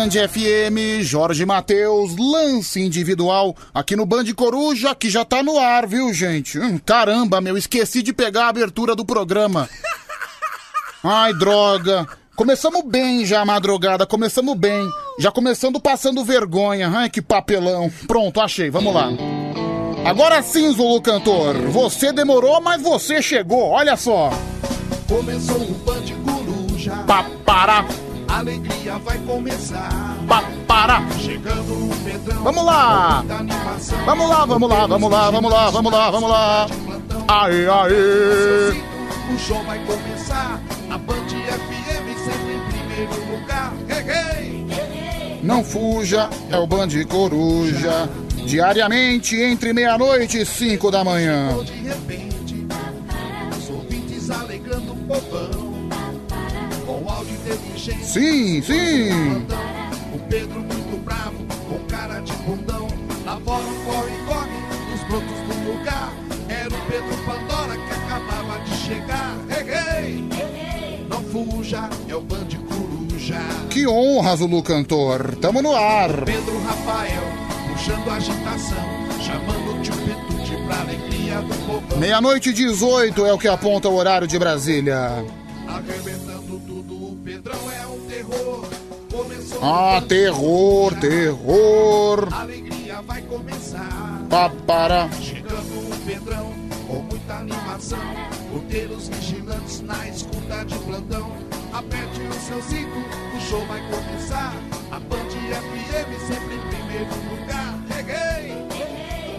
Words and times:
Band 0.00 0.28
FM, 0.28 1.02
Jorge 1.02 1.44
Matheus, 1.44 2.16
lance 2.16 2.80
individual 2.80 3.54
aqui 3.74 3.94
no 3.94 4.06
Band 4.06 4.24
Coruja, 4.34 4.94
que 4.94 5.10
já 5.10 5.26
tá 5.26 5.42
no 5.42 5.58
ar, 5.58 5.86
viu, 5.86 6.10
gente? 6.14 6.58
Hum, 6.58 6.78
caramba, 6.78 7.38
meu, 7.38 7.54
esqueci 7.58 8.02
de 8.02 8.10
pegar 8.10 8.46
a 8.46 8.48
abertura 8.48 8.96
do 8.96 9.04
programa. 9.04 9.68
Ai, 11.04 11.34
droga. 11.34 12.08
Começamos 12.34 12.82
bem 12.86 13.26
já 13.26 13.42
a 13.42 13.44
madrugada, 13.44 14.06
começamos 14.06 14.56
bem. 14.56 14.88
Já 15.18 15.30
começando 15.30 15.78
passando 15.78 16.24
vergonha. 16.24 16.88
Ai, 16.88 17.10
que 17.10 17.20
papelão. 17.20 17.92
Pronto, 18.06 18.40
achei, 18.40 18.70
vamos 18.70 18.94
lá. 18.94 19.10
Agora 20.06 20.42
sim, 20.42 20.72
Zulu 20.72 21.02
Cantor. 21.02 21.58
Você 21.68 22.10
demorou, 22.10 22.58
mas 22.62 22.80
você 22.80 23.20
chegou, 23.20 23.68
olha 23.68 23.98
só. 23.98 24.30
Começou 25.06 25.60
o 25.60 25.74
Band 25.84 26.06
Coruja. 26.24 26.92
Papará. 27.06 27.84
A 28.30 28.38
alegria 28.38 28.98
vai 28.98 29.18
começar. 29.18 30.16
Papará. 30.28 31.02
Chegando 31.18 31.90
o 31.90 31.96
Pedrão. 32.04 32.42
Vamos 32.44 32.64
lá. 32.64 33.24
Vamos 34.06 34.28
lá, 34.30 34.46
vamos 34.46 34.68
lá, 34.70 34.86
vamos 34.86 35.10
lá, 35.10 35.30
vamos 35.30 35.52
lá, 35.52 35.70
vamos 35.70 35.92
lá, 35.92 36.10
vamos 36.10 36.30
lá. 36.30 36.66
Aê, 37.28 37.66
aê. 37.66 39.34
O 39.34 39.38
show 39.38 39.62
vai 39.64 39.78
começar. 39.84 40.60
A 40.90 40.98
Band 40.98 41.26
FM 41.26 42.06
sempre 42.24 42.54
em 42.54 42.60
primeiro 42.68 43.30
lugar. 43.30 43.72
Não 45.42 45.64
fuja, 45.64 46.28
é 46.50 46.56
o 46.56 46.66
Band 46.66 46.88
Coruja. 47.08 48.08
Diariamente 48.44 49.36
entre 49.36 49.72
meia-noite 49.72 50.40
e 50.40 50.46
cinco 50.46 50.90
da 50.90 51.02
manhã. 51.02 51.56
De 51.64 51.72
repente, 51.88 52.29
Sim, 58.02 58.62
sim. 58.62 59.10
O 60.12 60.18
Pedro 60.28 60.60
muito 60.60 61.04
bravo, 61.04 61.44
com 61.68 61.78
cara 61.86 62.20
de 62.20 62.32
bundão. 62.32 62.88
Fora 63.44 63.62
um 63.62 63.84
corre-corre, 63.84 64.50
os 64.94 65.00
brotos 65.08 65.38
do 65.46 65.72
lugar. 65.72 66.12
Era 66.48 66.68
o 66.68 66.86
Pedro 66.86 67.16
Pandora 67.24 67.74
que 67.74 67.92
acabava 67.92 68.60
de 68.64 68.76
chegar. 68.76 69.36
Hey, 69.48 70.28
hey. 70.34 71.06
Não 71.08 71.22
fuja, 71.24 71.88
é 72.08 72.14
o 72.14 72.20
Band 72.20 72.48
Coruja. 72.68 73.40
Que 73.70 73.86
honra, 73.86 74.36
Zulu 74.36 74.62
Cantor. 74.62 75.34
Tamo 75.36 75.62
no 75.62 75.74
ar. 75.74 76.24
Pedro 76.24 76.62
Rafael, 76.64 77.22
puxando 77.72 78.10
agitação. 78.10 78.84
Chamando 79.20 79.78
o 79.78 79.82
tio 79.82 80.66
pra 80.66 80.80
alegria 80.80 81.40
do 81.40 81.54
povão. 81.66 81.98
Meia-noite 81.98 82.50
e 82.50 82.52
18 82.52 83.26
é 83.26 83.32
o 83.32 83.38
que 83.38 83.48
aponta 83.48 83.88
o 83.88 83.94
horário 83.94 84.26
de 84.26 84.38
Brasília. 84.38 85.24
Arrebentando 85.66 86.60
tudo, 86.66 86.94
o 86.94 87.16
Pedrão 87.24 87.58
é. 87.70 87.80
Começou 87.80 87.89
Ah, 89.62 90.00
terror, 90.08 90.94
terror. 90.98 92.26
alegria 92.32 93.02
vai 93.02 93.20
começar. 93.22 94.22
Papara. 94.30 95.10
Chegando 95.20 95.92
o 95.92 95.96
Pedrão 96.06 96.50
com 96.86 97.00
muita 97.02 97.34
animação. 97.34 97.98
Porteiros 98.50 99.08
vigilantes 99.08 99.80
na 99.82 100.08
escuta 100.08 100.64
de 100.64 100.78
plantão. 100.78 101.30
Aperte 101.72 102.20
o 102.20 102.32
seu 102.34 102.60
cinto, 102.62 102.98
o 103.36 103.40
show 103.40 103.64
vai 103.66 103.80
começar. 103.90 104.54
A 104.90 104.98
Band 104.98 105.28
FM 105.28 106.18
sempre 106.26 106.54
em 106.54 106.60
primeiro 106.68 107.14
lugar. 107.30 107.78
Reguei! 107.90 108.56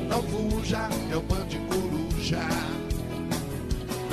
Não 0.08 0.22
fuja, 0.24 0.88
é 1.12 1.16
o 1.16 1.22
Band 1.22 1.48
Coruja. 1.68 2.40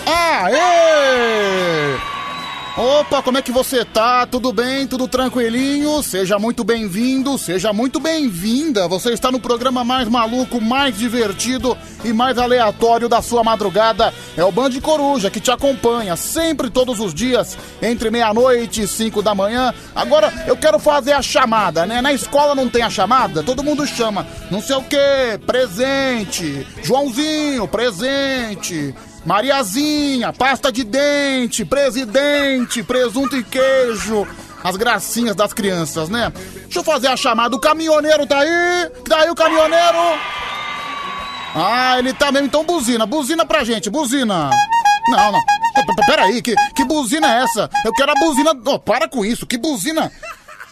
Aê! 0.07 2.18
Opa, 2.79 3.21
como 3.25 3.37
é 3.37 3.43
que 3.43 3.51
você 3.51 3.85
tá? 3.85 4.25
Tudo 4.25 4.53
bem? 4.53 4.87
Tudo 4.87 5.09
tranquilinho? 5.09 6.01
Seja 6.01 6.39
muito 6.39 6.63
bem-vindo, 6.63 7.37
seja 7.37 7.73
muito 7.73 7.99
bem-vinda. 7.99 8.87
Você 8.87 9.11
está 9.11 9.33
no 9.33 9.41
programa 9.41 9.83
mais 9.83 10.07
maluco, 10.07 10.61
mais 10.61 10.97
divertido 10.97 11.77
e 12.05 12.13
mais 12.13 12.39
aleatório 12.39 13.09
da 13.09 13.21
sua 13.21 13.43
madrugada. 13.43 14.15
É 14.37 14.45
o 14.45 14.53
Band 14.53 14.81
Coruja 14.81 15.29
que 15.29 15.41
te 15.41 15.51
acompanha 15.51 16.15
sempre, 16.15 16.71
todos 16.71 17.01
os 17.01 17.13
dias, 17.13 17.59
entre 17.83 18.13
meia-noite 18.13 18.83
e 18.83 18.87
cinco 18.87 19.23
da 19.23 19.35
manhã. 19.35 19.75
Agora 19.93 20.33
eu 20.47 20.57
quero 20.57 20.79
fazer 20.79 21.15
a 21.15 21.21
chamada, 21.21 21.85
né? 21.85 22.01
Na 22.01 22.13
escola 22.13 22.55
não 22.55 22.69
tem 22.69 22.83
a 22.83 22.91
chamada, 22.91 23.43
todo 23.43 23.65
mundo 23.65 23.85
chama. 23.89 24.25
Não 24.53 24.63
sei 24.63 24.77
o 24.77 24.85
que, 24.85 25.37
presente. 25.45 26.65
Joãozinho, 26.85 27.67
presente. 27.67 28.95
Mariazinha, 29.29 30.33
pasta 30.33 30.73
de 30.73 30.83
dente, 30.83 31.63
presidente, 31.63 32.83
presunto 32.83 33.37
e 33.37 33.45
queijo. 33.45 34.27
As 34.65 34.75
gracinhas 34.75 35.37
das 35.37 35.53
crianças, 35.53 36.09
né? 36.09 36.33
Deixa 36.63 36.79
eu 36.79 36.83
fazer 36.83 37.09
a 37.09 37.17
chamada. 37.17 37.55
O 37.55 37.61
caminhoneiro 37.61 38.27
tá 38.27 38.39
aí? 38.39 38.89
Tá 39.07 39.19
aí 39.21 39.31
o 39.31 39.35
caminhoneiro? 39.35 39.99
Ah, 41.55 41.97
ele 41.99 42.15
tá 42.15 42.33
mesmo. 42.33 42.47
Então 42.47 42.65
buzina. 42.65 43.05
Buzina 43.05 43.45
pra 43.45 43.65
gente, 43.65 43.91
buzina. 43.91 44.49
Não, 45.11 45.33
não. 45.33 45.41
Peraí, 46.07 46.41
que, 46.41 46.55
que 46.75 46.85
buzina 46.87 47.31
é 47.31 47.43
essa? 47.43 47.69
Eu 47.85 47.93
quero 47.93 48.11
a 48.11 48.15
buzina... 48.15 48.53
Oh, 48.65 48.79
para 48.79 49.07
com 49.07 49.27
isso. 49.27 49.47
Que 49.47 49.59
buzina... 49.59 50.11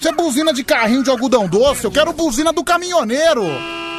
Isso 0.00 0.09
é 0.09 0.12
buzina 0.12 0.55
de 0.55 0.65
carrinho 0.65 1.03
de 1.03 1.11
algodão 1.11 1.47
doce? 1.47 1.84
Eu 1.84 1.91
quero 1.91 2.11
buzina 2.15 2.55
do 2.55 2.65
caminhoneiro. 2.65 3.44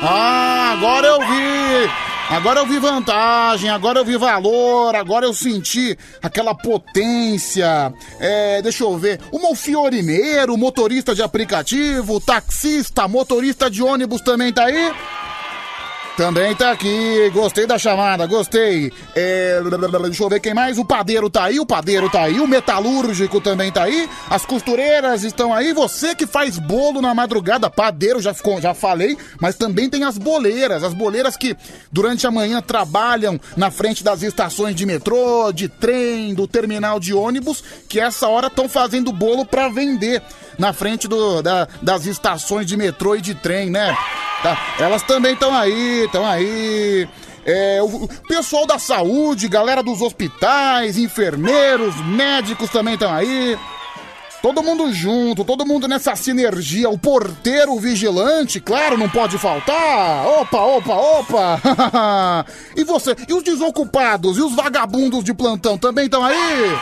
Ah, 0.01 0.73
agora 0.75 1.05
eu 1.05 1.19
vi. 1.19 2.16
Agora 2.29 2.59
eu 2.59 2.67
vi 2.67 2.77
vantagem, 2.77 3.69
agora 3.69 3.99
eu 3.99 4.05
vi 4.05 4.17
valor, 4.17 4.93
agora 4.95 5.25
eu 5.25 5.33
senti 5.33 5.97
aquela 6.21 6.53
potência. 6.53 7.93
É, 8.19 8.61
deixa 8.61 8.83
eu 8.83 8.97
ver. 8.97 9.21
O 9.31 9.41
malfiorineiro, 9.41 10.57
motorista 10.57 11.15
de 11.15 11.23
aplicativo, 11.23 12.19
taxista, 12.19 13.07
motorista 13.07 13.69
de 13.69 13.81
ônibus 13.81 14.19
também 14.19 14.51
tá 14.51 14.65
aí? 14.65 14.91
Também 16.17 16.55
tá 16.55 16.71
aqui, 16.71 17.29
gostei 17.31 17.67
da 17.67 17.77
chamada, 17.77 18.25
gostei. 18.25 18.91
É, 19.15 19.61
deixa 20.01 20.23
eu 20.23 20.29
ver 20.29 20.39
quem 20.39 20.51
mais. 20.51 20.79
O 20.79 20.83
padeiro 20.83 21.29
tá 21.29 21.43
aí, 21.43 21.59
o 21.59 21.65
padeiro 21.65 22.09
tá 22.09 22.23
aí, 22.23 22.39
o 22.39 22.47
metalúrgico 22.47 23.39
também 23.39 23.71
tá 23.71 23.83
aí, 23.83 24.09
as 24.27 24.43
costureiras 24.43 25.23
estão 25.23 25.53
aí. 25.53 25.73
Você 25.73 26.15
que 26.15 26.25
faz 26.25 26.57
bolo 26.57 27.03
na 27.03 27.13
madrugada, 27.13 27.69
padeiro, 27.69 28.19
já, 28.19 28.33
ficou, 28.33 28.59
já 28.59 28.73
falei, 28.73 29.15
mas 29.39 29.57
também 29.57 29.91
tem 29.91 30.05
as 30.05 30.17
boleiras, 30.17 30.83
as 30.83 30.91
boleiras 30.95 31.37
que 31.37 31.55
durante 31.91 32.25
a 32.25 32.31
manhã 32.31 32.63
trabalham 32.63 33.39
na 33.55 33.69
frente 33.69 34.03
das 34.03 34.23
estações 34.23 34.75
de 34.75 34.87
metrô, 34.87 35.51
de 35.53 35.69
trem, 35.69 36.33
do 36.33 36.47
terminal 36.47 36.99
de 36.99 37.13
ônibus, 37.13 37.63
que 37.87 37.99
essa 37.99 38.27
hora 38.27 38.47
estão 38.47 38.67
fazendo 38.67 39.11
bolo 39.11 39.45
pra 39.45 39.69
vender 39.69 40.23
na 40.57 40.73
frente 40.73 41.07
do, 41.07 41.41
da- 41.41 41.67
das 41.81 42.05
estações 42.05 42.65
de 42.65 42.75
metrô 42.77 43.15
e 43.15 43.21
de 43.21 43.35
trem, 43.35 43.69
né? 43.69 43.95
Tá? 44.43 44.57
Elas 44.79 45.01
também 45.03 45.33
estão 45.33 45.53
aí, 45.55 46.05
estão 46.05 46.25
aí. 46.25 47.07
É, 47.45 47.79
o 47.81 48.07
pessoal 48.27 48.65
da 48.67 48.77
saúde, 48.77 49.47
galera 49.47 49.81
dos 49.81 50.01
hospitais, 50.01 50.97
enfermeiros, 50.97 51.95
médicos 52.05 52.69
também 52.69 52.95
estão 52.95 53.13
aí. 53.13 53.57
Todo 54.41 54.61
mundo 54.61 54.93
junto, 54.93 55.43
todo 55.43 55.65
mundo 55.65 55.87
nessa 55.87 56.15
sinergia. 56.15 56.89
O 56.89 56.97
porteiro, 56.97 57.73
o 57.73 57.79
vigilante, 57.79 58.59
claro, 58.59 58.95
não 58.97 59.09
pode 59.09 59.37
faltar. 59.37 60.27
Opa, 60.27 60.59
opa, 60.61 60.93
opa. 60.93 62.45
e 62.75 62.83
você? 62.83 63.15
E 63.27 63.33
os 63.33 63.41
desocupados? 63.43 64.37
E 64.37 64.41
os 64.41 64.53
vagabundos 64.53 65.23
de 65.23 65.33
plantão 65.33 65.77
também 65.77 66.05
estão 66.05 66.23
aí? 66.23 66.77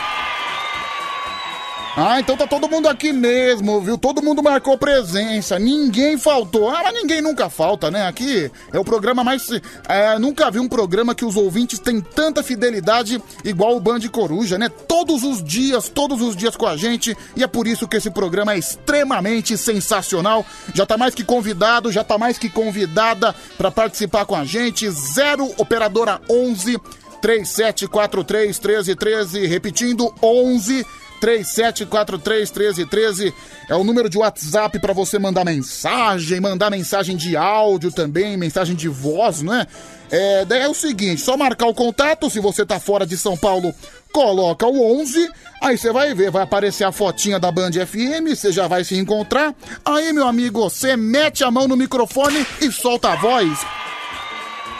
Ah, 1.98 2.20
então 2.20 2.36
tá 2.36 2.46
todo 2.46 2.68
mundo 2.68 2.90
aqui 2.90 3.10
mesmo, 3.10 3.80
viu? 3.80 3.96
Todo 3.96 4.22
mundo 4.22 4.42
marcou 4.42 4.76
presença, 4.76 5.58
ninguém 5.58 6.18
faltou. 6.18 6.68
Ah, 6.68 6.82
mas 6.84 6.92
ninguém 6.92 7.22
nunca 7.22 7.48
falta, 7.48 7.90
né? 7.90 8.06
Aqui 8.06 8.50
é 8.70 8.78
o 8.78 8.84
programa 8.84 9.24
mais. 9.24 9.48
É, 9.88 10.18
nunca 10.18 10.50
vi 10.50 10.58
um 10.58 10.68
programa 10.68 11.14
que 11.14 11.24
os 11.24 11.36
ouvintes 11.36 11.78
têm 11.78 12.02
tanta 12.02 12.42
fidelidade 12.42 13.18
igual 13.42 13.74
o 13.74 13.80
Band 13.80 14.00
Coruja, 14.12 14.58
né? 14.58 14.68
Todos 14.68 15.22
os 15.22 15.42
dias, 15.42 15.88
todos 15.88 16.20
os 16.20 16.36
dias 16.36 16.54
com 16.54 16.66
a 16.66 16.76
gente. 16.76 17.16
E 17.34 17.42
é 17.42 17.46
por 17.46 17.66
isso 17.66 17.88
que 17.88 17.96
esse 17.96 18.10
programa 18.10 18.52
é 18.52 18.58
extremamente 18.58 19.56
sensacional. 19.56 20.44
Já 20.74 20.84
tá 20.84 20.98
mais 20.98 21.14
que 21.14 21.24
convidado, 21.24 21.90
já 21.90 22.04
tá 22.04 22.18
mais 22.18 22.36
que 22.36 22.50
convidada 22.50 23.34
pra 23.56 23.70
participar 23.70 24.26
com 24.26 24.36
a 24.36 24.44
gente. 24.44 24.90
Zero 24.90 25.50
Operadora 25.56 26.20
11 26.28 26.78
3743 27.22 28.60
1313, 28.60 29.46
repetindo 29.46 30.14
11 30.22 30.84
37431313 31.16 33.32
é 33.68 33.74
o 33.74 33.84
número 33.84 34.08
de 34.08 34.18
WhatsApp 34.18 34.78
para 34.78 34.92
você 34.92 35.18
mandar 35.18 35.44
mensagem, 35.44 36.40
mandar 36.40 36.70
mensagem 36.70 37.16
de 37.16 37.36
áudio 37.36 37.90
também, 37.90 38.36
mensagem 38.36 38.76
de 38.76 38.88
voz, 38.88 39.42
né? 39.42 39.66
É, 40.10 40.44
daí 40.44 40.62
é 40.62 40.68
o 40.68 40.74
seguinte, 40.74 41.20
só 41.20 41.36
marcar 41.36 41.66
o 41.66 41.74
contato, 41.74 42.30
se 42.30 42.38
você 42.38 42.64
tá 42.64 42.78
fora 42.78 43.04
de 43.04 43.16
São 43.16 43.36
Paulo, 43.36 43.74
coloca 44.12 44.66
o 44.66 45.00
11, 45.00 45.28
aí 45.60 45.76
você 45.76 45.92
vai 45.92 46.14
ver, 46.14 46.30
vai 46.30 46.42
aparecer 46.42 46.84
a 46.84 46.92
fotinha 46.92 47.40
da 47.40 47.50
Band 47.50 47.72
FM, 47.72 48.28
você 48.28 48.52
já 48.52 48.68
vai 48.68 48.84
se 48.84 48.96
encontrar. 48.96 49.54
Aí, 49.84 50.12
meu 50.12 50.26
amigo, 50.26 50.60
você 50.60 50.96
mete 50.96 51.42
a 51.42 51.50
mão 51.50 51.66
no 51.66 51.76
microfone 51.76 52.46
e 52.60 52.70
solta 52.70 53.12
a 53.12 53.16
voz. 53.16 53.66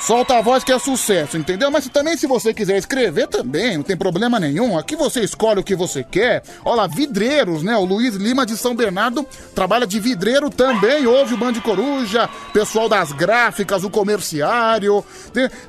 Solta 0.07 0.39
a 0.39 0.41
voz 0.41 0.63
que 0.63 0.71
é 0.71 0.79
sucesso, 0.79 1.37
entendeu? 1.37 1.69
Mas 1.69 1.89
também 1.89 2.17
se 2.17 2.29
você 2.29 2.55
quiser 2.55 2.77
escrever 2.77 3.27
também, 3.27 3.77
não 3.77 3.83
tem 3.83 3.97
problema 3.97 4.39
nenhum. 4.39 4.79
Aqui 4.79 4.95
você 4.95 5.25
escolhe 5.25 5.59
o 5.59 5.65
que 5.65 5.75
você 5.75 6.05
quer. 6.05 6.45
Olha 6.65 6.83
lá, 6.83 6.87
vidreiros, 6.87 7.65
né? 7.65 7.77
O 7.77 7.85
Luiz 7.85 8.15
Lima 8.15 8.47
de 8.47 8.57
São 8.57 8.73
Bernardo 8.73 9.27
trabalha 9.53 9.85
de 9.85 9.99
vidreiro 9.99 10.49
também. 10.49 11.05
Ouve 11.09 11.35
o 11.35 11.37
Band 11.37 11.55
Coruja, 11.55 12.31
pessoal 12.53 12.89
das 12.89 13.11
gráficas, 13.11 13.83
o 13.83 13.91
comerciário, 13.91 15.05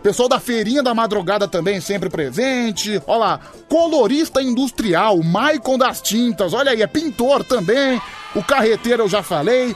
pessoal 0.04 0.30
da 0.30 0.40
feirinha 0.40 0.84
da 0.84 0.94
madrugada 0.94 1.48
também 1.48 1.82
sempre 1.82 2.08
presente. 2.08 3.02
Olha 3.08 3.18
lá, 3.18 3.40
colorista 3.68 4.40
industrial, 4.40 5.18
Maicon 5.24 5.80
das 5.80 6.00
Tintas. 6.00 6.54
Olha 6.54 6.74
aí, 6.74 6.84
é 6.84 6.88
pintor 6.88 7.44
também. 7.44 8.00
O 8.36 8.44
carreteiro 8.44 9.02
eu 9.02 9.10
já 9.10 9.24
falei 9.24 9.76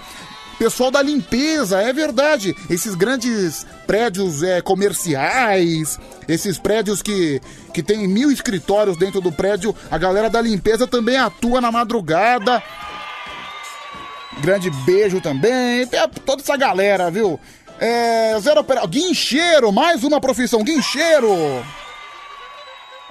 pessoal 0.61 0.91
da 0.91 1.01
limpeza, 1.01 1.81
é 1.81 1.91
verdade. 1.91 2.55
Esses 2.69 2.93
grandes 2.93 3.65
prédios 3.87 4.43
é, 4.43 4.61
comerciais, 4.61 5.99
esses 6.27 6.59
prédios 6.59 7.01
que, 7.01 7.41
que 7.73 7.81
tem 7.81 8.07
mil 8.07 8.31
escritórios 8.31 8.95
dentro 8.95 9.19
do 9.19 9.31
prédio, 9.31 9.75
a 9.89 9.97
galera 9.97 10.29
da 10.29 10.39
limpeza 10.39 10.85
também 10.85 11.17
atua 11.17 11.59
na 11.59 11.71
madrugada. 11.71 12.61
Grande 14.39 14.69
beijo 14.85 15.19
também. 15.19 15.89
É, 15.91 16.07
toda 16.23 16.43
essa 16.43 16.55
galera, 16.55 17.09
viu? 17.09 17.39
É, 17.79 18.39
zero 18.39 18.61
operador. 18.61 18.87
Guincheiro, 18.87 19.71
mais 19.71 20.03
uma 20.03 20.21
profissão, 20.21 20.63
guincheiro. 20.63 21.65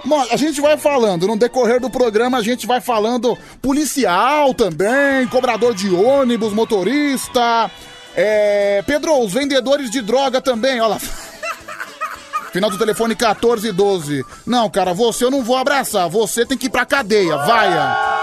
Bom, 0.03 0.25
a 0.31 0.35
gente 0.35 0.59
vai 0.59 0.77
falando, 0.77 1.27
no 1.27 1.37
decorrer 1.37 1.79
do 1.79 1.89
programa 1.89 2.39
a 2.39 2.41
gente 2.41 2.65
vai 2.65 2.81
falando 2.81 3.37
policial 3.61 4.53
também, 4.53 5.27
cobrador 5.27 5.73
de 5.73 5.93
ônibus, 5.93 6.53
motorista. 6.53 7.69
É, 8.15 8.83
Pedro, 8.85 9.19
os 9.19 9.31
vendedores 9.31 9.89
de 9.89 10.01
droga 10.01 10.41
também, 10.41 10.79
olha 10.81 10.95
lá. 10.95 10.99
Final 12.51 12.69
do 12.69 12.77
telefone 12.77 13.15
1412. 13.15 14.25
Não, 14.45 14.69
cara, 14.69 14.93
você 14.93 15.23
eu 15.23 15.31
não 15.31 15.43
vou 15.43 15.55
abraçar. 15.55 16.09
Você 16.09 16.45
tem 16.45 16.57
que 16.57 16.65
ir 16.65 16.69
pra 16.69 16.85
cadeia. 16.85 17.37
Vaia. 17.37 18.21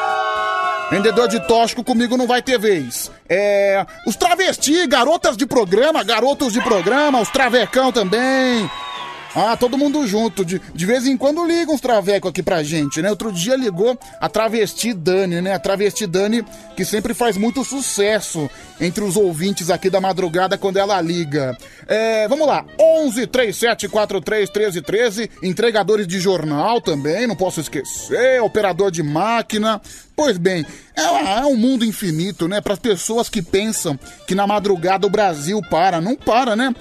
Vendedor 0.91 1.29
de 1.29 1.41
tóxico 1.47 1.85
comigo 1.85 2.17
não 2.17 2.27
vai 2.27 2.43
ter 2.43 2.59
vez. 2.59 3.11
É. 3.29 3.87
Os 4.07 4.17
travesti, 4.17 4.87
garotas 4.87 5.37
de 5.37 5.47
programa, 5.47 6.03
garotos 6.03 6.53
de 6.53 6.61
programa, 6.63 7.21
os 7.21 7.31
travecão 7.31 7.91
também. 7.91 8.71
Ah, 9.35 9.57
todo 9.57 9.79
mundo 9.79 10.07
junto. 10.07 10.45
De, 10.45 10.61
de 10.75 10.87
vez 10.87 11.07
em 11.07 11.17
quando 11.17 11.45
liga 11.45 11.71
uns 11.71 11.81
traveco 11.81 12.29
aqui 12.29 12.43
pra 12.43 12.63
gente, 12.63 13.03
né? 13.03 13.11
Outro 13.11 13.33
dia 13.33 13.57
ligou 13.57 13.99
a 14.21 14.29
travesti 14.29 14.93
Dani, 14.93 15.41
né? 15.41 15.55
A 15.55 15.59
travesti 15.59 16.07
Dani 16.07 16.45
que 16.77 16.85
sempre 16.85 17.15
faz 17.15 17.37
muito 17.37 17.65
sucesso 17.65 18.49
entre 18.81 19.03
os 19.05 19.17
ouvintes 19.17 19.71
aqui 19.71 19.91
da 19.91 20.01
madrugada 20.01 20.57
quando 20.57 20.79
ela 20.79 21.01
liga. 21.01 21.57
É, 21.87 22.27
vamos 22.29 22.47
lá. 22.47 22.65
11 22.81 23.27
37 23.27 23.89
43 23.89 24.51
13 24.51 24.83
13. 24.83 25.31
Entregadores 25.43 26.07
de 26.07 26.19
jornal 26.21 26.81
também, 26.81 27.27
não 27.27 27.37
posso 27.37 27.61
esquecer. 27.61 28.43
Operador 28.43 28.91
de 28.91 29.03
máquina. 29.03 29.81
Pois 30.19 30.37
bem, 30.37 30.67
é, 30.97 31.39
é 31.39 31.47
um 31.47 31.57
mundo 31.57 31.85
infinito, 31.85 32.49
né? 32.49 32.61
Para 32.61 32.73
as 32.73 32.81
pessoas 32.81 33.29
que 33.29 33.41
pensam 33.41 33.97
que 34.27 34.35
na 34.35 34.49
madrugada 34.49 35.07
o 35.07 35.11
Brasil 35.11 35.63
para. 35.71 36.01
Não 36.01 36.17
para, 36.17 36.57
né? 36.57 36.75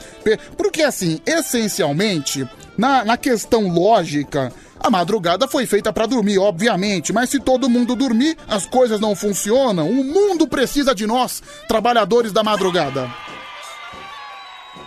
Porque, 0.58 0.82
assim, 0.82 1.22
essencialmente, 1.24 2.50
na, 2.76 3.06
na 3.06 3.16
questão 3.16 3.68
lógica, 3.68 4.52
a 4.80 4.90
madrugada 4.90 5.48
foi 5.48 5.68
feita 5.68 5.94
para 5.94 6.08
dormir, 6.08 6.40
obviamente, 6.40 7.14
mas 7.14 7.30
se 7.30 7.40
todo 7.40 7.70
mundo 7.70 7.96
dormir, 7.96 8.36
as 8.48 8.66
coisas 8.66 9.00
não 9.00 9.16
funcionam. 9.16 9.88
O 9.88 10.04
mundo 10.04 10.48
precisa 10.48 10.96
de 10.96 11.06
nós, 11.06 11.44
trabalhadores 11.68 12.32
da 12.32 12.42
madrugada. 12.44 13.08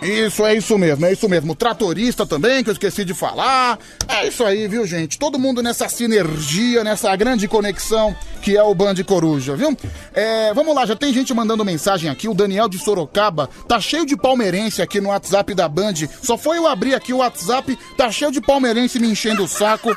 Isso, 0.01 0.43
é 0.43 0.55
isso 0.55 0.77
mesmo, 0.77 1.05
é 1.05 1.13
isso 1.13 1.29
mesmo. 1.29 1.53
Tratorista 1.53 2.25
também, 2.25 2.63
que 2.63 2.69
eu 2.69 2.73
esqueci 2.73 3.05
de 3.05 3.13
falar. 3.13 3.77
É 4.07 4.27
isso 4.27 4.43
aí, 4.43 4.67
viu, 4.67 4.85
gente? 4.85 5.19
Todo 5.19 5.37
mundo 5.37 5.61
nessa 5.61 5.87
sinergia, 5.87 6.83
nessa 6.83 7.15
grande 7.15 7.47
conexão 7.47 8.15
que 8.41 8.57
é 8.57 8.63
o 8.63 8.73
Band 8.73 8.95
Coruja, 9.05 9.55
viu? 9.55 9.77
É, 10.13 10.51
vamos 10.53 10.73
lá, 10.73 10.85
já 10.85 10.95
tem 10.95 11.13
gente 11.13 11.33
mandando 11.33 11.63
mensagem 11.63 12.09
aqui. 12.09 12.27
O 12.27 12.33
Daniel 12.33 12.67
de 12.67 12.79
Sorocaba 12.79 13.47
tá 13.67 13.79
cheio 13.79 14.05
de 14.05 14.17
palmeirense 14.17 14.81
aqui 14.81 14.99
no 14.99 15.09
WhatsApp 15.09 15.53
da 15.53 15.69
Band. 15.69 15.93
Só 16.23 16.35
foi 16.37 16.57
eu 16.57 16.67
abrir 16.67 16.95
aqui 16.95 17.13
o 17.13 17.17
WhatsApp, 17.17 17.77
tá 17.95 18.11
cheio 18.11 18.31
de 18.31 18.41
palmeirense 18.41 18.99
me 18.99 19.07
enchendo 19.07 19.43
o 19.43 19.47
saco. 19.47 19.95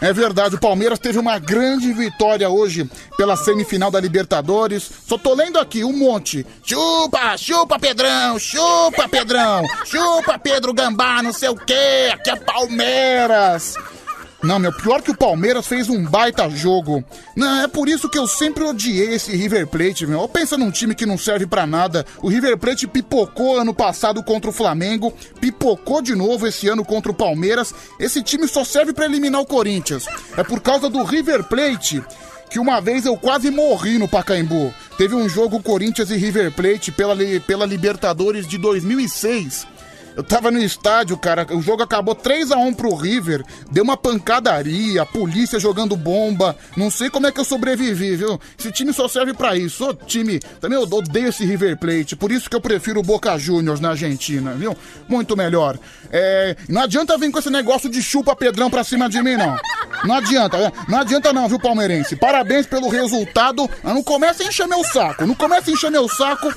É 0.00 0.12
verdade, 0.12 0.54
o 0.54 0.60
Palmeiras 0.60 0.98
teve 0.98 1.18
uma 1.18 1.38
grande 1.38 1.92
vitória 1.92 2.48
hoje 2.48 2.90
pela 3.18 3.36
semifinal 3.36 3.90
da 3.90 4.00
Libertadores. 4.00 4.90
Só 5.06 5.18
tô 5.18 5.34
lendo 5.34 5.58
aqui 5.58 5.84
um 5.84 5.92
monte. 5.92 6.46
Chupa, 6.64 7.36
chupa 7.36 7.78
Pedrão, 7.78 8.38
chupa 8.38 9.06
Pedrão, 9.08 9.64
chupa 9.84 10.38
Pedro 10.38 10.72
Gambá, 10.72 11.22
não 11.22 11.32
sei 11.32 11.50
o 11.50 11.54
quê. 11.54 12.10
Aqui 12.14 12.30
é 12.30 12.36
Palmeiras. 12.36 13.74
Não, 14.42 14.58
meu, 14.58 14.72
pior 14.72 15.02
que 15.02 15.10
o 15.10 15.16
Palmeiras 15.16 15.66
fez 15.66 15.88
um 15.90 16.02
baita 16.02 16.48
jogo. 16.48 17.04
Não, 17.36 17.62
é 17.62 17.68
por 17.68 17.88
isso 17.88 18.08
que 18.08 18.18
eu 18.18 18.26
sempre 18.26 18.64
odiei 18.64 19.14
esse 19.14 19.36
River 19.36 19.66
Plate, 19.66 20.06
meu. 20.06 20.26
Pensa 20.26 20.56
num 20.56 20.70
time 20.70 20.94
que 20.94 21.04
não 21.04 21.18
serve 21.18 21.46
para 21.46 21.66
nada. 21.66 22.06
O 22.22 22.28
River 22.28 22.56
Plate 22.56 22.86
pipocou 22.86 23.58
ano 23.58 23.74
passado 23.74 24.22
contra 24.22 24.48
o 24.48 24.52
Flamengo, 24.52 25.12
pipocou 25.40 26.00
de 26.00 26.14
novo 26.14 26.46
esse 26.46 26.68
ano 26.68 26.84
contra 26.84 27.12
o 27.12 27.14
Palmeiras. 27.14 27.74
Esse 27.98 28.22
time 28.22 28.48
só 28.48 28.64
serve 28.64 28.94
para 28.94 29.04
eliminar 29.04 29.42
o 29.42 29.46
Corinthians. 29.46 30.06
É 30.36 30.42
por 30.42 30.60
causa 30.60 30.88
do 30.88 31.02
River 31.02 31.44
Plate 31.44 32.02
que 32.50 32.58
uma 32.58 32.80
vez 32.80 33.06
eu 33.06 33.16
quase 33.16 33.50
morri 33.50 33.96
no 33.96 34.08
Pacaembu. 34.08 34.74
Teve 34.98 35.14
um 35.14 35.28
jogo 35.28 35.62
Corinthians 35.62 36.10
e 36.10 36.16
River 36.16 36.50
Plate 36.50 36.90
pela, 36.90 37.14
pela 37.46 37.64
Libertadores 37.64 38.46
de 38.46 38.58
2006. 38.58 39.66
Eu 40.16 40.22
tava 40.22 40.50
no 40.50 40.58
estádio, 40.58 41.16
cara. 41.16 41.46
O 41.50 41.62
jogo 41.62 41.82
acabou 41.82 42.14
3 42.14 42.50
a 42.50 42.56
1 42.56 42.74
pro 42.74 42.94
River. 42.94 43.44
Deu 43.70 43.84
uma 43.84 43.96
pancadaria, 43.96 45.06
polícia 45.06 45.58
jogando 45.58 45.96
bomba. 45.96 46.56
Não 46.76 46.90
sei 46.90 47.08
como 47.08 47.26
é 47.26 47.32
que 47.32 47.40
eu 47.40 47.44
sobrevivi, 47.44 48.16
viu? 48.16 48.40
Esse 48.58 48.72
time 48.72 48.92
só 48.92 49.08
serve 49.08 49.34
para 49.34 49.56
isso. 49.56 49.88
Ô, 49.88 49.94
time, 49.94 50.40
também 50.60 50.78
eu 50.78 50.84
odeio 50.84 51.28
esse 51.28 51.44
River 51.44 51.78
Plate. 51.78 52.16
Por 52.16 52.32
isso 52.32 52.50
que 52.50 52.56
eu 52.56 52.60
prefiro 52.60 53.00
o 53.00 53.02
Boca 53.02 53.38
Juniors 53.38 53.80
na 53.80 53.90
Argentina, 53.90 54.52
viu? 54.52 54.76
Muito 55.08 55.36
melhor. 55.36 55.78
É, 56.10 56.56
não 56.68 56.82
adianta 56.82 57.16
vir 57.16 57.30
com 57.30 57.38
esse 57.38 57.50
negócio 57.50 57.88
de 57.88 58.02
chupa 58.02 58.34
Pedrão 58.34 58.70
pra 58.70 58.84
cima 58.84 59.08
de 59.08 59.22
mim, 59.22 59.36
não. 59.36 59.56
Não 60.04 60.14
adianta, 60.14 60.58
né? 60.58 60.72
não 60.88 60.98
adianta 60.98 61.32
não, 61.32 61.48
viu, 61.48 61.58
palmeirense? 61.58 62.16
Parabéns 62.16 62.66
pelo 62.66 62.88
resultado. 62.88 63.68
Não 63.82 64.02
começa 64.02 64.42
a 64.42 64.46
encher 64.46 64.66
meu 64.66 64.84
saco. 64.84 65.26
Não 65.26 65.34
começa 65.34 65.70
a 65.70 65.72
encher 65.72 65.90
meu 65.90 66.08
saco 66.08 66.52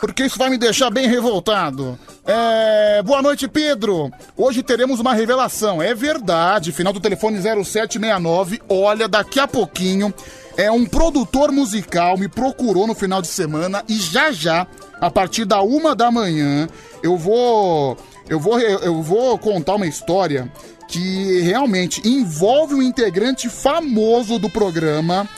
porque 0.00 0.24
isso 0.24 0.38
vai 0.38 0.48
me 0.48 0.56
deixar 0.56 0.90
bem 0.90 1.06
revoltado. 1.06 1.98
É... 2.24 3.02
Boa 3.02 3.20
noite, 3.20 3.46
Pedro. 3.46 4.10
Hoje 4.36 4.62
teremos 4.62 4.98
uma 4.98 5.12
revelação. 5.12 5.82
É 5.82 5.94
verdade. 5.94 6.72
Final 6.72 6.92
do 6.92 7.00
telefone 7.00 7.40
0769. 7.40 8.62
Olha, 8.68 9.06
daqui 9.06 9.38
a 9.38 9.46
pouquinho, 9.46 10.12
é 10.56 10.70
um 10.70 10.86
produtor 10.86 11.52
musical 11.52 12.16
me 12.16 12.28
procurou 12.28 12.86
no 12.86 12.94
final 12.94 13.20
de 13.20 13.28
semana 13.28 13.84
e 13.88 13.96
já 13.96 14.32
já, 14.32 14.66
a 15.00 15.10
partir 15.10 15.44
da 15.44 15.62
uma 15.62 15.94
da 15.94 16.10
manhã, 16.10 16.68
eu 17.02 17.16
vou. 17.16 17.96
Eu 18.28 18.38
vou, 18.38 18.60
eu 18.60 19.02
vou 19.02 19.36
contar 19.38 19.74
uma 19.74 19.88
história 19.88 20.50
que 20.86 21.40
realmente 21.40 22.06
envolve 22.06 22.74
um 22.74 22.82
integrante 22.82 23.48
famoso 23.48 24.38
do 24.38 24.48
programa 24.48 25.28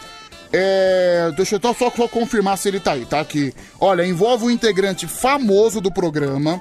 é, 0.53 1.33
deixa 1.37 1.57
eu 1.57 1.75
só, 1.75 1.91
confirmar 2.09 2.59
se 2.59 2.69
ele 2.69 2.79
tá 2.79 2.93
aí, 2.93 3.07
tá? 3.07 3.21
Aqui. 3.21 3.55
Olha, 3.81 4.07
envolve 4.07 4.45
um 4.45 4.51
integrante 4.51 5.07
famoso 5.07 5.81
do 5.81 5.91
programa. 5.91 6.61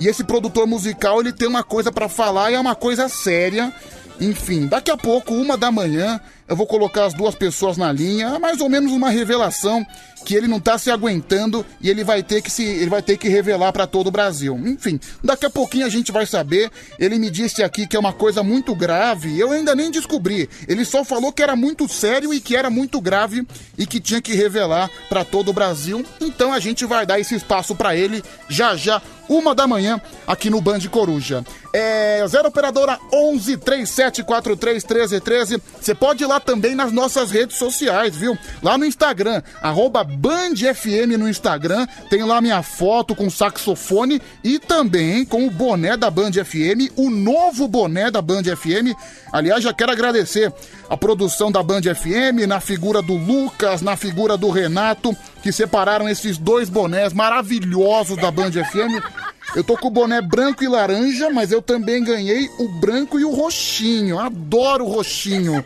E 0.00 0.06
esse 0.08 0.24
produtor 0.24 0.66
musical, 0.66 1.20
ele 1.20 1.32
tem 1.32 1.48
uma 1.48 1.62
coisa 1.62 1.90
para 1.90 2.08
falar 2.08 2.50
e 2.50 2.54
é 2.54 2.60
uma 2.60 2.74
coisa 2.74 3.08
séria. 3.08 3.72
Enfim, 4.20 4.66
daqui 4.66 4.90
a 4.90 4.96
pouco, 4.96 5.34
uma 5.34 5.56
da 5.56 5.70
manhã, 5.70 6.20
eu 6.48 6.56
vou 6.56 6.66
colocar 6.66 7.04
as 7.04 7.14
duas 7.14 7.34
pessoas 7.34 7.76
na 7.76 7.92
linha, 7.92 8.28
é 8.28 8.38
mais 8.38 8.60
ou 8.60 8.68
menos 8.68 8.90
uma 8.90 9.10
revelação 9.10 9.86
que 10.24 10.34
ele 10.34 10.48
não 10.48 10.58
tá 10.58 10.76
se 10.76 10.90
aguentando 10.90 11.64
e 11.80 11.88
ele 11.88 12.02
vai 12.02 12.22
ter 12.22 12.42
que 12.42 12.50
se 12.50 12.64
ele 12.64 12.90
vai 12.90 13.02
ter 13.02 13.16
que 13.16 13.28
revelar 13.28 13.72
para 13.72 13.86
todo 13.86 14.08
o 14.08 14.10
Brasil. 14.10 14.58
Enfim, 14.66 14.98
daqui 15.22 15.46
a 15.46 15.50
pouquinho 15.50 15.86
a 15.86 15.88
gente 15.88 16.10
vai 16.10 16.26
saber. 16.26 16.70
Ele 16.98 17.18
me 17.18 17.30
disse 17.30 17.62
aqui 17.62 17.86
que 17.86 17.96
é 17.96 18.00
uma 18.00 18.12
coisa 18.12 18.42
muito 18.42 18.74
grave. 18.74 19.38
Eu 19.38 19.52
ainda 19.52 19.74
nem 19.74 19.90
descobri. 19.90 20.48
Ele 20.66 20.84
só 20.84 21.04
falou 21.04 21.32
que 21.32 21.42
era 21.42 21.54
muito 21.54 21.88
sério 21.88 22.34
e 22.34 22.40
que 22.40 22.56
era 22.56 22.68
muito 22.68 23.00
grave 23.00 23.46
e 23.76 23.86
que 23.86 24.00
tinha 24.00 24.20
que 24.20 24.34
revelar 24.34 24.90
para 25.08 25.24
todo 25.24 25.50
o 25.50 25.54
Brasil. 25.54 26.04
Então 26.20 26.52
a 26.52 26.58
gente 26.58 26.84
vai 26.84 27.06
dar 27.06 27.20
esse 27.20 27.34
espaço 27.34 27.74
para 27.74 27.94
ele 27.94 28.22
já 28.48 28.76
já 28.76 29.00
uma 29.28 29.54
da 29.54 29.66
manhã 29.66 30.00
aqui 30.26 30.48
no 30.48 30.60
Band 30.60 30.80
Coruja. 30.90 31.44
É 31.72 32.24
zero 32.26 32.48
operadora 32.48 32.98
11 33.12 33.56
3743 33.58 34.84
1313. 34.84 35.62
Você 35.80 35.94
pode 35.94 36.24
ir 36.24 36.26
lá 36.26 36.40
também 36.40 36.74
nas 36.74 36.92
nossas 36.92 37.30
redes 37.30 37.56
sociais, 37.56 38.16
viu? 38.16 38.36
Lá 38.62 38.78
no 38.78 38.86
Instagram, 38.86 39.42
arroba 39.60 40.02
BandFM 40.02 41.16
no 41.18 41.28
Instagram, 41.28 41.86
tem 42.08 42.22
lá 42.22 42.40
minha 42.40 42.62
foto 42.62 43.14
com 43.14 43.28
saxofone 43.28 44.20
e 44.42 44.58
também 44.58 45.24
com 45.24 45.46
o 45.46 45.50
boné 45.50 45.96
da 45.96 46.10
Band 46.10 46.32
FM, 46.32 46.90
o 46.96 47.10
novo 47.10 47.68
boné 47.68 48.10
da 48.10 48.22
Band 48.22 48.44
FM. 48.44 48.96
Aliás, 49.32 49.62
já 49.62 49.72
quero 49.72 49.92
agradecer 49.92 50.52
a 50.88 50.96
produção 50.96 51.52
da 51.52 51.62
Band 51.62 51.82
FM, 51.82 52.46
na 52.46 52.60
figura 52.60 53.02
do 53.02 53.14
Lucas, 53.14 53.82
na 53.82 53.94
figura 53.94 54.36
do 54.36 54.48
Renato, 54.50 55.14
que 55.42 55.52
separaram 55.52 56.08
esses 56.08 56.38
dois 56.38 56.70
bonés 56.70 57.12
maravilhosos 57.12 58.16
da 58.16 58.30
Band 58.30 58.52
FM. 58.52 59.02
Eu 59.56 59.64
tô 59.64 59.76
com 59.76 59.88
o 59.88 59.90
boné 59.90 60.20
branco 60.20 60.62
e 60.62 60.68
laranja, 60.68 61.30
mas 61.30 61.50
eu 61.50 61.62
também 61.62 62.04
ganhei 62.04 62.50
o 62.58 62.68
branco 62.68 63.18
e 63.18 63.24
o 63.24 63.30
roxinho. 63.30 64.18
Adoro 64.18 64.84
o 64.84 64.88
roxinho. 64.88 65.64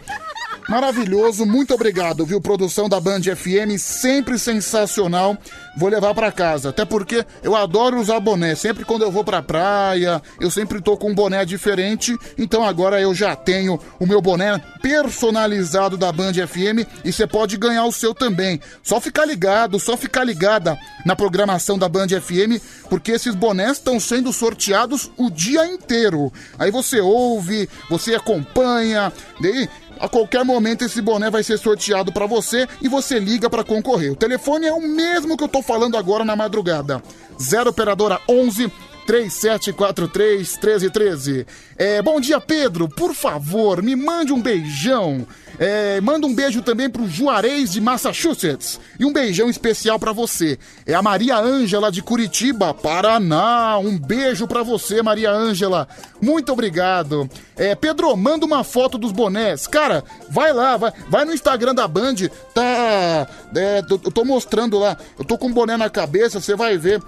Maravilhoso, 0.69 1.45
muito 1.45 1.75
obrigado, 1.75 2.25
viu? 2.25 2.40
Produção 2.40 2.88
da 2.88 3.00
Band 3.00 3.23
FM, 3.23 3.78
sempre 3.78 4.38
sensacional. 4.38 5.37
Vou 5.76 5.88
levar 5.88 6.14
para 6.14 6.31
casa, 6.31 6.69
até 6.69 6.85
porque 6.85 7.25
eu 7.42 7.57
adoro 7.57 8.00
usar 8.00 8.21
boné. 8.21 8.54
Sempre 8.54 8.85
quando 8.85 9.02
eu 9.02 9.11
vou 9.11 9.25
pra 9.25 9.42
praia, 9.42 10.23
eu 10.40 10.50
sempre 10.50 10.81
tô 10.81 10.97
com 10.97 11.11
um 11.11 11.14
boné 11.14 11.45
diferente. 11.45 12.16
Então 12.38 12.62
agora 12.62 13.00
eu 13.00 13.14
já 13.14 13.35
tenho 13.35 13.78
o 13.99 14.07
meu 14.07 14.21
boné 14.21 14.61
personalizado 14.81 15.97
da 15.97 16.12
Band 16.12 16.35
FM 16.35 16.87
e 17.04 17.12
você 17.12 17.26
pode 17.26 17.57
ganhar 17.57 17.85
o 17.85 17.92
seu 17.92 18.14
também. 18.14 18.61
Só 18.83 19.00
ficar 19.00 19.25
ligado, 19.25 19.78
só 19.81 19.97
ficar 19.97 20.25
ligada 20.25 20.78
na 21.04 21.16
programação 21.16 21.78
da 21.78 21.88
Band 21.88 22.09
FM, 22.09 22.62
porque 22.88 23.12
esses 23.12 23.35
bonés 23.35 23.73
estão 23.73 23.99
sendo 23.99 24.33
sorteados 24.33 25.11
o 25.16 25.31
dia 25.31 25.66
inteiro. 25.66 26.33
Aí 26.59 26.71
você 26.71 27.00
ouve, 27.00 27.69
você 27.90 28.14
acompanha, 28.14 29.12
daí 29.40 29.69
a 30.02 30.09
qualquer 30.09 30.44
momento 30.44 30.85
esse 30.85 31.00
boné 31.00 31.30
vai 31.30 31.44
ser 31.44 31.56
sorteado 31.56 32.11
para 32.11 32.26
você 32.26 32.66
e 32.82 32.88
você 32.88 33.21
liga 33.21 33.49
para 33.49 33.62
concorrer. 33.62 34.11
O 34.11 34.16
telefone 34.16 34.66
é 34.66 34.73
o 34.73 34.80
mesmo 34.80 35.37
que 35.37 35.44
eu 35.44 35.49
tô 35.49 35.62
falando 35.62 35.97
agora 35.97 36.25
na 36.25 36.35
madrugada. 36.35 37.00
0 37.40 37.71
operadora 37.71 38.21
11 38.28 38.71
3743 39.06 40.56
1313. 40.56 41.47
É, 41.76 42.00
bom 42.02 42.21
dia, 42.21 42.40
Pedro. 42.40 42.88
Por 42.88 43.14
favor, 43.14 43.82
me 43.82 43.97
mande 43.97 44.32
um 44.32 44.40
beijão. 44.40 45.26
É, 45.59 46.00
manda 46.00 46.26
um 46.26 46.35
beijo 46.35 46.62
também 46.62 46.88
pro 46.88 47.09
Juarez 47.09 47.73
de 47.73 47.80
Massachusetts. 47.80 48.80
E 48.99 49.04
um 49.04 49.12
beijão 49.12 49.50
especial 49.50 49.99
para 49.99 50.12
você. 50.12 50.59
É 50.87 50.94
a 50.94 51.02
Maria 51.02 51.37
Ângela 51.37 51.90
de 51.90 52.02
Curitiba, 52.02 52.73
Paraná. 52.73 53.78
Um 53.78 53.99
beijo 53.99 54.47
para 54.47 54.62
você, 54.62 55.02
Maria 55.02 55.30
Ângela. 55.30 55.88
Muito 56.21 56.52
obrigado. 56.52 57.28
É, 57.56 57.75
Pedro, 57.75 58.16
manda 58.16 58.47
uma 58.47 58.64
foto 58.64 58.97
dos 58.97 59.12
bonés. 59.12 59.66
Cara, 59.66 60.04
vai 60.30 60.52
lá, 60.52 60.76
vai, 60.76 60.92
vai 61.09 61.25
no 61.25 61.35
Instagram 61.35 61.75
da 61.75 61.87
Band. 61.87 62.14
Tá. 62.54 63.28
É, 63.54 63.82
eu 63.88 63.99
tô 63.99 64.25
mostrando 64.25 64.78
lá. 64.78 64.97
Eu 65.18 65.25
tô 65.25 65.37
com 65.37 65.49
um 65.49 65.52
boné 65.52 65.76
na 65.76 65.90
cabeça, 65.90 66.40
você 66.40 66.56
vai 66.56 66.78
ver. 66.78 67.02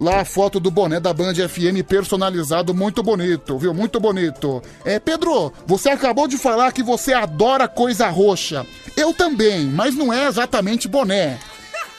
Lá 0.00 0.22
a 0.22 0.24
foto 0.24 0.58
do 0.58 0.70
boné 0.70 0.98
da 0.98 1.12
Band 1.12 1.34
FM 1.34 1.84
personalizado, 1.86 2.72
muito 2.72 3.02
bonito, 3.02 3.58
viu? 3.58 3.74
Muito 3.74 4.00
bonito. 4.00 4.62
É, 4.82 4.98
Pedro, 4.98 5.52
você 5.66 5.90
acabou 5.90 6.26
de 6.26 6.38
falar 6.38 6.72
que 6.72 6.82
você 6.82 7.12
adora 7.12 7.68
coisa 7.68 8.08
roxa. 8.08 8.64
Eu 8.96 9.12
também, 9.12 9.66
mas 9.66 9.94
não 9.94 10.10
é 10.10 10.26
exatamente 10.26 10.88
boné. 10.88 11.38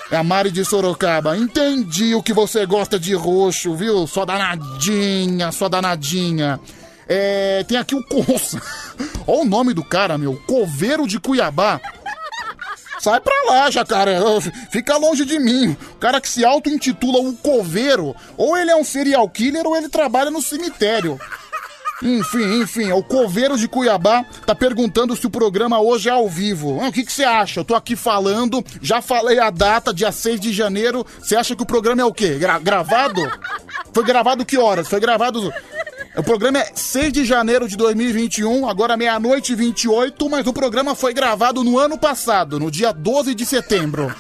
É 0.10 0.18
a 0.18 0.24
Mari 0.24 0.50
de 0.50 0.66
Sorocaba. 0.66 1.38
Entendi 1.38 2.16
o 2.16 2.24
que 2.24 2.34
você 2.34 2.66
gosta 2.66 3.00
de 3.00 3.14
roxo, 3.14 3.76
viu? 3.76 4.08
Só 4.08 4.26
danadinha, 4.26 5.52
só 5.52 5.70
danadinha. 5.70 6.60
É, 7.08 7.64
tem 7.66 7.78
aqui 7.78 7.94
o 7.94 8.04
Coça. 8.04 8.60
Olha 9.28 9.42
o 9.42 9.46
nome 9.46 9.74
do 9.76 9.84
cara, 9.84 10.18
meu. 10.18 10.36
Coveiro 10.48 11.08
de 11.08 11.20
Cuiabá. 11.20 11.80
Sai 13.02 13.20
pra 13.20 13.34
lá, 13.48 13.72
jacaré. 13.72 14.20
Fica 14.70 14.96
longe 14.96 15.26
de 15.26 15.40
mim. 15.40 15.76
O 15.94 15.96
cara 15.96 16.22
que 16.22 16.30
se 16.30 16.46
auto-intitula 16.46 17.20
o 17.20 17.36
coveiro, 17.36 18.16
ou 18.38 18.56
ele 18.56 18.70
é 18.70 18.76
um 18.76 18.84
serial 18.84 19.28
killer 19.28 19.66
ou 19.66 19.76
ele 19.76 19.90
trabalha 19.90 20.30
no 20.30 20.40
cemitério. 20.40 21.20
Enfim, 22.04 22.62
enfim, 22.62 22.92
o 22.92 23.04
Coveiro 23.04 23.58
de 23.58 23.68
Cuiabá 23.68 24.24
tá 24.46 24.56
perguntando 24.56 25.16
se 25.16 25.26
o 25.26 25.30
programa 25.30 25.80
hoje 25.80 26.10
é 26.10 26.12
ao 26.12 26.28
vivo. 26.28 26.80
Ah, 26.82 26.90
o 26.90 26.92
que, 26.92 27.04
que 27.04 27.12
você 27.12 27.24
acha? 27.24 27.60
Eu 27.60 27.66
tô 27.66 27.76
aqui 27.76 27.96
falando, 27.96 28.64
já 28.82 29.02
falei 29.02 29.40
a 29.40 29.52
data, 29.52 29.94
dia 29.94 30.12
6 30.12 30.40
de 30.40 30.52
janeiro. 30.52 31.06
Você 31.20 31.36
acha 31.36 31.56
que 31.56 31.62
o 31.62 31.66
programa 31.66 32.02
é 32.02 32.06
o 32.06 32.14
quê? 32.14 32.38
Gra 32.40 32.58
gravado? 32.58 33.22
Foi 33.94 34.04
gravado 34.04 34.46
que 34.46 34.58
horas? 34.58 34.88
Foi 34.88 35.00
gravado 35.00 35.54
o 36.16 36.24
programa 36.24 36.60
é 36.60 36.72
6 36.76 37.14
de 37.14 37.26
janeiro 37.26 37.68
de 37.68 37.78
2021, 37.78 38.68
agora 38.68 38.98
meia-noite 38.98 39.54
e 39.54 39.56
28, 39.56 40.30
mas 40.30 40.46
o 40.46 40.52
programa 40.52 40.94
foi 40.94 41.14
gravado 41.14 41.64
no 41.64 41.80
ano 41.80 41.98
passado, 41.98 42.60
no 42.60 42.70
dia 42.70 42.92
12 42.92 43.34
de 43.34 43.46
setembro. 43.46 44.14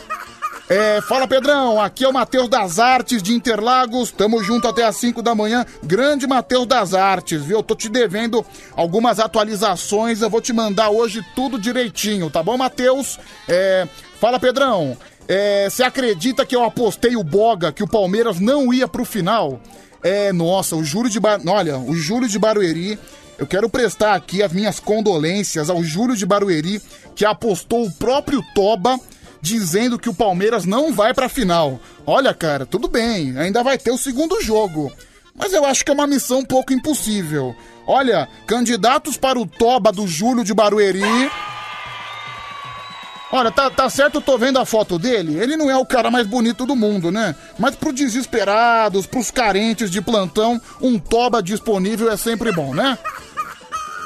É, 0.69 1.01
fala 1.01 1.27
Pedrão, 1.27 1.81
aqui 1.81 2.05
é 2.05 2.07
o 2.07 2.13
Matheus 2.13 2.47
das 2.47 2.79
Artes 2.79 3.21
de 3.21 3.33
Interlagos, 3.33 4.09
tamo 4.09 4.41
junto 4.41 4.69
até 4.69 4.85
às 4.85 4.95
5 4.95 5.21
da 5.21 5.35
manhã. 5.35 5.65
Grande 5.83 6.25
Matheus 6.25 6.65
das 6.65 6.93
Artes, 6.93 7.43
viu? 7.43 7.61
Tô 7.61 7.75
te 7.75 7.89
devendo 7.89 8.45
algumas 8.73 9.19
atualizações, 9.19 10.21
eu 10.21 10.29
vou 10.29 10.39
te 10.39 10.53
mandar 10.53 10.89
hoje 10.91 11.21
tudo 11.35 11.59
direitinho, 11.59 12.29
tá 12.29 12.41
bom, 12.41 12.57
Matheus? 12.57 13.19
É, 13.49 13.85
fala 14.17 14.39
Pedrão, 14.39 14.97
é, 15.27 15.69
você 15.69 15.83
acredita 15.83 16.45
que 16.45 16.55
eu 16.55 16.63
apostei 16.63 17.17
o 17.17 17.23
Boga 17.23 17.73
que 17.73 17.83
o 17.83 17.87
Palmeiras 17.87 18.39
não 18.39 18.73
ia 18.73 18.87
pro 18.87 19.03
final? 19.03 19.59
É, 20.03 20.33
nossa, 20.33 20.75
o 20.75 20.83
Júlio 20.83 21.09
de 21.09 21.19
Bar... 21.19 21.39
Olha, 21.45 21.77
o 21.77 21.95
Júlio 21.95 22.27
de 22.27 22.39
Barueri. 22.39 22.97
Eu 23.37 23.47
quero 23.47 23.69
prestar 23.69 24.13
aqui 24.13 24.43
as 24.43 24.51
minhas 24.51 24.79
condolências 24.79 25.69
ao 25.69 25.83
Júlio 25.83 26.15
de 26.15 26.25
Barueri, 26.25 26.81
que 27.15 27.25
apostou 27.25 27.85
o 27.85 27.91
próprio 27.91 28.43
Toba 28.53 28.99
dizendo 29.41 29.97
que 29.97 30.09
o 30.09 30.13
Palmeiras 30.13 30.65
não 30.65 30.93
vai 30.93 31.13
pra 31.13 31.27
final. 31.27 31.79
Olha, 32.05 32.33
cara, 32.33 32.65
tudo 32.65 32.87
bem, 32.87 33.37
ainda 33.37 33.63
vai 33.63 33.77
ter 33.77 33.91
o 33.91 33.97
segundo 33.97 34.41
jogo. 34.41 34.91
Mas 35.35 35.53
eu 35.53 35.65
acho 35.65 35.83
que 35.83 35.89
é 35.89 35.93
uma 35.93 36.05
missão 36.05 36.39
um 36.39 36.45
pouco 36.45 36.73
impossível. 36.73 37.55
Olha, 37.87 38.27
candidatos 38.45 39.17
para 39.17 39.39
o 39.39 39.47
Toba 39.47 39.91
do 39.91 40.07
Júlio 40.07 40.43
de 40.43 40.53
Barueri. 40.53 41.01
Olha, 43.31 43.49
tá, 43.49 43.69
tá 43.69 43.89
certo, 43.89 44.15
eu 44.15 44.21
tô 44.21 44.37
vendo 44.37 44.59
a 44.59 44.65
foto 44.65 44.99
dele. 44.99 45.39
Ele 45.39 45.55
não 45.55 45.71
é 45.71 45.77
o 45.77 45.85
cara 45.85 46.11
mais 46.11 46.27
bonito 46.27 46.65
do 46.65 46.75
mundo, 46.75 47.11
né? 47.11 47.33
Mas 47.57 47.75
pro 47.75 47.93
desesperados, 47.93 49.05
pros 49.05 49.31
carentes 49.31 49.89
de 49.89 50.01
plantão, 50.01 50.59
um 50.81 50.99
toba 50.99 51.41
disponível 51.41 52.11
é 52.11 52.17
sempre 52.17 52.51
bom, 52.51 52.73
né? 52.73 52.97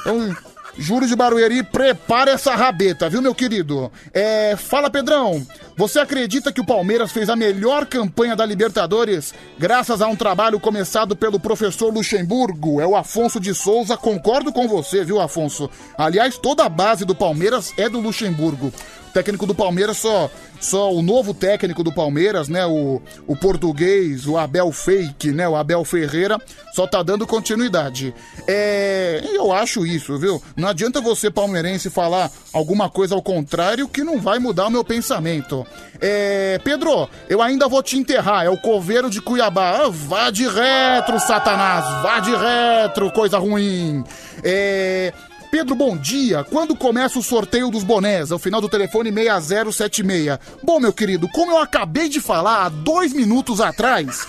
Então, 0.01 0.35
Júlio 0.77 1.07
de 1.07 1.15
Barueri, 1.15 1.63
prepara 1.63 2.31
essa 2.31 2.53
rabeta, 2.53 3.09
viu, 3.09 3.21
meu 3.21 3.33
querido? 3.33 3.91
É, 4.13 4.55
fala, 4.55 4.91
Pedrão. 4.91 5.45
Você 5.75 5.99
acredita 5.99 6.51
que 6.51 6.61
o 6.61 6.65
Palmeiras 6.65 7.11
fez 7.11 7.29
a 7.29 7.35
melhor 7.35 7.85
campanha 7.85 8.35
da 8.35 8.45
Libertadores 8.45 9.33
graças 9.57 10.01
a 10.01 10.07
um 10.07 10.15
trabalho 10.15 10.59
começado 10.59 11.15
pelo 11.15 11.39
professor 11.39 11.91
Luxemburgo? 11.91 12.79
É 12.79 12.85
o 12.85 12.95
Afonso 12.95 13.39
de 13.39 13.55
Souza. 13.55 13.97
Concordo 13.97 14.53
com 14.53 14.67
você, 14.67 15.03
viu, 15.03 15.19
Afonso? 15.19 15.69
Aliás, 15.97 16.37
toda 16.37 16.63
a 16.63 16.69
base 16.69 17.03
do 17.05 17.15
Palmeiras 17.15 17.73
é 17.77 17.89
do 17.89 17.99
Luxemburgo 17.99 18.71
técnico 19.15 19.45
do 19.45 19.55
Palmeiras 19.55 19.95
só 19.95 20.29
só 20.59 20.91
o 20.93 21.01
novo 21.01 21.33
técnico 21.33 21.83
do 21.83 21.91
Palmeiras, 21.93 22.49
né, 22.49 22.65
o, 22.65 23.01
o 23.27 23.35
português, 23.35 24.25
o 24.25 24.37
Abel 24.37 24.71
Fake, 24.71 25.31
né, 25.31 25.47
o 25.47 25.55
Abel 25.55 25.83
Ferreira, 25.85 26.39
só 26.73 26.87
tá 26.87 27.03
dando 27.03 27.27
continuidade. 27.27 28.13
É, 28.47 29.21
eu 29.23 29.53
acho 29.53 29.85
isso, 29.85 30.17
viu? 30.17 30.41
Não 30.55 30.67
adianta 30.67 30.99
você 30.99 31.29
palmeirense 31.29 31.89
falar 31.89 32.31
alguma 32.51 32.89
coisa 32.89 33.15
ao 33.15 33.21
contrário 33.21 33.87
que 33.87 34.03
não 34.03 34.19
vai 34.19 34.39
mudar 34.39 34.67
o 34.67 34.71
meu 34.71 34.83
pensamento. 34.83 35.65
É, 36.01 36.59
Pedro, 36.63 37.07
eu 37.29 37.41
ainda 37.41 37.67
vou 37.67 37.83
te 37.83 37.97
enterrar, 37.97 38.45
é 38.45 38.49
o 38.49 38.57
coveiro 38.57 39.09
de 39.09 39.21
Cuiabá. 39.21 39.83
Ah, 39.85 39.89
vá 39.89 40.29
de 40.31 40.47
retro, 40.47 41.19
Satanás, 41.19 41.85
vá 42.01 42.19
de 42.19 42.31
retro, 42.31 43.11
coisa 43.11 43.37
ruim. 43.37 44.03
É, 44.43 45.13
Pedro, 45.55 45.73
bom 45.73 45.95
dia. 45.95 46.43
Quando 46.43 46.75
começa 46.75 47.17
o 47.17 47.23
sorteio 47.23 47.71
dos 47.71 47.81
bonés? 47.81 48.29
Ao 48.29 48.37
final 48.37 48.59
do 48.59 48.67
telefone 48.67 49.09
6076. 49.09 50.37
Bom, 50.61 50.81
meu 50.81 50.91
querido, 50.91 51.29
como 51.29 51.53
eu 51.53 51.59
acabei 51.59 52.09
de 52.09 52.19
falar 52.19 52.65
há 52.65 52.67
dois 52.67 53.13
minutos 53.13 53.61
atrás, 53.61 54.27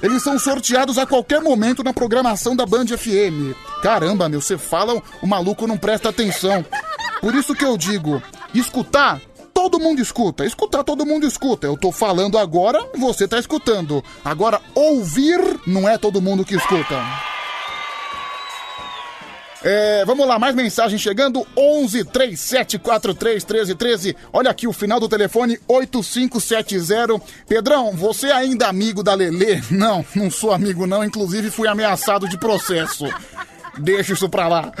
eles 0.00 0.22
são 0.22 0.38
sorteados 0.38 0.96
a 0.96 1.04
qualquer 1.04 1.40
momento 1.40 1.82
na 1.82 1.92
programação 1.92 2.54
da 2.54 2.64
Band 2.64 2.86
FM. 2.86 3.52
Caramba, 3.82 4.28
meu, 4.28 4.40
você 4.40 4.56
fala, 4.56 5.02
o 5.20 5.26
maluco 5.26 5.66
não 5.66 5.76
presta 5.76 6.10
atenção. 6.10 6.64
Por 7.20 7.34
isso 7.34 7.52
que 7.52 7.64
eu 7.64 7.76
digo, 7.76 8.22
escutar 8.54 9.20
todo 9.52 9.80
mundo 9.80 10.00
escuta. 10.00 10.46
Escutar, 10.46 10.84
todo 10.84 11.04
mundo 11.04 11.26
escuta. 11.26 11.66
Eu 11.66 11.76
tô 11.76 11.90
falando 11.90 12.38
agora, 12.38 12.78
você 12.96 13.26
tá 13.26 13.40
escutando. 13.40 14.04
Agora, 14.24 14.60
ouvir 14.72 15.40
não 15.66 15.88
é 15.88 15.98
todo 15.98 16.22
mundo 16.22 16.44
que 16.44 16.54
escuta. 16.54 17.33
É, 19.66 20.04
vamos 20.04 20.28
lá, 20.28 20.38
mais 20.38 20.54
mensagem 20.54 20.98
chegando: 20.98 21.46
11 21.56 22.04
3743 22.04 23.44
1313. 23.44 24.16
Olha 24.30 24.50
aqui 24.50 24.66
o 24.66 24.74
final 24.74 25.00
do 25.00 25.08
telefone 25.08 25.58
8570. 25.66 27.18
Pedrão, 27.48 27.92
você 27.92 28.26
é 28.26 28.32
ainda 28.32 28.68
amigo 28.68 29.02
da 29.02 29.14
Lelê? 29.14 29.62
Não, 29.70 30.04
não 30.14 30.30
sou 30.30 30.52
amigo, 30.52 30.86
não. 30.86 31.02
Inclusive, 31.02 31.50
fui 31.50 31.66
ameaçado 31.66 32.28
de 32.28 32.36
processo. 32.36 33.06
Deixa 33.78 34.12
isso 34.12 34.28
pra 34.28 34.46
lá. 34.48 34.72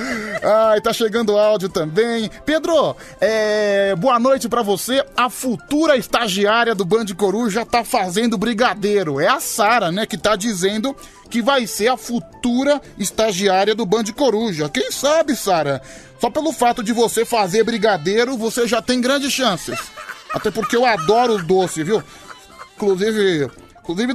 Ai, 0.42 0.80
tá 0.80 0.92
chegando 0.92 1.36
áudio 1.36 1.68
também. 1.68 2.30
Pedro, 2.44 2.96
é... 3.20 3.94
boa 3.96 4.18
noite 4.18 4.48
para 4.48 4.62
você. 4.62 5.04
A 5.16 5.28
futura 5.28 5.96
estagiária 5.96 6.74
do 6.74 6.84
Band 6.84 7.06
Coruja 7.16 7.66
tá 7.66 7.84
fazendo 7.84 8.38
brigadeiro. 8.38 9.20
É 9.20 9.26
a 9.26 9.40
Sara, 9.40 9.90
né, 9.90 10.06
que 10.06 10.16
tá 10.16 10.36
dizendo 10.36 10.94
que 11.28 11.42
vai 11.42 11.66
ser 11.66 11.88
a 11.88 11.96
futura 11.96 12.80
estagiária 12.96 13.74
do 13.74 13.86
Band 13.86 14.04
Coruja. 14.16 14.68
Quem 14.68 14.92
sabe, 14.92 15.34
Sara? 15.34 15.82
Só 16.20 16.30
pelo 16.30 16.52
fato 16.52 16.82
de 16.82 16.92
você 16.92 17.24
fazer 17.24 17.64
brigadeiro, 17.64 18.36
você 18.36 18.66
já 18.66 18.80
tem 18.80 19.00
grandes 19.00 19.32
chances. 19.32 19.78
Até 20.32 20.50
porque 20.50 20.76
eu 20.76 20.84
adoro 20.84 21.42
doce, 21.42 21.82
viu? 21.82 22.02
Inclusive, 22.76 23.50
inclusive 23.82 24.12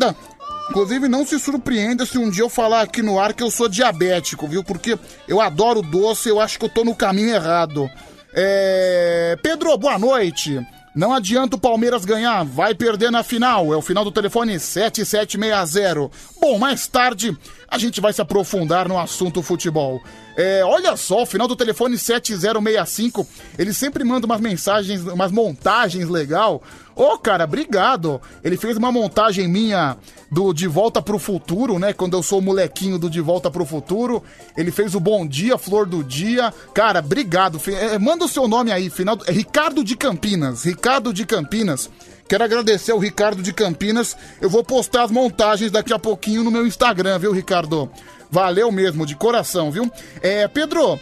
Inclusive, 0.70 1.08
não 1.08 1.26
se 1.26 1.40
surpreenda 1.40 2.06
se 2.06 2.20
um 2.20 2.30
dia 2.30 2.44
eu 2.44 2.50
falar 2.50 2.82
aqui 2.82 3.02
no 3.02 3.20
ar 3.20 3.34
que 3.34 3.42
eu 3.42 3.50
sou 3.50 3.68
diabético, 3.68 4.48
viu? 4.48 4.64
Porque 4.64 5.00
eu 5.28 5.42
adoro 5.42 5.82
doce, 5.82 6.30
eu 6.30 6.40
acho 6.40 6.60
que 6.60 6.66
eu 6.66 6.70
tô 6.70 6.84
no 6.84 6.96
caminho 6.96 7.34
errado. 7.34 7.90
É... 8.34 9.36
Pedro, 9.42 9.76
boa 9.78 9.98
noite. 9.98 10.64
Não 10.94 11.14
adianta 11.14 11.56
o 11.56 11.60
Palmeiras 11.60 12.04
ganhar, 12.04 12.44
vai 12.44 12.76
perder 12.76 13.12
na 13.12 13.24
final. 13.24 13.74
É 13.74 13.78
o 13.78 13.82
final 13.82 14.04
do 14.04 14.12
telefone 14.12 14.60
7760. 14.60 16.10
Bom, 16.40 16.60
mais 16.60 16.88
tarde 16.88 17.38
a 17.68 17.78
gente 17.78 18.02
vai 18.02 18.12
se 18.12 18.22
aprofundar 18.22 18.88
no 18.88 19.00
assunto 19.00 19.42
futebol. 19.42 20.02
É, 20.36 20.64
olha 20.64 20.96
só, 20.98 21.24
o 21.24 21.26
final 21.26 21.48
do 21.48 21.56
telefone 21.56 21.98
7065, 21.98 23.28
ele 23.58 23.74
sempre 23.74 24.04
manda 24.04 24.26
umas 24.26 24.42
mensagens, 24.42 25.02
umas 25.02 25.32
montagens 25.32 26.10
legal. 26.10 26.62
Ô, 27.00 27.14
oh, 27.14 27.18
cara, 27.18 27.46
obrigado. 27.46 28.22
Ele 28.44 28.58
fez 28.58 28.76
uma 28.76 28.92
montagem 28.92 29.48
minha 29.48 29.96
do 30.30 30.52
De 30.52 30.68
Volta 30.68 31.02
pro 31.02 31.18
Futuro, 31.18 31.80
né? 31.80 31.94
Quando 31.94 32.18
eu 32.18 32.22
sou 32.22 32.40
o 32.40 32.42
molequinho 32.42 33.00
do 33.00 33.10
De 33.10 33.22
Volta 33.22 33.50
pro 33.50 33.66
Futuro. 33.66 34.22
Ele 34.58 34.70
fez 34.70 34.94
o 34.94 35.00
Bom 35.00 35.26
Dia, 35.26 35.58
Flor 35.58 35.86
do 35.86 36.04
Dia. 36.04 36.54
Cara, 36.74 37.00
obrigado. 37.00 37.58
É, 37.68 37.98
manda 37.98 38.26
o 38.26 38.28
seu 38.28 38.50
nome 38.50 38.70
aí, 38.70 38.90
final. 38.90 39.18
É 39.26 39.32
Ricardo 39.32 39.82
de 39.82 39.96
Campinas. 39.96 40.66
Ricardo 40.66 41.14
de 41.14 41.26
Campinas. 41.26 41.90
Quero 42.28 42.44
agradecer 42.44 42.92
ao 42.92 43.00
Ricardo 43.00 43.42
de 43.42 43.54
Campinas. 43.54 44.18
Eu 44.42 44.50
vou 44.50 44.62
postar 44.62 45.04
as 45.04 45.12
montagens 45.12 45.72
daqui 45.72 45.94
a 45.94 46.00
pouquinho 46.00 46.44
no 46.44 46.52
meu 46.52 46.68
Instagram, 46.68 47.18
viu, 47.18 47.32
Ricardo? 47.32 47.90
Valeu 48.30 48.74
mesmo, 48.74 49.06
de 49.06 49.16
coração, 49.16 49.72
viu? 49.72 49.90
É, 50.22 50.50
Pedro, 50.50 51.00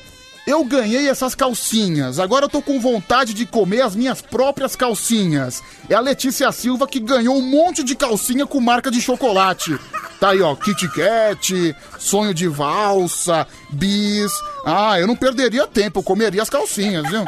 eu 0.47 0.63
ganhei 0.63 1.09
essas 1.09 1.35
calcinhas. 1.35 2.19
Agora 2.19 2.45
eu 2.45 2.49
tô 2.49 2.61
com 2.61 2.79
vontade 2.79 3.33
de 3.33 3.45
comer 3.45 3.81
as 3.81 3.93
minhas 3.93 4.21
próprias 4.21 4.77
calcinhas. 4.77 5.61
É 5.89 5.93
a 5.93 5.99
Letícia 5.99 6.49
Silva 6.53 6.87
que 6.87 7.01
ganhou 7.01 7.37
um 7.37 7.41
monte 7.41 7.83
de 7.83 7.93
calcinha 7.93 8.47
com 8.47 8.61
marca 8.61 8.89
de 8.89 9.01
chocolate. 9.01 9.77
Tá 10.21 10.29
aí, 10.29 10.41
ó, 10.41 10.55
Kit 10.55 10.87
Kat, 10.87 11.75
Sonho 11.99 12.33
de 12.33 12.47
Valsa, 12.47 13.45
Bis. 13.71 14.31
Ah, 14.65 14.97
eu 14.97 15.05
não 15.05 15.17
perderia 15.17 15.67
tempo, 15.67 15.99
eu 15.99 16.03
comeria 16.03 16.41
as 16.41 16.49
calcinhas, 16.49 17.05
viu? 17.09 17.25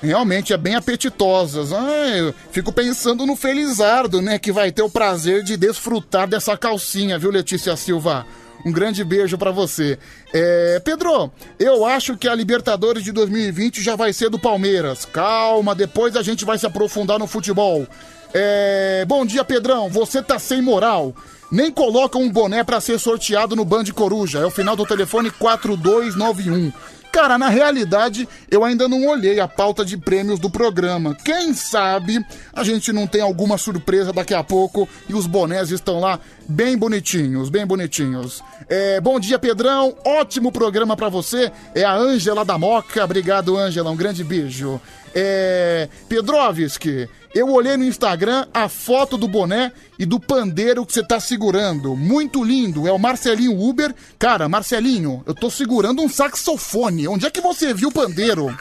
Realmente 0.00 0.52
é 0.52 0.56
bem 0.56 0.76
apetitosas. 0.76 1.72
Ah, 1.72 2.16
eu 2.16 2.32
fico 2.52 2.72
pensando 2.72 3.26
no 3.26 3.34
Felizardo, 3.34 4.22
né? 4.22 4.38
Que 4.38 4.52
vai 4.52 4.70
ter 4.70 4.82
o 4.82 4.88
prazer 4.88 5.42
de 5.42 5.56
desfrutar 5.56 6.28
dessa 6.28 6.56
calcinha, 6.56 7.18
viu, 7.18 7.32
Letícia 7.32 7.76
Silva? 7.76 8.24
Um 8.64 8.72
grande 8.72 9.04
beijo 9.04 9.38
para 9.38 9.50
você. 9.50 9.98
É, 10.32 10.80
Pedro, 10.84 11.30
eu 11.58 11.86
acho 11.86 12.16
que 12.16 12.28
a 12.28 12.34
Libertadores 12.34 13.04
de 13.04 13.12
2020 13.12 13.82
já 13.82 13.96
vai 13.96 14.12
ser 14.12 14.28
do 14.30 14.38
Palmeiras. 14.38 15.04
Calma, 15.04 15.74
depois 15.74 16.16
a 16.16 16.22
gente 16.22 16.44
vai 16.44 16.58
se 16.58 16.66
aprofundar 16.66 17.18
no 17.18 17.26
futebol. 17.26 17.86
É, 18.34 19.04
bom 19.06 19.24
dia, 19.24 19.44
Pedrão. 19.44 19.88
Você 19.88 20.22
tá 20.22 20.38
sem 20.38 20.60
moral. 20.60 21.14
Nem 21.50 21.70
coloca 21.70 22.18
um 22.18 22.30
boné 22.30 22.62
para 22.62 22.80
ser 22.80 22.98
sorteado 22.98 23.56
no 23.56 23.64
Band 23.64 23.84
Coruja. 23.94 24.40
É 24.40 24.44
o 24.44 24.50
final 24.50 24.76
do 24.76 24.84
telefone 24.84 25.30
4291. 25.30 26.72
Cara, 27.12 27.38
na 27.38 27.48
realidade, 27.48 28.28
eu 28.50 28.64
ainda 28.64 28.88
não 28.88 29.06
olhei 29.06 29.40
a 29.40 29.48
pauta 29.48 29.84
de 29.84 29.96
prêmios 29.96 30.38
do 30.38 30.50
programa. 30.50 31.16
Quem 31.24 31.54
sabe 31.54 32.24
a 32.52 32.62
gente 32.62 32.92
não 32.92 33.06
tem 33.06 33.20
alguma 33.20 33.58
surpresa 33.58 34.12
daqui 34.12 34.34
a 34.34 34.44
pouco 34.44 34.88
e 35.08 35.14
os 35.14 35.26
bonés 35.26 35.70
estão 35.70 36.00
lá 36.00 36.20
bem 36.48 36.76
bonitinhos, 36.76 37.48
bem 37.48 37.66
bonitinhos. 37.66 38.42
É, 38.68 39.00
bom 39.00 39.18
dia, 39.18 39.38
Pedrão. 39.38 39.96
Ótimo 40.04 40.52
programa 40.52 40.96
para 40.96 41.08
você. 41.08 41.50
É 41.74 41.84
a 41.84 41.94
Ângela 41.94 42.44
da 42.44 42.58
Moca. 42.58 43.04
Obrigado, 43.04 43.56
Ângela. 43.56 43.90
Um 43.90 43.96
grande 43.96 44.22
beijo. 44.22 44.80
É, 45.20 45.88
Pedrovski, 46.08 47.08
eu 47.34 47.50
olhei 47.50 47.76
no 47.76 47.82
Instagram 47.82 48.46
a 48.54 48.68
foto 48.68 49.16
do 49.16 49.26
boné 49.26 49.72
e 49.98 50.06
do 50.06 50.20
pandeiro 50.20 50.86
que 50.86 50.92
você 50.92 51.02
tá 51.02 51.18
segurando. 51.18 51.96
Muito 51.96 52.44
lindo. 52.44 52.86
É 52.86 52.92
o 52.92 52.98
Marcelinho 53.00 53.60
Uber. 53.60 53.92
Cara, 54.16 54.48
Marcelinho, 54.48 55.24
eu 55.26 55.34
tô 55.34 55.50
segurando 55.50 56.02
um 56.02 56.08
saxofone. 56.08 57.08
Onde 57.08 57.26
é 57.26 57.30
que 57.30 57.40
você 57.40 57.74
viu 57.74 57.88
o 57.88 57.92
pandeiro? 57.92 58.56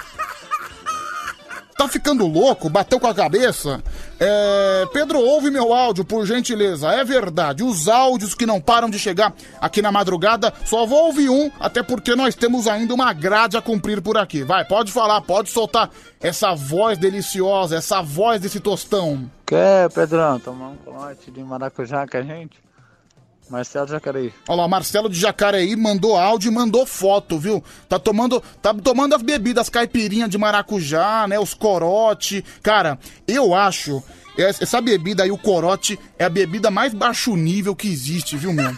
Tá 1.78 1.88
ficando 1.88 2.26
louco? 2.26 2.70
Bateu 2.70 3.00
com 3.00 3.06
a 3.06 3.14
cabeça? 3.14 3.84
É... 4.20 4.86
Pedro, 4.92 5.20
ouve 5.20 5.52
meu 5.52 5.72
áudio, 5.72 6.04
por 6.04 6.26
gentileza. 6.26 6.92
É 6.92 7.04
verdade, 7.04 7.64
os 7.64 7.88
áudios 7.88 8.34
que 8.34 8.48
não 8.48 8.60
param 8.60 8.90
de 8.90 8.98
chegar 8.98 9.32
aqui 9.62 9.80
na 9.80 9.92
madrugada, 9.92 10.52
só 10.66 10.88
vou 10.88 11.06
ouvir 11.06 11.30
um, 11.30 11.52
até 11.60 11.84
porque 11.84 12.16
nós 12.16 12.34
temos 12.34 12.68
ainda 12.68 12.96
uma 12.96 13.14
grade 13.14 13.58
a 13.58 13.62
cumprir 13.62 14.02
por 14.02 14.18
aqui. 14.18 14.44
Vai, 14.44 14.66
pode 14.66 14.92
falar, 14.92 15.22
pode 15.22 15.52
soltar 15.52 15.92
essa 16.20 16.56
voz 16.56 16.98
deliciosa, 16.98 17.78
essa 17.78 18.02
voz 18.02 18.42
desse 18.42 18.60
tostão. 18.60 19.30
Quer, 19.46 19.90
Pedrão, 19.92 20.40
tomar 20.40 20.70
um 20.70 20.78
colote 20.78 21.30
de 21.30 21.44
maracujá 21.44 22.08
com 22.08 22.18
a 22.18 22.22
gente? 22.24 22.67
Marcelo 23.50 23.86
de 23.86 23.92
Jacareí. 23.94 24.34
Olha 24.48 24.62
lá, 24.62 24.68
Marcelo 24.68 25.10
de 25.10 25.20
Jacareí 25.20 25.76
mandou 25.76 26.18
áudio 26.18 26.52
e 26.52 26.54
mandou 26.54 26.86
foto, 26.86 27.38
viu? 27.40 27.64
Tá 27.88 27.98
tomando, 27.98 28.44
tá 28.62 28.74
tomando 28.74 29.16
as 29.16 29.22
bebidas 29.22 29.70
caipirinha 29.70 30.28
de 30.28 30.38
maracujá, 30.38 31.28
né? 31.28 31.40
Os 31.40 31.54
corote. 31.54 32.44
Cara, 32.62 33.00
eu 33.28 33.54
acho 33.54 34.04
essa 34.38 34.80
bebida 34.80 35.24
aí, 35.24 35.32
o 35.32 35.38
corote, 35.38 35.98
é 36.18 36.26
a 36.26 36.30
bebida 36.30 36.70
mais 36.70 36.94
baixo 36.94 37.36
nível 37.36 37.76
que 37.76 37.88
existe, 37.88 38.38
viu, 38.38 38.54
meu? 38.54 38.78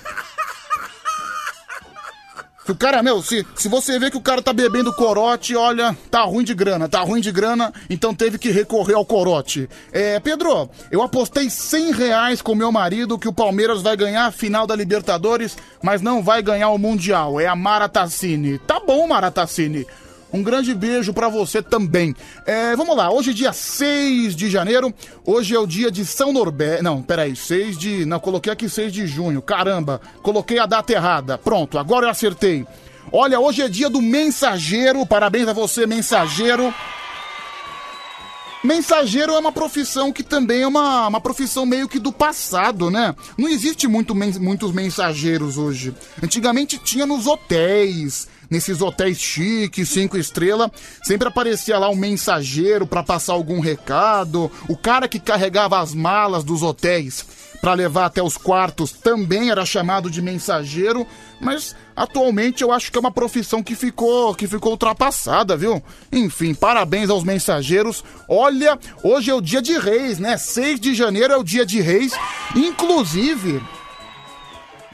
O 2.72 2.76
cara, 2.76 3.02
meu, 3.02 3.22
se, 3.22 3.46
se 3.56 3.68
você 3.68 3.98
vê 3.98 4.12
que 4.12 4.18
o 4.18 4.22
cara 4.22 4.42
tá 4.42 4.54
bebendo 4.54 4.94
corote, 4.94 5.56
olha, 5.56 5.98
tá 6.12 6.22
ruim 6.22 6.44
de 6.44 6.54
grana, 6.54 6.88
tá 6.88 7.00
ruim 7.02 7.20
de 7.20 7.32
grana, 7.32 7.74
então 7.90 8.14
teve 8.14 8.38
que 8.38 8.52
recorrer 8.52 8.94
ao 8.94 9.06
corote. 9.06 9.68
É, 9.92 10.20
Pedro, 10.20 10.70
eu 10.92 11.02
apostei 11.02 11.50
100 11.50 11.92
reais 11.94 12.42
com 12.42 12.54
meu 12.54 12.72
marido 12.72 13.18
que 13.18 13.28
o 13.28 13.34
Palmeiras 13.34 13.82
vai 13.82 13.98
ganhar 13.98 14.28
a 14.28 14.32
final 14.32 14.68
da 14.68 14.76
Libertadores, 14.76 15.58
mas 15.82 16.02
não 16.02 16.22
vai 16.22 16.44
ganhar 16.44 16.70
o 16.70 16.78
Mundial. 16.78 17.40
É 17.40 17.48
a 17.48 17.56
Maratacine. 17.56 18.60
Tá 18.60 18.80
bom, 18.80 19.08
Maratacine. 19.08 19.88
Um 20.32 20.44
grande 20.44 20.74
beijo 20.76 21.14
para 21.14 21.28
você 21.28 21.62
também. 21.62 22.16
É, 22.46 22.76
vamos 22.76 22.96
lá, 22.96 23.12
hoje 23.12 23.32
é 23.32 23.34
dia 23.34 23.52
6 23.52 24.36
de 24.36 24.50
janeiro. 24.50 24.94
Hoje 25.26 25.56
é 25.56 25.60
o 25.60 25.66
dia 25.66 25.90
de 25.90 26.06
São 26.06 26.32
Norberto. 26.32 26.84
Não, 26.84 27.02
peraí, 27.02 27.36
6 27.36 27.78
de. 27.78 28.06
Não, 28.06 28.20
coloquei 28.20 28.54
aqui 28.54 28.70
6 28.70 28.94
de 28.94 29.08
junho. 29.08 29.42
Caramba, 29.42 30.00
coloquei 30.22 30.60
a 30.60 30.66
data 30.66 30.94
errada. 30.94 31.38
Pronto, 31.38 31.80
agora 31.80 32.06
eu 32.06 32.10
acertei. 32.12 32.66
Olha, 33.12 33.40
hoje 33.40 33.64
é 33.64 33.68
dia 33.68 33.90
do 33.90 34.02
mensageiro. 34.02 35.06
Parabéns 35.06 35.48
a 35.48 35.54
você, 35.54 35.88
mensageiro. 35.88 36.74
Mensageiro 38.64 39.34
é 39.34 39.40
uma 39.40 39.54
profissão 39.54 40.12
que 40.12 40.22
também 40.22 40.64
é 40.64 40.68
uma, 40.68 41.08
uma 41.08 41.22
profissão 41.22 41.66
meio 41.66 41.88
que 41.88 41.98
do 41.98 42.12
passado, 42.12 42.92
né? 42.92 43.16
Não 43.38 43.48
existe 43.48 43.88
muito, 43.88 44.14
muitos 44.14 44.74
mensageiros 44.74 45.58
hoje. 45.58 45.96
Antigamente 46.22 46.78
tinha 46.78 47.06
nos 47.06 47.26
hotéis, 47.26 48.28
nesses 48.50 48.82
hotéis 48.82 49.20
chiques, 49.20 49.90
cinco 49.90 50.18
estrelas, 50.18 50.72
sempre 51.04 51.28
aparecia 51.28 51.78
lá 51.78 51.90
um 51.90 51.96
mensageiro 51.96 52.88
para 52.88 53.04
passar 53.04 53.34
algum 53.34 53.60
recado, 53.60 54.52
o 54.68 54.76
cara 54.76 55.08
que 55.08 55.20
carregava 55.20 55.80
as 55.80 55.94
malas 55.94 56.44
dos 56.44 56.64
hotéis 56.64 57.26
para 57.62 57.74
levar 57.74 58.06
até 58.06 58.22
os 58.22 58.38
quartos 58.38 58.92
também 58.92 59.50
era 59.50 59.66
chamado 59.66 60.10
de 60.10 60.22
mensageiro, 60.22 61.06
mas 61.42 61.76
atualmente 61.96 62.64
eu 62.64 62.72
acho 62.72 62.92
que 62.92 62.98
é 62.98 63.02
uma 63.02 63.12
profissão 63.12 63.62
que 63.62 63.76
ficou 63.76 64.34
que 64.34 64.48
ficou 64.48 64.72
ultrapassada, 64.72 65.58
viu? 65.58 65.82
Enfim, 66.12 66.54
parabéns 66.54 67.10
aos 67.10 67.24
mensageiros. 67.24 68.04
Olha, 68.28 68.80
hoje 69.04 69.30
é 69.30 69.34
o 69.34 69.42
dia 69.42 69.62
de 69.62 69.78
Reis, 69.78 70.20
né? 70.20 70.38
6 70.38 70.80
de 70.80 70.94
janeiro 70.94 71.34
é 71.34 71.38
o 71.38 71.44
dia 71.44 71.66
de 71.66 71.82
Reis. 71.82 72.14
Inclusive, 72.56 73.62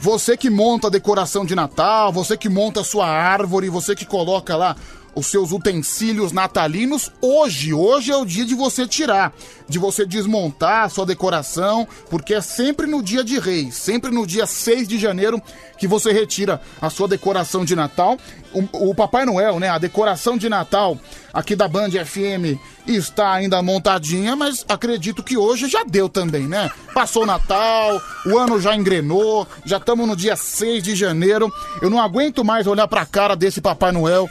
você 0.05 0.37
que 0.37 0.51
monta 0.51 0.85
a 0.85 0.91
decoração 0.91 1.43
de 1.43 1.55
Natal, 1.55 2.13
você 2.13 2.37
que 2.37 2.47
monta 2.47 2.81
a 2.81 2.83
sua 2.83 3.07
árvore, 3.07 3.69
você 3.69 3.95
que 3.95 4.05
coloca 4.05 4.55
lá 4.55 4.75
os 5.15 5.27
seus 5.27 5.51
utensílios 5.51 6.33
natalinos, 6.33 7.11
hoje, 7.21 7.73
hoje 7.73 8.11
é 8.11 8.17
o 8.17 8.25
dia 8.25 8.45
de 8.45 8.53
você 8.53 8.85
tirar, 8.85 9.33
de 9.67 9.79
você 9.79 10.05
desmontar 10.05 10.83
a 10.83 10.89
sua 10.89 11.05
decoração, 11.05 11.87
porque 12.09 12.33
é 12.33 12.41
sempre 12.41 12.85
no 12.85 13.01
dia 13.01 13.23
de 13.23 13.39
Reis, 13.39 13.75
sempre 13.75 14.11
no 14.11 14.27
dia 14.27 14.45
6 14.45 14.87
de 14.87 14.99
janeiro 14.99 15.41
que 15.77 15.87
você 15.87 16.11
retira 16.11 16.61
a 16.81 16.89
sua 16.89 17.07
decoração 17.07 17.63
de 17.63 17.75
Natal. 17.75 18.17
O, 18.53 18.89
o 18.89 18.95
Papai 18.95 19.25
Noel, 19.25 19.59
né, 19.59 19.69
a 19.69 19.77
decoração 19.77 20.37
de 20.37 20.49
Natal 20.49 20.97
aqui 21.33 21.55
da 21.55 21.67
Band 21.67 21.91
FM 21.91 22.59
está 22.87 23.33
ainda 23.33 23.61
montadinha, 23.61 24.35
mas 24.35 24.63
acredito 24.69 25.23
que 25.23 25.37
hoje 25.37 25.67
já 25.67 25.83
deu 25.83 26.07
também, 26.07 26.47
né? 26.47 26.69
Passou 26.93 27.23
o 27.23 27.25
Natal, 27.25 28.01
o 28.25 28.37
ano 28.37 28.61
já 28.61 28.75
engrenou, 28.75 29.47
já 29.65 29.77
estamos 29.77 30.07
no 30.07 30.15
dia 30.15 30.35
6 30.35 30.83
de 30.83 30.95
janeiro. 30.95 31.51
Eu 31.81 31.89
não 31.89 32.01
aguento 32.01 32.45
mais 32.45 32.67
olhar 32.67 32.87
para 32.87 33.01
a 33.01 33.05
cara 33.05 33.35
desse 33.35 33.59
Papai 33.59 33.91
Noel 33.91 34.29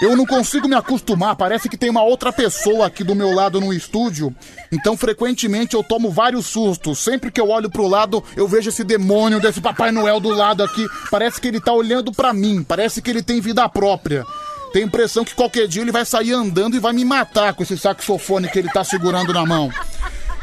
eu 0.00 0.16
não 0.16 0.26
consigo 0.26 0.68
me 0.68 0.74
acostumar, 0.74 1.36
parece 1.36 1.68
que 1.68 1.76
tem 1.76 1.88
uma 1.88 2.02
outra 2.02 2.32
pessoa 2.32 2.86
aqui 2.86 3.04
do 3.04 3.14
meu 3.14 3.32
lado 3.32 3.60
no 3.60 3.72
estúdio. 3.72 4.34
Então, 4.72 4.96
frequentemente, 4.96 5.74
eu 5.74 5.84
tomo 5.84 6.10
vários 6.10 6.46
sustos. 6.46 6.98
Sempre 6.98 7.30
que 7.30 7.40
eu 7.40 7.48
olho 7.48 7.70
pro 7.70 7.86
lado, 7.86 8.22
eu 8.36 8.48
vejo 8.48 8.70
esse 8.70 8.82
demônio 8.82 9.40
desse 9.40 9.60
Papai 9.60 9.92
Noel 9.92 10.18
do 10.18 10.30
lado 10.30 10.62
aqui. 10.62 10.86
Parece 11.10 11.40
que 11.40 11.48
ele 11.48 11.60
tá 11.60 11.72
olhando 11.72 12.12
para 12.12 12.32
mim, 12.32 12.62
parece 12.62 13.00
que 13.00 13.10
ele 13.10 13.22
tem 13.22 13.40
vida 13.40 13.68
própria. 13.68 14.24
Tenho 14.72 14.86
a 14.86 14.88
impressão 14.88 15.24
que 15.24 15.34
qualquer 15.34 15.68
dia 15.68 15.82
ele 15.82 15.92
vai 15.92 16.04
sair 16.04 16.32
andando 16.32 16.74
e 16.74 16.80
vai 16.80 16.92
me 16.92 17.04
matar 17.04 17.54
com 17.54 17.62
esse 17.62 17.78
saxofone 17.78 18.48
que 18.48 18.58
ele 18.58 18.68
tá 18.68 18.82
segurando 18.82 19.32
na 19.32 19.46
mão. 19.46 19.70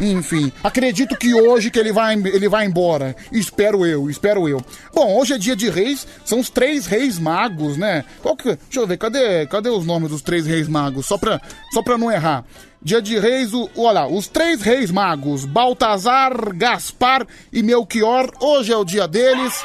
Enfim, 0.01 0.51
acredito 0.63 1.15
que 1.15 1.31
hoje 1.31 1.69
que 1.69 1.77
ele 1.77 1.91
vai, 1.91 2.15
ele 2.15 2.49
vai 2.49 2.65
embora. 2.65 3.15
Espero 3.31 3.85
eu, 3.85 4.09
espero 4.09 4.49
eu. 4.49 4.59
Bom, 4.91 5.15
hoje 5.15 5.33
é 5.33 5.37
dia 5.37 5.55
de 5.55 5.69
reis, 5.69 6.07
são 6.25 6.39
os 6.39 6.49
três 6.49 6.87
reis 6.87 7.19
magos, 7.19 7.77
né? 7.77 8.03
Qual 8.19 8.35
que, 8.35 8.45
deixa 8.55 8.79
eu 8.79 8.87
ver, 8.87 8.97
cadê, 8.97 9.45
cadê 9.45 9.69
os 9.69 9.85
nomes 9.85 10.09
dos 10.09 10.23
três 10.23 10.47
reis 10.47 10.67
magos? 10.67 11.05
Só 11.05 11.19
pra, 11.19 11.39
só 11.71 11.83
pra 11.83 11.99
não 11.99 12.11
errar. 12.11 12.43
Dia 12.81 12.99
de 12.99 13.19
reis, 13.19 13.53
o, 13.53 13.69
olha, 13.77 14.07
os 14.07 14.27
três 14.27 14.63
reis 14.63 14.89
magos, 14.89 15.45
Baltazar, 15.45 16.33
Gaspar 16.55 17.27
e 17.53 17.61
Melchior, 17.61 18.31
hoje 18.39 18.73
é 18.73 18.77
o 18.77 18.83
dia 18.83 19.07
deles. 19.07 19.63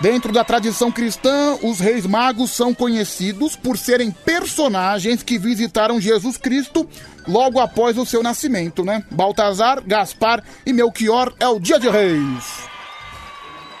Dentro 0.00 0.30
da 0.30 0.44
tradição 0.44 0.92
cristã, 0.92 1.56
os 1.62 1.80
reis 1.80 2.06
magos 2.06 2.50
são 2.50 2.74
conhecidos 2.74 3.56
por 3.56 3.78
serem 3.78 4.10
personagens 4.10 5.22
que 5.22 5.38
visitaram 5.38 5.98
Jesus 5.98 6.36
Cristo 6.36 6.86
logo 7.26 7.58
após 7.58 7.96
o 7.96 8.04
seu 8.04 8.22
nascimento, 8.22 8.84
né? 8.84 9.02
Baltazar, 9.10 9.82
Gaspar 9.86 10.44
e 10.66 10.72
Melchior 10.72 11.32
é 11.40 11.48
o 11.48 11.58
dia 11.58 11.78
de 11.78 11.88
reis. 11.88 12.75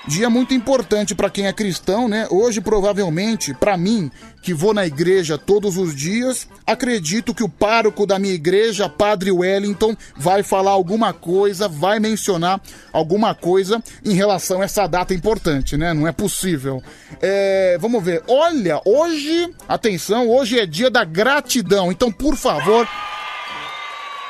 Dia 0.08 0.30
muito 0.30 0.54
importante 0.54 1.16
para 1.16 1.28
quem 1.28 1.48
é 1.48 1.52
cristão, 1.52 2.08
né? 2.08 2.28
Hoje, 2.30 2.60
provavelmente, 2.60 3.52
para 3.52 3.76
mim, 3.76 4.08
que 4.40 4.54
vou 4.54 4.72
na 4.72 4.86
igreja 4.86 5.36
todos 5.36 5.76
os 5.76 5.96
dias, 5.96 6.46
acredito 6.64 7.34
que 7.34 7.42
o 7.42 7.48
pároco 7.48 8.06
da 8.06 8.16
minha 8.16 8.32
igreja, 8.32 8.88
Padre 8.88 9.32
Wellington, 9.32 9.96
vai 10.16 10.44
falar 10.44 10.70
alguma 10.70 11.12
coisa, 11.12 11.66
vai 11.66 11.98
mencionar 11.98 12.60
alguma 12.92 13.34
coisa 13.34 13.82
em 14.04 14.14
relação 14.14 14.60
a 14.60 14.64
essa 14.64 14.86
data 14.86 15.12
importante, 15.12 15.76
né? 15.76 15.92
Não 15.92 16.06
é 16.06 16.12
possível. 16.12 16.80
É, 17.20 17.76
vamos 17.80 18.04
ver. 18.04 18.22
Olha, 18.28 18.80
hoje, 18.84 19.52
atenção, 19.68 20.28
hoje 20.28 20.56
é 20.56 20.66
dia 20.66 20.88
da 20.88 21.02
gratidão. 21.02 21.90
Então, 21.90 22.12
por 22.12 22.36
favor, 22.36 22.88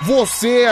você 0.00 0.66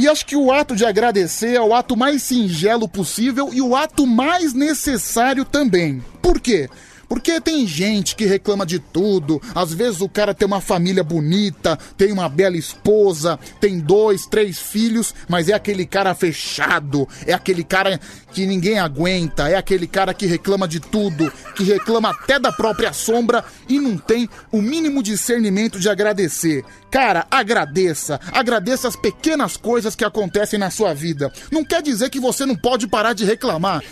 e 0.00 0.08
acho 0.08 0.24
que 0.24 0.34
o 0.34 0.50
ato 0.50 0.74
de 0.74 0.86
agradecer 0.86 1.56
é 1.56 1.60
o 1.60 1.74
ato 1.74 1.94
mais 1.94 2.22
singelo 2.22 2.88
possível 2.88 3.50
e 3.52 3.60
o 3.60 3.76
ato 3.76 4.06
mais 4.06 4.54
necessário 4.54 5.44
também. 5.44 6.02
Por 6.22 6.40
quê? 6.40 6.70
Porque 7.10 7.40
tem 7.40 7.66
gente 7.66 8.14
que 8.14 8.24
reclama 8.24 8.64
de 8.64 8.78
tudo. 8.78 9.42
Às 9.52 9.74
vezes 9.74 10.00
o 10.00 10.08
cara 10.08 10.32
tem 10.32 10.46
uma 10.46 10.60
família 10.60 11.02
bonita, 11.02 11.76
tem 11.96 12.12
uma 12.12 12.28
bela 12.28 12.56
esposa, 12.56 13.36
tem 13.60 13.80
dois, 13.80 14.26
três 14.26 14.60
filhos, 14.60 15.12
mas 15.28 15.48
é 15.48 15.52
aquele 15.52 15.84
cara 15.84 16.14
fechado, 16.14 17.08
é 17.26 17.32
aquele 17.32 17.64
cara 17.64 17.98
que 18.32 18.46
ninguém 18.46 18.78
aguenta, 18.78 19.48
é 19.48 19.56
aquele 19.56 19.88
cara 19.88 20.14
que 20.14 20.24
reclama 20.24 20.68
de 20.68 20.78
tudo, 20.78 21.32
que 21.56 21.64
reclama 21.64 22.10
até 22.10 22.38
da 22.38 22.52
própria 22.52 22.92
sombra 22.92 23.44
e 23.68 23.80
não 23.80 23.98
tem 23.98 24.28
o 24.52 24.62
mínimo 24.62 25.02
discernimento 25.02 25.80
de 25.80 25.88
agradecer. 25.88 26.64
Cara, 26.92 27.26
agradeça, 27.28 28.20
agradeça 28.32 28.86
as 28.86 28.94
pequenas 28.94 29.56
coisas 29.56 29.96
que 29.96 30.04
acontecem 30.04 30.60
na 30.60 30.70
sua 30.70 30.94
vida. 30.94 31.32
Não 31.50 31.64
quer 31.64 31.82
dizer 31.82 32.08
que 32.08 32.20
você 32.20 32.46
não 32.46 32.54
pode 32.54 32.86
parar 32.86 33.14
de 33.14 33.24
reclamar. 33.24 33.82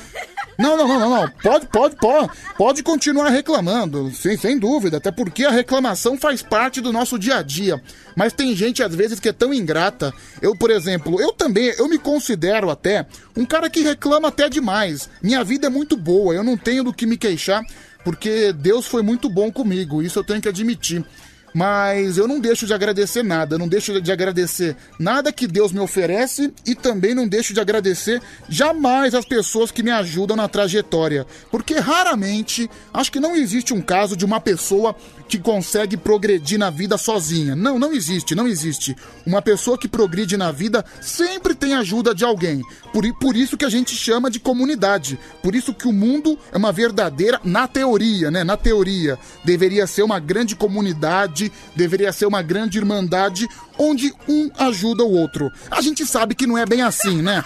Não, 0.59 0.77
não, 0.77 0.89
não, 0.89 0.99
não, 0.99 1.11
não. 1.11 1.31
Pode, 1.41 1.67
pode, 1.69 1.95
pode. 1.95 2.31
Pode 2.57 2.83
continuar 2.83 3.29
reclamando, 3.29 4.11
sem, 4.13 4.37
sem 4.37 4.59
dúvida. 4.59 4.97
Até 4.97 5.13
porque 5.13 5.45
a 5.45 5.53
reclamação 5.53 6.19
faz 6.19 6.43
parte 6.43 6.81
do 6.81 6.93
nosso 6.93 7.17
dia 7.17 7.37
a 7.37 7.43
dia. 7.43 7.81
Mas 8.17 8.33
tem 8.33 8.57
gente, 8.57 8.83
às 8.83 8.93
vezes, 8.93 9.21
que 9.21 9.29
é 9.29 9.33
tão 9.33 9.55
ingrata. 9.55 10.13
Eu, 10.43 10.57
por 10.57 10.73
exemplo, 10.73 11.21
eu 11.21 11.33
também, 11.33 11.73
eu 11.79 11.89
me 11.89 11.97
considero 11.97 12.71
até 12.71 13.07
um 13.37 13.45
cara 13.45 13.71
que 13.71 13.83
reclama 13.83 14.27
até 14.27 14.49
demais. 14.49 15.09
Minha 15.23 15.45
vida 15.45 15.69
é 15.69 15.71
muito 15.71 15.97
boa, 15.97 16.35
eu 16.35 16.43
não 16.43 16.57
tenho 16.57 16.83
do 16.83 16.93
que 16.93 17.07
me 17.07 17.17
queixar, 17.17 17.63
porque 18.05 18.53
Deus 18.53 18.85
foi 18.85 19.01
muito 19.01 19.31
bom 19.31 19.53
comigo. 19.53 20.03
Isso 20.03 20.19
eu 20.19 20.25
tenho 20.25 20.43
que 20.43 20.49
admitir. 20.49 21.05
Mas 21.55 22.19
eu 22.19 22.29
não 22.29 22.41
deixo 22.41 22.67
de 22.67 22.75
agradecer 22.75 23.23
nada, 23.23 23.59
não 23.59 23.69
deixo 23.69 24.01
de 24.01 24.13
agradecer 24.13 24.77
nada 24.99 25.33
que 25.33 25.47
Deus 25.47 25.73
me 25.73 25.81
oferece 25.81 26.53
e 26.67 26.75
também 26.75 27.15
não 27.15 27.27
deixo 27.27 27.55
de 27.55 27.61
agradecer 27.61 28.21
jamais 28.49 29.15
as 29.15 29.25
pessoas 29.25 29.71
que 29.71 29.83
me 29.83 29.91
ajudam 29.91 30.37
na 30.37 30.49
trajetória. 30.49 31.27
Porque 31.51 31.79
raramente, 31.79 32.71
acho 32.93 33.11
que 33.11 33.21
não 33.21 33.35
existe 33.35 33.73
um 33.73 33.81
caso 33.81 34.17
de 34.17 34.25
uma 34.25 34.41
pessoa 34.41 34.95
que 35.29 35.39
consegue 35.39 35.97
progredir 35.97 36.59
na 36.59 36.71
vida 36.71 36.97
sozinha. 36.97 37.55
Não, 37.55 37.79
não 37.79 37.93
existe, 37.93 38.35
não 38.35 38.49
existe. 38.49 38.97
Uma 39.27 39.43
pessoa 39.43 39.77
que 39.77 39.87
progride 39.87 40.37
na 40.37 40.51
vida 40.51 40.85
sempre 41.01 41.55
tem 41.55 41.75
ajuda 41.75 42.15
de 42.15 42.25
alguém. 42.25 42.63
Por, 42.93 43.05
por 43.19 43.37
isso 43.37 43.57
que 43.57 43.65
a 43.65 43.69
gente 43.69 43.95
chama 43.95 44.31
de 44.31 44.41
comunidade. 44.41 45.19
Por 45.43 45.55
isso 45.55 45.75
que 45.75 45.87
o 45.87 45.93
mundo 45.93 46.39
é 46.51 46.57
uma 46.57 46.73
verdadeira, 46.73 47.41
na 47.45 47.69
teoria, 47.69 48.31
né? 48.31 48.43
Na 48.43 48.57
teoria, 48.57 49.19
deveria 49.45 49.87
ser 49.87 50.03
uma 50.03 50.19
grande 50.19 50.57
comunidade, 50.57 51.53
deveria 51.77 52.13
ser 52.13 52.27
uma 52.27 52.41
grande 52.41 52.79
irmandade 52.79 53.47
onde 53.79 54.13
um 54.27 54.51
ajuda 54.59 55.05
o 55.05 55.13
outro. 55.13 55.53
A 55.71 55.81
gente 55.81 56.07
sabe 56.07 56.35
que 56.35 56.47
não 56.47 56.57
é 56.57 56.65
bem 56.65 56.83
assim, 56.83 57.23
né? 57.23 57.45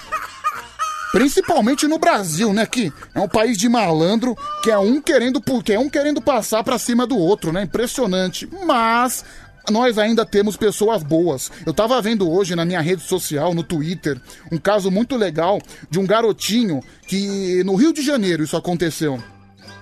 Principalmente 1.12 1.87
no 1.87 1.98
Brasil, 1.98 2.55
né? 2.55 2.64
Que 2.64 2.90
é 3.14 3.20
um 3.20 3.29
país 3.29 3.59
de 3.59 3.68
malandro, 3.68 4.35
que 4.62 4.70
é 4.70 4.79
um 4.79 5.01
querendo, 5.01 5.42
que 5.62 5.75
é 5.75 5.79
um 5.79 5.90
querendo 5.90 6.22
passar 6.22 6.64
para 6.64 6.79
cima 6.79 7.07
do 7.07 7.18
outro, 7.18 7.53
né? 7.53 7.62
Impressionante. 7.62 8.48
Mas 8.64 9.22
nós 9.70 9.98
ainda 9.98 10.25
temos 10.25 10.57
pessoas 10.57 11.03
boas. 11.03 11.53
Eu 11.66 11.75
tava 11.75 12.01
vendo 12.01 12.31
hoje 12.31 12.57
na 12.57 12.64
minha 12.64 12.81
rede 12.81 13.03
social, 13.03 13.55
no 13.55 13.62
Twitter, 13.62 14.18
um 14.51 14.57
caso 14.57 14.90
muito 14.90 15.14
legal 15.14 15.61
de 15.90 16.01
um 16.01 16.07
garotinho 16.07 16.83
que 17.07 17.62
no 17.62 17.75
Rio 17.75 17.92
de 17.92 18.03
Janeiro 18.03 18.42
isso 18.42 18.57
aconteceu. 18.57 19.22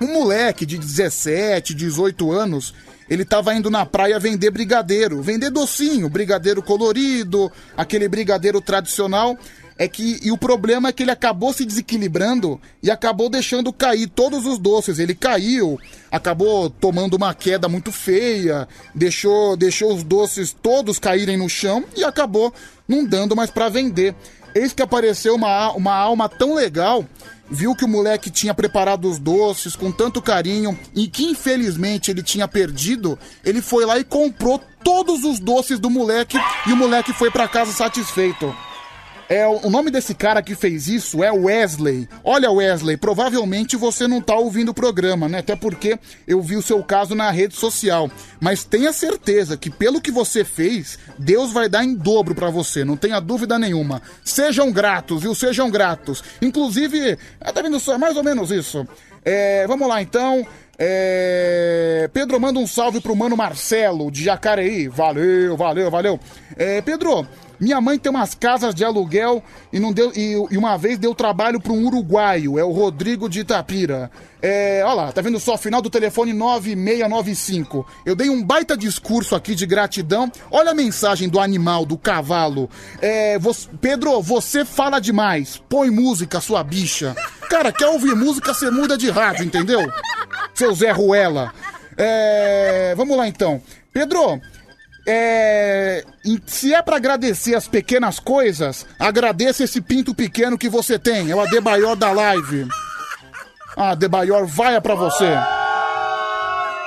Um 0.01 0.13
moleque 0.13 0.67
de 0.67 0.79
17, 0.79 1.75
18 1.75 2.33
anos, 2.33 2.75
ele 3.09 3.25
tava 3.25 3.55
indo 3.55 3.71
na 3.71 3.87
praia 3.87 4.19
vender 4.19 4.51
brigadeiro, 4.51 5.23
vender 5.23 5.51
docinho, 5.51 6.09
brigadeiro 6.09 6.63
colorido, 6.63 7.53
aquele 7.77 8.09
brigadeiro 8.09 8.61
tradicional 8.61 9.39
é 9.81 9.89
que 9.89 10.21
e 10.23 10.31
o 10.31 10.37
problema 10.37 10.91
é 10.91 10.93
que 10.93 11.03
ele 11.03 11.11
acabou 11.11 11.55
se 11.55 11.65
desequilibrando 11.65 12.61
e 12.83 12.91
acabou 12.91 13.31
deixando 13.31 13.73
cair 13.73 14.07
todos 14.09 14.45
os 14.45 14.59
doces. 14.59 14.99
Ele 14.99 15.15
caiu, 15.15 15.81
acabou 16.13 16.69
tomando 16.69 17.15
uma 17.15 17.33
queda 17.33 17.67
muito 17.67 17.91
feia, 17.91 18.69
deixou 18.95 19.57
deixou 19.57 19.95
os 19.95 20.05
doces 20.05 20.53
todos 20.53 20.99
caírem 20.99 21.39
no 21.39 21.49
chão 21.49 21.83
e 21.97 22.05
acabou 22.05 22.53
não 22.87 23.07
dando 23.07 23.35
mais 23.35 23.51
para 23.51 23.71
vender. 23.71 24.15
Eis 24.55 24.75
que 24.75 24.83
apareceu 24.83 25.35
uma, 25.35 25.73
uma 25.73 25.95
alma 25.95 26.29
tão 26.29 26.55
legal, 26.55 27.07
viu 27.51 27.75
que 27.75 27.87
o 27.87 27.89
moleque 27.89 28.29
tinha 28.29 28.53
preparado 28.53 29.09
os 29.09 29.19
doces 29.19 29.75
com 29.75 29.91
tanto 29.91 30.21
carinho 30.21 30.79
e 30.95 31.09
que 31.09 31.25
infelizmente 31.25 32.11
ele 32.11 32.23
tinha 32.23 32.47
perdido, 32.47 33.19
ele 33.43 33.63
foi 33.63 33.87
lá 33.87 33.99
e 33.99 34.05
comprou 34.05 34.61
todos 34.85 35.25
os 35.25 35.41
doces 35.41 35.79
do 35.79 35.89
moleque 35.89 36.37
e 36.67 36.73
o 36.73 36.77
moleque 36.77 37.15
foi 37.15 37.31
para 37.31 37.49
casa 37.49 37.73
satisfeito. 37.73 38.55
É, 39.31 39.47
o 39.47 39.71
nome 39.71 39.93
desse 39.93 40.13
cara 40.13 40.43
que 40.43 40.57
fez 40.57 40.89
isso 40.89 41.23
é 41.23 41.31
Wesley. 41.31 42.09
Olha, 42.25 42.51
Wesley, 42.51 42.97
provavelmente 42.97 43.77
você 43.77 44.09
não 44.09 44.21
tá 44.21 44.35
ouvindo 44.35 44.71
o 44.71 44.75
programa, 44.75 45.29
né? 45.29 45.39
Até 45.39 45.55
porque 45.55 45.97
eu 46.27 46.43
vi 46.43 46.57
o 46.57 46.63
seu 46.63 46.83
caso 46.83 47.15
na 47.15 47.31
rede 47.31 47.55
social. 47.55 48.11
Mas 48.41 48.65
tenha 48.65 48.93
certeza 48.93 49.57
que 49.57 49.71
pelo 49.71 50.01
que 50.01 50.11
você 50.11 50.43
fez, 50.43 50.99
Deus 51.17 51.53
vai 51.53 51.69
dar 51.69 51.85
em 51.85 51.95
dobro 51.95 52.35
para 52.35 52.51
você, 52.51 52.85
não 52.85 52.97
tenha 52.97 53.21
dúvida 53.21 53.57
nenhuma. 53.57 54.03
Sejam 54.25 54.73
gratos, 54.73 55.23
viu? 55.23 55.33
Sejam 55.33 55.71
gratos. 55.71 56.25
Inclusive, 56.43 57.17
é, 57.41 57.53
tá 57.53 57.63
vendo 57.63 57.79
só? 57.79 57.97
Mais 57.97 58.17
ou 58.17 58.25
menos 58.25 58.51
isso. 58.51 58.85
É, 59.25 59.65
vamos 59.69 59.87
lá 59.87 60.03
então. 60.03 60.45
É... 60.77 62.11
Pedro 62.13 62.41
manda 62.41 62.59
um 62.59 62.67
salve 62.67 63.01
pro 63.01 63.15
mano 63.15 63.37
Marcelo 63.37 64.11
de 64.11 64.25
Jacareí. 64.25 64.89
Valeu, 64.89 65.57
valeu, 65.57 65.89
valeu. 65.89 66.19
É, 66.57 66.81
Pedro, 66.81 67.29
minha 67.61 67.81
mãe 67.81 67.99
tem 67.99 68.11
umas 68.11 68.35
casas 68.35 68.75
de 68.75 68.85
aluguel 68.85 69.43
e 69.71 69.79
não 69.79 69.93
deu 69.93 70.11
e, 70.17 70.33
e 70.51 70.57
uma 70.57 70.77
vez 70.79 70.99
deu 70.99 71.15
trabalho 71.15 71.61
para 71.61 71.73
um 71.73 71.87
uruguaio, 71.87 72.59
é 72.59 72.65
o 72.65 72.71
Rodrigo 72.71 73.29
de 73.29 73.41
Itapira. 73.41 74.11
É, 74.43 74.83
olha 74.85 74.95
lá, 74.95 75.13
tá 75.13 75.21
vendo 75.21 75.39
só, 75.39 75.59
final 75.59 75.83
do 75.83 75.91
telefone 75.91 76.33
9695. 76.33 77.87
Eu 78.07 78.17
dei 78.17 78.31
um 78.31 78.43
baita 78.43 78.77
discurso 78.77 79.37
aqui 79.37 79.55
de 79.55 79.67
gratidão. 79.67 80.33
Olha 80.51 80.71
a 80.71 80.75
mensagem 80.75 81.29
do 81.29 81.39
animal, 81.39 81.85
do 81.85 81.99
cavalo. 81.99 82.71
É, 83.03 83.39
você, 83.39 83.69
Pedro, 83.81 84.23
você 84.23 84.65
fala 84.65 84.99
demais. 84.99 85.63
Põe 85.69 85.91
música, 85.91 86.41
sua 86.41 86.65
bicha. 86.65 87.15
Cara, 87.51 87.71
quer 87.71 87.89
ouvir 87.89 88.15
música, 88.15 88.55
você 88.55 88.71
muda 88.71 88.97
de 88.97 89.11
rádio, 89.11 89.45
entendeu? 89.45 89.87
Seu 90.55 90.75
Zé 90.75 90.91
Ruela. 90.91 91.53
É, 91.97 92.95
vamos 92.97 93.17
lá 93.17 93.29
então. 93.29 93.61
Pedro, 93.93 94.41
é, 95.13 96.05
se 96.47 96.73
é 96.73 96.81
para 96.81 96.97
agradecer 96.97 97.57
as 97.57 97.67
pequenas 97.67 98.21
coisas, 98.21 98.87
agradeça 98.97 99.65
esse 99.65 99.81
pinto 99.81 100.15
pequeno 100.15 100.57
que 100.57 100.69
você 100.69 100.99
tem. 100.99 101.31
É 101.31 101.35
o 101.35 101.41
Adebayor 101.41 101.97
da 101.97 102.13
live. 102.13 102.69
Ah, 103.77 103.91
Adebayor, 103.91 104.47
vaia 104.47 104.81
pra 104.81 104.95
você. 104.95 105.27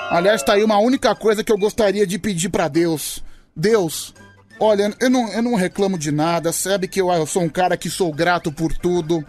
Aliás, 0.09 0.41
tá 0.41 0.53
aí 0.53 0.63
uma 0.63 0.77
única 0.77 1.13
coisa 1.13 1.43
que 1.43 1.51
eu 1.51 1.57
gostaria 1.57 2.07
de 2.07 2.17
pedir 2.17 2.47
para 2.47 2.69
Deus. 2.69 3.21
Deus, 3.53 4.13
olha, 4.57 4.93
eu 5.01 5.09
não, 5.09 5.27
eu 5.33 5.41
não 5.41 5.55
reclamo 5.55 5.97
de 5.97 6.12
nada, 6.12 6.53
sabe 6.53 6.88
que 6.88 7.01
eu, 7.01 7.12
eu 7.12 7.25
sou 7.25 7.41
um 7.43 7.49
cara 7.49 7.75
que 7.75 7.89
sou 7.89 8.13
grato 8.13 8.53
por 8.53 8.73
tudo. 8.73 9.25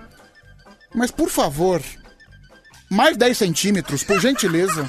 Mas 0.94 1.11
por 1.11 1.28
favor, 1.28 1.83
mais 2.88 3.16
10 3.16 3.37
centímetros, 3.37 4.04
por 4.04 4.20
gentileza. 4.20 4.88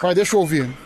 Vai, 0.00 0.14
deixa 0.14 0.34
eu 0.34 0.40
ouvir. 0.40 0.85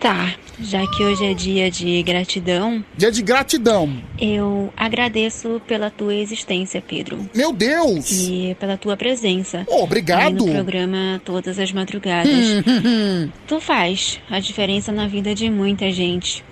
Tá, 0.00 0.34
já 0.58 0.86
que 0.86 1.04
hoje 1.04 1.26
é 1.26 1.34
dia 1.34 1.70
de 1.70 2.02
gratidão. 2.02 2.82
Dia 2.96 3.12
de 3.12 3.20
gratidão. 3.20 4.02
Eu 4.18 4.72
agradeço 4.74 5.60
pela 5.66 5.90
tua 5.90 6.14
existência, 6.14 6.80
Pedro. 6.80 7.28
Meu 7.34 7.52
Deus! 7.52 8.10
E 8.10 8.56
pela 8.58 8.78
tua 8.78 8.96
presença. 8.96 9.66
Oh, 9.68 9.82
obrigado! 9.82 10.46
no 10.46 10.52
programa 10.52 11.20
todas 11.22 11.58
as 11.58 11.70
madrugadas. 11.70 12.32
tu 13.46 13.60
faz 13.60 14.18
a 14.30 14.40
diferença 14.40 14.90
na 14.90 15.06
vida 15.06 15.34
de 15.34 15.50
muita 15.50 15.92
gente. 15.92 16.42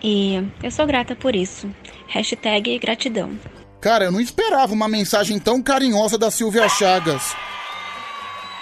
E 0.00 0.40
eu 0.62 0.70
sou 0.70 0.86
grata 0.86 1.16
por 1.16 1.34
isso. 1.34 1.68
Hashtag 2.06 2.78
gratidão. 2.78 3.32
Cara, 3.80 4.04
eu 4.04 4.12
não 4.12 4.20
esperava 4.20 4.72
uma 4.72 4.86
mensagem 4.86 5.40
tão 5.40 5.60
carinhosa 5.60 6.16
da 6.16 6.30
Silvia 6.30 6.68
Chagas. 6.68 7.34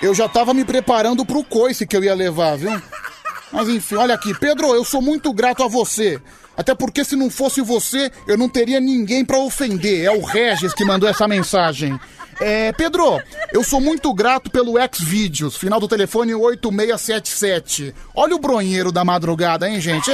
Eu 0.00 0.14
já 0.14 0.26
tava 0.28 0.54
me 0.54 0.64
preparando 0.64 1.26
pro 1.26 1.44
coice 1.44 1.86
que 1.86 1.94
eu 1.94 2.02
ia 2.02 2.14
levar, 2.14 2.56
viu? 2.56 2.72
Mas 3.52 3.68
enfim, 3.68 3.96
olha 3.96 4.14
aqui, 4.14 4.32
Pedro, 4.38 4.74
eu 4.74 4.84
sou 4.84 5.02
muito 5.02 5.32
grato 5.32 5.62
a 5.62 5.68
você. 5.68 6.20
Até 6.56 6.74
porque 6.74 7.04
se 7.04 7.16
não 7.16 7.30
fosse 7.30 7.60
você, 7.60 8.10
eu 8.26 8.36
não 8.36 8.48
teria 8.48 8.80
ninguém 8.80 9.24
para 9.24 9.38
ofender. 9.38 10.04
É 10.04 10.10
o 10.10 10.22
Regis 10.22 10.74
que 10.74 10.84
mandou 10.84 11.08
essa 11.08 11.26
mensagem. 11.26 11.98
É, 12.40 12.72
Pedro, 12.72 13.20
eu 13.52 13.62
sou 13.62 13.80
muito 13.80 14.12
grato 14.12 14.50
pelo 14.50 14.74
Xvideos, 14.92 15.56
final 15.56 15.78
do 15.78 15.86
telefone 15.86 16.34
8677. 16.34 17.94
Olha 18.14 18.34
o 18.34 18.38
bronheiro 18.38 18.90
da 18.90 19.04
madrugada, 19.04 19.68
hein, 19.68 19.80
gente? 19.80 20.10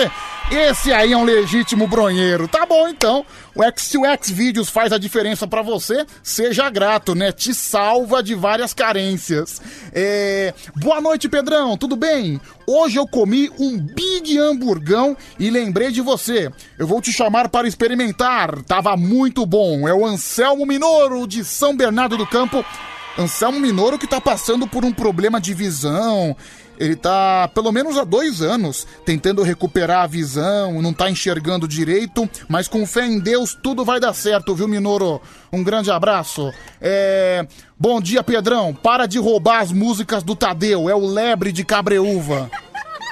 Esse 0.50 0.92
aí 0.92 1.12
é 1.12 1.16
um 1.16 1.24
legítimo 1.24 1.86
bronheiro. 1.86 2.46
Tá 2.46 2.66
bom, 2.66 2.88
então. 2.88 3.24
O 3.58 3.62
X, 3.64 3.82
se 3.82 3.98
o 3.98 4.64
faz 4.66 4.92
a 4.92 4.98
diferença 4.98 5.44
para 5.44 5.62
você, 5.62 6.06
seja 6.22 6.70
grato, 6.70 7.12
né? 7.12 7.32
Te 7.32 7.52
salva 7.52 8.22
de 8.22 8.32
várias 8.32 8.72
carências. 8.72 9.60
É... 9.92 10.54
Boa 10.76 11.00
noite, 11.00 11.28
Pedrão, 11.28 11.76
tudo 11.76 11.96
bem? 11.96 12.40
Hoje 12.68 13.00
eu 13.00 13.08
comi 13.08 13.50
um 13.58 13.76
Big 13.76 14.38
Hamburgão 14.38 15.16
e 15.40 15.50
lembrei 15.50 15.90
de 15.90 16.00
você. 16.00 16.52
Eu 16.78 16.86
vou 16.86 17.02
te 17.02 17.12
chamar 17.12 17.48
para 17.48 17.66
experimentar. 17.66 18.62
Tava 18.62 18.96
muito 18.96 19.44
bom. 19.44 19.88
É 19.88 19.92
o 19.92 20.06
Anselmo 20.06 20.64
Minoro 20.64 21.26
de 21.26 21.44
São 21.44 21.76
Bernardo 21.76 22.16
do 22.16 22.28
Campo. 22.28 22.64
Anselmo 23.18 23.58
Minoro 23.58 23.98
que 23.98 24.06
tá 24.06 24.20
passando 24.20 24.68
por 24.68 24.84
um 24.84 24.92
problema 24.92 25.40
de 25.40 25.52
visão. 25.52 26.36
Ele 26.78 26.94
tá 26.94 27.50
pelo 27.52 27.72
menos 27.72 27.98
há 27.98 28.04
dois 28.04 28.40
anos 28.40 28.86
tentando 29.04 29.42
recuperar 29.42 30.04
a 30.04 30.06
visão, 30.06 30.80
não 30.80 30.92
tá 30.92 31.10
enxergando 31.10 31.66
direito, 31.66 32.28
mas 32.48 32.68
com 32.68 32.86
fé 32.86 33.04
em 33.04 33.18
Deus 33.18 33.52
tudo 33.60 33.84
vai 33.84 33.98
dar 33.98 34.12
certo, 34.12 34.54
viu, 34.54 34.68
Minoro? 34.68 35.20
Um 35.52 35.64
grande 35.64 35.90
abraço. 35.90 36.52
É... 36.80 37.44
Bom 37.76 38.00
dia, 38.00 38.22
Pedrão. 38.22 38.72
Para 38.72 39.06
de 39.06 39.18
roubar 39.18 39.60
as 39.60 39.72
músicas 39.72 40.22
do 40.22 40.36
Tadeu, 40.36 40.88
é 40.88 40.94
o 40.94 41.04
lebre 41.04 41.50
de 41.50 41.64
cabreúva. 41.64 42.48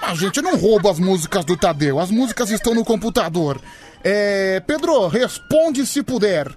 A 0.03 0.15
gente 0.15 0.41
não 0.41 0.57
rouba 0.57 0.91
as 0.91 1.01
músicas 1.01 1.45
do 1.45 1.57
Tadeu, 1.57 1.99
as 1.99 2.11
músicas 2.11 2.51
estão 2.51 2.73
no 2.73 2.85
computador. 2.85 3.61
É... 4.05 4.61
Pedro, 4.61 5.09
responde 5.09 5.85
se 5.85 6.05
puder. 6.05 6.55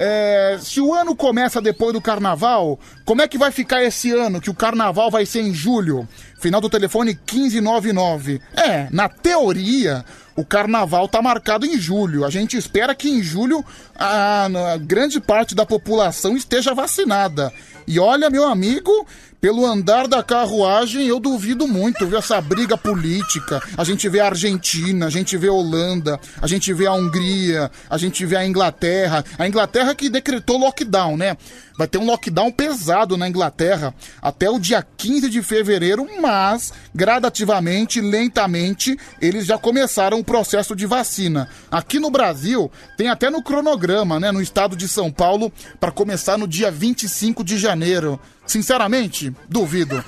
É, 0.00 0.56
se 0.60 0.80
o 0.80 0.94
ano 0.94 1.16
começa 1.16 1.60
depois 1.60 1.92
do 1.92 2.00
carnaval, 2.00 2.78
como 3.04 3.20
é 3.20 3.26
que 3.26 3.36
vai 3.36 3.50
ficar 3.50 3.82
esse 3.82 4.12
ano? 4.12 4.40
Que 4.40 4.48
o 4.48 4.54
carnaval 4.54 5.10
vai 5.10 5.26
ser 5.26 5.40
em 5.40 5.52
julho. 5.52 6.08
Final 6.38 6.60
do 6.60 6.70
telefone 6.70 7.18
1599. 7.30 8.40
É, 8.56 8.88
na 8.90 9.08
teoria, 9.08 10.04
o 10.38 10.44
carnaval 10.44 11.08
tá 11.08 11.20
marcado 11.20 11.66
em 11.66 11.76
julho. 11.76 12.24
A 12.24 12.30
gente 12.30 12.56
espera 12.56 12.94
que 12.94 13.08
em 13.10 13.20
julho 13.20 13.64
a, 13.92 14.44
a 14.44 14.76
grande 14.76 15.18
parte 15.18 15.52
da 15.52 15.66
população 15.66 16.36
esteja 16.36 16.72
vacinada. 16.72 17.52
E 17.88 17.98
olha, 17.98 18.30
meu 18.30 18.44
amigo, 18.44 19.04
pelo 19.40 19.64
andar 19.64 20.06
da 20.06 20.22
carruagem, 20.22 21.06
eu 21.06 21.18
duvido 21.18 21.66
muito 21.66 22.06
ver 22.06 22.18
essa 22.18 22.40
briga 22.40 22.76
política. 22.76 23.62
A 23.76 23.82
gente 23.82 24.08
vê 24.08 24.20
a 24.20 24.26
Argentina, 24.26 25.06
a 25.06 25.10
gente 25.10 25.36
vê 25.36 25.48
a 25.48 25.52
Holanda, 25.52 26.20
a 26.40 26.46
gente 26.46 26.72
vê 26.72 26.86
a 26.86 26.92
Hungria, 26.92 27.70
a 27.88 27.96
gente 27.96 28.26
vê 28.26 28.36
a 28.36 28.46
Inglaterra. 28.46 29.24
A 29.38 29.46
Inglaterra 29.46 29.94
que 29.94 30.08
decretou 30.08 30.58
lockdown, 30.58 31.16
né? 31.16 31.36
Vai 31.78 31.86
ter 31.86 31.98
um 31.98 32.06
lockdown 32.06 32.50
pesado 32.50 33.16
na 33.16 33.28
Inglaterra 33.28 33.94
até 34.20 34.50
o 34.50 34.58
dia 34.58 34.84
15 34.96 35.30
de 35.30 35.40
fevereiro, 35.40 36.04
mas 36.20 36.72
gradativamente, 36.92 38.00
lentamente, 38.00 38.98
eles 39.20 39.46
já 39.46 39.56
começaram 39.56 40.24
processo 40.28 40.76
de 40.76 40.84
vacina. 40.84 41.48
Aqui 41.70 41.98
no 41.98 42.10
Brasil, 42.10 42.70
tem 42.98 43.08
até 43.08 43.30
no 43.30 43.42
cronograma, 43.42 44.20
né, 44.20 44.30
no 44.30 44.42
estado 44.42 44.76
de 44.76 44.86
São 44.86 45.10
Paulo, 45.10 45.50
para 45.80 45.90
começar 45.90 46.36
no 46.36 46.46
dia 46.46 46.70
25 46.70 47.42
de 47.42 47.56
janeiro. 47.56 48.20
Sinceramente, 48.46 49.34
duvido. 49.48 50.04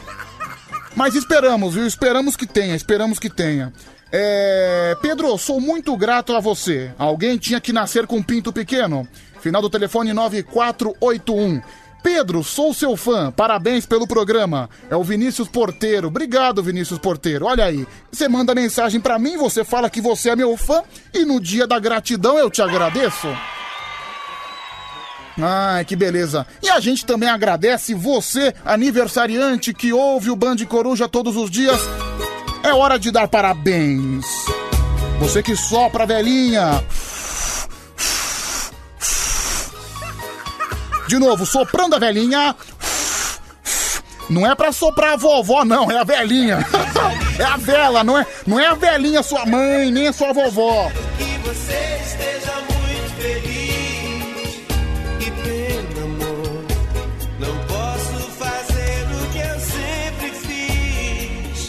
Mas 0.95 1.15
esperamos, 1.15 1.75
viu? 1.75 1.87
Esperamos 1.87 2.37
que 2.37 2.47
tenha, 2.47 2.77
esperamos 2.77 3.19
que 3.19 3.31
tenha. 3.31 3.73
É... 4.13 4.95
Pedro, 5.01 5.39
sou 5.39 5.59
muito 5.59 5.97
grato 5.97 6.37
a 6.37 6.41
você. 6.41 6.93
Alguém 6.99 7.39
tinha 7.39 7.61
que 7.61 7.73
nascer 7.73 8.07
com 8.07 8.17
um 8.17 8.23
pinto 8.23 8.53
pequeno? 8.53 9.09
Final 9.41 9.63
do 9.63 9.71
telefone 9.71 10.13
9481. 10.13 11.63
Pedro, 12.03 12.43
sou 12.43 12.73
seu 12.73 12.97
fã, 12.97 13.31
parabéns 13.31 13.87
pelo 13.87 14.07
programa. 14.07 14.69
É 14.89 14.97
o 14.97 15.05
Vinícius 15.05 15.49
Porteiro. 15.49 16.09
Obrigado, 16.09 16.63
Vinícius 16.63 16.99
Porteiro. 16.99 17.47
Olha 17.47 17.65
aí, 17.65 17.87
você 18.11 18.29
manda 18.29 18.55
mensagem 18.55 19.01
para 19.01 19.19
mim, 19.19 19.37
você 19.37 19.65
fala 19.65 19.91
que 19.91 20.01
você 20.01 20.31
é 20.31 20.37
meu 20.37 20.57
fã 20.57 20.83
e 21.13 21.25
no 21.25 21.41
dia 21.41 21.67
da 21.67 21.79
gratidão 21.79 22.39
eu 22.39 22.51
te 22.51 22.63
agradeço. 22.63 23.29
Ai, 25.41 25.85
que 25.85 25.97
beleza. 25.97 26.47
E 26.63 26.69
a 26.69 26.81
gente 26.81 27.07
também 27.07 27.29
agradece 27.29 27.95
você, 27.95 28.55
aniversariante 28.65 29.73
que 29.73 29.93
ouve 29.93 30.31
o 30.31 30.37
Band 30.37 30.57
Coruja 30.69 31.09
todos 31.09 31.37
os 31.37 31.51
dias. 31.51 31.81
É 32.63 32.75
hora 32.75 32.99
de 32.99 33.11
dar 33.11 33.29
parabéns. 33.29 34.27
Você 35.19 35.43
que 35.43 35.57
sopra, 35.57 36.07
velhinha. 36.07 36.83
De 41.11 41.19
novo, 41.19 41.45
soprando 41.45 41.97
a 41.97 41.99
velhinha. 41.99 42.55
Não 44.29 44.47
é 44.47 44.55
pra 44.55 44.71
soprar 44.71 45.15
a 45.15 45.17
vovó, 45.17 45.65
não, 45.65 45.91
é 45.91 45.99
a 45.99 46.05
velhinha. 46.05 46.65
é 47.37 47.43
a 47.43 47.57
vela, 47.57 48.05
não 48.05 48.17
é, 48.17 48.25
não 48.47 48.61
é 48.61 48.67
a 48.69 48.75
velhinha 48.75 49.21
sua 49.21 49.45
mãe, 49.45 49.91
nem 49.91 50.07
a 50.07 50.13
sua 50.13 50.33
vovó. 50.33 50.89
Que 51.19 51.37
você 51.49 51.99
esteja 52.05 52.53
muito 52.61 53.11
feliz. 53.21 54.67
Que 55.19 55.33
pena, 55.33 56.05
amor. 56.05 56.65
Não 57.41 57.59
posso 57.67 58.31
fazer 58.39 59.09
o 59.13 59.27
que 59.33 59.39
eu 59.41 59.59
sempre 59.59 60.31
fiz. 60.47 61.69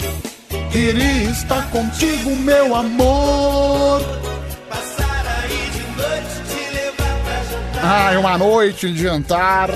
Queria 0.72 1.32
estar 1.32 1.68
contigo, 1.72 2.36
meu 2.36 2.76
amor. 2.76 4.02
Ai, 7.84 8.18
uma 8.18 8.38
noite 8.38 8.92
de 8.92 9.02
jantar. 9.02 9.70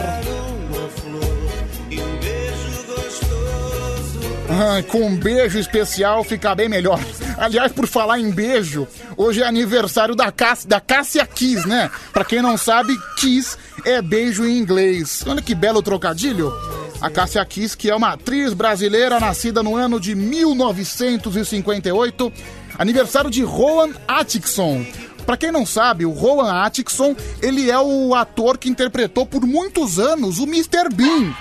Ai, 4.48 4.84
com 4.84 5.08
um 5.08 5.18
beijo 5.18 5.58
especial 5.58 6.24
fica 6.24 6.54
bem 6.54 6.70
melhor. 6.70 7.00
Aliás, 7.38 7.72
por 7.72 7.88
falar 7.88 8.20
em 8.20 8.30
beijo, 8.30 8.88
hoje 9.18 9.41
é 9.41 9.48
aniversário 9.48 10.13
da, 10.15 10.32
Cass, 10.32 10.65
da 10.65 10.80
Cássia 10.80 11.26
Kiss, 11.26 11.68
né? 11.68 11.89
Pra 12.13 12.24
quem 12.24 12.41
não 12.41 12.58
sabe, 12.58 12.96
Kiss 13.18 13.58
é 13.84 14.02
beijo 14.02 14.46
em 14.46 14.58
inglês. 14.58 15.24
Olha 15.28 15.41
que 15.41 15.56
belo 15.56 15.82
trocadilho. 15.82 16.54
A 17.02 17.10
Cássia 17.10 17.44
Kiss, 17.44 17.76
que 17.76 17.89
é 17.89 17.96
uma 17.96 18.13
atriz 18.13 18.54
brasileira 18.54 19.20
nascida 19.20 19.62
no 19.62 19.76
ano 19.76 20.00
de 20.00 20.15
1958, 20.15 22.32
aniversário 22.78 23.32
de 23.32 23.44
Rowan 23.44 23.89
Atkinson. 24.08 24.86
Pra 25.26 25.36
quem 25.36 25.52
não 25.52 25.66
sabe, 25.66 26.06
o 26.06 26.12
Rowan 26.12 26.52
Atkinson, 26.52 27.16
ele 27.42 27.72
é 27.72 27.80
o 27.80 28.14
ator 28.14 28.58
que 28.58 28.70
interpretou 28.70 29.26
por 29.26 29.46
muitos 29.46 29.98
anos 29.98 30.38
o 30.38 30.44
Mr. 30.44 30.90
Bean. 30.94 31.34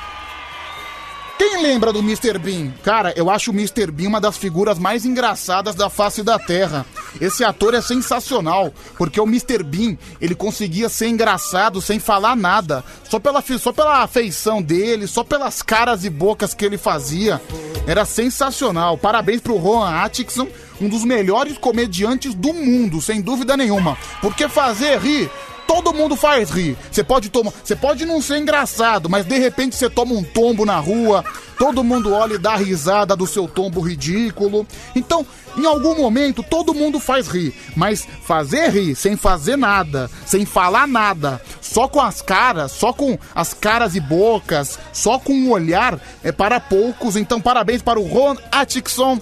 Quem 1.37 1.62
lembra 1.62 1.92
do 1.92 1.99
Mr. 1.99 2.38
Bean? 2.38 2.73
Cara, 2.83 3.12
eu 3.16 3.29
acho 3.29 3.51
o 3.51 3.55
Mr. 3.55 3.90
Bean 3.90 4.09
uma 4.09 4.20
das 4.20 4.37
figuras 4.37 4.79
mais 4.79 5.05
engraçadas 5.05 5.75
da 5.75 5.90
face 5.90 6.23
da 6.23 6.38
Terra. 6.38 6.87
Esse 7.20 7.42
ator 7.42 7.75
é 7.75 7.81
sensacional, 7.81 8.73
porque 8.97 9.20
o 9.20 9.27
Mr. 9.27 9.62
Bean, 9.64 9.97
ele 10.20 10.35
conseguia 10.35 10.88
ser 10.88 11.09
engraçado 11.09 11.81
sem 11.83 11.99
falar 11.99 12.37
nada. 12.37 12.85
Só 13.09 13.18
pela, 13.18 13.42
só 13.59 13.73
pela 13.73 14.03
afeição 14.03 14.62
dele, 14.62 15.09
só 15.09 15.25
pelas 15.25 15.61
caras 15.61 16.05
e 16.05 16.11
bocas 16.11 16.55
que 16.55 16.64
ele 16.64 16.79
fazia. 16.79 17.40
Era 17.87 18.05
sensacional. 18.05 18.97
Parabéns 18.97 19.40
pro 19.40 19.57
Rowan 19.57 19.90
Atkinson, 19.90 20.49
um 20.81 20.88
dos 20.88 21.05
melhores 21.05 21.59
comediantes 21.59 22.33
do 22.33 22.53
mundo, 22.53 23.01
sem 23.01 23.20
dúvida 23.20 23.57
nenhuma. 23.57 23.99
Porque 24.20 24.49
fazer 24.49 24.99
rir 25.01 25.31
Todo 25.66 25.94
mundo 25.94 26.16
faz 26.16 26.50
rir. 26.50 26.77
Você 26.90 27.03
pode 27.03 27.31
tomar, 27.31 27.53
você 27.62 27.74
pode 27.74 28.05
não 28.05 28.20
ser 28.20 28.38
engraçado, 28.38 29.09
mas 29.09 29.24
de 29.24 29.38
repente 29.38 29.77
você 29.77 29.88
toma 29.88 30.14
um 30.14 30.22
tombo 30.22 30.64
na 30.64 30.79
rua, 30.79 31.24
todo 31.59 31.85
mundo 31.85 32.12
olha 32.12 32.35
e 32.35 32.38
dá 32.38 32.57
risada 32.57 33.16
do 33.16 33.27
seu 33.27 33.48
tombo 33.48 33.81
ridículo. 33.81 34.66
Então, 34.94 35.27
em 35.57 35.66
algum 35.66 35.96
momento 35.96 36.42
todo 36.42 36.74
mundo 36.74 37.00
faz 37.00 37.29
rir, 37.29 37.55
mas 37.77 38.07
fazer 38.22 38.70
rir 38.70 38.94
sem 38.94 39.16
fazer 39.16 39.57
nada, 39.57 40.11
sem 40.27 40.44
falar 40.44 40.87
nada, 40.87 41.40
só 41.61 41.88
com 41.88 42.00
as 42.00 42.20
caras, 42.20 42.72
só 42.72 42.92
com 42.92 43.18
as 43.35 43.55
caras 43.55 43.94
e 43.94 44.00
bocas, 44.00 44.79
só 44.92 45.18
com 45.18 45.33
o 45.33 45.50
olhar 45.50 45.98
é 46.22 46.31
para 46.31 46.61
poucos. 46.61 47.16
Então, 47.16 47.40
parabéns 47.40 47.83
para 47.83 47.98
o 47.98 48.07
Ron 48.07 48.37
Atkinson. 48.53 49.20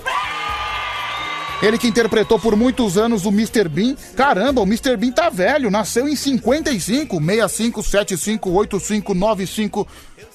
Ele 1.63 1.79
que 1.79 1.87
interpretou 1.87 2.41
por 2.41 2.57
muitos 2.57 2.99
anos 2.99 3.25
o 3.25 3.29
Mr. 3.29 3.69
Bean. 3.69 3.95
Caramba, 4.17 4.61
o 4.61 4.65
Mr. 4.65 4.97
Bean 4.97 5.13
tá 5.13 5.31
velho, 5.31 5.71
nasceu 5.71 6.09
em 6.09 6.17
55, 6.17 7.21
65, 7.21 7.83
75, 7.85 8.51
85, 8.51 9.15
95, 9.15 9.89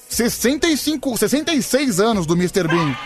65, 0.08 1.18
66 1.18 2.00
anos 2.00 2.24
do 2.24 2.32
Mr. 2.34 2.66
Bean. 2.66 2.96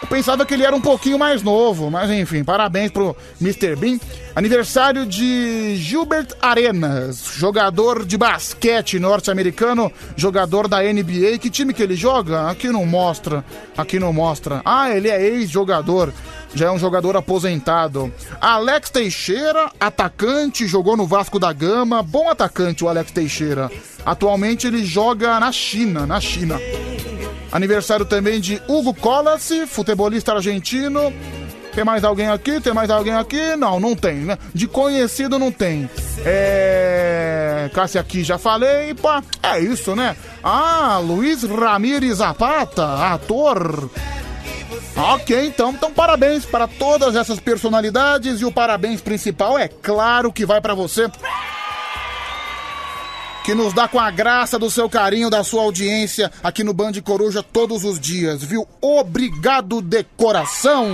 Eu 0.00 0.06
pensava 0.06 0.46
que 0.46 0.54
ele 0.54 0.64
era 0.64 0.74
um 0.74 0.80
pouquinho 0.80 1.18
mais 1.18 1.42
novo, 1.42 1.90
mas 1.90 2.08
enfim, 2.10 2.44
parabéns 2.44 2.90
pro 2.90 3.16
Mr. 3.40 3.74
Bean. 3.74 3.98
Aniversário 4.34 5.04
de 5.04 5.74
Gilbert 5.76 6.28
Arenas, 6.40 7.24
jogador 7.34 8.04
de 8.04 8.16
basquete 8.16 9.00
norte-americano, 9.00 9.90
jogador 10.16 10.68
da 10.68 10.80
NBA. 10.80 11.38
Que 11.40 11.50
time 11.50 11.74
que 11.74 11.82
ele 11.82 11.96
joga? 11.96 12.48
Aqui 12.48 12.68
não 12.68 12.86
mostra, 12.86 13.44
aqui 13.76 13.98
não 13.98 14.12
mostra. 14.12 14.62
Ah, 14.64 14.88
ele 14.88 15.08
é 15.08 15.20
ex-jogador, 15.20 16.12
já 16.54 16.66
é 16.66 16.70
um 16.70 16.78
jogador 16.78 17.16
aposentado. 17.16 18.12
Alex 18.40 18.90
Teixeira, 18.90 19.72
atacante, 19.80 20.68
jogou 20.68 20.96
no 20.96 21.08
Vasco 21.08 21.40
da 21.40 21.52
Gama, 21.52 22.04
bom 22.04 22.30
atacante 22.30 22.84
o 22.84 22.88
Alex 22.88 23.10
Teixeira. 23.10 23.68
Atualmente 24.06 24.68
ele 24.68 24.84
joga 24.84 25.40
na 25.40 25.50
China, 25.50 26.06
na 26.06 26.20
China. 26.20 26.56
Aniversário 27.50 28.04
também 28.04 28.40
de 28.40 28.60
Hugo 28.68 28.92
Colas, 28.94 29.50
futebolista 29.68 30.32
argentino. 30.32 31.12
Tem 31.74 31.84
mais 31.84 32.02
alguém 32.02 32.28
aqui? 32.28 32.60
Tem 32.60 32.74
mais 32.74 32.90
alguém 32.90 33.14
aqui? 33.14 33.54
Não, 33.56 33.78
não 33.78 33.94
tem, 33.94 34.16
né? 34.16 34.36
De 34.52 34.66
conhecido 34.66 35.38
não 35.38 35.52
tem. 35.52 35.88
É. 36.24 37.70
Cássia 37.72 38.00
aqui 38.00 38.24
já 38.24 38.36
falei. 38.36 38.94
Pá, 38.94 39.22
é 39.42 39.60
isso, 39.60 39.94
né? 39.94 40.16
Ah, 40.42 40.98
Luiz 40.98 41.44
Ramírez 41.44 42.16
Zapata, 42.16 43.12
ator. 43.12 43.88
Ok, 44.96 45.46
então, 45.46 45.70
então 45.70 45.92
parabéns 45.92 46.44
para 46.44 46.66
todas 46.66 47.14
essas 47.14 47.38
personalidades 47.38 48.40
e 48.40 48.44
o 48.44 48.50
parabéns 48.50 49.00
principal 49.00 49.56
é 49.56 49.68
claro 49.68 50.32
que 50.32 50.44
vai 50.44 50.60
para 50.60 50.74
você 50.74 51.08
que 53.48 53.54
nos 53.54 53.72
dá 53.72 53.88
com 53.88 53.98
a 53.98 54.10
graça 54.10 54.58
do 54.58 54.70
seu 54.70 54.90
carinho, 54.90 55.30
da 55.30 55.42
sua 55.42 55.62
audiência 55.62 56.30
aqui 56.42 56.62
no 56.62 56.74
Band 56.74 56.92
Coruja 57.02 57.42
todos 57.42 57.82
os 57.82 57.98
dias, 57.98 58.44
viu? 58.44 58.68
Obrigado 58.78 59.80
de 59.80 60.04
coração! 60.18 60.86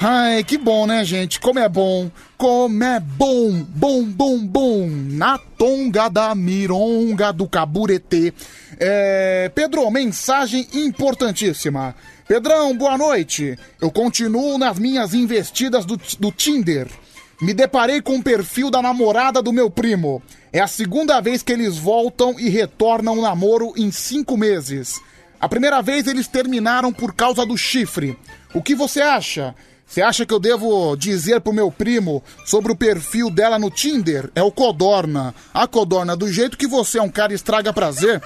Ai, 0.00 0.42
que 0.42 0.58
bom, 0.58 0.84
né, 0.84 1.04
gente? 1.04 1.38
Como 1.38 1.60
é 1.60 1.68
bom! 1.68 2.10
Como 2.36 2.82
é 2.82 2.98
bom! 2.98 3.52
Bom, 3.68 4.02
bom, 4.02 4.44
bom! 4.44 4.88
Na 4.90 5.38
tonga 5.38 6.08
da 6.08 6.34
mironga 6.34 7.32
do 7.32 7.46
caburetê. 7.48 8.34
É... 8.80 9.48
Pedro, 9.54 9.88
mensagem 9.92 10.66
importantíssima. 10.74 11.94
Pedrão, 12.26 12.76
boa 12.76 12.98
noite. 12.98 13.56
Eu 13.80 13.92
continuo 13.92 14.58
nas 14.58 14.76
minhas 14.76 15.14
investidas 15.14 15.84
do, 15.84 15.96
do 16.18 16.32
Tinder. 16.32 16.88
Me 17.42 17.52
deparei 17.52 18.00
com 18.00 18.18
o 18.18 18.22
perfil 18.22 18.70
da 18.70 18.80
namorada 18.80 19.42
do 19.42 19.52
meu 19.52 19.68
primo. 19.68 20.22
É 20.52 20.60
a 20.60 20.68
segunda 20.68 21.20
vez 21.20 21.42
que 21.42 21.52
eles 21.52 21.76
voltam 21.76 22.38
e 22.38 22.48
retornam 22.48 23.18
o 23.18 23.22
namoro 23.22 23.72
em 23.76 23.90
cinco 23.90 24.36
meses. 24.36 25.00
A 25.40 25.48
primeira 25.48 25.82
vez 25.82 26.06
eles 26.06 26.28
terminaram 26.28 26.92
por 26.92 27.12
causa 27.12 27.44
do 27.44 27.58
chifre. 27.58 28.16
O 28.54 28.62
que 28.62 28.76
você 28.76 29.00
acha? 29.00 29.56
Você 29.84 30.00
acha 30.00 30.24
que 30.24 30.32
eu 30.32 30.38
devo 30.38 30.94
dizer 30.94 31.40
pro 31.40 31.52
meu 31.52 31.68
primo 31.68 32.22
sobre 32.46 32.70
o 32.70 32.76
perfil 32.76 33.28
dela 33.28 33.58
no 33.58 33.70
Tinder? 33.72 34.30
É 34.36 34.42
o 34.42 34.52
Codorna. 34.52 35.34
A 35.52 35.66
Codorna, 35.66 36.16
do 36.16 36.32
jeito 36.32 36.56
que 36.56 36.68
você 36.68 37.00
é 37.00 37.02
um 37.02 37.10
cara 37.10 37.34
estraga 37.34 37.72
prazer, 37.72 38.22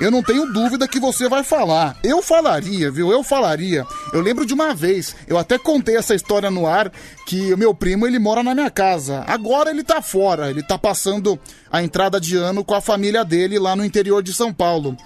eu 0.00 0.10
não 0.10 0.22
tenho 0.22 0.52
dúvida 0.52 0.88
que 0.88 0.98
você 0.98 1.28
vai 1.28 1.44
falar. 1.44 1.96
Eu 2.02 2.20
falaria, 2.20 2.90
viu? 2.90 3.12
Eu 3.12 3.22
falaria. 3.22 3.86
Eu 4.12 4.20
lembro 4.20 4.44
de 4.44 4.52
uma 4.52 4.74
vez, 4.74 5.14
eu 5.28 5.38
até 5.38 5.56
contei 5.56 5.96
essa 5.96 6.14
história 6.14 6.50
no 6.50 6.66
ar, 6.66 6.90
que 7.26 7.52
o 7.52 7.58
meu 7.58 7.74
primo 7.74 8.06
ele 8.06 8.18
mora 8.18 8.42
na 8.42 8.54
minha 8.54 8.70
casa. 8.70 9.24
Agora 9.26 9.70
ele 9.70 9.84
tá 9.84 10.02
fora, 10.02 10.50
ele 10.50 10.62
tá 10.62 10.76
passando 10.76 11.38
a 11.70 11.82
entrada 11.82 12.20
de 12.20 12.36
ano 12.36 12.64
com 12.64 12.74
a 12.74 12.80
família 12.80 13.24
dele 13.24 13.58
lá 13.58 13.76
no 13.76 13.84
interior 13.84 14.22
de 14.22 14.32
São 14.32 14.52
Paulo. 14.52 14.96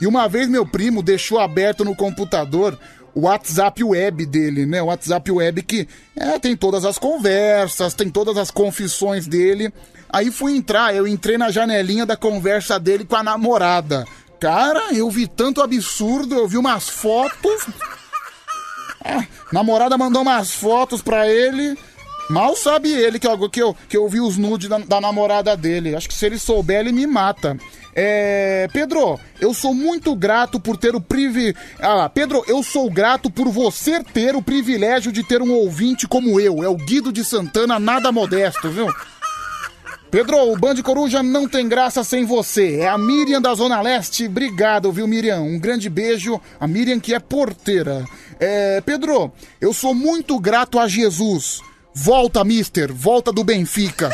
E 0.00 0.06
uma 0.06 0.28
vez 0.28 0.48
meu 0.48 0.66
primo 0.66 1.02
deixou 1.02 1.38
aberto 1.38 1.84
no 1.84 1.94
computador 1.94 2.78
o 3.14 3.22
WhatsApp 3.22 3.82
web 3.82 4.26
dele, 4.26 4.66
né? 4.66 4.82
O 4.82 4.86
WhatsApp 4.86 5.30
web 5.30 5.62
que 5.62 5.88
é, 6.14 6.38
tem 6.38 6.54
todas 6.54 6.84
as 6.84 6.98
conversas, 6.98 7.94
tem 7.94 8.10
todas 8.10 8.36
as 8.36 8.50
confissões 8.50 9.26
dele. 9.26 9.72
Aí 10.08 10.30
fui 10.30 10.56
entrar, 10.56 10.94
eu 10.94 11.08
entrei 11.08 11.38
na 11.38 11.50
janelinha 11.50 12.04
da 12.04 12.16
conversa 12.16 12.78
dele 12.78 13.04
com 13.04 13.16
a 13.16 13.22
namorada. 13.22 14.06
Cara, 14.40 14.92
eu 14.92 15.10
vi 15.10 15.26
tanto 15.26 15.62
absurdo, 15.62 16.34
eu 16.34 16.46
vi 16.46 16.56
umas 16.58 16.88
fotos. 16.88 17.66
É, 19.04 19.26
namorada 19.52 19.96
mandou 19.96 20.22
umas 20.22 20.52
fotos 20.52 21.00
pra 21.00 21.28
ele. 21.28 21.78
Mal 22.28 22.56
sabe 22.56 22.90
ele 22.90 23.18
que 23.18 23.26
eu, 23.26 23.48
que 23.48 23.62
eu, 23.62 23.76
que 23.88 23.96
eu 23.96 24.08
vi 24.08 24.20
os 24.20 24.36
nudes 24.36 24.68
da, 24.68 24.78
da 24.78 25.00
namorada 25.00 25.56
dele. 25.56 25.94
Acho 25.94 26.08
que 26.08 26.14
se 26.14 26.26
ele 26.26 26.38
souber, 26.38 26.80
ele 26.80 26.92
me 26.92 27.06
mata. 27.06 27.56
É, 27.94 28.68
Pedro, 28.72 29.18
eu 29.40 29.54
sou 29.54 29.72
muito 29.72 30.14
grato 30.14 30.60
por 30.60 30.76
ter 30.76 30.94
o 30.94 31.00
privilégio. 31.00 31.58
Ah, 31.80 32.10
Pedro, 32.10 32.44
eu 32.46 32.62
sou 32.62 32.90
grato 32.90 33.30
por 33.30 33.48
você 33.48 34.02
ter 34.02 34.36
o 34.36 34.42
privilégio 34.42 35.10
de 35.10 35.22
ter 35.22 35.40
um 35.40 35.52
ouvinte 35.52 36.06
como 36.06 36.38
eu. 36.38 36.62
É 36.62 36.68
o 36.68 36.76
Guido 36.76 37.10
de 37.10 37.24
Santana, 37.24 37.78
nada 37.78 38.12
modesto, 38.12 38.68
viu? 38.68 38.92
Pedro, 40.16 40.50
o 40.50 40.56
Band 40.56 40.76
Coruja 40.76 41.22
não 41.22 41.46
tem 41.46 41.68
graça 41.68 42.02
sem 42.02 42.24
você. 42.24 42.76
É 42.76 42.88
a 42.88 42.96
Miriam 42.96 43.38
da 43.38 43.54
Zona 43.54 43.82
Leste. 43.82 44.24
Obrigado, 44.24 44.90
viu, 44.90 45.06
Miriam? 45.06 45.42
Um 45.42 45.58
grande 45.58 45.90
beijo. 45.90 46.40
A 46.58 46.66
Miriam 46.66 46.98
que 46.98 47.12
é 47.12 47.18
porteira. 47.18 48.02
É, 48.40 48.80
Pedro, 48.80 49.30
eu 49.60 49.74
sou 49.74 49.94
muito 49.94 50.40
grato 50.40 50.78
a 50.78 50.88
Jesus. 50.88 51.60
Volta, 51.94 52.42
mister. 52.44 52.90
Volta 52.94 53.30
do 53.30 53.44
Benfica. 53.44 54.08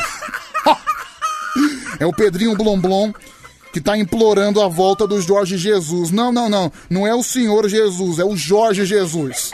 é 2.01 2.05
o 2.05 2.13
Pedrinho 2.13 2.57
Blomblom 2.57 3.13
que 3.73 3.81
tá 3.81 3.97
implorando 3.97 4.61
a 4.61 4.67
volta 4.67 5.07
do 5.07 5.21
Jorge 5.23 5.57
Jesus. 5.57 6.11
Não, 6.11 6.33
não, 6.33 6.49
não. 6.49 6.73
Não 6.91 7.07
é 7.07 7.15
o 7.15 7.23
senhor 7.23 7.69
Jesus, 7.69 8.19
é 8.19 8.25
o 8.25 8.37
Jorge 8.37 8.85
Jesus 8.85 9.53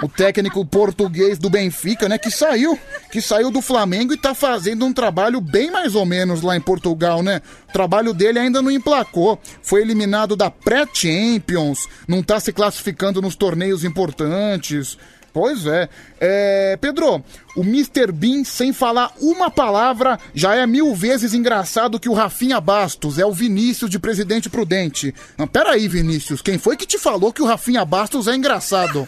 o 0.00 0.08
técnico 0.08 0.64
português 0.64 1.38
do 1.38 1.50
Benfica, 1.50 2.08
né, 2.08 2.18
que 2.18 2.30
saiu, 2.30 2.78
que 3.10 3.20
saiu 3.20 3.50
do 3.50 3.60
Flamengo 3.60 4.12
e 4.12 4.16
tá 4.16 4.34
fazendo 4.34 4.86
um 4.86 4.92
trabalho 4.92 5.40
bem 5.40 5.70
mais 5.70 5.94
ou 5.94 6.06
menos 6.06 6.42
lá 6.42 6.56
em 6.56 6.60
Portugal, 6.60 7.22
né? 7.22 7.42
O 7.68 7.72
trabalho 7.72 8.14
dele 8.14 8.38
ainda 8.38 8.62
não 8.62 8.70
emplacou. 8.70 9.38
Foi 9.62 9.82
eliminado 9.82 10.36
da 10.36 10.50
pré-Champions, 10.50 11.88
não 12.06 12.22
tá 12.22 12.40
se 12.40 12.52
classificando 12.52 13.20
nos 13.20 13.36
torneios 13.36 13.84
importantes. 13.84 14.96
Pois 15.32 15.66
é. 15.66 15.88
é. 16.20 16.76
Pedro, 16.78 17.24
o 17.56 17.62
Mr. 17.62 18.12
Bean, 18.12 18.44
sem 18.44 18.72
falar 18.72 19.12
uma 19.18 19.50
palavra, 19.50 20.18
já 20.34 20.54
é 20.54 20.66
mil 20.66 20.94
vezes 20.94 21.32
engraçado 21.32 21.98
que 21.98 22.08
o 22.08 22.12
Rafinha 22.12 22.60
Bastos. 22.60 23.18
É 23.18 23.24
o 23.24 23.32
Vinícius 23.32 23.90
de 23.90 23.98
Presidente 23.98 24.50
Prudente. 24.50 25.14
Não, 25.38 25.46
peraí, 25.46 25.88
Vinícius, 25.88 26.42
quem 26.42 26.58
foi 26.58 26.76
que 26.76 26.86
te 26.86 26.98
falou 26.98 27.32
que 27.32 27.40
o 27.40 27.46
Rafinha 27.46 27.84
Bastos 27.84 28.28
é 28.28 28.34
engraçado? 28.34 29.06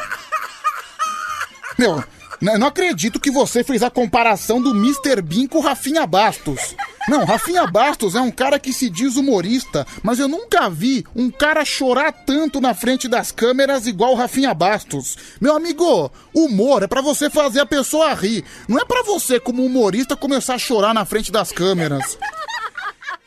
Meu, 1.79 2.03
não 2.41 2.67
acredito 2.67 3.21
que 3.21 3.31
você 3.31 3.65
fez 3.65 3.83
a 3.83 3.91
comparação 3.91 4.61
do 4.61 4.71
Mr. 4.71 5.23
Bean 5.23 5.47
com 5.47 5.59
o 5.59 5.63
Rafinha 5.63 6.07
Bastos. 6.07 6.75
Não, 7.09 7.25
Rafinha 7.25 7.67
Bastos 7.67 8.15
é 8.15 8.21
um 8.21 8.31
cara 8.31 8.59
que 8.59 8.73
se 8.73 8.89
diz 8.89 9.17
humorista, 9.17 9.87
mas 10.03 10.19
eu 10.19 10.27
nunca 10.27 10.69
vi 10.71 11.05
um 11.15 11.31
cara 11.31 11.65
chorar 11.65 12.13
tanto 12.13 12.61
na 12.61 12.75
frente 12.75 13.09
das 13.09 13.31
câmeras 13.31 13.87
igual 13.87 14.13
o 14.13 14.17
Rafinha 14.17 14.55
Bastos. 14.55 15.17
Meu 15.41 15.57
amigo, 15.57 16.11
humor 16.35 16.83
é 16.83 16.87
pra 16.87 17.03
você 17.03 17.29
fazer 17.29 17.61
a 17.61 17.67
pessoa 17.67 18.15
rir, 18.15 18.45
não 18.69 18.79
é 18.79 18.85
pra 18.85 19.03
você 19.03 19.39
como 19.39 19.65
humorista 19.65 20.17
começar 20.17 20.55
a 20.55 20.59
chorar 20.59 20.95
na 20.95 21.05
frente 21.05 21.31
das 21.31 21.53
câmeras. 21.53 22.19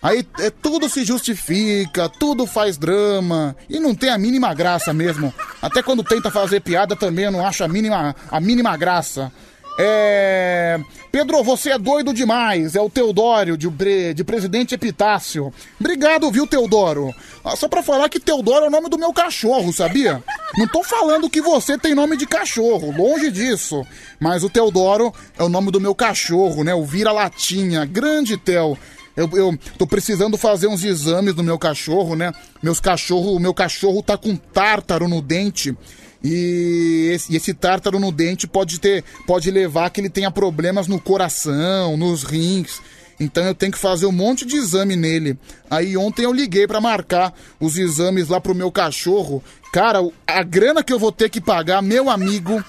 Aí 0.01 0.25
é, 0.39 0.49
tudo 0.49 0.87
se 0.87 1.03
justifica, 1.03 2.07
tudo 2.07 2.45
faz 2.45 2.77
drama 2.77 3.55
e 3.67 3.79
não 3.79 3.95
tem 3.95 4.09
a 4.09 4.17
mínima 4.17 4.53
graça 4.53 4.93
mesmo. 4.93 5.33
Até 5.61 5.81
quando 5.81 6.03
tenta 6.03 6.29
fazer 6.29 6.61
piada 6.61 6.95
também 6.95 7.25
eu 7.25 7.31
não 7.31 7.45
acho 7.45 7.63
a 7.63 7.67
mínima, 7.67 8.15
a 8.29 8.39
mínima 8.39 8.77
graça. 8.77 9.31
É. 9.79 10.79
Pedro, 11.11 11.43
você 11.43 11.69
é 11.71 11.77
doido 11.77 12.13
demais. 12.13 12.75
É 12.75 12.81
o 12.81 12.89
Teodório, 12.89 13.55
de, 13.55 14.13
de 14.13 14.23
Presidente 14.23 14.73
Epitácio. 14.73 15.53
Obrigado, 15.79 16.31
viu, 16.31 16.47
Teodoro? 16.47 17.13
Ah, 17.43 17.55
Só 17.55 17.67
pra 17.67 17.83
falar 17.83 18.09
que 18.09 18.19
Teodoro 18.19 18.65
é 18.65 18.67
o 18.67 18.71
nome 18.71 18.89
do 18.89 18.97
meu 18.97 19.13
cachorro, 19.13 19.71
sabia? 19.71 20.23
Não 20.57 20.67
tô 20.67 20.83
falando 20.83 21.29
que 21.29 21.41
você 21.41 21.77
tem 21.77 21.93
nome 21.93 22.17
de 22.17 22.25
cachorro, 22.25 22.91
longe 22.91 23.29
disso. 23.31 23.85
Mas 24.19 24.43
o 24.43 24.49
Teodoro 24.49 25.13
é 25.37 25.43
o 25.43 25.49
nome 25.49 25.71
do 25.71 25.79
meu 25.79 25.93
cachorro, 25.93 26.63
né? 26.63 26.73
O 26.73 26.83
vira-latinha. 26.83 27.85
Grande 27.85 28.35
Tel. 28.35 28.77
Eu, 29.17 29.27
eu 29.33 29.57
tô 29.79 29.87
precisando 29.87 30.37
fazer 30.37 30.67
uns 30.67 30.83
exames 30.83 31.33
no 31.33 31.43
meu 31.43 31.57
cachorro, 31.57 32.15
né? 32.15 32.31
Meus 32.61 32.79
cachorro, 32.79 33.35
o 33.35 33.39
meu 33.39 33.51
cachorro 33.51 34.03
tá 34.03 34.15
com 34.15 34.35
tártaro 34.35 35.07
no 35.07 35.23
dente. 35.23 35.75
E 36.23 37.09
esse, 37.11 37.33
e 37.33 37.35
esse 37.35 37.51
tártaro 37.51 37.99
no 37.99 38.11
dente 38.11 38.47
pode 38.47 38.79
ter, 38.79 39.03
pode 39.25 39.49
levar 39.49 39.89
que 39.89 39.99
ele 39.99 40.09
tenha 40.09 40.29
problemas 40.29 40.87
no 40.87 41.01
coração, 41.01 41.97
nos 41.97 42.21
rins. 42.21 42.79
Então 43.19 43.43
eu 43.43 43.55
tenho 43.55 43.71
que 43.71 43.79
fazer 43.79 44.05
um 44.05 44.11
monte 44.11 44.45
de 44.45 44.55
exame 44.55 44.95
nele. 44.95 45.35
Aí 45.67 45.97
ontem 45.97 46.23
eu 46.23 46.31
liguei 46.31 46.67
pra 46.67 46.79
marcar 46.79 47.33
os 47.59 47.75
exames 47.75 48.27
lá 48.27 48.39
pro 48.39 48.53
meu 48.53 48.71
cachorro. 48.71 49.43
Cara, 49.73 49.99
a 50.27 50.43
grana 50.43 50.83
que 50.83 50.93
eu 50.93 50.99
vou 50.99 51.11
ter 51.11 51.29
que 51.29 51.41
pagar, 51.41 51.81
meu 51.81 52.07
amigo, 52.07 52.63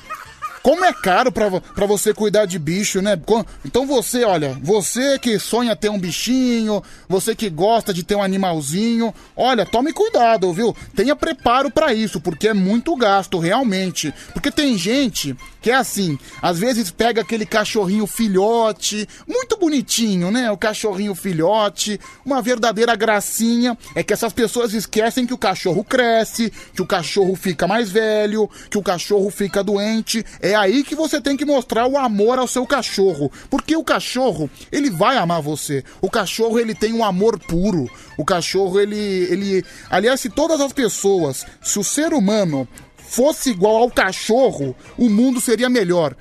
como 0.62 0.84
é 0.84 0.92
caro 0.92 1.32
pra 1.32 1.86
você 1.86 2.12
cuidar 2.12 2.44
de 2.44 2.58
bicho, 2.58 3.00
né? 3.00 3.18
Então 3.64 3.86
você, 3.86 4.24
olha, 4.24 4.58
você 4.62 5.18
que 5.18 5.38
sonha 5.38 5.74
ter 5.74 5.88
um 5.88 5.98
bichinho, 5.98 6.82
você 7.08 7.34
que 7.34 7.48
gosta 7.48 7.92
de 7.94 8.02
ter 8.02 8.14
um 8.14 8.22
animalzinho, 8.22 9.14
olha, 9.36 9.64
tome 9.64 9.92
cuidado, 9.92 10.52
viu? 10.52 10.76
Tenha 10.94 11.16
preparo 11.16 11.70
pra 11.70 11.94
isso, 11.94 12.20
porque 12.20 12.48
é 12.48 12.54
muito 12.54 12.94
gasto, 12.96 13.38
realmente. 13.38 14.12
Porque 14.32 14.50
tem 14.50 14.76
gente 14.76 15.36
que 15.60 15.70
é 15.70 15.74
assim, 15.74 16.18
às 16.40 16.58
vezes 16.58 16.90
pega 16.90 17.20
aquele 17.20 17.44
cachorrinho 17.44 18.06
filhote, 18.06 19.08
muito 19.26 19.56
bonitinho, 19.56 20.30
né? 20.30 20.50
O 20.50 20.56
cachorrinho 20.56 21.14
filhote, 21.14 21.98
uma 22.24 22.40
verdadeira 22.40 22.94
gracinha. 22.94 23.76
É 23.94 24.02
que 24.02 24.12
essas 24.12 24.32
pessoas 24.32 24.72
esquecem 24.74 25.26
que 25.26 25.34
o 25.34 25.38
cachorro 25.38 25.82
cresce, 25.82 26.52
que 26.74 26.82
o 26.82 26.86
cachorro 26.86 27.34
fica 27.34 27.66
mais 27.66 27.90
velho, 27.90 28.48
que 28.70 28.78
o 28.78 28.82
cachorro 28.82 29.30
fica 29.30 29.64
doente. 29.64 30.24
Aí 30.54 30.84
que 30.84 30.94
você 30.94 31.20
tem 31.20 31.36
que 31.36 31.44
mostrar 31.44 31.86
o 31.86 31.98
amor 31.98 32.38
ao 32.38 32.46
seu 32.46 32.66
cachorro, 32.66 33.30
porque 33.50 33.76
o 33.76 33.84
cachorro, 33.84 34.50
ele 34.70 34.90
vai 34.90 35.16
amar 35.16 35.42
você. 35.42 35.84
O 36.00 36.10
cachorro, 36.10 36.58
ele 36.58 36.74
tem 36.74 36.92
um 36.92 37.04
amor 37.04 37.38
puro. 37.38 37.90
O 38.16 38.24
cachorro, 38.24 38.80
ele 38.80 38.98
ele, 38.98 39.64
aliás, 39.90 40.20
se 40.20 40.28
todas 40.28 40.60
as 40.60 40.72
pessoas, 40.72 41.46
se 41.62 41.78
o 41.78 41.84
ser 41.84 42.12
humano 42.12 42.68
fosse 42.96 43.50
igual 43.50 43.76
ao 43.76 43.90
cachorro, 43.90 44.76
o 44.96 45.08
mundo 45.08 45.40
seria 45.40 45.68
melhor. 45.68 46.14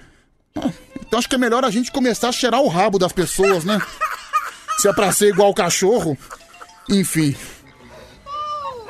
Então 1.06 1.20
acho 1.20 1.30
que 1.30 1.36
é 1.36 1.38
melhor 1.38 1.64
a 1.64 1.70
gente 1.70 1.92
começar 1.92 2.30
a 2.30 2.34
cheirar 2.34 2.62
o 2.62 2.68
rabo 2.68 2.98
das 2.98 3.12
pessoas, 3.12 3.64
né? 3.64 3.82
Se 4.80 4.88
é 4.88 4.94
pra 4.94 5.12
ser 5.12 5.30
igual 5.30 5.50
ao 5.50 5.54
cachorro. 5.54 6.18
Enfim. 6.90 7.36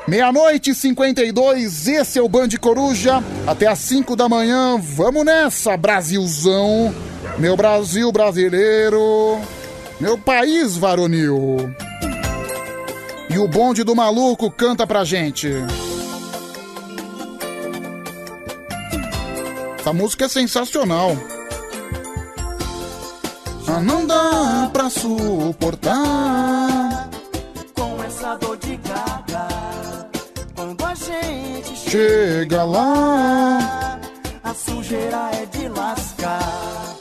Meia-noite 0.07 0.69
e 0.71 0.73
52, 0.73 1.85
esse 1.89 2.17
é 2.17 2.21
o 2.21 2.29
Band 2.29 2.47
Coruja. 2.61 3.21
Até 3.45 3.67
às 3.67 3.79
5 3.79 4.15
da 4.15 4.29
manhã, 4.29 4.79
vamos 4.81 5.25
nessa, 5.25 5.75
Brasilzão. 5.75 6.95
Meu 7.37 7.57
Brasil 7.57 8.09
brasileiro. 8.09 9.37
Meu 9.99 10.17
país 10.17 10.77
varonil. 10.77 11.75
E 13.29 13.37
o 13.37 13.49
bonde 13.49 13.83
do 13.83 13.93
maluco 13.93 14.49
canta 14.49 14.87
pra 14.87 15.03
gente. 15.03 15.51
Essa 19.77 19.91
música 19.91 20.23
é 20.23 20.29
sensacional. 20.29 21.17
Ah, 23.67 23.81
não 23.81 24.07
dá 24.07 24.69
pra 24.71 24.89
suportar. 24.89 25.99
Com 27.73 28.01
essa 28.03 28.35
dor 28.35 28.55
de 28.57 28.67
gente 28.69 29.26
Chega 31.87 32.65
lá. 32.65 33.97
a 34.43 34.53
sujeira 34.53 35.29
é 35.33 35.45
de 35.45 35.69
lascar. 35.69 36.95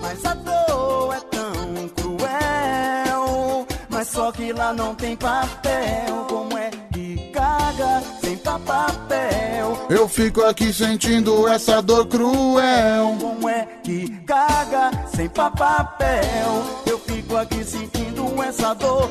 Mas 0.00 0.24
a 0.24 0.34
dor 0.34 1.14
é 1.14 1.20
tão 1.30 1.88
cruel. 1.96 3.66
Mas 3.88 4.08
só 4.08 4.32
que 4.32 4.52
lá 4.52 4.72
não 4.72 4.96
tem 4.96 5.16
papel. 5.16 6.26
Como 6.28 6.58
é 6.58 6.70
que 6.92 7.30
caga 7.32 8.02
sem 8.20 8.36
papel? 8.36 9.86
Eu 9.88 10.08
fico 10.08 10.42
aqui 10.42 10.72
sentindo 10.72 11.46
essa 11.46 11.80
dor 11.80 12.06
cruel. 12.06 13.16
Como 13.20 13.48
é 13.48 13.64
que 13.84 14.08
caga 14.26 14.90
sem 15.14 15.28
papel? 15.28 16.64
Eu 16.84 16.98
fico 16.98 17.36
aqui 17.36 17.64
sentindo 17.64 18.42
essa 18.42 18.74
dor 18.74 19.08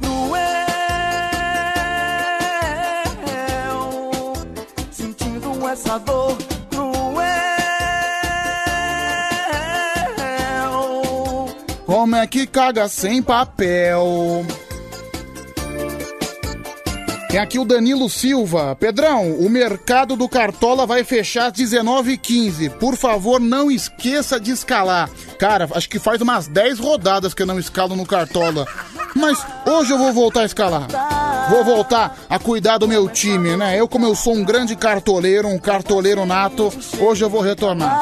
cruel. 0.00 0.87
Essa 5.70 5.98
dor 5.98 6.38
cruel. 6.70 7.18
Como 11.84 12.16
é 12.16 12.26
que 12.26 12.46
caga 12.46 12.88
sem 12.88 13.22
papel? 13.22 14.46
Tem 17.28 17.38
aqui 17.38 17.58
o 17.58 17.66
Danilo 17.66 18.08
Silva. 18.08 18.74
Pedrão, 18.76 19.32
o 19.32 19.50
mercado 19.50 20.16
do 20.16 20.26
Cartola 20.26 20.86
vai 20.86 21.04
fechar 21.04 21.48
às 21.48 21.52
19h15. 21.52 22.70
Por 22.78 22.96
favor, 22.96 23.38
não 23.38 23.70
esqueça 23.70 24.40
de 24.40 24.50
escalar. 24.50 25.10
Cara, 25.38 25.68
acho 25.74 25.90
que 25.90 25.98
faz 25.98 26.22
umas 26.22 26.48
10 26.48 26.78
rodadas 26.78 27.34
que 27.34 27.42
eu 27.42 27.46
não 27.46 27.58
escalo 27.58 27.94
no 27.94 28.06
Cartola. 28.06 28.66
Mas 29.14 29.38
hoje 29.66 29.92
eu 29.92 29.98
vou 29.98 30.12
voltar 30.12 30.42
a 30.42 30.44
escalar. 30.44 30.86
Vou 31.50 31.64
voltar 31.64 32.16
a 32.28 32.38
cuidar 32.38 32.78
do 32.78 32.86
meu 32.86 33.08
time, 33.08 33.56
né? 33.56 33.78
Eu, 33.78 33.88
como 33.88 34.06
eu 34.06 34.14
sou 34.14 34.34
um 34.34 34.44
grande 34.44 34.76
cartoleiro, 34.76 35.48
um 35.48 35.58
cartoleiro 35.58 36.26
nato, 36.26 36.72
hoje 37.00 37.24
eu 37.24 37.30
vou 37.30 37.40
retornar. 37.40 37.98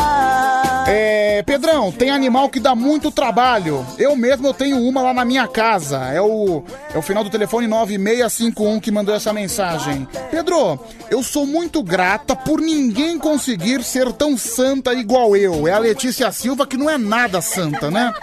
É, 0.88 1.42
Pedrão, 1.42 1.90
tem 1.90 2.10
animal 2.10 2.48
que 2.48 2.60
dá 2.60 2.74
muito 2.74 3.10
trabalho. 3.10 3.84
Eu 3.98 4.14
mesmo 4.14 4.46
eu 4.46 4.54
tenho 4.54 4.78
uma 4.78 5.02
lá 5.02 5.12
na 5.12 5.24
minha 5.24 5.48
casa. 5.48 5.98
É 6.12 6.20
o, 6.20 6.62
é 6.94 6.98
o 6.98 7.02
final 7.02 7.24
do 7.24 7.30
telefone 7.30 7.66
9651 7.66 8.78
que 8.78 8.92
mandou 8.92 9.12
essa 9.12 9.32
mensagem. 9.32 10.06
Pedro, 10.30 10.78
eu 11.10 11.24
sou 11.24 11.44
muito 11.44 11.82
grata 11.82 12.36
por 12.36 12.60
ninguém 12.60 13.18
conseguir 13.18 13.82
ser 13.82 14.12
tão 14.12 14.36
santa 14.36 14.94
igual 14.94 15.36
eu. 15.36 15.66
É 15.66 15.72
a 15.72 15.78
Letícia 15.78 16.30
Silva 16.30 16.66
que 16.66 16.76
não 16.76 16.88
é 16.88 16.96
nada 16.96 17.40
santa, 17.40 17.90
né? 17.90 18.14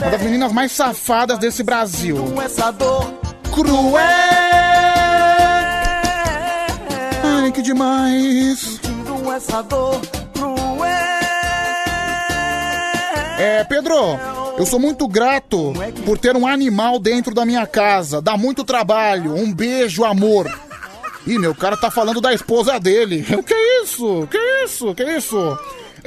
Uma 0.00 0.10
das 0.10 0.22
meninas 0.22 0.45
mais 0.52 0.72
safadas 0.72 1.38
desse 1.38 1.62
Brasil. 1.62 2.16
Essa 2.42 2.70
dor 2.70 3.12
Cruel! 3.52 4.00
Ai, 7.24 7.52
que 7.52 7.62
demais! 7.62 8.80
Essa 9.36 9.60
dor 9.60 10.00
cruel. 10.32 10.88
É, 13.38 13.64
Pedro, 13.68 13.94
eu 14.56 14.64
sou 14.64 14.80
muito 14.80 15.06
grato 15.06 15.74
por 16.06 16.16
ter 16.16 16.34
um 16.34 16.46
animal 16.46 16.98
dentro 16.98 17.34
da 17.34 17.44
minha 17.44 17.66
casa. 17.66 18.22
Dá 18.22 18.34
muito 18.38 18.64
trabalho. 18.64 19.34
Um 19.34 19.52
beijo, 19.52 20.04
amor. 20.04 20.50
Ih, 21.26 21.38
meu 21.38 21.54
cara 21.54 21.76
tá 21.76 21.90
falando 21.90 22.20
da 22.20 22.32
esposa 22.32 22.80
dele. 22.80 23.26
O 23.36 23.42
que 23.42 23.52
é 23.52 23.82
isso? 23.82 24.26
Que 24.30 24.38
isso? 24.64 24.94
Que 24.94 25.04
isso? 25.04 25.58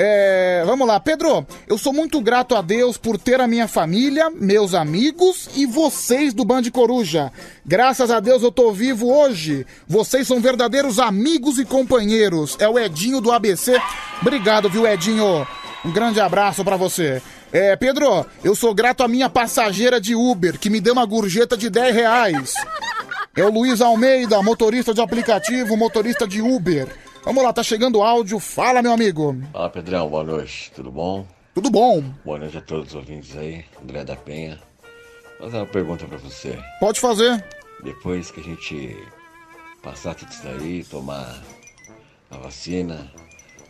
É, 0.02 0.64
vamos 0.66 0.88
lá, 0.88 0.98
Pedro. 0.98 1.46
Eu 1.68 1.78
sou 1.78 1.92
muito 1.92 2.22
grato 2.22 2.56
a 2.56 2.62
Deus 2.62 2.96
por 2.96 3.18
ter 3.18 3.42
a 3.42 3.48
minha 3.50 3.68
família, 3.68 4.30
meus 4.30 4.74
amigos 4.74 5.50
e 5.58 5.66
vocês 5.66 6.34
do 6.34 6.46
Band 6.46 6.64
Coruja. 6.72 7.30
Graças 7.66 8.10
a 8.10 8.22
Deus 8.22 8.42
eu 8.42 8.50
tô 8.50 8.72
vivo 8.72 9.14
hoje. 9.14 9.68
Vocês 9.86 10.26
são 10.26 10.40
verdadeiros 10.40 11.00
amigos 11.00 11.60
e 11.60 11.66
companheiros. 11.66 12.56
É 12.62 12.70
o 12.70 12.80
Edinho 12.80 13.20
do 13.20 13.30
ABC. 13.30 13.78
Obrigado, 14.22 14.70
viu, 14.70 14.88
Edinho? 14.88 15.46
Um 15.84 15.92
grande 15.92 16.22
abraço 16.22 16.64
pra 16.64 16.78
você. 16.78 17.22
É, 17.52 17.76
Pedro, 17.76 18.26
eu 18.42 18.56
sou 18.56 18.74
grato 18.74 19.04
à 19.04 19.08
minha 19.08 19.30
passageira 19.30 20.00
de 20.00 20.16
Uber, 20.16 20.58
que 20.58 20.70
me 20.70 20.80
deu 20.80 20.94
uma 20.94 21.06
gorjeta 21.06 21.58
de 21.58 21.70
10 21.70 21.94
reais. 21.94 22.54
É 23.36 23.44
o 23.44 23.52
Luiz 23.52 23.82
Almeida, 23.82 24.42
motorista 24.42 24.94
de 24.94 25.02
aplicativo, 25.02 25.76
motorista 25.76 26.26
de 26.26 26.42
Uber. 26.42 26.88
Vamos 27.24 27.44
lá, 27.44 27.52
tá 27.54 27.62
chegando 27.62 28.00
o 28.00 28.04
áudio. 28.04 28.40
Fala, 28.40 28.82
meu 28.82 28.94
amigo. 28.94 29.36
Fala 29.52 29.70
Pedrão, 29.70 30.10
boa 30.10 30.24
noite, 30.24 30.72
tudo 30.74 30.92
bom? 30.92 31.28
Tudo 31.54 31.70
bom? 31.70 32.02
Boa 32.24 32.40
noite 32.40 32.58
a 32.58 32.62
todos 32.62 32.90
os 32.90 32.96
ouvintes 32.96 33.36
aí, 33.36 33.66
André 33.82 34.04
da 34.04 34.16
Penha. 34.16 34.60
Vou 35.40 35.48
fazer 35.48 35.58
uma 35.58 35.66
pergunta 35.66 36.06
pra 36.06 36.18
você. 36.18 36.58
Pode 36.80 37.00
fazer. 37.00 37.44
Depois 37.84 38.32
que 38.32 38.40
a 38.40 38.44
gente 38.44 38.98
passar 39.82 40.16
tudo 40.16 40.32
isso 40.32 40.44
daí, 40.44 40.84
tomar 40.84 41.42
a 42.32 42.38
vacina 42.38 43.12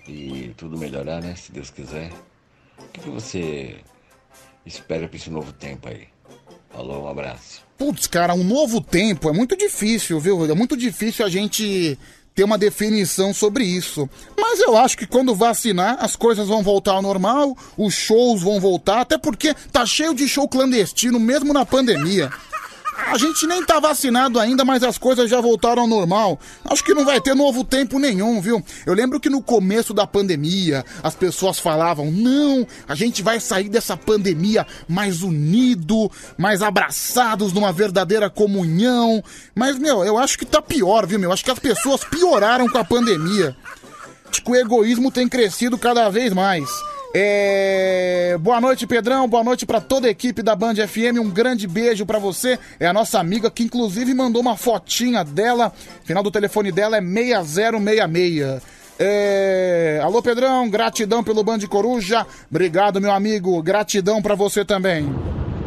e 0.07 0.53
tudo 0.57 0.77
melhorar, 0.77 1.21
né? 1.21 1.35
Se 1.35 1.51
Deus 1.51 1.69
quiser. 1.69 2.11
O 2.77 2.87
que, 2.93 3.01
que 3.01 3.09
você 3.09 3.77
espera 4.65 5.07
pra 5.07 5.17
esse 5.17 5.29
novo 5.29 5.51
tempo 5.53 5.89
aí? 5.89 6.07
Falou, 6.69 7.05
um 7.05 7.07
abraço. 7.07 7.63
Putz, 7.77 8.07
cara, 8.07 8.33
um 8.33 8.43
novo 8.43 8.79
tempo 8.81 9.29
é 9.29 9.33
muito 9.33 9.55
difícil, 9.55 10.19
viu? 10.19 10.45
É 10.45 10.53
muito 10.53 10.77
difícil 10.77 11.25
a 11.25 11.29
gente 11.29 11.97
ter 12.39 12.45
uma 12.45 12.57
definição 12.57 13.33
sobre 13.33 13.65
isso. 13.65 14.09
Mas 14.39 14.61
eu 14.61 14.77
acho 14.77 14.97
que 14.97 15.05
quando 15.05 15.35
vacinar, 15.35 15.97
as 15.99 16.15
coisas 16.15 16.47
vão 16.47 16.63
voltar 16.63 16.93
ao 16.93 17.01
normal, 17.01 17.53
os 17.77 17.93
shows 17.93 18.41
vão 18.41 18.61
voltar, 18.61 19.01
até 19.01 19.17
porque 19.17 19.53
tá 19.73 19.85
cheio 19.85 20.13
de 20.13 20.25
show 20.25 20.47
clandestino, 20.47 21.19
mesmo 21.19 21.51
na 21.51 21.65
pandemia. 21.65 22.31
A 23.07 23.17
gente 23.17 23.47
nem 23.47 23.65
tá 23.65 23.79
vacinado 23.79 24.39
ainda, 24.39 24.63
mas 24.63 24.83
as 24.83 24.97
coisas 24.97 25.29
já 25.29 25.41
voltaram 25.41 25.83
ao 25.83 25.87
normal. 25.87 26.39
Acho 26.65 26.83
que 26.83 26.93
não 26.93 27.05
vai 27.05 27.19
ter 27.19 27.33
novo 27.33 27.63
tempo 27.63 27.97
nenhum, 27.97 28.39
viu? 28.39 28.63
Eu 28.85 28.93
lembro 28.93 29.19
que 29.19 29.29
no 29.29 29.41
começo 29.41 29.93
da 29.93 30.05
pandemia, 30.05 30.85
as 31.01 31.15
pessoas 31.15 31.57
falavam: 31.57 32.11
não, 32.11 32.67
a 32.87 32.95
gente 32.95 33.23
vai 33.23 33.39
sair 33.39 33.69
dessa 33.69 33.97
pandemia 33.97 34.65
mais 34.87 35.23
unido, 35.23 36.11
mais 36.37 36.61
abraçados 36.61 37.53
numa 37.53 37.71
verdadeira 37.71 38.29
comunhão. 38.29 39.23
Mas, 39.55 39.77
meu, 39.79 40.03
eu 40.03 40.17
acho 40.17 40.37
que 40.37 40.45
tá 40.45 40.61
pior, 40.61 41.07
viu, 41.07 41.19
meu? 41.19 41.31
Acho 41.31 41.43
que 41.43 41.51
as 41.51 41.59
pessoas 41.59 42.03
pioraram 42.03 42.67
com 42.67 42.77
a 42.77 42.85
pandemia. 42.85 43.55
Que 44.31 44.51
o 44.51 44.55
egoísmo 44.55 45.11
tem 45.11 45.27
crescido 45.27 45.77
cada 45.77 46.09
vez 46.09 46.33
mais. 46.33 46.69
É... 47.13 48.37
Boa 48.39 48.61
noite, 48.61 48.85
Pedrão. 48.85 49.27
Boa 49.27 49.43
noite 49.43 49.65
para 49.65 49.81
toda 49.81 50.07
a 50.07 50.11
equipe 50.11 50.43
da 50.43 50.55
Band 50.55 50.75
FM. 50.75 51.19
Um 51.19 51.29
grande 51.29 51.67
beijo 51.67 52.05
para 52.05 52.19
você. 52.19 52.59
É 52.79 52.87
a 52.87 52.93
nossa 52.93 53.19
amiga 53.19 53.49
que 53.49 53.63
inclusive 53.63 54.13
mandou 54.13 54.41
uma 54.41 54.55
fotinha 54.55 55.23
dela. 55.23 55.73
Final 56.03 56.23
do 56.23 56.31
telefone 56.31 56.71
dela 56.71 56.97
é 56.97 57.01
6066. 57.01 58.61
É... 58.99 60.01
Alô, 60.03 60.21
Pedrão. 60.21 60.69
Gratidão 60.69 61.23
pelo 61.23 61.43
Band 61.43 61.59
Coruja. 61.69 62.25
Obrigado, 62.49 63.01
meu 63.01 63.11
amigo. 63.11 63.61
Gratidão 63.63 64.21
para 64.21 64.35
você 64.35 64.63
também. 64.63 65.09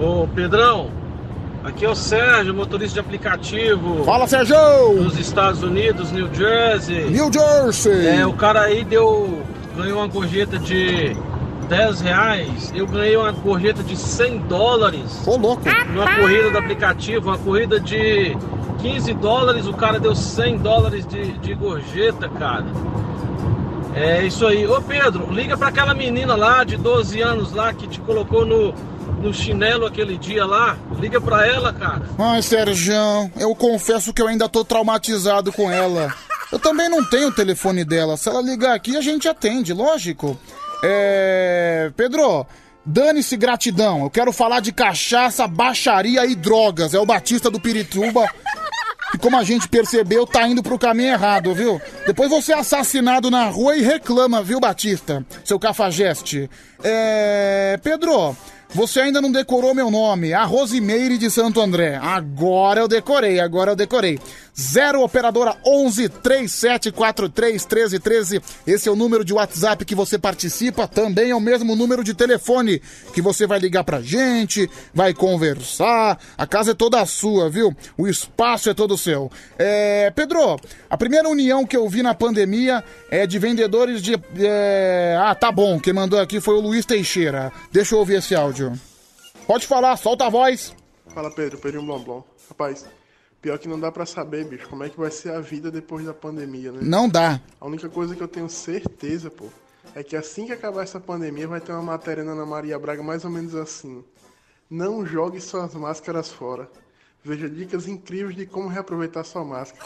Ô, 0.00 0.28
Pedrão. 0.28 1.02
Aqui 1.64 1.84
é 1.84 1.88
o 1.88 1.94
Sérgio, 1.94 2.52
motorista 2.52 2.94
de 2.94 3.00
aplicativo. 3.00 4.02
Fala, 4.04 4.26
Sérgio! 4.26 4.56
Dos 4.96 5.16
Estados 5.16 5.62
Unidos, 5.62 6.10
New 6.10 6.28
Jersey. 6.34 7.08
New 7.08 7.32
Jersey! 7.32 8.08
É, 8.08 8.26
o 8.26 8.32
cara 8.32 8.62
aí 8.62 8.82
deu. 8.82 9.42
Ganhou 9.76 9.98
uma 9.98 10.06
gorjeta 10.06 10.58
de 10.58 11.16
10 11.68 12.00
reais. 12.00 12.72
Eu 12.74 12.86
ganhei 12.86 13.16
uma 13.16 13.32
gorjeta 13.32 13.82
de 13.82 13.96
100 13.96 14.38
dólares. 14.40 15.26
Ô, 15.26 15.36
louco! 15.36 15.62
Numa 15.92 16.16
corrida 16.16 16.50
do 16.50 16.58
aplicativo, 16.58 17.28
uma 17.28 17.38
corrida 17.38 17.80
de 17.80 18.36
15 18.80 19.14
dólares, 19.14 19.66
o 19.66 19.72
cara 19.72 19.98
deu 19.98 20.14
100 20.14 20.58
dólares 20.58 21.06
de, 21.06 21.32
de 21.38 21.54
gorjeta, 21.54 22.28
cara. 22.28 22.66
É 23.94 24.24
isso 24.24 24.46
aí. 24.46 24.66
Ô 24.66 24.80
Pedro, 24.80 25.30
liga 25.30 25.56
para 25.56 25.68
aquela 25.68 25.94
menina 25.94 26.34
lá 26.34 26.64
de 26.64 26.76
12 26.76 27.20
anos 27.20 27.52
lá 27.52 27.72
que 27.74 27.86
te 27.86 28.00
colocou 28.00 28.46
no 28.46 28.74
no 29.22 29.32
chinelo 29.32 29.86
aquele 29.86 30.18
dia 30.18 30.44
lá. 30.44 30.76
Liga 30.98 31.20
pra 31.20 31.46
ela, 31.46 31.72
cara. 31.72 32.02
Ai, 32.18 32.42
Sérgio, 32.42 32.94
eu 33.38 33.54
confesso 33.54 34.12
que 34.12 34.20
eu 34.20 34.26
ainda 34.26 34.48
tô 34.48 34.64
traumatizado 34.64 35.52
com 35.52 35.70
ela. 35.70 36.12
Eu 36.52 36.58
também 36.58 36.88
não 36.88 37.02
tenho 37.02 37.28
o 37.28 37.32
telefone 37.32 37.82
dela. 37.82 38.18
Se 38.18 38.28
ela 38.28 38.42
ligar 38.42 38.74
aqui, 38.74 38.94
a 38.94 39.00
gente 39.00 39.26
atende, 39.26 39.72
lógico. 39.72 40.38
É. 40.84 41.90
Pedro, 41.96 42.46
dane-se 42.84 43.38
gratidão. 43.38 44.02
Eu 44.02 44.10
quero 44.10 44.32
falar 44.32 44.60
de 44.60 44.70
cachaça, 44.70 45.48
baixaria 45.48 46.26
e 46.26 46.34
drogas. 46.34 46.92
É 46.92 46.98
o 46.98 47.06
Batista 47.06 47.50
do 47.50 47.58
Pirituba. 47.58 48.28
E 49.14 49.18
como 49.18 49.36
a 49.36 49.44
gente 49.44 49.66
percebeu, 49.68 50.26
tá 50.26 50.46
indo 50.46 50.62
pro 50.62 50.78
caminho 50.78 51.12
errado, 51.12 51.54
viu? 51.54 51.80
Depois 52.06 52.30
você 52.30 52.52
é 52.52 52.58
assassinado 52.58 53.30
na 53.30 53.46
rua 53.46 53.76
e 53.76 53.82
reclama, 53.82 54.42
viu, 54.42 54.60
Batista? 54.60 55.24
Seu 55.44 55.58
cafajeste. 55.58 56.50
É. 56.84 57.80
Pedro, 57.82 58.36
você 58.74 59.00
ainda 59.00 59.20
não 59.20 59.30
decorou 59.30 59.74
meu 59.74 59.90
nome, 59.90 60.32
a 60.32 60.44
Rosimeire 60.44 61.18
de 61.18 61.30
Santo 61.30 61.60
André. 61.60 61.96
Agora 61.96 62.80
eu 62.80 62.88
decorei, 62.88 63.38
agora 63.38 63.72
eu 63.72 63.76
decorei. 63.76 64.18
0 64.58 65.02
operadora 65.02 65.56
11 65.64 66.08
3743 66.08 67.66
1313. 67.66 68.42
Esse 68.66 68.88
é 68.88 68.92
o 68.92 68.96
número 68.96 69.24
de 69.24 69.32
WhatsApp 69.32 69.84
que 69.84 69.94
você 69.94 70.18
participa, 70.18 70.86
também 70.86 71.30
é 71.30 71.34
o 71.34 71.40
mesmo 71.40 71.74
número 71.74 72.04
de 72.04 72.14
telefone 72.14 72.80
que 73.14 73.22
você 73.22 73.46
vai 73.46 73.58
ligar 73.58 73.84
pra 73.84 74.00
gente, 74.00 74.68
vai 74.94 75.14
conversar. 75.14 76.18
A 76.36 76.46
casa 76.46 76.72
é 76.72 76.74
toda 76.74 77.04
sua, 77.06 77.48
viu? 77.48 77.74
O 77.96 78.06
espaço 78.06 78.68
é 78.68 78.74
todo 78.74 78.98
seu. 78.98 79.30
É, 79.58 80.10
Pedro, 80.10 80.56
a 80.88 80.96
primeira 80.96 81.28
união 81.28 81.66
que 81.66 81.76
eu 81.76 81.88
vi 81.88 82.02
na 82.02 82.14
pandemia 82.14 82.84
é 83.10 83.26
de 83.26 83.38
vendedores 83.38 84.02
de 84.02 84.20
é... 84.38 85.16
Ah, 85.20 85.34
tá 85.34 85.50
bom, 85.50 85.80
quem 85.80 85.92
mandou 85.92 86.20
aqui 86.20 86.40
foi 86.40 86.54
o 86.54 86.60
Luiz 86.60 86.84
Teixeira. 86.84 87.50
Deixa 87.72 87.94
eu 87.94 87.98
ouvir 87.98 88.16
esse 88.16 88.34
áudio. 88.34 88.61
Pode 89.46 89.66
falar, 89.66 89.96
solta 89.96 90.26
a 90.26 90.28
voz. 90.28 90.74
Fala 91.12 91.30
Pedro, 91.30 91.58
Pedrinho 91.58 91.84
Blomblom. 91.84 92.22
Rapaz, 92.48 92.86
pior 93.40 93.58
que 93.58 93.68
não 93.68 93.78
dá 93.78 93.90
pra 93.90 94.06
saber, 94.06 94.44
bicho, 94.44 94.68
como 94.68 94.84
é 94.84 94.88
que 94.88 94.98
vai 94.98 95.10
ser 95.10 95.32
a 95.32 95.40
vida 95.40 95.70
depois 95.70 96.04
da 96.04 96.14
pandemia, 96.14 96.70
né? 96.72 96.80
Não 96.82 97.08
dá. 97.08 97.40
A 97.60 97.66
única 97.66 97.88
coisa 97.88 98.14
que 98.14 98.22
eu 98.22 98.28
tenho 98.28 98.48
certeza, 98.48 99.30
pô, 99.30 99.46
é 99.94 100.02
que 100.02 100.16
assim 100.16 100.46
que 100.46 100.52
acabar 100.52 100.82
essa 100.82 101.00
pandemia 101.00 101.46
vai 101.48 101.60
ter 101.60 101.72
uma 101.72 101.82
matéria 101.82 102.24
na 102.24 102.32
Ana 102.32 102.46
Maria 102.46 102.78
Braga 102.78 103.02
mais 103.02 103.24
ou 103.24 103.30
menos 103.30 103.54
assim. 103.54 104.04
Não 104.70 105.04
jogue 105.04 105.40
suas 105.40 105.74
máscaras 105.74 106.28
fora. 106.30 106.68
Veja 107.24 107.48
dicas 107.48 107.86
incríveis 107.86 108.34
de 108.34 108.46
como 108.46 108.68
reaproveitar 108.68 109.24
sua 109.24 109.44
máscara. 109.44 109.84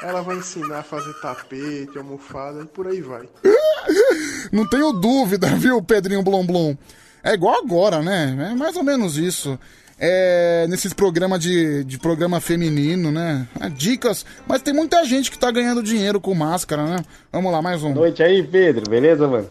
Ela 0.00 0.22
vai 0.22 0.36
ensinar 0.36 0.78
a 0.78 0.82
fazer 0.82 1.12
tapete, 1.20 1.98
almofada 1.98 2.62
e 2.62 2.66
por 2.66 2.86
aí 2.86 3.00
vai. 3.00 3.28
Não 4.52 4.68
tenho 4.68 4.92
dúvida, 4.92 5.48
viu, 5.56 5.82
Pedrinho 5.82 6.22
Blom 6.22 6.46
Blom? 6.46 6.76
É 7.22 7.34
igual 7.34 7.56
agora, 7.56 8.00
né? 8.02 8.50
É 8.52 8.54
mais 8.54 8.76
ou 8.76 8.82
menos 8.82 9.16
isso. 9.16 9.58
É, 10.00 10.66
nesses 10.68 10.92
programas 10.92 11.40
de, 11.40 11.82
de 11.82 11.98
programa 11.98 12.40
feminino, 12.40 13.10
né? 13.10 13.46
É, 13.60 13.68
dicas, 13.68 14.24
mas 14.46 14.62
tem 14.62 14.72
muita 14.72 15.04
gente 15.04 15.30
que 15.30 15.38
tá 15.38 15.50
ganhando 15.50 15.82
dinheiro 15.82 16.20
com 16.20 16.32
máscara, 16.34 16.84
né? 16.84 16.98
Vamos 17.32 17.50
lá, 17.50 17.60
mais 17.60 17.82
um. 17.82 17.92
Noite 17.92 18.22
aí, 18.22 18.42
Pedro, 18.42 18.88
beleza, 18.88 19.26
mano? 19.26 19.50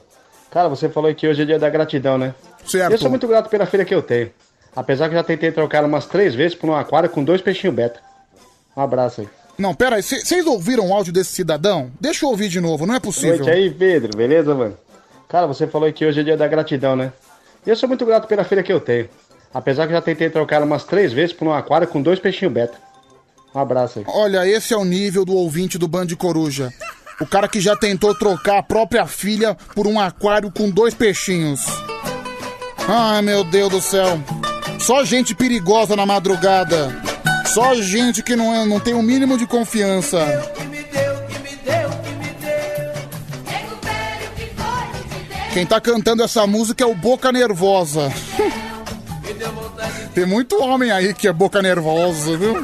Cara, 0.49 0.69
você 0.69 0.87
falou 0.87 1.13
que 1.13 1.27
hoje 1.27 1.41
é 1.41 1.45
dia 1.45 1.59
da 1.59 1.69
gratidão, 1.69 2.17
né? 2.17 2.33
Certo. 2.65 2.93
Eu 2.93 2.97
sou 2.97 3.09
muito 3.09 3.27
grato 3.27 3.49
pela 3.49 3.65
feira 3.65 3.85
que 3.85 3.93
eu 3.93 4.01
tenho. 4.01 4.31
Apesar 4.73 5.09
que 5.09 5.15
já 5.15 5.23
tentei 5.23 5.51
trocar 5.51 5.83
umas 5.83 6.05
três 6.05 6.33
vezes 6.33 6.55
por 6.55 6.69
um 6.69 6.75
aquário 6.75 7.09
com 7.09 7.23
dois 7.23 7.41
peixinhos 7.41 7.75
beta. 7.75 7.99
Um 8.75 8.81
abraço 8.81 9.21
aí. 9.21 9.29
Não, 9.57 9.73
pera 9.73 9.95
aí, 9.95 10.03
vocês 10.03 10.45
ouviram 10.45 10.89
o 10.89 10.93
áudio 10.93 11.11
desse 11.11 11.31
cidadão? 11.31 11.91
Deixa 11.99 12.25
eu 12.25 12.29
ouvir 12.29 12.47
de 12.47 12.61
novo, 12.61 12.85
não 12.85 12.93
é 12.93 12.99
possível. 12.99 13.37
Noite 13.37 13.49
aí, 13.49 13.71
Pedro, 13.71 14.15
beleza, 14.15 14.53
mano? 14.53 14.77
Cara, 15.27 15.47
você 15.47 15.65
falou 15.65 15.91
que 15.91 16.05
hoje 16.05 16.19
é 16.19 16.23
dia 16.23 16.37
da 16.37 16.47
gratidão, 16.47 16.95
né? 16.95 17.11
Eu 17.67 17.75
sou 17.75 17.89
muito 17.89 18.05
grato 18.05 18.29
pela 18.29 18.45
feira 18.45 18.63
que 18.63 18.71
eu 18.71 18.79
tenho. 18.79 19.09
Apesar 19.53 19.87
que 19.87 19.93
já 19.93 20.01
tentei 20.01 20.29
trocar 20.29 20.63
umas 20.63 20.85
três 20.85 21.11
vezes 21.11 21.33
por 21.33 21.49
um 21.49 21.53
aquário 21.53 21.85
com 21.85 22.01
dois 22.01 22.17
peixinhos 22.17 22.53
beta. 22.53 22.77
Um 23.53 23.59
abraço 23.59 23.99
aí. 23.99 24.05
Olha, 24.07 24.47
esse 24.47 24.73
é 24.73 24.77
o 24.77 24.85
nível 24.85 25.25
do 25.25 25.33
ouvinte 25.33 25.77
do 25.77 25.87
Band 25.87 26.07
Coruja. 26.17 26.71
O 27.19 27.25
cara 27.25 27.47
que 27.47 27.59
já 27.59 27.75
tentou 27.75 28.15
trocar 28.15 28.59
a 28.59 28.63
própria 28.63 29.05
filha 29.05 29.53
por 29.75 29.85
um 29.85 29.99
aquário 29.99 30.49
com 30.49 30.69
dois 30.69 30.93
peixinhos. 30.93 31.65
Ai, 32.87 33.21
meu 33.21 33.43
Deus 33.43 33.69
do 33.69 33.81
céu. 33.81 34.17
Só 34.79 35.03
gente 35.03 35.35
perigosa 35.35 35.93
na 35.93 36.05
madrugada. 36.05 36.95
Só 37.47 37.75
gente 37.75 38.23
que 38.23 38.35
não, 38.35 38.53
é, 38.53 38.65
não 38.65 38.79
tem 38.79 38.93
o 38.93 39.01
mínimo 39.01 39.37
de 39.37 39.45
confiança. 39.45 40.19
Quem 45.57 45.65
tá 45.65 45.81
cantando 45.81 46.21
essa 46.21 46.45
música 46.45 46.83
é 46.83 46.87
o 46.87 46.93
Boca 46.93 47.31
Nervosa. 47.31 48.13
Tem 50.13 50.23
muito 50.23 50.61
homem 50.61 50.91
aí 50.91 51.15
que 51.15 51.27
é 51.27 51.33
boca 51.33 51.63
nervosa, 51.63 52.37
viu? 52.37 52.63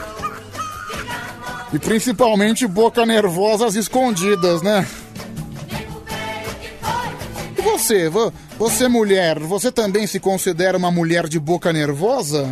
E 1.73 1.79
principalmente 1.79 2.67
boca 2.67 3.03
nervosas 3.03 3.73
escondidas, 3.73 4.61
né? 4.61 4.87
E 7.57 7.61
você, 7.63 8.11
você 8.59 8.87
mulher, 8.87 9.39
você 9.39 9.71
também 9.71 10.05
se 10.05 10.19
considera 10.19 10.77
uma 10.77 10.91
mulher 10.91 11.27
de 11.27 11.39
boca 11.39 11.73
nervosa? 11.73 12.47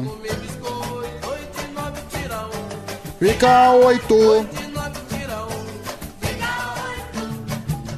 Fica 3.20 3.74
oito. 3.74 4.61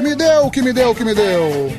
Que 0.00 0.08
me 0.08 0.14
deu, 0.14 0.50
que 0.50 0.62
me 0.62 0.72
deu, 0.72 0.94
que 0.94 1.04
me 1.04 1.14
deu. 1.14 1.72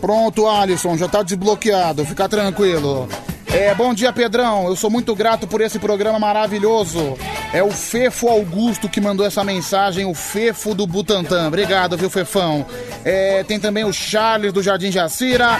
Pronto, 0.00 0.48
Alisson, 0.48 0.96
já 0.96 1.06
tá 1.06 1.22
desbloqueado, 1.22 2.04
fica 2.04 2.28
tranquilo. 2.28 3.08
É, 3.52 3.74
bom 3.74 3.94
dia, 3.94 4.12
Pedrão. 4.12 4.66
Eu 4.66 4.76
sou 4.76 4.90
muito 4.90 5.14
grato 5.14 5.46
por 5.46 5.60
esse 5.60 5.78
programa 5.78 6.18
maravilhoso. 6.18 7.16
É 7.52 7.62
o 7.62 7.70
Fefo 7.70 8.28
Augusto 8.28 8.88
que 8.88 9.00
mandou 9.00 9.24
essa 9.26 9.42
mensagem, 9.42 10.04
o 10.04 10.14
Fefo 10.14 10.74
do 10.74 10.86
Butantã. 10.86 11.48
Obrigado, 11.48 11.96
viu, 11.96 12.10
Fefão? 12.10 12.64
É, 13.04 13.42
tem 13.44 13.58
também 13.58 13.84
o 13.84 13.92
Charles 13.92 14.52
do 14.52 14.62
Jardim 14.62 14.92
Jacira. 14.92 15.58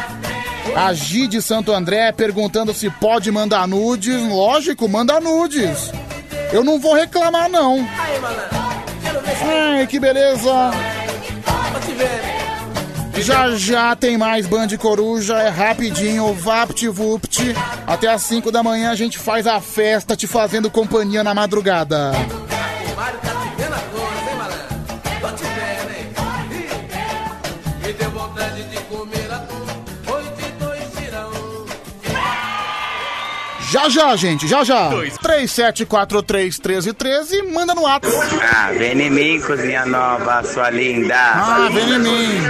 A 0.76 0.92
Gi 0.92 1.26
de 1.26 1.40
Santo 1.40 1.72
André 1.72 2.12
perguntando 2.12 2.74
se 2.74 2.90
pode 2.90 3.30
mandar 3.30 3.66
nudes. 3.66 4.22
Lógico, 4.28 4.86
manda 4.86 5.18
nudes. 5.18 5.90
eu 6.52 6.62
não 6.62 6.78
vou 6.78 6.94
reclamar, 6.94 7.48
não. 7.48 7.88
Ai, 9.42 9.86
que 9.86 9.98
beleza. 9.98 10.70
Já 13.22 13.50
já 13.56 13.96
tem 13.96 14.16
mais 14.16 14.46
Band 14.46 14.68
Coruja, 14.78 15.36
é 15.38 15.48
rapidinho, 15.48 16.32
vapt-vupt. 16.34 17.54
Até 17.86 18.08
às 18.08 18.22
5 18.22 18.50
da 18.50 18.62
manhã 18.62 18.90
a 18.90 18.94
gente 18.94 19.18
faz 19.18 19.46
a 19.46 19.60
festa 19.60 20.16
te 20.16 20.26
fazendo 20.26 20.70
companhia 20.70 21.24
na 21.24 21.34
madrugada. 21.34 22.12
Já 33.78 33.88
já, 33.88 34.16
gente, 34.16 34.48
já 34.48 34.64
já. 34.64 34.90
37431313, 35.22 37.52
manda 37.52 37.76
no 37.76 37.86
ato. 37.86 38.08
Ah, 38.42 38.72
vem 38.76 39.00
em 39.00 39.08
mim, 39.08 39.40
cozinha 39.40 39.86
nova, 39.86 40.42
sua 40.42 40.68
linda. 40.70 41.14
Ah, 41.14 41.68
vem 41.72 41.88
em 41.88 42.00
mim. 42.00 42.42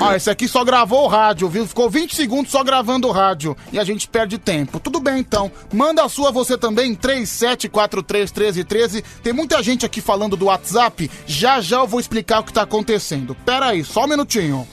Ah, 0.00 0.16
esse 0.16 0.30
aqui 0.30 0.48
só 0.48 0.64
gravou 0.64 1.04
o 1.04 1.08
rádio, 1.08 1.46
viu? 1.46 1.66
Ficou 1.66 1.90
20 1.90 2.16
segundos 2.16 2.50
só 2.50 2.64
gravando 2.64 3.06
o 3.06 3.12
rádio 3.12 3.54
e 3.70 3.78
a 3.78 3.84
gente 3.84 4.08
perde 4.08 4.38
tempo. 4.38 4.80
Tudo 4.80 4.98
bem 4.98 5.18
então. 5.18 5.52
Manda 5.70 6.02
a 6.02 6.08
sua 6.08 6.30
você 6.30 6.56
também, 6.56 6.94
37431313. 6.94 9.04
Tem 9.22 9.34
muita 9.34 9.62
gente 9.62 9.84
aqui 9.84 10.00
falando 10.00 10.38
do 10.38 10.46
WhatsApp. 10.46 11.10
Já 11.26 11.60
já 11.60 11.80
eu 11.80 11.86
vou 11.86 12.00
explicar 12.00 12.40
o 12.40 12.44
que 12.44 12.52
tá 12.52 12.62
acontecendo. 12.62 13.36
Pera 13.44 13.66
aí, 13.66 13.84
só 13.84 14.04
um 14.04 14.08
minutinho. 14.08 14.66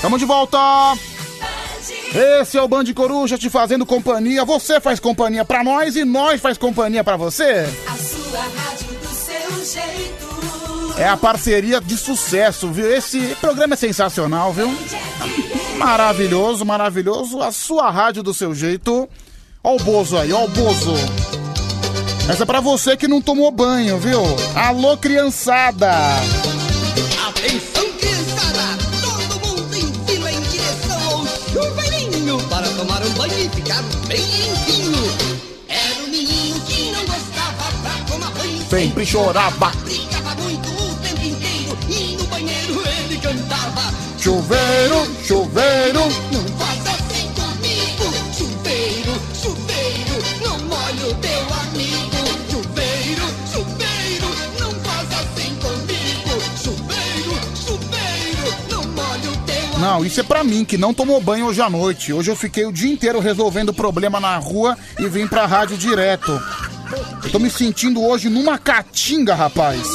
Tamo 0.00 0.16
de 0.16 0.24
volta. 0.24 0.58
Esse 1.90 2.56
é 2.56 2.62
o 2.62 2.68
Band 2.68 2.84
Coruja 2.94 3.38
te 3.38 3.50
fazendo 3.50 3.86
companhia. 3.86 4.44
Você 4.44 4.80
faz 4.80 4.98
companhia 5.00 5.44
pra 5.44 5.62
nós 5.64 5.96
e 5.96 6.04
nós 6.04 6.40
faz 6.40 6.58
companhia 6.58 7.02
pra 7.02 7.16
você. 7.16 7.66
A 7.86 7.96
sua 7.96 8.40
rádio 8.40 8.88
do 9.00 9.08
seu 9.08 9.64
jeito. 9.64 10.28
É 10.98 11.08
a 11.08 11.16
parceria 11.16 11.80
de 11.80 11.96
sucesso, 11.96 12.68
viu? 12.72 12.92
Esse 12.92 13.36
programa 13.40 13.74
é 13.74 13.76
sensacional, 13.76 14.52
viu? 14.52 14.68
Maravilhoso, 15.76 16.64
maravilhoso. 16.64 17.40
A 17.40 17.52
sua 17.52 17.90
rádio 17.90 18.22
do 18.22 18.34
seu 18.34 18.54
jeito. 18.54 19.08
Ó 19.62 19.76
o 19.76 19.78
Bozo 19.78 20.16
aí, 20.18 20.32
ó 20.32 20.44
o 20.44 20.48
Bozo. 20.48 20.94
Essa 22.28 22.42
é 22.42 22.46
pra 22.46 22.60
você 22.60 22.96
que 22.96 23.08
não 23.08 23.22
tomou 23.22 23.50
banho, 23.50 23.98
viu? 23.98 24.20
Alô, 24.54 24.96
criançada! 24.96 25.90
Atenção, 27.28 27.87
Sempre 38.68 39.06
chorava. 39.06 39.72
Brincava 39.82 40.34
muito 40.42 40.68
o 40.68 40.94
tempo 40.96 41.22
inteiro 41.22 41.78
e 41.88 42.16
no 42.18 42.24
banheiro 42.26 42.82
ele 42.86 43.16
cantava. 43.16 43.94
Chuveiro, 44.18 45.06
chuveiro. 45.24 46.00
Não 46.30 46.44
faz 46.58 46.86
assim 46.86 47.28
comigo. 47.32 48.12
Chuveiro, 48.36 49.14
chuveiro, 49.40 50.22
não 50.42 50.58
molha 50.66 51.06
o 51.06 51.14
teu 51.14 51.40
amigo. 51.62 52.16
Chuveiro, 52.50 53.22
chuveiro, 53.50 54.28
não 54.60 54.70
faz 54.82 55.08
assim 55.14 55.54
comigo. 55.56 56.42
Chuveiro, 56.62 57.40
chuveiro, 57.56 58.54
não 58.70 58.84
molha 58.92 59.30
o 59.30 59.36
teu 59.46 59.78
Não, 59.78 60.04
isso 60.04 60.20
é 60.20 60.22
pra 60.22 60.44
mim, 60.44 60.66
que 60.66 60.76
não 60.76 60.92
tomou 60.92 61.22
banho 61.22 61.46
hoje 61.46 61.62
à 61.62 61.70
noite. 61.70 62.12
Hoje 62.12 62.30
eu 62.30 62.36
fiquei 62.36 62.66
o 62.66 62.72
dia 62.72 62.92
inteiro 62.92 63.18
resolvendo 63.18 63.72
problema 63.72 64.20
na 64.20 64.36
rua 64.36 64.76
e 64.98 65.08
vim 65.08 65.26
pra 65.26 65.46
rádio 65.46 65.78
direto. 65.78 66.38
Eu 67.24 67.30
tô 67.30 67.38
me 67.38 67.50
sentindo 67.50 68.02
hoje 68.02 68.28
numa 68.28 68.58
caatinga, 68.58 69.34
rapaz. 69.34 69.86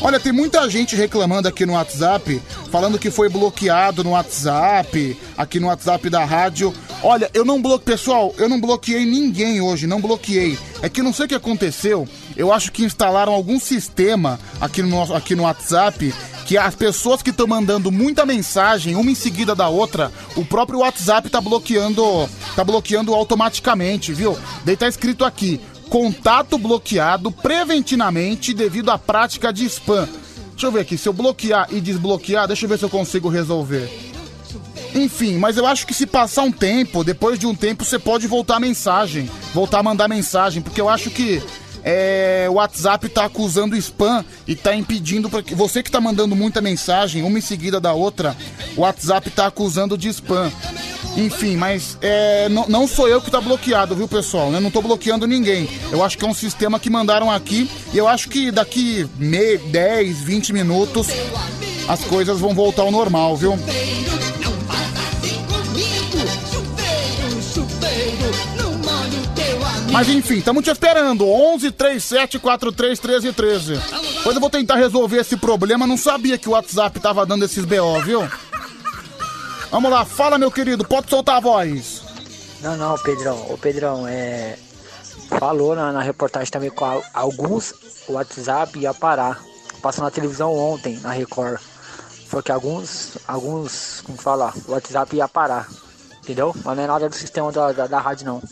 Olha, 0.00 0.20
tem 0.20 0.32
muita 0.32 0.68
gente 0.70 0.94
reclamando 0.94 1.48
aqui 1.48 1.66
no 1.66 1.72
WhatsApp, 1.72 2.40
falando 2.70 2.98
que 2.98 3.10
foi 3.10 3.28
bloqueado 3.28 4.04
no 4.04 4.10
WhatsApp, 4.10 5.18
aqui 5.36 5.58
no 5.58 5.66
WhatsApp 5.66 6.08
da 6.08 6.24
rádio. 6.24 6.72
Olha, 7.02 7.30
eu 7.34 7.44
não 7.44 7.60
bloqueei, 7.60 7.96
pessoal, 7.96 8.34
eu 8.38 8.48
não 8.48 8.60
bloqueei 8.60 9.04
ninguém 9.04 9.60
hoje, 9.60 9.86
não 9.86 10.00
bloqueei. 10.00 10.58
É 10.80 10.88
que 10.88 11.02
não 11.02 11.12
sei 11.12 11.26
o 11.26 11.28
que 11.28 11.34
aconteceu. 11.34 12.08
Eu 12.36 12.52
acho 12.52 12.70
que 12.70 12.84
instalaram 12.84 13.32
algum 13.32 13.58
sistema 13.58 14.38
aqui 14.60 14.82
no, 14.82 15.14
aqui 15.14 15.34
no 15.34 15.42
WhatsApp 15.42 16.14
que 16.46 16.56
as 16.56 16.74
pessoas 16.76 17.22
que 17.22 17.30
estão 17.30 17.46
mandando 17.46 17.90
muita 17.90 18.24
mensagem, 18.24 18.94
uma 18.94 19.10
em 19.10 19.14
seguida 19.16 19.54
da 19.54 19.68
outra, 19.68 20.12
o 20.36 20.44
próprio 20.44 20.78
WhatsApp 20.78 21.28
tá 21.28 21.40
bloqueando, 21.40 22.28
tá 22.54 22.62
bloqueando 22.62 23.12
automaticamente, 23.12 24.12
viu? 24.12 24.38
Daí 24.64 24.76
tá 24.76 24.86
escrito 24.86 25.24
aqui: 25.24 25.60
contato 25.90 26.56
bloqueado 26.56 27.32
preventivamente 27.32 28.54
devido 28.54 28.90
à 28.90 28.98
prática 28.98 29.52
de 29.52 29.66
spam. 29.66 30.08
Deixa 30.52 30.66
eu 30.68 30.72
ver 30.72 30.80
aqui, 30.80 30.96
se 30.96 31.08
eu 31.08 31.12
bloquear 31.12 31.68
e 31.70 31.80
desbloquear, 31.80 32.46
deixa 32.46 32.64
eu 32.64 32.68
ver 32.68 32.78
se 32.78 32.84
eu 32.84 32.90
consigo 32.90 33.28
resolver. 33.28 33.90
Enfim, 34.94 35.36
mas 35.36 35.58
eu 35.58 35.66
acho 35.66 35.86
que 35.86 35.92
se 35.92 36.06
passar 36.06 36.44
um 36.44 36.52
tempo, 36.52 37.04
depois 37.04 37.38
de 37.38 37.46
um 37.46 37.54
tempo, 37.54 37.84
você 37.84 37.98
pode 37.98 38.26
voltar 38.26 38.56
a 38.56 38.60
mensagem, 38.60 39.28
voltar 39.52 39.80
a 39.80 39.82
mandar 39.82 40.08
mensagem, 40.08 40.62
porque 40.62 40.80
eu 40.80 40.88
acho 40.88 41.10
que 41.10 41.42
é, 41.88 42.48
o 42.50 42.54
WhatsApp 42.54 43.08
tá 43.08 43.26
acusando 43.26 43.76
spam 43.76 44.24
e 44.44 44.56
tá 44.56 44.74
impedindo 44.74 45.30
para 45.30 45.40
que 45.40 45.54
você 45.54 45.84
que 45.84 45.90
tá 45.90 46.00
mandando 46.00 46.34
muita 46.34 46.60
mensagem, 46.60 47.22
uma 47.22 47.38
em 47.38 47.40
seguida 47.40 47.80
da 47.80 47.92
outra, 47.92 48.36
o 48.76 48.80
WhatsApp 48.80 49.30
tá 49.30 49.46
acusando 49.46 49.96
de 49.96 50.08
spam. 50.08 50.50
Enfim, 51.16 51.56
mas 51.56 51.96
é, 52.02 52.48
não, 52.48 52.88
sou 52.88 53.08
eu 53.08 53.22
que 53.22 53.30
tá 53.30 53.40
bloqueado, 53.40 53.94
viu, 53.94 54.08
pessoal? 54.08 54.52
Eu 54.52 54.60
não 54.60 54.70
tô 54.70 54.82
bloqueando 54.82 55.28
ninguém. 55.28 55.68
Eu 55.92 56.02
acho 56.02 56.18
que 56.18 56.24
é 56.24 56.28
um 56.28 56.34
sistema 56.34 56.80
que 56.80 56.90
mandaram 56.90 57.30
aqui 57.30 57.70
e 57.94 57.96
eu 57.96 58.08
acho 58.08 58.28
que 58.28 58.50
daqui 58.50 59.08
me, 59.16 59.56
10, 59.56 60.22
20 60.22 60.52
minutos 60.52 61.06
as 61.88 62.04
coisas 62.04 62.40
vão 62.40 62.52
voltar 62.52 62.82
ao 62.82 62.90
normal, 62.90 63.36
viu? 63.36 63.56
Mas 69.96 70.10
enfim, 70.10 70.34
estamos 70.36 70.62
te 70.62 70.68
esperando. 70.70 71.26
11 71.26 71.70
37 71.70 72.38
43 72.38 72.98
13 72.98 73.32
13. 73.32 73.76
Depois 74.18 74.34
eu 74.36 74.40
vou 74.42 74.50
tentar 74.50 74.74
resolver 74.76 75.16
esse 75.16 75.38
problema. 75.38 75.86
Não 75.86 75.96
sabia 75.96 76.36
que 76.36 76.50
o 76.50 76.52
WhatsApp 76.52 77.00
tava 77.00 77.24
dando 77.24 77.46
esses 77.46 77.64
BO, 77.64 77.98
viu? 78.04 78.28
Vamos 79.70 79.90
lá, 79.90 80.04
fala 80.04 80.36
meu 80.36 80.50
querido, 80.50 80.84
pode 80.86 81.08
soltar 81.08 81.36
a 81.36 81.40
voz. 81.40 82.02
Não, 82.60 82.76
não, 82.76 82.98
Pedrão. 82.98 83.46
Ô, 83.50 83.56
Pedrão, 83.56 84.06
é. 84.06 84.58
Falou 85.40 85.74
na, 85.74 85.90
na 85.90 86.02
reportagem 86.02 86.50
também 86.50 86.68
com 86.68 86.84
a- 86.84 87.00
alguns 87.14 87.72
o 88.06 88.12
WhatsApp 88.12 88.78
ia 88.78 88.92
parar. 88.92 89.40
Passou 89.80 90.04
na 90.04 90.10
televisão 90.10 90.52
ontem, 90.54 90.98
na 91.00 91.10
Record. 91.10 91.58
Foi 92.28 92.42
que 92.42 92.52
alguns, 92.52 93.16
alguns, 93.26 94.02
como 94.04 94.18
fala, 94.18 94.52
o 94.68 94.72
WhatsApp 94.72 95.16
ia 95.16 95.26
parar. 95.26 95.66
Entendeu? 96.22 96.54
Mas 96.62 96.76
não 96.76 96.84
é 96.84 96.86
nada 96.86 97.08
do 97.08 97.14
sistema 97.14 97.50
da, 97.50 97.72
da, 97.72 97.86
da 97.86 97.98
rádio, 97.98 98.26
não. 98.26 98.42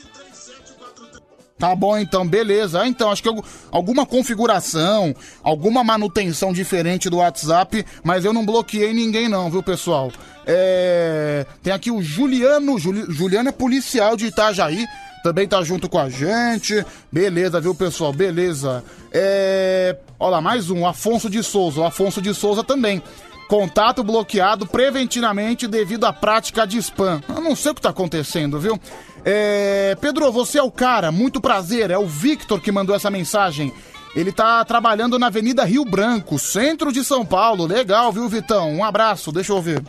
Tá 1.59 1.75
bom 1.75 1.97
então, 1.97 2.27
beleza. 2.27 2.81
Ah, 2.83 2.89
Então, 2.89 3.11
acho 3.11 3.23
que 3.23 3.29
algu- 3.29 3.45
alguma 3.71 4.05
configuração, 4.05 5.15
alguma 5.43 5.85
manutenção 5.85 6.53
diferente 6.53 7.09
do 7.09 7.19
WhatsApp, 7.19 7.85
mas 8.03 8.25
eu 8.25 8.33
não 8.33 8.45
bloqueei 8.45 8.93
ninguém 8.93 9.29
não, 9.29 9.51
viu, 9.51 9.63
pessoal? 9.63 10.11
É... 10.47 11.47
Tem 11.63 11.73
aqui 11.73 11.91
o 11.91 12.03
Juliano, 12.03 12.79
Juli- 12.79 13.07
Juliano 13.09 13.49
é 13.49 13.53
policial 13.53 14.17
de 14.17 14.27
Itajaí, 14.27 14.85
também 15.23 15.47
tá 15.49 15.63
junto 15.63 15.89
com 15.89 15.99
a 15.99 16.11
gente. 16.11 16.85
Beleza, 17.11 17.61
viu, 17.61 17.75
pessoal? 17.75 18.13
Beleza. 18.13 18.85
É... 19.13 19.97
Olha 20.19 20.33
lá, 20.33 20.41
mais 20.41 20.71
um, 20.71 20.87
Afonso 20.87 21.31
de 21.31 21.43
Souza. 21.43 21.81
O 21.81 21.85
Afonso 21.85 22.21
de 22.21 22.35
Souza 22.35 22.63
também. 22.65 23.01
Contato 23.49 24.03
bloqueado 24.03 24.67
preventivamente 24.67 25.67
devido 25.69 26.05
à 26.05 26.13
prática 26.13 26.67
de 26.67 26.79
spam. 26.79 27.23
Eu 27.29 27.41
não 27.43 27.55
sei 27.55 27.73
o 27.73 27.75
que 27.75 27.81
tá 27.81 27.91
acontecendo, 27.91 28.59
viu? 28.59 28.79
É... 29.25 29.97
Pedro, 30.01 30.31
você 30.31 30.59
é 30.59 30.63
o 30.63 30.71
cara, 30.71 31.11
muito 31.11 31.41
prazer. 31.41 31.91
É 31.91 31.99
o 31.99 32.07
Victor 32.07 32.61
que 32.61 32.73
mandou 32.73 32.95
essa 32.95 33.11
mensagem. 33.11 33.73
Ele 34.15 34.31
tá 34.31 34.65
trabalhando 34.65 35.19
na 35.19 35.27
Avenida 35.27 35.65
Rio 35.65 35.85
Branco, 35.85 36.39
centro 36.39 36.93
de 36.93 37.05
São 37.05 37.25
Paulo. 37.27 37.67
Legal, 37.67 38.13
viu, 38.13 38.29
Vitão? 38.29 38.71
Um 38.73 38.85
abraço, 38.85 39.33
deixa 39.33 39.53
eu 39.53 39.61
ver. 39.61 39.83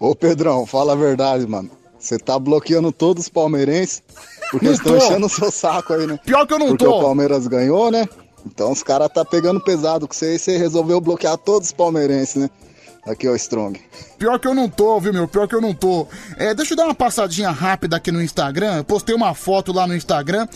Ô 0.00 0.14
Pedrão, 0.14 0.66
fala 0.66 0.92
a 0.92 0.96
verdade, 0.96 1.46
mano. 1.46 1.70
Você 1.98 2.18
tá 2.18 2.38
bloqueando 2.38 2.92
todos 2.92 3.24
os 3.24 3.28
palmeirenses 3.28 4.02
porque 4.50 4.66
Não 4.66 4.72
estão 4.72 4.98
tô. 4.98 5.04
enchendo 5.04 5.26
o 5.26 5.28
seu 5.28 5.50
saco 5.50 5.92
aí, 5.92 6.06
né? 6.06 6.18
Pior 6.24 6.46
que 6.46 6.54
eu 6.54 6.58
não 6.58 6.68
porque 6.68 6.84
tô. 6.84 6.98
o 6.98 7.02
Palmeiras 7.02 7.46
ganhou, 7.46 7.90
né? 7.90 8.08
Então 8.46 8.72
os 8.72 8.82
caras 8.82 9.10
tá 9.12 9.24
pegando 9.24 9.60
pesado 9.60 10.06
com 10.06 10.14
você 10.14 10.36
e 10.36 10.38
você 10.38 10.56
resolveu 10.56 11.00
bloquear 11.00 11.36
todos 11.36 11.68
os 11.68 11.72
palmeirenses, 11.72 12.36
né? 12.36 12.50
Aqui, 13.08 13.26
ó, 13.26 13.34
Strong. 13.34 13.80
Pior 14.18 14.38
que 14.38 14.46
eu 14.46 14.54
não 14.54 14.68
tô, 14.68 15.00
viu, 15.00 15.12
meu? 15.12 15.26
Pior 15.26 15.48
que 15.48 15.54
eu 15.54 15.60
não 15.60 15.72
tô. 15.72 16.06
É, 16.36 16.52
deixa 16.52 16.74
eu 16.74 16.76
dar 16.76 16.84
uma 16.84 16.94
passadinha 16.94 17.50
rápida 17.50 17.96
aqui 17.96 18.12
no 18.12 18.22
Instagram. 18.22 18.76
Eu 18.76 18.84
postei 18.84 19.14
uma 19.14 19.32
foto 19.32 19.72
lá 19.72 19.86
no 19.86 19.96
Instagram, 19.96 20.46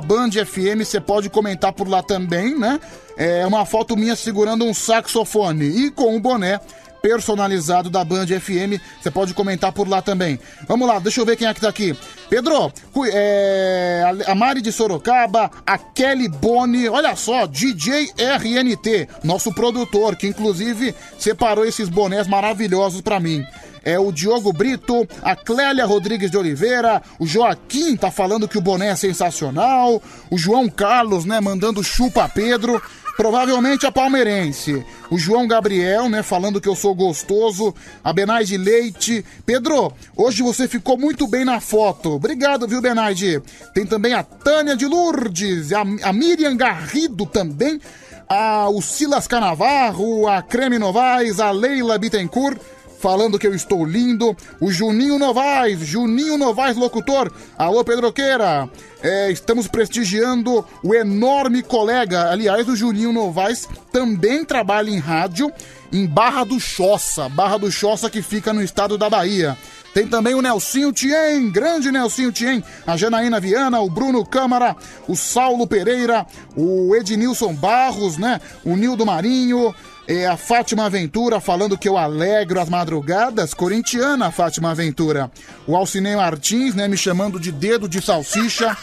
BandFM, 0.00 0.84
você 0.84 1.00
pode 1.00 1.28
comentar 1.28 1.72
por 1.72 1.88
lá 1.88 2.00
também, 2.00 2.56
né? 2.56 2.78
É 3.16 3.44
uma 3.44 3.66
foto 3.66 3.96
minha 3.96 4.14
segurando 4.14 4.64
um 4.64 4.72
saxofone 4.72 5.64
e 5.64 5.90
com 5.90 6.14
um 6.14 6.20
boné 6.20 6.60
personalizado 7.02 7.90
da 7.90 8.04
Band 8.04 8.26
FM. 8.26 8.80
Você 9.00 9.10
pode 9.10 9.34
comentar 9.34 9.72
por 9.72 9.88
lá 9.88 10.02
também. 10.02 10.38
Vamos 10.66 10.86
lá, 10.88 10.98
deixa 10.98 11.20
eu 11.20 11.26
ver 11.26 11.36
quem 11.36 11.46
é 11.46 11.54
que 11.54 11.60
tá 11.60 11.68
aqui. 11.68 11.96
Pedro, 12.28 12.72
é, 13.12 14.02
a 14.26 14.34
Mari 14.34 14.60
de 14.60 14.70
Sorocaba, 14.72 15.50
a 15.66 15.78
Kelly 15.78 16.28
Boni, 16.28 16.88
olha 16.88 17.16
só, 17.16 17.46
DJ 17.46 18.12
RNT, 18.16 19.08
nosso 19.24 19.52
produtor, 19.52 20.16
que 20.16 20.26
inclusive 20.26 20.94
separou 21.18 21.64
esses 21.64 21.88
bonés 21.88 22.26
maravilhosos 22.26 23.00
pra 23.00 23.18
mim. 23.18 23.44
É 23.84 23.98
o 23.98 24.12
Diogo 24.12 24.52
Brito, 24.52 25.08
a 25.22 25.34
Clélia 25.34 25.86
Rodrigues 25.86 26.30
de 26.30 26.36
Oliveira, 26.36 27.00
o 27.18 27.26
Joaquim 27.26 27.96
tá 27.96 28.10
falando 28.10 28.46
que 28.46 28.58
o 28.58 28.60
boné 28.60 28.88
é 28.88 28.96
sensacional, 28.96 30.02
o 30.30 30.36
João 30.36 30.68
Carlos, 30.68 31.24
né, 31.24 31.40
mandando 31.40 31.82
chupa 31.82 32.28
Pedro. 32.28 32.82
Provavelmente 33.18 33.84
a 33.84 33.90
palmeirense. 33.90 34.86
O 35.10 35.18
João 35.18 35.48
Gabriel, 35.48 36.08
né, 36.08 36.22
falando 36.22 36.60
que 36.60 36.68
eu 36.68 36.76
sou 36.76 36.94
gostoso. 36.94 37.74
A 38.04 38.12
Benaide 38.12 38.56
Leite. 38.56 39.24
Pedro, 39.44 39.92
hoje 40.16 40.40
você 40.40 40.68
ficou 40.68 40.96
muito 40.96 41.26
bem 41.26 41.44
na 41.44 41.58
foto. 41.58 42.12
Obrigado, 42.12 42.68
viu, 42.68 42.80
Benaide? 42.80 43.42
Tem 43.74 43.84
também 43.84 44.14
a 44.14 44.22
Tânia 44.22 44.76
de 44.76 44.86
Lourdes, 44.86 45.72
a, 45.72 45.80
a 45.80 46.12
Miriam 46.12 46.56
Garrido 46.56 47.26
também. 47.26 47.80
A, 48.28 48.68
o 48.68 48.80
Silas 48.80 49.26
Canavarro, 49.26 50.28
a 50.28 50.40
Creme 50.40 50.78
Novaes, 50.78 51.40
a 51.40 51.50
Leila 51.50 51.98
Bittencourt 51.98 52.60
falando 52.98 53.38
que 53.38 53.46
eu 53.46 53.54
estou 53.54 53.84
lindo. 53.84 54.36
O 54.60 54.70
Juninho 54.70 55.18
Novaes, 55.18 55.80
Juninho 55.80 56.36
Novaes, 56.36 56.76
locutor. 56.76 57.32
Alô, 57.56 57.84
Pedroqueira. 57.84 58.68
É, 59.00 59.30
estamos 59.30 59.68
prestigiando 59.68 60.64
o 60.82 60.94
enorme 60.94 61.62
colega. 61.62 62.30
Aliás, 62.30 62.68
o 62.68 62.76
Juninho 62.76 63.12
Novaes 63.12 63.68
também 63.92 64.44
trabalha 64.44 64.90
em 64.90 64.98
rádio 64.98 65.52
em 65.92 66.06
Barra 66.06 66.44
do 66.44 66.58
Choça. 66.58 67.28
Barra 67.28 67.58
do 67.58 67.70
Choça 67.70 68.10
que 68.10 68.20
fica 68.20 68.52
no 68.52 68.62
estado 68.62 68.98
da 68.98 69.08
Bahia. 69.08 69.56
Tem 69.94 70.06
também 70.06 70.34
o 70.34 70.42
Nelsinho 70.42 70.92
Tien, 70.92 71.50
grande 71.50 71.90
Nelsinho 71.90 72.30
Tien, 72.30 72.62
a 72.86 72.96
Janaína 72.96 73.40
Viana, 73.40 73.80
o 73.80 73.88
Bruno 73.88 74.24
Câmara, 74.24 74.76
o 75.08 75.16
Saulo 75.16 75.66
Pereira, 75.66 76.26
o 76.54 76.94
Ednilson 76.94 77.54
Barros, 77.54 78.18
né? 78.18 78.40
O 78.64 78.76
Nildo 78.76 79.06
Marinho, 79.06 79.74
é, 80.08 80.26
a 80.26 80.36
Fátima 80.36 80.86
Aventura 80.86 81.38
falando 81.38 81.76
que 81.76 81.88
eu 81.88 81.96
alegro 81.98 82.58
as 82.60 82.68
madrugadas, 82.68 83.52
corintiana 83.52 84.30
Fátima 84.32 84.70
Aventura. 84.70 85.30
O 85.66 85.76
Alcinei 85.76 86.16
Martins, 86.16 86.74
né, 86.74 86.88
me 86.88 86.96
chamando 86.96 87.38
de 87.38 87.52
dedo 87.52 87.86
de 87.88 88.00
salsicha. 88.00 88.76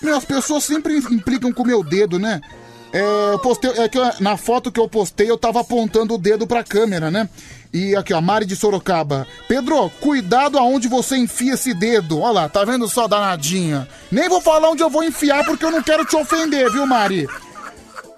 Meu, 0.00 0.16
as 0.16 0.24
pessoas 0.24 0.64
sempre 0.64 0.96
implicam 0.96 1.52
com 1.52 1.62
o 1.62 1.66
meu 1.66 1.84
dedo, 1.84 2.18
né? 2.18 2.40
É, 2.92 3.32
eu 3.32 3.38
postei, 3.38 3.70
é 3.70 3.88
que 3.88 3.96
eu- 3.98 4.10
na 4.20 4.36
foto 4.36 4.70
que 4.72 4.78
eu 4.80 4.88
postei 4.88 5.30
eu 5.30 5.38
tava 5.38 5.60
apontando 5.60 6.14
o 6.14 6.18
dedo 6.18 6.46
pra 6.46 6.64
câmera, 6.64 7.10
né? 7.10 7.28
E 7.72 7.94
aqui, 7.96 8.12
ó, 8.12 8.20
Mari 8.20 8.44
de 8.44 8.54
Sorocaba. 8.56 9.26
Pedro, 9.48 9.88
cuidado 10.00 10.58
aonde 10.58 10.88
você 10.88 11.16
enfia 11.16 11.54
esse 11.54 11.72
dedo. 11.72 12.20
Olha 12.20 12.32
lá, 12.32 12.48
tá 12.48 12.64
vendo 12.64 12.86
só, 12.88 13.08
danadinha? 13.08 13.88
Nem 14.10 14.28
vou 14.28 14.40
falar 14.42 14.68
onde 14.70 14.82
eu 14.82 14.90
vou 14.90 15.02
enfiar 15.04 15.44
porque 15.44 15.64
eu 15.64 15.70
não 15.70 15.82
quero 15.82 16.04
te 16.04 16.16
ofender, 16.16 16.70
viu, 16.70 16.86
Mari? 16.86 17.26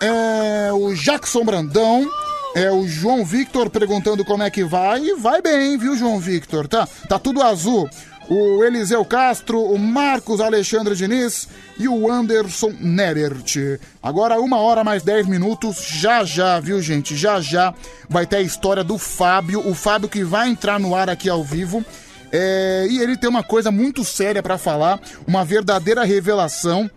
É, 0.00 0.72
o 0.72 0.94
Jackson 0.94 1.44
Brandão. 1.44 2.08
É 2.54 2.70
o 2.70 2.86
João 2.86 3.24
Victor 3.24 3.68
perguntando 3.68 4.24
como 4.24 4.44
é 4.44 4.50
que 4.50 4.62
vai. 4.62 5.00
E 5.00 5.16
vai 5.16 5.42
bem, 5.42 5.76
viu, 5.76 5.96
João 5.96 6.20
Victor? 6.20 6.68
Tá, 6.68 6.86
tá 7.08 7.18
tudo 7.18 7.42
azul. 7.42 7.90
O 8.28 8.64
Eliseu 8.64 9.04
Castro, 9.04 9.60
o 9.60 9.76
Marcos 9.76 10.40
Alexandre 10.40 10.94
Diniz 10.94 11.48
e 11.76 11.88
o 11.88 12.10
Anderson 12.10 12.72
Nerert. 12.80 13.56
Agora, 14.00 14.40
uma 14.40 14.58
hora 14.58 14.84
mais 14.84 15.02
10 15.02 15.26
minutos. 15.26 15.84
Já 15.84 16.24
já, 16.24 16.60
viu, 16.60 16.80
gente? 16.80 17.16
Já 17.16 17.40
já 17.40 17.74
vai 18.08 18.24
ter 18.24 18.36
a 18.36 18.42
história 18.42 18.84
do 18.84 18.96
Fábio. 18.98 19.68
O 19.68 19.74
Fábio 19.74 20.08
que 20.08 20.22
vai 20.22 20.48
entrar 20.48 20.78
no 20.78 20.94
ar 20.94 21.10
aqui 21.10 21.28
ao 21.28 21.42
vivo. 21.42 21.84
É, 22.32 22.86
e 22.88 22.98
ele 23.00 23.16
tem 23.16 23.28
uma 23.28 23.42
coisa 23.42 23.70
muito 23.70 24.04
séria 24.04 24.42
pra 24.42 24.58
falar, 24.58 25.00
uma 25.26 25.44
verdadeira 25.44 26.02
revelação. 26.04 26.90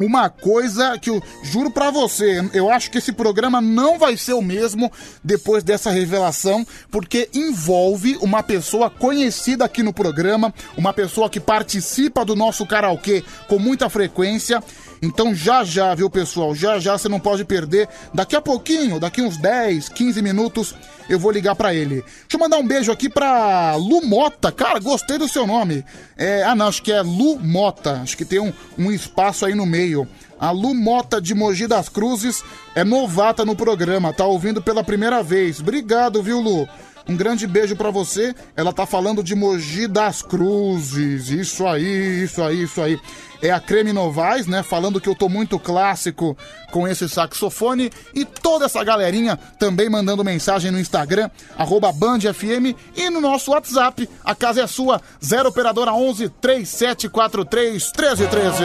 Uma 0.00 0.30
coisa 0.30 0.98
que 0.98 1.10
eu 1.10 1.22
juro 1.42 1.70
pra 1.70 1.90
você, 1.90 2.42
eu 2.54 2.70
acho 2.70 2.90
que 2.90 2.96
esse 2.96 3.12
programa 3.12 3.60
não 3.60 3.98
vai 3.98 4.16
ser 4.16 4.32
o 4.32 4.40
mesmo 4.40 4.90
depois 5.22 5.62
dessa 5.62 5.90
revelação, 5.90 6.66
porque 6.90 7.28
envolve 7.34 8.16
uma 8.22 8.42
pessoa 8.42 8.88
conhecida 8.88 9.66
aqui 9.66 9.82
no 9.82 9.92
programa, 9.92 10.54
uma 10.74 10.94
pessoa 10.94 11.28
que 11.28 11.38
participa 11.38 12.24
do 12.24 12.34
nosso 12.34 12.66
karaokê 12.66 13.22
com 13.46 13.58
muita 13.58 13.90
frequência. 13.90 14.62
Então 15.02 15.34
já 15.34 15.64
já, 15.64 15.94
viu 15.94 16.10
pessoal, 16.10 16.54
já 16.54 16.78
já 16.78 16.96
você 16.96 17.08
não 17.08 17.18
pode 17.18 17.44
perder. 17.44 17.88
Daqui 18.12 18.36
a 18.36 18.40
pouquinho, 18.40 19.00
daqui 19.00 19.22
uns 19.22 19.36
10, 19.38 19.88
15 19.88 20.20
minutos, 20.20 20.74
eu 21.08 21.18
vou 21.18 21.30
ligar 21.30 21.54
pra 21.54 21.74
ele. 21.74 22.02
Deixa 22.02 22.34
eu 22.34 22.40
mandar 22.40 22.58
um 22.58 22.66
beijo 22.66 22.92
aqui 22.92 23.08
pra 23.08 23.74
Lu 23.76 24.04
Mota. 24.04 24.52
Cara, 24.52 24.78
gostei 24.78 25.18
do 25.18 25.28
seu 25.28 25.46
nome. 25.46 25.84
É, 26.16 26.42
ah, 26.44 26.54
não, 26.54 26.68
acho 26.68 26.82
que 26.82 26.92
é 26.92 27.00
Lu 27.00 27.38
Mota. 27.38 28.00
Acho 28.02 28.16
que 28.16 28.24
tem 28.24 28.40
um, 28.40 28.52
um 28.78 28.92
espaço 28.92 29.46
aí 29.46 29.54
no 29.54 29.66
meio. 29.66 30.06
A 30.38 30.50
Lu 30.50 30.74
Mota 30.74 31.20
de 31.20 31.34
Mogi 31.34 31.66
das 31.66 31.88
Cruzes 31.88 32.42
é 32.74 32.82
novata 32.82 33.44
no 33.44 33.54
programa, 33.54 34.12
tá 34.12 34.24
ouvindo 34.24 34.62
pela 34.62 34.82
primeira 34.82 35.22
vez. 35.22 35.60
Obrigado, 35.60 36.22
viu, 36.22 36.40
Lu? 36.40 36.66
Um 37.08 37.16
grande 37.16 37.46
beijo 37.46 37.76
pra 37.76 37.90
você. 37.90 38.34
Ela 38.56 38.72
tá 38.72 38.86
falando 38.86 39.22
de 39.22 39.34
Mogi 39.34 39.86
das 39.86 40.22
Cruzes. 40.22 41.28
Isso 41.28 41.66
aí, 41.66 42.24
isso 42.24 42.42
aí, 42.42 42.62
isso 42.62 42.80
aí. 42.80 43.00
É 43.42 43.50
a 43.50 43.58
Creme 43.58 43.92
Novaes, 43.92 44.46
né? 44.46 44.62
Falando 44.62 45.00
que 45.00 45.08
eu 45.08 45.14
tô 45.14 45.28
muito 45.28 45.58
clássico 45.58 46.36
com 46.70 46.86
esse 46.86 47.08
saxofone. 47.08 47.90
E 48.14 48.24
toda 48.24 48.66
essa 48.66 48.84
galerinha 48.84 49.38
também 49.58 49.88
mandando 49.88 50.22
mensagem 50.22 50.70
no 50.70 50.78
Instagram, 50.78 51.30
arroba 51.56 51.90
BandFM 51.90 52.76
e 52.94 53.08
no 53.08 53.20
nosso 53.20 53.52
WhatsApp. 53.52 54.08
A 54.24 54.34
casa 54.34 54.62
é 54.62 54.66
sua, 54.66 55.00
0 55.24 55.48
Operadora 55.48 55.92
11 55.92 56.28
3743 56.40 57.92
1313. 57.96 58.64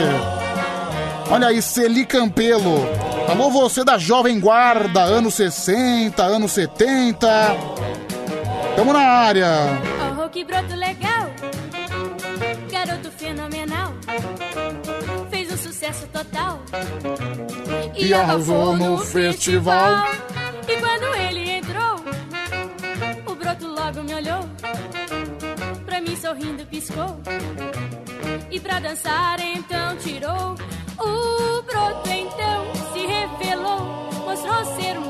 Olha 1.32 1.48
aí, 1.48 1.62
Celi 1.62 2.06
Campelo. 2.06 2.86
Alô, 3.28 3.50
você 3.50 3.84
da 3.84 3.98
Jovem 3.98 4.40
Guarda, 4.40 5.02
anos 5.02 5.34
60, 5.34 6.22
anos 6.24 6.52
70. 6.52 7.28
Tamo 8.76 8.94
na 8.94 9.00
área. 9.00 9.50
Oh, 10.24 10.30
que 10.30 10.44
broto 10.44 10.76
legal! 10.76 11.32
Garoto 12.72 13.12
fenomenal! 13.12 13.94
Fez 15.30 15.52
um 15.52 15.58
sucesso 15.58 16.08
total! 16.08 16.62
E 17.96 18.14
arrasou 18.14 18.76
no 18.76 18.98
festival. 18.98 20.06
E 20.68 20.76
quando 20.78 21.16
ele 21.16 21.52
entrou, 21.52 21.96
o 23.32 23.36
broto 23.36 23.68
logo 23.68 24.04
me 24.04 24.14
olhou. 24.14 24.50
Pra 25.86 26.02
mim 26.02 26.16
sorrindo 26.16 26.66
piscou. 26.66 27.20
E 28.52 28.60
pra 28.60 28.80
dançar 28.80 29.40
então 29.40 29.96
tirou. 29.98 30.56
O 31.00 31.62
broto 31.64 32.10
então 32.10 32.66
se 32.94 33.06
revelou, 33.06 34.10
mostrou 34.26 34.66
ser 34.76 34.98
o 34.98 35.10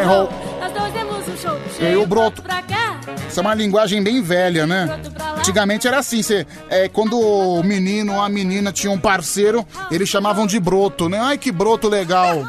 roll. 0.00 0.28
Nós 0.60 0.72
dois 0.72 0.92
demos 0.92 1.28
um 1.28 1.36
show. 1.36 1.58
E 1.66 1.74
Cheio 1.78 2.02
o 2.02 2.06
broto? 2.06 2.42
pra 2.42 2.62
cá. 2.62 3.00
Isso 3.28 3.38
é 3.38 3.42
uma 3.42 3.54
linguagem 3.54 4.02
bem 4.02 4.20
velha, 4.22 4.66
né? 4.66 5.00
Antigamente 5.38 5.88
era 5.88 5.98
assim, 5.98 6.22
cê, 6.22 6.46
é, 6.68 6.88
quando 6.88 7.18
o 7.18 7.62
menino 7.62 8.14
ou 8.14 8.20
a 8.20 8.28
menina 8.28 8.70
tinha 8.70 8.92
um 8.92 8.98
parceiro, 8.98 9.66
eles 9.90 10.08
chamavam 10.08 10.46
de 10.46 10.60
broto, 10.60 11.08
né? 11.08 11.18
Ai, 11.20 11.38
que 11.38 11.50
broto 11.50 11.88
legal. 11.88 12.44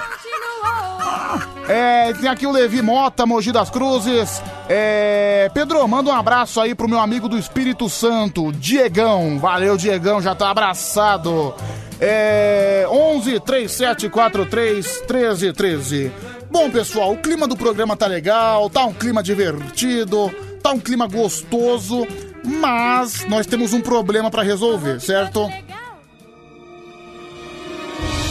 É, 1.67 2.11
tem 2.13 2.29
aqui 2.29 2.45
o 2.45 2.51
Levi 2.51 2.81
Mota, 2.81 3.25
Mogi 3.25 3.51
das 3.51 3.69
Cruzes. 3.69 4.41
É, 4.67 5.49
Pedro, 5.53 5.87
manda 5.87 6.09
um 6.09 6.13
abraço 6.13 6.59
aí 6.59 6.75
pro 6.75 6.89
meu 6.89 6.99
amigo 6.99 7.29
do 7.29 7.37
Espírito 7.37 7.89
Santo, 7.89 8.51
Diegão. 8.51 9.39
Valeu, 9.39 9.77
Diegão, 9.77 10.21
já 10.21 10.35
tá 10.35 10.49
abraçado. 10.49 11.55
É, 11.99 12.85
11 12.89 13.39
3743 13.39 15.03
1313. 15.09 16.11
Bom, 16.53 16.69
pessoal, 16.69 17.13
o 17.13 17.17
clima 17.17 17.47
do 17.47 17.57
programa 17.57 17.97
tá 17.97 18.05
legal, 18.05 18.69
tá 18.69 18.85
um 18.85 18.93
clima 18.93 19.23
divertido, 19.23 20.31
tá 20.61 20.71
um 20.71 20.79
clima 20.79 21.07
gostoso, 21.07 22.05
mas 22.45 23.27
nós 23.27 23.47
temos 23.47 23.73
um 23.73 23.81
problema 23.81 24.29
pra 24.29 24.43
resolver, 24.43 25.01
certo? 25.01 25.49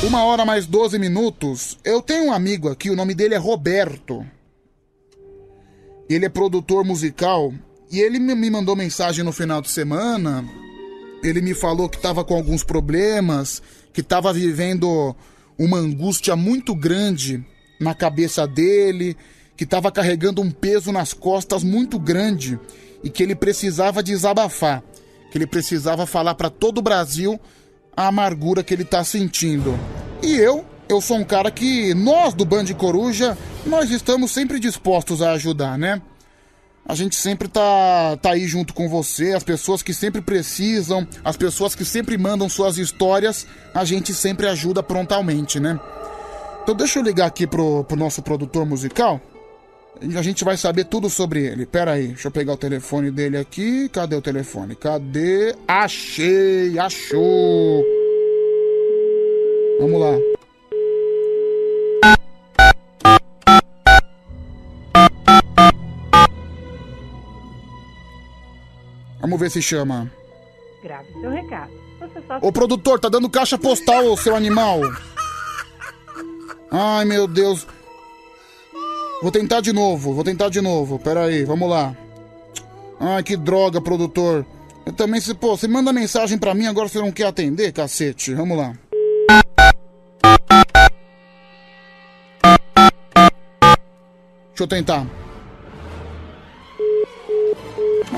Uma 0.07 0.23
hora 0.25 0.45
mais 0.45 0.67
12 0.67 1.01
minutos. 1.01 1.77
Eu 1.85 2.01
tenho 2.01 2.27
um 2.27 2.33
amigo 2.33 2.69
aqui, 2.69 2.91
o 2.91 2.97
nome 2.97 3.13
dele 3.13 3.35
é 3.35 3.39
Roberto. 3.39 4.25
Ele 6.09 6.25
é 6.25 6.29
produtor 6.29 6.85
musical 6.85 7.53
e 7.91 7.99
ele 7.99 8.21
me 8.21 8.49
mandou 8.49 8.77
mensagem 8.77 9.25
no 9.25 9.33
final 9.33 9.61
de 9.61 9.69
semana. 9.69 10.49
Ele 11.25 11.41
me 11.41 11.55
falou 11.55 11.89
que 11.89 11.97
estava 11.97 12.25
com 12.25 12.37
alguns 12.37 12.63
problemas, 12.63 13.61
que 13.93 14.01
estava 14.01 14.33
vivendo 14.33 15.13
uma 15.59 15.79
angústia 15.79 16.37
muito 16.37 16.73
grande 16.73 17.45
na 17.83 17.95
cabeça 17.95 18.47
dele, 18.47 19.17
que 19.57 19.65
estava 19.65 19.93
carregando 19.93 20.41
um 20.41 20.51
peso 20.51 20.91
nas 20.93 21.13
costas 21.13 21.63
muito 21.63 21.99
grande 21.99 22.59
e 23.03 23.11
que 23.11 23.23
ele 23.23 23.35
precisava 23.35 24.03
desabafar, 24.03 24.83
que 25.31 25.39
ele 25.39 25.47
precisava 25.47 26.07
falar 26.07 26.35
para 26.35 26.49
todo 26.49 26.79
o 26.79 26.83
Brasil 26.83 27.39
a 27.97 28.07
amargura 28.07 28.63
que 28.63 28.73
ele 28.73 28.85
tá 28.85 29.05
sentindo. 29.05 29.79
E 30.23 30.37
eu, 30.37 30.65
eu 30.89 31.01
sou 31.01 31.19
um 31.19 31.25
cara 31.25 31.51
que 31.51 31.93
nós 31.95 32.33
do 32.33 32.45
Band 32.45 32.67
Coruja, 32.77 33.37
nós 33.67 33.91
estamos 33.91 34.31
sempre 34.31 34.59
dispostos 34.59 35.21
a 35.21 35.33
ajudar, 35.33 35.77
né? 35.77 36.01
A 36.85 36.95
gente 36.97 37.15
sempre 37.15 37.47
tá, 37.47 38.17
tá 38.21 38.33
aí 38.33 38.47
junto 38.47 38.75
com 38.75 38.89
você, 38.89 39.33
as 39.35 39.45
pessoas 39.45 39.83
que 39.83 39.95
sempre 39.95 40.21
precisam, 40.21 41.07
as 41.25 41.37
pessoas 41.37 41.77
que 41.77 41.85
sempre 41.85 42.19
mandam 42.19 42.49
suas 42.49 42.77
histórias, 42.77 43.47
a 43.73 43.85
gente 43.85 44.13
sempre 44.13 44.49
ajuda 44.49 44.83
prontamente, 44.83 45.61
né? 45.61 45.79
Então 46.63 46.77
deixa 46.77 47.01
eu 47.01 47.03
ligar 47.03 47.27
aqui 47.27 47.45
pro, 47.45 47.83
pro 47.85 47.97
nosso 47.97 48.23
produtor 48.23 48.65
musical. 48.65 49.21
A 50.17 50.23
gente 50.23 50.45
vai 50.45 50.57
saber 50.57 50.85
tudo 50.85 51.11
sobre 51.11 51.45
ele. 51.45 51.67
Pera 51.67 51.93
aí, 51.93 52.09
deixa 52.09 52.29
eu 52.29 52.33
pegar 52.33 52.53
o 52.53 52.57
telefone 52.57 53.11
dele 53.11 53.37
aqui. 53.37 53.89
Cadê 53.89 54.15
o 54.15 54.23
telefone? 54.23 54.77
Cadê? 54.77 55.55
Achei, 55.67 56.79
achou. 56.79 57.85
Vamos 59.81 60.01
lá. 60.01 60.13
Vamos 69.21 69.39
ver 69.39 69.51
se 69.51 69.61
chama. 69.61 70.11
Grave 70.83 71.13
seu 71.21 71.31
recado. 71.31 71.73
Você 72.01 72.23
só 72.27 72.39
Ô 72.41 72.53
produtor, 72.53 73.01
tá 73.01 73.09
dando 73.09 73.31
caixa 73.31 73.59
postal, 73.59 74.17
seu 74.17 74.35
animal. 74.35 74.81
Ai, 76.75 77.05
meu 77.05 77.29
Deus. 77.29 77.67
Vou 79.21 79.31
tentar 79.31 79.61
de 79.61 79.75
novo, 79.75 80.15
vou 80.15 80.25
tentar 80.25 80.49
de 80.49 80.63
novo. 80.63 80.99
Pera 80.99 81.27
aí, 81.27 81.45
vamos 81.45 81.69
lá. 81.69 81.95
Ai, 82.99 83.23
que 83.23 83.37
droga, 83.37 83.79
produtor. 83.79 84.47
Eu 84.87 84.93
também, 84.95 85.21
se, 85.21 85.35
pô, 85.35 85.55
você 85.55 85.69
manda 85.69 85.93
mensagem 85.93 86.39
pra 86.39 86.55
mim, 86.55 86.67
agora 86.67 86.89
você 86.89 86.99
não 86.99 87.13
quer 87.13 87.27
atender, 87.27 87.73
cacete. 87.73 88.33
Vamos 88.33 88.57
lá. 88.57 88.73
Deixa 94.49 94.63
eu 94.63 94.67
tentar. 94.67 95.07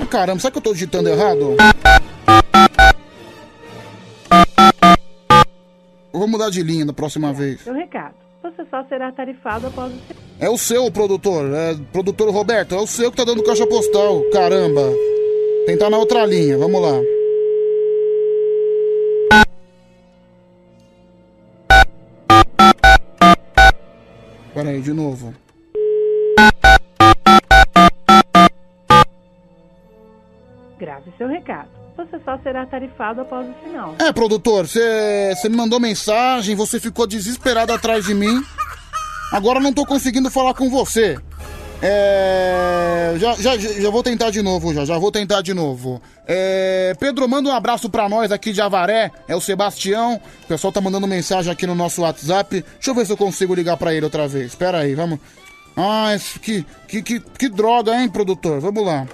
Ah, 0.01 0.07
caramba, 0.07 0.39
será 0.39 0.53
que 0.53 0.59
eu 0.59 0.63
tô 0.63 0.73
digitando 0.73 1.09
errado? 1.09 1.57
Vou 6.13 6.29
mudar 6.29 6.51
de 6.51 6.63
linha 6.63 6.87
da 6.87 6.93
próxima 6.93 7.33
vez. 7.33 7.61
seu 7.63 7.75
recado. 7.75 8.24
Você 8.45 8.63
só 8.71 8.85
será 8.85 9.11
tarifado 9.11 9.69
após 9.69 9.91
o. 9.91 9.97
É 10.39 10.51
o 10.51 10.59
seu, 10.59 10.91
produtor. 10.93 11.51
É, 11.55 11.75
produtor 11.91 12.31
Roberto, 12.31 12.75
é 12.75 12.79
o 12.79 12.87
seu 12.87 13.11
que 13.11 13.17
tá 13.17 13.25
dando 13.25 13.43
caixa 13.43 13.67
postal. 13.67 14.23
Caramba. 14.31 14.83
Tentar 15.65 15.89
na 15.89 15.97
outra 15.97 16.27
linha, 16.27 16.59
vamos 16.59 16.83
lá. 16.83 17.01
Pera 24.53 24.69
aí, 24.69 24.83
de 24.83 24.93
novo. 24.93 25.35
Seu 31.17 31.29
recado. 31.29 31.69
Você 31.97 32.19
só 32.25 32.37
será 32.39 32.67
tarifado 32.67 33.21
após 33.21 33.49
o 33.49 33.55
final. 33.63 33.95
É, 34.01 34.13
produtor, 34.13 34.67
você 34.67 35.49
me 35.49 35.57
mandou 35.57 35.79
mensagem, 35.79 36.57
você 36.57 36.81
ficou 36.81 37.07
desesperado 37.07 37.73
atrás 37.73 38.05
de 38.05 38.15
mim. 38.15 38.43
Agora 39.33 39.61
não 39.61 39.73
tô 39.73 39.87
conseguindo 39.87 40.31
falar 40.31 40.55
com 40.55 40.69
você. 40.69 41.17
É. 41.83 43.15
Já, 43.19 43.35
já, 43.35 43.57
já 43.57 43.91
vou 43.91 44.03
tentar 44.03 44.31
de 44.31 44.43
novo, 44.43 44.73
já, 44.73 44.85
já 44.85 44.99
vou 44.99 45.13
tentar 45.13 45.43
de 45.43 45.53
novo. 45.53 46.01
É. 46.27 46.95
Pedro, 46.99 47.29
manda 47.29 47.49
um 47.49 47.53
abraço 47.53 47.91
pra 47.91 48.09
nós 48.09 48.33
aqui 48.33 48.53
de 48.53 48.61
Avaré, 48.61 49.11
é 49.29 49.37
o 49.37 49.41
Sebastião. 49.41 50.21
O 50.45 50.47
pessoal 50.47 50.73
tá 50.73 50.81
mandando 50.81 51.07
mensagem 51.07 51.53
aqui 51.53 51.67
no 51.67 51.75
nosso 51.75 52.03
WhatsApp. 52.03 52.65
Deixa 52.75 52.91
eu 52.91 52.95
ver 52.95 53.07
se 53.07 53.13
eu 53.13 53.17
consigo 53.17 53.55
ligar 53.55 53.77
pra 53.77 53.95
ele 53.95 54.05
outra 54.05 54.27
vez. 54.27 54.55
Pera 54.55 54.79
aí, 54.79 54.95
vamos. 54.95 55.19
Ah, 55.77 56.15
que, 56.41 56.65
que, 56.89 57.03
que, 57.03 57.21
que 57.21 57.49
droga, 57.49 58.01
hein, 58.01 58.09
produtor? 58.09 58.61
Vamos 58.61 58.85
lá. 58.85 59.07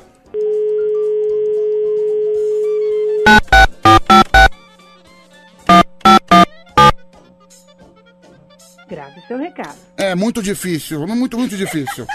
Grave 8.91 9.23
seu 9.29 9.39
recado. 9.39 9.77
É 9.97 10.17
muito 10.17 10.43
difícil, 10.43 11.07
muito, 11.07 11.39
muito 11.39 11.57
difícil. 11.57 12.07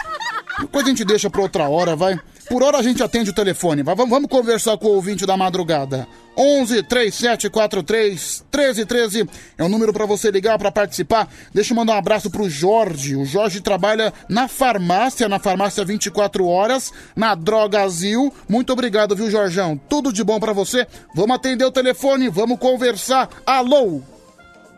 Depois 0.59 0.85
a 0.85 0.89
gente 0.89 1.05
deixa 1.05 1.29
pra 1.29 1.41
outra 1.41 1.69
hora, 1.69 1.95
vai. 1.95 2.19
Por 2.49 2.61
hora 2.61 2.77
a 2.77 2.83
gente 2.83 3.01
atende 3.01 3.29
o 3.29 3.33
telefone. 3.33 3.81
Vai, 3.81 3.95
vamos, 3.95 4.29
conversar 4.29 4.77
com 4.77 4.87
o 4.87 4.95
ouvinte 4.95 5.25
da 5.25 5.35
madrugada. 5.35 6.07
11 6.37 6.83
3743 6.83 8.45
1313 8.53 9.29
é 9.57 9.63
o 9.63 9.69
número 9.69 9.93
pra 9.93 10.05
você 10.05 10.29
ligar 10.29 10.57
pra 10.57 10.71
participar. 10.71 11.29
Deixa 11.53 11.71
eu 11.71 11.77
mandar 11.77 11.93
um 11.93 11.97
abraço 11.97 12.29
pro 12.29 12.49
Jorge. 12.49 13.15
O 13.15 13.25
Jorge 13.25 13.61
trabalha 13.61 14.13
na 14.29 14.47
farmácia, 14.47 15.29
na 15.29 15.39
farmácia 15.39 15.83
24 15.83 16.45
horas, 16.45 16.91
na 17.15 17.35
Drogazil. 17.35 18.33
Muito 18.49 18.73
obrigado, 18.73 19.15
viu, 19.15 19.31
Jorjão? 19.31 19.79
Tudo 19.89 20.11
de 20.11 20.23
bom 20.23 20.39
pra 20.39 20.53
você. 20.53 20.85
Vamos 21.15 21.35
atender 21.35 21.65
o 21.65 21.71
telefone, 21.71 22.29
vamos 22.29 22.59
conversar. 22.59 23.29
Alô? 23.45 24.01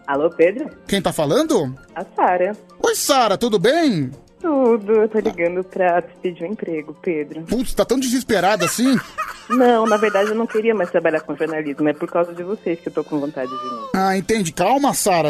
Alô, 0.07 0.29
Pedro? 0.29 0.69
Quem 0.87 1.01
tá 1.01 1.11
falando? 1.11 1.77
A 1.93 2.05
Sara. 2.15 2.55
Oi, 2.81 2.95
Sara, 2.95 3.37
tudo 3.37 3.59
bem? 3.59 4.09
Tudo, 4.39 4.93
eu 4.93 5.09
tô 5.09 5.19
ligando 5.19 5.63
pra 5.65 6.01
te 6.01 6.15
pedir 6.21 6.45
um 6.45 6.53
emprego, 6.53 6.95
Pedro. 7.01 7.41
Putz, 7.41 7.73
tá 7.73 7.83
tão 7.83 7.99
desesperada 7.99 8.63
assim? 8.63 8.97
Não, 9.49 9.85
na 9.85 9.95
verdade 9.95 10.29
eu 10.29 10.35
não 10.35 10.45
queria 10.45 10.75
mais 10.75 10.91
trabalhar 10.91 11.21
com 11.21 11.33
jornalismo, 11.33 11.87
é 11.87 11.93
por 11.93 12.11
causa 12.11 12.33
de 12.33 12.43
vocês 12.43 12.81
que 12.81 12.89
eu 12.89 12.93
tô 12.93 13.01
com 13.01 13.17
vontade 13.17 13.49
de 13.49 13.55
novo. 13.55 13.91
Ah, 13.95 14.17
entendi. 14.17 14.51
Calma, 14.51 14.93
Sara. 14.93 15.29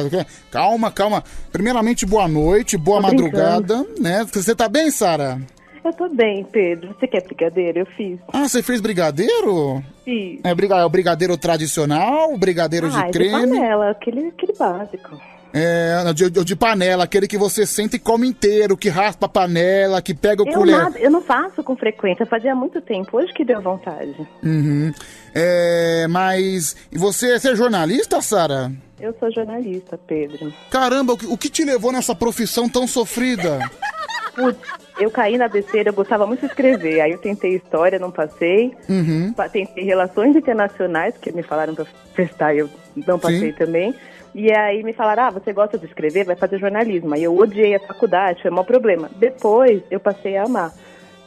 Calma, 0.49 0.89
calma. 0.89 1.23
Primeiramente, 1.51 2.03
boa 2.03 2.28
noite, 2.28 2.78
boa 2.78 2.99
Tô 2.99 3.07
madrugada, 3.07 3.86
né? 3.99 4.25
Você 4.34 4.55
tá 4.55 4.67
bem, 4.67 4.89
Sara? 4.89 5.39
Eu 5.84 5.93
tô 5.93 6.09
bem, 6.09 6.43
Pedro. 6.43 6.95
Você 6.99 7.07
quer 7.07 7.23
brigadeiro? 7.23 7.80
Eu 7.80 7.86
fiz. 7.86 8.19
Ah, 8.32 8.47
você 8.47 8.61
fez 8.61 8.82
brigadeiro? 8.82 9.84
Fiz. 10.03 10.39
É, 10.43 10.53
briga- 10.53 10.78
é 10.78 10.86
o 10.86 10.89
brigadeiro 10.89 11.38
tradicional, 11.38 12.34
o 12.34 12.38
brigadeiro 12.38 12.88
ah, 12.93 13.05
de 13.05 13.11
creme. 13.11 13.32
panela, 13.57 13.91
aquele, 13.91 14.28
aquele 14.28 14.53
básico. 14.53 15.19
É, 15.53 16.11
de, 16.13 16.30
de 16.30 16.55
panela, 16.55 17.05
aquele 17.05 17.25
que 17.28 17.38
você 17.38 17.65
senta 17.65 17.95
e 17.95 17.99
come 17.99 18.28
inteiro, 18.28 18.75
que 18.78 18.89
raspa 18.89 19.25
a 19.28 19.30
panela, 19.30 20.01
que 20.01 20.13
pega 20.13 20.43
o 20.43 20.47
Eu, 20.47 20.53
colher. 20.53 20.78
nada- 20.78 20.99
eu 20.99 21.09
não 21.09 21.21
faço 21.21 21.63
com 21.63 21.75
frequência, 21.75 22.25
fazia 22.25 22.53
muito 22.53 22.82
tempo, 22.82 23.17
hoje 23.17 23.34
que 23.34 23.45
deu 23.45 23.61
vontade. 23.61 24.13
Uhum. 24.43 24.91
É, 25.34 26.05
mas. 26.09 26.75
Você, 26.91 27.39
você 27.39 27.51
é 27.51 27.55
jornalista, 27.55 28.21
Sara? 28.21 28.71
Eu 28.99 29.15
sou 29.19 29.32
jornalista, 29.32 29.97
Pedro. 30.05 30.53
Caramba, 30.69 31.13
o 31.13 31.17
que, 31.17 31.25
o 31.25 31.38
que 31.38 31.49
te 31.49 31.63
levou 31.63 31.91
nessa 31.93 32.13
profissão 32.13 32.67
tão 32.67 32.86
sofrida? 32.86 33.59
Putz, 34.36 34.59
eu 34.99 35.11
caí 35.11 35.37
na 35.37 35.47
besteira, 35.47 35.89
eu 35.89 35.93
gostava 35.93 36.25
muito 36.25 36.41
de 36.41 36.47
escrever. 36.47 37.01
Aí 37.01 37.11
eu 37.11 37.17
tentei 37.17 37.55
história, 37.55 37.99
não 37.99 38.11
passei. 38.11 38.75
Uhum. 38.89 39.33
Tentei 39.51 39.83
relações 39.83 40.35
internacionais, 40.35 41.15
que 41.17 41.31
me 41.31 41.43
falaram 41.43 41.75
pra 41.75 41.85
prestar 42.13 42.53
e 42.53 42.59
eu 42.59 42.69
não 43.05 43.19
passei 43.19 43.51
também. 43.53 43.93
E 44.33 44.51
aí 44.51 44.83
me 44.83 44.93
falaram, 44.93 45.23
ah, 45.23 45.29
você 45.31 45.51
gosta 45.51 45.77
de 45.77 45.85
escrever, 45.85 46.25
vai 46.25 46.35
fazer 46.35 46.59
jornalismo. 46.59 47.13
Aí 47.13 47.23
eu 47.23 47.35
odiei 47.35 47.75
a 47.75 47.79
faculdade, 47.79 48.41
foi 48.41 48.51
o 48.51 48.53
maior 48.53 48.65
problema. 48.65 49.09
Depois 49.15 49.81
eu 49.89 49.99
passei 49.99 50.37
a 50.37 50.43
amar. 50.43 50.71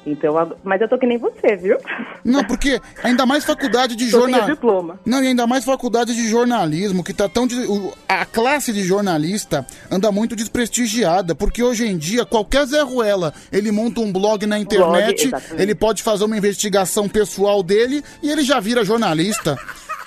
Então, 0.07 0.35
mas 0.65 0.81
eu 0.81 0.89
tô 0.89 0.97
que 0.99 1.07
nem 1.07 1.19
você, 1.19 1.57
viu? 1.57 1.77
Não, 2.25 2.43
porque 2.45 2.81
ainda 3.05 3.27
mais 3.27 3.45
faculdade 3.45 3.95
de 3.95 4.09
jornalismo. 4.11 4.55
diploma. 4.55 4.99
Não, 5.05 5.23
e 5.23 5.27
ainda 5.27 5.47
mais 5.47 5.63
faculdade 5.65 6.15
de 6.15 6.27
jornalismo, 6.29 7.05
que 7.05 7.13
tá 7.13 7.29
tão. 7.29 7.47
de- 7.47 7.67
A 8.09 8.25
classe 8.25 8.73
de 8.73 8.83
jornalista 8.83 9.67
anda 9.91 10.11
muito 10.11 10.35
desprestigiada, 10.35 11.35
porque 11.35 11.63
hoje 11.63 11.87
em 11.87 11.99
dia, 11.99 12.25
qualquer 12.25 12.65
Zé 12.67 12.81
Ruela, 12.81 13.35
ele 13.53 13.71
monta 13.71 14.01
um 14.01 14.11
blog 14.11 14.47
na 14.47 14.59
internet, 14.59 15.27
exatamente. 15.27 15.63
ele 15.63 15.75
pode 15.75 16.03
fazer 16.03 16.25
uma 16.25 16.37
investigação 16.39 17.07
pessoal 17.09 17.63
dele 17.63 18.03
e 18.23 18.31
ele 18.31 18.43
já 18.43 18.59
vira 18.59 18.83
jornalista. 18.85 19.57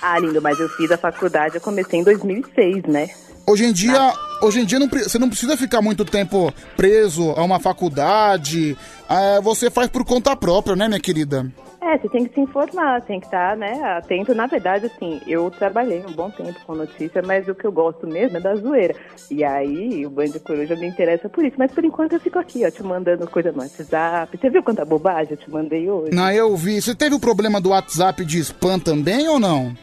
Ah, 0.02 0.18
lindo, 0.18 0.42
mas 0.42 0.58
eu 0.58 0.68
fiz 0.70 0.90
a 0.90 0.98
faculdade, 0.98 1.54
eu 1.54 1.60
comecei 1.60 2.00
em 2.00 2.04
2006, 2.04 2.82
né? 2.88 3.08
Hoje 3.46 3.66
em 3.66 3.72
dia, 3.72 4.12
hoje 4.40 4.60
em 4.60 4.64
dia 4.64 4.78
não 4.78 4.88
você 4.88 5.18
não 5.18 5.28
precisa 5.28 5.56
ficar 5.56 5.82
muito 5.82 6.04
tempo 6.04 6.52
preso 6.76 7.32
a 7.32 7.42
uma 7.42 7.60
faculdade. 7.60 8.76
ah, 9.08 9.38
você 9.42 9.70
faz 9.70 9.88
por 9.88 10.04
conta 10.04 10.34
própria, 10.34 10.74
né, 10.74 10.88
minha 10.88 11.00
querida? 11.00 11.46
É, 11.82 11.98
você 11.98 12.08
tem 12.08 12.24
que 12.24 12.32
se 12.34 12.40
informar, 12.40 13.02
tem 13.02 13.20
que 13.20 13.26
estar, 13.26 13.54
né, 13.54 13.78
atento. 13.98 14.34
Na 14.34 14.46
verdade, 14.46 14.86
assim, 14.86 15.20
eu 15.26 15.50
trabalhei 15.50 16.02
um 16.08 16.12
bom 16.12 16.30
tempo 16.30 16.58
com 16.66 16.74
notícia, 16.74 17.20
mas 17.22 17.46
o 17.46 17.54
que 17.54 17.66
eu 17.66 17.72
gosto 17.72 18.06
mesmo 18.06 18.38
é 18.38 18.40
da 18.40 18.56
zoeira. 18.56 18.94
E 19.30 19.44
aí, 19.44 20.06
o 20.06 20.10
Band 20.10 20.32
Coruja 20.42 20.74
me 20.76 20.86
interessa 20.86 21.28
por 21.28 21.44
isso. 21.44 21.56
Mas 21.58 21.70
por 21.72 21.84
enquanto 21.84 22.14
eu 22.14 22.20
fico 22.20 22.38
aqui, 22.38 22.64
ó, 22.64 22.70
te 22.70 22.82
mandando 22.82 23.28
coisa 23.28 23.52
no 23.52 23.58
WhatsApp. 23.58 24.34
Você 24.34 24.48
viu 24.48 24.62
quanta 24.62 24.82
bobagem 24.82 25.32
eu 25.32 25.36
te 25.36 25.50
mandei 25.50 25.90
hoje? 25.90 26.14
Não, 26.14 26.30
eu 26.32 26.56
vi. 26.56 26.80
Você 26.80 26.94
teve 26.94 27.14
o 27.14 27.20
problema 27.20 27.60
do 27.60 27.68
WhatsApp 27.68 28.24
de 28.24 28.38
spam 28.38 28.78
também 28.78 29.28
ou 29.28 29.38
não? 29.38 29.76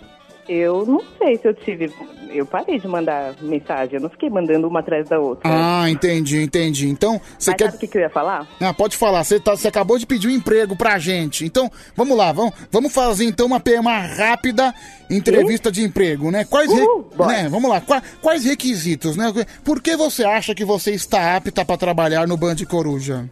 Eu 0.54 0.86
não 0.86 1.02
sei 1.18 1.38
se 1.38 1.48
eu 1.48 1.54
tive. 1.54 1.90
Eu 2.34 2.46
parei 2.46 2.78
de 2.78 2.86
mandar 2.88 3.36
mensagem, 3.42 3.96
eu 3.96 4.02
não 4.02 4.10
fiquei 4.10 4.30
mandando 4.30 4.68
uma 4.68 4.82
atrás 4.82 5.08
da 5.08 5.18
outra. 5.18 5.50
Ah, 5.50 5.90
entendi, 5.90 6.42
entendi. 6.42 6.90
Então, 6.90 7.22
você 7.40 7.52
Mas 7.52 7.58
quer. 7.58 7.66
sabe 7.66 7.78
o 7.78 7.80
que, 7.80 7.88
que 7.88 7.98
eu 7.98 8.02
ia 8.02 8.10
falar? 8.10 8.46
Ah, 8.60 8.74
pode 8.74 8.98
falar, 8.98 9.24
você, 9.24 9.40
tá, 9.40 9.56
você 9.56 9.70
acabou 9.70 9.98
de 9.98 10.06
pedir 10.06 10.28
um 10.28 10.32
emprego 10.32 10.76
pra 10.76 10.98
gente. 11.00 11.46
Então, 11.46 11.72
vamos 11.96 12.18
lá, 12.18 12.34
vamos, 12.34 12.54
vamos 12.70 12.94
fazer 12.94 13.26
então 13.26 13.48
uma, 13.48 13.62
uma 13.80 14.00
rápida 14.00 14.74
entrevista 15.10 15.72
de 15.72 15.84
emprego, 15.84 16.32
né? 16.32 16.44
Quais 16.44 16.70
re- 16.72 16.86
né? 17.28 17.48
Vamos 17.50 17.70
lá, 17.70 17.80
qua- 17.80 18.04
quais 18.22 18.44
requisitos, 18.44 19.16
né? 19.16 19.32
Por 19.64 19.82
que 19.82 19.96
você 19.96 20.26
acha 20.26 20.54
que 20.54 20.66
você 20.66 20.92
está 20.92 21.36
apta 21.38 21.64
pra 21.64 21.78
trabalhar 21.78 22.28
no 22.28 22.36
Band 22.36 22.56
Coruja? 22.70 23.30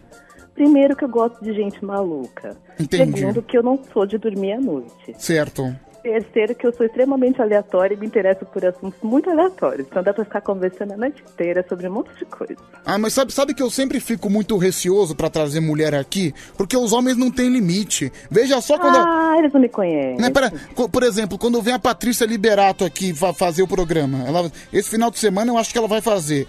Primeiro 0.55 0.95
que 0.95 1.03
eu 1.05 1.09
gosto 1.09 1.41
de 1.43 1.53
gente 1.53 1.83
maluca. 1.83 2.55
Entendi. 2.79 3.17
Segundo 3.19 3.41
que 3.41 3.57
eu 3.57 3.63
não 3.63 3.79
sou 3.93 4.05
de 4.05 4.17
dormir 4.17 4.53
à 4.53 4.59
noite. 4.59 5.15
Certo. 5.17 5.73
Terceiro 6.01 6.55
que 6.55 6.65
eu 6.65 6.73
sou 6.73 6.85
extremamente 6.85 7.41
aleatória 7.41 7.93
e 7.93 7.97
me 7.97 8.05
interesso 8.05 8.45
por 8.45 8.65
assuntos 8.65 8.99
muito 9.03 9.29
aleatórios. 9.29 9.85
Então 9.89 10.01
dá 10.01 10.13
pra 10.13 10.23
ficar 10.23 10.41
conversando 10.41 10.93
a 10.93 10.97
noite 10.97 11.21
inteira 11.33 11.65
sobre 11.67 11.87
um 11.89 11.91
monte 11.93 12.09
de 12.17 12.25
coisa. 12.25 12.55
Ah, 12.85 12.97
mas 12.97 13.13
sabe, 13.13 13.33
sabe 13.33 13.53
que 13.53 13.61
eu 13.61 13.69
sempre 13.69 13.99
fico 13.99 14.29
muito 14.29 14.57
receoso 14.57 15.13
pra 15.15 15.29
trazer 15.29 15.59
mulher 15.59 15.93
aqui? 15.93 16.33
Porque 16.57 16.77
os 16.77 16.93
homens 16.93 17.17
não 17.17 17.29
têm 17.29 17.49
limite. 17.49 18.11
Veja 18.31 18.61
só 18.61 18.77
quando. 18.77 18.95
Ah, 18.97 19.35
eles 19.37 19.51
não 19.51 19.59
me 19.59 19.69
conhecem. 19.69 20.17
Né, 20.21 20.29
pera, 20.29 20.51
por 20.91 21.03
exemplo, 21.03 21.37
quando 21.37 21.61
vem 21.61 21.73
a 21.73 21.79
Patrícia 21.79 22.25
Liberato 22.25 22.85
aqui 22.85 23.13
fa- 23.13 23.33
fazer 23.33 23.61
o 23.63 23.67
programa, 23.67 24.23
ela, 24.25 24.51
esse 24.71 24.89
final 24.89 25.11
de 25.11 25.19
semana 25.19 25.51
eu 25.51 25.57
acho 25.57 25.71
que 25.71 25.77
ela 25.77 25.87
vai 25.87 26.01
fazer. 26.01 26.47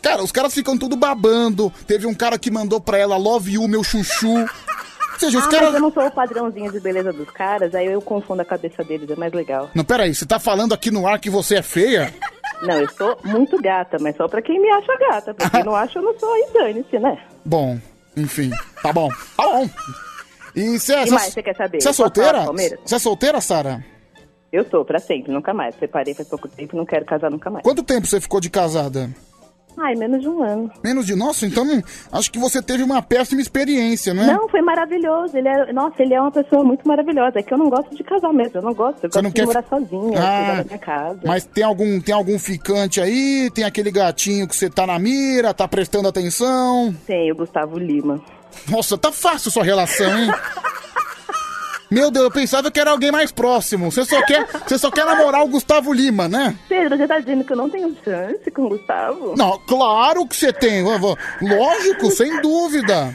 Cara, 0.00 0.22
os 0.22 0.32
caras 0.32 0.54
ficam 0.54 0.78
tudo 0.78 0.96
babando. 0.96 1.70
Teve 1.86 2.06
um 2.06 2.14
cara 2.14 2.38
que 2.38 2.50
mandou 2.50 2.80
pra 2.80 2.96
ela 2.96 3.16
Love 3.18 3.52
You, 3.52 3.68
meu 3.68 3.84
chuchu. 3.84 4.46
Seja, 5.22 5.38
os 5.38 5.44
ah, 5.44 5.48
caras. 5.48 5.66
mas 5.66 5.74
eu 5.74 5.80
não 5.80 5.92
sou 5.92 6.04
o 6.04 6.10
padrãozinho 6.10 6.72
de 6.72 6.80
beleza 6.80 7.12
dos 7.12 7.30
caras, 7.30 7.72
aí 7.76 7.86
eu 7.86 8.02
confundo 8.02 8.42
a 8.42 8.44
cabeça 8.44 8.82
deles, 8.82 9.08
é 9.08 9.14
mais 9.14 9.32
legal. 9.32 9.70
Não, 9.72 9.84
peraí, 9.84 10.12
você 10.12 10.26
tá 10.26 10.40
falando 10.40 10.74
aqui 10.74 10.90
no 10.90 11.06
ar 11.06 11.20
que 11.20 11.30
você 11.30 11.56
é 11.56 11.62
feia? 11.62 12.12
Não, 12.60 12.76
eu 12.76 12.90
sou 12.90 13.16
muito 13.24 13.60
gata, 13.62 13.98
mas 14.00 14.16
só 14.16 14.26
pra 14.26 14.42
quem 14.42 14.60
me 14.60 14.68
acha 14.70 14.98
gata. 14.98 15.32
Pra 15.32 15.48
quem 15.48 15.62
não 15.62 15.76
acha, 15.76 16.00
eu 16.00 16.02
não 16.02 16.18
sou 16.18 16.32
aí, 16.32 16.48
dane-se, 16.52 16.98
né? 16.98 17.16
Bom, 17.44 17.78
enfim, 18.16 18.50
tá 18.82 18.92
bom. 18.92 19.08
Tá 19.36 19.44
bom. 19.44 19.70
E 20.56 20.76
você 20.76 20.92
é, 20.92 21.06
mais, 21.06 21.32
você 21.32 21.42
quer 21.42 21.54
saber? 21.54 21.80
Você 21.80 21.88
é 21.88 21.92
solteira? 21.92 22.44
Você 22.84 22.94
é 22.96 22.98
solteira, 22.98 23.40
Sara? 23.40 23.84
Eu 24.52 24.64
tô, 24.64 24.84
pra 24.84 24.98
sempre, 24.98 25.32
nunca 25.32 25.54
mais. 25.54 25.76
Separei 25.76 26.14
faz 26.14 26.28
pouco 26.28 26.48
tempo, 26.48 26.76
não 26.76 26.84
quero 26.84 27.04
casar 27.04 27.30
nunca 27.30 27.48
mais. 27.48 27.62
Quanto 27.62 27.84
tempo 27.84 28.08
você 28.08 28.20
ficou 28.20 28.40
de 28.40 28.50
casada? 28.50 29.08
Ai, 29.78 29.94
menos 29.94 30.20
de 30.20 30.28
um 30.28 30.42
ano. 30.42 30.70
Menos 30.82 31.06
de. 31.06 31.14
Nossa, 31.14 31.46
então 31.46 31.66
acho 32.12 32.30
que 32.30 32.38
você 32.38 32.60
teve 32.62 32.82
uma 32.82 33.00
péssima 33.02 33.40
experiência, 33.40 34.12
né? 34.12 34.26
Não, 34.26 34.48
foi 34.48 34.60
maravilhoso. 34.60 35.36
Ele 35.36 35.48
é, 35.48 35.72
nossa, 35.72 36.02
ele 36.02 36.14
é 36.14 36.20
uma 36.20 36.30
pessoa 36.30 36.62
muito 36.62 36.86
maravilhosa. 36.86 37.38
É 37.38 37.42
que 37.42 37.52
eu 37.52 37.58
não 37.58 37.70
gosto 37.70 37.94
de 37.94 38.04
casar 38.04 38.32
mesmo, 38.32 38.58
eu 38.58 38.62
não 38.62 38.74
gosto. 38.74 38.96
Eu 39.04 39.10
Você 39.10 39.20
gosto 39.20 39.22
não 39.22 39.30
de 39.30 39.34
quer 39.36 39.46
morar 39.46 39.64
sozinha, 39.68 40.18
Ah, 40.20 40.36
cuidar 40.36 40.56
da 40.56 40.64
minha 40.64 40.78
casa. 40.78 41.20
Mas 41.24 41.44
tem 41.44 41.64
algum, 41.64 42.00
tem 42.00 42.14
algum 42.14 42.38
ficante 42.38 43.00
aí? 43.00 43.50
Tem 43.54 43.64
aquele 43.64 43.90
gatinho 43.90 44.46
que 44.46 44.54
você 44.56 44.68
tá 44.68 44.86
na 44.86 44.98
mira, 44.98 45.54
tá 45.54 45.66
prestando 45.66 46.08
atenção? 46.08 46.94
Tem, 47.06 47.30
o 47.32 47.36
Gustavo 47.36 47.78
Lima. 47.78 48.20
Nossa, 48.68 48.98
tá 48.98 49.10
fácil 49.10 49.50
sua 49.50 49.64
relação, 49.64 50.06
hein? 50.18 50.30
Meu 51.92 52.10
Deus, 52.10 52.24
eu 52.24 52.30
pensava 52.30 52.70
que 52.70 52.80
era 52.80 52.90
alguém 52.90 53.12
mais 53.12 53.30
próximo. 53.30 53.92
Você 53.92 54.02
só 54.06 54.24
quer, 54.24 54.46
você 54.66 54.78
só 54.78 54.90
quer 54.90 55.04
namorar 55.04 55.44
o 55.44 55.48
Gustavo 55.48 55.92
Lima, 55.92 56.26
né? 56.26 56.56
Pedro, 56.66 56.96
você 56.96 57.06
tá 57.06 57.18
dizendo 57.18 57.44
que 57.44 57.52
eu 57.52 57.56
não 57.56 57.68
tenho 57.68 57.94
chance 58.02 58.50
com 58.50 58.64
o 58.64 58.68
Gustavo? 58.70 59.34
Não, 59.36 59.58
claro 59.66 60.26
que 60.26 60.34
você 60.34 60.52
tem. 60.54 60.82
Lógico, 60.82 62.10
sem 62.10 62.40
dúvida. 62.40 63.14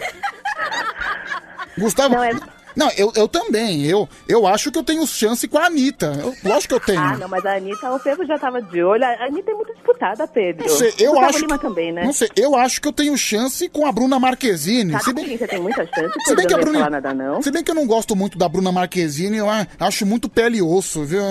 Gustavo. 1.75 2.13
Não, 2.15 2.56
eu, 2.97 3.11
eu 3.15 3.27
também. 3.27 3.85
Eu, 3.85 4.07
eu 4.27 4.45
acho 4.45 4.71
que 4.71 4.77
eu 4.77 4.83
tenho 4.83 5.05
chance 5.07 5.47
com 5.47 5.57
a 5.57 5.65
Anitta. 5.65 6.13
Eu- 6.21 6.33
lógico 6.49 6.67
que 6.69 6.73
eu 6.75 6.79
tenho. 6.95 6.99
Ah, 7.01 7.17
não, 7.17 7.27
mas 7.27 7.45
a 7.45 7.55
Anitta, 7.55 7.91
o 7.91 7.99
Pedro 7.99 8.25
já 8.27 8.37
tava 8.37 8.61
de 8.61 8.83
olho. 8.83 9.03
A 9.03 9.25
Anitta 9.25 9.51
é 9.51 9.53
muito 9.53 9.73
disputada, 9.73 10.27
Pedro. 10.27 10.67
Não 10.67 10.75
sei, 10.75 10.93
eu 10.99 11.11
Gustavo 11.13 11.25
acho. 11.29 11.39
Lima 11.39 11.57
que- 11.57 11.67
também, 11.67 11.91
né? 11.91 12.03
Não 12.03 12.13
sei, 12.13 12.29
eu 12.35 12.55
acho 12.55 12.79
que 12.81 12.87
eu 12.87 12.93
tenho 12.93 13.17
chance 13.17 13.67
com 13.69 13.85
a 13.85 13.91
Bruna 13.91 14.19
Marquezine. 14.19 14.91
Sabe 14.93 15.03
Se 15.05 15.13
bem, 15.13 15.25
quem 15.25 15.37
você 15.37 15.47
tem 15.47 15.59
muita 15.59 15.85
chance, 15.87 16.13
se 16.25 16.35
bem 16.35 16.45
que 16.47 16.53
a 16.53 16.57
não 16.57 16.63
Bruna. 16.63 16.89
nada, 16.89 17.13
não. 17.13 17.41
Se 17.41 17.51
bem 17.51 17.63
que 17.63 17.71
eu 17.71 17.75
não 17.75 17.87
gosto 17.87 18.15
muito 18.15 18.37
da 18.37 18.47
Bruna 18.47 18.71
Marquezine, 18.71 19.37
eu 19.37 19.47
acho 19.79 20.05
muito 20.05 20.29
pele 20.29 20.57
e 20.57 20.61
osso, 20.61 21.03
viu? 21.03 21.21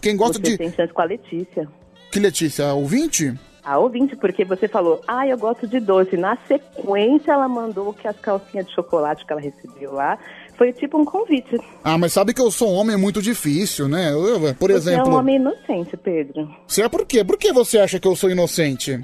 Quem 0.00 0.16
gosta 0.16 0.34
Você 0.38 0.50
de. 0.50 0.58
tem 0.58 0.72
chance 0.72 0.92
com 0.92 1.02
a 1.02 1.04
Letícia. 1.04 1.68
Que 2.10 2.18
Letícia? 2.18 2.72
Ouvinte? 2.74 3.32
A 3.64 3.78
ouvinte, 3.78 4.14
porque 4.14 4.44
você 4.44 4.68
falou, 4.68 5.00
ah, 5.08 5.26
eu 5.26 5.36
gosto 5.36 5.66
de 5.66 5.80
doce. 5.80 6.16
Na 6.16 6.38
sequência, 6.46 7.32
ela 7.32 7.48
mandou 7.48 7.92
que 7.92 8.06
as 8.06 8.16
calcinhas 8.20 8.66
de 8.66 8.72
chocolate 8.72 9.26
que 9.26 9.32
ela 9.32 9.40
recebeu 9.40 9.92
lá 9.92 10.16
foi 10.56 10.72
tipo 10.72 10.98
um 10.98 11.04
convite. 11.04 11.58
Ah, 11.84 11.96
mas 11.98 12.12
sabe 12.12 12.32
que 12.34 12.40
eu 12.40 12.50
sou 12.50 12.70
um 12.70 12.74
homem 12.74 12.96
muito 12.96 13.20
difícil, 13.22 13.88
né? 13.88 14.12
Eu- 14.12 14.54
por 14.54 14.70
Você 14.70 14.74
é 14.74 14.76
exemplo. 14.92 15.12
um 15.12 15.16
homem 15.16 15.36
inocente, 15.36 15.96
Pedro. 15.96 16.48
Você 16.66 16.82
é 16.82 16.88
por 16.88 17.04
quê? 17.06 17.24
Por 17.24 17.36
que 17.38 17.52
você 17.52 17.78
acha 17.78 17.98
que 18.00 18.06
eu 18.08 18.16
sou 18.16 18.30
inocente? 18.30 18.98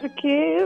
Porque 0.00 0.56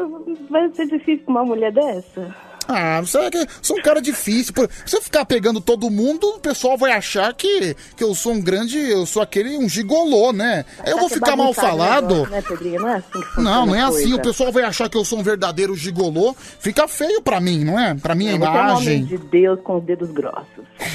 vai 0.49 0.71
ser 0.73 0.87
difícil 0.87 1.25
com 1.27 1.33
uma 1.33 1.45
mulher 1.45 1.71
dessa. 1.73 2.35
Ah, 2.69 3.01
você 3.01 3.19
é 3.19 3.31
que 3.31 3.47
sou 3.63 3.79
um 3.79 3.83
cara 3.83 4.01
difícil. 4.01 4.53
Por- 4.53 4.69
Se 4.85 4.97
eu 4.97 5.03
ficar 5.03 5.25
pegando 5.25 5.61
todo 5.61 5.91
mundo, 5.91 6.25
o 6.37 6.41
pessoal 6.41 6.77
vai 6.77 6.93
achar 6.93 7.33
que, 7.35 7.77
que 7.97 8.03
eu 8.03 8.15
sou 8.15 8.33
um 8.33 8.41
grande. 8.41 8.77
Eu 8.79 9.07
sou 9.07 9.23
aquele, 9.23 9.57
um 9.57 9.69
gigolô, 9.69 10.33
né? 10.33 10.65
Aí 10.81 10.91
eu 10.91 10.95
Tá 10.97 11.01
vou 11.01 11.09
ficar 11.09 11.37
mal 11.37 11.51
o 11.51 11.55
falado. 11.55 12.27
Né, 12.29 12.43
Pedrinho? 12.43 12.81
Não 12.81 12.89
é 12.89 12.97
assim 12.97 13.21
que 13.21 13.41
Não, 13.41 13.67
não 13.67 13.75
é 13.75 13.83
assim. 13.83 13.93
coisa. 14.03 14.17
O 14.17 14.23
pessoal 14.23 14.53
vai 14.53 14.65
achar 14.65 14.89
que 14.89 14.97
eu 14.97 15.05
sou 15.05 15.19
um 15.19 15.23
verdadeiro 15.23 15.75
gigolô. 15.77 16.35
Fica 16.61 16.89
feio 16.89 17.23
pra 17.23 17.41
mim, 17.41 17.65
não 17.65 17.79
é? 17.79 17.95
Pra 17.95 18.15
minha 18.15 18.37
Você 18.37 18.45
é 18.45 18.49
um 18.49 18.53
homem 18.53 18.67
imagem. 18.99 19.05
de 19.05 19.19
Deus 19.19 19.61
com 19.63 19.77
os 19.79 19.85
dedos 19.85 20.11
grossos. 20.11 20.47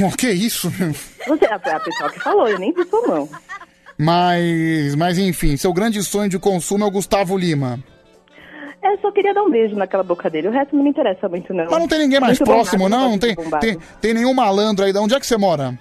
O 0.01 0.11
que 0.17 0.27
é 0.27 0.33
isso? 0.33 0.69
Você 1.27 1.45
é 1.45 1.53
a 1.53 1.79
pessoa 1.79 2.09
que 2.11 2.19
falou, 2.19 2.47
eu 2.47 2.59
nem 2.59 2.73
vi 2.73 2.83
sua 2.89 3.07
mão. 3.07 3.29
Mas, 3.97 4.95
mas 4.95 5.17
enfim, 5.17 5.55
seu 5.57 5.71
grande 5.71 6.01
sonho 6.03 6.29
de 6.29 6.39
consumo 6.39 6.83
é 6.83 6.87
o 6.87 6.91
Gustavo 6.91 7.37
Lima. 7.37 7.79
É, 8.83 8.97
só 8.97 9.11
queria 9.11 9.33
dar 9.33 9.43
um 9.43 9.51
beijo 9.51 9.75
naquela 9.75 10.03
boca 10.03 10.29
dele. 10.29 10.47
O 10.47 10.51
resto 10.51 10.75
não 10.75 10.83
me 10.83 10.89
interessa 10.89 11.29
muito, 11.29 11.53
não. 11.53 11.65
Mas 11.65 11.79
não 11.79 11.87
tem 11.87 11.99
ninguém 11.99 12.19
mais 12.19 12.39
Muito 12.39 12.49
próximo, 12.49 12.85
bombado, 12.85 13.03
não? 13.03 13.11
Não 13.11 13.19
tem, 13.19 13.35
tem, 13.59 13.77
tem 14.01 14.13
nenhum 14.13 14.33
malandro 14.33 14.83
aí. 14.83 14.91
De 14.91 14.97
onde 14.97 15.13
é 15.13 15.19
que 15.19 15.25
você 15.25 15.37
mora? 15.37 15.77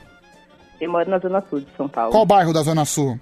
Eu 0.80 0.90
moro 0.90 1.08
na 1.08 1.18
Zona 1.18 1.42
Sul 1.48 1.60
de 1.60 1.68
São 1.76 1.88
Paulo. 1.88 2.12
Qual 2.12 2.26
bairro 2.26 2.52
da 2.52 2.62
Zona 2.62 2.84
Sul? 2.84 3.18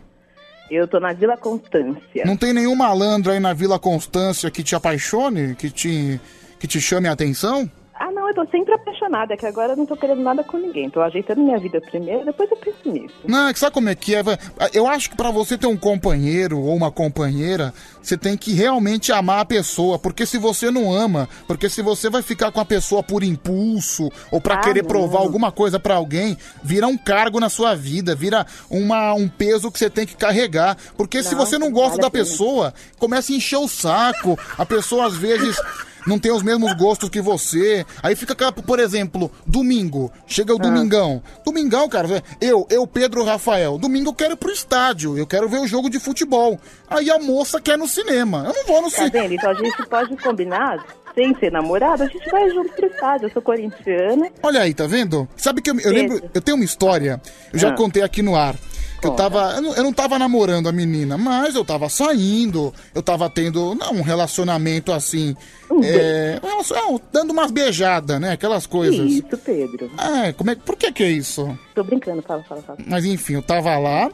Eu 0.71 0.87
tô 0.87 1.01
na 1.01 1.13
Vila 1.13 1.37
Constância. 1.37 2.25
Não 2.25 2.37
tem 2.37 2.53
nenhum 2.53 2.75
malandro 2.75 3.33
aí 3.33 3.41
na 3.41 3.55
Vila 3.55 3.79
Constância 3.79 4.51
que 4.51 4.63
te 4.63 4.75
apaixone, 4.75 5.55
que 5.55 5.71
te, 5.71 6.21
que 6.59 6.67
te 6.67 6.81
chame 6.81 7.09
a 7.09 7.13
atenção? 7.13 7.71
Ah, 8.01 8.13
não, 8.13 8.29
eu 8.29 8.35
tô 8.35 8.47
sempre 8.47 8.73
apaixonada, 8.75 9.35
é 9.35 9.37
que 9.37 9.45
agora 9.45 9.73
eu 9.73 9.77
não 9.77 9.85
tô 9.85 9.97
querendo 9.97 10.23
nada 10.23 10.45
com 10.45 10.57
ninguém. 10.57 10.89
Tô 10.89 11.01
ajeitando 11.01 11.41
minha 11.43 11.59
vida 11.59 11.81
primeiro, 11.81 12.25
depois 12.25 12.49
eu 12.51 12.57
penso 12.57 12.79
nisso. 12.89 13.15
Não, 13.27 13.49
é 13.49 13.53
que 13.53 13.59
sabe 13.59 13.75
como 13.75 13.89
é 13.89 13.95
que 13.95 14.15
é? 14.15 14.23
vai- 14.23 14.39
Eu 14.73 14.87
acho 14.87 15.11
que 15.11 15.17
pra 15.17 15.31
você 15.33 15.59
ter 15.59 15.67
um 15.67 15.77
companheiro 15.77 16.61
ou 16.61 16.77
uma 16.77 16.93
companheira, 16.93 17.75
você 18.01 18.17
tem 18.17 18.37
que 18.37 18.53
realmente 18.53 19.11
amar 19.11 19.41
a 19.41 19.45
pessoa. 19.45 19.99
Porque 19.99 20.25
se 20.25 20.39
você 20.39 20.71
não 20.71 20.93
ama, 20.93 21.29
porque 21.49 21.69
se 21.69 21.83
você 21.83 22.09
vai 22.09 22.23
ficar 22.23 22.53
com 22.53 22.61
a 22.61 22.65
pessoa 22.65 23.03
por 23.03 23.25
impulso 23.25 24.09
ou 24.31 24.41
pra 24.41 24.55
Ah, 24.55 24.59
querer 24.59 24.83
não. 24.83 24.89
provar 24.89 25.19
alguma 25.19 25.51
coisa 25.51 25.81
pra 25.81 25.97
alguém, 25.97 26.37
vira 26.63 26.87
um 26.87 26.97
cargo 26.97 27.41
na 27.41 27.49
sua 27.49 27.75
vida, 27.75 28.15
vira 28.15 28.47
uma, 28.71 29.13
um 29.15 29.29
peso 29.29 29.73
que 29.73 29.79
você 29.79 29.91
tem 29.91 30.07
que 30.07 30.15
carregar. 30.17 30.77
Porque 30.97 31.21
se 31.23 31.35
Não, 31.35 31.45
você 31.45 31.59
não 31.59 31.73
gosta 31.73 31.91
vale 31.97 32.03
da 32.03 32.11
pessoa, 32.11 32.73
começa 32.99 33.33
a 33.33 33.37
encher 33.37 33.57
o 33.59 33.67
saco. 33.67 34.39
A 34.57 34.65
pessoa 34.65 35.07
às 35.07 35.17
vezes. 35.17 35.57
Não 36.09 36.19
tem 36.19 36.33
os 36.33 36.43
mesmos 36.43 36.73
gostos 36.75 37.09
que 37.11 37.21
você. 37.21 37.85
Aí 38.03 38.17
fica, 38.17 38.33
aquela, 38.33 38.51
por 38.51 38.79
exemplo, 38.81 39.31
domingo. 39.47 40.11
Chega 40.27 40.53
Ah. 40.53 40.57
o 40.57 40.59
domingão. 40.59 41.23
Domingão, 41.45 41.89
cara, 41.89 42.23
eu, 42.41 42.67
eu, 42.71 42.87
Pedro 42.87 43.23
Rafael. 43.25 43.77
Domingo 43.79 44.11
eu 44.11 44.15
quero 44.15 44.33
ir 44.33 44.37
pro 44.37 44.51
estádio. 44.51 45.19
Eu 45.19 45.27
quero 45.27 45.49
ver 45.49 45.59
o 45.61 45.67
jogo 45.67 45.91
de 45.91 46.01
futebol. 46.01 46.59
Aí 46.89 47.11
a 47.11 47.19
moça 47.19 47.61
quer 47.61 47.77
no 47.77 47.87
cinema. 47.87 48.45
Eu 48.49 48.55
não 48.55 48.65
vou 48.65 48.83
no 48.83 48.91
Tá 48.91 48.97
cinema. 49.05 49.11
vendo? 49.13 49.35
Então 49.35 49.51
a 49.51 49.55
gente 49.55 49.87
pode 49.87 50.17
combinar, 50.17 50.85
sem 51.15 51.35
ser 51.39 51.53
namorado, 51.53 52.03
a 52.03 52.07
gente 52.07 52.31
vai 52.31 52.49
junto 52.51 52.73
pro 52.73 52.87
estádio. 52.87 53.27
Eu 53.27 53.33
sou 53.33 53.43
corintiana. 53.43 54.31
Olha 54.43 54.61
aí, 54.63 54.73
tá 54.73 54.87
vendo? 54.87 55.29
Sabe 55.37 55.61
que 55.61 55.71
eu, 55.71 55.79
eu 55.81 55.93
lembro, 55.93 56.23
eu 56.33 56.41
tenho 56.41 56.57
uma 56.57 56.65
história, 56.65 57.21
eu 57.53 57.59
já 57.59 57.69
Ah. 57.69 57.75
contei 57.75 58.03
aqui 58.03 58.23
no 58.23 58.35
ar. 58.35 58.55
Que 59.01 59.07
eu 59.07 59.13
tava. 59.13 59.53
Eu 59.55 59.63
não, 59.63 59.75
eu 59.75 59.83
não 59.85 59.93
tava 59.93 60.19
namorando 60.19 60.69
a 60.69 60.73
menina, 60.73 61.17
mas 61.17 61.55
eu 61.55 61.65
tava 61.65 61.89
saindo, 61.89 62.75
eu 62.95 63.03
tava 63.03 63.31
tendo 63.31 63.75
não, 63.75 63.93
um 63.93 64.03
relacionamento 64.03 64.93
assim. 64.93 65.37
é, 65.83 66.41
é, 66.43 66.77
é, 66.79 67.01
dando 67.13 67.31
umas 67.31 67.51
beijadas, 67.51 68.21
né? 68.21 68.33
Aquelas 68.33 68.67
coisas. 68.67 68.99
Isso, 68.99 69.39
Pedro. 69.39 69.91
É, 69.99 70.33
como 70.33 70.51
é, 70.51 70.55
por 70.57 70.77
que 70.77 70.91
que 70.91 71.05
é 71.05 71.11
isso? 71.11 71.57
Tô 71.75 71.85
brincando, 71.85 72.23
fala, 72.23 72.43
fala, 72.43 72.63
fala. 72.63 72.79
Mas 72.87 73.05
enfim, 73.05 73.35
eu 73.35 73.43
tava 73.43 73.79
lá 73.79 74.11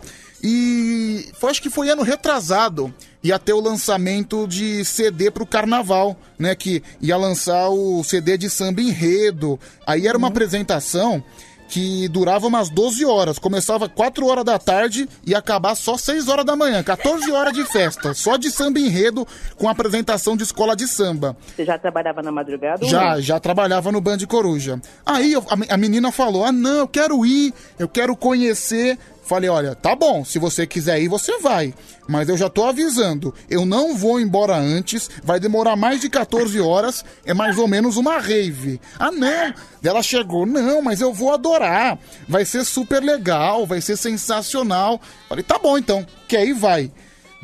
e 0.46 1.30
foi, 1.32 1.50
acho 1.50 1.62
que 1.62 1.70
foi 1.70 1.88
ano 1.88 2.02
retrasado. 2.02 2.92
Ia 3.22 3.38
ter 3.38 3.54
o 3.54 3.60
lançamento 3.60 4.46
de 4.46 4.84
CD 4.84 5.30
pro 5.30 5.46
carnaval, 5.46 6.14
né? 6.38 6.54
Que 6.54 6.82
ia 7.00 7.16
lançar 7.16 7.70
o 7.70 8.04
CD 8.04 8.36
de 8.36 8.50
samba 8.50 8.82
enredo. 8.82 9.58
Aí 9.86 10.06
era 10.06 10.18
uma 10.18 10.28
apresentação 10.28 11.24
que 11.68 12.06
durava 12.08 12.46
umas 12.46 12.68
12 12.68 13.04
horas. 13.04 13.38
Começava 13.38 13.88
4 13.88 14.26
horas 14.26 14.44
da 14.44 14.58
tarde 14.58 15.08
e 15.26 15.34
acabar 15.34 15.74
só 15.74 15.96
6 15.96 16.28
horas 16.28 16.44
da 16.44 16.54
manhã. 16.54 16.82
14 16.82 17.30
horas 17.32 17.52
de 17.52 17.64
festa. 17.64 18.14
Só 18.14 18.36
de 18.36 18.50
samba 18.50 18.78
enredo 18.78 19.26
com 19.56 19.68
apresentação 19.68 20.36
de 20.36 20.42
escola 20.44 20.76
de 20.76 20.86
samba. 20.86 21.36
Você 21.54 21.64
já 21.64 21.78
trabalhava 21.78 22.22
na 22.22 22.30
madrugada? 22.30 22.84
Já, 22.86 23.20
já 23.20 23.40
trabalhava 23.40 23.90
no 23.90 24.00
Band 24.00 24.18
Coruja. 24.28 24.80
Aí 25.04 25.32
eu- 25.32 25.44
a, 25.48 25.74
a 25.74 25.76
menina 25.76 26.12
falou: 26.12 26.44
Ah, 26.44 26.52
não, 26.52 26.78
eu 26.78 26.88
quero 26.88 27.24
ir, 27.26 27.52
eu 27.78 27.88
quero 27.88 28.14
conhecer. 28.16 28.98
Falei, 29.24 29.48
olha, 29.48 29.74
tá 29.74 29.96
bom, 29.96 30.24
se 30.24 30.38
você 30.38 30.66
quiser 30.66 31.00
ir, 31.00 31.08
você 31.08 31.38
vai. 31.38 31.72
Mas 32.06 32.28
eu 32.28 32.36
já 32.36 32.50
tô 32.50 32.64
avisando, 32.64 33.34
eu 33.48 33.64
não 33.64 33.96
vou 33.96 34.20
embora 34.20 34.54
antes, 34.56 35.08
vai 35.22 35.40
demorar 35.40 35.76
mais 35.76 36.00
de 36.00 36.10
14 36.10 36.60
horas, 36.60 37.04
é 37.24 37.32
mais 37.32 37.56
ou 37.56 37.66
menos 37.66 37.96
uma 37.96 38.18
rave. 38.18 38.78
Ah, 38.98 39.10
não! 39.10 39.54
Ela 39.82 40.02
chegou, 40.02 40.44
não, 40.44 40.82
mas 40.82 41.00
eu 41.00 41.12
vou 41.12 41.32
adorar. 41.32 41.98
Vai 42.28 42.44
ser 42.44 42.64
super 42.64 43.02
legal, 43.02 43.66
vai 43.66 43.80
ser 43.80 43.96
sensacional. 43.96 45.00
Falei, 45.28 45.42
tá 45.42 45.58
bom 45.58 45.78
então, 45.78 46.06
que 46.28 46.36
aí 46.36 46.52
vai. 46.52 46.92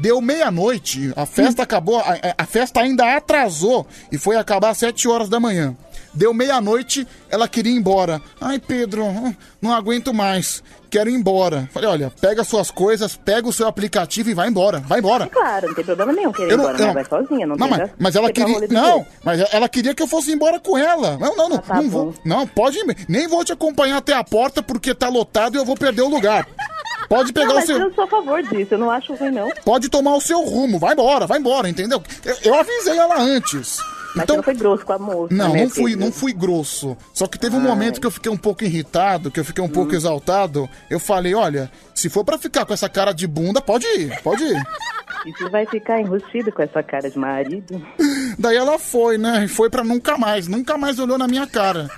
Deu 0.01 0.18
meia-noite, 0.20 1.12
a 1.14 1.26
festa 1.26 1.62
acabou, 1.62 1.99
a, 1.99 2.16
a 2.39 2.47
festa 2.47 2.81
ainda 2.81 3.16
atrasou 3.16 3.87
e 4.11 4.16
foi 4.16 4.37
acabar 4.37 4.70
às 4.70 4.78
7 4.78 5.07
horas 5.07 5.28
da 5.28 5.39
manhã. 5.39 5.76
Deu 6.13 6.35
meia-noite, 6.35 7.07
ela 7.29 7.47
queria 7.47 7.73
ir 7.73 7.77
embora. 7.77 8.21
Ai, 8.41 8.59
Pedro, 8.59 9.05
hum, 9.05 9.35
não 9.63 9.73
aguento 9.73 10.13
mais. 10.13 10.63
Quero 10.91 11.09
ir 11.09 11.15
embora. 11.15 11.69
Falei, 11.73 11.89
olha, 11.89 12.13
pega 12.21 12.43
suas 12.43 12.69
coisas, 12.69 13.15
pega 13.17 13.47
o 13.47 13.53
seu 13.53 13.69
aplicativo 13.69 14.29
e 14.29 14.35
vai 14.35 14.49
embora. 14.49 14.81
Vai 14.81 14.99
embora. 14.99 15.29
Claro, 15.29 15.69
não 15.69 15.75
tem 15.75 15.85
problema 15.85 16.13
nenhum 16.13 16.33
querer 16.33 16.53
ir 16.53 16.57
não- 16.57 16.65
embora, 16.65 16.73
mas 16.79 16.87
não- 16.87 16.95
vai 16.95 17.05
sozinha, 17.05 17.47
não, 17.47 17.57
Não, 17.57 17.69
tem 17.69 17.79
mas, 17.79 17.91
mas 17.97 18.17
ela 18.17 18.33
queria. 18.33 18.69
Não, 18.69 19.07
mas 19.23 19.41
ela 19.53 19.69
queria 19.69 19.95
que 19.95 20.03
eu 20.03 20.09
fosse 20.09 20.33
embora 20.33 20.59
com 20.59 20.77
ela. 20.77 21.17
Não, 21.17 21.37
não, 21.37 21.49
não. 21.49 21.59
tá 21.59 21.75
não, 21.77 21.89
vou, 21.89 22.15
não, 22.25 22.47
pode 22.47 22.77
ir. 22.79 22.97
Nem 23.09 23.29
vou 23.29 23.45
te 23.45 23.53
acompanhar 23.53 23.99
até 23.99 24.13
a 24.13 24.25
porta 24.25 24.61
porque 24.63 24.93
tá 24.93 25.09
lotado 25.09 25.55
e 25.55 25.59
eu 25.59 25.65
vou 25.65 25.77
perder 25.77 26.03
o 26.03 26.09
lugar. 26.09 26.45
Pode 27.09 27.33
pegar 27.33 27.47
não, 27.47 27.55
o 27.55 27.59
mas 27.59 27.67
seu. 27.67 27.79
eu 27.79 27.95
sou 27.95 28.05
a 28.05 28.07
favor 28.09 28.43
disso, 28.43 28.75
eu 28.75 28.79
não 28.79 28.91
acho 28.91 29.15
ruim, 29.15 29.31
não. 29.31 29.49
Pode 29.65 29.89
tomar 29.89 30.15
o 30.17 30.21
seu 30.21 30.41
rumo. 30.45 30.79
Vai 30.79 30.93
embora, 30.93 31.27
vai 31.27 31.39
embora, 31.39 31.69
entendeu? 31.69 32.03
Eu, 32.25 32.37
eu 32.45 32.55
avisei 32.55 32.97
ela 32.97 33.21
antes. 33.21 33.79
Mas 34.15 34.25
Então, 34.25 34.37
não 34.37 34.43
foi 34.43 34.55
grosso 34.55 34.85
com 34.85 34.93
a 34.93 34.99
moça, 34.99 35.35
não, 35.35 35.53
né, 35.53 35.63
não 35.63 35.71
fui, 35.71 35.97
não 35.97 36.11
fui 36.13 36.33
grosso. 36.33 36.97
Só 37.15 37.27
que 37.27 37.39
teve 37.39 37.55
um 37.57 37.61
Ai. 37.61 37.67
momento 37.67 38.01
que 38.01 38.07
eu 38.07 38.11
fiquei 38.11 38.31
um 38.31 38.37
pouco 38.37 38.65
irritado, 38.65 39.31
que 39.31 39.39
eu 39.39 39.45
fiquei 39.45 39.63
um 39.63 39.69
pouco 39.69 39.95
exaltado. 39.95 40.69
Eu 40.89 40.99
falei, 40.99 41.35
olha, 41.35 41.71
se 41.95 42.09
for 42.09 42.25
pra 42.25 42.37
ficar 42.39 42.65
com 42.67 42.73
essa 42.75 42.89
cara 42.89 43.13
de 43.13 43.27
bunda, 43.27 43.61
pode 43.61 43.87
ir, 43.87 44.21
pode 44.23 44.43
ir. 44.45 44.63
E 45.27 45.33
você 45.33 45.51
vai 45.51 45.67
ficar 45.67 46.01
enrustido 46.01 46.51
com 46.51 46.63
essa 46.63 46.83
cara 46.83 47.11
de 47.11 47.19
marido? 47.19 47.83
Daí 48.39 48.57
ela 48.57 48.79
foi, 48.79 49.19
né? 49.19 49.45
E 49.45 49.49
foi 49.49 49.69
pra 49.69 49.85
nunca 49.85 50.17
mais, 50.17 50.49
nunca 50.49 50.79
mais 50.79 50.99
olhou 50.99 51.19
na 51.19 51.29
minha 51.29 51.47
cara. 51.47 51.91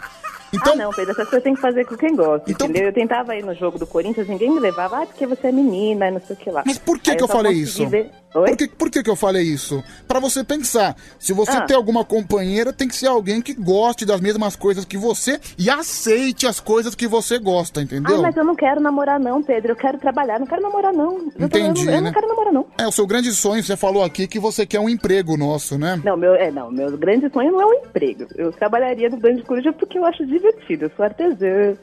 Então, 0.52 0.72
Ah, 0.72 0.76
não, 0.76 0.90
Pedro, 0.90 1.12
essas 1.12 1.28
coisas 1.28 1.44
tem 1.44 1.54
que 1.54 1.60
fazer 1.60 1.84
com 1.86 1.96
quem 1.96 2.16
gosta, 2.16 2.50
entendeu? 2.50 2.82
Eu 2.86 2.92
tentava 2.92 3.36
ir 3.36 3.44
no 3.44 3.54
jogo 3.54 3.78
do 3.78 3.86
Corinthians, 3.86 4.26
ninguém 4.28 4.50
me 4.50 4.58
levava, 4.58 5.02
ah, 5.02 5.06
porque 5.06 5.24
você 5.24 5.46
é 5.46 5.52
menina, 5.52 6.08
e 6.08 6.10
não 6.10 6.20
sei 6.20 6.34
o 6.34 6.38
que 6.38 6.50
lá. 6.50 6.64
Mas 6.66 6.78
por 6.78 6.98
que, 6.98 7.12
Aí 7.12 7.16
que 7.16 7.22
eu 7.22 7.28
só 7.28 7.34
falei 7.34 7.52
isso? 7.52 7.86
ver- 7.88 8.10
Por, 8.32 8.56
que, 8.56 8.68
por 8.68 8.90
que, 8.90 9.02
que 9.02 9.10
eu 9.10 9.16
falei 9.16 9.42
isso? 9.42 9.82
Pra 10.08 10.18
você 10.18 10.42
pensar, 10.42 10.96
se 11.18 11.32
você 11.32 11.52
Ah. 11.52 11.62
tem 11.62 11.76
alguma 11.76 12.04
companheira, 12.04 12.72
tem 12.72 12.88
que 12.88 12.96
ser 12.96 13.06
alguém 13.08 13.42
que 13.42 13.52
goste 13.52 14.06
das 14.06 14.20
mesmas 14.20 14.56
coisas 14.56 14.84
que 14.84 14.96
você 14.96 15.38
e 15.58 15.68
aceite 15.68 16.46
as 16.46 16.58
coisas 16.58 16.94
que 16.94 17.06
você 17.06 17.38
gosta, 17.38 17.82
entendeu? 17.82 18.16
Ah, 18.16 18.22
mas 18.22 18.36
eu 18.36 18.44
não 18.44 18.54
quero 18.56 18.80
namorar 18.80 19.20
não, 19.20 19.42
Pedro, 19.42 19.72
eu 19.72 19.76
quero 19.76 19.98
trabalhar, 19.98 20.38
não 20.40 20.46
quero 20.46 20.62
namorar 20.62 20.92
não. 20.92 21.30
Eu 21.38 21.48
tô- 21.48 21.58
Entendi, 21.58 21.80
eu, 21.82 21.86
não, 21.86 21.92
eu 21.94 22.00
né? 22.00 22.06
não 22.08 22.12
quero 22.12 22.28
namorar 22.28 22.52
não. 22.52 22.66
É, 22.78 22.86
o 22.86 22.92
seu 22.92 23.06
grande 23.06 23.32
sonho, 23.32 23.62
você 23.62 23.76
falou 23.76 24.02
aqui 24.02 24.26
que 24.26 24.38
você 24.38 24.64
quer 24.64 24.80
um 24.80 24.88
emprego 24.88 25.36
nosso, 25.36 25.76
né? 25.78 26.00
Não, 26.02 26.16
meu, 26.16 26.34
é, 26.34 26.50
não, 26.50 26.70
meu 26.70 26.96
grande 26.96 27.30
sonho 27.32 27.52
não 27.52 27.60
é 27.60 27.66
um 27.66 27.74
emprego. 27.84 28.26
Eu 28.36 28.50
trabalharia 28.52 29.10
no 29.10 29.18
Band 29.18 29.34
de 29.36 29.42
Coruja 29.42 29.72
porque 29.72 29.98
eu 29.98 30.04
acho 30.06 30.24
divertido. 30.26 30.86
Eu 30.86 30.90
sou 30.96 31.04
artesã. 31.04 31.76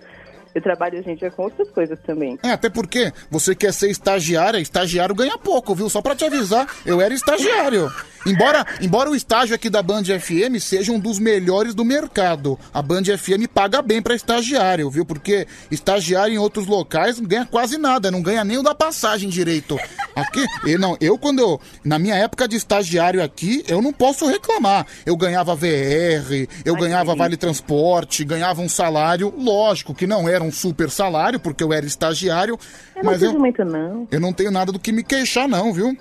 Eu 0.54 0.62
trabalho, 0.62 1.02
gente, 1.04 1.30
com 1.32 1.44
outras 1.44 1.70
coisas 1.70 1.98
também. 2.06 2.38
É, 2.44 2.52
até 2.52 2.70
porque 2.70 3.14
você 3.30 3.54
quer 3.54 3.74
ser 3.74 3.90
estagiária, 3.90 4.60
estagiário 4.60 5.14
ganha 5.14 5.38
pouco, 5.38 5.76
viu? 5.76 5.90
Só 5.90 6.02
pra 6.02 6.16
te 6.16 6.26
avisar, 6.26 6.68
eu 6.86 7.00
era 7.00 7.14
estagiário. 7.14 7.92
Embora, 8.26 8.66
embora 8.82 9.10
o 9.10 9.16
estágio 9.16 9.56
aqui 9.56 9.70
da 9.70 9.82
Band 9.82 10.04
FM 10.04 10.60
seja 10.60 10.92
um 10.92 11.00
dos 11.00 11.20
melhores 11.20 11.74
do 11.74 11.86
mercado, 11.86 12.60
a 12.74 12.82
Band 12.82 13.04
FM 13.18 13.48
paga 13.54 13.82
bem 13.82 14.02
pra 14.02 14.14
estagiário, 14.14 14.90
viu? 14.90 15.06
Porque 15.06 15.48
estagiário 15.72 16.34
em 16.34 16.38
outros 16.38 16.68
locais 16.68 17.20
não 17.20 17.28
ganha 17.28 17.46
quase 17.46 17.78
nada, 17.78 18.12
não 18.12 18.22
ganha 18.22 18.44
nem 18.44 18.58
o 18.58 18.64
da 18.64 18.76
passagem 18.76 19.30
direito. 19.30 19.80
Aqui, 20.16 20.44
eu, 20.66 20.78
não, 20.78 20.98
eu 21.00 21.18
quando 21.18 21.40
eu, 21.40 21.62
na 21.84 21.98
minha 21.98 22.16
época 22.16 22.48
de 22.48 22.58
estagiário 22.58 23.24
aqui, 23.24 23.64
eu 23.68 23.82
não 23.82 23.94
posso 23.94 24.28
reclamar. 24.28 24.86
Eu 25.06 25.16
ganhava 25.16 25.56
VR, 25.56 26.48
eu 26.66 26.76
ganhava 26.76 27.16
vale 27.16 27.38
transporte, 27.38 28.26
ganhava 28.26 28.62
um 28.62 28.70
salário, 28.70 29.34
lógico 29.38 29.96
que 29.96 30.06
não 30.06 30.28
era 30.40 30.44
um 30.48 30.52
super 30.52 30.90
salário, 30.90 31.40
porque 31.40 31.64
eu 31.64 31.72
era 31.74 31.86
estagiário, 31.86 32.58
Eu 32.96 33.04
não 33.04 33.12
mas 33.12 33.22
eu, 33.22 33.38
muito, 33.38 33.64
não. 33.66 34.08
eu 34.10 34.20
não 34.20 34.34
tenho 34.34 34.50
nada 34.52 34.72
do 34.72 34.80
que 34.80 34.92
me 34.92 35.04
queixar, 35.04 35.48
não, 35.48 35.72
viu? 35.74 35.96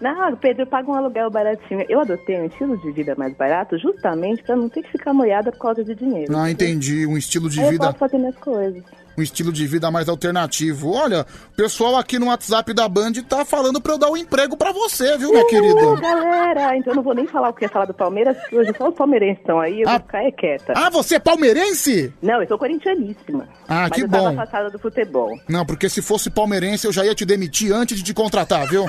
Não, 0.00 0.34
Pedro, 0.36 0.62
eu 0.62 0.66
pago 0.66 0.92
um 0.92 0.94
aluguel 0.94 1.30
baratinho. 1.30 1.84
Eu 1.86 2.00
adotei 2.00 2.40
um 2.40 2.46
estilo 2.46 2.78
de 2.78 2.90
vida 2.90 3.14
mais 3.18 3.34
barato 3.36 3.76
justamente 3.78 4.42
pra 4.42 4.56
não 4.56 4.66
ter 4.66 4.82
que 4.82 4.92
ficar 4.92 5.12
moiada 5.12 5.52
por 5.52 5.58
causa 5.58 5.84
de 5.84 5.94
dinheiro. 5.94 6.34
Ah, 6.34 6.50
entendi. 6.50 7.06
Um 7.06 7.18
estilo 7.18 7.50
de 7.50 7.60
Aí 7.60 7.66
eu 7.66 7.72
vida. 7.72 7.84
posso 7.86 7.98
fazer 7.98 8.16
minhas 8.16 8.36
coisas. 8.36 8.82
Um 9.20 9.22
estilo 9.22 9.52
de 9.52 9.66
vida 9.66 9.90
mais 9.90 10.08
alternativo. 10.08 10.92
Olha, 10.94 11.26
o 11.52 11.54
pessoal 11.56 11.96
aqui 11.96 12.18
no 12.18 12.26
WhatsApp 12.28 12.72
da 12.72 12.88
Band 12.88 13.12
tá 13.28 13.44
falando 13.44 13.78
pra 13.78 13.92
eu 13.92 13.98
dar 13.98 14.08
um 14.10 14.16
emprego 14.16 14.56
pra 14.56 14.72
você, 14.72 15.18
viu, 15.18 15.30
minha 15.30 15.46
querida? 15.46 15.94
galera, 16.00 16.74
então 16.76 16.92
eu 16.92 16.96
não 16.96 17.02
vou 17.02 17.14
nem 17.14 17.26
falar 17.26 17.50
o 17.50 17.52
que 17.52 17.66
ia 17.66 17.68
falar 17.68 17.84
do 17.84 17.92
Palmeiras, 17.92 18.34
porque 18.38 18.56
hoje 18.56 18.72
só 18.78 18.88
os 18.88 18.94
palmeirenses 18.94 19.40
estão 19.40 19.60
aí, 19.60 19.82
eu 19.82 19.88
vou 19.90 20.00
ficar 20.00 20.24
é 20.24 20.30
quieta. 20.30 20.72
Ah, 20.74 20.88
você 20.88 21.16
é 21.16 21.18
palmeirense? 21.18 22.12
Não, 22.22 22.40
eu 22.40 22.48
sou 22.48 22.56
corintianíssima. 22.58 23.46
Ah, 23.68 23.82
mas 23.82 23.90
que 23.92 24.00
eu 24.02 24.08
tava 24.08 24.30
bom. 24.30 24.40
afastada 24.40 24.70
do 24.70 24.78
futebol. 24.78 25.38
Não, 25.46 25.66
porque 25.66 25.88
se 25.90 26.00
fosse 26.00 26.30
palmeirense 26.30 26.86
eu 26.86 26.92
já 26.92 27.04
ia 27.04 27.14
te 27.14 27.26
demitir 27.26 27.72
antes 27.72 27.98
de 27.98 28.02
te 28.04 28.14
contratar, 28.14 28.66
viu? 28.68 28.86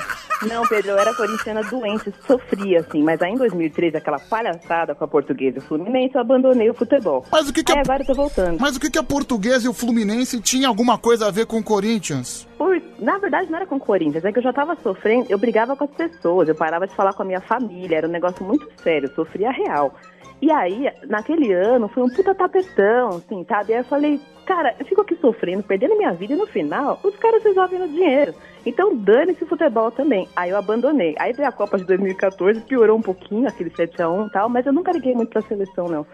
Não, 0.47 0.65
Pedro, 0.67 0.91
eu 0.91 0.97
era 0.97 1.13
corintiana 1.13 1.61
doente, 1.63 2.11
sofria, 2.25 2.79
assim, 2.79 3.03
mas 3.03 3.21
aí 3.21 3.33
em 3.33 3.37
2013, 3.37 3.97
aquela 3.97 4.17
palhaçada 4.17 4.95
com 4.95 5.03
a 5.03 5.07
portuguesa 5.07 5.57
e 5.57 5.59
o 5.59 5.61
Fluminense, 5.61 6.15
eu 6.15 6.21
abandonei 6.21 6.69
o 6.69 6.73
futebol. 6.73 7.25
Mas 7.31 7.49
o 7.49 7.53
que 7.53 7.63
que 7.63 7.71
a- 7.73 7.81
agora 7.81 8.01
eu 8.01 8.07
tô 8.07 8.13
voltando. 8.13 8.57
Mas 8.59 8.75
o 8.77 8.79
que, 8.79 8.89
que 8.89 8.97
a 8.97 9.03
portuguesa 9.03 9.65
e 9.65 9.69
o 9.69 9.73
Fluminense 9.73 10.20
tinha 10.41 10.67
alguma 10.67 10.97
coisa 10.97 11.27
a 11.27 11.31
ver 11.31 11.45
com 11.45 11.57
o 11.57 11.63
Corinthians? 11.63 12.47
Na 13.01 13.17
verdade, 13.17 13.49
não 13.49 13.57
era 13.57 13.65
com 13.65 13.77
o 13.77 13.79
Corinthians, 13.79 14.23
é 14.23 14.31
que 14.31 14.37
eu 14.37 14.43
já 14.43 14.53
tava 14.53 14.77
sofrendo, 14.83 15.25
eu 15.27 15.39
brigava 15.39 15.75
com 15.75 15.85
as 15.85 15.89
pessoas, 15.89 16.47
eu 16.47 16.53
parava 16.53 16.85
de 16.85 16.95
falar 16.95 17.13
com 17.13 17.23
a 17.23 17.25
minha 17.25 17.41
família, 17.41 17.97
era 17.97 18.07
um 18.07 18.11
negócio 18.11 18.45
muito 18.45 18.67
sério, 18.83 19.09
eu 19.09 19.15
sofria 19.15 19.49
real. 19.49 19.95
E 20.39 20.51
aí, 20.51 20.87
naquele 21.07 21.51
ano, 21.51 21.87
foi 21.87 22.03
um 22.03 22.09
puta 22.09 22.35
tapetão, 22.35 23.09
assim, 23.09 23.43
sabe? 23.49 23.73
Aí 23.73 23.79
eu 23.79 23.85
falei, 23.85 24.19
cara, 24.45 24.75
eu 24.79 24.85
fico 24.85 25.01
aqui 25.01 25.15
sofrendo, 25.15 25.63
perdendo 25.63 25.97
minha 25.97 26.13
vida, 26.13 26.33
e 26.33 26.37
no 26.37 26.45
final, 26.45 26.99
os 27.03 27.15
caras 27.15 27.43
resolvem 27.43 27.79
no 27.79 27.87
dinheiro. 27.87 28.35
Então, 28.67 28.95
dane-se 28.95 29.43
o 29.43 29.47
futebol 29.47 29.89
também. 29.89 30.27
Aí 30.35 30.51
eu 30.51 30.57
abandonei. 30.57 31.15
Aí 31.17 31.33
veio 31.33 31.49
a 31.49 31.51
Copa 31.51 31.79
de 31.79 31.85
2014, 31.85 32.61
piorou 32.61 32.99
um 32.99 33.01
pouquinho, 33.01 33.47
aquele 33.47 33.71
7x1 33.71 34.27
e 34.27 34.31
tal, 34.31 34.47
mas 34.47 34.65
eu 34.67 34.73
nunca 34.73 34.91
liguei 34.91 35.15
muito 35.15 35.29
pra 35.29 35.41
seleção, 35.41 35.87
não. 35.87 36.05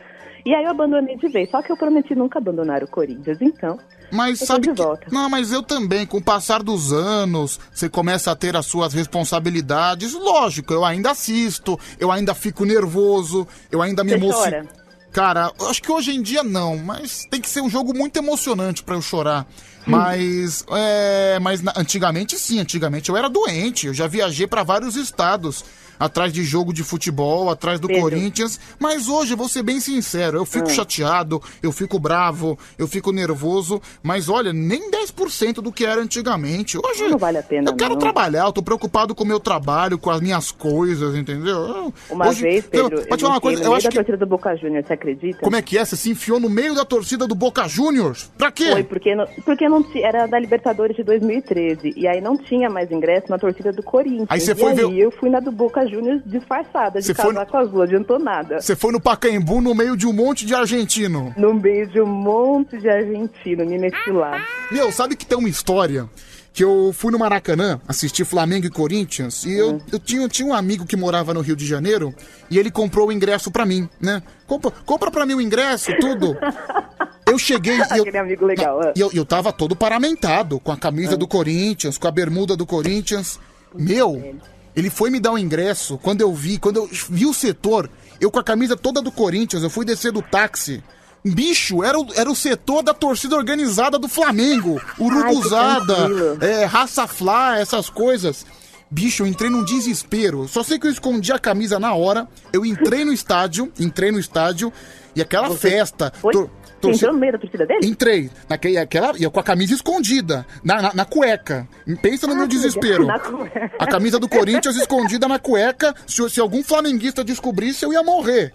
E 0.46 0.54
aí 0.54 0.64
eu 0.64 0.72
abandonei 0.72 1.18
de 1.18 1.28
vez, 1.28 1.50
só 1.50 1.62
que 1.62 1.72
eu 1.72 1.78
prometi 1.78 2.16
nunca 2.16 2.40
abandonar 2.40 2.84
o 2.84 2.88
Corinthians, 2.88 3.38
então... 3.42 3.78
Mas 4.12 4.40
sabe 4.40 4.74
que... 4.74 5.12
Não, 5.12 5.30
mas 5.30 5.52
eu 5.52 5.62
também, 5.62 6.06
com 6.06 6.18
o 6.18 6.24
passar 6.24 6.64
dos 6.64 6.94
anos, 6.94 7.60
você 7.74 7.90
começa 7.90 8.32
a 8.32 8.36
ter 8.36 8.56
as 8.56 8.66
suas 8.66 8.94
responsabilidades. 8.94 10.14
Lógico, 10.14 10.74
eu 10.74 10.86
ainda 10.86 11.12
assisto, 11.12 11.78
eu 12.00 12.10
ainda 12.10 12.34
fico 12.34 12.64
nervoso, 12.64 13.46
eu 13.70 13.82
ainda 13.82 14.06
me 14.06 14.14
emociono. 14.14 14.70
Cara, 15.12 15.52
eu 15.60 15.68
acho 15.68 15.82
que 15.82 15.92
hoje 15.92 16.12
em 16.12 16.22
dia 16.22 16.44
não, 16.44 16.78
mas 16.78 17.26
tem 17.30 17.42
que 17.42 17.50
ser 17.50 17.62
um 17.62 17.70
jogo 17.70 17.94
muito 17.94 18.16
emocionante 18.18 18.84
pra 18.84 18.96
eu 18.96 19.02
chorar. 19.02 19.46
Mas, 19.86 20.66
é, 20.70 21.40
mas 21.40 21.62
antigamente 21.76 22.38
sim, 22.38 22.60
antigamente 22.60 23.10
eu 23.10 23.18
era 23.18 23.30
doente, 23.30 23.88
eu 23.88 23.94
já 23.94 24.06
viajei 24.06 24.46
pra 24.46 24.62
vários 24.62 24.96
estados 24.96 25.64
atrás 26.00 26.32
de 26.34 26.44
jogo 26.44 26.74
de 26.74 26.84
futebol, 26.84 27.50
atrás 27.50 27.80
do 27.80 27.88
Pedro. 27.88 28.04
Corinthians, 28.04 28.60
mas 28.80 29.08
hoje, 29.08 29.36
vou 29.36 29.48
ser 29.48 29.64
bem 29.64 29.80
sincero, 29.80 30.38
eu 30.38 30.46
fico 30.46 30.68
Hum. 30.68 30.74
chateado, 30.74 31.42
eu 31.62 31.72
fico 31.72 32.00
bravo, 32.00 32.58
eu 32.78 32.88
fico 32.88 33.12
nervoso, 33.12 33.82
mas 34.04 34.30
olha, 34.30 34.52
nem 34.54 34.90
10% 34.92 35.56
do 35.62 35.72
que 35.72 35.86
era 35.86 36.02
antigamente. 36.02 36.78
Hoje 36.78 37.08
Não 37.08 37.18
vale 37.18 37.38
a 37.38 37.44
pena, 37.44 37.70
eu 37.72 37.76
quero 37.76 37.92
não. 37.94 38.00
trabalhar, 38.00 38.46
eu 38.46 38.52
tô 38.52 38.62
preocupado 38.62 39.14
com 39.16 39.24
o 39.24 39.28
meu 39.28 39.40
trabalho, 39.40 39.98
com 39.98 40.10
as 40.10 40.22
minhas 40.22 40.52
coisas, 40.52 41.16
entendeu? 41.16 41.58
Eu- 41.58 41.94
Uma 42.10 42.28
hoje- 42.30 42.42
vez, 42.42 42.66
eu- 42.72 42.90
Pedro, 42.90 43.08
pode 43.08 43.22
falar 43.22 43.34
uma 43.34 43.38
eu 43.38 43.42
coisa, 43.42 43.64
eu 43.64 43.74
acho 43.76 43.90
que 43.90 43.96
torcida 43.96 44.18
do 44.18 44.26
Boca 44.26 44.56
Juniors, 44.56 44.86
você 44.88 44.94
acredita? 44.94 45.40
como 45.42 45.56
é 45.56 45.62
que 45.62 45.78
é? 45.78 45.86
Você 45.86 45.96
se 45.96 46.10
enfiou 46.10 46.40
no 46.40 46.50
meio 46.50 46.74
da 46.76 46.86
torcida 46.86 47.28
do 47.28 47.36
Boca 47.36 47.68
Juniors? 47.68 48.32
Pra 48.38 48.52
quê? 48.52 48.72
Foi, 48.72 48.84
porque 48.84 49.16
não, 49.16 49.26
porque 49.46 49.68
não 49.70 49.86
era 49.96 50.26
da 50.28 50.40
Libertadores 50.40 50.96
de 50.96 51.04
2013. 51.04 51.94
E 51.96 52.08
aí 52.08 52.22
não 52.22 52.38
tinha 52.38 52.70
mais 52.70 52.92
ingresso 52.92 53.26
na 53.30 53.38
torcida 53.38 53.72
do 53.72 53.82
Corinthians. 53.84 54.28
Aí 54.30 54.40
você 54.40 54.52
e 54.52 54.56
foi 54.56 54.72
aí 54.72 54.76
ver 54.76 54.94
eu 54.98 55.12
fui 55.12 55.30
na 55.30 55.40
do 55.40 55.52
Boca 55.52 55.87
Juniors 55.90 56.22
disfarçada, 56.26 57.00
de 57.00 57.14
foi 57.14 57.34
casaco 57.34 57.58
azul, 57.58 57.82
adiantou 57.82 58.20
nada. 58.20 58.62
Você 58.62 58.76
foi 58.76 58.92
no 58.92 59.00
Pacaembu 59.00 59.62
no 59.62 59.74
meio 59.74 59.96
de 59.96 60.08
um 60.08 60.14
monte 60.14 60.46
de 60.46 60.54
argentino. 60.54 61.34
No 61.38 61.54
meio 61.54 61.88
de 61.88 62.02
um 62.02 62.06
monte 62.06 62.78
de 62.78 62.90
argentino, 62.90 63.66
me 63.66 63.78
meti 63.78 64.12
lá. 64.12 64.46
Meu, 64.72 64.92
sabe 64.92 65.16
que 65.16 65.26
tem 65.26 65.38
uma 65.38 65.50
história 65.50 66.10
que 66.58 66.64
eu 66.64 66.92
fui 66.92 67.12
no 67.12 67.20
Maracanã 67.20 67.80
assistir 67.88 68.26
Flamengo 68.26 68.66
e 68.66 68.70
Corinthians 68.72 69.46
e 69.46 69.54
eu, 69.54 69.80
eu 69.92 70.00
tinha, 70.00 70.24
eu 70.24 70.28
tinha 70.28 70.48
um 70.48 70.56
amigo 70.56 70.88
que 70.88 70.98
morava 70.98 71.32
no 71.32 71.42
Rio 71.42 71.56
de 71.56 71.68
Janeiro 71.68 72.12
e 72.50 72.58
ele 72.58 72.72
comprou 72.72 73.10
o 73.10 73.12
ingresso 73.12 73.52
pra 73.52 73.64
mim, 73.64 73.88
né? 74.02 74.24
Compra, 74.48 74.72
compra 74.72 75.12
pra 75.12 75.24
mim 75.24 75.36
o 75.36 75.42
ingresso, 75.42 75.92
tudo. 76.00 76.36
Eu 77.28 77.38
cheguei 77.38 77.76
e 77.78 77.98
eu, 77.98 78.22
amigo 78.22 78.46
legal. 78.46 78.80
e 78.96 79.02
eu, 79.02 79.12
eu 79.14 79.26
tava 79.26 79.52
todo 79.52 79.76
paramentado, 79.76 80.62
com 80.62 80.72
a 80.72 80.78
camisa 80.78 81.18
do 81.18 81.28
Corinthians, 81.28 81.98
com 81.98 82.08
a 82.08 82.12
bermuda 82.12 82.56
do 82.56 82.66
Corinthians. 82.66 83.38
Meu, 83.76 84.34
ele 84.78 84.90
foi 84.90 85.10
me 85.10 85.20
dar 85.20 85.34
o 85.34 85.38
ingresso, 85.38 85.98
quando 85.98 86.22
eu 86.22 86.34
vi, 86.34 86.58
quando 86.58 86.78
eu 86.78 86.90
vi 87.10 87.26
o 87.26 87.34
setor, 87.34 87.90
eu 88.22 88.32
com 88.32 88.40
a 88.40 88.44
camisa 88.44 88.78
toda 88.78 89.02
do 89.02 89.12
Corinthians, 89.12 89.64
eu 89.64 89.70
fui 89.70 89.84
descer 89.84 90.12
do 90.14 90.22
táxi. 90.22 90.82
Bicho, 91.26 91.84
era 91.84 92.00
o, 92.00 92.08
era 92.16 92.32
o 92.32 92.36
setor 92.36 92.82
da 92.84 92.94
torcida 92.94 93.36
organizada 93.36 94.00
do 94.00 94.08
Flamengo. 94.08 94.80
Urubuzada, 94.98 95.96
é, 96.40 96.64
raça 96.66 97.06
flá, 97.08 97.58
essas 97.60 97.90
coisas. 97.90 98.46
Bicho, 98.90 99.24
eu 99.24 99.28
entrei 99.28 99.50
num 99.50 99.66
desespero. 99.66 100.48
Só 100.48 100.64
sei 100.64 100.80
que 100.80 100.88
eu 100.88 100.92
escondi 100.92 101.34
a 101.34 101.40
camisa 101.40 101.78
na 101.80 101.94
hora. 101.94 102.28
Eu 102.54 102.66
entrei 102.66 103.04
no 103.04 103.12
estádio, 103.12 103.72
entrei 103.78 104.12
no 104.12 104.20
estádio 104.20 104.72
e 105.16 105.22
aquela 105.22 105.50
festa. 105.58 106.14
Foi? 106.22 106.32
tor- 106.32 106.50
Você 106.82 106.90
entrou 106.92 107.14
no 107.14 107.20
meio 107.20 107.34
da 107.34 107.40
torcida 107.40 107.66
dele? 107.66 107.88
Entrei. 107.88 108.30
Naquele, 108.48 108.78
aquela, 108.78 109.18
e 109.18 109.24
eu 109.24 109.32
com 109.32 109.40
a 109.40 109.44
camisa 109.44 109.74
escondida. 109.74 110.46
Na, 110.64 110.82
na, 110.82 110.94
na 110.94 111.06
cueca. 111.06 111.68
Pensa 112.02 112.28
no 112.28 112.36
meu 112.36 112.48
desespero. 112.48 113.06
Cueca. 113.06 113.72
A 113.80 113.88
camisa 113.88 114.20
do 114.20 114.30
Corinthians 114.30 114.76
escondida 114.76 115.28
na 115.28 115.40
cueca. 115.40 115.94
Se, 116.06 116.30
se 116.30 116.40
algum 116.40 116.64
flamenguista 116.64 117.24
descobrisse, 117.24 117.84
eu 117.84 117.94
ia 117.94 118.04
morrer. 118.04 118.54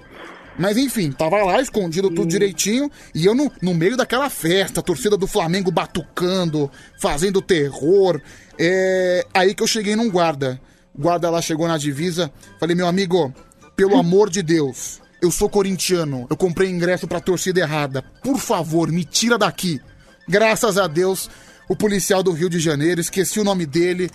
Mas 0.59 0.77
enfim, 0.77 1.11
tava 1.11 1.43
lá 1.43 1.61
escondido 1.61 2.11
tudo 2.11 2.27
direitinho. 2.27 2.90
E 3.15 3.27
eu 3.27 3.35
no, 3.35 3.51
no 3.61 3.74
meio 3.74 3.97
daquela 3.97 4.28
festa, 4.31 4.81
a 4.81 4.82
torcida 4.82 5.16
do 5.16 5.27
Flamengo 5.27 5.70
batucando, 5.70 6.70
fazendo 7.01 7.43
terror. 7.43 8.20
É 8.59 9.27
aí 9.32 9.55
que 9.55 9.62
eu 9.62 9.66
cheguei 9.66 9.97
num 9.97 10.11
guarda. 10.11 10.61
O 10.94 11.01
guarda 11.01 11.31
lá 11.31 11.40
chegou 11.40 11.66
na 11.66 11.78
divisa. 11.78 12.31
Falei, 12.61 12.77
meu 12.77 12.86
amigo, 12.86 13.32
pelo 13.74 13.97
amor 13.99 14.28
de 14.28 14.43
Deus, 14.43 15.02
eu 15.23 15.31
sou 15.31 15.49
corintiano. 15.49 16.27
Eu 16.28 16.36
comprei 16.36 16.69
ingresso 16.69 17.07
pra 17.07 17.20
torcida 17.20 17.61
errada. 17.61 18.03
Por 18.23 18.39
favor, 18.39 18.90
me 18.90 19.05
tira 19.05 19.39
daqui. 19.39 19.81
Graças 20.28 20.77
a 20.77 20.86
Deus, 20.86 21.31
o 21.69 21.77
policial 21.77 22.23
do 22.23 22.32
Rio 22.32 22.51
de 22.51 22.59
Janeiro, 22.59 23.01
esqueci 23.01 23.39
o 23.40 23.44
nome 23.44 23.65
dele. 23.65 24.11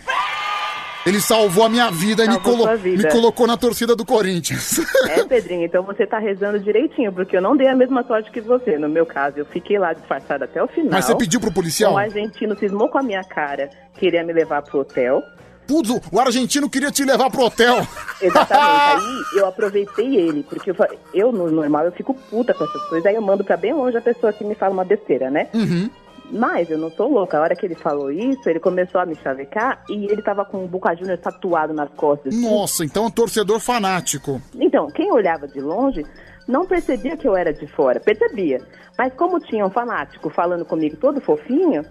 Ele 1.05 1.21
salvou 1.21 1.63
a 1.63 1.69
minha 1.69 1.89
vida 1.89 2.25
e 2.25 2.27
me, 2.27 2.33
Salvou 2.33 2.57
colo- 2.65 2.77
vida. 2.77 3.03
me 3.03 3.09
colocou 3.09 3.47
na 3.47 3.55
torcida 3.55 3.95
do 3.95 4.03
Corinthians. 4.05 4.77
É, 5.09 5.23
Pedrinho, 5.23 5.63
então 5.65 5.81
você 5.81 6.05
tá 6.05 6.19
rezando 6.19 6.59
direitinho, 6.59 7.13
porque 7.13 7.37
eu 7.37 7.41
não 7.41 7.55
dei 7.55 7.67
a 7.69 7.75
mesma 7.75 8.03
sorte 8.05 8.29
que 8.29 8.41
você. 8.41 8.77
No 8.77 8.89
meu 8.89 9.05
caso, 9.05 9.37
eu 9.39 9.45
fiquei 9.45 9.79
lá 9.79 9.93
disfarçada 9.93 10.43
até 10.43 10.61
o 10.61 10.67
final. 10.67 10.91
Mas 10.91 11.05
você 11.05 11.15
pediu 11.15 11.39
pro 11.39 11.49
policial? 11.53 11.93
Um 11.93 11.97
argentino 11.97 12.57
cismou 12.59 12.89
com 12.89 12.97
a 12.97 13.03
minha 13.03 13.23
cara, 13.23 13.69
queria 13.97 14.21
me 14.21 14.33
levar 14.33 14.61
pro 14.63 14.79
hotel. 14.81 15.23
Putz, 15.67 15.89
o- 15.89 16.19
argentino 16.19 16.69
queria 16.69 16.89
te 16.91 17.03
levar 17.03 17.29
pro 17.29 17.43
hotel. 17.43 17.85
Exatamente. 18.21 19.05
Aí 19.33 19.39
eu 19.39 19.45
aproveitei 19.47 20.15
ele, 20.15 20.43
porque 20.43 20.71
eu, 20.71 20.75
eu, 21.13 21.31
no 21.31 21.49
normal, 21.51 21.85
eu 21.85 21.91
fico 21.91 22.13
puta 22.13 22.53
com 22.53 22.63
essas 22.63 22.81
coisas. 22.89 23.05
Aí 23.05 23.15
eu 23.15 23.21
mando 23.21 23.43
pra 23.43 23.57
bem 23.57 23.73
longe 23.73 23.97
a 23.97 24.01
pessoa 24.01 24.31
que 24.33 24.43
me 24.43 24.55
fala 24.55 24.73
uma 24.73 24.85
besteira, 24.85 25.29
né? 25.29 25.47
Uhum. 25.53 25.89
Mas 26.29 26.69
eu 26.69 26.77
não 26.77 26.91
sou 26.91 27.09
louca. 27.09 27.37
A 27.37 27.41
hora 27.41 27.55
que 27.55 27.65
ele 27.65 27.75
falou 27.75 28.11
isso, 28.11 28.49
ele 28.49 28.59
começou 28.59 28.99
a 28.99 29.05
me 29.05 29.15
chavecar 29.15 29.81
e 29.89 30.05
ele 30.11 30.21
tava 30.21 30.43
com 30.43 30.63
o 30.63 30.67
Boca 30.67 30.93
Juniors 30.95 31.21
tatuado 31.21 31.73
nas 31.73 31.89
costas. 31.95 32.35
Nossa, 32.35 32.83
então 32.83 33.05
é 33.05 33.07
um 33.07 33.11
torcedor 33.11 33.59
fanático. 33.61 34.41
Então, 34.59 34.87
quem 34.87 35.09
olhava 35.11 35.47
de 35.47 35.61
longe 35.61 36.05
não 36.45 36.65
percebia 36.65 37.15
que 37.15 37.25
eu 37.27 37.35
era 37.35 37.53
de 37.53 37.65
fora. 37.67 37.99
Percebia. 38.01 38.61
Mas 38.97 39.13
como 39.13 39.39
tinha 39.39 39.65
um 39.65 39.69
fanático 39.69 40.29
falando 40.29 40.65
comigo 40.65 40.97
todo 40.97 41.21
fofinho, 41.21 41.85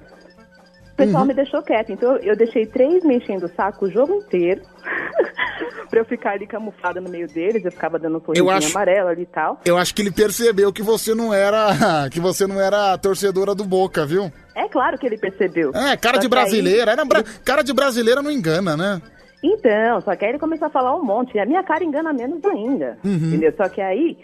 o 0.97 1.05
pessoal 1.05 1.23
Uhum. 1.23 1.29
me 1.29 1.35
deixou 1.35 1.63
quieto. 1.63 1.93
Então 1.93 2.17
eu 2.17 2.35
deixei 2.35 2.65
três 2.65 3.05
me 3.05 3.17
enchendo 3.17 3.45
o 3.47 3.51
saco 3.55 3.85
o 3.85 3.91
jogo 3.91 4.15
inteiro. 4.15 4.63
pra 5.91 6.01
eu 6.01 6.05
ficar 6.05 6.33
ali 6.33 6.47
camuflada 6.47 7.01
no 7.01 7.11
meio 7.11 7.29
deles. 7.29 7.65
Eu 7.65 7.71
ficava 7.71 7.99
dando 7.99 8.21
sorrisinho 8.25 8.51
acho- 8.51 8.71
amarelo 8.71 9.09
ali 9.09 9.23
e 9.23 9.27
tal. 9.27 9.61
Eu 9.65 9.77
acho 9.77 9.95
que 9.95 10.01
ele 10.03 10.11
percebeu 10.11 10.73
que 10.73 10.83
você 10.83 11.15
não 11.15 11.33
era. 11.35 11.69
que 12.11 12.19
você 12.19 12.47
não 12.47 12.61
era 12.61 12.95
a 12.95 12.99
torcedora 12.99 13.55
do 13.55 13.65
Boca, 13.65 14.07
viu? 14.07 14.33
É 14.55 14.69
claro 14.69 14.97
que 14.99 15.07
ele 15.07 15.19
percebeu. 15.19 15.71
É, 15.75 15.97
cara 15.97 16.15
Só 16.17 16.21
de 16.23 16.29
que 16.29 16.35
aí- 16.35 16.43
brasileira. 16.43 16.91
Era 16.93 17.05
bra- 17.05 17.25
Cara 17.45 17.63
de 17.63 17.73
brasileira 17.75 18.23
não 18.23 18.31
engana, 18.31 18.77
né? 18.77 19.01
Então, 19.43 20.01
só 20.01 20.17
que 20.17 20.25
aí 20.25 20.31
ele 20.33 20.39
começou 20.39 20.67
a 20.67 20.71
falar 20.71 20.97
um 20.97 21.05
monte. 21.05 21.35
E 21.37 21.39
a 21.39 21.45
minha 21.47 21.63
cara 21.63 21.85
engana 21.85 22.11
menos 22.13 22.43
ainda. 22.45 22.97
Uhum. 23.05 23.15
Entendeu? 23.15 23.53
Só 23.57 23.69
que 23.69 23.81
aí 23.83 24.17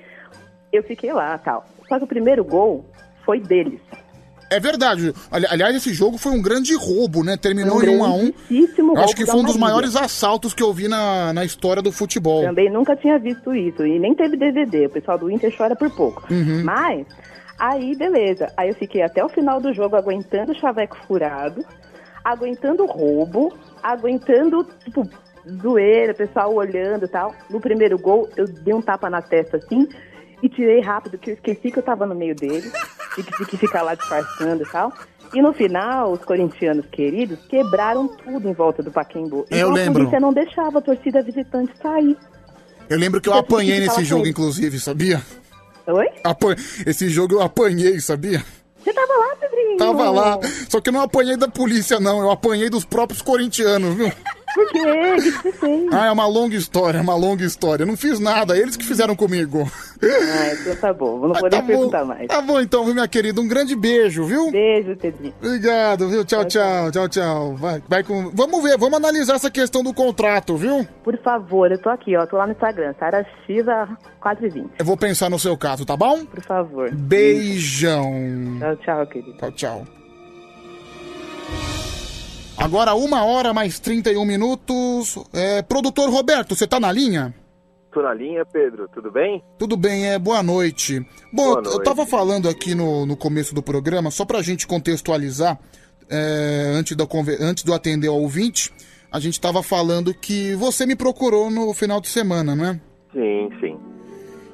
eu 0.73 0.83
fiquei 0.83 1.13
lá 1.13 1.37
tal. 1.39 1.67
Só 1.87 1.99
que 1.99 2.05
o 2.05 2.09
primeiro 2.09 2.43
gol 2.43 2.87
foi 3.25 3.39
deles. 3.39 3.79
É 4.55 4.61
verdade. 4.61 5.13
Ali- 5.31 5.47
Aliás, 5.49 5.75
esse 5.77 5.93
jogo 5.93 6.19
foi 6.19 6.33
um 6.33 6.43
grande 6.43 6.75
roubo, 6.77 7.25
né? 7.25 7.37
Terminou 7.37 7.81
Foi 7.81 7.89
em 7.91 7.97
um 7.97 8.01
1 8.01 8.05
a 8.05 8.15
1 8.15 8.19
grandíssimo 8.49 8.93
Eu 8.93 8.97
Acho 8.99 9.05
roubo 9.07 9.15
que 9.17 9.27
foi 9.27 9.41
um 9.41 9.45
dos 9.45 9.57
maiores 9.57 9.97
assaltos 9.97 10.55
que 10.55 10.63
eu 10.63 10.73
vi 10.73 10.89
na, 10.89 11.33
na 11.33 11.45
história 11.45 11.83
do 11.83 11.91
futebol. 11.93 12.43
Também 12.45 12.71
nunca 12.71 12.95
tinha 12.97 13.19
visto 13.19 13.55
isso. 13.55 13.85
E 13.87 13.99
nem 13.99 14.15
teve 14.15 14.37
DVD. 14.37 14.87
O 14.87 14.91
pessoal 14.91 15.19
do 15.19 15.31
Inter 15.31 15.55
chora 15.57 15.75
por 15.77 15.91
pouco. 15.91 16.25
Uhum. 16.31 16.63
Mas, 16.65 17.07
aí, 17.59 17.97
beleza. 17.97 18.53
Aí 18.57 18.69
eu 18.69 18.75
fiquei 18.75 19.03
até 19.03 19.25
o 19.25 19.29
final 19.29 19.61
do 19.61 19.73
jogo 19.73 19.97
aguentando 19.97 20.53
o 20.53 20.55
chaveco 20.55 20.97
furado, 21.07 21.65
aguentando 22.25 22.85
o 22.85 22.87
roubo, 22.87 23.53
aguentando, 23.83 24.67
tipo, 24.85 25.09
zoeira, 25.61 26.13
o 26.13 26.17
pessoal 26.17 26.55
olhando 26.55 27.05
e 27.05 27.09
tal. 27.09 27.35
No 27.51 27.61
primeiro 27.61 27.99
gol, 27.99 28.29
eu 28.37 28.47
dei 28.47 28.73
um 28.75 28.81
tapa 28.83 29.11
na 29.11 29.21
testa 29.21 29.57
assim 29.57 29.89
e 30.43 30.49
tirei 30.49 30.81
rápido, 30.81 31.17
que 31.19 31.31
eu 31.31 31.35
esqueci 31.35 31.71
que 31.71 31.79
eu 31.79 31.83
tava 31.83 32.05
no 32.07 32.15
meio 32.15 32.35
dele. 32.35 32.71
e 33.19 33.23
que 33.23 33.45
que 33.47 33.57
ficar 33.59 33.83
lá 33.83 33.95
disfarçando 33.95 34.63
e 34.63 34.67
tal. 34.67 34.93
E 35.35 35.41
no 35.43 35.53
final, 35.53 36.13
os 36.13 36.21
corintianos 36.25 36.85
queridos 36.87 37.39
quebraram 37.49 38.09
tudo 38.09 38.49
em 38.49 38.53
volta 38.53 38.83
do 38.83 38.91
Pacaembu. 38.91 39.47
Eu 39.51 39.59
Então 39.59 39.71
a 39.71 39.75
lembro. 39.75 39.93
polícia 40.01 40.21
não 40.21 40.33
deixava 40.33 40.79
a 40.79 40.83
torcida 40.83 41.23
visitante 41.23 41.73
sair. 41.83 42.17
Eu 42.89 42.99
lembro 42.99 43.21
que 43.21 43.29
eu 43.29 43.35
apanhei 43.35 43.81
nesse 43.81 44.05
jogo, 44.05 44.27
inclusive, 44.27 44.79
sabia? 44.81 45.23
Oi? 45.87 46.07
Apan- 46.25 46.57
Esse 46.87 47.09
jogo 47.09 47.35
eu 47.35 47.41
apanhei, 47.43 47.99
sabia? 48.01 48.43
Você 48.83 48.93
tava 48.93 49.13
lá, 49.15 49.37
Pedrinho? 49.37 49.77
Tava 49.79 50.11
lá. 50.11 50.39
Só 50.69 50.81
que 50.81 50.89
eu 50.89 50.93
não 50.93 51.03
apanhei 51.03 51.37
da 51.37 51.49
polícia, 51.49 51.99
não. 52.01 52.19
Eu 52.21 52.31
apanhei 52.31 52.69
dos 52.69 52.85
próprios 52.85 53.23
corintianos, 53.23 53.95
viu? 53.95 54.13
Por 54.55 54.69
quê? 54.71 54.81
O 54.81 55.17
que 55.17 55.31
você 55.31 55.53
fez? 55.53 55.93
Ah, 55.93 56.07
é 56.07 56.11
uma 56.11 56.27
longa 56.27 56.55
história, 56.57 56.99
é 56.99 57.01
uma 57.01 57.15
longa 57.15 57.45
história. 57.45 57.83
Eu 57.83 57.87
não 57.87 57.97
fiz 57.97 58.19
nada, 58.21 58.57
eles 58.57 58.77
que 58.77 58.85
fizeram 58.85 59.15
comigo. 59.17 59.71
Ah, 60.03 60.53
então 60.53 60.77
tá 60.77 60.93
bom. 60.93 61.19
Vou 61.19 61.29
não 61.29 61.37
Ah, 61.37 61.41
poder 61.41 61.57
tá 61.57 61.63
bom. 61.63 61.67
perguntar 61.69 62.05
mais. 62.05 62.27
Tá 62.29 62.41
bom 62.41 62.61
então, 62.61 62.85
viu, 62.85 62.93
minha 62.95 63.09
querida? 63.09 63.41
Um 63.41 63.49
grande 63.49 63.75
beijo, 63.77 64.25
viu? 64.25 64.51
Beijo, 64.51 64.97
Pedrinho. 64.97 65.35
Obrigado, 65.43 66.09
viu? 66.09 66.25
Tchau, 66.25 66.45
tchau, 66.45 66.91
tchau, 66.91 67.09
tchau. 67.09 67.57
Vai, 67.57 67.83
vai 67.89 68.03
com... 68.03 68.31
Vamos 68.35 68.63
ver, 68.63 68.77
vamos 68.77 68.95
analisar 68.99 69.35
essa 69.37 69.51
questão 69.51 69.83
do 69.83 69.95
contrato, 69.95 70.57
viu? 70.57 70.87
Por 71.05 71.17
favor, 71.23 71.71
eu 71.71 71.79
tô 71.79 71.89
aqui, 71.89 72.17
ó. 72.17 72.27
Tô 72.27 72.37
lá 72.37 72.47
no 72.47 72.53
Instagram. 72.53 72.95
Sara 72.99 73.27
Shiva 73.47 73.89
420. 74.21 74.71
Eu 74.79 74.85
vou 74.85 74.97
pensar 74.97 75.31
no 75.31 75.39
seu 75.39 75.57
caso, 75.57 75.85
tá 75.87 75.97
bom? 75.97 76.25
Por 76.27 76.43
favor. 76.43 76.91
Beijão. 76.93 78.13
Tchau, 78.59 78.77
tchau, 78.77 79.07
querido. 79.07 79.37
Tchau, 79.39 79.53
tchau. 79.53 80.02
Agora, 82.63 82.95
uma 82.95 83.25
hora 83.25 83.53
mais 83.53 83.79
31 83.81 84.25
minutos. 84.25 85.17
É, 85.33 85.63
produtor 85.63 86.09
Roberto, 86.11 86.55
você 86.55 86.67
tá 86.67 86.79
na 86.79 86.93
linha? 86.93 87.35
Tô 87.93 88.01
na 88.01 88.15
linha, 88.15 88.45
Pedro, 88.47 88.89
tudo 88.95 89.11
bem? 89.11 89.43
Tudo 89.59 89.77
bem, 89.77 90.07
é 90.07 90.19
boa 90.19 90.43
noite. 90.43 91.01
Bom, 91.33 91.43
Boa 91.45 91.59
eu- 91.59 91.65
eu 91.65 91.71
noite. 91.73 91.85
tava 91.85 92.07
falando 92.07 92.49
aqui 92.49 92.75
no, 92.75 93.05
no 93.05 93.17
começo 93.17 93.55
do 93.55 93.63
programa, 93.63 94.11
só 94.11 94.25
pra 94.25 94.41
gente 94.43 94.67
contextualizar, 94.67 95.59
é, 96.09 96.73
antes, 96.75 96.97
conver- 97.09 97.43
antes 97.43 97.65
eu 97.67 97.75
atender 97.75 98.09
ao 98.09 98.19
ouvinte, 98.21 98.73
a 99.11 99.19
gente 99.21 99.39
tava 99.41 99.63
falando 99.63 100.15
que 100.15 100.55
você 100.55 100.87
me 100.87 100.95
procurou 100.97 101.51
no 101.51 101.75
final 101.75 102.01
de 102.01 102.09
semana, 102.09 102.55
né? 102.57 102.81
Sim, 103.13 103.51
sim. 103.61 103.77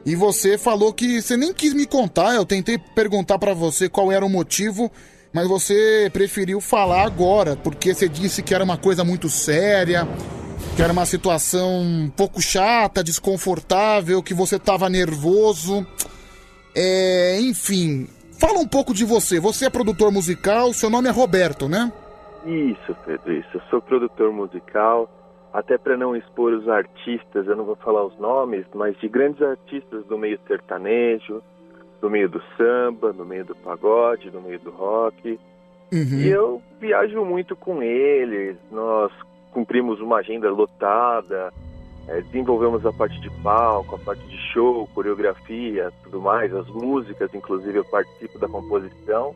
E 0.04 0.16
você 0.16 0.56
falou 0.56 0.92
que 0.92 1.20
você 1.20 1.36
nem 1.36 1.52
quis 1.52 1.74
me 1.74 1.86
contar, 1.86 2.34
eu 2.34 2.44
tentei 2.46 2.78
perguntar 2.78 3.38
pra 3.38 3.52
você 3.54 3.88
qual 3.88 4.10
era 4.10 4.24
o 4.24 4.30
motivo, 4.30 4.90
mas 5.32 5.46
você 5.46 6.10
preferiu 6.12 6.60
falar 6.60 7.04
agora, 7.04 7.56
porque 7.56 7.94
você 7.94 8.08
disse 8.08 8.42
que 8.42 8.54
era 8.54 8.64
uma 8.64 8.76
coisa 8.76 9.04
muito 9.04 9.28
séria, 9.28 10.06
que 10.74 10.82
era 10.82 10.92
uma 10.92 11.04
situação 11.04 11.82
um 11.82 12.10
pouco 12.10 12.40
chata, 12.40 13.02
desconfortável, 13.02 14.22
que 14.22 14.34
você 14.34 14.58
tava 14.58 14.88
nervoso. 14.88 15.86
É, 16.74 17.38
enfim, 17.40 18.06
fala 18.38 18.58
um 18.58 18.68
pouco 18.68 18.94
de 18.94 19.04
você. 19.04 19.40
Você 19.40 19.66
é 19.66 19.70
produtor 19.70 20.12
musical, 20.12 20.72
seu 20.72 20.88
nome 20.88 21.08
é 21.08 21.12
Roberto, 21.12 21.68
né? 21.68 21.92
Isso, 22.46 22.96
Pedro, 23.04 23.32
isso. 23.32 23.48
Eu 23.54 23.60
sou 23.68 23.82
produtor 23.82 24.32
musical, 24.32 25.10
até 25.52 25.76
para 25.76 25.96
não 25.96 26.14
expor 26.14 26.52
os 26.52 26.68
artistas, 26.68 27.46
eu 27.46 27.56
não 27.56 27.64
vou 27.64 27.76
falar 27.76 28.04
os 28.06 28.16
nomes, 28.18 28.64
mas 28.74 28.96
de 28.98 29.08
grandes 29.08 29.42
artistas 29.42 30.04
do 30.06 30.16
meio 30.16 30.38
sertanejo, 30.46 31.42
do 32.00 32.10
meio 32.10 32.28
do 32.28 32.42
samba, 32.56 33.12
do 33.12 33.24
meio 33.24 33.44
do 33.44 33.54
pagode, 33.56 34.30
do 34.30 34.40
meio 34.40 34.58
do 34.60 34.70
rock. 34.70 35.38
Uhum. 35.92 36.18
E 36.20 36.28
eu 36.28 36.62
viajo 36.80 37.24
muito 37.24 37.56
com 37.56 37.82
eles, 37.82 38.56
nós 38.70 39.10
cumprimos 39.52 40.00
uma 40.00 40.18
agenda 40.18 40.50
lotada, 40.50 41.52
eh, 42.06 42.20
desenvolvemos 42.22 42.84
a 42.84 42.92
parte 42.92 43.18
de 43.20 43.30
palco, 43.42 43.96
a 43.96 43.98
parte 43.98 44.22
de 44.26 44.36
show, 44.52 44.88
coreografia, 44.94 45.90
tudo 46.04 46.20
mais, 46.20 46.54
as 46.54 46.66
músicas, 46.68 47.32
inclusive 47.34 47.78
eu 47.78 47.84
participo 47.84 48.38
da 48.38 48.48
composição. 48.48 49.34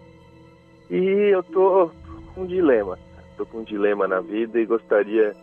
E 0.90 1.30
eu 1.32 1.42
tô 1.42 1.90
com 2.34 2.42
um 2.42 2.46
dilema, 2.46 2.98
tô 3.36 3.46
com 3.46 3.58
um 3.58 3.64
dilema 3.64 4.06
na 4.06 4.20
vida 4.20 4.60
e 4.60 4.66
gostaria 4.66 5.34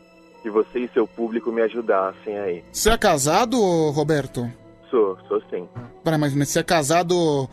que 0.42 0.50
você 0.50 0.80
e 0.80 0.88
seu 0.90 1.08
público 1.08 1.52
me 1.52 1.62
ajudassem 1.62 2.38
aí. 2.38 2.64
Você 2.72 2.92
é 2.92 2.98
casado, 2.98 3.58
Roberto? 3.90 4.50
Sou, 4.90 5.18
sou 5.28 5.42
sim. 5.50 5.68
Pera, 6.04 6.18
mas 6.18 6.34
mas 6.34 6.50
você 6.50 6.60
é 6.60 6.64
casado. 6.64 7.50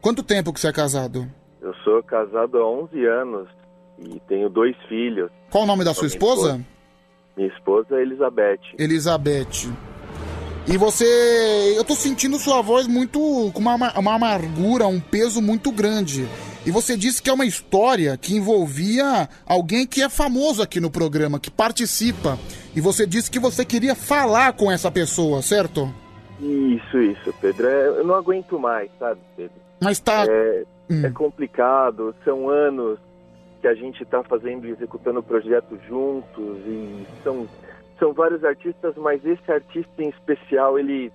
Quanto 0.00 0.22
tempo 0.22 0.52
que 0.52 0.60
você 0.60 0.68
é 0.68 0.72
casado? 0.72 1.26
Eu 1.60 1.74
sou 1.84 2.02
casado 2.02 2.58
há 2.58 2.66
11 2.66 3.04
anos 3.06 3.48
e 3.98 4.20
tenho 4.28 4.48
dois 4.48 4.76
filhos. 4.88 5.30
Qual 5.50 5.64
o 5.64 5.66
nome 5.66 5.84
da 5.84 5.90
Com 5.90 5.94
sua 5.94 6.02
minha 6.04 6.14
esposa? 6.14 6.64
Minha 7.36 7.48
esposa 7.48 7.96
é 7.96 8.02
Elizabeth. 8.02 8.60
Elizabeth. 8.78 9.72
E 10.66 10.76
você. 10.76 11.74
Eu 11.76 11.84
tô 11.84 11.94
sentindo 11.94 12.38
sua 12.38 12.60
voz 12.62 12.86
muito. 12.86 13.18
com 13.52 13.58
uma, 13.58 13.74
uma 13.98 14.14
amargura, 14.14 14.86
um 14.86 15.00
peso 15.00 15.40
muito 15.40 15.72
grande. 15.72 16.28
E 16.66 16.70
você 16.70 16.96
disse 16.96 17.22
que 17.22 17.30
é 17.30 17.32
uma 17.32 17.46
história 17.46 18.16
que 18.16 18.36
envolvia 18.36 19.28
alguém 19.46 19.86
que 19.86 20.02
é 20.02 20.08
famoso 20.08 20.60
aqui 20.60 20.78
no 20.78 20.90
programa, 20.90 21.40
que 21.40 21.50
participa. 21.50 22.38
E 22.76 22.80
você 22.80 23.06
disse 23.06 23.30
que 23.30 23.38
você 23.38 23.64
queria 23.64 23.94
falar 23.94 24.52
com 24.52 24.70
essa 24.70 24.90
pessoa, 24.90 25.40
certo? 25.40 25.92
Isso, 26.40 26.98
isso, 26.98 27.34
Pedro. 27.40 27.66
É, 27.66 27.88
eu 27.88 28.04
não 28.04 28.14
aguento 28.14 28.58
mais, 28.58 28.90
sabe, 28.98 29.20
Pedro? 29.36 29.56
Mas 29.80 29.98
tá. 30.00 30.24
É, 30.28 30.64
Hum. 30.90 31.04
é 31.04 31.10
complicado, 31.10 32.14
são 32.24 32.48
anos 32.48 32.98
que 33.60 33.66
a 33.68 33.74
gente 33.74 34.02
está 34.02 34.22
fazendo 34.22 34.66
e 34.66 34.70
executando 34.70 35.18
o 35.20 35.22
projeto 35.22 35.78
juntos 35.86 36.56
e 36.66 37.06
são, 37.22 37.46
são 37.98 38.12
vários 38.14 38.42
artistas, 38.44 38.94
mas 38.96 39.22
esse 39.24 39.50
artista 39.52 39.90
em 40.02 40.08
especial, 40.08 40.78
ele... 40.78 41.12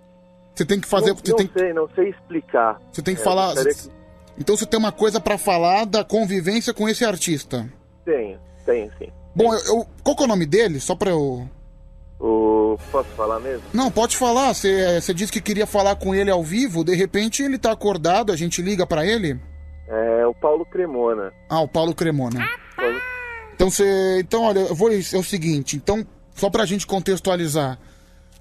Você 0.54 0.64
tem 0.66 0.80
que 0.80 0.88
fazer. 0.88 1.10
Não, 1.10 1.16
você 1.16 1.32
não 1.32 1.38
tem, 1.38 1.50
sei, 1.58 1.74
não 1.74 1.90
sei 1.96 2.10
explicar. 2.10 2.80
você 2.92 3.02
tem 3.02 3.16
que 3.16 3.22
É, 3.22 3.24
falar. 3.24 3.56
que- 3.56 3.90
Então 4.38 4.56
você 4.56 4.66
tem 4.68 4.78
uma 4.80 4.92
coisa 4.92 5.20
pra 5.20 5.38
falar 5.40 5.86
da 5.86 6.04
convivência 6.04 6.72
com 6.74 6.88
esse 6.88 7.04
artista. 7.04 7.68
Tenho, 8.06 8.38
tenho 8.66 8.92
sim. 9.00 9.08
Bom, 9.36 9.52
eu, 9.52 9.60
eu- 9.78 9.88
qual 10.04 10.16
que 10.16 10.22
é 10.22 10.26
o 10.26 10.30
nome 10.30 10.46
dele? 10.46 10.80
Só 10.80 10.94
pra 10.96 11.10
eu. 11.10 11.48
O... 12.26 12.78
Posso 12.90 13.10
falar 13.18 13.40
mesmo? 13.42 13.64
Não, 13.74 13.92
pode 13.92 14.16
falar. 14.16 14.54
Você 14.54 15.02
você 15.02 15.14
disse 15.14 15.32
que 15.32 15.42
queria 15.42 15.68
falar 15.68 15.98
com 15.98 16.16
ele 16.16 16.32
ao 16.32 16.42
vivo, 16.42 16.84
de 16.84 16.96
repente 16.96 17.44
ele 17.44 17.58
tá 17.58 17.72
acordado, 17.74 18.32
a 18.32 18.36
gente 18.38 18.62
liga 18.62 18.88
pra 18.88 19.06
ele. 19.06 19.38
É 19.90 20.26
o 20.26 20.34
Paulo 20.34 20.66
Cremona. 20.66 21.34
Ah, 21.50 21.60
o 21.60 21.68
Paulo 21.68 21.94
Cremona. 21.94 22.40
Paulo- 22.78 23.02
Então 23.54 23.70
você. 23.70 24.20
Então, 24.22 24.44
olha, 24.44 24.60
eu 24.60 24.74
vou. 24.76 24.90
É 24.90 24.98
o 25.18 25.24
seguinte, 25.24 25.76
então, 25.76 26.08
só 26.34 26.50
pra 26.50 26.66
gente 26.66 26.88
contextualizar. 26.88 27.78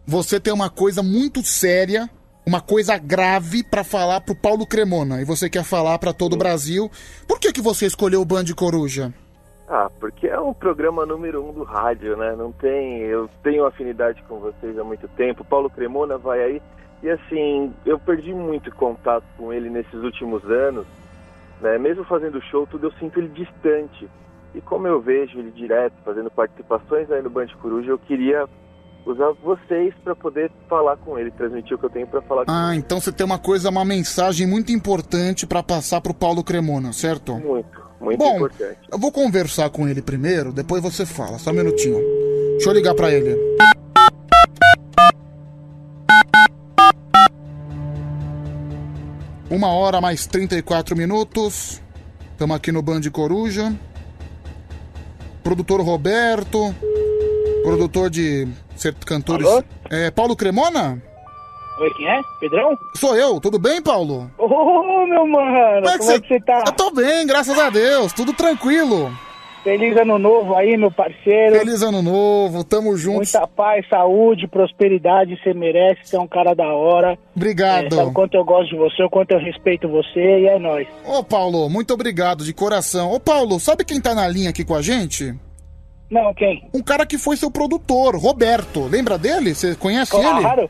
Você 0.06 0.38
tem 0.38 0.52
uma 0.52 0.70
coisa 0.70 1.02
muito 1.02 1.42
séria, 1.44 2.09
uma 2.46 2.60
coisa 2.60 2.96
grave 2.96 3.64
pra 3.64 3.82
falar 3.82 4.20
pro 4.20 4.34
Paulo 4.36 4.64
Cremona. 4.66 5.20
E 5.20 5.24
você 5.24 5.50
quer 5.50 5.64
falar 5.64 5.98
pra 5.98 6.12
todo 6.12 6.34
o 6.34 6.38
Brasil. 6.38 6.88
Por 7.26 7.40
que, 7.40 7.52
que 7.52 7.60
você 7.60 7.86
escolheu 7.86 8.20
o 8.20 8.24
Band 8.24 8.44
Coruja? 8.56 9.12
Ah, 9.74 9.90
porque 9.99 10.27
é 10.27 10.39
o 10.39 10.53
programa 10.53 11.07
número 11.07 11.43
um 11.43 11.51
do 11.51 11.62
rádio, 11.62 12.15
né? 12.15 12.36
Não 12.36 12.53
tem. 12.53 12.99
Eu 12.99 13.27
tenho 13.43 13.65
afinidade 13.65 14.23
com 14.28 14.39
vocês 14.39 14.78
há 14.78 14.85
muito 14.85 15.09
tempo. 15.09 15.43
Paulo 15.43 15.70
Cremona 15.70 16.19
vai 16.19 16.43
aí. 16.43 16.62
E 17.03 17.09
assim, 17.09 17.73
eu 17.86 17.99
perdi 17.99 18.35
muito 18.35 18.70
contato 18.70 19.24
com 19.39 19.51
ele 19.51 19.70
nesses 19.70 19.94
últimos 19.94 20.44
anos. 20.44 20.85
Né? 21.59 21.78
Mesmo 21.78 22.05
fazendo 22.05 22.39
show, 22.43 22.66
tudo 22.66 22.89
eu 22.89 22.93
sinto 23.01 23.19
ele 23.19 23.28
distante. 23.28 24.07
E 24.55 24.61
como 24.61 24.86
eu 24.86 25.01
vejo 25.01 25.39
ele 25.39 25.51
direto, 25.51 25.94
fazendo 26.05 26.31
participações 26.31 27.11
aí 27.11 27.23
no 27.23 27.31
Band 27.31 27.47
Coruja, 27.59 27.93
eu 27.93 27.99
queria 27.99 28.47
usar 29.07 29.32
vocês 29.43 29.94
para 30.05 30.15
poder 30.15 30.53
falar 30.69 30.99
com 30.99 31.19
ele, 31.19 31.31
transmitir 31.31 31.77
o 31.77 31.78
que 31.78 31.86
eu 31.86 31.90
tenho 31.90 32.07
para 32.07 32.20
falar 32.20 32.44
com 32.44 32.53
Ah, 32.53 32.77
então 32.77 33.01
você 33.01 33.11
tem 33.11 33.24
uma 33.24 33.39
coisa, 33.39 33.70
uma 33.70 33.86
mensagem 33.86 34.47
muito 34.47 34.70
importante 34.70 35.47
pra 35.47 35.62
passar 35.62 36.03
pro 36.03 36.12
Paulo 36.12 36.44
Cremona, 36.44 36.93
certo? 36.93 37.35
Muito, 37.35 37.81
muito 38.02 38.18
Bom, 38.18 38.36
importante. 38.36 38.78
eu 38.90 38.98
vou 38.98 39.12
conversar 39.12 39.70
com 39.70 39.88
ele 39.88 40.02
primeiro, 40.02 40.52
depois 40.52 40.82
você 40.82 41.06
fala. 41.06 41.38
Só 41.38 41.50
um 41.50 41.54
minutinho. 41.54 41.98
Deixa 42.52 42.68
eu 42.68 42.74
ligar 42.74 42.94
pra 42.94 43.10
ele. 43.10 43.36
Uma 49.50 49.68
hora 49.68 50.00
mais 50.00 50.26
34 50.26 50.96
minutos. 50.96 51.80
Estamos 52.32 52.56
aqui 52.56 52.72
no 52.72 52.82
Band 52.82 53.02
Coruja. 53.12 53.72
Produtor 55.42 55.80
Roberto. 55.82 56.74
Produtor 57.62 58.08
de 58.10 58.48
ser 58.76 58.94
cantores. 58.94 59.46
Alô? 59.46 59.62
É, 59.90 60.10
Paulo 60.10 60.34
Cremona? 60.34 61.02
Oi, 61.78 61.90
quem 61.94 62.07
é? 62.07 62.20
Pedrão? 62.39 62.77
Sou 62.97 63.16
eu, 63.16 63.40
tudo 63.40 63.59
bem, 63.59 63.81
Paulo? 63.82 64.31
Ô, 64.39 65.07
meu 65.07 65.27
mano, 65.27 65.86
como 65.99 66.11
é 66.11 66.20
que 66.20 66.27
você 66.28 66.40
tá? 66.40 66.65
Eu 66.66 66.73
tô 66.73 66.90
bem, 66.90 67.27
graças 67.27 67.59
a 67.59 67.70
Deus, 67.70 68.12
tudo 68.12 68.32
tranquilo. 68.32 69.11
Feliz 69.65 69.97
ano 69.97 70.19
novo 70.19 70.57
aí, 70.57 70.77
meu 70.77 70.90
parceiro. 70.90 71.57
Feliz 71.57 71.82
ano 71.82 72.03
novo, 72.03 72.65
tamo 72.65 72.97
juntos. 72.97 73.32
Muita 73.32 73.47
paz, 73.47 73.89
saúde, 73.89 74.49
prosperidade, 74.49 75.39
você 75.40 75.55
merece, 75.55 76.01
você 76.05 76.16
é 76.16 76.20
um 76.20 76.27
cara 76.27 76.53
da 76.53 76.66
hora. 76.66 77.16
Obrigado. 77.35 77.86
É, 77.86 77.90
sabe 77.90 78.11
o 78.11 78.12
quanto 78.12 78.35
eu 78.35 78.44
gosto 78.44 78.70
de 78.70 78.77
você, 78.77 79.05
o 79.05 79.11
quanto 79.11 79.31
eu 79.31 79.39
respeito 79.39 79.89
você 79.89 80.40
e 80.40 80.49
é 80.49 80.59
nóis. 80.59 80.89
Ô, 81.07 81.23
Paulo, 81.23 81.69
muito 81.70 81.94
obrigado 81.94 82.44
de 82.44 82.53
coração. 82.53 83.12
Ô, 83.12 83.20
Paulo, 83.20 83.61
sabe 83.61 83.85
quem 83.85 84.01
tá 84.01 84.15
na 84.16 84.27
linha 84.27 84.51
aqui 84.51 84.65
com 84.65 84.74
a 84.74 84.82
gente? 84.82 85.32
Não, 86.11 86.35
quem? 86.35 86.69
Um 86.74 86.82
cara 86.82 87.07
que 87.07 87.16
foi 87.16 87.36
seu 87.36 87.51
produtor, 87.51 88.16
Roberto. 88.16 88.89
Lembra 88.89 89.16
dele? 89.16 89.55
Você 89.55 89.77
conhece 89.77 90.15
ele? 90.16 90.40
Claro. 90.40 90.69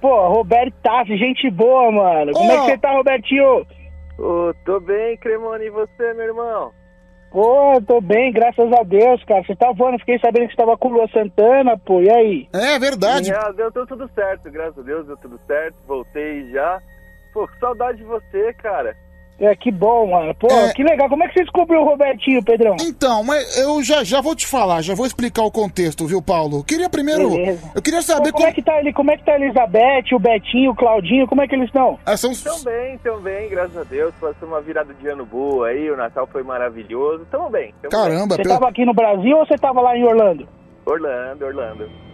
Pô, 0.00 0.28
Roberto 0.28 0.74
Tassi, 0.82 1.16
gente 1.16 1.50
boa, 1.50 1.90
mano. 1.90 2.32
Como 2.32 2.52
é 2.52 2.56
que 2.56 2.64
você 2.66 2.78
tá, 2.78 2.92
Robertinho? 2.92 3.66
Ô, 4.18 4.52
tô 4.64 4.80
bem, 4.80 5.16
Cremona, 5.16 5.64
e 5.64 5.70
você, 5.70 6.14
meu 6.14 6.26
irmão? 6.26 6.72
Pô, 7.30 7.80
tô 7.86 8.00
bem, 8.00 8.32
graças 8.32 8.72
a 8.72 8.82
Deus, 8.82 9.22
cara. 9.24 9.42
Você 9.44 9.54
tá 9.56 9.72
voando, 9.72 9.98
fiquei 9.98 10.18
sabendo 10.18 10.48
que 10.48 10.54
você 10.54 10.56
tava 10.56 10.76
com 10.78 10.88
o 10.88 10.92
Lua 10.92 11.08
Santana, 11.08 11.76
pô, 11.78 12.00
e 12.00 12.10
aí? 12.10 12.48
É 12.52 12.78
verdade. 12.78 13.32
Ah, 13.32 13.52
deu 13.52 13.70
deu 13.70 13.86
tudo 13.86 14.08
certo, 14.14 14.50
graças 14.50 14.78
a 14.78 14.82
Deus, 14.82 15.06
deu 15.06 15.16
tudo 15.16 15.38
certo, 15.46 15.76
voltei 15.86 16.50
já. 16.50 16.80
Pô, 17.34 17.46
que 17.46 17.58
saudade 17.58 17.98
de 17.98 18.04
você, 18.04 18.54
cara. 18.54 18.96
É, 19.38 19.54
que 19.54 19.70
bom, 19.70 20.06
mano. 20.06 20.34
Pô, 20.34 20.48
É. 20.50 20.72
que 20.72 20.82
legal. 20.82 21.10
Como 21.10 21.22
é 21.22 21.28
que 21.28 21.34
você 21.34 21.42
descobriu 21.42 21.80
o 21.82 21.84
Robertinho, 21.84 22.42
Pedrão? 22.42 22.74
Então, 22.80 23.22
mas 23.22 23.58
eu 23.58 23.82
já, 23.82 24.02
já 24.02 24.20
vou 24.22 24.34
te 24.34 24.46
falar, 24.46 24.80
já 24.80 24.94
vou 24.94 25.04
explicar 25.04 25.42
o 25.42 25.50
contexto, 25.50 26.06
viu, 26.06 26.22
Paulo? 26.22 26.64
Queria 26.64 26.88
primeiro. 26.88 27.28
Beleza. 27.30 27.70
Eu 27.74 27.82
queria 27.82 28.00
saber 28.00 28.32
Pô, 28.32 28.38
como, 28.38 28.48
é 28.48 28.52
que 28.52 28.62
tá 28.62 28.78
ele? 28.80 28.94
Como 28.94 29.10
é 29.10 29.16
que 29.18 29.24
tá 29.24 29.32
a 29.32 29.36
Elizabeth, 29.40 30.14
o 30.14 30.18
Betinho, 30.18 30.70
o 30.70 30.74
Claudinho? 30.74 31.26
Como 31.26 31.42
é 31.42 31.46
que 31.48 31.54
eles 31.54 31.66
estão? 31.66 31.98
Ah, 32.06 32.16
são... 32.16 32.32
Tão 32.32 32.62
bem, 32.64 32.98
tão 32.98 33.20
bem, 33.20 33.48
graças 33.50 33.76
a 33.76 33.84
Deus. 33.84 34.14
Passou 34.18 34.48
uma 34.48 34.62
virada 34.62 34.94
de 34.94 35.06
ano 35.06 35.26
boa 35.26 35.68
aí, 35.68 35.90
o 35.90 35.96
Natal 35.96 36.26
foi 36.32 36.42
maravilhoso. 36.42 37.26
Tamo 37.30 37.50
bem. 37.50 37.74
Tamo 37.90 38.26
Você 38.28 38.36
bem. 38.42 38.46
tava 38.52 38.68
aqui 38.68 38.86
no 38.86 38.94
Brasil 38.94 39.36
ou 39.36 39.46
você 39.46 39.58
tava 39.58 39.82
lá 39.82 39.94
em 39.96 40.04
Orlando? 40.04 40.48
Orlando, 40.86 41.44
Orlando. 41.44 42.05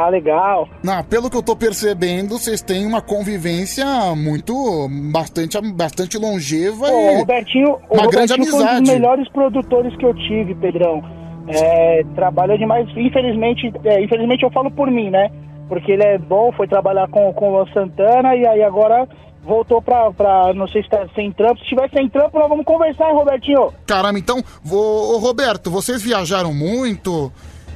Ah, 0.00 0.08
legal. 0.08 0.68
Não, 0.82 1.02
pelo 1.04 1.28
que 1.28 1.36
eu 1.36 1.42
tô 1.42 1.56
percebendo, 1.56 2.38
vocês 2.38 2.62
têm 2.62 2.86
uma 2.86 3.00
convivência 3.02 3.84
muito. 4.16 4.88
bastante, 5.12 5.60
bastante 5.72 6.16
longeva 6.16 6.86
Pô, 6.86 6.92
e. 6.92 7.14
o 7.14 7.18
Robertinho, 7.18 7.78
o 7.90 7.94
uma 7.94 8.06
grande 8.06 8.32
Robertinho 8.32 8.46
foi 8.46 8.60
um 8.60 8.62
amizade. 8.62 8.80
dos 8.82 8.92
melhores 8.92 9.28
produtores 9.30 9.96
que 9.96 10.06
eu 10.06 10.14
tive, 10.14 10.54
Pedrão. 10.54 11.02
É, 11.48 12.02
trabalha 12.14 12.56
demais. 12.56 12.88
Infelizmente, 12.96 13.72
é, 13.84 14.02
infelizmente 14.02 14.44
eu 14.44 14.50
falo 14.50 14.70
por 14.70 14.90
mim, 14.90 15.10
né? 15.10 15.30
Porque 15.68 15.92
ele 15.92 16.04
é 16.04 16.18
bom, 16.18 16.52
foi 16.52 16.68
trabalhar 16.68 17.08
com, 17.08 17.32
com 17.32 17.60
o 17.60 17.68
Santana 17.68 18.34
e 18.34 18.46
aí 18.46 18.62
agora 18.62 19.08
voltou 19.42 19.80
pra, 19.82 20.10
pra 20.10 20.52
não 20.54 20.66
sei 20.68 20.82
se 20.82 20.88
tá 20.88 21.06
sem 21.14 21.30
trampo. 21.32 21.60
Se 21.60 21.66
tiver 21.66 21.90
sem 21.90 22.08
trampo, 22.08 22.38
nós 22.38 22.48
vamos 22.48 22.64
conversar, 22.64 23.08
hein, 23.10 23.14
Robertinho? 23.14 23.72
Caramba, 23.86 24.18
então, 24.18 24.42
vou... 24.62 25.14
ô, 25.14 25.18
Roberto, 25.18 25.70
vocês 25.70 26.02
viajaram 26.02 26.52
muito? 26.54 27.30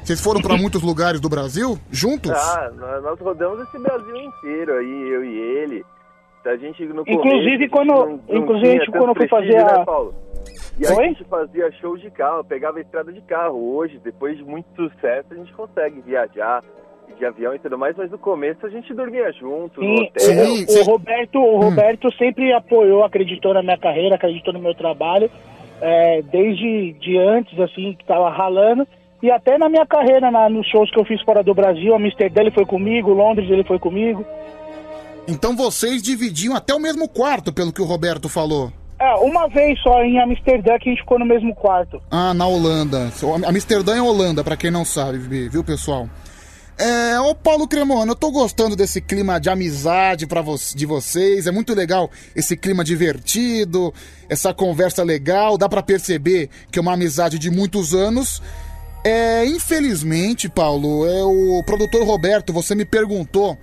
Vocês 0.09 0.23
foram 0.25 0.41
pra 0.41 0.57
muitos 0.57 0.81
lugares 0.83 1.21
do 1.21 1.29
Brasil? 1.29 1.77
Juntos? 1.93 2.31
Ah, 2.31 2.71
nós, 3.03 3.21
rodamos 3.21 3.61
esse 3.61 3.79
Brasil 3.79 4.17
inteiro 4.17 4.73
aí, 4.79 5.09
eu 5.11 5.23
e 5.23 5.39
ele. 5.39 5.85
A 6.47 6.57
gente 6.57 6.83
no 6.87 7.03
Inclusive, 7.07 7.69
começo, 7.69 7.75
a 7.75 7.77
quando- 7.77 7.89
não- 7.89 8.21
não 8.27 8.37
inclusive, 8.43 8.69
a 8.69 8.73
gente, 8.79 8.91
quando 8.91 9.09
eu 9.09 9.15
fui 9.15 9.29
prestígio, 9.29 9.55
fazer 9.59 9.71
a- 9.75 9.79
né, 9.81 9.85
Paulo? 9.85 10.15
E 10.81 10.87
Oi? 10.87 10.93
a 11.05 11.09
gente 11.09 11.25
fazia 11.25 11.71
show 11.73 11.99
de 11.99 12.11
carro, 12.11 12.43
pegava 12.43 12.79
a 12.79 12.81
estrada 12.81 13.13
de 13.13 13.21
carro. 13.21 13.77
Hoje, 13.77 14.01
depois 14.03 14.39
de 14.39 14.45
muito 14.45 14.67
sucesso, 14.75 15.27
a 15.31 15.35
gente 15.35 15.53
consegue 15.53 16.01
viajar 16.01 16.65
de 17.19 17.27
avião 17.27 17.55
e 17.55 17.59
tudo 17.59 17.77
mais, 17.77 17.95
mas 17.95 18.11
no 18.11 18.17
começo 18.17 18.65
a 18.65 18.71
gente 18.71 18.95
dormia 18.95 19.31
junto, 19.33 19.79
no 19.83 19.95
Sim, 19.99 20.05
hotel. 20.07 20.79
o, 20.79 20.81
o 20.81 20.85
Roberto, 20.85 21.39
o 21.39 21.61
Roberto 21.61 22.11
sempre 22.17 22.51
apoiou, 22.55 23.05
acreditou 23.05 23.53
na 23.53 23.63
minha 23.63 23.77
carreira, 23.77 24.15
acreditou 24.15 24.55
no 24.55 24.61
meu 24.61 24.75
trabalho, 24.75 25.31
é, 25.83 26.23
desde 26.23 26.95
de 26.95 27.19
antes, 27.19 27.61
assim, 27.61 27.93
que 27.93 28.07
tava 28.07 28.31
ralando, 28.31 28.89
e 29.23 29.31
até 29.31 29.59
na 29.59 29.69
minha 29.69 29.87
carreira, 29.87 30.31
na, 30.31 30.49
nos 30.49 30.67
shows 30.69 30.91
que 30.91 30.99
eu 30.99 31.05
fiz 31.05 31.21
fora 31.23 31.43
do 31.43 31.55
Brasil, 31.55 31.95
Amsterdã 31.95 32.43
ele 32.43 32.51
foi 32.51 32.65
comigo, 32.65 33.13
Londres 33.13 33.51
ele 33.51 33.65
foi 33.65 33.79
comigo. 33.79 34.25
Então 35.27 35.55
vocês 35.57 36.03
dividiam 36.03 36.57
até 36.57 36.75
o 36.75 36.81
mesmo 36.81 37.09
quarto, 37.09 37.53
pelo 37.53 37.73
que 37.73 37.83
o 37.83 37.85
Roberto 37.85 38.29
falou. 38.29 38.73
É, 39.01 39.15
uma 39.17 39.49
vez 39.49 39.79
só 39.81 40.03
em 40.03 40.19
Amsterdã 40.19 40.77
que 40.79 40.89
a 40.89 40.93
gente 40.93 41.03
ficou 41.03 41.19
no 41.19 41.27
mesmo 41.27 41.55
quarto. 41.55 42.03
Ah, 42.11 42.35
na 42.35 42.47
Holanda. 42.47 43.13
Amsterdã 43.47 43.97
é 43.97 44.03
Holanda, 44.03 44.43
pra 44.43 44.57
quem 44.57 44.71
não 44.71 44.85
sabe, 44.85 45.19
viu, 45.19 45.63
pessoal? 45.63 46.09
É, 46.79 47.19
ô 47.19 47.35
Paulo 47.35 47.67
Cremona, 47.67 48.13
eu 48.13 48.17
tô 48.17 48.31
gostando 48.31 48.77
desse 48.77 49.01
clima 49.01 49.41
de 49.41 49.51
amizade 49.51 50.29
para 50.29 50.41
vo 50.41 50.55
de 50.77 50.87
vocês. 50.87 51.49
É 51.49 51.51
muito 51.51 51.75
legal 51.75 52.09
esse 52.37 52.57
clima 52.57 52.85
divertido, 52.85 53.93
essa 54.29 54.55
conversa 54.55 55.03
legal. 55.03 55.59
Dá 55.59 55.69
pra 55.69 55.83
perceber 55.83 56.49
que 56.71 56.79
é 56.79 56.83
uma 56.83 56.93
amizade 56.93 57.37
de 57.37 57.51
muitos 57.51 57.95
anos. 57.95 58.41
É, 59.05 59.47
infelizmente, 59.47 60.49
Paulo, 60.49 61.07
é 61.07 61.25
o 61.25 61.63
produtor 61.65 62.05
Roberto, 62.05 62.53
você 62.53 62.75
me 62.75 62.85
perguntou 62.85 63.57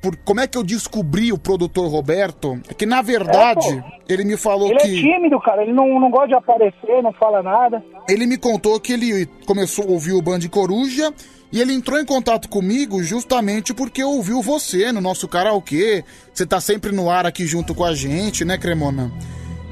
por 0.00 0.16
como 0.16 0.40
é 0.40 0.46
que 0.46 0.56
eu 0.56 0.62
descobri 0.62 1.32
o 1.32 1.38
produtor 1.38 1.90
Roberto, 1.90 2.58
é 2.68 2.74
que 2.74 2.86
na 2.86 3.02
verdade 3.02 3.84
ele 4.08 4.24
me 4.24 4.36
falou 4.36 4.70
Ele 4.70 4.78
é 4.78 4.82
que 4.82 5.00
tímido, 5.00 5.38
cara. 5.40 5.62
Ele 5.62 5.72
não, 5.72 6.00
não 6.00 6.10
gosta 6.10 6.28
de 6.28 6.34
aparecer, 6.34 7.02
não 7.02 7.12
fala 7.12 7.42
nada. 7.42 7.82
ele 8.08 8.26
me 8.26 8.38
contou 8.38 8.80
que 8.80 8.92
ele 8.92 9.26
começou 9.46 9.84
a 9.84 9.88
ouvir 9.88 10.12
o 10.12 10.22
Band 10.22 10.40
Coruja 10.50 11.12
e 11.52 11.60
ele 11.60 11.74
entrou 11.74 12.00
em 12.00 12.04
contato 12.04 12.48
comigo 12.48 13.02
justamente 13.02 13.74
porque 13.74 14.02
ouviu 14.02 14.40
você 14.40 14.90
no 14.90 15.00
nosso 15.00 15.28
karaokê. 15.28 16.04
Você 16.32 16.46
tá 16.46 16.60
sempre 16.60 16.92
no 16.92 17.10
ar 17.10 17.26
aqui 17.26 17.44
junto 17.46 17.74
com 17.74 17.84
a 17.84 17.94
gente, 17.94 18.44
né, 18.44 18.56
Cremona? 18.56 19.12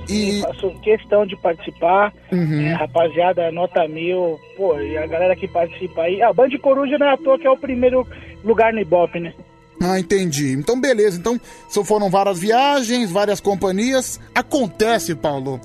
E 0.08 0.40
Faço 0.40 0.70
questão 0.80 1.26
de 1.26 1.36
participar. 1.36 2.12
Uhum. 2.32 2.60
É, 2.60 2.72
rapaziada, 2.72 3.50
nota 3.52 3.86
mil. 3.86 4.38
Pô, 4.56 4.80
e 4.80 4.96
a 4.96 5.06
galera 5.06 5.36
que 5.36 5.46
participa 5.46 6.02
aí. 6.02 6.22
Ah, 6.22 6.32
Band 6.32 6.50
Coruja 6.62 6.96
não 6.98 7.06
é 7.06 7.12
à 7.12 7.16
toa 7.16 7.38
que 7.38 7.46
é 7.46 7.50
o 7.50 7.56
primeiro 7.56 8.06
lugar 8.42 8.72
no 8.72 8.80
Ibope, 8.80 9.20
né? 9.20 9.34
Ah, 9.80 9.98
entendi. 9.98 10.52
Então, 10.52 10.80
beleza. 10.80 11.18
Então, 11.18 11.40
foram 11.84 12.10
várias 12.10 12.38
viagens, 12.38 13.10
várias 13.10 13.40
companhias. 13.40 14.18
Acontece, 14.34 15.14
Paulo, 15.14 15.60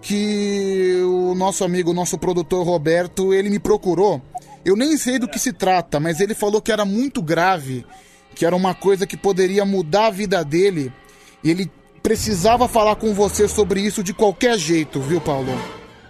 que 0.00 1.00
o 1.04 1.34
nosso 1.34 1.62
amigo, 1.62 1.90
o 1.90 1.94
nosso 1.94 2.18
produtor 2.18 2.66
Roberto, 2.66 3.32
ele 3.32 3.50
me 3.50 3.58
procurou. 3.58 4.20
Eu 4.64 4.76
nem 4.76 4.96
sei 4.96 5.18
do 5.18 5.28
que 5.28 5.38
se 5.38 5.52
trata, 5.52 6.00
mas 6.00 6.20
ele 6.20 6.34
falou 6.34 6.60
que 6.60 6.72
era 6.72 6.84
muito 6.84 7.22
grave, 7.22 7.84
que 8.34 8.44
era 8.44 8.54
uma 8.54 8.74
coisa 8.74 9.06
que 9.06 9.16
poderia 9.16 9.64
mudar 9.64 10.06
a 10.06 10.10
vida 10.10 10.44
dele. 10.44 10.92
E 11.42 11.50
ele 11.50 11.70
precisava 12.02 12.66
falar 12.68 12.96
com 12.96 13.14
você 13.14 13.46
sobre 13.48 13.80
isso 13.80 14.02
de 14.02 14.12
qualquer 14.12 14.58
jeito, 14.58 15.00
viu, 15.00 15.20
Paulo? 15.20 15.48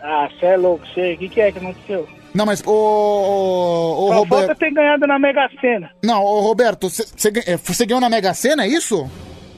Ah, 0.03 0.29
cê 0.41 0.47
é 0.47 0.57
louco, 0.57 0.87
sei. 0.95 1.15
O 1.15 1.19
que, 1.19 1.29
que 1.29 1.41
é 1.41 1.53
que 1.53 1.59
aconteceu? 1.59 2.09
Não, 2.35 2.47
mas, 2.47 2.63
ô, 2.67 2.71
ô, 2.73 4.05
ô 4.05 4.09
Só 4.09 4.15
Roberto. 4.21 4.47
falta 4.47 4.55
ter 4.55 4.73
ganhado 4.73 5.07
na 5.07 5.19
Mega 5.19 5.49
Sena. 5.61 5.91
Não, 6.03 6.23
ô, 6.25 6.41
Roberto, 6.41 6.89
você 6.89 7.87
ganhou 7.87 8.01
na 8.01 8.09
Mega 8.09 8.33
Sena, 8.35 8.65
é 8.65 8.69
isso? 8.69 9.09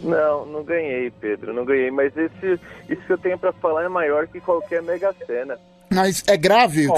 Não, 0.03 0.45
não 0.45 0.63
ganhei, 0.65 1.11
Pedro, 1.21 1.55
não 1.55 1.65
ganhei. 1.65 1.91
Mas 1.91 2.13
esse, 2.17 2.61
isso 2.91 3.01
que 3.07 3.13
eu 3.13 3.19
tenho 3.19 3.39
pra 3.39 3.53
falar 3.55 3.85
é 3.85 3.89
maior 3.89 4.27
que 4.27 4.41
qualquer 4.41 4.83
Mega 4.83 5.15
Sena. 5.27 5.57
Mas 5.91 6.25
é 6.27 6.37
grave? 6.37 6.89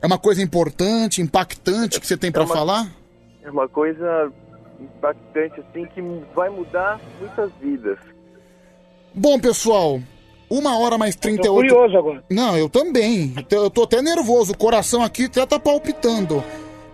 É 0.00 0.06
uma 0.06 0.18
coisa 0.18 0.42
importante, 0.42 1.20
impactante 1.20 2.00
que 2.00 2.06
você 2.06 2.16
tem 2.16 2.32
pra 2.32 2.42
É 2.42 2.46
uma- 2.46 2.54
falar? 2.56 2.86
É 3.44 3.50
uma 3.50 3.68
coisa 3.68 4.32
impactante, 4.80 5.60
assim, 5.60 5.84
que 5.86 6.00
vai 6.34 6.48
mudar 6.48 6.98
muitas 7.20 7.50
vidas. 7.60 7.98
Bom, 9.14 9.38
pessoal, 9.38 10.00
uma 10.50 10.78
hora 10.78 10.96
mais 10.98 11.16
38... 11.16 11.54
curioso 11.74 11.96
agora. 11.96 12.24
Não, 12.30 12.56
eu 12.56 12.68
também. 12.68 13.32
Eu 13.36 13.42
tô- 13.42 13.56
Eu 13.64 13.70
tô 13.70 13.82
até 13.84 14.00
nervoso, 14.02 14.52
o 14.52 14.56
coração 14.56 15.02
aqui 15.02 15.24
até 15.24 15.44
tá 15.44 15.58
palpitando. 15.58 16.42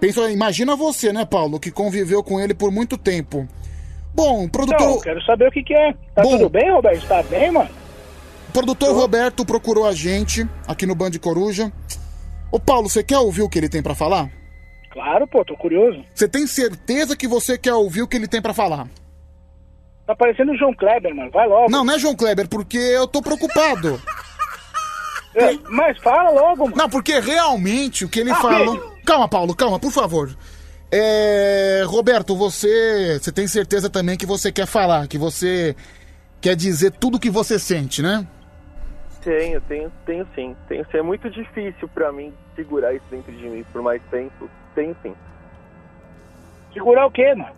Pensa, 0.00 0.30
imagina 0.30 0.76
você, 0.76 1.12
né, 1.12 1.24
Paulo, 1.24 1.58
que 1.60 1.70
conviveu 1.70 2.22
com 2.22 2.40
ele 2.40 2.54
por 2.54 2.70
muito 2.70 2.96
tempo. 2.98 3.48
Bom, 4.14 4.48
produtor... 4.48 4.80
Não, 4.80 5.00
quero 5.00 5.22
saber 5.24 5.48
o 5.48 5.50
que, 5.50 5.62
que 5.62 5.74
é. 5.74 5.92
Tá 6.14 6.22
Bom. 6.22 6.30
tudo 6.36 6.48
bem, 6.48 6.70
Roberto? 6.70 7.06
Tá 7.06 7.22
bem, 7.24 7.50
mano? 7.50 7.70
O 8.48 8.52
produtor 8.52 8.94
Roberto 8.94 9.44
procurou 9.44 9.86
a 9.86 9.92
gente 9.92 10.46
aqui 10.68 10.86
no 10.86 10.94
Band 10.94 11.10
Coruja. 11.20 11.72
Ô, 12.52 12.60
Paulo, 12.60 12.88
você 12.88 13.02
quer 13.02 13.18
ouvir 13.18 13.42
o 13.42 13.48
que 13.48 13.58
ele 13.58 13.68
tem 13.68 13.82
pra 13.82 13.94
falar? 13.96 14.30
Claro, 14.92 15.26
pô, 15.26 15.44
tô 15.44 15.56
curioso. 15.56 16.04
Você 16.14 16.28
tem 16.28 16.46
certeza 16.46 17.16
que 17.16 17.26
você 17.26 17.58
quer 17.58 17.74
ouvir 17.74 18.02
o 18.02 18.06
que 18.06 18.16
ele 18.16 18.28
tem 18.28 18.40
pra 18.40 18.54
falar? 18.54 18.86
Tá 20.06 20.14
parecendo 20.14 20.52
o 20.52 20.56
João 20.56 20.74
Kleber, 20.74 21.14
mano. 21.14 21.30
Vai 21.30 21.46
logo. 21.48 21.70
Não, 21.70 21.84
não 21.84 21.94
é 21.94 21.98
João 21.98 22.14
Kleber, 22.14 22.48
porque 22.48 22.76
eu 22.76 23.06
tô 23.06 23.22
preocupado. 23.22 24.00
É, 25.36 25.58
mas 25.68 25.98
fala 25.98 26.30
logo, 26.30 26.62
mano. 26.66 26.76
Não, 26.76 26.88
porque 26.88 27.18
realmente 27.18 28.04
o 28.04 28.08
que 28.08 28.20
ele 28.20 28.30
Ah, 28.30 28.36
falou. 28.36 28.76
Pedro. 28.78 28.92
Calma, 29.04 29.28
Paulo, 29.28 29.52
calma, 29.52 29.80
por 29.80 29.90
favor. 29.90 30.30
É, 30.92 31.82
Roberto, 31.86 32.36
você, 32.36 33.18
você 33.20 33.32
tem 33.32 33.48
certeza 33.48 33.90
também 33.90 34.16
que 34.16 34.26
você 34.26 34.52
quer 34.52 34.64
falar, 34.66 35.08
que 35.08 35.18
você 35.18 35.74
quer 36.40 36.54
dizer 36.54 36.92
tudo 36.92 37.18
que 37.18 37.30
você 37.30 37.58
sente, 37.58 38.00
né? 38.00 38.24
Tenho, 39.24 39.60
tenho, 39.62 39.90
tenho 40.06 40.24
sim. 40.36 40.54
Tenho 40.68 40.84
sim. 40.88 40.98
É 40.98 41.02
muito 41.02 41.28
difícil 41.28 41.88
pra 41.88 42.12
mim 42.12 42.32
segurar 42.54 42.94
isso 42.94 43.04
dentro 43.10 43.32
de 43.32 43.48
mim 43.48 43.64
por 43.72 43.82
mais 43.82 44.00
tempo. 44.12 44.48
Tenho 44.72 44.94
sim. 45.02 45.16
Segurar 46.72 47.06
o 47.06 47.10
quê, 47.10 47.34
mano? 47.34 47.50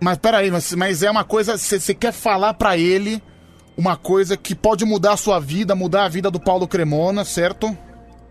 Mas 0.00 0.16
peraí, 0.18 0.50
mas, 0.50 0.74
mas 0.74 1.02
é 1.02 1.10
uma 1.10 1.24
coisa. 1.24 1.58
Você 1.58 1.94
quer 1.94 2.12
falar 2.12 2.54
pra 2.54 2.76
ele 2.78 3.22
uma 3.76 3.96
coisa 3.96 4.36
que 4.36 4.54
pode 4.54 4.84
mudar 4.84 5.12
a 5.12 5.16
sua 5.16 5.38
vida, 5.38 5.74
mudar 5.74 6.04
a 6.04 6.08
vida 6.08 6.30
do 6.30 6.40
Paulo 6.40 6.66
Cremona, 6.66 7.24
certo? 7.24 7.76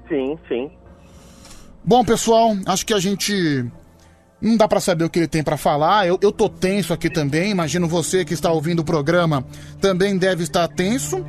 Sim, 0.07 0.37
sim. 0.47 0.71
Bom, 1.83 2.03
pessoal, 2.03 2.55
acho 2.65 2.85
que 2.85 2.93
a 2.93 2.99
gente. 2.99 3.65
Não 4.41 4.55
dá 4.55 4.67
pra 4.67 4.79
saber 4.79 5.03
o 5.03 5.09
que 5.09 5.19
ele 5.19 5.27
tem 5.27 5.43
pra 5.43 5.57
falar. 5.57 6.07
Eu, 6.07 6.17
eu 6.21 6.31
tô 6.31 6.47
tenso 6.47 6.93
aqui 6.93 7.09
também. 7.09 7.51
Imagino 7.51 7.87
você 7.87 8.23
que 8.23 8.33
está 8.33 8.51
ouvindo 8.51 8.79
o 8.79 8.85
programa 8.85 9.45
também 9.81 10.17
deve 10.17 10.43
estar 10.43 10.67
tenso. 10.67 11.25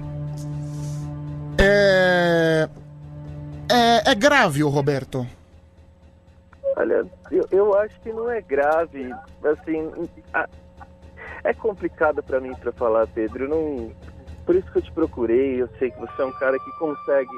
É. 1.58 2.68
É, 3.70 4.10
é 4.10 4.14
grave, 4.14 4.62
Roberto. 4.62 5.26
Olha, 6.80 7.04
eu, 7.30 7.46
eu 7.50 7.74
acho 7.78 8.00
que 8.00 8.10
não 8.12 8.30
é 8.30 8.40
grave. 8.40 9.12
Assim, 9.44 9.90
a- 10.32 10.48
é 11.44 11.52
complicado 11.52 12.22
pra 12.22 12.40
mim 12.40 12.54
pra 12.54 12.72
falar, 12.72 13.06
Pedro. 13.08 13.48
Não, 13.48 13.90
por 14.46 14.54
isso 14.56 14.70
que 14.72 14.78
eu 14.78 14.82
te 14.82 14.92
procurei. 14.92 15.60
Eu 15.60 15.68
sei 15.78 15.90
que 15.90 16.00
você 16.00 16.22
é 16.22 16.24
um 16.24 16.32
cara 16.32 16.58
que 16.58 16.70
consegue, 16.78 17.30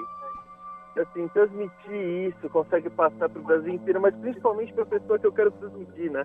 assim, 1.00 1.26
transmitir 1.28 2.28
isso, 2.28 2.48
consegue 2.50 2.88
passar 2.90 3.28
pro 3.28 3.42
Brasil 3.42 3.72
inteiro, 3.74 4.00
mas 4.00 4.14
principalmente 4.14 4.72
pra 4.72 4.86
pessoa 4.86 5.18
que 5.18 5.26
eu 5.26 5.32
quero 5.32 5.50
transmitir, 5.50 6.10
né? 6.12 6.24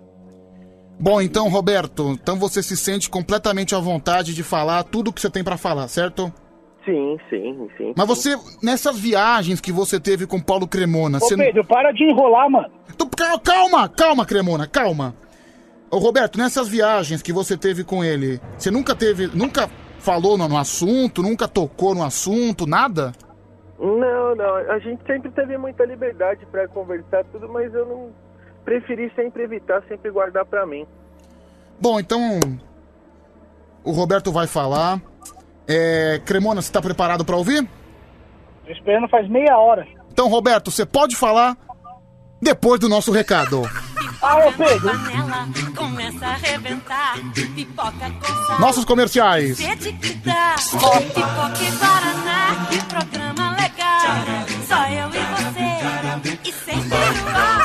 Bom, 1.00 1.20
então, 1.20 1.48
Roberto, 1.48 2.08
então 2.10 2.36
você 2.36 2.60
se 2.62 2.76
sente 2.76 3.08
completamente 3.08 3.72
à 3.74 3.78
vontade 3.78 4.34
de 4.34 4.42
falar 4.42 4.82
tudo 4.82 5.12
que 5.12 5.20
você 5.20 5.30
tem 5.30 5.44
pra 5.44 5.56
falar, 5.56 5.86
certo? 5.86 6.32
Sim, 6.88 7.18
sim, 7.28 7.70
sim. 7.76 7.92
Mas 7.94 8.06
você, 8.08 8.34
nessas 8.62 8.98
viagens 8.98 9.60
que 9.60 9.70
você 9.70 10.00
teve 10.00 10.26
com 10.26 10.40
Paulo 10.40 10.66
Cremona, 10.66 11.18
Ô, 11.18 11.20
você. 11.20 11.36
Pedro, 11.36 11.62
para 11.62 11.92
de 11.92 12.04
enrolar, 12.04 12.48
mano. 12.48 12.70
Calma, 13.44 13.86
calma, 13.90 14.24
Cremona, 14.24 14.66
calma. 14.66 15.14
Ô, 15.90 15.98
Roberto, 15.98 16.38
nessas 16.38 16.66
viagens 16.66 17.20
que 17.20 17.30
você 17.30 17.58
teve 17.58 17.84
com 17.84 18.02
ele, 18.02 18.40
você 18.56 18.70
nunca 18.70 18.94
teve. 18.94 19.26
Nunca 19.26 19.68
falou 19.98 20.38
no, 20.38 20.48
no 20.48 20.56
assunto, 20.56 21.22
nunca 21.22 21.46
tocou 21.46 21.94
no 21.94 22.02
assunto, 22.02 22.66
nada? 22.66 23.12
Não, 23.78 24.34
não. 24.34 24.56
A 24.72 24.78
gente 24.78 25.04
sempre 25.06 25.30
teve 25.30 25.58
muita 25.58 25.84
liberdade 25.84 26.46
pra 26.46 26.66
conversar 26.68 27.22
tudo, 27.24 27.50
mas 27.50 27.72
eu 27.74 27.84
não 27.84 28.10
preferi 28.64 29.12
sempre 29.14 29.42
evitar, 29.42 29.82
sempre 29.88 30.10
guardar 30.10 30.46
pra 30.46 30.64
mim. 30.64 30.86
Bom, 31.78 32.00
então. 32.00 32.40
O 33.84 33.92
Roberto 33.92 34.32
vai 34.32 34.46
falar. 34.46 35.02
É, 35.68 36.20
Cremona, 36.24 36.62
você 36.62 36.72
tá 36.72 36.80
preparado 36.80 37.24
pra 37.24 37.36
ouvir? 37.36 37.68
Tô 38.64 38.72
esperando 38.72 39.08
faz 39.08 39.28
meia 39.28 39.56
hora. 39.58 39.86
Então, 40.10 40.28
Roberto, 40.28 40.70
você 40.70 40.86
pode 40.86 41.14
falar 41.14 41.56
depois 42.40 42.80
do 42.80 42.88
nosso 42.88 43.12
recado. 43.12 43.62
Ah, 44.20 44.38
ô 44.38 44.52
Pedro. 44.52 44.90
Começa 45.76 46.26
a 46.26 46.30
arrebentar, 46.30 47.14
pipoca 47.54 47.92
com 47.92 48.46
sal. 48.46 48.60
Nossos 48.60 48.84
comerciais. 48.84 49.58
Sede 49.58 49.92
que 49.92 50.14
dá, 50.14 50.56
pipoca 50.56 51.62
e 51.62 51.70
guaraná, 51.76 52.66
que 52.68 52.84
programa 52.86 53.56
legal. 53.56 54.00
Só 54.66 54.88
eu 54.88 55.08
e 55.08 55.22
você, 55.34 56.48
e 56.48 56.52
sem. 56.52 57.57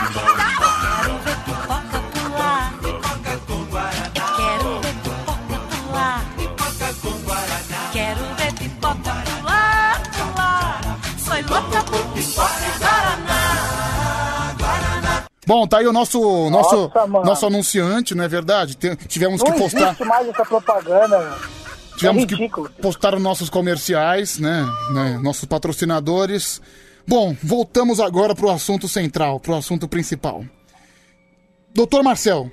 Bom, 15.46 15.68
tá 15.68 15.80
aí 15.80 15.88
o 15.88 15.92
nosso, 15.92 16.50
nosso, 16.50 16.90
Nossa, 16.94 17.08
nosso 17.08 17.46
anunciante, 17.46 18.16
não 18.16 18.24
é 18.24 18.28
verdade? 18.30 18.78
Tem- 18.78 18.96
tivemos 18.96 19.42
Não 19.44 19.52
que 19.52 19.60
postar. 19.60 19.82
existe 19.88 20.06
mais 20.06 20.28
essa 20.30 20.46
propaganda, 20.46 21.20
mano. 21.20 21.36
Tivemos 21.98 22.24
É 22.24 22.26
que 22.26 22.36
ridículo. 22.36 22.70
postar 22.82 23.14
os 23.14 23.22
nossos 23.22 23.50
comerciais, 23.50 24.40
né, 24.40 24.66
né, 24.94 25.20
Nossos 25.22 25.46
patrocinadores. 25.46 26.62
Bom, 27.06 27.36
voltamos 27.44 28.00
agora 28.00 28.34
pro 28.34 28.50
assunto 28.50 28.88
central, 28.88 29.38
pro 29.40 29.54
assunto 29.56 29.88
principal. 29.88 30.46
Doutor 31.76 32.02
Marcel. 32.04 32.50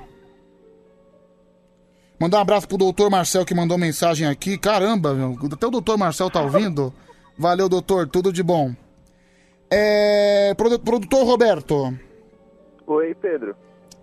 Mandar 2.20 2.38
um 2.38 2.42
abraço 2.42 2.66
pro 2.68 2.76
doutor 2.76 3.08
Marcel 3.08 3.46
que 3.46 3.54
mandou 3.54 3.78
mensagem 3.78 4.26
aqui. 4.26 4.58
Caramba, 4.58 5.14
meu, 5.14 5.38
até 5.52 5.66
o 5.66 5.70
doutor 5.70 5.96
Marcel 5.96 6.28
tá 6.28 6.42
ouvindo. 6.42 6.92
Valeu, 7.38 7.68
doutor, 7.68 8.08
tudo 8.08 8.32
de 8.32 8.42
bom. 8.42 8.74
É. 9.70 10.52
produ- 10.54 10.80
Produtor 10.80 11.24
Roberto, 11.24 11.94
Oi, 12.86 13.14
Pedro. 13.14 13.54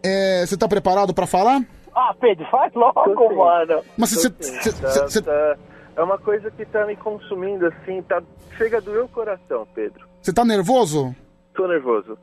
é, 0.04 0.46
você 0.46 0.56
tá 0.58 0.68
preparado 0.68 1.14
pra 1.14 1.28
falar? 1.28 1.62
Ah, 1.94 2.14
Pedro, 2.20 2.46
faz 2.50 2.74
logo, 2.74 3.36
mano. 3.36 3.84
Mas 3.98 4.12
você- 4.12 4.30
tá- 4.30 5.08
você- 5.08 5.22
tá- 5.22 5.58
É 5.98 6.04
uma 6.04 6.20
coisa 6.20 6.52
que 6.52 6.64
tá 6.64 6.86
me 6.86 6.96
consumindo 6.96 7.66
assim, 7.66 8.04
tá... 8.04 8.22
chega 8.56 8.78
a 8.78 8.80
doer 8.80 9.04
o 9.06 9.08
coração, 9.10 9.68
Pedro. 9.74 10.08
Você 10.22 10.32
tá 10.32 10.46
nervoso? 10.46 11.16
Tô 11.56 11.68
nervoso. 11.68 12.16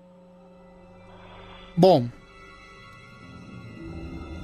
Bom. 1.77 2.07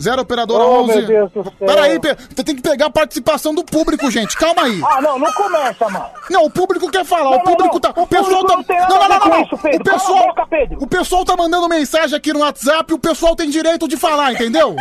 Zero 0.00 0.22
operadora 0.22 0.64
Oh, 0.64 0.82
11. 0.84 0.96
meu 0.96 1.06
Deus 1.06 1.32
do 1.32 1.42
céu. 1.44 1.52
Peraí, 1.66 1.98
Pe- 2.00 2.16
você 2.34 2.42
tem 2.44 2.56
que 2.56 2.62
pegar 2.62 2.86
a 2.86 2.90
participação 2.90 3.54
do 3.54 3.62
público, 3.64 4.10
gente. 4.10 4.36
Calma 4.36 4.62
aí. 4.62 4.80
Ah, 4.84 5.00
não, 5.02 5.18
não 5.18 5.32
começa, 5.32 5.88
mano. 5.88 6.06
Não, 6.30 6.44
o 6.46 6.50
público 6.50 6.90
quer 6.90 7.04
falar, 7.04 7.30
Não, 7.30 7.38
o 7.38 7.42
público 7.44 7.74
não, 7.74 7.80
tá. 7.80 7.92
O 8.00 8.06
pessoal 8.06 8.44
tá. 8.46 8.56
não 8.56 8.64
Não, 8.88 9.08
não, 9.08 9.18
não, 9.28 9.42
isso. 9.42 9.54
O 9.54 9.84
pessoal. 9.84 10.26
Boca. 10.26 10.46
O 10.80 10.86
pessoal 10.86 11.24
tá 11.24 11.36
mandando 11.36 11.68
mensagem 11.68 12.16
aqui 12.16 12.32
no 12.32 12.40
WhatsApp, 12.40 12.92
o 12.94 12.98
pessoal 12.98 13.36
tem 13.36 13.50
direito 13.50 13.86
de 13.86 13.96
falar, 13.96 14.32
entendeu? 14.32 14.74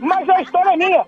Mas 0.00 0.28
a 0.28 0.42
história 0.42 0.70
é 0.72 0.76
minha. 0.76 1.04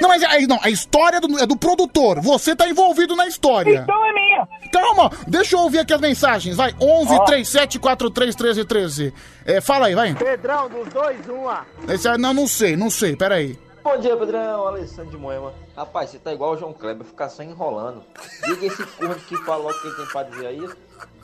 Não, 0.00 0.08
mas 0.08 0.22
aí 0.24 0.46
não, 0.46 0.58
a 0.62 0.70
história 0.70 1.18
é 1.18 1.20
do, 1.20 1.38
é 1.38 1.46
do 1.46 1.56
produtor. 1.56 2.20
Você 2.20 2.54
tá 2.56 2.68
envolvido 2.68 3.14
na 3.16 3.26
história. 3.26 3.80
Então 3.82 4.04
é 4.04 4.12
minha. 4.12 4.48
Calma, 4.72 5.10
deixa 5.26 5.56
eu 5.56 5.60
ouvir 5.60 5.78
aqui 5.80 5.92
as 5.92 6.00
mensagens. 6.00 6.56
Vai, 6.56 6.74
11 6.80 7.14
Ó. 7.14 7.24
37 7.24 7.78
43 7.78 8.34
13 8.34 8.64
13. 8.64 9.14
É, 9.44 9.60
fala 9.60 9.86
aí, 9.86 9.94
vai. 9.94 10.14
Pedrão, 10.14 10.68
dos 10.68 10.88
dois, 10.88 11.28
um 11.28 11.48
a. 11.48 11.64
Esse, 11.88 12.08
aí- 12.08 12.18
não, 12.18 12.34
não 12.34 12.46
sei, 12.46 12.76
não 12.76 12.90
sei, 12.90 13.14
peraí. 13.16 13.58
Bom 13.82 13.98
dia, 13.98 14.16
Pedrão. 14.16 14.66
Alessandro 14.66 15.10
de 15.10 15.16
Moema. 15.18 15.52
Rapaz, 15.76 16.10
você 16.10 16.18
tá 16.18 16.32
igual 16.32 16.52
o 16.52 16.56
João 16.56 16.72
Kleber, 16.72 17.04
ficar 17.06 17.28
só 17.28 17.42
enrolando. 17.42 18.02
Diga 18.46 18.66
esse 18.66 18.82
corno 18.82 19.14
que 19.16 19.36
falou 19.44 19.70
o 19.70 19.80
que 19.80 19.86
ele 19.88 19.96
tem 19.96 20.06
pra 20.06 20.22
dizer 20.22 20.46
aí. 20.46 20.68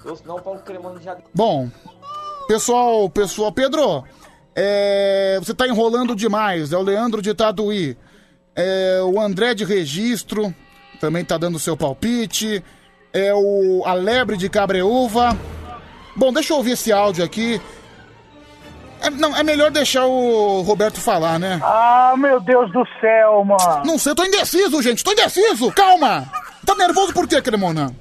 Ou 0.05 0.17
senão 0.17 0.37
o 0.37 0.43
Paulo 0.43 0.61
Cremano 0.61 1.01
já. 1.01 1.17
Bom, 1.35 1.71
pessoal, 2.47 3.09
pessoal, 3.09 3.51
Pedro, 3.51 4.05
é, 4.55 5.39
você 5.43 5.55
tá 5.55 5.67
enrolando 5.67 6.15
demais. 6.15 6.73
É 6.73 6.77
o 6.77 6.83
Leandro 6.83 7.23
de 7.23 7.33
Tatuí. 7.35 7.97
É, 8.55 9.01
o 9.03 9.21
André 9.21 9.55
de 9.55 9.65
Registro 9.65 10.55
também 11.01 11.25
tá 11.25 11.39
dando 11.39 11.59
seu 11.59 11.77
palpite. 11.77 12.63
É 13.13 13.33
o 13.35 13.83
a 13.85 13.95
Lebre 13.95 14.37
de 14.37 14.49
Cabreúva. 14.49 15.37
Bom, 16.17 16.33
deixa 16.33 16.53
eu 16.53 16.59
ouvir 16.59 16.73
esse 16.73 16.93
áudio 16.93 17.25
aqui. 17.25 17.61
É, 19.03 19.11
não, 19.11 19.35
é 19.35 19.43
melhor 19.43 19.71
deixar 19.71 20.05
o 20.05 20.61
Roberto 20.61 21.01
falar, 21.01 21.39
né? 21.39 21.59
Ah, 21.63 22.15
meu 22.19 22.39
Deus 22.41 22.71
do 22.73 22.87
céu, 23.01 23.45
mano. 23.45 23.85
Não 23.85 23.99
sei, 23.99 24.15
tô 24.15 24.25
indeciso, 24.25 24.83
gente, 24.83 25.03
tô 25.03 25.13
indeciso. 25.13 25.73
Calma. 25.73 26.31
Tá 26.67 26.75
nervoso 26.75 27.13
por 27.13 27.27
quê, 27.27 27.41
Cremona? 27.41 27.95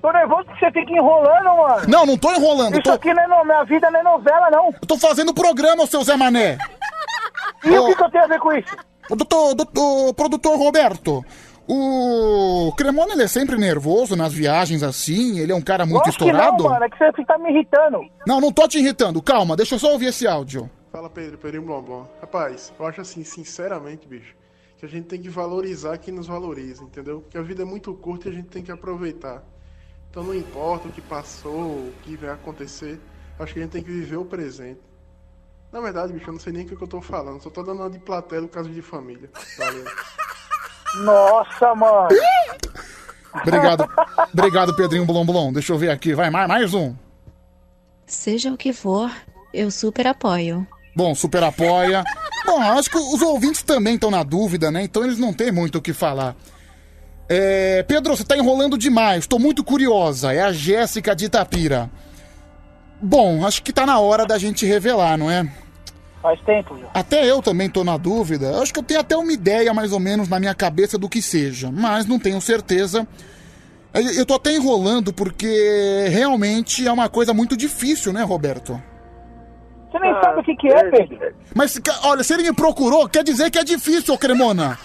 Tô 0.00 0.10
nervoso 0.12 0.44
porque 0.44 0.64
você 0.64 0.72
fica 0.72 0.92
enrolando, 0.92 1.44
mano. 1.44 1.82
Não, 1.88 2.06
não 2.06 2.16
tô 2.16 2.32
enrolando. 2.32 2.74
Isso 2.74 2.82
tô... 2.82 2.92
aqui 2.92 3.12
não 3.12 3.22
é 3.22 3.26
no... 3.26 3.44
minha 3.44 3.64
vida 3.64 3.90
não 3.90 4.00
é 4.00 4.02
novela, 4.02 4.50
não. 4.50 4.66
Eu 4.66 4.86
tô 4.86 4.98
fazendo 4.98 5.34
programa, 5.34 5.86
seu 5.86 6.02
Zé 6.02 6.16
Mané. 6.16 6.58
E 7.64 7.70
o 7.70 7.86
que, 7.86 7.94
que 7.94 8.02
eu 8.02 8.10
tenho 8.10 8.24
a 8.24 8.26
ver 8.26 8.38
com 8.38 8.52
isso? 8.52 8.76
O 9.10 9.16
doutor, 9.16 9.54
doutor, 9.54 10.14
produtor 10.14 10.58
Roberto, 10.58 11.24
o 11.68 12.72
Cremona 12.76 13.12
ele 13.12 13.22
é 13.22 13.28
sempre 13.28 13.56
nervoso 13.56 14.16
nas 14.16 14.32
viagens 14.32 14.82
assim, 14.82 15.38
ele 15.38 15.52
é 15.52 15.54
um 15.54 15.62
cara 15.62 15.84
muito 15.84 16.06
Lógico 16.06 16.24
estourado. 16.24 16.56
Que 16.56 16.62
não, 16.62 16.70
mano, 16.70 16.84
é 16.84 16.88
que 16.90 16.98
você 16.98 17.12
fica 17.12 17.38
me 17.38 17.50
irritando. 17.50 18.00
Não, 18.26 18.40
não 18.40 18.52
tô 18.52 18.68
te 18.68 18.78
irritando, 18.78 19.22
calma, 19.22 19.56
deixa 19.56 19.74
eu 19.74 19.78
só 19.78 19.92
ouvir 19.92 20.06
esse 20.06 20.26
áudio. 20.26 20.70
Fala, 20.92 21.10
Pedro, 21.10 21.38
Pedro 21.38 21.62
Blom 21.62 22.06
Rapaz, 22.20 22.72
eu 22.78 22.86
acho 22.86 23.00
assim, 23.00 23.24
sinceramente, 23.24 24.06
bicho, 24.06 24.34
que 24.78 24.86
a 24.86 24.88
gente 24.88 25.06
tem 25.06 25.20
que 25.20 25.28
valorizar 25.28 25.98
quem 25.98 26.14
nos 26.14 26.26
valoriza, 26.26 26.84
entendeu? 26.84 27.20
Porque 27.20 27.36
a 27.36 27.42
vida 27.42 27.62
é 27.62 27.64
muito 27.64 27.92
curta 27.94 28.28
e 28.28 28.32
a 28.32 28.34
gente 28.34 28.48
tem 28.48 28.62
que 28.62 28.70
aproveitar. 28.70 29.42
Então 30.10 30.22
não 30.22 30.34
importa 30.34 30.88
o 30.88 30.92
que 30.92 31.00
passou, 31.00 31.50
o 31.52 31.92
que 32.02 32.16
vai 32.16 32.30
acontecer, 32.30 33.00
acho 33.38 33.52
que 33.52 33.58
a 33.58 33.62
gente 33.62 33.72
tem 33.72 33.82
que 33.82 33.90
viver 33.90 34.16
o 34.16 34.24
presente. 34.24 34.80
Na 35.74 35.80
verdade, 35.80 36.12
bicho, 36.12 36.28
eu 36.28 36.34
não 36.34 36.38
sei 36.38 36.52
nem 36.52 36.64
o 36.64 36.68
que 36.68 36.80
eu 36.80 36.86
tô 36.86 37.00
falando, 37.00 37.42
só 37.42 37.50
tô 37.50 37.60
dando 37.60 37.80
uma 37.80 37.90
de 37.90 37.98
plateia 37.98 38.40
no 38.40 38.46
caso 38.46 38.70
de 38.70 38.80
família. 38.80 39.28
Valeu. 39.58 39.84
Nossa, 41.02 41.74
mano. 41.74 42.08
Obrigado, 43.34 43.88
obrigado 44.32 44.76
Pedrinho 44.76 45.04
Blom 45.04 45.26
Blom, 45.26 45.52
deixa 45.52 45.72
eu 45.72 45.76
ver 45.76 45.90
aqui, 45.90 46.14
vai, 46.14 46.30
mais, 46.30 46.46
mais 46.46 46.74
um. 46.74 46.94
Seja 48.06 48.52
o 48.52 48.56
que 48.56 48.72
for, 48.72 49.10
eu 49.52 49.68
super 49.68 50.06
apoio. 50.06 50.64
Bom, 50.94 51.12
super 51.12 51.42
apoia. 51.42 52.04
Bom, 52.46 52.60
acho 52.60 52.88
que 52.88 52.96
os 52.96 53.20
ouvintes 53.20 53.64
também 53.64 53.96
estão 53.96 54.12
na 54.12 54.22
dúvida, 54.22 54.70
né? 54.70 54.84
Então 54.84 55.02
eles 55.02 55.18
não 55.18 55.32
têm 55.32 55.50
muito 55.50 55.78
o 55.78 55.82
que 55.82 55.92
falar. 55.92 56.36
É, 57.28 57.82
Pedro, 57.82 58.16
você 58.16 58.22
tá 58.22 58.36
enrolando 58.36 58.78
demais. 58.78 59.26
Tô 59.26 59.40
muito 59.40 59.64
curiosa. 59.64 60.32
É 60.32 60.40
a 60.40 60.52
Jéssica 60.52 61.16
de 61.16 61.24
Itapira. 61.24 61.90
Bom, 63.02 63.44
acho 63.44 63.60
que 63.60 63.72
tá 63.72 63.84
na 63.84 63.98
hora 63.98 64.24
da 64.24 64.38
gente 64.38 64.64
revelar, 64.64 65.18
não 65.18 65.28
é? 65.28 65.50
Faz 66.24 66.40
tempo 66.40 66.78
já. 66.78 66.86
Até 66.94 67.30
eu 67.30 67.42
também 67.42 67.68
tô 67.68 67.84
na 67.84 67.98
dúvida. 67.98 68.58
Acho 68.58 68.72
que 68.72 68.78
eu 68.78 68.82
tenho 68.82 69.00
até 69.00 69.14
uma 69.14 69.30
ideia 69.30 69.74
mais 69.74 69.92
ou 69.92 70.00
menos 70.00 70.26
na 70.26 70.40
minha 70.40 70.54
cabeça 70.54 70.96
do 70.96 71.06
que 71.06 71.20
seja, 71.20 71.70
mas 71.70 72.06
não 72.06 72.18
tenho 72.18 72.40
certeza. 72.40 73.06
Eu 73.92 74.00
eu 74.00 74.24
tô 74.24 74.32
até 74.32 74.56
enrolando 74.56 75.12
porque 75.12 76.06
realmente 76.08 76.88
é 76.88 76.90
uma 76.90 77.10
coisa 77.10 77.34
muito 77.34 77.54
difícil, 77.54 78.10
né, 78.10 78.22
Roberto? 78.22 78.82
Você 79.92 79.98
nem 79.98 80.14
sabe 80.14 80.40
o 80.40 80.42
que, 80.44 80.56
que 80.56 80.68
é, 80.68 80.90
Pedro. 80.90 81.34
Mas, 81.54 81.78
olha, 82.02 82.24
se 82.24 82.32
ele 82.32 82.44
me 82.44 82.54
procurou, 82.54 83.06
quer 83.06 83.22
dizer 83.22 83.50
que 83.50 83.58
é 83.58 83.62
difícil, 83.62 84.14
ô 84.14 84.18
Cremona. 84.18 84.78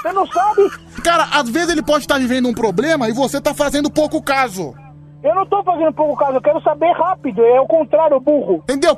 Você 0.00 0.12
não 0.12 0.26
sabe? 0.26 0.62
Cara, 1.04 1.28
às 1.30 1.50
vezes 1.50 1.68
ele 1.72 1.82
pode 1.82 2.04
estar 2.04 2.18
vivendo 2.18 2.48
um 2.48 2.54
problema 2.54 3.06
e 3.06 3.12
você 3.12 3.38
tá 3.38 3.52
fazendo 3.52 3.90
pouco 3.90 4.22
caso. 4.22 4.74
Eu 5.22 5.34
não 5.34 5.44
tô 5.44 5.62
fazendo 5.62 5.92
pouco 5.92 6.16
caso, 6.16 6.38
eu 6.38 6.40
quero 6.40 6.62
saber 6.62 6.90
rápido. 6.92 7.44
É 7.44 7.60
o 7.60 7.66
contrário, 7.66 8.18
burro. 8.18 8.62
Entendeu? 8.64 8.96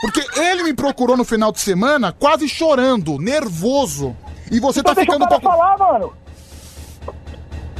Porque 0.00 0.20
ele 0.38 0.62
me 0.62 0.74
procurou 0.74 1.16
no 1.16 1.24
final 1.24 1.50
de 1.50 1.60
semana 1.60 2.12
quase 2.12 2.48
chorando, 2.48 3.18
nervoso. 3.18 4.14
E 4.50 4.60
você 4.60 4.80
Então 4.80 4.94
tá 4.94 5.00
deixa 5.00 5.12
ficando 5.12 5.24
um 5.24 5.28
pouco. 5.28 5.44
falar, 5.44 5.76
mano. 5.78 6.12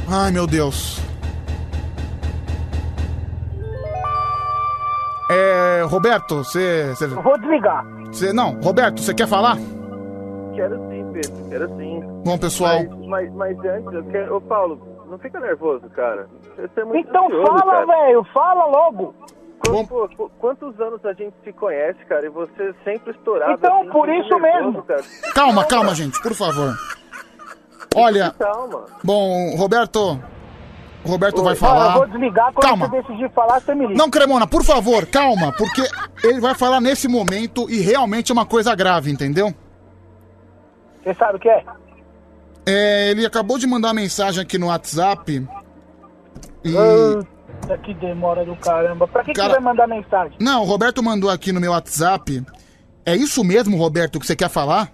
Ai, 0.07 0.31
meu 0.31 0.45
Deus. 0.45 0.99
É. 5.31 5.83
Roberto, 5.87 6.37
você. 6.43 6.93
você- 6.95 7.07
Vou 7.07 7.37
desligar. 7.39 7.85
você- 8.11 8.33
Não, 8.33 8.59
Roberto, 8.61 9.01
você 9.01 9.13
quer 9.13 9.27
falar? 9.27 9.57
Quero 10.55 10.77
sim, 10.89 11.05
Pedro, 11.13 11.49
quero 11.49 11.67
sim. 11.77 12.01
Bom, 12.25 12.37
pessoal. 12.37 12.79
Mas, 13.07 13.31
mas, 13.31 13.33
mas 13.33 13.59
antes, 13.65 13.93
eu 13.93 14.03
quero... 14.05 14.35
Ô, 14.35 14.41
Paulo, 14.41 14.81
não 15.09 15.17
fica 15.19 15.39
nervoso, 15.39 15.87
cara. 15.91 16.27
Você 16.57 16.81
é 16.81 16.83
muito 16.83 17.07
Então 17.09 17.25
ansioso, 17.27 17.47
fala, 17.59 17.85
velho, 17.85 18.23
fala 18.33 18.65
logo. 18.65 19.15
Quantos 20.39 20.79
anos 20.79 21.05
a 21.05 21.13
gente 21.13 21.33
se 21.43 21.51
conhece, 21.53 21.99
cara, 22.05 22.25
e 22.25 22.29
você 22.29 22.73
sempre 22.83 23.11
estourado. 23.11 23.53
Então, 23.53 23.81
assim, 23.81 23.89
por 23.89 24.07
fica 24.07 24.19
isso 24.19 24.39
nervoso, 24.39 24.71
mesmo. 24.71 24.83
Cara. 24.83 25.03
Calma, 25.33 25.65
calma, 25.65 25.95
gente, 25.95 26.21
por 26.21 26.33
favor. 26.33 26.73
Olha. 27.95 28.33
Calma. 28.37 28.85
Bom, 29.03 29.55
Roberto. 29.55 30.19
O 31.03 31.09
Roberto 31.09 31.37
vai 31.37 31.45
Mano, 31.45 31.55
falar. 31.55 31.85
eu 31.85 31.97
vou 31.99 32.07
desligar 32.07 32.51
quando 32.53 32.67
Calma. 32.67 32.87
você 32.89 33.01
decidir 33.01 33.31
falar, 33.31 33.61
você 33.61 33.73
me 33.73 33.87
liga. 33.87 33.97
Não, 33.97 34.09
Cremona, 34.09 34.45
por 34.45 34.65
favor, 34.65 35.05
calma, 35.05 35.53
porque 35.57 35.81
ele 36.25 36.41
vai 36.41 36.53
falar 36.53 36.81
nesse 36.81 37.07
momento 37.07 37.69
e 37.69 37.79
realmente 37.79 38.31
é 38.31 38.33
uma 38.33 38.45
coisa 38.45 38.75
grave, 38.75 39.09
entendeu? 39.09 39.53
Você 41.01 41.13
sabe 41.13 41.37
o 41.37 41.39
que 41.39 41.47
é? 41.47 41.63
É, 42.65 43.11
ele 43.11 43.25
acabou 43.25 43.57
de 43.57 43.65
mandar 43.65 43.87
uma 43.89 43.93
mensagem 43.93 44.43
aqui 44.43 44.57
no 44.57 44.67
WhatsApp. 44.67 45.47
E. 46.65 46.73
Puta, 47.69 47.77
que 47.77 47.93
demora 47.93 48.43
do 48.43 48.55
caramba. 48.55 49.07
Pra 49.07 49.23
que, 49.23 49.31
que 49.31 49.39
Cara- 49.39 49.49
você 49.53 49.59
vai 49.61 49.63
mandar 49.63 49.87
mensagem? 49.87 50.35
Não, 50.39 50.63
o 50.63 50.65
Roberto 50.65 51.03
mandou 51.03 51.29
aqui 51.29 51.51
no 51.51 51.59
meu 51.59 51.71
WhatsApp. 51.71 52.43
É 53.05 53.15
isso 53.15 53.43
mesmo, 53.43 53.77
Roberto, 53.77 54.19
que 54.19 54.25
você 54.25 54.35
quer 54.35 54.49
falar? 54.49 54.91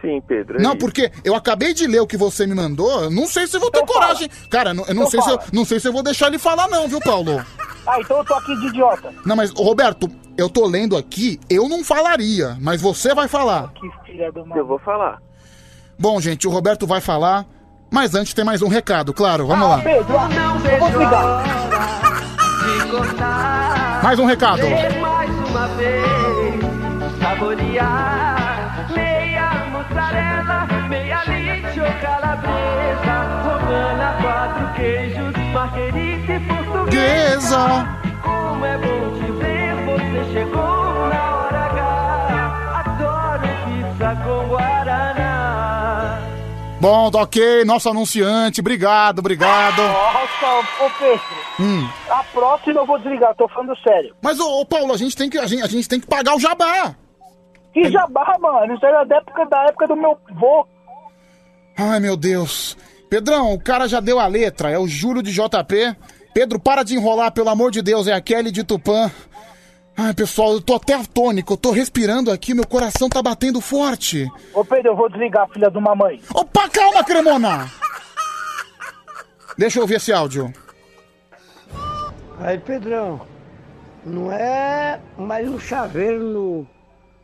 Sim, 0.00 0.20
Pedro. 0.20 0.58
é 0.58 0.62
Não, 0.62 0.70
isso. 0.70 0.78
porque 0.78 1.10
eu 1.24 1.34
acabei 1.34 1.74
de 1.74 1.84
ler 1.86 2.00
o 2.00 2.06
que 2.06 2.16
você 2.16 2.46
me 2.46 2.54
mandou. 2.54 3.10
Não 3.10 3.26
sei 3.26 3.48
se 3.48 3.56
eu 3.56 3.60
vou 3.60 3.70
ter 3.70 3.84
coragem. 3.84 4.28
Cara, 4.48 4.70
eu 4.70 4.74
não, 4.74 4.84
Então 4.88 5.06
sei 5.10 5.20
se 5.20 5.28
eu, 5.30 5.38
fala. 5.38 5.50
não 5.52 5.64
sei 5.64 5.80
se 5.80 5.88
eu 5.88 5.92
vou 5.92 6.02
deixar 6.04 6.28
ele 6.28 6.38
falar, 6.38 6.68
não, 6.68 6.86
viu, 6.88 7.00
Paulo? 7.00 7.44
Ah, 7.90 7.98
então 8.00 8.18
eu 8.18 8.24
tô 8.26 8.34
aqui 8.34 8.54
de 8.60 8.66
idiota. 8.66 9.10
Não, 9.24 9.34
mas, 9.34 9.50
Roberto, 9.50 10.10
eu 10.36 10.50
tô 10.50 10.66
lendo 10.66 10.94
aqui, 10.94 11.40
eu 11.48 11.70
não 11.70 11.82
falaria, 11.82 12.54
mas 12.60 12.82
você 12.82 13.14
vai 13.14 13.28
falar. 13.28 13.72
Que 13.72 13.88
filha 14.04 14.30
do 14.30 14.44
Eu 14.54 14.66
vou 14.66 14.78
falar. 14.78 15.22
Bom, 15.98 16.20
gente, 16.20 16.46
o 16.46 16.50
Roberto 16.50 16.86
vai 16.86 17.00
falar, 17.00 17.46
mas 17.90 18.14
antes 18.14 18.34
tem 18.34 18.44
mais 18.44 18.62
um 18.62 18.68
recado, 18.68 19.12
claro, 19.12 19.46
vamos 19.46 19.68
lá. 19.68 19.78
Pedro, 19.78 20.14
eu 20.70 20.78
vou 20.78 20.88
desligar. 20.88 21.58
Mais 24.02 24.18
um 24.18 24.24
recado. 24.24 24.62
mais 25.00 25.30
uma 25.48 25.68
vez, 25.68 26.60
saborear 27.20 28.88
meia 28.94 29.66
mussarela, 29.72 30.66
meia 30.88 31.22
leite 31.26 31.80
ou 31.80 31.92
calabresa, 32.00 33.16
romana, 33.44 34.16
quatro 34.22 34.74
queijos, 34.74 35.34
marguerita 35.52 36.32
e. 36.32 36.40
Portuguesa. 36.40 37.88
Como 38.22 38.64
é 38.64 38.78
bom 38.78 39.18
te 39.18 39.32
ver, 39.32 39.74
você 39.84 40.32
chegou 40.32 40.67
Bom, 46.80 47.10
tá 47.10 47.22
ok, 47.22 47.64
nosso 47.64 47.88
anunciante, 47.88 48.60
obrigado, 48.60 49.18
obrigado. 49.18 49.82
Nossa, 49.82 50.84
ô 50.84 50.90
Pedro. 50.96 51.20
Hum. 51.58 51.88
A 52.08 52.22
próxima 52.22 52.80
eu 52.80 52.86
vou 52.86 52.98
desligar, 52.98 53.34
tô 53.34 53.48
falando 53.48 53.76
sério. 53.78 54.14
Mas, 54.22 54.38
ô, 54.38 54.60
ô, 54.60 54.64
Paulo, 54.64 54.92
a 54.92 54.96
gente, 54.96 55.16
tem 55.16 55.28
que, 55.28 55.38
a, 55.38 55.46
gente, 55.46 55.62
a 55.64 55.66
gente 55.66 55.88
tem 55.88 55.98
que 55.98 56.06
pagar 56.06 56.36
o 56.36 56.40
jabá. 56.40 56.94
Que 57.72 57.90
jabá, 57.90 58.36
mano. 58.40 58.74
Isso 58.74 58.86
era 58.86 59.02
da 59.02 59.16
época, 59.16 59.44
da 59.46 59.64
época 59.64 59.88
do 59.88 59.96
meu 59.96 60.16
vô. 60.38 60.66
Ai, 61.76 61.98
meu 61.98 62.16
Deus. 62.16 62.76
Pedrão, 63.10 63.52
o 63.52 63.60
cara 63.60 63.88
já 63.88 63.98
deu 63.98 64.20
a 64.20 64.26
letra, 64.28 64.70
é 64.70 64.78
o 64.78 64.86
Júlio 64.86 65.22
de 65.22 65.32
JP. 65.32 65.96
Pedro, 66.32 66.60
para 66.60 66.84
de 66.84 66.94
enrolar, 66.94 67.32
pelo 67.32 67.48
amor 67.48 67.72
de 67.72 67.82
Deus, 67.82 68.06
é 68.06 68.12
a 68.12 68.20
Kelly 68.20 68.52
de 68.52 68.62
Tupã. 68.62 69.10
Ai, 70.00 70.14
pessoal, 70.14 70.52
eu 70.52 70.60
tô 70.60 70.76
até 70.76 70.94
atônico, 70.94 71.54
eu 71.54 71.56
tô 71.56 71.72
respirando 71.72 72.30
aqui, 72.30 72.54
meu 72.54 72.64
coração 72.64 73.08
tá 73.08 73.20
batendo 73.20 73.60
forte. 73.60 74.30
Ô 74.54 74.64
Pedro, 74.64 74.92
eu 74.92 74.96
vou 74.96 75.08
desligar, 75.08 75.48
filha 75.48 75.68
de 75.68 75.76
uma 75.76 75.92
mãe. 75.92 76.22
Opa, 76.32 76.68
calma, 76.68 77.02
Cremona! 77.02 77.68
Deixa 79.58 79.80
eu 79.80 79.82
ouvir 79.82 79.96
esse 79.96 80.12
áudio. 80.12 80.52
Aí, 82.38 82.56
Pedrão, 82.58 83.26
não 84.06 84.30
é 84.30 85.00
mais 85.18 85.48
um 85.48 85.58
chaveiro 85.58 86.22
no 86.22 86.66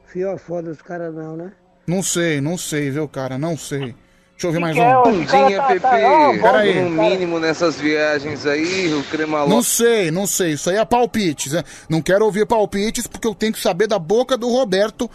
fiofó 0.07 0.61
dos 0.61 0.83
caras, 0.83 1.15
não, 1.15 1.37
né? 1.37 1.53
Não 1.87 2.03
sei, 2.03 2.41
não 2.41 2.59
sei, 2.59 2.91
viu, 2.91 3.07
cara, 3.07 3.39
não 3.39 3.57
sei. 3.57 3.95
Deixa 4.35 4.47
eu 4.47 4.49
ouvir 4.49 4.59
mais 4.61 4.75
que 4.75 4.81
é, 4.81 4.89
um. 4.89 5.01
ó, 5.01 5.05
Bom 5.05 5.25
dia, 5.25 5.63
Pepe. 5.63 5.81
Pera 5.81 6.59
aí. 6.59 6.83
No 6.83 6.91
mínimo 6.91 7.39
nessas 7.39 7.77
viagens 7.77 8.45
aí, 8.47 8.93
o 8.93 9.03
crema 9.05 9.47
Não 9.47 9.63
sei, 9.63 10.11
não 10.11 10.27
sei. 10.27 10.53
Isso 10.53 10.71
aí 10.71 10.77
é 10.77 10.85
palpites, 10.85 11.53
né? 11.53 11.63
Não 11.89 12.03
quero 12.03 12.25
ouvir 12.25 12.45
palpites 12.45 13.07
porque 13.07 13.27
eu 13.27 13.35
tenho 13.35 13.53
que 13.53 13.61
saber 13.61 13.87
da 13.87 13.99
boca 13.99 14.37
do 14.37 14.49
Roberto 14.49 15.09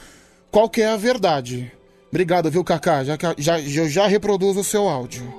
qual 0.50 0.70
que 0.70 0.82
é 0.82 0.88
a 0.88 0.98
verdade. 0.98 1.72
Obrigado, 2.10 2.50
viu, 2.50 2.64
Kaká? 2.64 3.04
Já, 3.04 3.18
já, 3.38 3.60
eu 3.60 3.90
já 3.90 4.08
reproduzo 4.08 4.62
o 4.62 4.64
seu 4.64 4.88
áudio. 4.88 5.32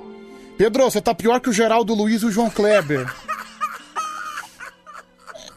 Pedro, 0.57 0.83
você 0.83 1.01
tá 1.01 1.13
pior 1.13 1.39
que 1.39 1.49
o 1.49 1.53
Geraldo 1.53 1.93
Luiz 1.93 2.21
e 2.21 2.27
o 2.27 2.31
João 2.31 2.49
Kleber. 2.49 3.11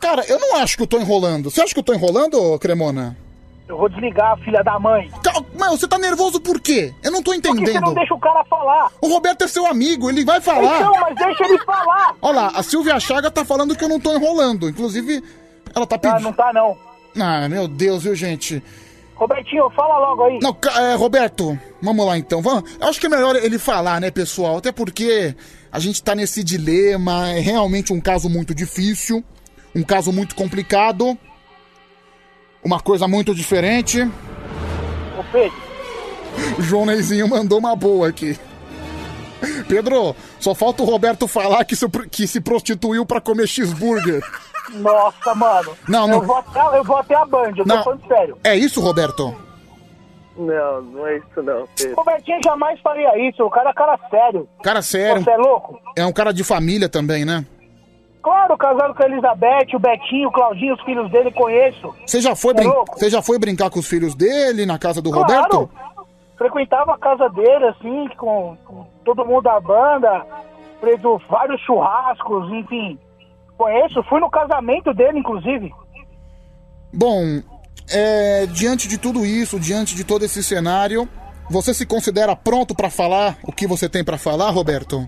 Cara, 0.01 0.25
eu 0.29 0.39
não 0.41 0.57
acho 0.57 0.77
que 0.77 0.83
eu 0.83 0.87
tô 0.87 0.99
enrolando. 0.99 1.51
Você 1.51 1.61
acha 1.61 1.73
que 1.73 1.79
eu 1.79 1.85
tô 1.85 1.95
enrolando, 1.95 2.35
ô, 2.35 2.59
Cremona? 2.59 3.17
Eu 3.67 3.79
vou 3.79 3.89
desligar, 3.89 4.37
filha 4.41 4.63
da 4.63 4.79
mãe. 4.79 5.11
Mas 5.59 5.71
você 5.71 5.89
tá 5.89 5.97
nervoso 5.97 6.39
por 6.41 6.61
quê? 6.61 6.93
Eu 7.03 7.11
não 7.11 7.23
tô 7.23 7.33
Por 7.33 7.41
que 7.41 7.49
você 7.49 7.63
entendendo. 7.63 7.83
não 7.83 7.95
deixa 7.95 8.13
o 8.13 8.21
cara 8.21 8.45
falar? 8.45 8.91
O 9.01 9.09
Roberto 9.09 9.43
é 9.43 9.49
seu 9.49 9.67
amigo, 9.67 10.11
ele 10.11 10.25
vai 10.25 10.41
falar. 10.41 10.81
Então, 10.81 10.93
mas 11.01 11.17
deixa 11.17 11.45
ele 11.45 11.59
falar. 11.65 12.15
Olha 12.21 12.41
lá, 12.41 12.53
a 12.55 12.63
Silvia 12.63 13.01
Chaga 13.01 13.31
tá 13.31 13.45
falando 13.45 13.75
que 13.75 13.83
eu 13.83 13.89
não 13.89 13.99
tô 13.99 14.15
enrolando. 14.15 14.69
Inclusive, 14.69 15.23
ela 15.75 15.87
tá 15.87 15.97
pedindo. 15.97 16.19
Ah, 16.19 16.21
não 16.21 16.33
tá 16.33 16.53
não. 16.53 16.77
Ah, 17.19 17.49
meu 17.49 17.67
Deus, 17.67 18.03
viu, 18.03 18.15
gente? 18.15 18.63
Robertinho, 19.15 19.71
fala 19.71 19.99
logo 19.99 20.25
aí. 20.25 20.39
Não, 20.43 20.57
é, 20.83 20.95
Roberto, 20.95 21.59
vamos 21.81 22.05
lá 22.05 22.19
então. 22.19 22.43
Vamos. 22.43 22.77
Eu 22.79 22.89
acho 22.89 23.01
que 23.01 23.07
é 23.07 23.09
melhor 23.09 23.37
ele 23.37 23.59
falar, 23.59 24.01
né, 24.01 24.11
pessoal? 24.11 24.59
Até 24.59 24.73
porque 24.73 25.35
a 25.73 25.79
gente 25.79 26.03
tá 26.03 26.15
nesse 26.15 26.45
dilema. 26.45 27.29
É 27.31 27.41
realmente 27.41 27.93
um 27.93 28.01
caso 28.01 28.29
muito 28.29 28.55
difícil. 28.55 29.25
Um 29.75 29.83
caso 29.83 30.13
muito 30.13 30.35
complicado. 30.35 31.17
Uma 32.65 32.81
coisa 32.81 33.07
muito 33.07 33.35
diferente. 33.35 34.03
Ô, 34.03 35.25
Pedro. 35.31 35.65
O 36.59 36.63
João 36.63 36.87
Neizinho 36.87 37.29
mandou 37.29 37.59
uma 37.59 37.77
boa 37.77 38.09
aqui. 38.09 38.39
Pedro, 39.69 40.17
só 40.41 40.55
falta 40.55 40.83
o 40.83 40.87
Roberto 40.87 41.29
falar 41.29 41.65
que 41.65 41.77
se, 41.77 41.87
que 42.11 42.27
se 42.27 42.41
prostituiu 42.41 43.05
pra 43.05 43.21
comer 43.21 43.47
cheeseburger. 43.47 44.23
Nossa, 44.73 45.35
mano. 45.35 45.77
Não, 45.87 46.07
não. 46.07 46.15
Eu 46.15 46.23
vou 46.23 46.37
até, 46.37 46.79
eu 46.79 46.85
vou 46.85 46.97
até 46.97 47.15
a 47.15 47.25
Band, 47.27 47.51
eu 47.51 47.57
tô 47.57 47.65
Não. 47.67 47.85
falando 47.85 48.07
sério. 48.09 48.39
É 48.43 48.57
isso, 48.57 48.81
Roberto? 48.81 49.37
Não, 50.37 50.83
não 50.83 51.07
é 51.07 51.19
isso 51.19 51.43
não, 51.43 51.69
Pedro. 51.77 51.95
Robertinho 51.97 52.41
jamais 52.43 52.81
faria 52.81 53.29
isso, 53.29 53.45
o 53.45 53.51
cara 53.51 53.71
é 53.71 53.73
cara 53.73 53.99
sério. 54.11 54.49
Cara 54.65 54.83
sério. 54.83 55.23
Você 55.23 55.31
é 55.31 55.37
louco? 55.37 55.79
É 55.97 56.05
um 56.05 56.13
cara 56.13 56.33
de 56.33 56.43
família 56.43 56.89
também, 56.89 57.25
né? 57.25 57.47
Claro, 58.25 58.57
casado 58.57 58.95
com 58.95 59.03
a 59.03 59.07
Elizabeth, 59.07 59.77
o 59.77 59.79
Betinho, 59.79 60.29
o 60.29 60.33
Claudinho, 60.33 60.73
os 60.73 60.81
filhos 60.83 61.11
dele, 61.11 61.31
conheço. 61.31 61.95
Você 62.07 62.23
já 62.23 62.35
foi, 62.35 62.53
é 62.53 62.55
brin-? 62.55 62.73
Você 62.95 63.11
já 63.11 63.21
foi 63.21 63.39
brincar 63.39 63.69
com 63.69 63.79
os 63.79 63.87
filhos 63.87 64.15
dele 64.15 64.65
na 64.65 64.79
casa 64.79 65.03
do 65.03 65.11
Claro. 65.11 65.27
Roberto? 65.31 65.71
Frequentava 66.39 66.95
a 66.95 66.99
casa 66.99 67.29
dele, 67.29 67.67
assim, 67.67 68.09
com, 68.17 68.57
com 68.65 68.87
todo 69.05 69.27
mundo 69.27 69.43
da 69.43 69.61
banda, 69.61 70.25
feito 70.81 71.21
vários 71.29 71.61
churrascos, 71.61 72.51
enfim. 72.51 72.99
Conheço, 73.59 74.03
fui 74.05 74.21
no 74.21 74.31
casamento 74.31 74.95
dele, 74.95 75.19
inclusive. 75.19 75.71
Bom, 76.95 77.43
é, 77.93 78.47
diante 78.47 78.89
de 78.89 78.97
tudo 78.97 79.25
isso, 79.27 79.61
diante 79.61 79.95
de 79.95 80.03
todo 80.03 80.25
esse 80.25 80.43
cenário, 80.43 81.07
você 81.51 81.75
se 81.75 81.85
considera 81.85 82.35
pronto 82.35 82.75
pra 82.75 82.89
falar 82.89 83.37
o 83.45 83.53
que 83.53 83.67
você 83.67 83.87
tem 83.87 84.03
pra 84.03 84.17
falar, 84.17 84.49
Roberto? 84.49 85.07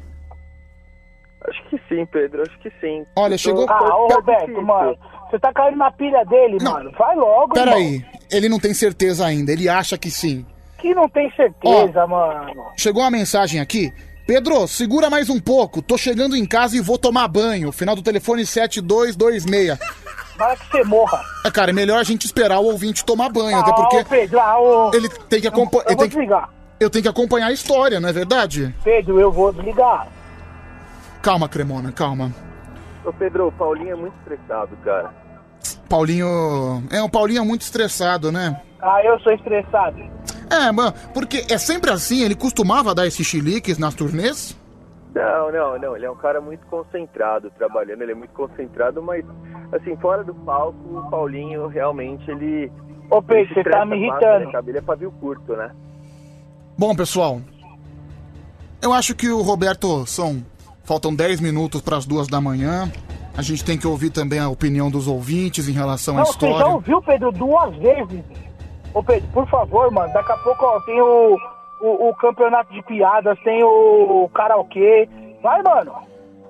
Acho 1.48 1.62
que 1.70 1.81
sim, 1.89 2.05
Pedro, 2.06 2.43
acho 2.43 2.59
que 2.59 2.70
sim. 2.81 3.05
Olha, 3.16 3.39
chegou- 3.39 3.66
Ah, 3.68 3.97
ô 3.97 4.09
Roberto, 4.09 4.62
mano, 4.62 4.97
você 5.31 5.39
tá 5.39 5.52
caindo 5.52 5.77
na 5.78 5.90
pilha 5.93 6.24
dele, 6.24 6.59
mano. 6.62 6.90
Vai 6.98 7.14
logo, 7.16 7.56
irmão. 7.56 7.74
Peraí, 7.74 8.05
ele 8.31 8.48
não 8.48 8.59
tem 8.59 8.74
certeza 8.74 9.24
ainda, 9.24 9.52
ele 9.52 9.68
acha 9.68 9.97
que 9.97 10.10
sim. 10.10 10.44
Que 10.78 10.94
não 10.94 11.09
tem 11.09 11.31
certeza, 11.32 12.06
mano. 12.06 12.64
Chegou 12.77 13.02
uma 13.02 13.10
mensagem 13.10 13.60
aqui. 13.60 13.93
Pedro, 14.27 14.66
segura 14.66 15.09
mais 15.09 15.31
um 15.31 15.39
pouco. 15.39 15.81
Tô 15.81 15.97
chegando 15.97 16.35
em 16.35 16.44
casa 16.44 16.77
e 16.77 16.81
vou 16.81 16.98
tomar 16.98 17.28
banho. 17.28 17.70
Final 17.70 17.94
do 17.94 18.02
telefone 18.02 18.44
7226. 18.44 19.78
Para 20.36 20.56
que 20.56 20.66
você 20.70 20.85
morra. 20.85 21.20
É, 21.44 21.51
cara, 21.51 21.70
é 21.70 21.73
melhor 21.73 21.98
a 21.98 22.02
gente 22.02 22.24
esperar 22.27 22.59
o 22.59 22.64
ouvinte 22.64 23.05
tomar 23.05 23.31
banho, 23.31 23.56
até 23.56 23.70
Ah, 23.70 23.74
porque 23.74 23.97
ô, 23.98 24.05
Pedro, 24.05 24.40
ah, 24.40 24.59
ô... 24.60 24.90
ele 24.93 25.09
tem 25.28 25.40
que 25.40 25.47
acompanhar. 25.48 25.90
Eu 25.90 25.97
vou 25.97 26.06
desligar. 26.09 26.51
Eu 26.78 26.90
tenho 26.90 27.02
que 27.05 27.09
acompanhar 27.09 27.47
a 27.47 27.52
história, 27.52 27.98
não 28.01 28.09
é 28.09 28.12
verdade? 28.12 28.74
Pedro, 28.85 29.18
eu 29.18 29.31
vou 29.32 29.51
desligar. 29.52 30.09
Calma, 31.27 31.48
Cremona, 31.48 31.90
calma. 31.90 32.32
Ô, 33.05 33.12
Pedro, 33.12 33.48
o 33.48 33.53
Paulinho 33.53 33.90
é 33.90 33.97
muito 33.97 34.15
estressado, 34.19 34.77
cara. 34.85 35.12
Paulinho. 35.89 36.85
É, 36.89 37.03
o 37.03 37.11
Paulinho 37.11 37.40
é 37.40 37.44
muito 37.44 37.62
estressado, 37.62 38.31
né? 38.31 38.62
Ah, 38.81 39.03
eu 39.03 39.19
sou 39.19 39.32
estressado. 39.32 39.98
É, 40.48 40.70
mano, 40.70 40.94
porque 41.12 41.44
é 41.51 41.59
sempre 41.59 41.90
assim, 41.90 42.23
ele 42.23 42.36
costumava 42.36 42.94
dar 42.94 43.09
esses 43.09 43.27
chiliques 43.27 43.77
nas 43.77 43.93
turnês? 43.93 44.57
Não, 45.12 45.51
não, 45.51 45.77
não. 45.81 45.97
Ele 45.97 46.07
é 46.07 46.11
um 46.12 46.15
cara 46.15 46.40
muito 46.40 46.65
concentrado 46.69 47.51
trabalhando, 47.59 48.03
ele 48.03 48.12
é 48.12 48.15
muito 48.15 48.32
concentrado, 48.32 49.03
mas, 49.03 49.24
assim, 49.73 49.97
fora 49.97 50.23
do 50.23 50.32
palco, 50.32 50.78
o 50.97 51.11
Paulinho 51.11 51.66
realmente 51.66 52.31
ele. 52.31 52.70
Ô, 53.11 53.20
Pedro, 53.20 53.53
você 53.53 53.65
tá 53.65 53.85
me 53.85 53.97
irritando. 53.97 54.47
Né, 54.47 54.53
cara? 54.53 54.65
ele 54.69 54.78
é 54.78 54.81
pavio 54.81 55.11
curto, 55.11 55.57
né? 55.57 55.73
Bom, 56.78 56.94
pessoal, 56.94 57.40
eu 58.81 58.93
acho 58.93 59.12
que 59.12 59.28
o 59.28 59.43
Roberto 59.43 60.07
são. 60.07 60.55
Faltam 60.86 61.12
10 61.12 61.40
minutos 61.40 61.80
para 61.80 61.96
as 61.96 62.06
duas 62.06 62.28
da 62.28 62.40
manhã. 62.40 62.90
A 63.36 63.42
gente 63.42 63.64
tem 63.64 63.76
que 63.76 63.86
ouvir 63.86 64.10
também 64.10 64.38
a 64.38 64.48
opinião 64.48 64.88
dos 64.90 65.08
ouvintes 65.08 65.68
em 65.68 65.72
relação 65.72 66.14
à 66.14 66.18
Não, 66.18 66.26
você 66.26 66.38
já 66.40 66.46
história. 66.48 66.66
ouviu, 66.74 67.02
Pedro, 67.02 67.32
duas 67.32 67.76
vezes. 67.76 68.24
Ô, 68.94 69.02
Pedro, 69.02 69.28
por 69.32 69.46
favor, 69.50 69.90
mano, 69.90 70.12
daqui 70.14 70.32
a 70.32 70.36
pouco, 70.38 70.64
ó, 70.64 70.80
tem 70.80 70.98
o, 71.02 71.36
o, 71.82 72.08
o 72.08 72.14
campeonato 72.14 72.72
de 72.72 72.80
piadas, 72.84 73.36
tem 73.44 73.62
o, 73.62 74.24
o 74.24 74.28
karaokê. 74.30 75.08
Vai, 75.42 75.60
mano. 75.62 75.92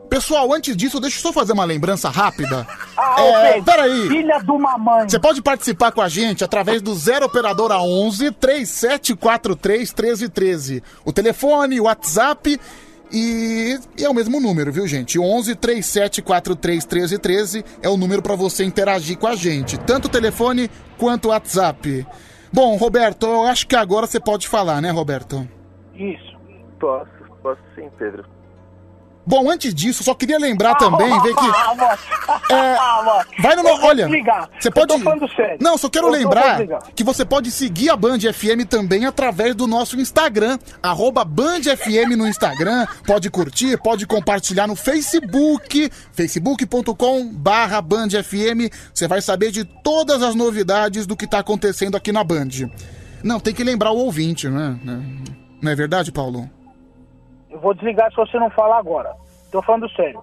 Pessoal, 0.09 0.53
antes 0.53 0.77
disso, 0.77 1.01
deixa 1.01 1.19
eu 1.19 1.23
só 1.23 1.33
fazer 1.33 1.53
uma 1.53 1.65
lembrança 1.65 2.09
rápida. 2.09 2.65
Ah, 2.97 3.21
é, 3.21 3.53
Pedro, 3.55 3.65
peraí. 3.65 4.09
Filha 4.09 4.39
de 4.39 4.51
uma 4.51 4.79
mãe. 4.79 5.09
Você 5.09 5.19
pode 5.19 5.43
participar 5.43 5.91
com 5.91 6.01
a 6.01 6.09
gente 6.09 6.45
através 6.45 6.81
do 6.81 6.95
0 6.95 7.27
Operadora 7.27 7.79
11 7.81 8.31
3743 8.33 9.93
1313. 9.93 10.83
O 11.05 11.13
telefone, 11.13 11.81
o 11.81 11.85
WhatsApp 11.85 12.61
e, 13.13 13.79
e 13.99 14.05
é 14.05 14.09
o 14.09 14.15
mesmo 14.15 14.41
número, 14.41 14.73
viu, 14.73 14.87
gente? 14.87 15.19
11 15.19 15.55
3743 15.55 16.85
1313 16.85 17.65
é 17.83 17.89
o 17.89 17.97
número 17.97 18.23
para 18.23 18.35
você 18.35 18.65
interagir 18.65 19.19
com 19.19 19.27
a 19.27 19.35
gente, 19.35 19.79
tanto 19.79 20.09
telefone 20.09 20.71
quanto 20.99 21.29
WhatsApp. 21.29 22.07
Bom, 22.53 22.77
Roberto, 22.77 23.27
eu 23.27 23.45
acho 23.45 23.67
que 23.67 23.77
agora 23.77 24.07
você 24.07 24.19
pode 24.19 24.49
falar, 24.49 24.81
né, 24.81 24.91
Roberto? 24.91 25.47
Isso. 25.95 26.37
Posso, 26.79 27.11
posso 27.43 27.61
sim, 27.75 27.89
Pedro. 27.99 28.25
Bom, 29.27 29.51
antes 29.51 29.75
disso, 29.75 30.05
só 30.05 30.15
queria 30.15 30.39
lembrar 30.39 30.77
também, 30.77 31.11
ver 31.23 31.35
que 31.35 31.43
mano. 31.43 31.83
É, 32.49 32.77
mano. 32.77 33.25
Vai 33.41 33.57
no. 33.57 33.67
Eu 33.69 33.75
Olha, 33.83 34.09
você 34.59 34.69
Eu 34.69 34.73
pode. 34.73 34.95
Não, 35.61 35.77
só 35.77 35.89
quero 35.89 36.07
Eu 36.07 36.13
lembrar 36.13 36.65
que 36.95 37.03
você 37.03 37.25
pode 37.25 37.51
seguir 37.51 37.91
a 37.91 37.97
Band 37.97 38.21
FM 38.21 38.67
também 38.69 39.05
através 39.05 39.55
do 39.55 39.67
nosso 39.67 39.99
Instagram, 39.99 40.59
arroba 40.81 41.25
Band 41.25 41.63
FM 41.63 42.17
no 42.17 42.27
Instagram. 42.29 42.87
Pode 43.05 43.29
curtir, 43.29 43.77
pode 43.79 44.07
compartilhar 44.07 44.69
no 44.69 44.77
Facebook, 44.77 45.91
facebook.com 46.13 47.27
barra 47.33 47.83
Band 47.83 48.11
FM. 48.11 48.73
Você 48.95 49.09
vai 49.09 49.21
saber 49.21 49.51
de 49.51 49.65
todas 49.65 50.23
as 50.23 50.35
novidades 50.37 51.05
do 51.07 51.17
que 51.17 51.27
tá 51.27 51.41
acontecendo 51.41 51.97
aqui 51.97 52.13
na 52.13 52.23
Band. 52.23 52.49
Não, 53.25 53.41
tem 53.41 53.53
que 53.53 53.65
lembrar 53.65 53.91
o 53.91 53.99
ouvinte, 53.99 54.49
né? 54.49 54.79
Não 55.61 55.71
é 55.71 55.75
verdade, 55.75 56.13
Paulo? 56.13 56.49
Eu 57.57 57.61
vou 57.63 57.73
desligar 57.73 58.11
se 58.11 58.17
você 58.17 58.39
não 58.39 58.51
falar 58.51 58.77
agora. 58.79 59.15
Tô 59.51 59.63
falando 59.63 59.89
sério. 59.93 60.21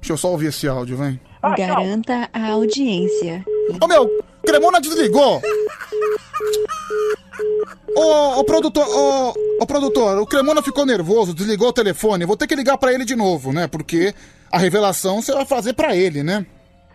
Deixa 0.00 0.12
eu 0.12 0.16
só 0.16 0.32
ouvir 0.32 0.46
esse 0.48 0.66
áudio, 0.66 0.96
vem. 0.96 1.20
Garanta 1.56 2.28
a 2.32 2.48
audiência. 2.50 3.44
Ô 3.80 3.86
meu, 3.86 4.10
Cremona 4.44 4.80
desligou! 4.80 5.40
Ô, 7.96 8.40
ô 8.40 8.44
produtor, 8.44 8.84
ô, 8.88 9.34
ô 9.62 9.66
produtor, 9.66 10.18
o 10.18 10.26
Cremona 10.26 10.62
ficou 10.62 10.84
nervoso, 10.84 11.32
desligou 11.32 11.68
o 11.68 11.72
telefone. 11.72 12.26
Vou 12.26 12.36
ter 12.36 12.48
que 12.48 12.56
ligar 12.56 12.76
pra 12.76 12.92
ele 12.92 13.04
de 13.04 13.14
novo, 13.14 13.52
né? 13.52 13.68
Porque 13.68 14.12
a 14.50 14.58
revelação 14.58 15.22
você 15.22 15.32
vai 15.32 15.44
fazer 15.46 15.74
pra 15.74 15.94
ele, 15.94 16.24
né? 16.24 16.44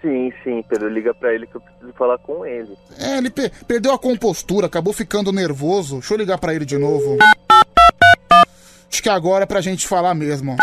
Sim, 0.01 0.31
sim, 0.43 0.61
Pedro, 0.68 0.89
liga 0.89 1.14
pra 1.14 1.34
ele 1.34 1.47
que 1.47 1.56
eu 1.56 1.61
preciso 1.61 1.93
falar 1.93 2.18
com 2.19 2.45
ele. 2.45 2.77
É, 2.99 3.18
ele 3.18 3.30
pe- 3.30 3.49
perdeu 3.65 3.93
a 3.93 3.99
compostura, 3.99 4.68
acabou 4.68 4.91
ficando 4.93 5.31
nervoso. 5.31 5.99
Deixa 5.99 6.14
eu 6.14 6.18
ligar 6.18 6.38
pra 6.38 6.53
ele 6.53 6.65
de 6.65 6.77
novo. 6.77 7.18
Acho 8.91 9.03
que 9.03 9.10
agora 9.10 9.44
é 9.44 9.48
pra 9.48 9.61
gente 9.61 9.88
falar 9.88 10.14
mesmo. 10.14 10.57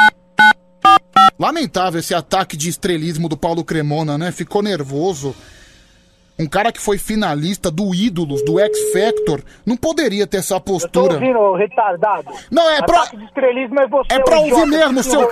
Lamentável 1.39 2.01
esse 2.01 2.15
ataque 2.15 2.57
de 2.57 2.69
estrelismo 2.69 3.28
do 3.28 3.36
Paulo 3.36 3.65
Cremona, 3.65 4.16
né? 4.19 4.32
Ficou 4.32 4.62
nervoso. 4.62 5.35
Um 6.39 6.47
cara 6.47 6.71
que 6.71 6.81
foi 6.81 6.99
finalista 6.99 7.71
do 7.71 7.95
Ídolos, 7.95 8.45
do 8.45 8.61
X 8.61 8.93
Factor, 8.93 9.43
não 9.65 9.75
poderia 9.77 10.27
ter 10.27 10.37
essa 10.39 10.57
Tô 10.61 10.73
postura. 10.73 11.15
ouvindo, 11.15 11.39
ô 11.39 11.55
retardado. 11.57 12.27
Não, 12.51 12.69
é 12.71 12.83
pra- 12.83 13.01
Ataque 13.03 13.17
de 13.17 13.25
estrelismo 13.25 13.81
é 13.81 13.87
você, 13.89 14.13
É 14.15 14.19
ô 14.19 14.25
pra 14.25 14.41
idiota, 14.41 14.61
ouvir 14.61 14.71
mesmo, 14.71 15.03
seu-. 15.03 15.31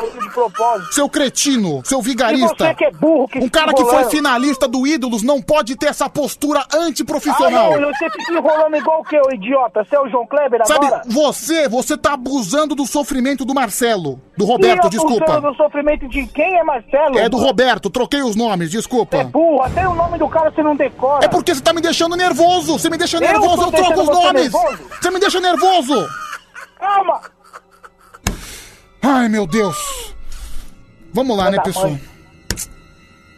Seu 0.93 1.09
cretino, 1.09 1.83
seu 1.85 2.01
E 2.01 2.03
vigarista. 2.03 2.57
você 2.69 2.75
que 2.75 2.85
é 2.87 2.91
burro, 2.91 3.29
que 3.29 3.39
Um 3.39 3.49
cara 3.49 3.75
que 3.75 3.85
foi 3.85 4.05
finalista 4.07 4.67
do 4.67 4.87
Ídolos 4.87 5.23
não 5.23 5.43
pode 5.43 5.77
ter 5.77 5.87
essa 5.89 6.09
postura 6.09 6.65
antiprofissional. 6.75 7.75
Ah, 7.75 7.79
não, 7.79 7.93
você 7.93 8.09
fica 8.11 8.33
enrolando 8.33 8.77
igual 8.77 9.01
o 9.01 9.05
que, 9.05 9.17
ô 9.19 9.31
idiota? 9.33 9.85
Você 9.85 9.97
é 9.97 10.01
o 10.01 10.09
João 10.09 10.27
Kleber 10.27 10.67
Sabe, 10.67 10.87
agora? 10.87 11.03
você, 11.07 11.69
você 11.69 11.97
tá 11.99 12.15
abusando 12.15 12.75
do 12.75 12.87
sofrimento 12.87 13.45
do 13.45 13.55
Marcelo. 13.55 14.21
Do 14.37 14.45
E 14.45 14.49
Roberto, 14.49 14.85
eu 14.85 14.91
desculpa. 14.91 15.25
abusando 15.25 15.51
do 15.53 15.57
sofrimento 15.57 16.09
de 16.09 16.27
quem 16.29 16.59
é 16.59 16.65
Marcelo? 16.65 17.19
É 17.19 17.29
do 17.29 17.37
Roberto, 17.37 17.91
troquei 17.91 18.23
os 18.23 18.35
nomes, 18.35 18.71
desculpa. 18.71 19.19
É 19.19 19.25
burro, 19.25 19.63
até 19.63 19.87
o 19.89 19.95
nome 19.95 20.19
do 20.19 20.29
cara 20.29 20.51
você 20.51 20.63
não 20.63 20.77
decora. 20.95 21.25
É 21.25 21.29
porque 21.29 21.55
você 21.55 21.61
tá 21.61 21.73
me 21.73 21.81
deixando 21.81 22.17
nervoso. 22.17 22.79
Você 22.79 22.89
me 22.89 22.97
deixa 22.97 23.17
Eu 23.19 23.21
nervoso, 23.21 23.63
eu 23.63 23.73
troco 23.73 24.01
os 24.03 24.09
nomes. 24.09 24.53
nervoso? 24.53 24.79
Você 25.01 25.11
me 25.11 25.21
deixa 25.21 25.41
nervoso. 25.41 26.09
Calma! 26.79 27.21
Ai, 29.03 29.29
meu 29.29 29.47
Deus. 29.47 30.15
Vamos 31.13 31.37
lá, 31.37 31.45
Vai 31.45 31.51
né, 31.53 31.57
dar 31.59 31.63
pessoal? 31.65 31.91
mãe. 31.91 32.01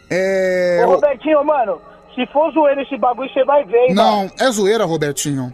É. 0.09 0.83
Ô, 0.85 0.91
Robertinho, 0.91 1.43
mano, 1.43 1.81
se 2.15 2.25
for 2.27 2.51
zoeiro 2.53 2.81
esse 2.81 2.97
bagulho, 2.97 3.29
você 3.31 3.43
vai 3.43 3.63
ver, 3.65 3.77
hein, 3.89 3.93
mano. 3.95 4.31
Não, 4.37 4.47
é 4.47 4.51
zoeira, 4.51 4.85
Robertinho. 4.85 5.53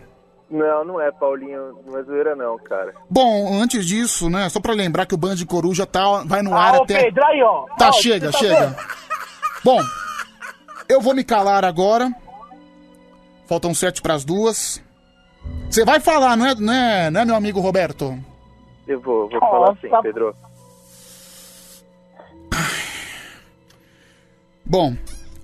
Não, 0.50 0.86
não 0.86 1.02
é, 1.02 1.12
Paulinho. 1.12 1.80
Não 1.88 1.98
é 1.98 2.04
zoeira, 2.04 2.36
não, 2.36 2.58
cara. 2.60 2.94
Bom, 3.10 3.60
antes 3.60 3.86
disso, 3.88 4.30
né, 4.30 4.48
só 4.50 4.60
pra 4.60 4.74
lembrar 4.74 5.08
que 5.08 5.16
o 5.16 5.18
Band 5.18 5.38
Coruja 5.48 5.86
tá, 5.88 6.22
vai 6.26 6.44
no 6.44 6.54
Ah, 6.56 6.66
ar 6.66 6.76
ô, 6.80 6.84
até... 6.84 7.06
Pedro, 7.06 7.26
aí, 7.26 7.42
ó. 7.42 7.66
Tá, 7.78 7.90
Ó, 7.90 7.92
chega, 7.94 8.32
tá 8.32 8.38
chega. 8.38 8.68
vendo? 8.68 8.76
Bom, 9.64 9.80
eu 10.90 11.02
vou 11.02 11.14
me 11.16 11.24
calar 11.24 11.64
agora. 11.66 12.14
Faltam 13.48 13.74
sete 13.74 14.02
pras 14.02 14.24
duas. 14.24 14.82
Você 15.70 15.84
vai 15.84 16.00
falar, 16.00 16.36
não 16.38 16.46
é, 16.48 16.56
não 16.56 16.74
é, 16.74 17.10
não 17.12 17.22
é 17.22 17.26
meu 17.26 17.36
amigo 17.36 17.60
Roberto? 17.60 18.18
Eu 18.88 19.00
vou, 19.02 19.30
vou 19.30 19.40
falar 19.40 19.76
sim, 19.82 19.90
tá- 19.90 20.02
Pedro. 20.02 20.36
Bom, 24.66 24.96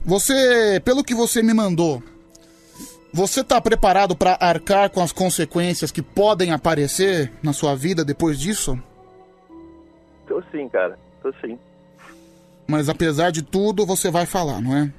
você, 0.06 0.82
pelo 0.84 1.04
que 1.04 1.14
você 1.14 1.44
me 1.44 1.54
mandou, 1.54 2.02
você 3.14 3.44
tá 3.44 3.60
preparado 3.60 4.16
pra 4.16 4.38
arcar 4.40 4.90
com 4.90 5.02
as 5.02 5.12
consequências 5.12 5.92
que 5.92 6.02
podem 6.02 6.52
aparecer 6.52 7.32
na 7.44 7.52
sua 7.54 7.76
vida 7.76 8.06
depois 8.06 8.40
disso? 8.40 8.82
Tô 10.28 10.42
sim, 10.52 10.70
cara. 10.70 10.98
Tô 11.22 11.34
sim. 11.42 11.58
Mas 12.68 12.88
apesar 12.88 13.32
de 13.32 13.42
tudo, 13.42 13.86
você 13.86 14.10
vai 14.10 14.26
falar, 14.26 14.62
não 14.62 14.76
é? 14.76 14.92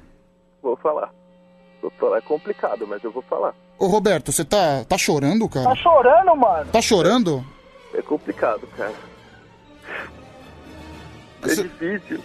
Vou 0.61 0.75
falar. 0.77 1.09
Vou 1.81 1.91
falar. 1.99 2.17
É 2.17 2.21
complicado, 2.21 2.85
mas 2.87 3.03
eu 3.03 3.11
vou 3.11 3.23
falar. 3.23 3.53
Ô 3.79 3.87
Roberto, 3.87 4.31
você 4.31 4.45
tá, 4.45 4.83
tá 4.87 4.97
chorando, 4.97 5.47
Tá 5.49 5.63
cara? 5.63 5.75
chorando, 5.75 6.35
mano? 6.35 6.71
Tá 6.71 6.81
chorando? 6.81 7.45
É 7.93 8.01
complicado, 8.01 8.67
cara. 8.77 8.93
É 11.43 11.47
difícil. 11.55 12.23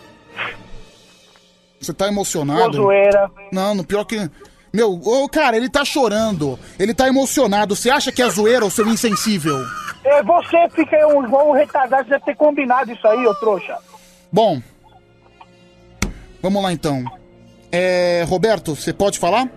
Você 1.81 1.93
tá 1.95 2.09
emocionado? 2.09 2.75
zoeira. 2.75 3.31
Não, 3.53 3.75
no 3.75 3.85
pior 3.85 4.05
que. 4.05 4.31
Meu, 4.73 4.93
ô, 4.93 5.29
cara, 5.29 5.57
ele 5.57 5.71
tá 5.71 5.85
chorando. 5.85 6.59
Ele 6.79 6.93
tá 6.93 7.09
emocionado. 7.09 7.75
Você 7.75 7.89
acha 7.91 8.13
que 8.13 8.23
é 8.23 8.29
zoeira 8.29 8.65
ou 8.65 8.71
seu 8.71 8.87
insensível? 8.87 9.57
É, 10.05 10.23
você 10.23 10.69
fica 10.71 11.07
um, 11.09 11.25
igual 11.25 11.49
um 11.49 11.53
retardado, 11.53 12.05
você 12.05 12.11
deve 12.11 12.25
ter 12.25 12.37
combinado 12.37 12.93
isso 12.93 13.07
aí, 13.09 13.27
ô 13.27 13.35
trouxa. 13.35 13.79
Bom. 14.31 14.61
Vamos 16.43 16.63
lá 16.63 16.73
então. 16.73 17.03
É. 17.77 18.25
Roberto, 18.27 18.75
você 18.75 18.93
pode 18.93 19.19
falar? 19.19 19.49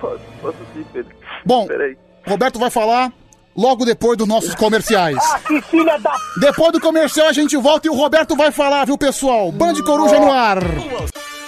Posso, 0.00 0.20
posso 0.40 0.58
sim, 0.74 0.84
Pedro. 0.92 1.14
Bom, 1.44 1.66
Peraí. 1.66 1.96
Roberto 2.26 2.58
vai 2.58 2.70
falar 2.70 3.12
logo 3.56 3.84
depois 3.84 4.16
dos 4.16 4.28
nossos 4.28 4.54
comerciais. 4.54 5.18
Ah, 5.32 5.40
que 5.40 5.60
filha 5.62 5.98
da... 5.98 6.12
Depois 6.40 6.72
do 6.72 6.80
comercial 6.80 7.26
a 7.28 7.32
gente 7.32 7.56
volta 7.56 7.88
e 7.88 7.90
o 7.90 7.94
Roberto 7.94 8.36
vai 8.36 8.52
falar, 8.52 8.84
viu, 8.84 8.96
pessoal? 8.96 9.50
Band 9.50 9.74
Coruja 9.82 10.20
no 10.20 10.30
ar. 10.30 10.58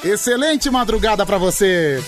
Excelente 0.05 0.71
madrugada 0.71 1.25
pra 1.25 1.39
você. 1.39 2.03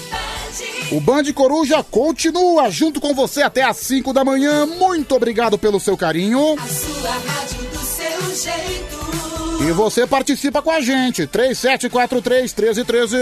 O 0.90 1.00
Band 1.00 1.24
Coruja 1.32 1.82
continua 1.82 2.70
junto 2.70 3.00
com 3.00 3.14
você 3.14 3.42
até 3.42 3.62
às 3.62 3.76
5 3.78 4.12
da 4.12 4.24
manhã. 4.24 4.66
Muito 4.66 5.14
obrigado 5.14 5.56
pelo 5.56 5.80
seu 5.80 5.96
carinho. 5.96 6.56
Sua 6.66 7.10
rádio 7.10 7.71
seu 8.02 8.34
jeito. 8.34 9.62
E 9.62 9.72
você 9.72 10.06
participa 10.06 10.60
com 10.60 10.70
a 10.70 10.80
gente. 10.80 11.26
3743 11.26 12.54
1313. 12.54 13.16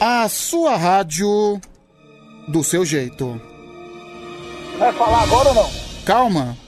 A 0.00 0.28
sua 0.28 0.76
rádio 0.76 1.60
do 2.46 2.62
seu 2.62 2.84
jeito. 2.84 3.40
Vai 4.78 4.92
falar 4.92 5.22
agora 5.22 5.48
ou 5.50 5.54
não? 5.54 5.70
Calma. 6.04 6.63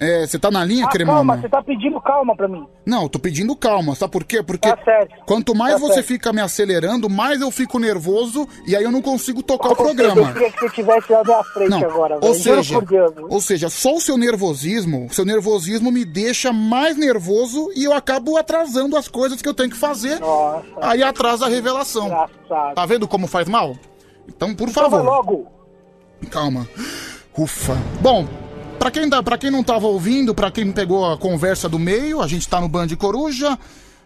É, 0.00 0.26
você 0.26 0.38
tá 0.38 0.50
na 0.50 0.64
linha, 0.64 0.84
Ah, 0.86 0.88
Cremona? 0.88 1.16
calma, 1.18 1.36
você 1.40 1.48
tá 1.48 1.60
pedindo 1.62 2.00
calma 2.00 2.36
pra 2.36 2.46
mim. 2.46 2.64
Não, 2.86 3.02
eu 3.02 3.08
tô 3.08 3.18
pedindo 3.18 3.56
calma. 3.56 3.94
Sabe 3.96 4.12
por 4.12 4.22
quê? 4.24 4.42
Porque 4.42 4.68
quanto 5.26 5.54
mais 5.56 5.74
Tá 5.74 5.78
você 5.80 5.94
certo. 5.94 6.06
fica 6.06 6.32
me 6.32 6.40
acelerando, 6.40 7.10
mais 7.10 7.40
eu 7.40 7.50
fico 7.50 7.78
nervoso 7.80 8.48
e 8.66 8.76
aí 8.76 8.84
eu 8.84 8.92
não 8.92 9.02
consigo 9.02 9.42
tocar 9.42 9.68
o 9.68 9.72
Eu 9.72 9.76
programa. 9.76 10.32
queria 10.32 10.52
que 10.52 10.60
você 10.60 10.70
tivesse 10.70 11.10
lá 11.12 11.24
na 11.24 11.42
frente 11.44 11.70
Não, 11.70 11.78
agora, 11.84 12.14
ou 12.16 12.32
velho. 12.32 12.34
Seja, 12.62 12.80
Deus, 12.80 13.12
ou 13.28 13.40
seja, 13.40 13.68
só 13.68 13.96
o 13.96 14.00
seu 14.00 14.16
nervosismo, 14.16 15.06
o 15.06 15.12
seu 15.12 15.24
nervosismo 15.24 15.90
me 15.90 16.04
deixa 16.04 16.52
mais 16.52 16.96
nervoso 16.96 17.70
e 17.74 17.84
eu 17.84 17.92
acabo 17.92 18.36
atrasando 18.36 18.96
as 18.96 19.08
coisas 19.08 19.42
que 19.42 19.48
eu 19.48 19.54
tenho 19.54 19.70
que 19.70 19.76
fazer. 19.76 20.20
Aí 20.80 21.02
atrasa 21.02 21.46
a 21.46 21.48
revelação. 21.48 22.08
Tá 22.74 22.86
vendo 22.86 23.08
como 23.08 23.26
faz 23.26 23.48
mal? 23.48 23.76
Então, 24.28 24.54
por 24.54 24.68
Então 24.68 24.84
favor. 24.90 25.02
logo. 25.04 25.46
Calma. 26.30 26.68
Ufa. 27.36 27.76
Bom, 28.00 28.26
pra 28.78 28.90
quem, 28.90 29.08
dá- 29.08 29.22
pra 29.22 29.38
quem 29.38 29.50
não 29.50 29.62
tava 29.62 29.86
ouvindo, 29.86 30.34
pra 30.34 30.50
quem 30.50 30.70
pegou 30.72 31.10
a 31.10 31.16
conversa 31.18 31.68
do 31.68 31.78
meio, 31.78 32.20
a 32.20 32.26
gente 32.26 32.48
tá 32.48 32.60
no 32.60 32.68
Band 32.68 32.88
Coruja, 32.96 33.58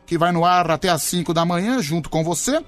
que 0.07 0.19
vai 0.19 0.33
no 0.33 0.45
ar 0.45 0.71
até 0.71 0.89
às 0.89 1.03
5 1.03 1.33
da 1.33 1.45
manhã, 1.45 1.81
junto 1.81 2.09
com 2.11 2.23
você. 2.25 2.61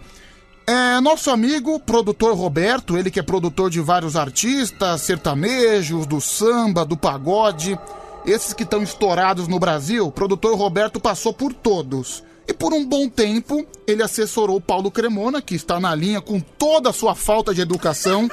É, 0.66 0.98
nosso 1.00 1.30
amigo, 1.30 1.78
produtor 1.78 2.34
Roberto, 2.34 2.96
ele 2.96 3.10
que 3.10 3.20
é 3.20 3.22
produtor 3.22 3.68
de 3.68 3.80
vários 3.80 4.16
artistas, 4.16 5.02
sertanejos, 5.02 6.06
do 6.06 6.20
samba, 6.20 6.84
do 6.86 6.96
pagode, 6.96 7.78
esses 8.24 8.54
que 8.54 8.62
estão 8.62 8.82
estourados 8.82 9.46
no 9.46 9.58
Brasil, 9.58 10.10
produtor 10.10 10.56
Roberto 10.56 10.98
passou 10.98 11.34
por 11.34 11.52
todos. 11.52 12.22
E 12.48 12.52
por 12.54 12.72
um 12.74 12.84
bom 12.86 13.08
tempo, 13.08 13.64
ele 13.86 14.02
assessorou 14.02 14.60
Paulo 14.60 14.90
Cremona, 14.90 15.40
que 15.42 15.54
está 15.54 15.78
na 15.80 15.94
linha 15.94 16.20
com 16.20 16.40
toda 16.40 16.90
a 16.90 16.92
sua 16.94 17.14
falta 17.14 17.54
de 17.54 17.60
educação. 17.62 18.28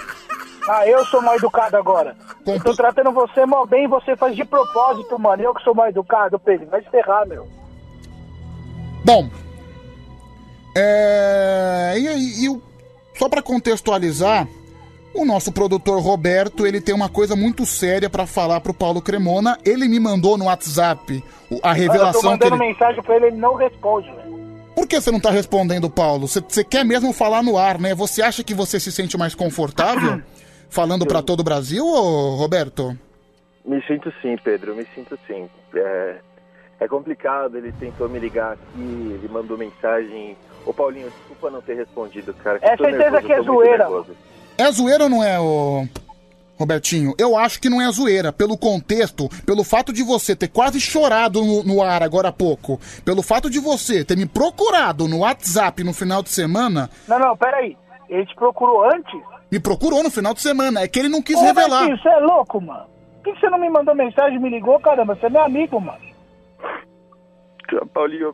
Ah, 0.70 0.88
eu 0.88 1.04
sou 1.06 1.22
mal 1.22 1.36
educado 1.36 1.76
agora. 1.78 2.16
Eu 2.46 2.62
tô 2.64 2.76
tratando 2.76 3.12
você 3.12 3.46
mal 3.46 3.66
bem 3.66 3.86
e 3.86 3.88
você 3.88 4.16
faz 4.16 4.36
de 4.36 4.46
propósito, 4.46 5.18
mano. 5.20 5.42
Eu 5.42 5.54
que 5.54 5.64
sou 5.64 5.74
mal 5.74 5.88
educado, 5.88 6.40
Pedro. 6.40 6.68
Vai 6.68 6.84
se 6.84 6.90
ferrar, 6.90 7.28
meu. 7.28 7.48
Bom, 9.04 9.28
é, 10.76 11.96
e, 11.98 12.08
aí, 12.08 12.44
e 12.44 12.50
o- 12.50 12.62
só 13.18 13.28
para 13.28 13.42
contextualizar, 13.42 14.48
o 15.14 15.26
nosso 15.26 15.52
produtor 15.52 16.02
Roberto 16.02 16.66
ele 16.66 16.80
tem 16.80 16.96
uma 16.96 17.10
coisa 17.10 17.36
muito 17.36 17.66
séria 17.66 18.10
para 18.10 18.26
falar 18.26 18.62
pro 18.62 18.74
Paulo 18.74 19.02
Cremona. 19.02 19.58
Ele 19.66 19.88
me 19.88 20.00
mandou 20.00 20.38
no 20.38 20.46
WhatsApp 20.46 21.24
a 21.52 21.54
eu 21.54 21.60
tô 21.62 21.70
revelação 21.72 22.32
mandando 22.32 22.56
ele. 22.56 22.68
mensagem 22.68 23.02
pra 23.04 23.16
ele, 23.18 23.26
ele 23.28 23.38
não 23.38 23.56
responde, 23.56 24.10
velho. 24.12 24.32
Por 24.74 24.88
que 24.88 25.00
você 25.02 25.12
não 25.12 25.20
tá 25.20 25.30
respondendo, 25.30 25.90
Paulo? 25.90 26.28
Você 26.28 26.64
quer 26.64 26.86
mesmo 26.86 27.12
falar 27.12 27.44
no 27.44 27.58
ar, 27.58 27.78
né? 27.78 27.94
Você 27.94 28.22
acha 28.22 28.42
que 28.44 28.54
você 28.54 28.80
se 28.80 28.92
sente 28.92 29.18
mais 29.18 29.36
confortável 29.36 30.22
falando 30.72 31.06
para 31.06 31.22
todo 31.22 31.42
o 31.42 31.44
Brasil, 31.44 31.86
ô 31.86 32.36
Roberto? 32.36 32.98
Me 33.64 33.80
sinto 33.84 34.12
sim, 34.22 34.36
Pedro, 34.44 34.74
me 34.74 34.88
sinto 34.96 35.20
sim. 35.28 35.48
É, 35.76 36.16
é 36.80 36.88
complicado, 36.88 37.58
ele 37.58 37.72
tentou 37.74 38.10
me 38.10 38.18
ligar 38.18 38.54
aqui, 38.54 38.80
ele 39.14 39.30
mandou 39.30 39.58
mensagem. 39.58 40.36
Ô 40.66 40.74
Paulinho, 40.74 41.12
desculpa 41.12 41.52
não 41.52 41.62
ter 41.62 41.76
respondido, 41.76 42.34
cara. 42.34 42.58
É 42.62 42.76
certeza 42.78 42.98
nervoso, 42.98 43.26
que 43.28 43.34
é 43.34 43.42
zoeira. 43.44 43.78
nervoso. 43.78 44.16
É 44.58 44.72
zoeira 44.72 45.04
ou 45.04 45.10
não 45.10 45.24
é, 45.24 45.40
ô 45.40 45.88
Robertinho? 46.58 47.14
Eu 47.18 47.38
acho 47.38 47.60
que 47.60 47.70
não 47.70 47.82
é 47.82 47.92
zoeira, 47.92 48.32
pelo 48.32 48.58
contexto, 48.58 49.28
pelo 49.46 49.64
fato 49.64 49.92
de 49.92 50.04
você 50.04 50.36
ter 50.36 50.48
quase 50.48 50.80
chorado 50.80 51.44
no, 51.44 51.64
no 51.64 51.82
ar 51.84 52.02
agora 52.02 52.30
há 52.30 52.32
pouco, 52.32 52.80
pelo 53.04 53.22
fato 53.22 53.50
de 53.50 53.60
você 53.60 54.06
ter 54.06 54.16
me 54.16 54.26
procurado 54.26 55.08
no 55.08 55.20
WhatsApp 55.20 55.84
no 55.84 55.94
final 55.94 56.24
de 56.24 56.30
semana, 56.30 56.90
Não, 57.08 57.20
não, 57.20 57.36
peraí. 57.36 57.78
Ele 58.10 58.26
te 58.26 58.36
procurou 58.36 58.84
antes? 58.84 59.22
Me 59.52 59.60
procurou 59.60 60.02
no 60.04 60.10
final 60.10 60.34
de 60.34 60.42
semana, 60.42 60.82
é 60.82 60.88
que 60.88 60.98
ele 61.00 61.10
não 61.10 61.22
quis 61.22 61.36
Ô, 61.38 61.42
revelar. 61.42 61.88
Você 61.90 62.08
é 62.10 62.20
louco, 62.20 62.62
mano. 62.62 62.86
Por 63.24 63.34
que 63.34 63.40
você 63.40 63.50
não 63.50 63.60
me 63.60 63.70
mandou 63.70 63.94
mensagem 63.94 64.38
e 64.38 64.40
me 64.40 64.50
ligou, 64.50 64.80
caramba? 64.80 65.16
Você 65.16 65.26
é 65.26 65.30
meu 65.30 65.42
amigo, 65.44 65.80
mano. 65.80 66.00
Paulinho, 67.94 68.34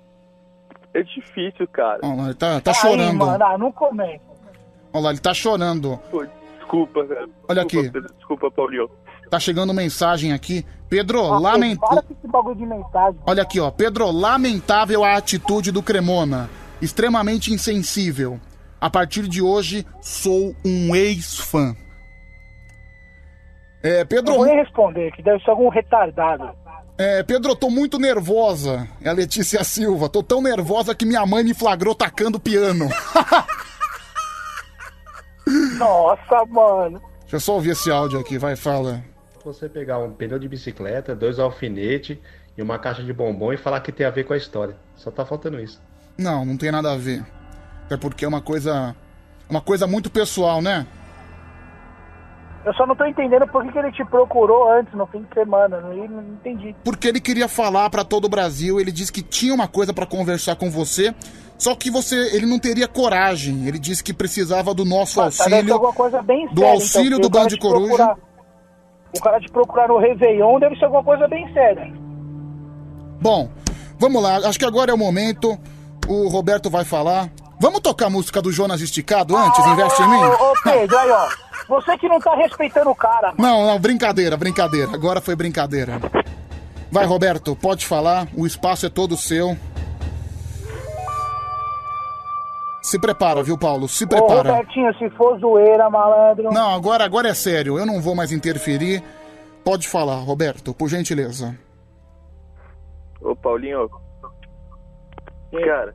é 0.93 1.03
difícil, 1.03 1.67
cara. 1.67 1.99
Olha 2.03 2.15
lá, 2.15 2.23
ele 2.25 2.33
tá, 2.35 2.61
tá 2.61 2.71
Aí, 2.71 2.75
chorando. 2.77 3.17
mano, 3.17 3.43
ah, 3.45 3.57
não 3.57 3.71
comenta. 3.71 4.21
Olha 4.93 5.03
lá, 5.03 5.09
ele 5.11 5.19
tá 5.19 5.33
chorando. 5.33 5.99
Pô, 6.09 6.25
desculpa, 6.57 7.03
velho. 7.03 7.29
Olha 7.47 7.61
aqui. 7.61 7.83
Pedro, 7.89 8.13
desculpa, 8.15 8.49
Paulinho. 8.49 8.89
Tá 9.29 9.39
chegando 9.39 9.73
mensagem 9.73 10.31
aqui. 10.31 10.65
Pedro, 10.89 11.21
Ah, 11.33 11.37
lament... 11.39 11.77
Para 11.77 12.01
com 12.01 12.13
esse 12.13 12.27
bagulho 12.27 12.55
de 12.55 12.65
mensagem. 12.65 13.19
Olha 13.27 13.43
aqui, 13.43 13.59
ó. 13.59 13.69
Pedro, 13.69 14.09
lamentável 14.09 15.03
a 15.03 15.15
atitude 15.17 15.71
do 15.71 15.83
Cremona. 15.83 16.49
Extremamente 16.81 17.53
insensível. 17.53 18.39
A 18.79 18.89
partir 18.89 19.27
de 19.27 19.41
hoje, 19.41 19.85
sou 20.01 20.55
um 20.63 20.95
ex-fã. 20.95 21.75
É, 23.81 24.05
Pedro. 24.05 24.33
Eu 24.33 24.37
vou 24.37 24.45
nem 24.45 24.57
responder, 24.57 25.11
que 25.11 25.21
deve 25.21 25.43
ser 25.43 25.49
algum 25.49 25.69
retardado. 25.69 26.49
É, 26.97 27.21
Pedro, 27.21 27.51
eu 27.51 27.55
tô 27.55 27.69
muito 27.69 27.99
nervosa. 27.99 28.87
É 29.01 29.09
a 29.09 29.13
Letícia 29.13 29.63
Silva. 29.63 30.09
Tô 30.09 30.23
tão 30.23 30.41
nervosa 30.41 30.95
que 30.95 31.05
minha 31.05 31.25
mãe 31.25 31.43
me 31.43 31.53
flagrou 31.53 31.93
tacando 31.93 32.39
piano. 32.39 32.89
Nossa, 35.77 36.45
mano. 36.49 36.99
Deixa 37.21 37.35
eu 37.35 37.39
só 37.39 37.53
ouvir 37.53 37.71
esse 37.71 37.91
áudio 37.91 38.19
aqui, 38.19 38.37
vai, 38.37 38.55
fala. 38.55 39.03
Você 39.45 39.69
pegar 39.69 39.99
um 39.99 40.11
pneu 40.11 40.39
de 40.39 40.47
bicicleta, 40.47 41.15
dois 41.15 41.39
alfinetes 41.39 42.17
e 42.57 42.61
uma 42.61 42.79
caixa 42.79 43.03
de 43.03 43.13
bombom 43.13 43.53
e 43.53 43.57
falar 43.57 43.79
que 43.81 43.91
tem 43.91 44.05
a 44.05 44.09
ver 44.09 44.23
com 44.23 44.33
a 44.33 44.37
história. 44.37 44.75
Só 44.95 45.11
tá 45.11 45.25
faltando 45.25 45.59
isso. 45.59 45.79
Não, 46.17 46.43
não 46.43 46.57
tem 46.57 46.71
nada 46.71 46.91
a 46.91 46.97
ver. 46.97 47.23
É 47.89 47.97
porque 47.97 48.25
é 48.25 48.27
uma 48.27 48.41
coisa. 48.41 48.95
Uma 49.49 49.61
coisa 49.61 49.87
muito 49.87 50.09
pessoal, 50.09 50.61
né? 50.61 50.85
Eu 52.65 52.73
só 52.73 52.85
não 52.85 52.95
tô 52.97 53.05
entendendo 53.05 53.47
por 53.47 53.63
que, 53.63 53.71
que 53.71 53.77
ele 53.79 53.91
te 53.93 54.03
procurou 54.03 54.69
antes, 54.69 54.93
no 54.93 55.07
fim 55.07 55.21
de 55.21 55.33
semana. 55.33 55.79
Não, 55.79 55.95
não 55.95 56.21
entendi. 56.33 56.75
Porque 56.83 57.07
ele 57.07 57.21
queria 57.21 57.47
falar 57.47 57.89
pra 57.89 58.03
todo 58.03 58.25
o 58.25 58.29
Brasil, 58.29 58.77
ele 58.77 58.91
disse 58.91 59.11
que 59.11 59.21
tinha 59.21 59.53
uma 59.53 59.69
coisa 59.69 59.93
pra 59.93 60.05
conversar 60.05 60.57
com 60.57 60.69
você, 60.69 61.15
só 61.57 61.73
que 61.75 61.89
você, 61.89 62.35
ele 62.35 62.45
não 62.45 62.59
teria 62.59 62.89
coragem. 62.89 63.65
Ele 63.67 63.79
disse 63.79 64.03
que 64.03 64.13
precisava 64.13 64.73
do 64.73 64.83
nosso 64.83 65.13
ser 65.13 65.43
auxílio, 65.43 65.73
alguma 65.75 65.93
coisa 65.93 66.21
bem 66.21 66.45
do 66.49 66.59
séria, 66.59 66.73
auxílio 66.73 67.17
então, 67.17 67.21
do 67.21 67.29
porque 67.29 67.37
o 67.37 67.39
cara 67.39 67.43
Band 67.45 67.49
te 67.55 67.59
Coruja. 67.59 67.87
procurar- 67.95 68.17
O 69.17 69.21
cara 69.21 69.39
te 69.39 69.49
procurar 69.51 69.87
no 69.87 69.97
Réveillon 69.97 70.59
deve 70.59 70.75
ser 70.75 70.85
alguma 70.85 71.03
coisa 71.05 71.25
bem 71.29 71.53
séria. 71.53 71.93
Bom, 73.21 73.49
vamos 73.97 74.21
lá. 74.21 74.37
Acho 74.45 74.59
que 74.59 74.65
agora 74.65 74.91
é 74.91 74.93
o 74.93 74.97
momento. 74.97 75.57
O 76.05 76.27
Roberto 76.27 76.69
vai 76.69 76.83
falar. 76.83 77.29
Vamos 77.59 77.79
tocar 77.81 78.05
a 78.05 78.09
música 78.09 78.41
do 78.41 78.51
Jonas 78.51 78.81
Esticado 78.81 79.35
antes? 79.35 79.65
Investe 79.65 80.01
em 80.03 80.09
mim? 80.09 80.17
Ô, 80.17 80.51
ô, 80.51 80.53
Pedro, 80.63 80.97
aí, 80.97 81.09
ó. 81.09 81.27
Você 81.67 81.97
que 81.97 82.07
não 82.07 82.19
tá 82.19 82.35
respeitando 82.35 82.89
o 82.89 82.95
cara. 82.95 83.33
Não, 83.37 83.65
não, 83.65 83.79
brincadeira, 83.79 84.37
brincadeira. 84.37 84.93
Agora 84.93 85.19
foi 85.19 85.35
brincadeira. 85.35 85.99
Vai, 86.91 87.05
Roberto, 87.05 87.55
pode 87.55 87.85
falar. 87.85 88.27
O 88.35 88.45
espaço 88.45 88.85
é 88.85 88.89
todo 88.89 89.17
seu. 89.17 89.57
Se 92.81 92.97
prepara, 92.99 93.43
viu, 93.43 93.57
Paulo? 93.57 93.89
Se 93.89 94.05
Ô, 94.05 94.07
prepara. 94.07 94.49
Robertinho, 94.53 94.93
se 94.97 95.09
for 95.11 95.37
zoeira, 95.39 95.89
malandro. 95.89 96.51
Não, 96.53 96.73
agora, 96.73 97.03
agora 97.03 97.27
é 97.29 97.33
sério. 97.33 97.77
Eu 97.77 97.85
não 97.85 97.99
vou 98.01 98.15
mais 98.15 98.31
interferir. 98.31 99.03
Pode 99.65 99.89
falar, 99.89 100.15
Roberto, 100.17 100.73
por 100.73 100.87
gentileza. 100.87 101.57
Ô, 103.19 103.35
Paulinho. 103.35 103.89
Cara. 105.51 105.93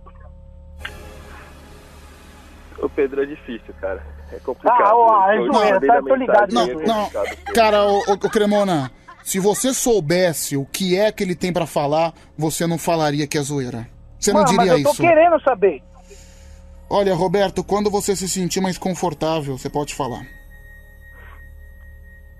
O 2.82 2.88
Pedro 2.88 3.22
é 3.22 3.26
difícil, 3.26 3.72
cara. 3.80 4.04
É 4.32 4.38
complicado. 4.40 4.82
Ah, 4.82 4.96
ó, 4.96 5.30
é 5.30 5.36
zoeira, 5.36 5.80
tá, 5.80 6.02
tô 6.02 6.14
ligado 6.16 6.52
Não, 6.52 6.62
é 6.62 6.74
não. 6.74 7.04
complicado. 7.04 7.54
Cara, 7.54 7.84
ô, 7.84 7.98
ô, 7.98 8.12
ô, 8.14 8.30
Cremona, 8.30 8.90
se 9.22 9.38
você 9.38 9.72
soubesse 9.72 10.56
o 10.56 10.66
que 10.66 10.98
é 10.98 11.12
que 11.12 11.22
ele 11.22 11.36
tem 11.36 11.52
pra 11.52 11.64
falar, 11.66 12.12
você 12.36 12.66
não 12.66 12.78
falaria 12.78 13.26
que 13.26 13.38
é 13.38 13.40
zoeira. 13.42 13.86
Você 14.18 14.32
não 14.32 14.40
Mano, 14.40 14.50
diria 14.50 14.72
mas 14.72 14.78
eu 14.78 14.84
tô 14.84 14.90
isso. 14.90 15.02
querendo 15.02 15.40
saber. 15.42 15.82
Olha, 16.90 17.14
Roberto, 17.14 17.62
quando 17.62 17.88
você 17.88 18.16
se 18.16 18.28
sentir 18.28 18.60
mais 18.60 18.76
confortável, 18.76 19.56
você 19.56 19.70
pode 19.70 19.94
falar. 19.94 20.26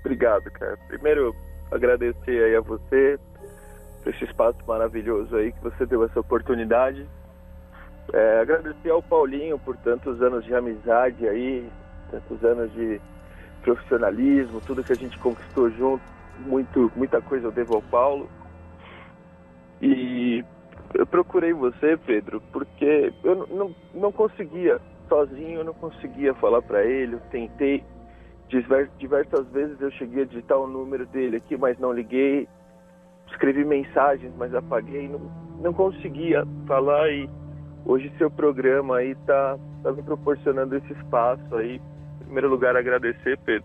Obrigado, 0.01 0.51
cara. 0.51 0.77
Primeiro, 0.89 1.35
agradecer 1.71 2.45
aí 2.45 2.57
a 2.57 2.61
você 2.61 3.19
por 4.03 4.13
esse 4.13 4.25
espaço 4.25 4.59
maravilhoso 4.67 5.37
aí 5.37 5.53
que 5.53 5.63
você 5.63 5.87
deu 5.87 6.05
essa 6.05 6.19
oportunidade. 6.21 7.07
É, 8.13 8.41
agradecer 8.41 8.91
ao 8.91 9.03
Paulinho 9.03 9.59
por 9.59 9.77
tantos 9.79 10.21
anos 10.21 10.45
de 10.45 10.55
amizade 10.55 11.27
aí, 11.29 11.71
tantos 12.11 12.43
anos 12.45 12.73
de 12.73 13.01
profissionalismo, 13.63 14.61
tudo 14.61 14.85
que 14.85 14.93
a 14.93 14.97
gente 14.97 15.19
conquistou 15.19 15.71
junto. 15.71 16.05
Muito, 16.39 16.91
muita 16.97 17.21
coisa 17.21 17.47
eu 17.47 17.53
devo 17.53 17.75
ao 17.75 17.83
Paulo. 17.83 18.29
E 19.81 20.45
eu 20.95 21.07
procurei 21.07 21.53
você, 21.53 21.97
Pedro, 21.97 22.41
porque 22.53 23.13
eu 23.23 23.35
não, 23.35 23.47
não, 23.47 23.77
não 23.95 24.13
conseguia, 24.13 24.81
sozinho 25.09 25.61
eu 25.61 25.65
não 25.65 25.75
conseguia 25.75 26.35
falar 26.35 26.63
para 26.63 26.85
ele, 26.85 27.15
eu 27.15 27.21
tentei 27.31 27.85
Diver- 28.53 28.91
diversas 28.99 29.47
vezes 29.49 29.81
eu 29.81 29.91
cheguei 29.93 30.25
a 30.25 30.27
digitar 30.27 30.59
o 30.59 30.67
número 30.67 31.07
dele 31.07 31.39
aqui, 31.39 31.57
mas 31.57 31.79
não 31.79 31.91
liguei. 31.91 32.47
Escrevi 33.31 33.65
mensagens, 33.65 34.31
mas 34.37 34.55
apaguei. 34.55 35.09
Não, 35.09 35.21
não 35.63 35.73
conseguia 35.73 36.45
falar 36.67 37.09
e 37.11 37.27
hoje 37.85 38.13
seu 38.19 38.31
programa 38.31 38.99
aí 38.99 39.15
tá, 39.27 39.57
tá 39.83 39.93
me 39.93 40.03
proporcionando 40.03 40.77
esse 40.77 40.93
espaço 40.93 41.55
aí. 41.57 41.81
Em 42.21 42.25
primeiro 42.25 42.49
lugar, 42.49 42.77
agradecer, 42.77 43.39
Pedro. 43.45 43.65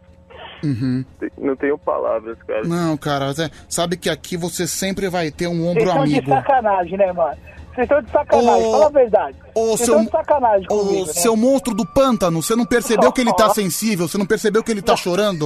Uhum. 0.63 1.05
Não 1.37 1.55
tenho 1.55 1.77
palavras, 1.77 2.37
cara. 2.47 2.63
Não, 2.67 2.97
cara, 2.97 3.33
sabe 3.69 3.95
que 3.97 4.09
aqui 4.09 4.35
você 4.37 4.67
sempre 4.67 5.09
vai 5.09 5.31
ter 5.31 5.47
um 5.47 5.57
Vocês 5.57 5.67
ombro 5.69 5.83
estão 5.83 6.03
de 6.05 6.13
amigo. 6.15 6.29
sacanagem, 6.31 6.97
né, 6.97 7.11
mano? 7.13 7.37
Vocês 7.73 7.83
estão 7.85 8.01
de 8.01 8.11
sacanagem, 8.11 8.65
Ô, 8.65 8.71
fala 8.71 8.85
a 8.87 8.89
verdade. 8.89 9.35
ô, 9.53 9.65
Vocês 9.67 9.79
seu- 9.85 9.99
estão 10.01 10.03
de 10.05 10.11
sacanagem 10.11 10.67
Ô, 10.71 10.79
comigo, 10.79 11.05
né? 11.07 11.13
seu 11.13 11.35
monstro 11.35 11.75
do 11.75 11.85
pântano, 11.85 12.41
você 12.41 12.55
não 12.55 12.65
percebeu 12.65 13.11
que 13.11 13.21
ele 13.21 13.33
tá 13.33 13.49
sensível? 13.51 14.07
Você 14.07 14.17
não 14.17 14.25
percebeu 14.25 14.63
que 14.63 14.71
ele 14.71 14.81
tá 14.81 14.95
chorando? 14.95 15.45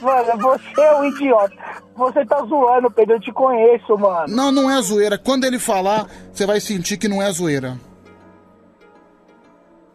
Mano, 0.00 0.38
você 0.38 0.80
é 0.80 0.94
um 0.96 1.04
idiota. 1.06 1.54
Você 1.96 2.24
tá 2.26 2.42
zoando, 2.44 2.90
Pedro, 2.90 3.14
eu 3.14 3.20
te 3.20 3.32
conheço, 3.32 3.96
mano. 3.98 4.26
Não, 4.34 4.52
não 4.52 4.70
é 4.70 4.80
zoeira. 4.82 5.16
Quando 5.18 5.44
ele 5.44 5.58
falar, 5.58 6.06
você 6.32 6.44
vai 6.46 6.60
sentir 6.60 6.98
que 6.98 7.08
não 7.08 7.22
é 7.22 7.30
zoeira. 7.32 7.76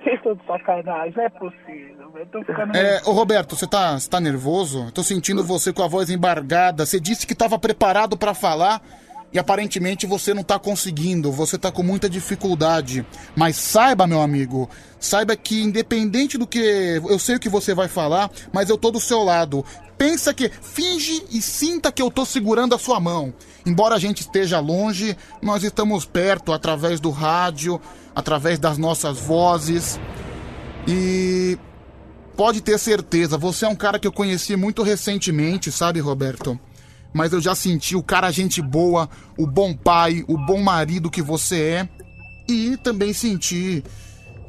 Vocês 0.14 0.18
estão 0.18 0.36
de 0.36 0.46
sacanagem, 0.46 1.14
não 1.18 1.24
é 1.24 1.30
possível. 1.30 2.12
Eu 2.16 2.26
tô 2.28 2.44
ficando... 2.44 2.78
É, 2.78 3.02
ô 3.06 3.12
Roberto, 3.12 3.56
você 3.56 3.68
tá, 3.68 4.00
você 4.00 4.08
tá 4.08 4.20
nervoso? 4.20 4.86
Eu 4.86 4.92
tô 4.92 5.02
sentindo 5.02 5.44
você 5.44 5.74
com 5.74 5.82
a 5.82 5.88
voz 5.88 6.12
embargada. 6.12 6.86
Você 6.86 7.00
disse 7.00 7.26
que 7.26 7.34
tava 7.34 7.58
preparado 7.58 8.16
pra 8.16 8.36
falar 8.36 8.82
e 9.36 9.40
aparentemente 9.40 10.06
você 10.06 10.34
não 10.34 10.44
tá 10.44 10.58
conseguindo. 10.58 11.30
Você 11.30 11.58
tá 11.58 11.70
com 11.70 11.84
muita 11.84 12.10
dificuldade. 12.10 13.06
Mas 13.36 13.58
saiba, 13.58 14.08
meu 14.08 14.22
amigo, 14.22 14.70
saiba 14.98 15.36
que 15.36 15.62
independente 15.62 16.38
do 16.38 16.48
que. 16.48 17.02
Eu 17.06 17.20
sei 17.20 17.36
o 17.36 17.40
que 17.40 17.50
você 17.50 17.74
vai 17.74 17.90
falar, 17.90 18.32
mas 18.54 18.70
eu 18.70 18.78
tô 18.78 18.92
do 18.92 19.00
seu 19.00 19.24
lado. 19.24 19.66
Pensa 19.98 20.34
que. 20.34 20.50
Finge 20.62 21.22
e 21.30 21.42
sinta 21.42 21.92
que 21.92 22.02
eu 22.02 22.10
tô 22.10 22.24
segurando 22.24 22.74
a 22.74 22.80
sua 22.80 22.98
mão. 22.98 23.34
Embora 23.66 23.96
a 23.96 24.00
gente 24.00 24.22
esteja 24.22 24.62
longe, 24.62 25.18
nós 25.42 25.66
estamos 25.66 26.06
perto 26.06 26.54
através 26.54 27.02
do 27.02 27.10
rádio, 27.10 27.82
através 28.16 28.58
das 28.58 28.78
nossas 28.78 29.20
vozes. 29.20 30.00
E 30.88 31.60
pode 32.38 32.62
ter 32.62 32.80
certeza, 32.80 33.38
você 33.38 33.66
é 33.66 33.68
um 33.68 33.76
cara 33.76 34.00
que 34.00 34.08
eu 34.08 34.14
conheci 34.14 34.56
muito 34.56 34.82
recentemente, 34.82 35.74
sabe, 35.74 36.00
Roberto? 36.00 36.58
Mas 37.16 37.32
eu 37.32 37.40
já 37.40 37.56
senti 37.56 37.96
o 37.96 38.04
cara 38.04 38.30
gente 38.30 38.62
boa, 38.62 39.10
o 39.38 39.48
bom 39.48 39.74
pai, 39.74 40.26
o 40.28 40.38
bom 40.38 40.62
marido 40.62 41.10
que 41.10 41.22
você 41.22 41.62
é. 41.62 41.90
E 42.46 42.76
também 42.76 43.14
senti 43.14 43.82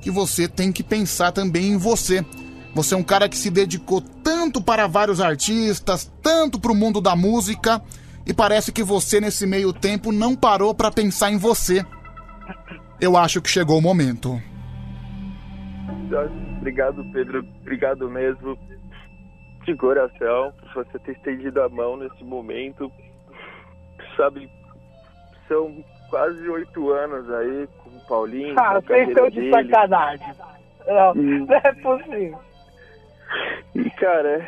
que 0.02 0.10
você 0.10 0.48
tem 0.48 0.72
que 0.72 0.82
pensar 0.82 1.30
também 1.30 1.68
em 1.68 1.76
você. 1.76 2.26
Você 2.74 2.94
é 2.94 2.96
um 2.96 3.04
cara 3.04 3.28
que 3.28 3.38
se 3.38 3.50
dedicou 3.50 4.00
tanto 4.00 4.60
para 4.60 4.88
vários 4.88 5.20
artistas, 5.20 6.10
tanto 6.20 6.58
para 6.58 6.72
o 6.72 6.74
mundo 6.74 7.00
da 7.00 7.14
música, 7.14 7.80
e 8.26 8.34
parece 8.34 8.72
que 8.72 8.82
você 8.82 9.20
nesse 9.20 9.46
meio 9.46 9.72
tempo 9.72 10.10
não 10.10 10.34
parou 10.34 10.74
para 10.74 10.90
pensar 10.90 11.30
em 11.30 11.38
você. 11.38 11.86
Eu 13.00 13.16
acho 13.16 13.40
que 13.40 13.48
chegou 13.48 13.78
o 13.78 13.82
momento. 13.82 14.42
Obrigado, 16.58 17.04
Pedro. 17.12 17.46
Obrigado 17.60 18.10
mesmo. 18.10 18.58
De 19.66 19.74
coração, 19.74 20.52
por 20.72 20.84
você 20.84 20.98
ter 21.00 21.12
estendido 21.12 21.60
a 21.62 21.68
mão 21.68 21.96
nesse 21.96 22.22
momento. 22.24 22.90
Sabe, 24.16 24.48
são 25.48 25.84
quase 26.08 26.48
oito 26.48 26.90
anos 26.92 27.28
aí 27.30 27.68
com 27.82 27.90
o 27.90 28.06
Paulinho. 28.06 28.54
Ah, 28.58 28.80
vocês 28.80 29.08
estão 29.08 29.28
de 29.28 29.40
dele. 29.40 29.50
sacanagem. 29.50 30.34
Não, 30.86 31.12
Hum. 31.16 31.46
não 31.50 31.56
é 31.56 31.72
possível. 31.74 32.38
E, 33.74 33.90
cara, 33.90 34.38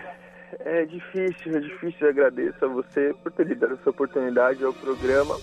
é, 0.61 0.83
é 0.83 0.85
difícil, 0.87 1.57
é 1.57 1.61
difícil. 1.61 2.07
Eu 2.07 2.11
agradeço 2.11 2.65
a 2.65 2.69
você 2.69 3.13
por 3.23 3.33
ter 3.33 3.45
me 3.47 3.57
dado 3.57 3.75
essa 3.75 3.91
oportunidade 3.91 4.65
ao 4.65 4.73
programa. 4.73 5.37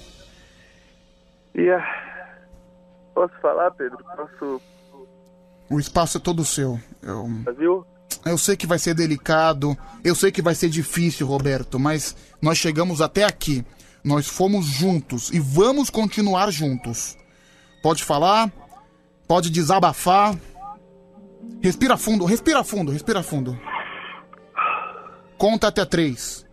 E, 1.54 1.70
ah, 1.70 2.38
posso 3.14 3.34
falar, 3.42 3.72
Pedro? 3.72 3.98
Posso, 4.16 4.62
O 5.70 5.80
espaço 5.80 6.18
é 6.18 6.22
todo 6.22 6.46
seu. 6.46 6.80
Eu, 7.04 7.26
viu? 7.56 7.86
Eu 8.26 8.38
sei 8.38 8.56
que 8.56 8.68
vai 8.68 8.78
ser 8.80 8.94
delicado, 8.94 9.78
eu 10.04 10.16
sei 10.16 10.32
que 10.32 10.42
vai 10.42 10.54
ser 10.56 10.70
difícil, 10.70 11.26
Roberto, 11.28 11.80
mas 11.80 12.16
nós 12.42 12.58
chegamos 12.58 13.02
até 13.02 13.24
aqui. 13.24 13.66
Nós 14.04 14.28
fomos 14.28 14.66
juntos 14.68 15.32
e 15.32 15.40
vamos 15.40 15.90
continuar 15.90 16.52
juntos. 16.52 17.18
Pode 17.82 18.04
falar, 18.04 18.52
pode 19.28 19.50
desabafar. 19.50 20.36
Respira 21.62 21.98
fundo, 21.98 22.24
respira 22.26 22.64
fundo, 22.64 22.92
respira 22.92 23.24
fundo. 23.24 23.60
Conta 25.38 25.68
até 25.70 25.84
três. 25.86 26.46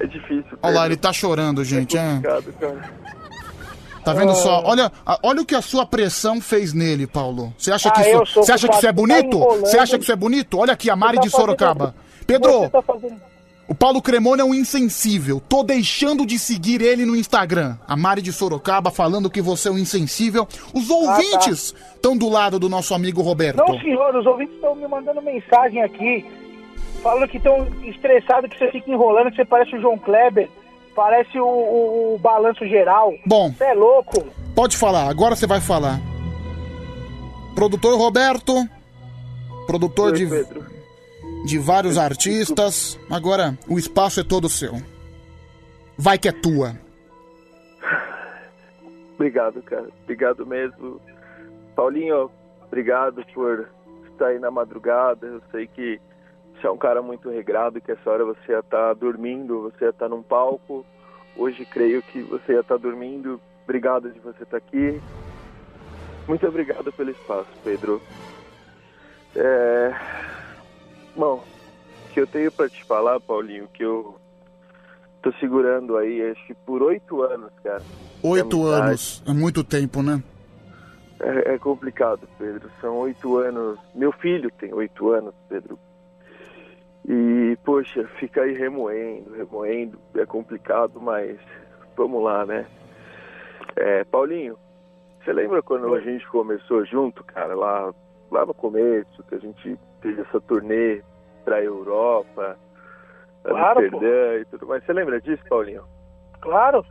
É 0.00 0.06
difícil. 0.06 0.58
Olha 0.62 0.74
lá, 0.74 0.86
ele 0.86 0.96
tá 0.96 1.12
chorando, 1.12 1.64
gente. 1.64 1.96
É 1.96 2.00
É. 2.00 2.14
complicado, 2.14 2.52
cara. 2.60 3.07
Tá 4.12 4.18
vendo 4.18 4.34
só? 4.34 4.62
Olha, 4.64 4.90
a- 5.04 5.18
olha 5.22 5.42
o 5.42 5.44
que 5.44 5.54
a 5.54 5.60
sua 5.62 5.84
pressão 5.84 6.40
fez 6.40 6.72
nele, 6.72 7.06
Paulo. 7.06 7.52
Você 7.58 7.70
acha 7.70 7.90
que 7.90 8.00
Ah, 8.00 8.08
eu 8.08 8.22
isso, 8.22 8.34
você 8.42 8.52
acha 8.52 8.66
que 8.68 8.74
isso 8.76 8.86
é 8.86 8.88
tá 8.88 8.92
bonito? 8.92 9.38
Você 9.38 9.78
acha 9.78 9.98
que 9.98 10.02
isso 10.04 10.12
é 10.12 10.16
bonito? 10.16 10.58
Olha 10.58 10.72
aqui 10.72 10.88
a 10.88 10.96
Mari 10.96 11.16
tá 11.16 11.22
de 11.24 11.30
Sorocaba. 11.30 11.94
Pedro, 12.26 12.68
tá 12.70 12.82
o 13.68 13.74
Paulo 13.74 14.00
Cremona 14.00 14.40
é 14.40 14.44
um 14.46 14.54
insensível. 14.54 15.42
Tô 15.46 15.62
deixando 15.62 16.24
de 16.24 16.38
seguir 16.38 16.80
ele 16.80 17.04
no 17.04 17.14
Instagram. 17.14 17.76
A 17.86 17.94
Mari 17.98 18.22
de 18.22 18.32
Sorocaba 18.32 18.90
falando 18.90 19.28
que 19.28 19.42
você 19.42 19.68
é 19.68 19.70
um 19.70 19.78
insensível. 19.78 20.48
Os 20.72 20.88
ouvintes 20.88 21.74
estão 21.94 22.16
do 22.16 22.30
lado 22.30 22.58
do 22.58 22.66
nosso 22.68 22.94
amigo 22.94 23.20
Roberto. 23.20 23.58
Não, 23.58 23.78
senhor, 23.78 24.16
os 24.16 24.24
ouvintes 24.24 24.54
estão 24.54 24.74
me 24.74 24.88
mandando 24.88 25.20
mensagem 25.20 25.82
aqui, 25.82 26.24
falando 27.02 27.28
que 27.28 27.36
estão 27.36 27.66
estressados 27.84 28.48
que 28.50 28.58
você 28.58 28.70
fica 28.70 28.90
enrolando, 28.90 29.28
que 29.30 29.36
você 29.36 29.44
parece 29.44 29.76
o 29.76 29.80
João 29.82 29.98
Kleber, 29.98 30.48
parece 30.98 31.38
o, 31.38 31.46
o- 31.46 32.14
o 32.14 32.18
balanço 32.18 32.66
geral. 32.66 33.14
Bom. 33.24 33.52
Você 33.52 33.62
é 33.64 33.72
louco? 33.72 34.26
Pode 34.52 34.76
falar, 34.76 35.08
agora 35.08 35.36
você 35.36 35.46
vai 35.46 35.60
falar. 35.60 36.00
Produtor 37.54 37.96
Roberto, 37.96 38.52
produtor 39.64 40.10
de, 40.12 40.26
de 41.46 41.58
vários 41.58 41.96
artistas. 41.96 42.98
Agora 43.08 43.56
o 43.68 43.78
espaço 43.78 44.18
é 44.18 44.24
todo 44.24 44.48
seu. 44.48 44.72
Vai 45.96 46.18
que 46.18 46.28
é 46.28 46.32
tua. 46.32 46.74
Obrigado, 49.14 49.62
cara. 49.62 49.88
Obrigado 50.02 50.44
mesmo. 50.46 51.00
Paulinho, 51.76 52.28
obrigado 52.66 53.24
por 53.32 53.68
estar 54.10 54.26
aí 54.26 54.38
na 54.40 54.50
madrugada. 54.50 55.26
Eu 55.26 55.40
sei 55.52 55.68
que 55.68 56.00
você 56.58 56.66
é 56.66 56.70
um 56.70 56.76
cara 56.76 57.00
muito 57.00 57.30
regrado, 57.30 57.80
que 57.80 57.92
essa 57.92 58.10
hora 58.10 58.24
você 58.24 58.52
ia 58.52 58.58
estar 58.58 58.92
dormindo, 58.94 59.62
você 59.62 59.84
ia 59.84 59.90
estar 59.90 60.08
num 60.08 60.22
palco. 60.22 60.84
Hoje 61.36 61.64
creio 61.64 62.02
que 62.02 62.20
você 62.22 62.54
ia 62.54 62.60
estar 62.60 62.76
dormindo. 62.76 63.40
Obrigado 63.62 64.10
de 64.10 64.18
você 64.18 64.42
estar 64.42 64.56
aqui. 64.56 65.00
Muito 66.26 66.46
obrigado 66.46 66.92
pelo 66.92 67.10
espaço, 67.10 67.48
Pedro. 67.62 68.02
É... 69.36 69.94
Bom, 71.14 71.44
o 72.06 72.12
que 72.12 72.20
eu 72.20 72.26
tenho 72.26 72.50
para 72.50 72.68
te 72.68 72.84
falar, 72.84 73.20
Paulinho, 73.20 73.68
que 73.68 73.84
eu 73.84 74.16
tô 75.22 75.32
segurando 75.34 75.96
aí, 75.96 76.30
acho 76.30 76.44
que 76.46 76.54
por 76.54 76.82
oito 76.82 77.22
anos, 77.22 77.52
cara. 77.62 77.82
Oito 78.22 78.56
amizade. 78.62 78.86
anos, 78.86 79.22
é 79.26 79.32
muito 79.32 79.62
tempo, 79.62 80.02
né? 80.02 80.22
É, 81.20 81.54
é 81.54 81.58
complicado, 81.58 82.28
Pedro. 82.36 82.68
São 82.80 82.96
oito 82.98 83.36
anos. 83.38 83.78
Meu 83.94 84.12
filho 84.12 84.50
tem 84.58 84.72
oito 84.72 85.10
anos, 85.12 85.34
Pedro. 85.48 85.78
E, 87.08 87.56
poxa, 87.64 88.06
fica 88.18 88.42
aí 88.42 88.52
remoendo, 88.52 89.32
remoendo. 89.32 89.98
É 90.14 90.26
complicado, 90.26 91.00
mas 91.00 91.40
vamos 91.96 92.22
lá, 92.22 92.44
né? 92.44 92.66
É, 93.76 94.04
Paulinho, 94.04 94.58
você 95.24 95.32
lembra 95.32 95.62
quando 95.62 95.94
a 95.94 96.00
gente 96.00 96.28
começou 96.28 96.84
junto, 96.84 97.24
cara, 97.24 97.54
lá, 97.54 97.94
lá 98.30 98.44
no 98.44 98.52
começo, 98.52 99.22
que 99.24 99.34
a 99.34 99.38
gente 99.38 99.78
fez 100.02 100.18
essa 100.18 100.38
turnê 100.42 101.02
pra 101.44 101.62
Europa, 101.62 102.58
Claro, 103.42 103.80
Amsterdã 103.80 104.40
e 104.40 104.44
tudo 104.44 104.66
mais? 104.66 104.84
Você 104.84 104.92
lembra 104.92 105.20
disso, 105.20 105.42
Paulinho? 105.48 105.84
Claro. 106.40 106.84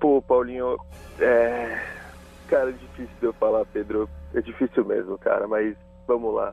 Pô, 0.00 0.20
Paulinho, 0.20 0.76
é. 1.20 1.80
Cara, 2.48 2.70
é 2.70 2.72
difícil 2.72 3.16
de 3.20 3.26
eu 3.26 3.32
falar, 3.34 3.64
Pedro. 3.66 4.08
É 4.34 4.40
difícil 4.40 4.84
mesmo, 4.84 5.16
cara, 5.18 5.46
mas 5.46 5.76
vamos 6.06 6.34
lá. 6.34 6.52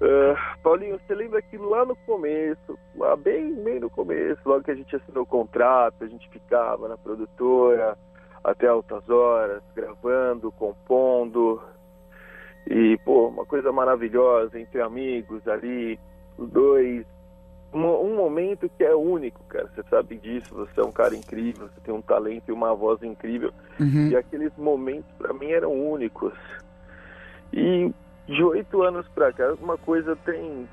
Ah, 0.00 0.56
Paulinho, 0.62 0.98
você 0.98 1.14
lembra 1.14 1.42
que 1.42 1.58
lá 1.58 1.84
no 1.84 1.94
começo, 1.94 2.78
lá 2.96 3.14
bem, 3.16 3.54
bem 3.54 3.80
no 3.80 3.90
começo, 3.90 4.40
logo 4.46 4.64
que 4.64 4.70
a 4.70 4.74
gente 4.74 4.96
assinou 4.96 5.24
o 5.24 5.26
contrato, 5.26 6.02
a 6.02 6.06
gente 6.06 6.28
ficava 6.30 6.88
na 6.88 6.96
produtora 6.96 7.96
até 8.42 8.66
altas 8.66 9.08
horas, 9.10 9.62
gravando, 9.74 10.50
compondo. 10.52 11.62
E, 12.66 12.98
pô, 13.04 13.28
uma 13.28 13.44
coisa 13.44 13.70
maravilhosa 13.70 14.58
entre 14.58 14.80
amigos 14.80 15.46
ali, 15.46 15.98
os 16.38 16.48
dois. 16.50 17.04
Um, 17.72 17.84
um 17.84 18.16
momento 18.16 18.70
que 18.76 18.82
é 18.82 18.94
único, 18.94 19.44
cara. 19.44 19.70
Você 19.74 19.82
sabe 19.88 20.16
disso, 20.16 20.54
você 20.54 20.80
é 20.80 20.84
um 20.84 20.90
cara 20.90 21.14
incrível, 21.14 21.68
você 21.68 21.80
tem 21.82 21.94
um 21.94 22.02
talento 22.02 22.48
e 22.48 22.52
uma 22.52 22.74
voz 22.74 23.02
incrível. 23.02 23.52
Uhum. 23.78 24.08
E 24.08 24.16
aqueles 24.16 24.56
momentos, 24.56 25.10
pra 25.18 25.32
mim, 25.32 25.50
eram 25.50 25.72
únicos. 25.72 26.32
E 27.52 27.92
de 28.30 28.42
oito 28.44 28.82
anos 28.82 29.06
pra 29.14 29.32
cá, 29.32 29.52
uma 29.60 29.76
coisa 29.76 30.16
tem, 30.24 30.68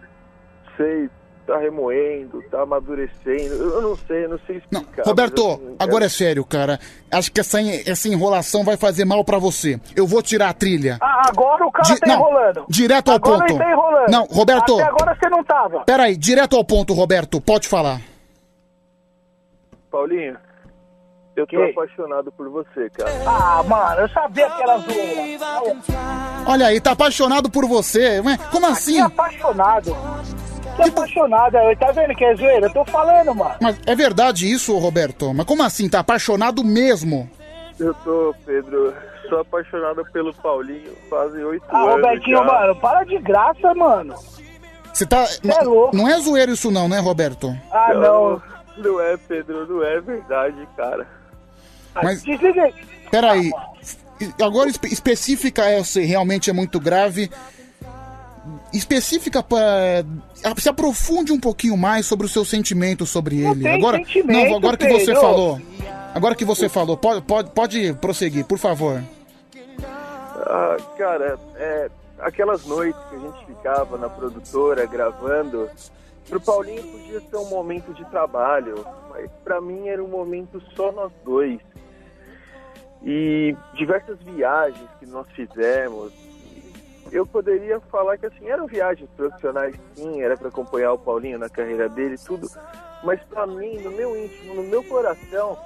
sei, 0.77 1.09
tá 1.45 1.57
remoendo, 1.57 2.41
tá 2.51 2.61
amadurecendo. 2.61 3.53
Eu 3.55 3.81
não 3.81 3.95
sei, 3.97 4.25
eu 4.25 4.29
não 4.29 4.39
sei 4.45 4.57
explicar. 4.57 5.03
Roberto, 5.05 5.43
mas, 5.47 5.61
assim, 5.61 5.75
agora 5.79 6.05
é 6.05 6.09
sério, 6.09 6.45
cara. 6.45 6.79
Acho 7.11 7.31
que 7.31 7.39
essa, 7.39 7.59
essa 7.61 8.07
enrolação 8.07 8.63
vai 8.63 8.77
fazer 8.77 9.05
mal 9.05 9.23
pra 9.23 9.39
você. 9.39 9.79
Eu 9.95 10.05
vou 10.05 10.21
tirar 10.21 10.49
a 10.49 10.53
trilha. 10.53 10.97
Ah, 11.01 11.23
agora 11.29 11.65
o 11.65 11.71
cara 11.71 11.88
Di- 11.93 11.99
tá 11.99 12.07
não, 12.07 12.15
enrolando. 12.15 12.65
direto 12.69 13.09
ao 13.09 13.15
agora 13.15 13.39
ponto. 13.39 13.49
ele 13.51 13.59
tá 13.59 13.71
enrolando. 13.71 14.09
Não, 14.11 14.25
Roberto. 14.25 14.73
Até 14.73 14.84
agora 14.84 15.15
você 15.19 15.29
não 15.29 15.43
tava. 15.43 15.79
Peraí, 15.85 16.15
direto 16.17 16.55
ao 16.55 16.63
ponto, 16.63 16.93
Roberto. 16.93 17.41
Pode 17.41 17.67
falar. 17.67 18.01
Paulinho, 19.89 20.38
eu 21.41 21.47
tô 21.47 21.57
Que? 21.57 21.64
apaixonado 21.72 22.31
por 22.31 22.49
você, 22.49 22.89
cara. 22.89 23.11
Ah, 23.26 23.64
mano, 23.64 24.01
eu 24.01 24.09
sabia 24.09 24.49
que 24.49 24.61
era 24.64 24.77
zoeira. 24.80 25.47
Olha 26.45 26.68
aí, 26.68 26.80
tá 26.81 26.91
apaixonado 26.91 27.49
por 27.49 27.65
você. 27.68 28.22
Como 28.51 28.65
assim? 28.68 28.95
Que 28.95 29.01
apaixonado. 29.01 29.95
Que 30.76 30.81
apaixonado. 30.89 31.55
aí, 31.57 31.76
Tá 31.76 31.91
vendo 31.91 32.15
que 32.15 32.23
é 32.26 32.35
zoeira? 32.35 32.68
Eu 32.68 32.73
tô 32.73 32.85
falando, 32.85 33.34
mano. 33.35 33.55
Mas 33.61 33.80
é 33.85 33.95
verdade 33.95 34.51
isso, 34.51 34.77
Roberto? 34.77 35.34
Mas 35.34 35.45
como 35.45 35.64
assim? 35.64 35.89
Tá 35.89 35.99
apaixonado 35.99 36.64
mesmo? 36.64 37.30
Eu 37.80 37.93
tô, 38.03 38.34
Pedro, 38.45 38.93
sou 39.30 39.39
apaixonado 39.39 40.03
pelo 40.11 40.34
Paulinho 40.34 40.91
fazem 41.09 41.43
oito 41.43 41.64
Ah, 41.69 41.77
anos. 41.81 41.91
Robertinho, 41.95 42.38
já. 42.38 42.43
mano, 42.43 42.76
para 42.77 43.03
de 43.03 43.18
graça, 43.19 43.73
mano. 43.76 44.15
Você 44.91 45.05
tá. 45.05 45.26
é 45.47 45.64
louco. 45.64 45.95
Não 45.95 46.07
é 46.07 46.18
zoeiro 46.19 46.53
isso 46.53 46.72
não, 46.72 46.89
né, 46.89 46.97
Roberto? 46.99 47.55
Ah, 47.72 47.93
não. 47.93 48.41
Não 48.77 48.99
é, 49.01 49.15
Pedro, 49.18 49.65
não 49.68 49.84
é 49.84 49.99
verdade, 50.01 50.68
cara. 50.76 51.05
Mas- 52.03 52.24
Desliga 52.24 52.64
aí. 52.64 52.74
Peraí. 53.11 53.52
Agora 54.41 54.69
espe- 54.69 54.88
específica 54.91 55.65
é 55.65 55.84
se 55.84 56.02
realmente 56.03 56.49
é 56.49 56.53
muito 56.53 56.80
grave. 56.80 57.30
Específica 58.74 59.41
para 59.44 60.03
se 60.57 60.69
aprofunde 60.69 61.32
um 61.32 61.40
pouquinho 61.40 61.76
mais 61.78 62.06
sobre 62.06 62.26
o 62.26 62.30
seu 62.30 62.44
sentimento 62.45 63.06
sobre 63.06 63.38
ele. 63.45 63.64
tem 63.64 63.76
agora, 63.76 63.98
sentimento, 63.98 64.49
não, 64.49 64.57
agora 64.57 64.78
que 64.78 64.88
você 64.88 65.14
falou. 65.14 65.61
Agora 66.14 66.36
que 66.36 66.45
você 66.45 66.68
falou, 66.69 66.98
pode, 66.98 67.22
pode, 67.22 67.49
pode 67.52 67.94
prosseguir, 67.95 68.45
por 68.45 68.57
favor. 68.57 69.03
Ah, 70.45 70.78
cara, 70.98 71.38
é, 71.56 71.90
aquelas 72.19 72.65
noites 72.65 72.99
que 73.10 73.15
a 73.15 73.19
gente 73.19 73.45
ficava 73.45 73.98
na 73.98 74.10
produtora 74.10 74.86
gravando, 74.86 75.69
pro 76.30 76.40
Paulinho 76.41 76.84
podia 76.84 77.19
ser 77.22 77.36
um 77.38 77.49
momento 77.49 77.94
de 77.94 78.03
trabalho, 78.06 78.86
mas 79.11 79.30
pra 79.44 79.60
mim 79.61 79.88
era 79.88 80.03
um 80.03 80.07
momento 80.07 80.61
só 80.76 80.91
nós 80.91 81.11
dois. 81.24 81.60
E 83.03 83.56
diversas 83.74 84.19
viagens 84.22 84.90
que 84.99 85.06
nós 85.06 85.28
fizemos, 85.32 86.11
eu 87.11 87.26
poderia 87.26 87.80
falar 87.80 88.18
que 88.18 88.26
assim, 88.26 88.48
eram 88.48 88.68
viagens 88.68 89.10
profissionais 89.15 89.76
sim, 89.95 90.22
era 90.22 90.36
para 90.36 90.49
acompanhar 90.49 90.94
o 90.94 90.98
Paulinho 90.98 91.40
na 91.40 91.49
carreira 91.49 91.88
dele 91.88 92.15
e 92.15 92.26
tudo, 92.26 92.48
mas 93.03 93.22
pra 93.26 93.45
mim, 93.45 93.78
no 93.80 93.91
meu 93.91 94.15
íntimo, 94.15 94.56
no 94.56 94.64
meu 94.64 94.84
coração, 94.84 95.57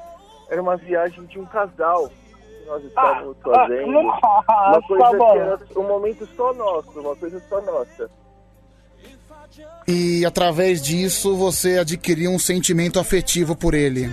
era 0.49 0.62
uma 0.62 0.76
viagem 0.78 1.26
de 1.26 1.40
um 1.40 1.45
casal 1.45 2.10
que 2.10 2.66
nós 2.66 2.84
estávamos 2.84 3.38
ah, 3.40 3.49
fazendo. 3.49 3.91
nossa, 3.91 4.70
uma 4.70 4.82
coisa 4.88 5.10
que 5.10 5.18
mano. 5.18 5.40
era 5.40 5.60
um 5.78 5.88
momento 5.88 6.28
só 6.36 6.53
nosso, 6.53 6.99
uma 6.99 7.16
coisa 7.16 7.41
só 7.48 7.62
nossa. 7.62 8.10
E 9.88 10.26
através 10.26 10.82
disso 10.82 11.36
você 11.36 11.80
adquiriu 11.80 12.32
um 12.32 12.40
sentimento 12.40 12.99
afetivo 12.99 13.56
por 13.56 13.74
ele. 13.74 14.10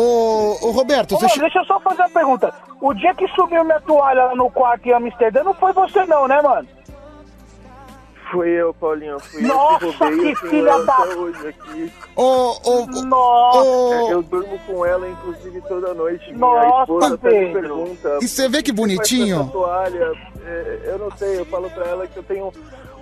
Ô, 0.00 0.56
ô 0.62 0.70
Roberto, 0.70 1.16
Ô, 1.16 1.18
você. 1.18 1.26
mano, 1.26 1.40
deixa 1.40 1.58
eu 1.58 1.64
só 1.64 1.80
fazer 1.80 2.02
uma 2.02 2.10
pergunta. 2.10 2.54
O 2.80 2.94
dia 2.94 3.12
que 3.14 3.26
sumiu 3.28 3.64
minha 3.64 3.80
toalha 3.80 4.26
lá 4.26 4.34
no 4.36 4.48
quarto 4.48 4.86
em 4.86 4.92
Amsterdã, 4.92 5.42
não 5.42 5.54
foi 5.54 5.72
você 5.72 6.04
não, 6.06 6.28
né, 6.28 6.40
mano? 6.40 6.68
Fui 8.30 8.48
eu, 8.50 8.74
Paulinho, 8.74 9.18
fui 9.18 9.40
Nossa, 9.42 9.86
eu 9.86 9.92
que 9.92 9.98
roubei, 10.04 10.34
que 10.34 10.48
filha 10.48 10.78
da- 10.84 10.94
até 10.98 11.16
hoje 11.16 11.48
aqui. 11.48 11.92
Ô, 12.14 12.58
ô, 12.62 12.86
Nossa! 13.06 13.94
É, 13.94 14.12
eu 14.12 14.22
durmo 14.22 14.58
com 14.66 14.84
ela, 14.86 15.08
inclusive, 15.08 15.60
toda 15.62 15.94
noite. 15.94 16.26
Minha 16.32 16.38
Nossa, 16.86 17.14
até 17.14 17.30
Pedro. 17.30 17.60
pergunta. 17.62 18.18
E 18.20 18.28
você 18.28 18.46
vê 18.48 18.62
que 18.62 18.70
"Por 18.72 18.86
faz 18.86 18.96
bonitinho? 18.98 19.48
toalha? 19.50 20.12
É, 20.44 20.80
eu 20.92 20.98
não 20.98 21.10
sei, 21.16 21.40
eu 21.40 21.46
falo 21.46 21.70
pra 21.70 21.86
ela 21.86 22.06
que 22.06 22.18
eu 22.18 22.22
tenho 22.22 22.52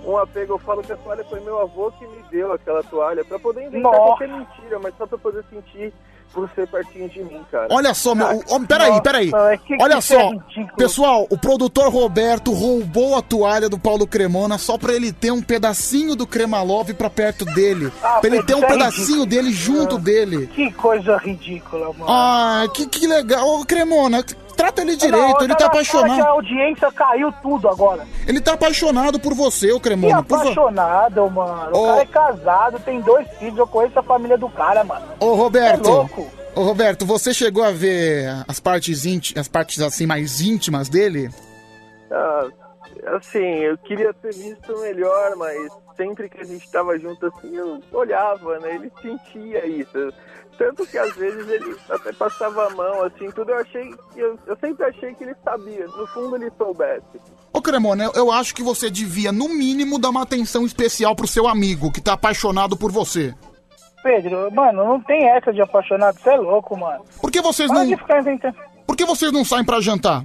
um 0.05 0.17
apego, 0.17 0.53
eu 0.53 0.59
falo 0.59 0.81
que 0.81 0.93
a 0.93 0.97
toalha 0.97 1.25
foi 1.25 1.41
meu 1.41 1.59
avô 1.59 1.91
que 1.91 2.07
me 2.07 2.23
deu 2.31 2.53
aquela 2.53 2.81
toalha, 2.83 3.23
pra 3.25 3.37
poder 3.37 3.65
inventar 3.67 3.91
Nossa. 3.91 3.97
qualquer 4.05 4.29
mentira, 4.29 4.79
mas 4.79 4.95
só 4.97 5.05
pra 5.05 5.17
poder 5.17 5.43
sentir 5.51 5.93
por 6.33 6.49
ser 6.53 6.67
pertinho 6.67 7.09
de 7.09 7.23
mim, 7.23 7.39
cara. 7.51 7.67
Olha 7.71 7.93
só, 7.93 8.13
meu. 8.13 8.27
o- 8.27 8.43
ó, 8.49 8.59
peraí, 8.59 9.01
peraí. 9.01 9.31
Nossa, 9.31 9.57
que- 9.57 9.77
Olha 9.81 9.95
que 9.95 10.01
só, 10.03 10.33
é 10.33 10.37
pessoal, 10.77 11.27
o 11.29 11.37
produtor 11.37 11.91
Roberto 11.91 12.51
roubou 12.53 13.15
a 13.15 13.21
toalha 13.21 13.67
do 13.69 13.79
Paulo 13.79 14.05
Cremona 14.05 14.57
só 14.57 14.77
pra 14.77 14.93
ele 14.93 15.11
ter 15.11 15.31
um 15.31 15.41
pedacinho 15.41 16.15
do 16.15 16.27
Cremalove 16.27 16.93
pra 16.93 17.09
perto 17.09 17.43
dele. 17.45 17.91
Ah, 18.03 18.19
pra 18.19 18.29
ele 18.29 18.43
ter 18.43 18.55
um 18.55 18.63
é 18.63 18.67
pedacinho 18.67 19.23
ridículo. 19.23 19.25
dele 19.25 19.51
junto 19.53 19.97
dele. 19.97 20.47
Que 20.47 20.71
coisa 20.73 21.17
ridícula, 21.17 21.87
mano. 21.93 22.05
Ah, 22.07 22.65
que, 22.73 22.85
que 22.87 23.07
legal. 23.07 23.47
Ô, 23.47 23.65
Cremona, 23.65 24.23
trata 24.57 24.81
ele 24.81 24.95
direito, 24.97 25.23
hora- 25.35 25.43
ele 25.45 25.53
tá 25.53 25.55
que 25.55 25.63
A 25.63 25.67
apaixonado. 25.67 26.21
audiência 26.25 26.91
caiu 26.91 27.31
tudo 27.41 27.69
agora. 27.69 28.05
Ele 28.27 28.41
tá 28.41 28.53
apaixonado 28.53 29.19
por 29.19 29.33
você, 29.33 29.71
ô 29.71 29.75
Que 29.79 29.83
Cremona. 29.83 30.21
Por 30.23 30.37
fa- 30.37 30.43
apaixonado, 30.43 31.29
mano. 31.31 31.77
O 31.77 31.79
Ô. 31.83 31.85
cara 31.87 32.01
é 32.01 32.05
casado, 32.05 32.79
tem 32.79 32.99
dois 32.99 33.25
filhos, 33.37 33.57
eu 33.57 33.67
conheço 33.67 33.97
a 33.99 34.03
família 34.03 34.37
do 34.37 34.49
cara, 34.49 34.83
mano. 34.83 35.05
Ô, 35.19 35.33
Roberto. 35.35 35.87
É 35.87 35.91
louco. 35.91 36.27
Ô, 36.55 36.63
Roberto, 36.63 37.05
você 37.05 37.33
chegou 37.33 37.63
a 37.63 37.71
ver 37.71 38.27
as 38.47 38.59
partes 38.59 39.05
íntimas, 39.05 39.41
as 39.41 39.47
partes 39.47 39.79
assim 39.79 40.05
mais 40.07 40.41
íntimas 40.41 40.89
dele? 40.89 41.29
Ah, 42.11 42.47
assim, 43.17 43.59
eu 43.59 43.77
queria 43.77 44.13
ter 44.13 44.33
visto 44.33 44.75
melhor, 44.79 45.35
mas 45.37 45.71
sempre 45.95 46.27
que 46.29 46.41
a 46.41 46.43
gente 46.43 46.69
tava 46.71 46.97
junto 46.97 47.27
assim, 47.27 47.55
eu 47.55 47.79
olhava, 47.91 48.57
né? 48.59 48.75
Ele 48.75 48.91
sentia 49.01 49.65
isso. 49.67 50.11
Tanto 50.57 50.87
que 50.87 50.97
às 50.97 51.15
vezes 51.15 51.47
ele 51.47 51.75
até 51.89 52.11
passava 52.13 52.65
a 52.65 52.69
mão, 52.71 53.03
assim, 53.03 53.29
tudo. 53.31 53.51
Eu 53.51 53.59
achei, 53.59 53.93
eu, 54.15 54.39
eu 54.47 54.57
sempre 54.57 54.85
achei 54.85 55.13
que 55.13 55.23
ele 55.23 55.35
sabia. 55.43 55.85
No 55.85 56.07
fundo 56.07 56.35
ele 56.35 56.51
soubesse. 56.57 57.05
Ô, 57.53 57.61
Cremona, 57.61 58.05
eu, 58.05 58.11
eu 58.15 58.31
acho 58.31 58.55
que 58.55 58.63
você 58.63 58.89
devia, 58.89 59.31
no 59.31 59.49
mínimo, 59.49 59.99
dar 59.99 60.09
uma 60.09 60.23
atenção 60.23 60.65
especial 60.65 61.15
pro 61.15 61.27
seu 61.27 61.47
amigo, 61.47 61.91
que 61.91 62.01
tá 62.01 62.13
apaixonado 62.13 62.75
por 62.75 62.91
você. 62.91 63.35
Pedro, 64.01 64.51
mano, 64.51 64.85
não 64.85 65.01
tem 65.01 65.29
essa 65.29 65.51
de 65.53 65.61
apaixonado, 65.61 66.19
você 66.19 66.29
é 66.29 66.37
louco, 66.37 66.77
mano. 66.77 67.03
Por 67.21 67.31
que 67.31 67.41
vocês 67.41 67.69
não. 67.69 67.85
de 67.85 67.97
ficar 67.97 68.19
inventando. 68.19 68.55
Por 68.85 68.95
que 68.95 69.05
vocês 69.05 69.31
não 69.31 69.43
saem 69.43 69.65
pra 69.65 69.81
jantar? 69.81 70.23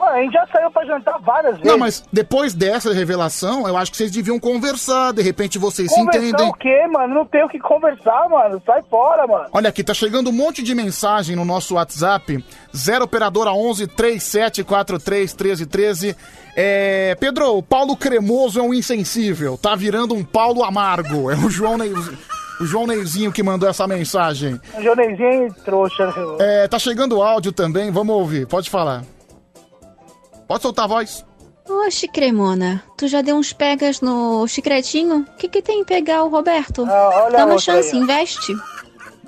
Mano, 0.00 0.12
a 0.16 0.22
gente 0.22 0.32
já 0.32 0.46
saiu 0.50 0.70
pra 0.70 0.84
jantar 0.86 1.18
várias 1.20 1.52
vezes. 1.58 1.70
Não, 1.70 1.76
mas 1.78 2.02
depois 2.10 2.54
dessa 2.54 2.90
revelação, 2.92 3.68
eu 3.68 3.76
acho 3.76 3.90
que 3.90 3.98
vocês 3.98 4.10
deviam 4.10 4.40
conversar, 4.40 5.12
de 5.12 5.20
repente 5.20 5.58
vocês 5.58 5.90
se 5.92 5.94
Conversar 5.94 6.26
entendem. 6.26 6.48
o 6.48 6.54
quê, 6.54 6.86
mano? 6.86 7.14
Não 7.14 7.26
tem 7.26 7.44
o 7.44 7.48
que 7.50 7.58
conversar, 7.58 8.26
mano. 8.30 8.62
Sai 8.64 8.82
fora, 8.88 9.26
mano. 9.26 9.44
Olha 9.52 9.68
aqui, 9.68 9.84
tá 9.84 9.92
chegando 9.92 10.30
um 10.30 10.32
monte 10.32 10.62
de 10.62 10.74
mensagem 10.74 11.36
no 11.36 11.44
nosso 11.44 11.74
WhatsApp. 11.74 12.42
0 12.74 13.04
operadora 13.04 13.52
11 13.52 13.86
3743 13.88 15.34
1313. 15.34 16.16
É, 16.56 17.14
Pedro, 17.20 17.58
o 17.58 17.62
Paulo 17.62 17.94
Cremoso 17.96 18.58
é 18.58 18.62
um 18.62 18.72
insensível. 18.72 19.58
Tá 19.58 19.74
virando 19.76 20.14
um 20.14 20.24
Paulo 20.24 20.64
amargo. 20.64 21.30
É 21.30 21.36
o 21.36 21.50
João 21.50 21.76
Neizinho, 21.76 22.18
o 22.60 22.64
João 22.64 22.86
Neizinho 22.86 23.32
que 23.32 23.42
mandou 23.42 23.68
essa 23.68 23.86
mensagem. 23.86 24.60
O 24.78 24.82
Jonezinho 24.82 25.46
é 25.46 25.50
trouxa. 25.64 26.12
É, 26.38 26.66
tá 26.68 26.78
chegando 26.78 27.22
áudio 27.22 27.52
também, 27.52 27.90
vamos 27.90 28.14
ouvir. 28.14 28.46
Pode 28.46 28.70
falar. 28.70 29.02
Pode 30.50 30.62
soltar 30.62 30.86
a 30.86 30.88
voz. 30.88 31.24
Oxe, 31.68 32.08
Cremona, 32.08 32.82
tu 32.98 33.06
já 33.06 33.22
deu 33.22 33.36
uns 33.36 33.52
pegas 33.52 34.00
no 34.00 34.48
chicretinho? 34.48 35.18
O 35.18 35.36
que, 35.36 35.48
que 35.48 35.62
tem 35.62 35.82
em 35.82 35.84
pegar 35.84 36.24
o 36.24 36.28
Roberto? 36.28 36.84
Ah, 36.90 37.26
olha 37.26 37.38
Dá 37.38 37.46
uma 37.46 37.56
chance, 37.56 37.94
aí, 37.94 38.02
investe. 38.02 38.52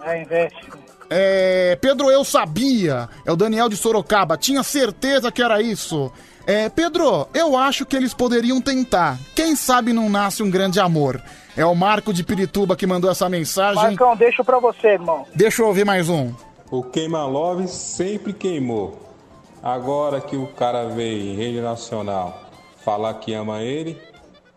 É, 0.02 0.20
investe. 0.20 0.68
É, 1.08 1.78
Pedro, 1.80 2.10
eu 2.10 2.24
sabia. 2.24 3.08
É 3.24 3.30
o 3.30 3.36
Daniel 3.36 3.68
de 3.68 3.76
Sorocaba. 3.76 4.36
Tinha 4.36 4.64
certeza 4.64 5.30
que 5.30 5.40
era 5.40 5.62
isso. 5.62 6.10
É, 6.44 6.68
Pedro, 6.68 7.28
eu 7.32 7.56
acho 7.56 7.86
que 7.86 7.94
eles 7.94 8.12
poderiam 8.12 8.60
tentar. 8.60 9.16
Quem 9.32 9.54
sabe 9.54 9.92
não 9.92 10.10
nasce 10.10 10.42
um 10.42 10.50
grande 10.50 10.80
amor. 10.80 11.22
É 11.56 11.64
o 11.64 11.72
Marco 11.72 12.12
de 12.12 12.24
Pirituba 12.24 12.74
que 12.74 12.84
mandou 12.84 13.08
essa 13.08 13.28
mensagem. 13.28 13.80
Marcão, 13.80 14.16
deixa 14.16 14.42
pra 14.42 14.58
você, 14.58 14.94
irmão. 14.94 15.24
Deixa 15.32 15.62
eu 15.62 15.68
ouvir 15.68 15.84
mais 15.84 16.08
um. 16.08 16.32
O 16.68 16.82
queima-love 16.82 17.68
sempre 17.68 18.32
queimou. 18.32 19.11
Agora 19.62 20.20
que 20.20 20.36
o 20.36 20.46
cara 20.48 20.86
veio 20.86 21.22
em 21.22 21.36
rede 21.36 21.60
nacional 21.60 22.42
falar 22.84 23.14
que 23.14 23.32
ama 23.32 23.62
ele, 23.62 23.96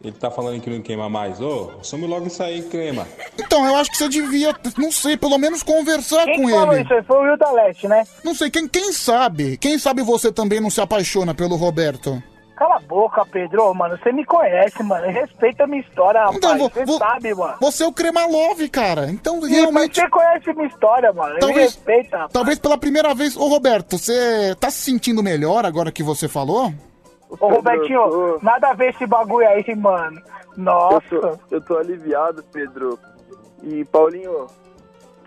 ele 0.03 0.13
tá 0.13 0.31
falando 0.31 0.59
que 0.59 0.69
não 0.69 0.81
queima 0.81 1.07
mais. 1.09 1.39
Ô, 1.39 1.71
some 1.83 2.07
logo 2.07 2.27
isso 2.27 2.41
aí, 2.41 2.63
crema. 2.63 3.07
Então, 3.37 3.65
eu 3.67 3.75
acho 3.75 3.91
que 3.91 3.97
você 3.97 4.09
devia, 4.09 4.53
não 4.77 4.91
sei, 4.91 5.15
pelo 5.15 5.37
menos 5.37 5.61
conversar 5.61 6.25
Quem 6.25 6.41
com 6.41 6.49
falou 6.49 6.73
ele. 6.73 6.83
isso 6.83 6.93
aí? 6.93 7.03
Foi 7.03 7.17
o 7.17 7.21
Will 7.21 7.37
da 7.37 7.51
Leste, 7.51 7.87
né? 7.87 8.03
Não 8.23 8.33
sei, 8.33 8.49
quem, 8.49 8.67
quem 8.67 8.91
sabe? 8.91 9.57
Quem 9.57 9.77
sabe 9.77 10.01
você 10.01 10.31
também 10.31 10.59
não 10.59 10.69
se 10.69 10.81
apaixona 10.81 11.33
pelo 11.33 11.55
Roberto? 11.55 12.21
Cala 12.55 12.77
a 12.77 12.79
boca, 12.79 13.25
Pedro. 13.25 13.73
Mano, 13.73 13.97
você 13.97 14.11
me 14.13 14.23
conhece, 14.25 14.81
mano. 14.81 15.05
Respeita 15.07 15.65
a 15.65 15.67
minha 15.67 15.81
história, 15.81 16.21
rapaz. 16.21 16.37
Então, 16.37 16.57
vo- 16.57 16.69
Você 16.69 16.85
vo- 16.85 16.97
sabe, 16.97 17.33
mano. 17.35 17.55
Você 17.59 17.83
é 17.83 17.87
o 17.87 17.91
Crema 17.91 18.25
Love, 18.25 18.69
cara. 18.69 19.09
Então, 19.11 19.41
Sim, 19.41 19.49
realmente... 19.49 19.99
Mas 19.99 20.05
você 20.05 20.09
conhece 20.09 20.53
minha 20.53 20.67
história, 20.67 21.11
mano. 21.11 21.33
Me 21.33 21.39
Talvez, 21.41 21.73
respeita, 21.75 22.15
rapaz. 22.17 22.31
talvez 22.33 22.59
pela 22.59 22.77
primeira 22.77 23.13
vez. 23.13 23.35
Ô, 23.35 23.47
Roberto, 23.47 23.97
você 23.97 24.55
tá 24.59 24.69
se 24.69 24.77
sentindo 24.83 25.21
melhor 25.21 25.65
agora 25.65 25.91
que 25.91 26.01
você 26.01 26.29
falou? 26.29 26.73
Ô, 27.29 27.47
Robertinho, 27.49 28.39
nada 28.41 28.69
a 28.69 28.73
ver 28.73 28.93
esse 28.93 29.05
bagulho 29.05 29.47
aí, 29.49 29.75
mano. 29.75 30.21
Nossa. 30.55 31.03
Eu 31.13 31.21
tô, 31.21 31.39
eu 31.51 31.61
tô 31.61 31.77
aliviado, 31.77 32.41
Pedro. 32.53 32.97
E 33.63 33.83
Paulinho, 33.85 34.47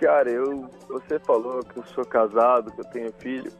cara, 0.01 0.31
eu 0.31 0.71
você 0.89 1.19
falou 1.19 1.63
que 1.63 1.77
eu 1.79 1.85
sou 1.95 2.05
casado, 2.07 2.71
que 2.73 2.81
eu 2.81 2.85
tenho 2.87 3.13
filho. 3.19 3.53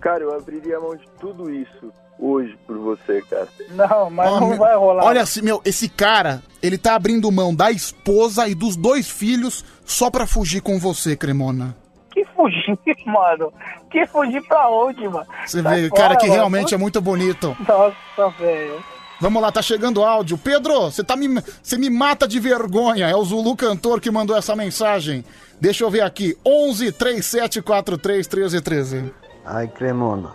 Cara, 0.00 0.22
eu 0.22 0.34
abriria 0.36 0.76
a 0.76 0.80
mão 0.80 0.94
de 0.94 1.08
tudo 1.18 1.50
isso 1.50 1.90
hoje 2.18 2.56
por 2.66 2.76
você, 2.78 3.22
cara. 3.22 3.48
Não, 3.70 4.10
mas 4.10 4.30
Ó, 4.30 4.40
não 4.40 4.48
meu- 4.50 4.58
vai 4.58 4.74
rolar. 4.76 5.04
Olha 5.04 5.22
assim, 5.22 5.42
meu, 5.42 5.60
esse 5.64 5.88
cara, 5.88 6.42
ele 6.62 6.78
tá 6.78 6.94
abrindo 6.94 7.30
mão 7.30 7.54
da 7.54 7.70
esposa 7.70 8.48
e 8.48 8.54
dos 8.54 8.76
dois 8.76 9.08
filhos 9.08 9.64
só 9.84 10.10
pra 10.10 10.26
fugir 10.26 10.60
com 10.62 10.78
você, 10.78 11.14
Cremona. 11.16 11.76
Que 12.12 12.24
fugir, 12.34 12.78
mano? 13.06 13.52
Que 13.90 14.06
fugir 14.06 14.42
pra 14.48 14.68
onde, 14.70 15.06
mano? 15.08 15.26
Você 15.44 15.62
Sai 15.62 15.82
vê, 15.82 15.88
fora, 15.88 16.00
cara, 16.02 16.16
que 16.16 16.26
mano. 16.26 16.34
realmente 16.34 16.74
é 16.74 16.78
muito 16.78 17.00
bonito. 17.00 17.54
Nossa, 17.68 18.30
velho. 18.38 18.82
Vamos 19.20 19.40
lá, 19.40 19.50
tá 19.50 19.62
chegando 19.62 20.04
áudio. 20.04 20.36
Pedro, 20.36 20.90
você 20.90 21.02
tá 21.02 21.16
me, 21.16 21.26
você 21.62 21.78
me 21.78 21.88
mata 21.88 22.28
de 22.28 22.38
vergonha. 22.38 23.06
É 23.08 23.16
o 23.16 23.24
Zulu 23.24 23.56
cantor 23.56 23.98
que 24.00 24.10
mandou 24.10 24.36
essa 24.36 24.54
mensagem. 24.54 25.24
Deixa 25.58 25.84
eu 25.84 25.90
ver 25.90 26.02
aqui. 26.02 26.36
11 26.44 26.92
3743 26.92 28.26
1313. 28.28 29.12
Ai, 29.44 29.68
cremona. 29.68 30.30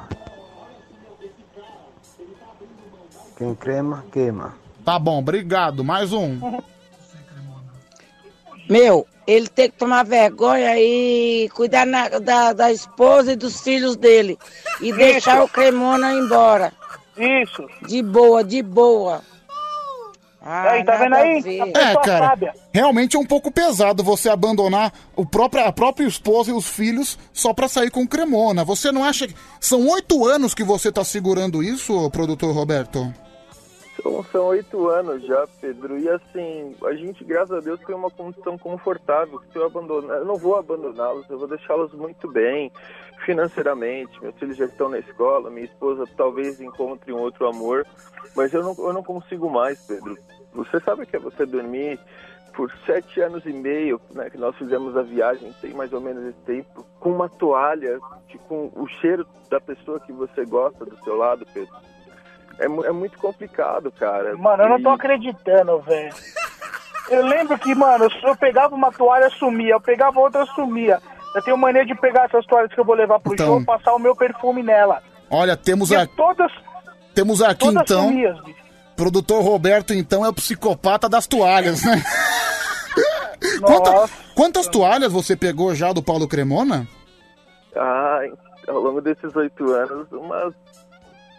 Quem 3.41 3.55
crema, 3.55 4.05
queima. 4.11 4.53
Tá 4.85 4.99
bom, 4.99 5.17
obrigado. 5.17 5.83
Mais 5.83 6.13
um. 6.13 6.39
Meu, 8.69 9.07
ele 9.25 9.47
tem 9.47 9.67
que 9.67 9.77
tomar 9.77 10.03
vergonha 10.05 10.77
e 10.79 11.49
cuidar 11.55 11.87
na- 11.87 12.07
da, 12.19 12.53
da 12.53 12.71
esposa 12.71 13.33
e 13.33 13.35
dos 13.35 13.59
filhos 13.61 13.95
dele. 13.95 14.37
E 14.79 14.93
deixar 14.93 15.41
o 15.43 15.47
Cremona 15.49 16.13
embora. 16.13 16.71
Isso. 17.17 17.65
De 17.87 18.03
boa, 18.03 18.43
de 18.43 18.61
boa. 18.61 19.23
Ah, 20.39 20.69
Aí, 20.73 20.83
tá 20.85 20.97
vendo 20.97 21.09
nada 21.09 21.23
a 21.23 21.27
aí? 21.27 21.41
ver. 21.41 21.61
A 21.61 21.79
É, 21.91 21.95
cara, 21.95 22.53
realmente 22.71 23.15
é 23.15 23.19
um 23.19 23.25
pouco 23.25 23.51
pesado 23.51 24.03
você 24.03 24.29
abandonar 24.29 24.93
o 25.15 25.25
próprio, 25.25 25.65
a 25.65 25.71
própria 25.71 26.05
esposa 26.05 26.51
e 26.51 26.53
os 26.53 26.67
filhos 26.67 27.17
só 27.33 27.55
pra 27.55 27.67
sair 27.67 27.89
com 27.89 28.05
cremona. 28.07 28.63
Você 28.63 28.91
não 28.91 29.03
acha 29.03 29.27
que. 29.27 29.33
São 29.59 29.87
oito 29.87 30.23
anos 30.27 30.53
que 30.53 30.63
você 30.63 30.91
tá 30.91 31.03
segurando 31.03 31.63
isso, 31.63 32.07
produtor 32.11 32.53
Roberto? 32.53 33.11
São, 34.31 34.45
oito 34.47 34.87
anos 34.89 35.25
já, 35.25 35.47
Pedro. 35.59 35.97
E 35.99 36.09
assim, 36.09 36.75
a 36.83 36.93
gente, 36.93 37.23
graças 37.23 37.55
a 37.55 37.59
Deus, 37.59 37.79
tem 37.81 37.95
uma 37.95 38.09
condição 38.09 38.57
confortável. 38.57 39.41
Se 39.51 39.57
eu 39.57 39.65
abandonar, 39.65 40.17
eu 40.17 40.25
não 40.25 40.35
vou 40.35 40.57
abandoná-los, 40.57 41.29
eu 41.29 41.37
vou 41.37 41.47
deixá-los 41.47 41.93
muito 41.93 42.29
bem 42.31 42.71
financeiramente. 43.25 44.21
Meus 44.21 44.35
filhos 44.35 44.57
já 44.57 44.65
estão 44.65 44.89
na 44.89 44.99
escola, 44.99 45.49
minha 45.49 45.65
esposa 45.65 46.05
talvez 46.17 46.59
encontre 46.59 47.13
um 47.13 47.19
outro 47.19 47.47
amor, 47.47 47.85
mas 48.35 48.53
eu 48.53 48.63
não, 48.63 48.75
eu 48.77 48.93
não 48.93 49.03
consigo 49.03 49.49
mais, 49.49 49.85
Pedro. 49.85 50.17
Você 50.53 50.79
sabe 50.79 51.05
que 51.05 51.15
é 51.15 51.19
você 51.19 51.45
dormir 51.45 51.99
por 52.53 52.71
sete 52.85 53.21
anos 53.21 53.45
e 53.45 53.53
meio, 53.53 54.01
né, 54.13 54.29
que 54.29 54.37
nós 54.37 54.55
fizemos 54.57 54.97
a 54.97 55.01
viagem, 55.01 55.53
tem 55.61 55.73
mais 55.73 55.93
ou 55.93 56.01
menos 56.01 56.25
esse 56.25 56.39
tempo, 56.39 56.85
com 56.99 57.11
uma 57.11 57.29
toalha, 57.29 57.99
com 58.47 58.69
o 58.75 58.87
cheiro 58.99 59.25
da 59.49 59.59
pessoa 59.59 59.99
que 59.99 60.11
você 60.11 60.45
gosta 60.45 60.85
do 60.85 60.97
seu 61.03 61.15
lado, 61.15 61.45
Pedro. 61.53 61.73
É, 62.61 62.87
é 62.87 62.91
muito 62.91 63.17
complicado, 63.17 63.91
cara. 63.91 64.37
Mano, 64.37 64.63
eu 64.63 64.69
não 64.69 64.81
tô 64.81 64.91
E- 64.91 64.95
acreditando, 64.95 65.79
velho. 65.81 66.13
Eu 67.09 67.25
lembro 67.25 67.57
que, 67.57 67.73
mano, 67.75 68.07
eu 68.23 68.35
pegava 68.35 68.75
uma 68.75 68.91
toalha, 68.91 69.29
sumia. 69.31 69.73
Eu 69.73 69.81
pegava 69.81 70.19
outra, 70.19 70.45
sumia. 70.47 70.99
Eu 71.35 71.41
tenho 71.41 71.57
mania 71.57 71.85
de 71.85 71.95
pegar 71.95 72.25
essas 72.25 72.45
toalhas 72.45 72.71
que 72.73 72.79
eu 72.79 72.85
vou 72.85 72.95
levar 72.95 73.19
pro 73.19 73.33
Então. 73.33 73.47
show, 73.47 73.65
passar 73.65 73.93
o 73.95 73.99
meu 73.99 74.15
perfume 74.15 74.61
nela. 74.63 75.01
Olha, 75.29 75.57
temos, 75.57 75.89
E 75.91 75.95
a, 75.95 76.05
todas, 76.05 76.51
temos 77.15 77.41
aqui 77.41 77.65
todas 77.65 77.81
então. 77.83 78.03
sumias, 78.09 78.39
bicho. 78.43 78.61
Produtor 78.95 79.41
Roberto, 79.43 79.93
então, 79.93 80.23
é 80.25 80.29
o 80.29 80.33
psicopata 80.33 81.09
das 81.09 81.25
toalhas, 81.25 81.83
né? 81.83 82.03
Quanta- 83.61 84.09
quantas 84.35 84.67
toalhas 84.67 85.11
você 85.11 85.35
pegou 85.35 85.73
já 85.73 85.91
do 85.93 86.03
Paulo 86.03 86.27
Cremona? 86.27 86.87
Ah, 87.75 88.19
ao 88.67 88.79
longo 88.79 89.01
desses 89.01 89.35
oito 89.35 89.71
anos, 89.73 90.11
umas 90.11 90.53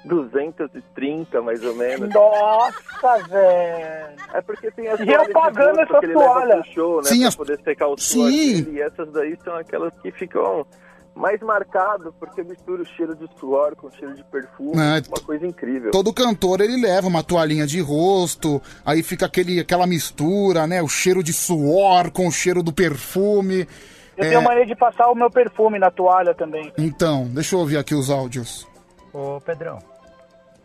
230, 0.04 1.40
mais 1.42 1.62
ou 1.64 1.74
menos. 1.74 2.08
Nossa, 2.12 3.18
velho. 3.28 4.16
É 4.34 4.40
porque 4.42 4.70
tem 4.70 4.88
as 4.88 5.00
E 5.00 5.08
eu 5.08 5.32
pagando 5.32 5.80
essa 5.80 5.98
que 5.98 6.06
ele 6.06 6.14
leva 6.16 6.32
toalha. 6.32 6.62
pro 6.62 6.72
show, 6.72 6.96
né? 7.02 7.08
Sim, 7.08 7.18
pra 7.20 7.28
as- 7.28 7.36
poder 7.36 7.60
secar 7.62 7.86
o 7.88 7.96
suor 7.98 8.30
Sim. 8.30 8.62
dele. 8.62 8.78
E 8.78 8.82
essas 8.82 9.10
daí 9.12 9.36
são 9.44 9.54
aquelas 9.56 9.92
que 10.00 10.10
ficam 10.10 10.66
mais 11.14 11.38
marcado 11.42 12.14
porque 12.18 12.42
mistura 12.42 12.82
o 12.82 12.86
cheiro 12.86 13.14
de 13.14 13.28
suor 13.38 13.76
com 13.76 13.88
o 13.88 13.92
cheiro 13.92 14.14
de 14.14 14.24
perfume. 14.24 14.72
É, 14.80 15.02
uma 15.08 15.20
coisa 15.24 15.46
incrível. 15.46 15.90
Todo 15.90 16.12
cantor 16.12 16.60
ele 16.62 16.80
leva 16.80 17.06
uma 17.06 17.22
toalhinha 17.22 17.66
de 17.66 17.80
rosto, 17.80 18.62
aí 18.84 19.02
fica 19.02 19.26
aquele, 19.26 19.60
aquela 19.60 19.86
mistura, 19.86 20.66
né? 20.66 20.80
O 20.82 20.88
cheiro 20.88 21.22
de 21.22 21.32
suor 21.32 22.10
com 22.10 22.26
o 22.26 22.32
cheiro 22.32 22.62
do 22.62 22.72
perfume. 22.72 23.68
Eu 24.16 24.24
É, 24.24 24.28
tenho 24.30 24.42
mania 24.42 24.64
de 24.66 24.74
passar 24.74 25.10
o 25.10 25.14
meu 25.14 25.30
perfume 25.30 25.78
na 25.78 25.90
toalha 25.90 26.34
também. 26.34 26.72
Então, 26.78 27.26
deixa 27.28 27.54
eu 27.56 27.60
ouvir 27.60 27.76
aqui 27.76 27.94
os 27.94 28.08
áudios. 28.10 28.66
Ô 29.12 29.38
Pedrão, 29.42 29.78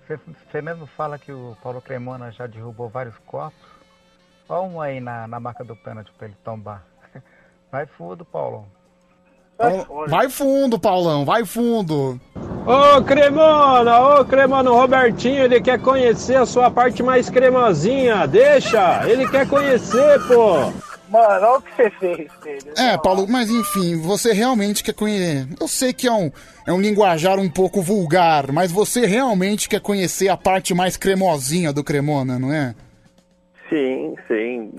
você- 0.08 0.20
você 0.52 0.62
mesmo 0.62 0.88
fala 0.88 1.18
que 1.20 1.32
o 1.32 1.56
Paulo 1.62 1.82
Cremona 1.82 2.32
já 2.32 2.48
derrubou 2.48 2.90
vários 2.90 3.16
copos. 3.26 3.58
Olha 4.50 4.62
um 4.62 4.82
aí 4.82 5.00
na, 5.02 5.28
na 5.28 5.40
marca 5.40 5.64
do 5.64 5.76
pênalti 5.76 6.12
pra 6.18 6.28
ele 6.28 6.38
tombar. 6.44 6.84
Vai 7.72 7.86
fundo, 7.86 8.24
Paulo. 8.24 8.66
Vai 10.08 10.30
fundo, 10.30 10.80
Paulão, 10.80 11.26
vai 11.26 11.44
fundo. 11.44 12.20
Ô 12.66 13.02
Cremona, 13.04 14.00
ô 14.20 14.24
Cremona, 14.24 14.70
o 14.72 14.76
Robertinho, 14.76 15.44
ele 15.44 15.60
quer 15.60 15.82
conhecer 15.82 16.36
a 16.36 16.46
sua 16.46 16.70
parte 16.70 17.02
mais 17.02 17.28
cremosinha. 17.28 18.28
Deixa, 18.28 19.10
ele 19.10 19.28
quer 19.28 19.50
conhecer, 19.50 20.20
pô. 20.28 20.72
Mano, 21.10 21.46
olha 21.46 21.58
o 21.58 21.62
que 21.62 21.76
você 21.76 21.90
fez, 21.92 22.32
filho. 22.44 22.74
É, 22.76 22.98
Paulo, 22.98 23.28
mas 23.28 23.50
enfim, 23.50 24.00
você 24.00 24.34
realmente 24.34 24.84
quer 24.84 24.94
conhecer. 24.94 25.48
Eu 25.60 25.68
sei 25.68 25.94
que 25.94 26.08
é 26.08 26.12
um, 26.12 26.32
é 26.66 26.74
um 26.74 26.82
linguajar 26.82 27.40
um 27.40 27.50
pouco 27.50 27.82
vulgar, 27.82 28.52
mas 28.52 28.72
você 28.72 29.06
realmente 29.06 29.70
quer 29.70 29.80
conhecer 29.80 30.28
a 30.30 30.38
parte 30.38 30.74
mais 30.74 30.98
cremosinha 30.98 31.72
do 31.72 31.84
Cremona, 31.84 32.38
não 32.38 32.52
é? 32.54 32.76
Sim, 33.69 34.15
sim. 34.27 34.72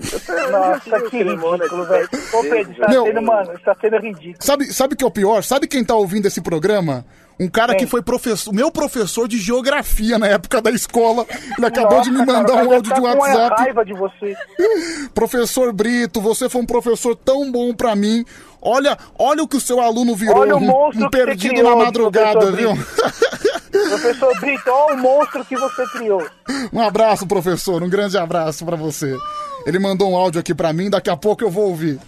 Nossa, 0.51 1.01
que 1.09 1.23
ridículo, 1.23 1.85
velho. 1.85 2.09
Ô, 2.33 2.41
Pedro, 2.41 2.71
isso 2.71 2.81
tá 2.81 2.89
Meu- 2.89 3.05
sendo, 3.05 3.21
mano, 3.21 3.53
isso 3.53 3.63
tá 3.63 3.75
sendo 3.79 3.97
ridículo. 3.97 4.37
Sabe, 4.39 4.73
sabe 4.73 4.93
o 4.95 4.97
que 4.97 5.03
é 5.03 5.07
o 5.07 5.11
pior? 5.11 5.43
Sabe 5.43 5.67
quem 5.67 5.83
tá 5.83 5.95
ouvindo 5.95 6.25
esse 6.27 6.41
programa? 6.41 7.05
Um 7.39 7.47
cara 7.47 7.73
que 7.73 7.87
foi 7.87 8.01
professor, 8.01 8.53
meu 8.53 8.69
professor 8.69 9.25
de 9.25 9.37
geografia 9.37 10.19
na 10.19 10.27
época 10.27 10.61
da 10.61 10.71
escola. 10.71 11.25
Ele 11.57 11.65
acabou 11.65 12.01
de 12.01 12.11
me 12.11 12.17
mandar 12.17 12.43
cara, 12.43 12.67
um 12.67 12.73
áudio 12.73 12.81
de 12.81 12.89
ficar 12.89 13.15
com 13.15 13.21
WhatsApp. 13.21 13.61
raiva 13.61 13.85
de 13.85 13.93
você. 13.93 14.35
Professor 15.15 15.71
Brito, 15.71 16.19
você 16.19 16.49
foi 16.49 16.61
um 16.61 16.65
professor 16.65 17.15
tão 17.15 17.49
bom 17.49 17.73
pra 17.73 17.95
mim. 17.95 18.25
Olha, 18.61 18.97
olha 19.17 19.41
o 19.41 19.47
que 19.47 19.55
o 19.55 19.61
seu 19.61 19.79
aluno 19.79 20.17
virou, 20.17 20.39
Olha 20.39 20.55
o 20.55 20.59
um, 20.59 20.61
monstro 20.61 21.05
um 21.05 21.09
que 21.09 21.17
você 21.17 21.25
perdido 21.25 21.53
criou, 21.53 21.77
na 21.77 21.85
madrugada, 21.85 22.39
professor 22.39 22.57
viu? 22.57 22.71
Professor 23.87 24.39
Brito, 24.39 24.69
olha 24.69 24.95
o 24.95 24.97
monstro 25.01 25.45
que 25.45 25.55
você 25.55 25.85
criou. 25.87 26.27
Um 26.73 26.81
abraço, 26.81 27.27
professor, 27.27 27.81
um 27.81 27.89
grande 27.89 28.17
abraço 28.17 28.65
pra 28.65 28.75
você. 28.75 29.17
Ele 29.65 29.79
mandou 29.79 30.11
um 30.11 30.15
áudio 30.15 30.39
aqui 30.39 30.53
pra 30.53 30.73
mim, 30.73 30.89
daqui 30.89 31.09
a 31.09 31.17
pouco 31.17 31.43
eu 31.43 31.49
vou 31.49 31.69
ouvir. 31.69 31.99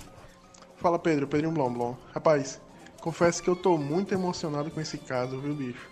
Fala 0.77 0.97
Pedro, 0.97 1.27
Pedrinho 1.27 1.53
Blom 1.53 1.71
Blom. 1.71 1.95
Rapaz, 2.13 2.59
confesso 2.99 3.41
que 3.43 3.49
eu 3.49 3.55
tô 3.55 3.77
muito 3.77 4.13
emocionado 4.13 4.71
com 4.71 4.81
esse 4.81 4.97
caso, 4.97 5.39
viu, 5.39 5.53
bicho? 5.53 5.89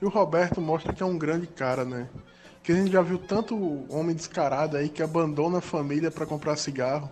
E 0.00 0.04
o 0.04 0.08
Roberto 0.08 0.60
mostra 0.60 0.92
que 0.92 1.02
é 1.02 1.06
um 1.06 1.18
grande 1.18 1.46
cara, 1.46 1.84
né? 1.84 2.08
Que 2.62 2.72
a 2.72 2.74
gente 2.74 2.92
já 2.92 3.02
viu 3.02 3.18
tanto 3.18 3.84
homem 3.88 4.14
descarado 4.14 4.76
aí 4.76 4.88
que 4.88 5.02
abandona 5.02 5.58
a 5.58 5.62
família 5.62 6.10
pra 6.10 6.26
comprar 6.26 6.56
cigarro. 6.56 7.10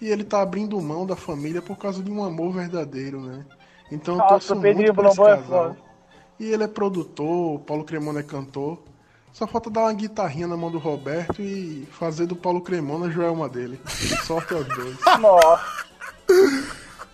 E 0.00 0.08
ele 0.08 0.24
tá 0.24 0.42
abrindo 0.42 0.80
mão 0.80 1.06
da 1.06 1.16
família 1.16 1.62
por 1.62 1.78
causa 1.78 2.02
de 2.02 2.10
um 2.10 2.22
amor 2.24 2.52
verdadeiro, 2.52 3.20
né? 3.20 3.44
Então 3.90 4.14
eu 4.14 4.18
Nossa, 4.18 4.30
torço 4.30 4.54
o 4.54 4.60
Pedrinho 4.60 4.94
muito 4.94 4.96
por 4.96 5.06
esse 5.06 5.20
é 5.20 5.36
casal. 5.36 5.76
E 6.38 6.52
ele 6.52 6.64
é 6.64 6.68
produtor, 6.68 7.54
o 7.54 7.58
Paulo 7.58 7.84
Cremona 7.84 8.20
é 8.20 8.22
cantor. 8.22 8.78
Só 9.32 9.46
falta 9.46 9.68
dar 9.68 9.82
uma 9.82 9.92
guitarrinha 9.92 10.46
na 10.46 10.56
mão 10.56 10.70
do 10.70 10.78
Roberto 10.78 11.42
e 11.42 11.86
fazer 11.92 12.26
do 12.26 12.36
Paulo 12.36 12.60
Cremona 12.60 13.10
Joelma 13.10 13.48
dele. 13.48 13.80
Sorte 14.24 14.54
aos 14.54 14.66
dois. 14.68 14.96
Nossa. 15.20 15.84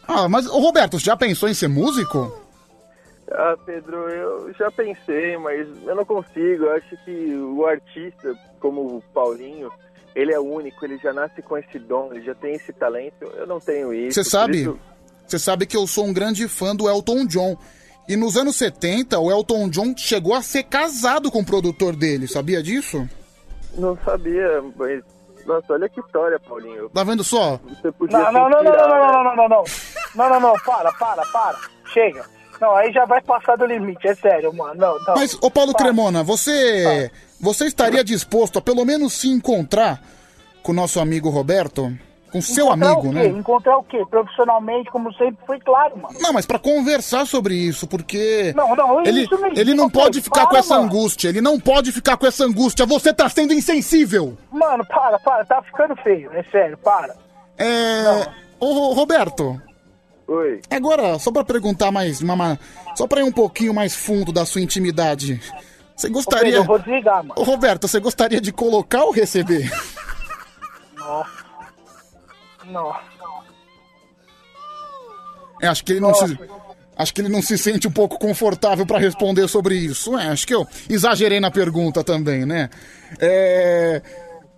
Ah, 0.06 0.28
mas, 0.28 0.46
ô 0.46 0.58
Roberto, 0.58 0.98
você 0.98 1.06
já 1.06 1.16
pensou 1.16 1.48
em 1.48 1.54
ser 1.54 1.68
músico? 1.68 2.36
Ah, 3.30 3.56
Pedro, 3.64 3.96
eu 4.08 4.52
já 4.54 4.70
pensei, 4.70 5.36
mas 5.38 5.66
eu 5.86 5.94
não 5.94 6.04
consigo. 6.04 6.64
Eu 6.64 6.72
acho 6.72 6.96
que 7.04 7.34
o 7.36 7.64
artista, 7.64 8.34
como 8.58 8.80
o 8.96 9.02
Paulinho, 9.14 9.70
ele 10.14 10.32
é 10.32 10.40
único, 10.40 10.84
ele 10.84 10.98
já 10.98 11.12
nasce 11.12 11.40
com 11.40 11.56
esse 11.56 11.78
dom, 11.78 12.10
ele 12.12 12.22
já 12.24 12.34
tem 12.34 12.54
esse 12.54 12.72
talento. 12.72 13.24
Eu 13.34 13.46
não 13.46 13.60
tenho 13.60 13.94
isso. 13.94 14.14
Você 14.22 14.28
sabe? 14.28 14.62
isso- 14.62 14.78
Você 15.26 15.38
sabe 15.38 15.64
que 15.64 15.76
eu 15.76 15.86
sou 15.86 16.06
um 16.06 16.12
grande 16.12 16.48
fã 16.48 16.74
do 16.74 16.88
Elton 16.88 17.24
John. 17.26 17.56
E 18.10 18.16
nos 18.16 18.36
anos 18.36 18.56
70, 18.56 19.20
o 19.20 19.30
Elton 19.30 19.68
John 19.68 19.94
chegou 19.96 20.34
a 20.34 20.42
ser 20.42 20.64
casado 20.64 21.30
com 21.30 21.42
o 21.42 21.46
produtor 21.46 21.94
dele, 21.94 22.26
sabia 22.26 22.60
disso? 22.60 23.08
Não 23.78 23.96
sabia, 24.04 24.60
mas. 24.74 25.00
Nossa, 25.46 25.74
olha 25.74 25.88
que 25.88 26.00
história, 26.00 26.36
Paulinho. 26.40 26.88
Tá 26.88 27.04
vendo 27.04 27.22
só? 27.22 27.60
Você 27.68 27.92
podia 27.92 28.18
Não, 28.18 28.32
não, 28.32 28.50
não, 28.50 28.64
não, 28.64 28.72
não, 28.72 28.88
não, 28.88 28.98
não, 28.98 29.22
não, 29.22 29.36
não, 29.36 29.48
não. 29.48 29.64
Não, 30.16 30.28
não, 30.28 30.40
não, 30.40 30.54
para, 30.54 30.90
para, 30.94 31.24
para. 31.26 31.56
Chega. 31.94 32.24
Não, 32.60 32.74
aí 32.74 32.92
já 32.92 33.04
vai 33.04 33.22
passar 33.22 33.56
do 33.56 33.64
limite, 33.64 34.08
é 34.08 34.14
sério, 34.16 34.52
mano. 34.52 34.74
Não, 34.74 34.98
não. 35.06 35.14
Mas, 35.14 35.38
ô 35.40 35.48
Paulo 35.48 35.72
Cremona, 35.72 36.24
você, 36.24 37.12
você 37.40 37.66
estaria 37.66 38.02
disposto 38.02 38.58
a 38.58 38.60
pelo 38.60 38.84
menos 38.84 39.12
se 39.12 39.28
encontrar 39.28 40.02
com 40.64 40.72
o 40.72 40.74
nosso 40.74 40.98
amigo 40.98 41.30
Roberto? 41.30 41.96
Com 42.32 42.40
seu 42.40 42.66
Encontrar 42.66 42.86
amigo, 42.92 43.08
o 43.08 43.12
quê? 43.12 43.18
né? 43.18 43.26
Encontrar 43.26 43.78
o 43.78 43.82
quê? 43.82 44.04
Profissionalmente, 44.08 44.88
como 44.90 45.12
sempre 45.14 45.44
foi 45.44 45.58
claro, 45.58 45.96
mano. 45.98 46.16
Não, 46.20 46.32
mas 46.32 46.46
pra 46.46 46.60
conversar 46.60 47.26
sobre 47.26 47.54
isso, 47.56 47.88
porque 47.88 48.52
Não, 48.56 48.76
não, 48.76 49.04
ele, 49.04 49.22
isso 49.22 49.36
mesmo. 49.40 49.58
ele 49.58 49.74
não 49.74 49.86
Ok, 49.86 50.00
pode 50.00 50.20
ficar 50.20 50.42
com 50.42 50.50
para, 50.50 50.58
essa 50.60 50.74
mano. 50.76 50.86
angústia, 50.86 51.28
ele 51.28 51.40
não 51.40 51.58
pode 51.58 51.90
ficar 51.90 52.16
com 52.16 52.26
essa 52.26 52.44
angústia, 52.44 52.86
você 52.86 53.12
tá 53.12 53.28
sendo 53.28 53.52
insensível. 53.52 54.38
Mano, 54.52 54.84
para, 54.86 55.18
para, 55.18 55.44
tá 55.44 55.60
ficando 55.62 55.96
feio, 55.96 56.30
é 56.32 56.44
sério, 56.44 56.78
para. 56.78 57.16
É, 57.58 58.28
ô 58.60 58.92
Roberto, 58.94 59.60
Oi. 60.28 60.60
agora 60.70 61.18
só 61.18 61.32
pra 61.32 61.42
perguntar 61.44 61.90
mais, 61.90 62.20
uma, 62.20 62.36
ma- 62.36 62.58
só 62.94 63.08
pra 63.08 63.20
ir 63.22 63.24
um 63.24 63.32
pouquinho 63.32 63.74
mais 63.74 63.96
fundo 63.96 64.30
da 64.32 64.46
sua 64.46 64.60
intimidade, 64.60 65.40
você 65.96 66.06
Ô, 66.06 66.10
Pedro, 66.10 66.12
gostaria... 66.12 66.54
eu 66.54 66.64
vou 66.64 66.78
desligar, 66.78 67.24
mano. 67.24 67.34
Ô 67.36 67.42
Roberto, 67.42 67.88
você 67.88 67.98
gostaria 67.98 68.40
de 68.40 68.52
colocar 68.52 69.02
ou 69.02 69.10
receber? 69.10 69.68
Nossa. 70.96 71.49
Nossa. 72.70 73.00
É, 75.60 75.66
acho 75.68 75.84
que 75.84 75.92
ele 75.92 76.00
não 76.00 76.14
se. 76.14 76.38
Acho 76.96 77.14
que 77.14 77.20
ele 77.22 77.28
não 77.28 77.40
se 77.40 77.56
sente 77.56 77.88
um 77.88 77.90
pouco 77.90 78.18
confortável 78.18 78.84
pra 78.84 78.98
responder 78.98 79.48
sobre 79.48 79.74
isso. 79.74 80.18
É, 80.18 80.28
acho 80.28 80.46
que 80.46 80.54
eu 80.54 80.66
exagerei 80.88 81.40
na 81.40 81.50
pergunta 81.50 82.04
também, 82.04 82.44
né? 82.44 82.68
É. 83.18 84.02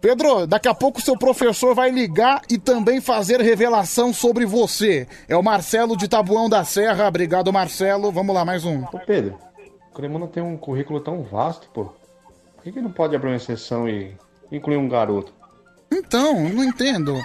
Pedro, 0.01 0.49
daqui 0.49 0.67
a 0.67 0.75
pouco 0.75 1.01
seu 1.01 1.17
professor 1.17 1.77
vai 1.77 1.89
ligar 1.89 2.43
e 2.51 2.59
também 2.59 3.01
fazer 3.01 3.41
revelação 3.41 4.13
sobre 4.13 4.45
você. 4.45 5.07
É 5.29 5.37
o 5.37 5.43
Marcelo 5.43 5.97
de 5.97 6.09
Tabuão 6.09 6.49
da 6.49 6.65
Serra. 6.65 7.07
Obrigado, 7.07 7.53
Marcelo. 7.53 8.11
Vamos 8.11 8.35
lá, 8.35 8.45
mais 8.45 8.65
um. 8.65 8.83
Ô 8.83 8.99
Pedro, 9.07 9.39
o 9.91 9.95
Cremona 9.95 10.27
tem 10.27 10.43
um 10.43 10.57
currículo 10.57 10.99
tão 11.01 11.23
vasto, 11.23 11.69
pô. 11.73 11.93
Por 12.57 12.65
que, 12.65 12.73
que 12.73 12.81
não 12.81 12.91
pode 12.91 13.15
abrir 13.15 13.29
uma 13.31 13.37
exceção 13.37 13.89
e 13.89 14.17
incluir 14.51 14.77
um 14.77 14.89
garoto? 14.89 15.33
Então, 15.93 16.49
não 16.49 16.65
entendo. 16.65 17.23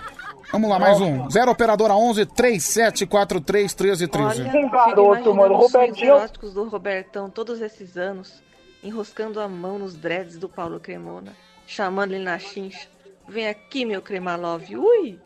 Vamos 0.52 0.70
lá, 0.70 0.80
mais 0.80 1.00
um. 1.02 1.30
Zero 1.30 1.52
Operadora 1.52 1.94
11 1.96 2.26
3743 2.26 3.76
1313. 3.76 4.58
Um 4.58 4.70
garoto, 4.70 5.36
mano, 5.36 5.56
o 5.56 5.58
Os 5.66 5.74
Robertinho. 5.74 6.16
eróticos 6.16 6.54
do 6.54 6.68
Robertão 6.70 7.30
todos 7.30 7.62
esses 7.62 7.98
anos, 7.98 8.42
enroscando 8.84 9.42
a 9.42 9.48
mão 9.48 9.78
nos 9.78 9.96
dreads 9.96 10.38
do 10.38 10.48
Paulo 10.48 10.80
Cremona, 10.80 11.34
chamando 11.66 12.14
ele 12.14 12.24
na 12.24 12.40
chincha. 12.40 12.88
Vem 13.28 13.48
aqui, 13.48 13.86
meu 13.86 14.02
Cremalove. 14.02 14.78
Ui! 14.78 15.20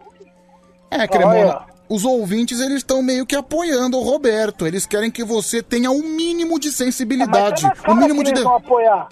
É, 0.90 1.08
Cremona, 1.08 1.66
os 1.88 2.04
ouvintes 2.04 2.60
eles 2.60 2.78
estão 2.78 3.04
meio 3.04 3.26
que 3.26 3.36
apoiando 3.36 3.98
o 3.98 4.04
Roberto. 4.04 4.66
Eles 4.66 4.88
querem 4.88 5.12
que 5.12 5.24
você 5.24 5.62
tenha 5.62 5.92
um 5.92 6.02
mínimo 6.04 6.60
de 6.60 6.72
sensibilidade. 6.72 7.64
Mas 7.64 7.80
Um 7.88 7.96
mínimo 7.96 8.24
de. 8.24 8.32
eles 8.32 8.44
vão 8.44 8.56
apoiar. 8.56 9.08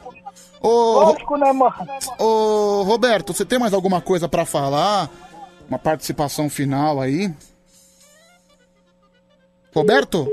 Ô, 0.61 0.68
Lógico, 1.03 1.38
né, 1.38 1.53
mano? 1.53 1.73
ô, 2.18 2.81
Roberto, 2.84 3.31
você 3.34 3.45
tem 3.45 3.57
mais 3.60 3.73
alguma 3.73 4.02
coisa 4.02 4.27
pra 4.27 4.44
falar? 4.44 5.10
Uma 5.69 5.77
participação 5.77 6.49
final 6.49 6.99
aí? 6.99 7.31
Roberto? 9.73 10.27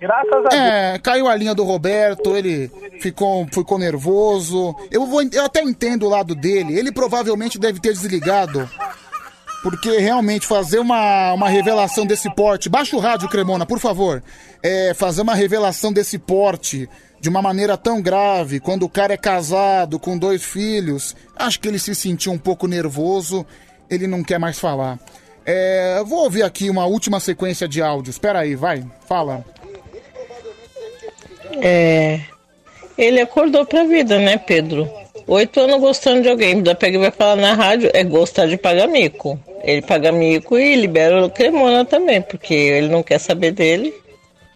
Graças 0.00 0.32
a 0.32 0.48
Deus. 0.48 0.54
É, 0.54 0.98
caiu 0.98 1.28
a 1.28 1.36
linha 1.36 1.54
do 1.54 1.62
Roberto, 1.62 2.36
ele 2.36 2.70
ficou, 3.00 3.46
ficou 3.52 3.78
nervoso. 3.78 4.74
Eu, 4.90 5.06
vou, 5.06 5.22
eu 5.22 5.44
até 5.44 5.62
entendo 5.62 6.06
o 6.06 6.08
lado 6.08 6.34
dele. 6.34 6.76
Ele 6.76 6.90
provavelmente 6.90 7.58
deve 7.58 7.78
ter 7.78 7.92
desligado. 7.92 8.68
Porque 9.62 9.98
realmente 9.98 10.46
fazer 10.46 10.78
uma, 10.78 11.34
uma 11.34 11.48
revelação 11.48 12.06
desse 12.06 12.34
porte. 12.34 12.68
Baixa 12.68 12.96
o 12.96 12.98
rádio, 12.98 13.28
Cremona, 13.28 13.66
por 13.66 13.78
favor. 13.78 14.22
É, 14.62 14.94
fazer 14.94 15.20
uma 15.20 15.34
revelação 15.34 15.92
desse 15.92 16.18
porte 16.18 16.88
de 17.20 17.28
uma 17.28 17.42
maneira 17.42 17.76
tão 17.76 18.00
grave, 18.00 18.60
quando 18.60 18.84
o 18.84 18.88
cara 18.88 19.12
é 19.12 19.16
casado, 19.16 19.98
com 19.98 20.16
dois 20.16 20.42
filhos. 20.42 21.14
Acho 21.36 21.60
que 21.60 21.68
ele 21.68 21.78
se 21.78 21.94
sentiu 21.94 22.32
um 22.32 22.38
pouco 22.38 22.66
nervoso. 22.66 23.46
Ele 23.90 24.06
não 24.06 24.22
quer 24.22 24.38
mais 24.38 24.58
falar. 24.58 24.98
É, 25.44 26.02
vou 26.06 26.24
ouvir 26.24 26.42
aqui 26.42 26.70
uma 26.70 26.86
última 26.86 27.20
sequência 27.20 27.68
de 27.68 27.82
áudios. 27.82 28.14
Espera 28.14 28.40
aí, 28.40 28.54
vai, 28.54 28.84
fala. 29.06 29.44
É. 31.62 32.20
ele 32.96 33.20
acordou 33.20 33.66
pra 33.66 33.84
vida, 33.84 34.18
né, 34.18 34.38
Pedro? 34.38 34.88
Oito 35.26 35.60
anos 35.60 35.80
gostando 35.80 36.22
de 36.22 36.28
alguém, 36.28 36.54
ainda 36.54 36.74
pega 36.74 36.96
e 36.96 37.00
vai 37.00 37.10
falar 37.10 37.36
na 37.36 37.54
rádio, 37.54 37.90
é 37.92 38.02
gostar 38.02 38.46
de 38.46 38.56
pagar 38.56 38.88
mico. 38.88 39.38
Ele 39.62 39.82
paga 39.82 40.10
mico 40.10 40.58
e 40.58 40.74
libera 40.74 41.26
o 41.26 41.30
Cremona 41.30 41.84
também, 41.84 42.22
porque 42.22 42.54
ele 42.54 42.88
não 42.88 43.02
quer 43.02 43.18
saber 43.18 43.52
dele. 43.52 43.92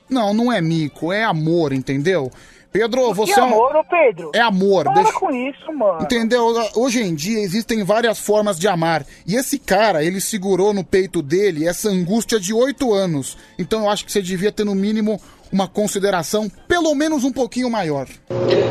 Não, 0.08 0.32
não 0.32 0.52
é 0.52 0.60
mico, 0.60 1.12
é 1.12 1.22
amor, 1.22 1.72
entendeu? 1.72 2.30
Pedro, 2.74 3.14
você 3.14 3.32
que 3.34 3.38
é 3.38 3.42
um- 3.44 3.46
amor, 3.46 3.76
ô 3.76 3.84
Pedro? 3.84 4.30
É 4.34 4.40
amor. 4.40 4.82
Para 4.82 4.94
deixa- 4.94 5.12
com 5.12 5.30
isso, 5.30 5.72
mano. 5.72 6.02
Entendeu? 6.02 6.44
Hoje 6.74 7.00
em 7.04 7.14
dia 7.14 7.38
existem 7.38 7.84
várias 7.84 8.18
formas 8.18 8.58
de 8.58 8.66
amar. 8.66 9.06
E 9.24 9.36
esse 9.36 9.60
cara, 9.60 10.02
ele 10.02 10.20
segurou 10.20 10.74
no 10.74 10.82
peito 10.82 11.22
dele 11.22 11.68
essa 11.68 11.88
angústia 11.88 12.40
de 12.40 12.52
oito 12.52 12.92
anos. 12.92 13.36
Então 13.56 13.84
eu 13.84 13.88
acho 13.88 14.04
que 14.04 14.10
você 14.10 14.20
devia 14.20 14.50
ter, 14.50 14.64
no 14.64 14.74
mínimo, 14.74 15.20
uma 15.52 15.68
consideração 15.68 16.50
pelo 16.66 16.92
menos 16.96 17.22
um 17.22 17.30
pouquinho 17.30 17.70
maior. 17.70 18.08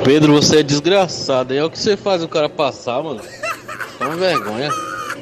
Pedro, 0.03 0.34
você 0.34 0.59
é 0.59 0.63
desgraçado. 0.63 1.53
É 1.53 1.63
o 1.63 1.69
que 1.69 1.80
você 1.80 1.95
faz 1.95 2.21
o 2.21 2.27
cara 2.27 2.49
passar, 2.49 3.01
mano. 3.01 3.21
Toma 3.97 4.17
vergonha. 4.17 4.69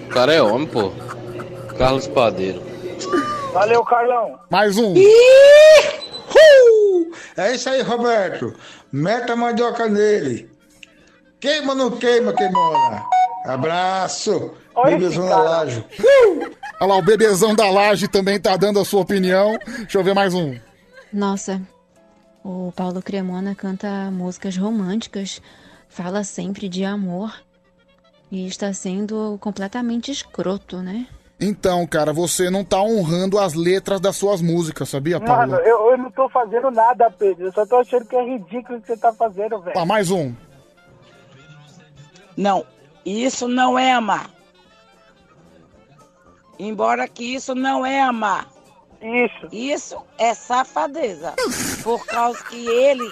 O 0.06 0.10
cara 0.10 0.34
é 0.34 0.41
homem, 0.41 0.66
pô. 0.68 0.91
Carlos 1.78 2.08
Padeiro. 2.08 2.64
Valeu, 3.53 3.84
Carlão. 3.84 4.40
Mais 4.49 4.76
um. 4.76 4.95
É 7.38 7.56
isso 7.56 7.70
aí, 7.70 7.82
Roberto. 7.82 8.53
Meta 8.91 9.34
a 9.34 9.36
mandioca 9.36 9.88
nele. 9.88 10.49
Queima 11.40 11.72
ou 11.74 11.78
não 11.78 11.91
queima, 11.91 12.34
queimona? 12.34 13.03
Abraço. 13.45 14.53
Olha 14.76 14.98
Bebezão 14.98 15.28
cara. 15.28 15.41
laje. 15.41 15.86
Olha 16.80 16.88
lá, 16.88 16.98
o 16.98 17.02
bebezão 17.02 17.56
da 17.56 17.70
laje 17.70 18.08
também 18.08 18.40
tá 18.40 18.56
dando 18.56 18.80
a 18.80 18.86
sua 18.86 19.02
opinião. 19.02 19.58
Deixa 19.80 19.98
eu 19.98 20.03
ver 20.03 20.14
mais 20.14 20.34
um. 20.34 20.58
Nossa, 21.12 21.62
o 22.44 22.72
Paulo 22.76 23.02
Cremona 23.02 23.53
canta 23.53 24.10
músicas 24.12 24.56
românticas, 24.56 25.41
fala 25.90 26.24
sempre 26.24 26.70
de 26.70 26.86
amor 26.86 27.34
e 28.32 28.48
está 28.48 28.72
sendo 28.72 29.38
completamente 29.41 30.10
escroto, 30.12 30.78
né? 30.78 31.08
Então, 31.44 31.88
cara, 31.88 32.14
você 32.14 32.52
não 32.52 32.64
tá 32.64 32.80
honrando 32.80 33.40
as 33.40 33.56
letras 33.56 34.00
das 34.00 34.16
suas 34.16 34.44
músicas, 34.44 34.90
sabia, 34.90 35.20
Paulo? 35.20 35.52
Mano, 35.52 35.56
eu, 35.56 35.90
eu 35.90 35.98
não 35.98 36.12
tô 36.12 36.30
fazendo 36.30 36.70
nada, 36.70 37.10
Pedro. 37.10 37.48
Eu 37.48 37.52
só 37.52 37.66
tô 37.66 37.78
achando 37.78 38.06
que 38.06 38.16
é 38.16 38.24
ridículo 38.24 38.78
o 38.78 38.82
que 38.82 38.88
você 38.88 38.96
tá 38.96 39.12
fazendo, 39.12 39.60
velho. 39.60 39.76
Ah, 39.76 39.84
mais 39.84 40.12
um. 40.12 40.36
Não, 42.38 42.64
isso 43.04 43.48
não 43.48 43.78
é 43.78 43.92
amar. 43.92 44.30
Embora 46.60 47.08
que 47.08 47.34
isso 47.34 47.56
não 47.56 47.84
é 47.84 48.00
amar. 48.00 48.48
Isso. 49.02 49.48
Isso 49.52 49.98
é 50.20 50.36
safadeza. 50.36 51.34
Por 51.84 52.06
causa 52.06 52.44
que 52.44 52.68
ele 52.68 53.12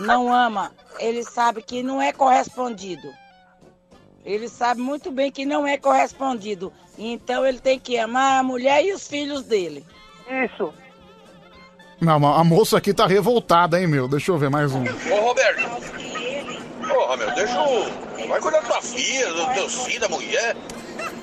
não 0.00 0.34
ama, 0.34 0.72
ele 0.98 1.22
sabe 1.22 1.62
que 1.62 1.84
não 1.84 2.02
é 2.02 2.12
correspondido. 2.12 3.08
Ele 4.24 4.48
sabe 4.48 4.80
muito 4.80 5.12
bem 5.12 5.30
que 5.30 5.46
não 5.46 5.64
é 5.64 5.78
correspondido. 5.78 6.72
Então 7.02 7.46
ele 7.46 7.58
tem 7.58 7.78
que 7.78 7.98
amar 7.98 8.40
a 8.40 8.42
mulher 8.42 8.84
e 8.84 8.92
os 8.92 9.08
filhos 9.08 9.42
dele. 9.42 9.82
Isso. 10.44 10.72
Não, 11.98 12.26
a 12.26 12.44
moça 12.44 12.76
aqui 12.76 12.92
tá 12.92 13.06
revoltada, 13.06 13.80
hein, 13.80 13.86
meu? 13.86 14.06
Deixa 14.06 14.30
eu 14.30 14.36
ver 14.36 14.50
mais 14.50 14.72
um. 14.74 14.82
Ô, 14.82 15.20
Roberto. 15.20 15.62
Porra, 16.86 17.16
meu, 17.16 17.34
deixa 17.34 17.58
o. 17.62 18.28
Vai 18.28 18.40
cuidar 18.40 18.60
da 18.60 18.68
tua 18.68 18.82
filha, 18.82 19.32
do 19.32 19.54
teu 19.54 19.68
filho, 19.68 20.00
da 20.00 20.08
mulher. 20.08 20.56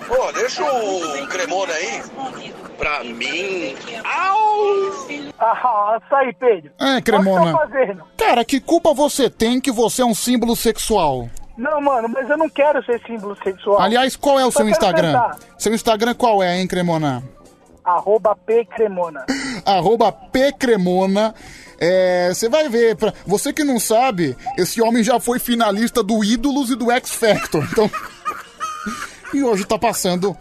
Pô, 0.08 0.32
deixa 0.32 0.64
o 0.64 1.28
cremona 1.28 1.74
aí. 1.74 2.02
Pra 2.78 3.04
mim. 3.04 3.76
Au! 4.04 5.28
Ah, 5.40 6.00
isso 6.04 6.16
aí, 6.16 6.34
Pedro. 6.34 6.72
É, 6.80 7.02
Cremona. 7.02 7.46
que 7.46 7.52
tá 7.52 7.68
fazendo. 7.68 8.04
Cara, 8.18 8.46
que 8.46 8.60
culpa 8.60 8.94
você 8.94 9.30
tem 9.30 9.62
que 9.62 9.72
você 9.72 10.02
é 10.02 10.06
um 10.06 10.16
símbolo 10.16 10.56
sexual? 10.56 11.30
Não, 11.58 11.82
mano, 11.82 12.08
mas 12.08 12.30
eu 12.30 12.38
não 12.38 12.50
quero 12.50 12.84
ser 12.86 13.02
símbolo 13.06 13.36
sexual. 13.44 13.82
Aliás, 13.82 14.16
qual 14.16 14.40
é 14.40 14.46
o 14.46 14.52
Só 14.52 14.60
seu 14.60 14.70
Instagram? 14.70 15.14
cantar. 15.14 15.40
Seu 15.58 15.74
Instagram 15.74 16.14
qual 16.14 16.44
é, 16.44 16.60
hein, 16.60 16.68
Cremona? 16.68 17.24
Arroba 17.84 18.36
P 18.36 18.66
Cremona. 18.66 19.26
Arroba 19.66 20.12
Pcremona. 20.12 21.34
É, 21.80 22.30
Você 22.34 22.50
vai 22.50 22.68
ver, 22.70 22.96
pra... 22.96 23.14
você 23.26 23.54
que 23.54 23.64
não 23.64 23.80
sabe, 23.80 24.36
esse 24.58 24.82
homem 24.82 25.04
já 25.04 25.20
foi 25.20 25.40
finalista 25.40 26.04
do 26.04 26.24
Ídolos 26.24 26.70
e 26.70 26.76
do 26.76 26.92
X 26.92 27.12
Factor. 27.12 27.64
Então. 27.72 27.90
e 29.34 29.44
hoje 29.44 29.66
tá 29.66 29.78
passando 29.80 30.36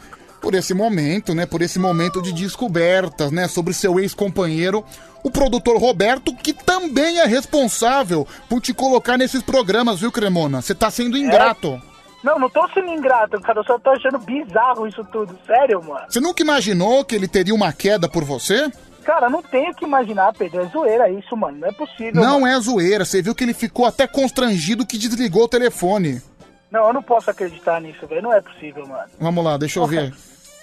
por 0.47 0.55
esse 0.55 0.73
momento, 0.73 1.35
né? 1.35 1.45
Por 1.45 1.61
esse 1.61 1.77
momento 1.77 2.23
de 2.23 2.33
descobertas, 2.33 3.33
né? 3.33 3.49
Sobre 3.49 3.75
seu 3.75 3.99
ex-companheiro, 3.99 4.85
o 5.25 5.29
produtor 5.29 5.77
Roberto, 5.77 6.33
que 6.37 6.53
também 6.53 7.19
é 7.19 7.27
responsável 7.27 8.25
por 8.49 8.61
te 8.61 8.73
colocar 8.73 9.19
nesses 9.19 9.43
programas, 9.43 9.99
viu, 9.99 10.13
Cremona? 10.13 10.63
Você 10.63 10.73
tá 10.73 10.89
sendo 10.89 11.19
ingrato. 11.19 11.83
Não, 12.23 12.39
não 12.39 12.49
tô 12.49 12.65
sendo 12.69 12.93
ingrato, 12.93 13.41
cara. 13.41 13.59
Eu 13.59 13.65
só 13.65 13.77
tô 13.77 13.91
achando 13.91 14.21
bizarro 14.21 14.87
isso 14.87 15.05
tudo. 15.07 15.37
Sério, 15.45 15.83
mano. 15.83 16.07
Você 16.09 16.21
nunca 16.21 16.45
imaginou 16.45 17.05
que 17.05 17.17
ele 17.17 17.27
teria 17.27 17.53
uma 17.53 17.73
queda 17.73 18.09
por 18.09 18.23
você? 18.23 18.71
Cara, 19.03 19.29
não 19.29 19.43
tenho 19.43 19.75
que 19.75 19.85
imaginar, 19.85 20.33
Pedro. 20.33 20.61
É 20.61 20.67
zoeira 20.67 21.11
isso, 21.11 21.37
mano. 21.37 21.59
Não 21.59 21.67
é 21.67 21.73
possível. 21.73 22.23
Não 22.23 22.43
mano. 22.43 22.57
é 22.57 22.61
zoeira, 22.61 23.05
você 23.05 23.21
viu 23.21 23.35
que 23.35 23.43
ele 23.43 23.53
ficou 23.53 23.85
até 23.85 24.07
constrangido 24.07 24.87
que 24.87 24.97
desligou 24.97 25.43
o 25.43 25.49
telefone. 25.49 26.23
Não, 26.71 26.87
eu 26.87 26.93
não 26.93 27.03
posso 27.03 27.31
acreditar 27.31 27.81
nisso, 27.81 28.07
velho. 28.07 28.23
Não 28.23 28.33
é 28.33 28.41
possível, 28.41 28.87
mano. 28.87 29.11
Vamos 29.19 29.45
lá, 29.45 29.57
deixa 29.57 29.81
eu 29.81 29.87
ver. 29.89 30.15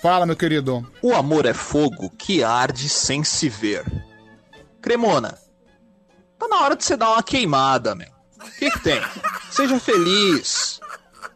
Fala, 0.03 0.25
meu 0.25 0.35
querido. 0.35 0.85
O 1.01 1.13
amor 1.13 1.45
é 1.45 1.53
fogo 1.53 2.09
que 2.17 2.43
arde 2.43 2.89
sem 2.89 3.23
se 3.23 3.47
ver. 3.47 3.85
Cremona, 4.81 5.37
tá 6.37 6.45
na 6.45 6.61
hora 6.61 6.75
de 6.75 6.83
você 6.83 6.97
dar 6.97 7.11
uma 7.11 7.23
queimada, 7.23 7.95
meu. 7.95 8.09
O 8.37 8.59
que, 8.59 8.69
que 8.69 8.79
tem? 8.81 8.99
Seja 9.49 9.79
feliz. 9.79 10.81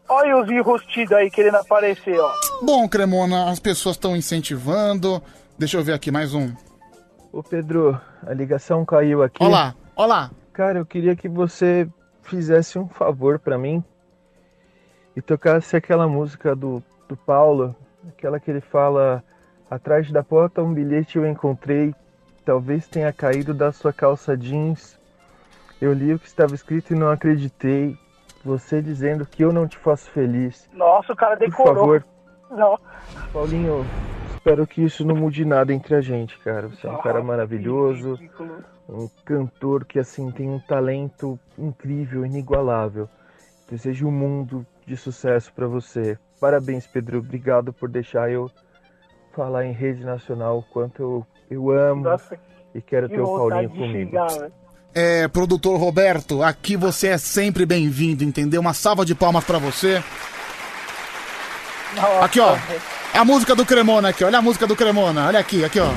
Olha 0.10 0.36
os 0.36 0.50
enrustidos 0.52 1.14
aí 1.14 1.32
querendo 1.32 1.56
aparecer, 1.56 2.20
ó. 2.20 2.30
Bom, 2.62 2.90
Cremona, 2.90 3.50
as 3.50 3.58
pessoas 3.58 3.96
estão 3.96 4.18
incentivando. 4.18 5.24
Deixa 5.58 5.78
eu 5.78 5.84
ver 5.86 5.94
aqui 5.94 6.12
mais 6.12 6.34
um. 6.34 6.54
Ô 7.32 7.42
Pedro, 7.42 7.98
a 8.22 8.34
ligação 8.34 8.84
caiu 8.84 9.24
aqui. 9.24 9.42
Olá, 9.42 9.76
olá. 9.96 10.30
Cara, 10.52 10.80
eu 10.80 10.86
queria 10.86 11.16
que 11.16 11.30
você 11.30 11.88
fizesse 12.22 12.78
um 12.78 12.90
favor 12.90 13.40
pra 13.40 13.58
mim 13.58 13.82
e 15.16 15.22
tocasse 15.22 15.74
aquela 15.78 16.06
música 16.06 16.54
do, 16.54 16.84
do 17.08 17.16
Paulo, 17.16 17.74
aquela 18.10 18.40
que 18.40 18.50
ele 18.50 18.62
fala: 18.62 19.24
Atrás 19.70 20.12
da 20.12 20.24
porta 20.24 20.62
um 20.64 20.74
bilhete 20.74 21.18
eu 21.18 21.26
encontrei, 21.28 21.94
talvez 22.46 22.88
tenha 22.88 23.12
caído 23.12 23.54
da 23.54 23.72
sua 23.72 23.92
calça 23.92 24.36
jeans. 24.38 24.98
Eu 25.80 25.94
li 25.94 26.14
o 26.14 26.20
que 26.20 26.28
estava 26.28 26.56
escrito 26.56 26.94
e 26.94 26.98
não 26.98 27.10
acreditei. 27.10 27.98
Você 28.44 28.82
dizendo 28.82 29.26
que 29.26 29.44
eu 29.44 29.52
não 29.52 29.68
te 29.68 29.78
faço 29.78 30.10
feliz. 30.12 30.70
Nossa, 30.74 31.12
o 31.12 31.16
cara 31.16 31.36
Por 31.36 31.50
decorou. 31.50 31.76
favor, 31.76 32.06
Não. 32.50 32.80
Paulinho, 33.34 33.86
espero 34.36 34.66
que 34.66 34.82
isso 34.82 35.06
não 35.06 35.16
mude 35.16 35.44
nada 35.44 35.74
entre 35.74 35.96
a 35.96 36.02
gente, 36.02 36.38
cara. 36.40 36.70
Você 36.70 36.88
é 36.88 36.90
um 36.90 37.02
cara 37.02 37.22
maravilhoso, 37.22 38.18
um 38.88 39.10
cantor 39.26 39.84
que 39.84 40.00
assim 40.00 40.32
tem 40.32 40.50
um 40.50 40.60
talento 40.60 41.38
incrível, 41.58 42.26
inigualável. 42.26 43.10
Desejo 43.70 44.08
um 44.08 44.12
mundo 44.12 44.66
de 44.86 44.96
sucesso 44.96 45.52
pra 45.54 45.68
você. 45.68 46.18
Parabéns, 46.40 46.86
Pedro. 46.88 47.20
Obrigado 47.20 47.74
por 47.74 47.90
deixar 47.90 48.30
eu 48.32 48.50
falar 49.36 49.66
em 49.66 49.72
rede 49.72 50.04
nacional 50.04 50.60
o 50.60 50.64
quanto 50.64 51.02
eu, 51.02 51.28
eu 51.50 51.72
amo 51.72 52.04
Nossa, 52.04 52.38
e 52.74 52.82
quero 52.82 53.08
que 53.10 53.16
ter 53.16 53.22
o 53.22 53.26
Paulinho 53.26 53.70
comigo. 53.70 54.10
xingar, 54.12 54.28
velho. 54.28 54.54
É, 54.96 55.28
produtor 55.28 55.80
Roberto, 55.80 56.42
aqui 56.42 56.76
você 56.76 57.10
é 57.10 57.18
sempre 57.18 57.66
bem-vindo, 57.66 58.24
entendeu? 58.24 58.60
Uma 58.62 58.74
salva 58.74 59.06
de 59.06 59.14
palmas 59.14 59.44
pra 59.44 59.60
você. 59.60 60.02
Nossa, 61.96 62.26
Aqui, 62.26 62.40
ó. 62.40 62.54
velho. 62.54 62.82
A 63.14 63.26
música 63.26 63.56
do 63.56 63.66
Cremona 63.66 64.10
aqui, 64.10 64.24
olha 64.24 64.40
a 64.40 64.42
música 64.42 64.66
do 64.68 64.76
Cremona. 64.76 65.28
Olha 65.28 65.40
aqui, 65.40 65.64
aqui, 65.64 65.80
ó. 65.80 65.88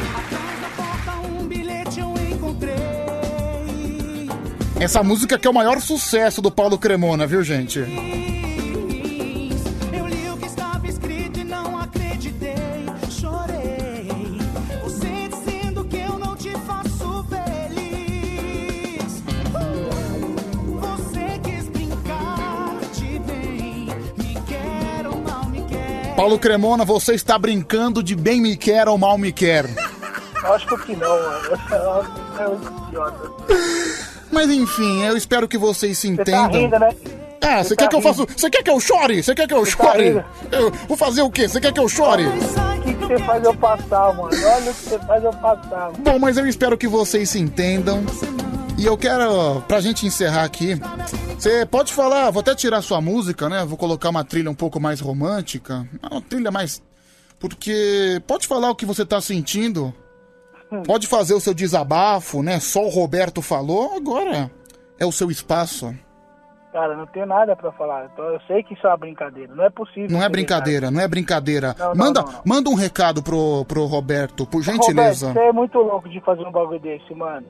Essa 4.78 5.02
música 5.02 5.38
que 5.38 5.46
é 5.46 5.50
o 5.50 5.54
maior 5.54 5.80
sucesso 5.80 6.40
do 6.40 6.50
Paulo 6.50 6.78
Cremona, 6.78 7.26
viu, 7.26 7.42
gente? 7.42 7.80
Paulo 26.20 26.38
Cremona, 26.38 26.84
você 26.84 27.14
está 27.14 27.38
brincando 27.38 28.02
de 28.02 28.14
bem 28.14 28.42
me 28.42 28.54
quer 28.54 28.86
ou 28.86 28.98
mal 28.98 29.16
me 29.16 29.32
quer. 29.32 29.64
Lógico 30.42 30.76
que 30.80 30.94
não, 30.94 31.08
mano. 31.18 31.48
É 32.38 32.46
um 32.46 32.88
idiota. 32.88 33.30
Mas 34.30 34.50
enfim, 34.50 35.02
eu 35.02 35.16
espero 35.16 35.48
que 35.48 35.56
vocês 35.56 35.98
se 35.98 36.14
Você 36.14 36.22
tá 36.22 36.22
entendam. 36.42 36.60
rindo, 36.60 36.78
né? 36.78 36.94
Ah, 37.42 37.64
você 37.64 37.74
quer 37.74 37.88
que 37.88 37.96
eu 37.96 38.02
faça. 38.02 38.24
Você 38.24 38.50
quer 38.50 38.62
que 38.62 38.70
eu 38.70 38.80
chore? 38.80 39.22
Você 39.22 39.34
quer 39.34 39.46
que 39.46 39.54
eu 39.54 39.64
tá 39.64 39.70
chore? 39.70 40.24
Eu 40.52 40.70
vou 40.86 40.96
fazer 40.96 41.22
o 41.22 41.30
quê? 41.30 41.48
Você 41.48 41.60
quer 41.60 41.72
que 41.72 41.80
eu 41.80 41.88
chore? 41.88 42.26
O 42.26 42.82
que, 42.82 42.94
que 42.94 43.06
você 43.06 43.18
faz 43.18 43.44
eu 43.44 43.54
passar, 43.54 44.14
mano? 44.14 44.30
Olha 44.30 44.70
o 44.70 44.74
que 44.74 44.88
você 44.88 44.98
faz 45.00 45.24
eu 45.24 45.32
passar. 45.32 45.90
Mano. 45.92 45.98
Bom, 45.98 46.18
mas 46.18 46.36
eu 46.36 46.46
espero 46.46 46.76
que 46.76 46.86
vocês 46.86 47.30
se 47.30 47.38
entendam. 47.38 48.04
E 48.78 48.86
eu 48.86 48.96
quero, 48.96 49.60
pra 49.68 49.80
gente 49.80 50.06
encerrar 50.06 50.44
aqui, 50.44 50.80
você 51.38 51.66
pode 51.66 51.92
falar, 51.92 52.30
vou 52.30 52.40
até 52.40 52.54
tirar 52.54 52.80
sua 52.82 53.00
música, 53.00 53.48
né? 53.48 53.64
Vou 53.64 53.76
colocar 53.76 54.08
uma 54.10 54.24
trilha 54.24 54.50
um 54.50 54.54
pouco 54.54 54.80
mais 54.80 55.00
romântica. 55.00 55.86
Uma 56.10 56.20
trilha 56.20 56.50
mais. 56.50 56.82
Porque 57.38 58.22
pode 58.26 58.46
falar 58.46 58.70
o 58.70 58.74
que 58.74 58.86
você 58.86 59.04
tá 59.04 59.20
sentindo. 59.20 59.94
Pode 60.86 61.06
fazer 61.06 61.34
o 61.34 61.40
seu 61.40 61.52
desabafo, 61.52 62.42
né? 62.42 62.60
Só 62.60 62.84
o 62.84 62.88
Roberto 62.88 63.42
falou, 63.42 63.96
agora 63.96 64.50
é 64.98 65.04
o 65.04 65.10
seu 65.10 65.30
espaço. 65.30 65.94
Cara, 66.72 66.96
não 66.96 67.06
tenho 67.06 67.26
nada 67.26 67.56
pra 67.56 67.72
falar. 67.72 68.08
Então, 68.12 68.24
Eu 68.26 68.40
sei 68.46 68.62
que 68.62 68.74
isso 68.74 68.86
é 68.86 68.90
uma 68.90 68.96
brincadeira. 68.96 69.52
Não 69.54 69.64
é 69.64 69.70
possível. 69.70 70.08
Não 70.10 70.22
é 70.22 70.28
brincadeira, 70.28 70.90
não 70.90 71.00
é 71.00 71.08
brincadeira. 71.08 71.74
Não, 71.76 71.94
manda, 71.94 72.22
não, 72.22 72.32
não. 72.32 72.42
manda 72.44 72.70
um 72.70 72.74
recado 72.74 73.22
pro, 73.22 73.64
pro 73.64 73.86
Roberto, 73.86 74.46
por 74.46 74.60
Roberto, 74.60 74.82
gentileza. 74.82 75.32
você 75.32 75.38
é 75.40 75.52
muito 75.52 75.78
louco 75.78 76.08
de 76.08 76.20
fazer 76.20 76.42
um 76.42 76.52
bagulho 76.52 76.78
desse, 76.78 77.12
mano. 77.12 77.46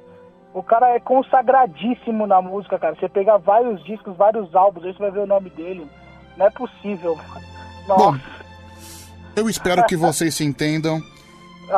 O 0.54 0.62
cara 0.62 0.88
é 0.94 1.00
consagradíssimo 1.00 2.26
na 2.26 2.40
música, 2.40 2.78
cara. 2.78 2.96
Você 2.96 3.08
pegar 3.08 3.36
vários 3.36 3.84
discos, 3.84 4.16
vários 4.16 4.54
álbuns, 4.54 4.84
aí 4.84 4.92
você 4.92 4.98
vai 4.98 5.10
ver 5.10 5.20
o 5.20 5.26
nome 5.26 5.50
dele. 5.50 5.86
Não 6.36 6.46
é 6.46 6.50
possível. 6.50 7.18
Nossa, 7.86 8.12
Bom, 8.12 8.18
eu 9.36 9.48
espero 9.48 9.84
que 9.84 9.96
vocês 9.96 10.34
se 10.34 10.44
entendam. 10.44 11.00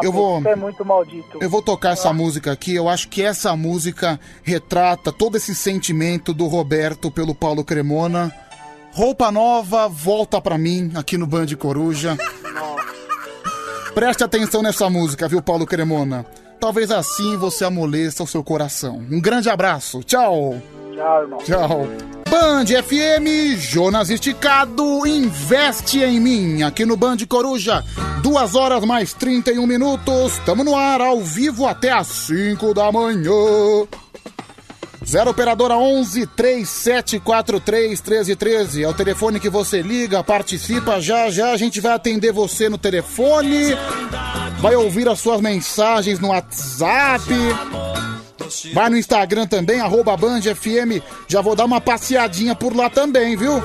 Eu 0.03 0.13
vou, 0.13 0.43
é 0.47 0.57
muito 0.57 0.85
maldito. 0.85 1.39
eu 1.41 1.51
vou 1.51 1.61
tocar 1.61 1.91
essa 1.91 2.13
música 2.13 2.53
aqui. 2.53 2.75
Eu 2.75 2.89
acho 2.89 3.09
que 3.09 3.23
essa 3.23 3.55
música 3.57 4.19
retrata 4.43 5.13
todo 5.13 5.37
esse 5.37 5.55
sentimento 5.55 6.33
do 6.33 6.47
Roberto 6.47 7.11
pelo 7.11 7.35
Paulo 7.35 7.65
Cremona. 7.65 8.33
Roupa 8.93 9.31
nova, 9.33 9.89
volta 9.89 10.41
pra 10.41 10.59
mim, 10.59 10.93
aqui 10.95 11.17
no 11.17 11.27
Band 11.27 11.47
Coruja. 11.59 12.17
Preste 13.95 14.25
atenção 14.25 14.63
nessa 14.63 14.89
música, 14.89 15.29
viu, 15.29 15.43
Paulo 15.43 15.67
Cremona? 15.67 16.25
Talvez 16.59 16.91
assim 16.91 17.37
você 17.37 17.65
amoleça 17.65 18.23
o 18.23 18.27
seu 18.27 18.45
coração. 18.45 19.05
Um 19.11 19.21
grande 19.21 19.51
abraço. 19.51 20.03
Tchau. 20.03 20.61
Tchau, 20.95 21.23
irmão. 21.23 21.39
Tchau. 21.39 22.22
Band 22.33 22.65
FM, 22.65 23.59
Jonas 23.59 24.09
Esticado, 24.09 25.07
investe 25.07 26.03
em 26.03 26.19
mim, 26.19 26.63
aqui 26.63 26.87
no 26.87 26.97
Band 26.97 27.19
Coruja. 27.29 27.85
Duas 28.23 28.55
horas 28.55 28.83
mais 28.87 29.13
31 29.13 29.67
minutos, 29.67 30.41
tamo 30.47 30.65
no 30.65 30.75
ar, 30.75 31.03
ao 31.03 31.21
vivo 31.21 31.67
até 31.67 31.93
às 31.93 32.07
5 32.07 32.73
da 32.73 32.91
manhã. 32.91 33.35
Zero 35.07 35.29
Operadora 35.29 35.77
11 35.77 36.27
3743 36.29 38.01
1313 38.01 38.83
é 38.83 38.89
o 38.89 38.95
telefone 38.95 39.39
que 39.39 39.51
você 39.51 39.83
liga, 39.83 40.25
participa 40.25 41.03
já 41.03 41.29
já, 41.29 41.53
a 41.53 41.57
gente 41.59 41.83
vai 41.83 41.93
atender 41.93 42.33
você 42.33 42.67
no 42.67 42.79
telefone, 42.79 43.77
vai 44.59 44.75
ouvir 44.75 45.07
as 45.07 45.21
suas 45.21 45.43
mensagens 45.43 46.19
no 46.19 46.29
WhatsApp. 46.29 47.27
Vai 48.75 48.91
no 48.91 48.97
Instagram 48.97 49.47
também, 49.47 49.81
arroba 49.81 50.17
Band 50.17 50.41
FM. 50.43 51.03
Já 51.29 51.41
vou 51.41 51.55
dar 51.55 51.65
uma 51.65 51.81
passeadinha 51.81 52.55
por 52.55 52.75
lá 52.75 52.89
também, 52.91 53.37
viu? 53.37 53.61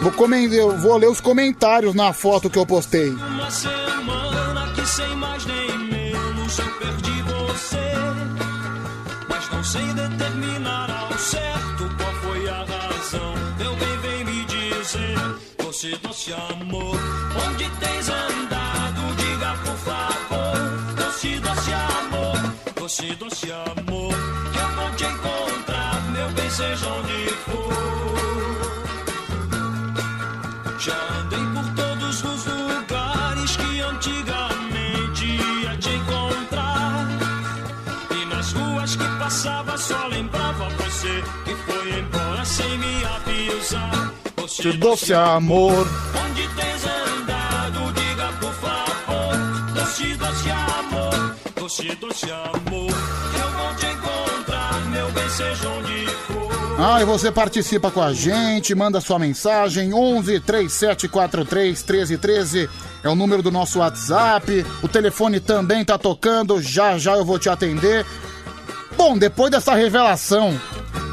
Vou, 0.00 0.12
comen- 0.12 0.52
eu 0.52 0.76
vou 0.78 0.96
ler 0.96 1.08
os 1.08 1.20
comentários 1.20 1.94
na 1.94 2.12
foto 2.12 2.50
que 2.50 2.58
eu 2.58 2.66
postei. 2.66 3.10
Uma 3.10 3.50
semana 3.50 4.72
que 4.74 4.84
sem 4.86 5.14
mais 5.16 5.44
nem 5.46 5.78
menos 5.78 6.58
eu 6.58 6.66
perdi 6.78 7.22
você. 7.22 7.92
Mas 9.28 9.50
não 9.52 9.62
sei 9.62 9.84
determinar 9.94 10.90
ao 10.90 11.18
certo 11.18 11.88
qual 11.96 12.12
foi 12.14 12.48
a 12.48 12.64
razão. 12.64 13.34
Teu 13.58 13.76
bem 13.76 13.98
vem 13.98 14.24
me 14.24 14.44
dizer, 14.46 15.18
doce, 15.58 15.96
doce 16.02 16.32
amor, 16.32 16.98
onde 17.48 17.70
tens 17.78 18.08
andado? 18.08 18.31
Seja 26.52 26.86
onde 26.86 27.30
for. 27.44 27.72
Já 30.78 30.98
andei 31.20 31.44
por 31.54 31.66
todos 31.74 32.24
os 32.24 32.44
lugares 32.46 33.56
que 33.56 33.80
antigamente 33.80 35.24
ia 35.24 35.76
te 35.78 35.90
encontrar. 35.90 37.06
E 38.10 38.24
nas 38.26 38.52
ruas 38.52 38.96
que 38.96 39.08
passava 39.18 39.78
só 39.78 40.06
lembrava 40.08 40.68
você 40.80 41.24
que 41.44 41.54
foi 41.54 42.00
embora 42.00 42.44
sem 42.44 42.78
me 42.78 43.04
avisar. 43.04 44.12
Te 44.46 44.72
doce 44.76 45.14
amor. 45.14 45.86
Onde 46.24 46.48
tens 46.48 46.84
andado, 46.84 47.92
diga 47.94 48.28
por 48.40 48.52
favor. 48.54 49.36
Doce, 49.74 50.14
doce 50.16 50.50
amor, 50.50 51.36
doce, 51.56 51.96
doce 51.96 52.30
amor. 52.30 52.71
Ah, 56.84 57.00
e 57.00 57.04
você 57.04 57.30
participa 57.30 57.92
com 57.92 58.02
a 58.02 58.12
gente, 58.12 58.74
manda 58.74 59.00
sua 59.00 59.16
mensagem 59.16 59.94
11 59.94 60.40
3743 60.40 61.80
1313 61.80 62.68
é 63.04 63.08
o 63.08 63.14
número 63.14 63.40
do 63.40 63.52
nosso 63.52 63.78
WhatsApp. 63.78 64.66
O 64.82 64.88
telefone 64.88 65.38
também 65.38 65.84
tá 65.84 65.96
tocando, 65.96 66.60
já 66.60 66.98
já 66.98 67.12
eu 67.16 67.24
vou 67.24 67.38
te 67.38 67.48
atender. 67.48 68.04
Bom, 68.96 69.16
depois 69.16 69.52
dessa 69.52 69.74
revelação 69.74 70.60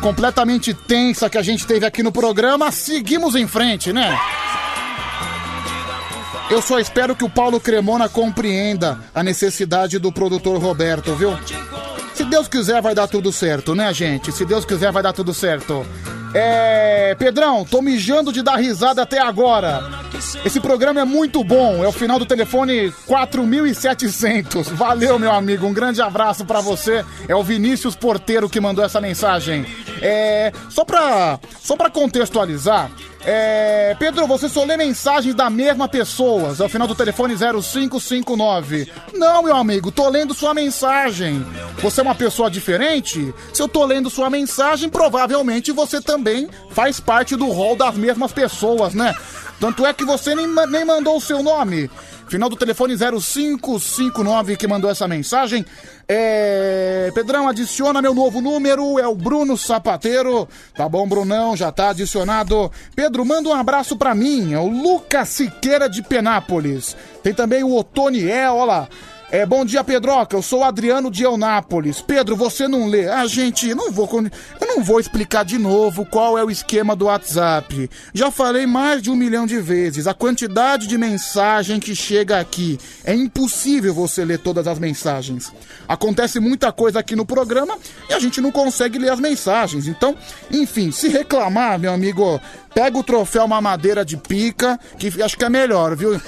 completamente 0.02 0.74
tensa 0.74 1.30
que 1.30 1.38
a 1.38 1.44
gente 1.44 1.68
teve 1.68 1.86
aqui 1.86 2.02
no 2.02 2.12
programa, 2.12 2.72
seguimos 2.72 3.36
em 3.36 3.46
frente, 3.46 3.94
né? 3.94 4.18
Eu 6.50 6.64
só 6.64 6.80
espero 6.80 7.16
que 7.16 7.24
o 7.24 7.30
Paulo 7.30 7.60
Cremona 7.60 8.10
compreenda 8.10 9.00
a 9.14 9.22
necessidade 9.22 10.00
do 10.00 10.12
produtor 10.12 10.60
Roberto, 10.60 11.14
viu? 11.14 11.38
Se 12.20 12.26
Deus 12.26 12.50
quiser, 12.50 12.82
vai 12.82 12.94
dar 12.94 13.08
tudo 13.08 13.32
certo, 13.32 13.74
né, 13.74 13.94
gente? 13.94 14.30
Se 14.34 14.44
Deus 14.44 14.66
quiser, 14.66 14.92
vai 14.92 15.02
dar 15.02 15.14
tudo 15.14 15.34
certo. 15.34 15.86
É. 16.34 17.16
Pedrão, 17.18 17.64
tô 17.64 17.82
mijando 17.82 18.34
de 18.34 18.42
dar 18.42 18.58
risada 18.58 19.04
até 19.04 19.22
agora. 19.22 19.90
Esse 20.44 20.60
programa 20.60 21.00
é 21.00 21.06
muito 21.06 21.42
bom. 21.46 21.82
É 21.82 21.88
o 21.88 21.94
final 21.94 22.20
do 22.20 22.26
telefone 22.26 22.94
4700. 23.08 24.68
Valeu, 24.68 25.18
meu 25.18 25.32
amigo. 25.32 25.66
Um 25.66 25.72
grande 25.74 26.02
abraço 26.02 26.44
pra 26.44 26.60
você. 26.60 27.06
É 27.26 27.34
o 27.34 27.42
Vinícius 27.42 27.96
Porteiro 27.96 28.50
que 28.50 28.60
mandou 28.60 28.84
essa 28.84 29.00
mensagem. 29.00 29.66
É. 30.02 30.52
Só 30.70 30.84
pra. 30.84 31.40
Só 31.62 31.76
pra 31.76 31.90
contextualizar. 31.90 32.92
É, 33.26 33.96
Pedro, 34.00 34.26
você 34.26 34.48
só 34.48 34.64
lê 34.64 34.78
mensagens 34.78 35.36
da 35.36 35.50
mesma 35.50 35.88
pessoa. 35.88 36.56
É 36.58 36.64
o 36.64 36.70
final 36.70 36.88
do 36.88 36.96
telefone 36.96 37.36
0559. 37.36 38.92
Não, 39.14 39.44
meu 39.44 39.56
amigo, 39.56 39.92
tô 39.92 40.08
lendo 40.10 40.34
sua 40.34 40.54
mensagem. 40.54 41.46
Você 41.82 42.00
é 42.00 42.04
uma 42.04 42.16
pessoa 42.16 42.50
diferente? 42.50 43.34
Se 43.54 43.62
eu 43.62 43.68
tô 43.68 43.86
lendo 43.86 44.10
sua 44.10 44.30
mensagem, 44.30 44.90
provavelmente 44.90 45.72
você 45.72 46.02
também 46.02 46.50
faz 46.72 47.00
parte 47.00 47.36
do 47.36 47.48
rol 47.48 47.76
das 47.76 47.96
mesmas 47.96 48.32
pessoas, 48.32 48.94
né? 48.94 49.14
Tanto 49.60 49.86
é 49.86 49.94
que 49.94 50.06
você 50.06 50.34
nem, 50.34 50.48
nem 50.70 50.86
mandou 50.86 51.18
o 51.18 51.22
seu 51.22 51.44
nome. 51.44 51.90
Final 52.30 52.48
do 52.48 52.56
telefone 52.56 52.96
0559 52.96 54.56
que 54.56 54.68
mandou 54.68 54.90
essa 54.90 55.08
mensagem. 55.08 55.66
É. 56.08 57.12
Pedrão, 57.14 57.48
adiciona 57.48 58.02
meu 58.02 58.14
novo 58.14 58.40
número, 58.40 59.00
é 59.00 59.08
o 59.08 59.16
Bruno 59.16 59.58
Sapateiro. 59.58 60.48
Tá 60.76 60.88
bom, 60.88 61.08
Brunão, 61.08 61.58
já 61.58 61.72
tá 61.72 61.90
adicionado. 61.90 62.72
Pedro, 62.96 63.26
manda 63.26 63.50
um 63.50 63.54
abraço 63.54 63.98
pra 63.98 64.14
mim, 64.14 64.54
é 64.54 64.60
o 64.60 64.68
Lucas 64.68 65.30
Siqueira 65.30 65.90
de 65.90 66.04
Penápolis. 66.04 66.96
Tem 67.24 67.34
também 67.34 67.64
o 67.64 67.76
Otoniel, 67.76 68.56
olha 68.56 68.66
lá. 68.66 68.88
É, 69.32 69.46
bom 69.46 69.64
dia, 69.64 69.84
Pedroca. 69.84 70.36
Eu 70.36 70.42
sou 70.42 70.64
Adriano 70.64 71.12
de 71.12 71.22
Eunápolis. 71.22 72.02
Pedro, 72.02 72.36
você 72.36 72.68
não 72.68 72.88
lê? 72.88 73.08
Ah, 73.08 73.28
gente, 73.28 73.76
não 73.76 73.92
vou, 73.92 74.10
eu 74.60 74.68
não 74.68 74.84
vou 74.84 75.00
explicar 75.00 75.46
de 75.46 75.60
novo 75.60 76.04
qual 76.04 76.36
é 76.36 76.44
o 76.44 76.50
esquema 76.50 76.96
do 76.96 77.06
WhatsApp. 77.06 77.88
Já 78.12 78.32
falei 78.32 78.66
mais 78.66 79.04
de 79.04 79.12
um 79.12 79.16
milhão 79.16 79.46
de 79.46 79.62
vezes. 79.62 80.08
A 80.08 80.16
quantidade 80.16 80.88
de 80.88 80.98
mensagem 80.98 81.80
que 81.80 81.96
chega 81.96 82.40
aqui 82.40 82.80
é 83.04 83.14
impossível 83.14 83.94
você 83.94 84.26
ler 84.26 84.40
todas 84.40 84.66
as 84.66 84.80
mensagens. 84.80 85.54
Acontece 85.88 86.40
muita 86.40 86.72
coisa 86.72 87.00
aqui 87.00 87.16
no 87.16 87.26
programa 87.26 87.78
e 88.10 88.14
a 88.16 88.20
gente 88.20 88.42
não 88.42 88.52
consegue 88.52 88.98
ler 88.98 89.12
as 89.12 89.20
mensagens. 89.20 89.88
Então, 89.88 90.18
enfim, 90.50 90.90
se 90.90 91.08
reclamar, 91.08 91.78
meu 91.78 91.94
amigo, 91.94 92.42
pega 92.74 92.98
o 92.98 93.04
troféu 93.04 93.48
mamadeira 93.48 94.04
de 94.04 94.18
pica, 94.18 94.80
que 94.98 95.22
acho 95.22 95.38
que 95.38 95.46
é 95.46 95.50
melhor, 95.50 95.96
viu? 95.96 96.20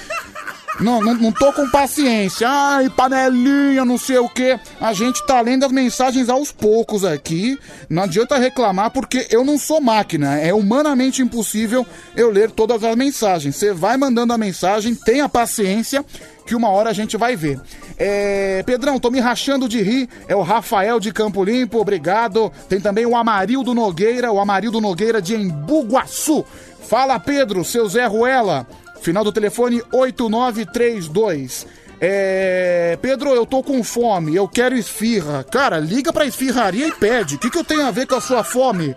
Não, 0.79 1.01
não, 1.01 1.13
não 1.13 1.31
tô 1.31 1.51
com 1.51 1.69
paciência. 1.69 2.47
Ai, 2.49 2.89
panelinha, 2.89 3.83
não 3.83 3.97
sei 3.97 4.17
o 4.17 4.29
que. 4.29 4.57
A 4.79 4.93
gente 4.93 5.25
tá 5.25 5.39
lendo 5.41 5.65
as 5.65 5.71
mensagens 5.71 6.29
aos 6.29 6.51
poucos 6.51 7.03
aqui. 7.03 7.59
Não 7.89 8.03
adianta 8.03 8.37
reclamar 8.37 8.89
porque 8.91 9.27
eu 9.29 9.43
não 9.43 9.57
sou 9.57 9.81
máquina. 9.81 10.39
É 10.39 10.53
humanamente 10.53 11.21
impossível 11.21 11.85
eu 12.15 12.31
ler 12.31 12.51
todas 12.51 12.83
as 12.83 12.95
mensagens. 12.95 13.55
Você 13.55 13.73
vai 13.73 13.97
mandando 13.97 14.33
a 14.33 14.37
mensagem, 14.37 14.95
tenha 14.95 15.27
paciência 15.27 16.05
que 16.45 16.55
uma 16.55 16.69
hora 16.69 16.89
a 16.89 16.93
gente 16.93 17.17
vai 17.17 17.35
ver. 17.35 17.59
É, 17.97 18.63
Pedrão, 18.63 18.99
tô 18.99 19.11
me 19.11 19.19
rachando 19.19 19.69
de 19.69 19.81
rir. 19.81 20.09
É 20.27 20.35
o 20.35 20.41
Rafael 20.41 20.99
de 20.99 21.11
Campo 21.11 21.43
Limpo, 21.43 21.79
obrigado. 21.79 22.51
Tem 22.67 22.79
também 22.79 23.05
o 23.05 23.15
Amarildo 23.15 23.73
Nogueira, 23.73 24.31
o 24.31 24.39
Amarildo 24.39 24.81
Nogueira 24.81 25.21
de 25.21 25.35
Embuguaçu. 25.35 26.43
Fala, 26.81 27.19
Pedro, 27.19 27.63
seu 27.63 27.87
Zé 27.87 28.05
Ruela. 28.05 28.67
Final 29.01 29.23
do 29.23 29.31
telefone 29.31 29.81
8932. 29.91 31.67
É. 31.99 32.97
Pedro, 33.01 33.31
eu 33.35 33.45
tô 33.45 33.61
com 33.61 33.83
fome, 33.83 34.35
eu 34.35 34.47
quero 34.47 34.77
esfirra. 34.77 35.43
Cara, 35.43 35.79
liga 35.79 36.13
pra 36.13 36.25
esfirraria 36.25 36.87
e 36.87 36.91
pede. 36.91 37.35
O 37.35 37.39
que, 37.39 37.49
que 37.49 37.57
eu 37.57 37.63
tenho 37.63 37.85
a 37.85 37.91
ver 37.91 38.07
com 38.07 38.15
a 38.15 38.21
sua 38.21 38.43
fome? 38.43 38.95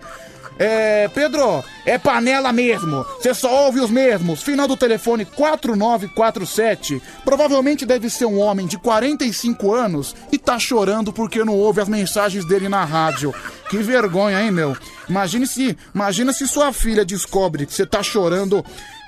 É, 0.59 1.09
Pedro, 1.09 1.65
é 1.85 1.99
panela 1.99 2.53
mesmo. 2.53 3.05
Você 3.19 3.35
só 3.35 3.65
ouve 3.65 3.81
os 3.81 3.91
mesmos. 3.91 4.43
Final 4.43 4.69
do 4.69 4.77
telefone 4.77 5.25
4947. 5.25 7.03
Provavelmente 7.25 7.85
deve 7.85 8.09
ser 8.09 8.27
um 8.27 8.39
homem 8.39 8.67
de 8.67 8.79
45 8.79 9.75
anos 9.75 10.15
e 10.31 10.39
tá 10.39 10.59
chorando 10.59 11.13
porque 11.13 11.45
não 11.45 11.55
ouve 11.55 11.81
as 11.81 11.89
mensagens 11.89 12.45
dele 12.47 12.69
na 12.69 12.85
rádio. 12.85 13.35
Que 13.69 13.79
vergonha, 13.79 14.41
hein, 14.41 14.53
meu? 14.53 14.77
Imagine 15.09 15.47
se, 15.47 15.77
imagina 15.95 16.33
se 16.33 16.47
sua 16.47 16.73
filha 16.73 17.05
descobre 17.05 17.67
que 17.67 17.75
você 17.75 17.85
tá 17.85 18.03
chorando 18.03 18.65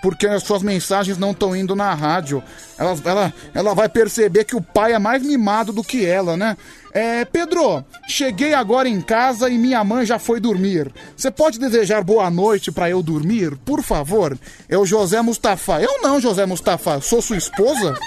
porque 0.07 0.29
as 0.29 0.45
suas 0.45 0.63
mensagens 0.63 1.19
não 1.19 1.33
estão 1.33 1.57
indo 1.57 1.75
na 1.75 1.93
rádio. 1.93 2.41
Ela, 2.79 2.97
ela, 3.05 3.35
ela 3.53 3.75
vai 3.75 3.89
perceber 3.89 4.45
que 4.45 4.55
o 4.55 4.63
pai 4.63 4.93
é 4.93 5.01
mais 5.01 5.21
mimado 5.21 5.73
do 5.73 5.83
que 5.83 6.07
ela, 6.07 6.37
né? 6.37 6.57
É, 6.95 7.25
Pedro, 7.25 7.85
cheguei 8.07 8.55
agora 8.55 8.89
em 8.89 9.01
casa 9.01 9.51
e 9.51 9.59
minha 9.59 9.83
mãe 9.83 10.07
já 10.07 10.17
foi 10.17 10.39
dormir. 10.39 10.93
Você 11.17 11.29
pode 11.29 11.59
desejar 11.59 12.05
boa 12.05 12.31
noite 12.31 12.71
pra 12.71 12.89
eu 12.89 13.03
dormir, 13.03 13.57
por 13.65 13.83
favor? 13.83 14.39
É 14.69 14.79
o 14.79 14.87
José 14.87 15.21
Mustafa. 15.21 15.81
Eu 15.83 16.01
não, 16.01 16.21
José 16.21 16.47
Mustafa. 16.47 17.01
Sou 17.01 17.21
sua 17.21 17.37
esposa? 17.37 17.99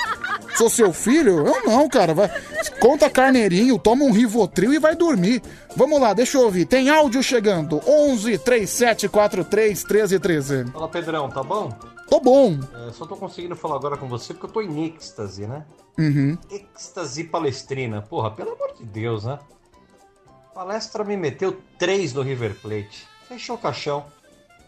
Sou 0.55 0.69
seu 0.69 0.93
filho? 0.93 1.45
Eu 1.45 1.65
não, 1.65 1.89
cara. 1.89 2.13
Vai... 2.13 2.31
Conta 2.79 3.09
carneirinho, 3.09 3.77
toma 3.77 4.05
um 4.05 4.11
Rivotril 4.13 4.73
e 4.73 4.79
vai 4.79 4.95
dormir. 4.95 5.41
Vamos 5.75 5.99
lá, 5.99 6.13
deixa 6.13 6.37
eu 6.37 6.43
ouvir. 6.43 6.65
Tem 6.65 6.89
áudio 6.89 7.21
chegando. 7.21 7.81
11 7.85 8.37
3743 8.37 9.83
1313. 9.83 10.71
Fala 10.71 10.87
Pedrão, 10.87 11.29
tá 11.29 11.43
bom? 11.43 11.88
Tô 12.09 12.19
bom. 12.19 12.57
É, 12.87 12.91
só 12.91 13.05
tô 13.05 13.15
conseguindo 13.15 13.55
falar 13.55 13.75
agora 13.75 13.95
com 13.97 14.07
você 14.07 14.33
porque 14.33 14.47
eu 14.47 14.51
tô 14.51 14.61
em 14.61 14.85
êxtase, 14.85 15.45
né? 15.45 15.63
Uhum. 15.97 16.37
Êxtase 16.49 17.23
palestrina. 17.25 18.01
Porra, 18.01 18.31
pelo 18.31 18.53
amor 18.53 18.73
de 18.77 18.83
Deus, 18.85 19.25
né? 19.25 19.37
Palestra 20.53 21.03
me 21.03 21.15
meteu 21.15 21.61
três 21.77 22.13
no 22.13 22.21
River 22.21 22.55
Plate. 22.61 23.07
Fechou 23.27 23.55
o 23.55 23.59
caixão. 23.59 24.05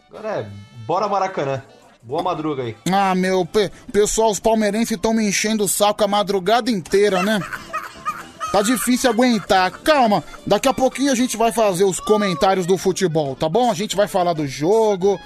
Agora 0.08 0.28
é, 0.40 0.50
bora 0.86 1.08
Maracanã. 1.08 1.62
Boa 2.02 2.22
madruga 2.22 2.64
aí. 2.64 2.76
Ah, 2.90 3.14
meu, 3.14 3.46
pe- 3.46 3.70
pessoal, 3.92 4.30
os 4.30 4.40
palmeirenses 4.40 4.90
estão 4.90 5.14
me 5.14 5.24
enchendo 5.26 5.64
o 5.64 5.68
saco 5.68 6.02
a 6.02 6.08
madrugada 6.08 6.70
inteira, 6.70 7.22
né? 7.22 7.40
Tá 8.50 8.60
difícil 8.60 9.08
aguentar. 9.08 9.70
Calma, 9.82 10.22
daqui 10.46 10.68
a 10.68 10.74
pouquinho 10.74 11.12
a 11.12 11.14
gente 11.14 11.36
vai 11.36 11.52
fazer 11.52 11.84
os 11.84 12.00
comentários 12.00 12.66
do 12.66 12.76
futebol, 12.76 13.34
tá 13.36 13.48
bom? 13.48 13.70
A 13.70 13.74
gente 13.74 13.94
vai 13.96 14.08
falar 14.08 14.32
do 14.32 14.46
jogo, 14.46 15.18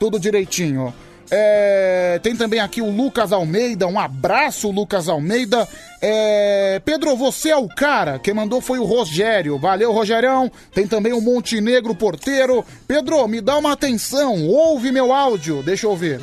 tudo 0.00 0.18
direitinho. 0.18 0.92
É, 1.30 2.20
tem 2.22 2.36
também 2.36 2.60
aqui 2.60 2.82
o 2.82 2.90
Lucas 2.90 3.32
Almeida, 3.32 3.86
um 3.86 3.98
abraço, 3.98 4.70
Lucas 4.70 5.08
Almeida. 5.08 5.66
É, 6.00 6.80
Pedro, 6.84 7.16
você 7.16 7.50
é 7.50 7.56
o 7.56 7.66
cara. 7.66 8.18
Quem 8.18 8.34
mandou 8.34 8.60
foi 8.60 8.78
o 8.78 8.84
Rogério. 8.84 9.58
Valeu, 9.58 9.90
Rogerão. 9.90 10.50
Tem 10.74 10.86
também 10.86 11.12
o 11.12 11.20
Montenegro 11.20 11.94
Porteiro. 11.94 12.64
Pedro, 12.86 13.26
me 13.26 13.40
dá 13.40 13.56
uma 13.56 13.72
atenção. 13.72 14.46
Ouve 14.46 14.92
meu 14.92 15.12
áudio. 15.12 15.62
Deixa 15.62 15.86
eu 15.86 15.90
ouvir. 15.90 16.20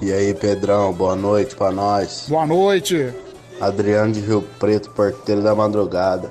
E 0.00 0.12
aí, 0.12 0.32
Pedrão, 0.32 0.92
boa 0.92 1.14
noite 1.14 1.54
pra 1.54 1.70
nós. 1.70 2.24
Boa 2.28 2.46
noite. 2.46 3.12
Adriano 3.60 4.12
de 4.12 4.20
Rio 4.20 4.42
Preto, 4.58 4.90
porteiro 4.90 5.42
da 5.42 5.54
madrugada. 5.54 6.30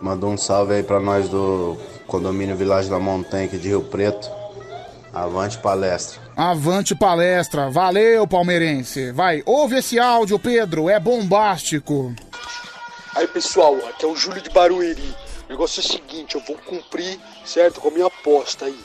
Mandou 0.00 0.30
um 0.30 0.36
salve 0.36 0.74
aí 0.74 0.82
pra 0.82 0.98
nós 1.00 1.28
do 1.28 1.76
condomínio 2.06 2.56
Village 2.56 2.88
da 2.88 2.98
Montanha 2.98 3.44
aqui 3.46 3.58
de 3.58 3.68
Rio 3.68 3.82
Preto. 3.82 4.41
Avante 5.12 5.58
palestra. 5.58 6.22
Avante 6.34 6.94
palestra. 6.94 7.70
Valeu, 7.70 8.26
palmeirense. 8.26 9.12
Vai, 9.12 9.42
ouve 9.44 9.76
esse 9.76 9.98
áudio, 9.98 10.38
Pedro. 10.38 10.88
É 10.88 10.98
bombástico. 10.98 12.14
Aí 13.14 13.26
pessoal, 13.26 13.76
aqui 13.88 14.06
é 14.06 14.08
o 14.08 14.16
Júlio 14.16 14.40
de 14.40 14.48
Barueri. 14.48 15.14
O 15.46 15.52
negócio 15.52 15.82
é 15.82 15.84
o 15.84 15.86
seguinte, 15.86 16.34
eu 16.34 16.40
vou 16.40 16.56
cumprir, 16.56 17.20
certo, 17.44 17.78
com 17.78 17.88
a 17.88 17.90
minha 17.90 18.06
aposta 18.06 18.64
aí. 18.64 18.80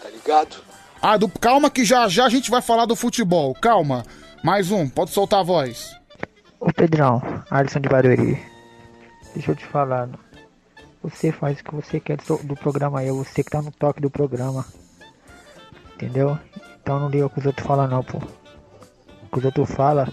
Tá 0.00 0.08
ligado? 0.08 0.56
Ah, 1.02 1.16
do... 1.16 1.28
calma 1.28 1.68
que 1.68 1.84
já 1.84 2.06
já 2.06 2.26
a 2.26 2.28
gente 2.28 2.48
vai 2.48 2.62
falar 2.62 2.86
do 2.86 2.94
futebol. 2.94 3.52
Calma. 3.54 4.04
Mais 4.44 4.70
um, 4.70 4.88
pode 4.88 5.10
soltar 5.10 5.40
a 5.40 5.42
voz. 5.42 5.96
Ô 6.60 6.72
Pedrão, 6.72 7.20
Alisson 7.50 7.80
de 7.80 7.88
Barueri. 7.88 8.40
Deixa 9.34 9.50
eu 9.50 9.56
te 9.56 9.66
falar. 9.66 10.08
Você 11.02 11.32
faz 11.32 11.58
o 11.58 11.64
que 11.64 11.74
você 11.74 11.98
quer 11.98 12.18
do 12.18 12.38
do 12.44 12.54
programa 12.54 13.00
aí, 13.00 13.08
é 13.08 13.12
você 13.12 13.42
que 13.42 13.50
tá 13.50 13.60
no 13.60 13.72
toque 13.72 14.00
do 14.00 14.10
programa. 14.10 14.64
Entendeu? 15.96 16.38
Então 16.82 17.00
não 17.00 17.08
liga 17.08 17.26
o 17.26 17.30
que 17.30 17.38
os 17.40 17.46
outros 17.46 17.66
falam 17.66 17.88
não, 17.88 18.02
pô. 18.04 18.18
O 18.18 19.28
que 19.32 19.38
os 19.38 19.44
outros 19.44 19.70
falam 19.70 20.06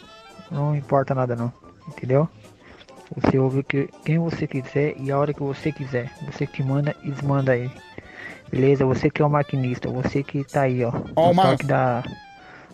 não 0.50 0.76
importa 0.76 1.14
nada 1.14 1.36
não. 1.36 1.52
Entendeu? 1.88 2.28
Você 3.16 3.38
ouve 3.38 3.60
o 3.60 3.64
que, 3.64 3.90
quem 4.06 4.18
você 4.18 4.48
quiser 4.48 4.96
e 4.98 5.12
a 5.12 5.18
hora 5.20 5.34
que 5.34 5.44
você 5.44 5.72
quiser. 5.72 6.10
Você 6.32 6.48
que 6.48 6.64
manda 6.64 6.96
e 7.04 7.12
desmanda 7.12 7.52
aí. 7.52 7.70
Beleza? 8.50 8.86
Você 8.86 9.10
que 9.10 9.22
é 9.22 9.26
o 9.26 9.30
maquinista, 9.30 9.90
você 9.90 10.24
que 10.24 10.44
tá 10.44 10.62
aí, 10.62 10.84
ó. 10.84 10.92
Ó, 11.16 11.28
no 11.28 11.34
ma- 11.34 11.44
toque 11.52 11.66
da, 11.66 12.04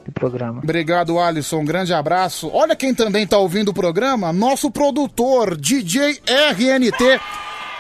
do 0.06 0.12
programa. 0.14 0.60
Obrigado, 0.64 1.20
Alisson. 1.20 1.60
Um 1.60 1.66
grande 1.66 1.94
abraço. 1.94 2.50
Olha 2.54 2.76
quem 2.76 2.94
também 2.94 3.26
tá 3.26 3.38
ouvindo 3.38 3.70
o 3.70 3.74
programa. 3.74 4.32
Nosso 4.32 4.70
produtor, 4.72 5.58
DJ 5.58 6.22
RNT. 6.28 7.20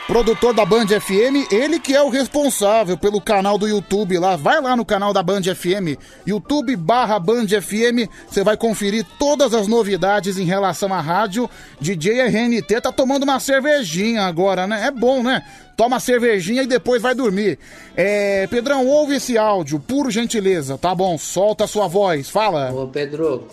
Produtor 0.09 0.55
da 0.55 0.65
Band 0.65 0.87
FM, 0.87 1.53
ele 1.53 1.79
que 1.79 1.93
é 1.93 2.01
o 2.01 2.09
responsável 2.09 2.97
pelo 2.97 3.21
canal 3.21 3.59
do 3.59 3.67
YouTube 3.67 4.17
lá. 4.17 4.35
Vai 4.35 4.59
lá 4.59 4.75
no 4.75 4.83
canal 4.83 5.13
da 5.13 5.21
Band 5.21 5.43
FM, 5.43 6.01
YouTube 6.25 6.75
barra 6.75 7.19
Band 7.19 7.45
FM. 7.45 8.09
Você 8.27 8.43
vai 8.43 8.57
conferir 8.57 9.05
todas 9.19 9.53
as 9.53 9.67
novidades 9.67 10.39
em 10.39 10.45
relação 10.45 10.91
à 10.91 10.99
rádio. 10.99 11.47
DJ 11.79 12.21
RNT 12.21 12.81
tá 12.81 12.91
tomando 12.91 13.21
uma 13.21 13.39
cervejinha 13.39 14.23
agora, 14.23 14.65
né? 14.65 14.87
É 14.87 14.89
bom, 14.89 15.21
né? 15.21 15.45
Toma 15.77 15.99
cervejinha 15.99 16.63
e 16.63 16.67
depois 16.67 17.03
vai 17.03 17.13
dormir. 17.13 17.59
É, 17.95 18.47
Pedrão, 18.47 18.87
ouve 18.87 19.17
esse 19.17 19.37
áudio, 19.37 19.79
por 19.79 20.09
gentileza. 20.09 20.75
Tá 20.75 20.95
bom, 20.95 21.19
solta 21.19 21.65
a 21.65 21.67
sua 21.67 21.87
voz, 21.87 22.31
fala. 22.31 22.73
Ô 22.73 22.87
Pedro, 22.87 23.47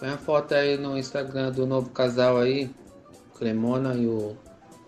põe 0.00 0.08
a 0.08 0.16
foto 0.16 0.54
aí 0.54 0.78
no 0.78 0.96
Instagram 0.96 1.52
do 1.52 1.66
novo 1.66 1.90
casal 1.90 2.38
aí, 2.38 2.70
Clemona 3.38 3.92
e 3.92 4.06
o 4.06 4.34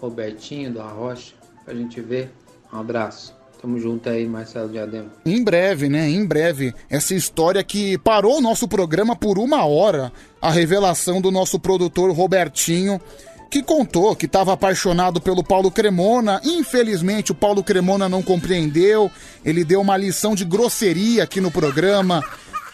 Robertinho 0.03 0.73
do 0.73 0.81
Arrocha, 0.81 1.33
pra 1.65 1.73
gente 1.73 2.01
ver. 2.01 2.35
Um 2.73 2.81
abraço. 2.81 3.33
Tamo 3.61 3.79
junto 3.79 4.09
aí, 4.09 4.27
Marcelo 4.27 4.69
Diadema. 4.69 5.07
Em 5.25 5.45
breve, 5.45 5.89
né? 5.89 6.09
Em 6.09 6.27
breve. 6.27 6.75
Essa 6.91 7.15
história 7.15 7.63
que 7.63 7.97
parou 7.99 8.39
o 8.39 8.41
nosso 8.41 8.67
programa 8.67 9.15
por 9.15 9.39
uma 9.39 9.65
hora. 9.65 10.13
A 10.41 10.51
revelação 10.51 11.21
do 11.21 11.31
nosso 11.31 11.61
produtor 11.61 12.11
Robertinho, 12.11 13.01
que 13.49 13.63
contou 13.63 14.17
que 14.17 14.27
estava 14.27 14.53
apaixonado 14.53 15.21
pelo 15.21 15.45
Paulo 15.45 15.71
Cremona. 15.71 16.41
Infelizmente, 16.43 17.31
o 17.31 17.37
Paulo 17.37 17.63
Cremona 17.63 18.09
não 18.09 18.21
compreendeu. 18.21 19.09
Ele 19.45 19.65
deu 19.65 19.81
uma 19.81 19.97
lição 19.97 20.35
de 20.35 20.45
grosseria 20.45 21.23
aqui 21.23 21.41
no 21.41 21.53
programa. 21.53 22.25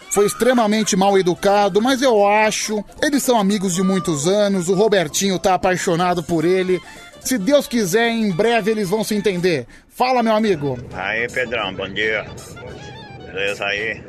Foi 0.09 0.25
extremamente 0.25 0.95
mal 0.95 1.19
educado, 1.19 1.79
mas 1.79 2.01
eu 2.01 2.25
acho. 2.27 2.83
Eles 2.99 3.21
são 3.21 3.39
amigos 3.39 3.75
de 3.75 3.83
muitos 3.83 4.27
anos. 4.27 4.67
O 4.67 4.73
Robertinho 4.73 5.37
tá 5.37 5.53
apaixonado 5.53 6.23
por 6.23 6.43
ele. 6.43 6.81
Se 7.21 7.37
Deus 7.37 7.67
quiser, 7.67 8.09
em 8.09 8.31
breve 8.31 8.71
eles 8.71 8.89
vão 8.89 9.03
se 9.03 9.15
entender. 9.15 9.67
Fala, 9.89 10.23
meu 10.23 10.33
amigo. 10.33 10.77
Aí, 10.93 11.27
Pedrão, 11.27 11.73
bom 11.73 11.89
dia. 11.89 12.25
Beleza 13.25 13.65
aí? 13.65 14.01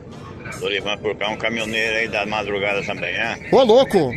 Por 1.00 1.16
cá 1.16 1.28
um 1.28 1.36
caminhoneiro 1.36 1.96
aí 1.96 2.08
da 2.08 2.26
madrugada 2.26 2.82
também, 2.82 3.12
né? 3.12 3.38
Ô, 3.52 3.62
louco! 3.62 4.12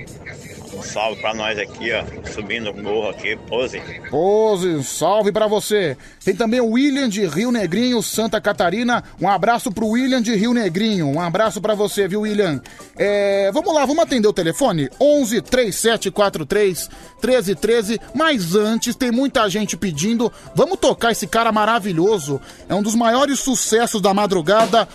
Salve 0.83 1.21
pra 1.21 1.33
nós 1.33 1.57
aqui, 1.57 1.91
ó. 1.91 2.03
Subindo 2.31 2.71
o 2.71 2.83
morro 2.83 3.09
aqui, 3.09 3.35
pose. 3.47 3.81
Pose, 4.09 4.83
salve 4.83 5.31
pra 5.31 5.47
você. 5.47 5.97
Tem 6.23 6.35
também 6.35 6.59
o 6.59 6.71
William 6.71 7.07
de 7.09 7.25
Rio 7.25 7.51
Negrinho, 7.51 8.01
Santa 8.03 8.39
Catarina. 8.39 9.03
Um 9.19 9.27
abraço 9.27 9.71
pro 9.71 9.87
William 9.87 10.21
de 10.21 10.35
Rio 10.35 10.53
Negrinho. 10.53 11.07
Um 11.07 11.19
abraço 11.19 11.61
pra 11.61 11.73
você, 11.73 12.07
viu, 12.07 12.21
William? 12.21 12.61
É, 12.97 13.51
vamos 13.51 13.73
lá, 13.73 13.85
vamos 13.85 14.03
atender 14.03 14.27
o 14.27 14.33
telefone? 14.33 14.89
11 14.99 15.41
3743 15.41 16.89
1313. 17.21 17.99
Mas 18.13 18.55
antes, 18.55 18.95
tem 18.95 19.11
muita 19.11 19.49
gente 19.49 19.77
pedindo. 19.77 20.31
Vamos 20.53 20.77
tocar 20.77 21.11
esse 21.11 21.25
cara 21.25 21.51
maravilhoso. 21.51 22.39
É 22.67 22.75
um 22.75 22.83
dos 22.83 22.95
maiores 22.95 23.39
sucessos 23.39 24.01
da 24.01 24.13
madrugada. 24.13 24.87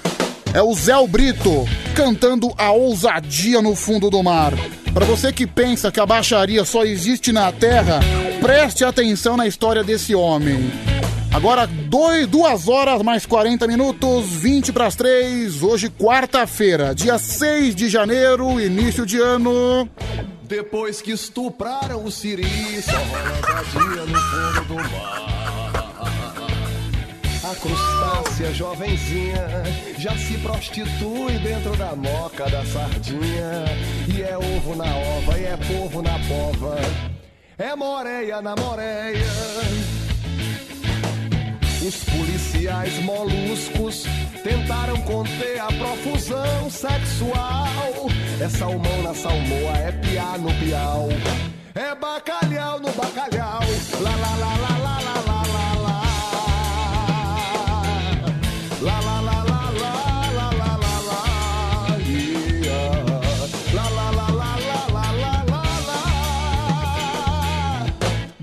É 0.55 0.63
o 0.63 0.75
Zé 0.75 0.95
Brito 1.07 1.67
cantando 1.95 2.53
a 2.57 2.73
ousadia 2.73 3.61
no 3.61 3.77
fundo 3.77 4.09
do 4.09 4.23
mar. 4.23 4.53
Pra 4.95 5.05
você 5.05 5.33
que 5.33 5.47
pensa 5.47 5.93
que 5.93 6.01
a 6.01 6.07
baixaria 6.07 6.65
só 6.65 6.85
existe 6.85 7.33
na 7.33 7.53
Terra, 7.53 8.01
preste 8.41 8.85
atenção 8.85 9.37
na 9.37 9.47
história 9.47 9.85
desse 9.85 10.15
homem. 10.15 10.71
Agora, 11.33 11.67
dois, 11.67 12.27
duas 12.27 12.67
horas 12.67 13.03
mais 13.03 13.27
40 13.27 13.67
minutos, 13.67 14.27
20 14.27 14.73
para 14.73 14.87
as 14.87 14.97
3, 14.97 15.63
hoje 15.63 15.91
quarta-feira, 15.91 16.95
dia 16.95 17.19
6 17.19 17.75
de 17.75 17.89
janeiro, 17.89 18.59
início 18.59 19.05
de 19.05 19.21
ano. 19.21 19.89
Depois 20.45 21.03
que 21.03 21.13
estupraram 21.13 22.05
o 22.05 22.11
Siri, 22.11 22.83
só 22.83 22.97
rola 22.97 23.37
ousadia 23.37 24.07
no 24.07 24.19
fundo 24.19 24.65
do 24.69 24.75
mar. 24.75 25.38
A 27.49 27.55
crustácea 27.55 28.53
jovenzinha 28.53 29.49
já 29.97 30.15
se 30.19 30.37
prostitui 30.37 31.39
dentro 31.39 31.75
da 31.79 31.97
moca 31.97 32.45
da 32.51 32.63
sardinha. 32.67 33.65
E 34.15 34.21
é 34.21 34.37
ovo 34.37 34.77
na 34.77 34.85
ova, 34.85 35.39
e 35.39 35.47
é 35.47 35.57
povo 35.57 36.03
na 36.03 36.19
pova. 36.29 36.77
É 37.57 37.75
moreia 37.75 38.43
na 38.43 38.55
moreia. 38.55 39.25
Os 41.81 42.05
policiais 42.05 42.99
moluscos 42.99 44.05
tentaram 44.45 45.01
conter 45.01 45.59
a 45.59 45.69
profusão 45.69 46.69
sexual. 46.69 48.11
É 48.43 48.49
salmão 48.51 49.03
na 49.03 49.15
salmoa, 49.15 49.79
é 49.79 49.93
piá 49.93 50.37
no 50.37 50.53
piau. 50.53 51.09
É 51.75 51.95
bacalhau 51.95 52.79
no 52.79 52.93
bacalhau. 52.93 53.63
Lá, 54.03 54.11
lá, 54.11 54.37
lá, 54.37 54.57
lá, 54.57 54.68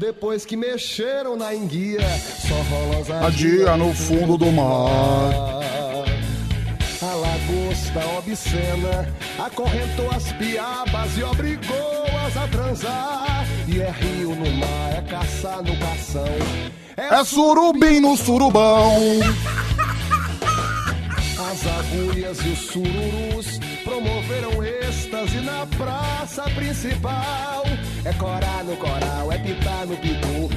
Depois 0.06 0.46
que 0.46 0.56
mexeram 0.56 1.36
na 1.36 1.56
enguia, 1.56 2.08
só 2.48 2.54
rola 2.70 3.26
A 3.26 3.30
dia 3.32 3.76
no 3.76 3.92
fundo 3.92 4.38
do 4.38 4.52
mar. 4.52 5.34
a 7.02 7.16
lagosta 7.16 8.06
obscena 8.20 9.12
acorrentou 9.40 10.08
as 10.12 10.32
piabas 10.34 11.18
e 11.18 11.24
obrigou-as 11.24 12.38
a 12.38 12.48
transar. 12.50 13.48
E 13.68 13.82
é 13.82 13.90
rio 13.90 14.36
no 14.36 14.52
mar, 14.58 14.94
é 14.96 15.02
caçar 15.10 15.64
no 15.64 15.76
cação. 15.80 16.38
É 16.96 17.24
surubim 17.24 18.00
no 18.00 18.16
surubão. 18.16 19.00
As 21.52 21.66
agulhas 21.66 22.38
e 22.46 22.50
os 22.50 22.60
sururus 22.60 23.60
promoveram 23.86 24.64
êxtase 24.64 25.40
na 25.42 25.66
praça 25.78 26.44
principal. 26.56 27.64
É 28.04 28.12
corá 28.14 28.64
no 28.64 28.76
coral, 28.76 29.32
é 29.32 29.38
pitar 29.38 29.86
no 29.86 29.96
pitu, 29.96 30.50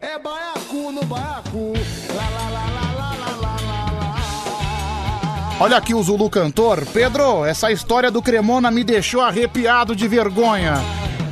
é 0.00 0.18
baiacu 0.18 0.92
no 0.92 1.04
baiacu. 1.04 1.72
Lá, 2.14 2.28
lá, 2.28 2.50
lá, 2.50 2.66
lá, 2.74 2.92
lá, 2.98 3.16
lá, 3.16 3.36
lá, 3.40 3.92
lá. 3.92 5.56
Olha 5.60 5.76
aqui 5.76 5.94
o 5.94 6.02
Zulu 6.02 6.28
cantor. 6.28 6.84
Pedro, 6.92 7.44
essa 7.44 7.70
história 7.70 8.10
do 8.10 8.20
Cremona 8.20 8.70
me 8.70 8.82
deixou 8.82 9.20
arrepiado 9.20 9.94
de 9.94 10.08
vergonha. 10.08 10.74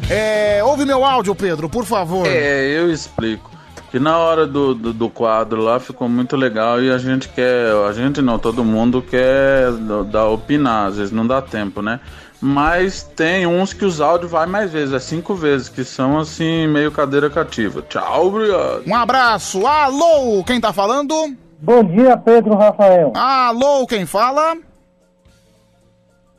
É, 0.08 0.62
ouve 0.64 0.84
meu 0.84 1.04
áudio, 1.04 1.34
Pedro, 1.34 1.68
por 1.68 1.84
favor. 1.84 2.26
É, 2.26 2.66
eu 2.78 2.90
explico. 2.92 3.49
Que 3.90 3.98
na 3.98 4.16
hora 4.18 4.46
do, 4.46 4.72
do, 4.72 4.92
do 4.92 5.10
quadro 5.10 5.60
lá 5.60 5.80
ficou 5.80 6.08
muito 6.08 6.36
legal 6.36 6.80
e 6.80 6.90
a 6.90 6.98
gente 6.98 7.28
quer. 7.28 7.72
A 7.88 7.92
gente 7.92 8.22
não, 8.22 8.38
todo 8.38 8.64
mundo 8.64 9.02
quer 9.02 9.72
dar 10.10 10.28
opinar, 10.28 10.88
às 10.88 10.96
vezes 10.96 11.12
não 11.12 11.26
dá 11.26 11.42
tempo, 11.42 11.82
né? 11.82 11.98
Mas 12.40 13.02
tem 13.02 13.46
uns 13.46 13.72
que 13.72 13.84
os 13.84 14.00
áudios 14.00 14.30
vai 14.30 14.46
mais 14.46 14.72
vezes, 14.72 14.94
é 14.94 14.98
cinco 14.98 15.34
vezes, 15.34 15.68
que 15.68 15.84
são 15.84 16.18
assim, 16.18 16.66
meio 16.68 16.90
cadeira 16.90 17.28
cativa. 17.28 17.82
Tchau, 17.82 18.28
obrigado. 18.28 18.84
Um 18.86 18.94
abraço. 18.94 19.66
Alô, 19.66 20.42
quem 20.44 20.60
tá 20.60 20.72
falando? 20.72 21.36
Bom 21.58 21.84
dia, 21.84 22.16
Pedro 22.16 22.54
Rafael. 22.54 23.12
Alô, 23.14 23.86
quem 23.86 24.06
fala? 24.06 24.56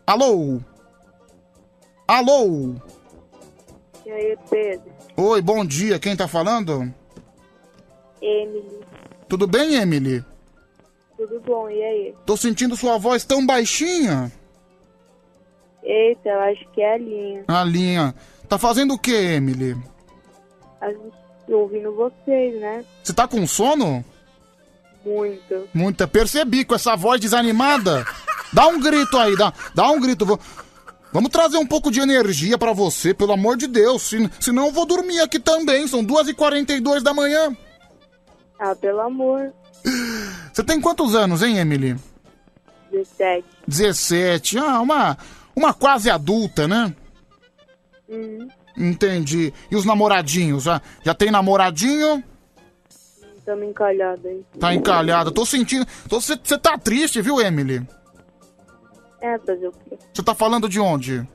Alô? 0.07 0.60
Alô? 2.07 2.76
E 4.06 4.11
aí, 4.11 4.38
Pedro? 4.49 4.91
Oi, 5.15 5.41
bom 5.41 5.64
dia, 5.64 5.99
quem 5.99 6.15
tá 6.15 6.28
falando? 6.28 6.91
Emily, 8.22 8.80
Tudo 9.27 9.48
bem, 9.48 9.76
Emily? 9.76 10.23
tudo 11.18 11.39
bom? 11.41 11.69
E 11.69 11.81
aí? 11.84 12.15
Tô 12.26 12.35
sentindo 12.35 12.76
sua 12.76 12.98
voz 12.98 13.23
tão 13.23 13.45
baixinha. 13.45 14.31
Eita, 15.84 16.30
eu 16.30 16.39
acho 16.41 16.68
que 16.72 16.81
é 16.81 16.93
a 16.93 16.98
linha. 16.98 17.43
A 17.48 17.64
linha. 17.64 18.15
Tá 18.49 18.57
fazendo 18.57 18.93
o 18.95 18.99
que, 18.99 19.14
Emily? 19.14 19.76
As- 20.80 20.95
Ouvindo 21.48 21.93
vocês, 21.95 22.60
né? 22.61 22.85
Você 23.03 23.14
tá 23.14 23.27
com 23.27 23.45
sono? 23.45 24.06
Muito. 25.06 25.68
Muita. 25.73 26.07
Percebi 26.07 26.64
com 26.64 26.76
essa 26.76 26.95
voz 26.95 27.19
desanimada. 27.19 28.06
Dá 28.53 28.68
um 28.68 28.80
grito 28.80 29.18
aí, 29.18 29.35
dá, 29.35 29.52
dá 29.76 29.89
um 29.91 29.99
grito. 29.99 30.26
Vou- 30.26 30.39
Vamos 31.11 31.30
trazer 31.30 31.57
um 31.57 31.68
pouco 31.68 31.91
de 31.91 31.99
energia 31.99 32.57
pra 32.57 32.72
você, 32.72 33.14
pelo 33.14 33.34
amor 33.34 33.57
de 33.57 33.68
Deus. 33.68 34.03
Se, 34.03 34.30
senão 34.39 34.68
eu 34.68 34.72
vou 34.72 34.85
dormir 34.85 35.19
aqui 35.19 35.39
também. 35.39 35.88
São 35.88 36.03
2h42 36.06 37.03
da 37.03 37.14
manhã. 37.14 37.56
Ah, 38.64 38.76
pelo 38.76 39.02
amor. 39.02 39.52
Você 40.54 40.64
tem 40.64 40.80
quantos 40.80 41.16
anos, 41.16 41.42
hein, 41.42 41.58
Emily? 41.58 41.96
17. 42.92 43.44
17. 43.68 44.60
Ah, 44.60 44.80
uma, 44.80 45.18
uma 45.56 45.74
quase 45.74 46.12
adulta, 46.12 46.68
né? 46.68 46.94
Uhum. 48.08 48.48
Entendi. 48.78 49.52
E 49.72 49.76
os 49.76 49.84
namoradinhos? 49.84 50.62
Já, 50.62 50.80
já 51.04 51.16
tem 51.16 51.32
namoradinho? 51.32 52.24
Tamo 53.44 53.64
encalhado 53.64 54.28
aí. 54.28 54.46
Tá 54.60 54.76
encalhado. 54.76 55.32
Tô 55.32 55.44
sentindo. 55.44 55.88
Você 56.08 56.38
tá 56.38 56.78
triste, 56.78 57.20
viu, 57.20 57.42
Emily? 57.42 57.82
É, 59.22 59.40
fazer 59.40 59.70
o 59.70 59.72
quê? 59.72 59.98
Você 60.14 60.22
tá 60.22 60.36
falando 60.36 60.70
de 60.70 60.80
onde? 60.80 61.28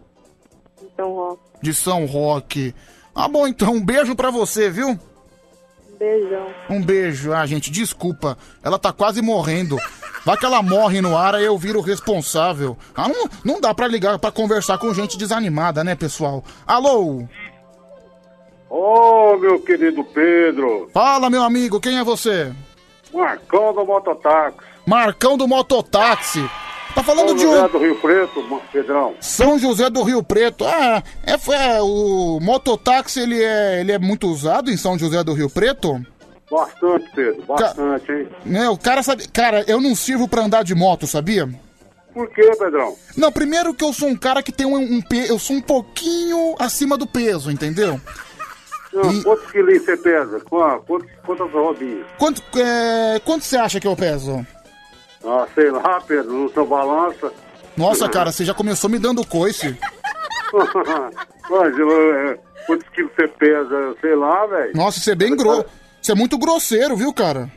Então, 0.81 1.12
ó. 1.12 1.36
De 1.61 1.74
São 1.74 2.07
Roque. 2.07 2.73
Ah, 3.12 3.27
bom, 3.27 3.48
então, 3.48 3.74
um 3.74 3.85
beijo 3.85 4.15
pra 4.15 4.31
você, 4.31 4.70
viu? 4.70 4.97
Um 5.97 5.98
beijão. 5.98 6.47
Um 6.68 6.82
beijo. 6.82 7.32
Ah, 7.32 7.47
gente, 7.47 7.70
desculpa. 7.70 8.36
Ela 8.62 8.78
tá 8.78 8.93
quase 8.93 9.23
morrendo. 9.23 9.78
Vai 10.24 10.36
que 10.36 10.44
ela 10.44 10.62
morre 10.62 11.01
no 11.01 11.16
ar, 11.16 11.35
aí 11.35 11.44
eu 11.44 11.56
viro 11.56 11.78
o 11.78 11.82
responsável. 11.82 12.77
Ah, 12.94 13.09
não, 13.09 13.28
não 13.44 13.60
dá 13.60 13.73
pra 13.73 13.86
ligar 13.86 14.18
pra 14.18 14.31
conversar 14.31 14.77
com 14.78 14.93
gente 14.93 15.16
desanimada, 15.16 15.82
né, 15.82 15.94
pessoal? 15.94 16.44
Alô? 16.66 17.24
Ô, 18.68 19.36
meu 19.39 19.60
querido 19.60 20.02
Pedro, 20.05 20.90
Fala, 20.93 21.31
meu 21.31 21.43
amigo, 21.43 21.81
quem 21.81 21.98
é 21.98 22.05
você? 22.05 22.52
Marcão 23.14 23.73
do 23.73 23.86
Mototáxi. 23.86 24.59
Marcão 24.85 25.39
do 25.39 25.47
Mototáxi. 25.48 26.51
Tá 26.97 27.02
falando 27.02 27.28
São 27.28 27.36
de 27.36 27.43
José 27.43 27.60
onde? 27.62 27.73
do 27.73 27.78
Rio 27.78 27.94
Preto, 28.01 28.60
Pedrão. 28.73 29.14
São 29.20 29.59
José 29.59 29.90
do 29.90 30.02
Rio 30.02 30.23
Preto. 30.23 30.64
Ah, 30.64 31.02
é, 31.27 31.32
é, 31.77 31.82
o 31.82 32.40
mototáxi 32.40 33.20
ele 33.20 33.40
é, 33.44 33.81
ele 33.82 33.93
é 33.93 33.98
muito 33.98 34.27
usado 34.27 34.70
em 34.70 34.78
São 34.78 34.98
José 34.98 35.23
do 35.23 35.35
Rio 35.35 35.51
Preto? 35.51 36.01
Bastante, 36.51 37.05
Pedro, 37.14 37.43
bastante, 37.47 38.10
hein? 38.10 38.28
Né, 38.47 38.66
o 38.70 38.78
cara 38.78 39.02
sabe. 39.02 39.28
Cara, 39.28 39.62
eu 39.68 39.78
não 39.78 39.94
sirvo 39.94 40.27
pra 40.27 40.43
andar 40.43 40.64
de 40.64 40.74
moto, 40.74 41.06
sabia? 41.06 41.47
Por 42.14 42.31
quê, 42.31 42.51
Pedrão? 42.59 42.97
Não, 43.14 43.31
primeiro 43.31 43.74
que 43.74 43.85
eu 43.85 43.93
sou 43.93 44.09
um 44.09 44.16
cara 44.16 44.43
que 44.43 44.51
tem 44.51 44.64
um, 44.66 44.77
um 44.78 45.02
pe... 45.02 45.28
eu 45.28 45.39
sou 45.39 45.55
um 45.56 45.60
pouquinho 45.60 46.55
acima 46.59 46.97
do 46.97 47.06
peso, 47.06 47.51
entendeu? 47.51 48.01
Não, 48.90 49.23
Quantos 49.23 49.51
quilinhos 49.51 49.85
você 49.85 49.98
pesa? 49.98 50.40
Qua- 50.40 50.78
Quantos, 50.78 51.09
quantas 51.27 51.52
rodinhas? 51.52 52.06
Quanto, 52.16 52.43
é, 52.59 53.20
quanto 53.23 53.44
você 53.44 53.58
acha 53.58 53.78
que 53.78 53.86
eu 53.86 53.94
peso? 53.94 54.47
Ah, 55.26 55.46
sei 55.55 55.70
lá, 55.70 56.00
Pedro, 56.06 56.32
não 56.32 56.48
sou 56.50 56.66
balança. 56.66 57.32
Nossa, 57.76 58.08
cara, 58.08 58.30
você 58.32 58.44
já 58.44 58.55
começou 58.55 58.88
me 58.88 58.98
dando 58.98 59.26
coice. 59.26 59.76
Mas, 61.50 61.78
eu, 61.78 61.90
é, 62.30 62.38
quantos 62.66 62.88
quilos 62.90 63.10
você 63.14 63.28
pesa? 63.28 63.94
Sei 64.00 64.14
lá, 64.14 64.46
velho. 64.46 64.72
Nossa, 64.74 65.00
você 65.00 65.12
é 65.12 65.14
bem 65.14 65.36
grosso. 65.36 65.66
Você 66.00 66.12
é 66.12 66.14
muito 66.14 66.38
grosseiro, 66.38 66.96
viu, 66.96 67.12
cara? 67.12 67.50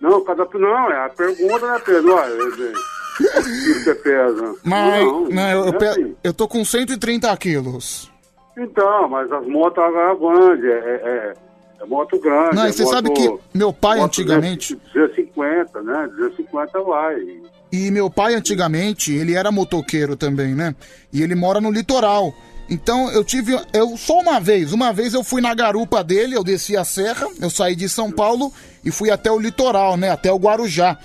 Não, 0.00 0.22
cada... 0.24 0.46
Não, 0.54 0.90
é 0.90 1.06
a 1.06 1.08
pergunta, 1.08 1.66
né, 1.72 1.80
Pedro? 1.84 2.14
Olha, 2.14 2.32
é, 2.32 3.26
é, 3.28 3.42
você 3.42 3.94
pesa? 3.94 4.54
Mas, 4.62 5.04
não, 5.04 5.24
não, 5.24 5.50
eu, 5.50 5.64
eu, 5.64 5.68
é 5.68 5.72
pe- 5.72 5.86
assim. 5.86 6.16
eu 6.22 6.34
tô 6.34 6.46
com 6.46 6.64
130 6.64 7.34
quilos. 7.38 8.10
Então, 8.56 9.08
mas 9.08 9.30
as 9.32 9.46
motos 9.46 9.82
agora 9.82 10.12
é 10.12 10.16
grande, 10.16 10.70
é, 10.70 10.78
é, 10.78 11.34
é 11.80 11.86
moto 11.86 12.18
grande. 12.20 12.54
Não, 12.56 12.64
é 12.64 12.68
e 12.68 12.72
você 12.72 12.82
moto- 12.84 12.92
sabe 12.94 13.10
que 13.12 13.38
meu 13.54 13.72
pai 13.72 13.96
moto 13.98 14.06
antigamente. 14.06 14.78
250, 15.34 15.82
né? 15.82 16.08
250 16.16 16.80
vai. 16.82 17.16
E 17.72 17.90
meu 17.90 18.08
pai 18.08 18.34
antigamente, 18.34 19.12
ele 19.12 19.34
era 19.34 19.50
motoqueiro 19.50 20.16
também, 20.16 20.54
né? 20.54 20.74
E 21.12 21.22
ele 21.22 21.34
mora 21.34 21.60
no 21.60 21.70
litoral. 21.70 22.34
Então 22.68 23.10
eu 23.10 23.24
tive. 23.24 23.58
Eu 23.72 23.96
só 23.96 24.20
uma 24.20 24.40
vez, 24.40 24.72
uma 24.72 24.92
vez 24.92 25.12
eu 25.12 25.22
fui 25.22 25.42
na 25.42 25.54
garupa 25.54 26.02
dele, 26.02 26.34
eu 26.36 26.44
desci 26.44 26.76
a 26.76 26.84
serra, 26.84 27.26
eu 27.40 27.50
saí 27.50 27.76
de 27.76 27.88
São 27.88 28.10
Paulo 28.10 28.52
e 28.84 28.90
fui 28.90 29.10
até 29.10 29.30
o 29.30 29.38
litoral, 29.38 29.96
né? 29.96 30.10
Até 30.10 30.32
o 30.32 30.38
Guarujá. 30.38 30.98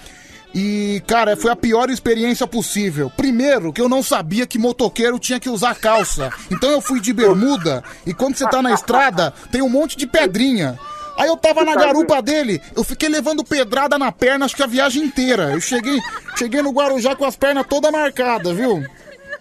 E, 0.53 1.03
cara, 1.05 1.37
foi 1.37 1.51
a 1.51 1.55
pior 1.55 1.91
experiência 1.91 2.47
possível. 2.47 3.11
Primeiro, 3.15 3.71
que 3.71 3.79
eu 3.79 3.87
não 3.87 4.01
sabia 4.01 4.47
que 4.47 4.57
motoqueiro 4.57 5.19
tinha 5.19 5.39
que 5.39 5.49
usar 5.49 5.75
calça. 5.75 6.31
Então 6.49 6.71
eu 6.71 6.81
fui 6.81 6.99
de 6.99 7.13
bermuda 7.13 7.83
e 8.05 8.13
quando 8.13 8.35
você 8.35 8.47
tá 8.49 8.61
na 8.61 8.73
estrada, 8.73 9.31
tem 9.51 9.61
um 9.61 9.69
monte 9.69 9.95
de 9.95 10.07
pedrinha. 10.07 10.79
Aí 11.19 11.27
eu 11.27 11.35
tava 11.35 11.65
na 11.65 11.75
garupa 11.75 12.21
dele, 12.21 12.61
eu 12.73 12.81
fiquei 12.81 13.09
levando 13.09 13.43
pedrada 13.43 13.97
na 13.97 14.09
perna, 14.09 14.45
acho 14.45 14.55
que 14.55 14.63
a 14.63 14.67
viagem 14.67 15.03
inteira. 15.03 15.51
Eu 15.51 15.59
cheguei, 15.59 15.99
cheguei 16.37 16.61
no 16.61 16.71
Guarujá 16.71 17.13
com 17.13 17.25
as 17.25 17.35
pernas 17.35 17.67
todas 17.67 17.91
marcadas, 17.91 18.55
viu? 18.55 18.81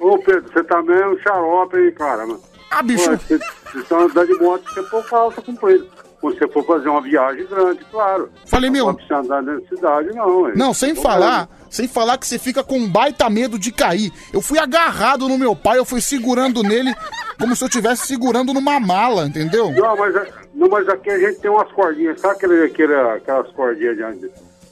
Ô, 0.00 0.18
Pedro, 0.18 0.52
você 0.52 0.65
também 0.65 0.98
é 0.98 1.07
um 1.07 1.16
xarope, 1.20 1.76
hein, 1.76 1.92
cara? 1.92 2.26
Ah, 2.73 2.82
bicho. 2.82 3.08
Você 3.10 3.82
tá 3.89 3.97
andando 3.97 4.26
de 4.26 4.34
moto, 4.42 4.65
você 4.74 4.82
pôr 4.82 5.05
calça 5.05 5.40
comprida. 5.40 5.86
quando 5.86 5.98
você 6.21 6.49
for 6.49 6.65
fazer 6.67 6.89
uma 6.89 7.01
viagem 7.01 7.47
grande, 7.47 7.85
claro. 7.91 8.31
Falei, 8.47 8.69
meu- 8.71 8.87
Não 8.87 8.95
pode 8.95 9.13
andar 9.15 9.43
da 9.43 9.61
cidade, 9.69 10.09
não. 10.15 10.49
hein? 10.49 10.55
Não, 10.57 10.75
sem 10.75 10.95
Tô 10.95 11.03
falar, 11.03 11.49
sem 11.71 11.87
falar 11.87 12.19
que 12.19 12.27
você 12.27 12.39
fica 12.39 12.65
com 12.65 12.77
um 12.79 12.89
baita 12.91 13.31
medo 13.31 13.59
de 13.59 13.71
cair. 13.71 14.13
Eu 14.33 14.41
fui 14.41 14.59
agarrado 14.59 15.29
no 15.29 15.39
meu 15.39 15.55
pai, 15.55 15.79
eu 15.79 15.85
fui 15.85 16.01
segurando 16.01 16.63
nele 16.63 16.93
como 17.39 17.55
se 17.55 17.63
eu 17.63 17.69
estivesse 17.69 18.07
segurando 18.07 18.53
numa 18.53 18.81
mala, 18.81 19.27
entendeu? 19.27 19.71
Não, 19.71 19.97
mas, 19.97 20.17
é- 20.17 20.33
não, 20.55 20.69
mas 20.69 20.89
aqui 20.89 21.09
a 21.11 21.19
gente 21.19 21.39
tem 21.41 21.51
umas 21.51 21.71
cordinhas, 21.73 22.21
sabe 22.21 22.35
aquele, 22.35 22.65
aquele, 22.65 22.95
aquelas 22.95 23.51
cordinhas 23.53 23.97
de, 23.97 24.31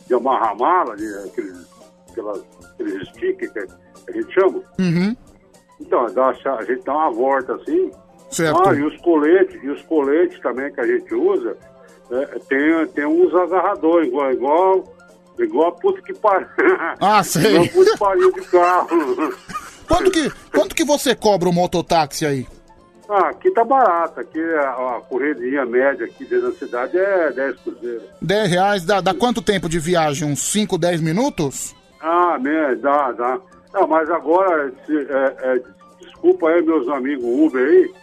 de 0.08 0.14
amarrar 0.14 0.56
mala, 0.58 0.96
de, 0.96 1.06
aqueles, 1.28 1.66
aquelas, 2.10 2.42
aqueles 2.72 3.08
stickers 3.10 3.52
que 3.52 4.10
a 4.10 4.12
gente 4.12 4.34
chama? 4.34 4.60
Uhum. 4.80 5.16
Então, 5.80 6.06
a 6.06 6.64
gente 6.64 6.82
dá 6.84 6.92
uma 6.92 7.10
volta 7.12 7.54
assim. 7.54 7.90
Certo. 8.30 8.68
Ah, 8.68 8.74
e 8.74 8.82
os 8.82 8.96
coletes, 8.98 9.62
e 9.62 9.68
os 9.68 9.82
coletes 9.82 10.38
também 10.40 10.72
que 10.72 10.80
a 10.80 10.86
gente 10.86 11.14
usa, 11.14 11.56
é, 12.10 12.24
tem, 12.48 12.86
tem 12.88 13.06
uns 13.06 13.34
agarradores, 13.34 14.08
igual, 14.08 14.32
igual, 14.32 14.94
igual 15.38 15.68
a 15.68 15.72
puta 15.72 16.02
que 16.02 16.12
pariu. 16.14 16.46
Ah, 17.00 17.22
sei. 17.22 17.52
igual 17.52 17.64
a 17.64 17.68
puta 17.68 17.90
que 17.92 17.98
pariu 17.98 18.32
de 18.32 18.40
carro. 18.42 18.88
Quanto 19.86 20.10
que, 20.10 20.28
quanto 20.52 20.74
que 20.74 20.84
você 20.84 21.14
cobra 21.14 21.48
o 21.48 21.52
mototáxi 21.52 22.26
aí? 22.26 22.44
Ah, 23.08 23.28
aqui 23.28 23.52
tá 23.52 23.62
barato, 23.64 24.18
aqui 24.18 24.40
a, 24.42 24.96
a 24.96 25.00
corredinha 25.08 25.64
média 25.64 26.04
aqui 26.06 26.24
dentro 26.24 26.50
da 26.50 26.58
cidade 26.58 26.98
é 26.98 27.30
10 27.30 27.56
cruzeiros. 27.60 28.02
10 28.20 28.50
reais 28.50 28.84
dá, 28.84 29.00
dá 29.00 29.14
quanto 29.14 29.40
tempo 29.40 29.68
de 29.68 29.78
viagem? 29.78 30.26
Uns 30.28 30.40
5, 30.42 30.76
10 30.76 31.00
minutos? 31.00 31.72
Ah, 32.00 32.36
né, 32.36 32.74
dá, 32.80 33.12
dá. 33.12 33.38
Não, 33.72 33.86
mas 33.86 34.10
agora, 34.10 34.72
se- 34.84 35.06
é, 35.08 35.36
é, 35.54 35.62
desculpa 36.00 36.48
aí 36.48 36.60
meus 36.62 36.88
amigos 36.88 37.24
Uber 37.24 37.64
aí, 37.64 37.94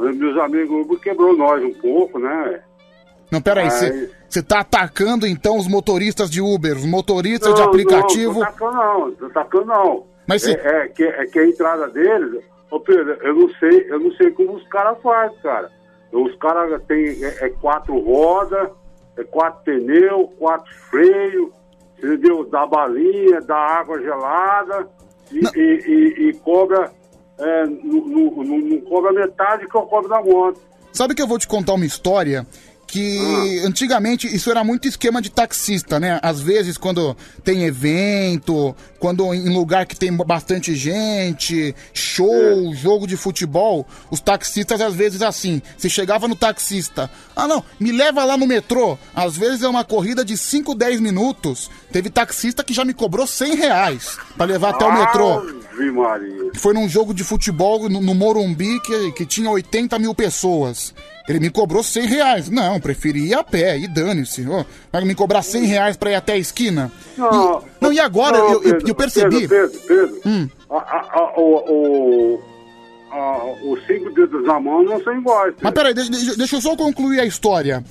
meus 0.00 0.38
amigos 0.38 0.84
Uber 0.86 0.98
quebrou 1.00 1.36
nós 1.36 1.62
um 1.64 1.74
pouco, 1.74 2.18
né? 2.18 2.60
Não, 3.30 3.40
peraí, 3.40 3.68
Aí- 3.68 4.10
você 4.28 4.42
tá 4.42 4.60
atacando 4.60 5.26
então 5.26 5.56
os 5.56 5.66
motoristas 5.68 6.30
de 6.30 6.40
Uber, 6.40 6.76
os 6.76 6.86
motoristas 6.86 7.48
Não, 7.50 7.54
de 7.56 7.62
aplicativo. 7.62 8.40
Não, 8.40 8.46
tô 8.46 8.52
tacando 8.52 8.76
não, 8.76 9.12
tô 9.12 9.30
tacando 9.30 9.64
não. 9.66 10.06
Mas 10.26 10.46
é, 10.46 10.52
se- 10.52 10.66
é, 10.66 10.88
que, 10.88 11.04
é 11.04 11.26
que 11.26 11.38
a 11.38 11.46
entrada 11.46 11.88
deles, 11.88 12.42
ô 12.70 12.78
Pedro, 12.80 13.12
eu 13.22 13.34
não 13.34 13.48
sei, 13.54 13.86
eu 13.90 13.98
não 14.00 14.12
sei 14.12 14.30
como 14.30 14.54
os 14.54 14.66
caras 14.68 15.00
fazem, 15.02 15.36
cara. 15.42 15.70
Os 16.12 16.34
caras 16.36 16.82
têm 16.88 17.24
é, 17.24 17.46
é 17.46 17.48
quatro 17.50 17.98
rodas, 18.00 18.68
é 19.16 19.24
quatro 19.24 19.62
pneus, 19.64 20.28
quatro 20.38 20.72
freios, 20.90 21.50
entendeu? 21.98 22.44
Dá 22.50 22.66
balinha, 22.66 23.40
dá 23.40 23.56
água 23.56 24.00
gelada 24.00 24.88
e, 25.32 25.38
e, 25.38 25.60
e- 25.60 26.28
e 26.30 26.32
cobra, 26.38 26.90
é, 27.40 27.66
não, 27.66 28.80
cobra 28.82 29.12
metade 29.12 29.66
que 29.68 29.76
eu 29.76 29.82
cobro 29.82 30.08
da 30.08 30.22
moto. 30.22 30.60
Sabe 30.92 31.14
que 31.14 31.22
eu 31.22 31.26
vou 31.26 31.38
te 31.38 31.46
contar 31.46 31.74
uma 31.74 31.86
história 31.86 32.46
que 32.86 33.62
antigamente 33.64 34.26
isso 34.26 34.50
era 34.50 34.64
muito 34.64 34.88
esquema 34.88 35.22
de 35.22 35.30
taxista, 35.30 36.00
né? 36.00 36.18
Às 36.22 36.40
vezes 36.40 36.76
quando 36.76 37.16
tem 37.44 37.64
evento, 37.64 38.74
quando 39.00 39.34
em 39.34 39.48
lugar 39.48 39.86
que 39.86 39.96
tem 39.96 40.14
bastante 40.14 40.76
gente, 40.76 41.74
show, 41.92 42.72
jogo 42.74 43.06
de 43.06 43.16
futebol, 43.16 43.86
os 44.10 44.20
taxistas 44.20 44.80
às 44.80 44.94
vezes 44.94 45.22
assim, 45.22 45.60
você 45.76 45.88
chegava 45.88 46.28
no 46.28 46.36
taxista, 46.36 47.10
ah 47.34 47.48
não, 47.48 47.64
me 47.80 47.90
leva 47.90 48.24
lá 48.24 48.36
no 48.36 48.46
metrô, 48.46 48.98
às 49.16 49.36
vezes 49.36 49.62
é 49.62 49.68
uma 49.68 49.84
corrida 49.84 50.22
de 50.22 50.36
5, 50.36 50.74
10 50.74 51.00
minutos, 51.00 51.70
teve 51.90 52.10
taxista 52.10 52.62
que 52.62 52.74
já 52.74 52.84
me 52.84 52.92
cobrou 52.92 53.26
100 53.26 53.56
reais 53.56 54.18
pra 54.36 54.44
levar 54.44 54.70
até 54.70 54.84
o 54.84 54.92
metrô. 54.92 55.60
Maria. 55.92 56.50
Foi 56.56 56.74
num 56.74 56.86
jogo 56.86 57.14
de 57.14 57.24
futebol 57.24 57.88
no, 57.88 58.02
no 58.02 58.14
Morumbi 58.14 58.78
que, 58.80 59.12
que 59.12 59.24
tinha 59.24 59.50
80 59.50 59.98
mil 59.98 60.14
pessoas. 60.14 60.92
Ele 61.26 61.40
me 61.40 61.48
cobrou 61.48 61.82
100 61.82 62.06
reais. 62.06 62.50
Não, 62.50 62.80
preferi 62.80 63.28
ir 63.28 63.34
a 63.34 63.44
pé 63.44 63.78
e 63.78 63.86
dane-se. 63.86 64.44
Vai 64.92 65.04
me 65.04 65.14
cobrar 65.14 65.42
100 65.42 65.64
reais 65.64 65.96
pra 65.96 66.10
ir 66.10 66.16
até 66.16 66.32
a 66.32 66.38
esquina? 66.38 66.92
Não, 67.16 67.64
não, 67.80 67.92
e 67.92 67.98
agora 68.00 68.38
não, 68.38 68.46
eu, 68.48 68.52
eu- 68.54 68.60
Pedro, 68.60 68.88
eu 68.88 68.94
percebi. 68.94 69.48
Pedro, 69.48 69.70
Pedro, 69.70 69.80
Pedro. 69.86 70.20
Hum. 70.26 70.48
A- 70.70 70.76
a- 70.76 71.08
a- 71.12 71.40
o, 71.40 72.40
o, 73.12 73.72
os 73.72 73.86
cinco 73.86 74.10
dedos 74.10 74.44
na 74.46 74.60
mão 74.60 74.82
não 74.82 75.02
são 75.02 75.16
iguais. 75.18 75.54
Mas 75.60 75.72
peraí, 75.72 75.94
deixa, 75.94 76.10
deixa- 76.36 76.56
eu 76.56 76.60
só 76.60 76.76
concluir 76.76 77.20
a 77.20 77.24
história. 77.26 77.84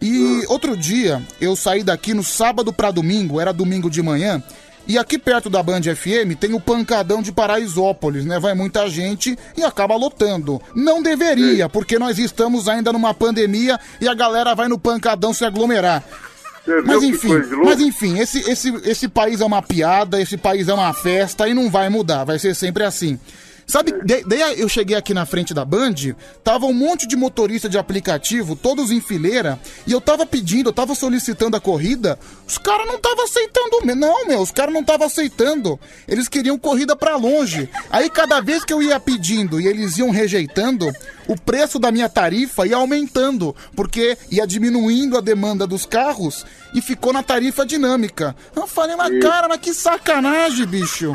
E 0.00 0.44
outro 0.48 0.76
dia, 0.76 1.22
eu 1.40 1.54
saí 1.56 1.82
daqui 1.82 2.12
no 2.12 2.22
sábado 2.24 2.72
pra 2.72 2.90
domingo, 2.90 3.40
era 3.40 3.52
domingo 3.52 3.88
de 3.88 4.02
manhã, 4.02 4.42
e 4.86 4.98
aqui 4.98 5.16
perto 5.18 5.48
da 5.48 5.62
Band 5.62 5.80
FM 5.82 6.34
tem 6.38 6.52
o 6.52 6.60
pancadão 6.60 7.22
de 7.22 7.32
Paraisópolis, 7.32 8.26
né? 8.26 8.38
Vai 8.38 8.52
muita 8.52 8.86
gente 8.90 9.38
e 9.56 9.62
acaba 9.62 9.96
lotando. 9.96 10.60
Não 10.74 11.02
deveria, 11.02 11.68
porque 11.70 11.98
nós 11.98 12.18
estamos 12.18 12.68
ainda 12.68 12.92
numa 12.92 13.14
pandemia 13.14 13.78
e 14.00 14.06
a 14.08 14.12
galera 14.14 14.54
vai 14.54 14.68
no 14.68 14.78
pancadão 14.78 15.32
se 15.32 15.44
aglomerar. 15.44 16.02
Mas 16.84 17.02
enfim, 17.02 17.28
mas 17.62 17.80
enfim, 17.80 18.18
esse, 18.18 18.38
esse, 18.50 18.74
esse 18.84 19.06
país 19.06 19.40
é 19.40 19.44
uma 19.44 19.60
piada, 19.60 20.20
esse 20.20 20.36
país 20.36 20.68
é 20.68 20.74
uma 20.74 20.92
festa 20.94 21.46
e 21.46 21.52
não 21.52 21.70
vai 21.70 21.90
mudar, 21.90 22.24
vai 22.24 22.38
ser 22.38 22.54
sempre 22.54 22.84
assim. 22.84 23.18
Sabe, 23.66 23.92
de- 24.04 24.24
daí 24.24 24.60
eu 24.60 24.68
cheguei 24.68 24.96
aqui 24.96 25.14
na 25.14 25.24
frente 25.24 25.54
da 25.54 25.64
Band, 25.64 25.94
tava 26.42 26.66
um 26.66 26.72
monte 26.74 27.06
de 27.08 27.16
motorista 27.16 27.68
de 27.68 27.78
aplicativo, 27.78 28.54
todos 28.54 28.90
em 28.90 29.00
fileira, 29.00 29.58
e 29.86 29.92
eu 29.92 30.00
tava 30.00 30.26
pedindo, 30.26 30.68
eu 30.68 30.72
tava 30.72 30.94
solicitando 30.94 31.56
a 31.56 31.60
corrida, 31.60 32.18
os 32.46 32.58
caras 32.58 32.86
não 32.86 32.98
tava 32.98 33.22
aceitando, 33.24 33.80
não, 33.96 34.26
meu, 34.26 34.40
os 34.40 34.50
caras 34.50 34.72
não 34.74 34.84
tava 34.84 35.06
aceitando. 35.06 35.78
Eles 36.06 36.28
queriam 36.28 36.58
corrida 36.58 36.94
pra 36.94 37.16
longe. 37.16 37.68
Aí 37.90 38.10
cada 38.10 38.40
vez 38.40 38.64
que 38.64 38.72
eu 38.72 38.82
ia 38.82 39.00
pedindo 39.00 39.60
e 39.60 39.66
eles 39.66 39.96
iam 39.98 40.10
rejeitando, 40.10 40.92
o 41.26 41.34
preço 41.40 41.78
da 41.78 41.90
minha 41.90 42.08
tarifa 42.08 42.66
ia 42.66 42.76
aumentando, 42.76 43.54
porque 43.74 44.16
ia 44.30 44.46
diminuindo 44.46 45.16
a 45.16 45.20
demanda 45.20 45.66
dos 45.66 45.86
carros 45.86 46.44
e 46.74 46.82
ficou 46.82 47.12
na 47.12 47.22
tarifa 47.22 47.64
dinâmica. 47.64 48.36
Eu 48.54 48.66
falei, 48.66 48.94
mas 48.96 49.18
cara, 49.20 49.48
mas 49.48 49.58
que 49.60 49.72
sacanagem, 49.72 50.66
bicho. 50.66 51.12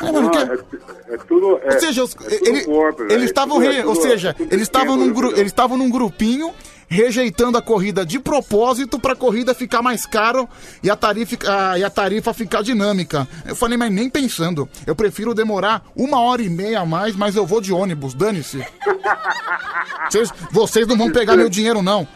Não, 0.00 0.30
é, 0.30 1.14
é 1.14 1.16
tudo. 1.18 1.58
É, 1.62 1.74
ou 1.74 1.80
seja, 1.80 2.04
os- 2.04 2.16
é 2.26 2.34
ele- 2.48 2.64
eles 3.12 3.24
estavam, 3.26 3.58
ou 3.86 3.94
seja, 3.96 4.34
eles 4.38 4.62
estavam 4.62 4.96
num, 4.96 5.12
gru- 5.12 5.32
eles 5.36 5.46
num 5.76 5.90
grupinho 5.90 6.52
rejeitando 6.88 7.56
a 7.56 7.62
corrida 7.62 8.04
de 8.04 8.18
propósito 8.18 8.98
pra 8.98 9.16
corrida 9.16 9.54
ficar 9.54 9.80
mais 9.80 10.04
caro 10.04 10.46
e 10.82 10.90
a 10.90 10.96
tarifa, 10.96 11.36
a, 11.46 11.78
e 11.78 11.84
a 11.84 11.88
tarifa 11.88 12.34
ficar 12.34 12.62
dinâmica. 12.62 13.26
Eu 13.46 13.56
falei, 13.56 13.78
mas 13.78 13.90
nem 13.90 14.10
pensando. 14.10 14.68
Eu 14.86 14.94
prefiro 14.94 15.32
demorar 15.34 15.82
uma 15.96 16.20
hora 16.20 16.42
e 16.42 16.50
meia 16.50 16.80
a 16.80 16.86
mais, 16.86 17.16
mas 17.16 17.34
eu 17.34 17.46
vou 17.46 17.62
de 17.62 17.72
ônibus, 17.72 18.12
dane-se. 18.12 18.62
Vocês, 20.10 20.30
vocês 20.50 20.86
não 20.86 20.96
vão 20.96 21.10
pegar 21.10 21.36
meu 21.36 21.48
dinheiro, 21.48 21.80
não. 21.80 22.06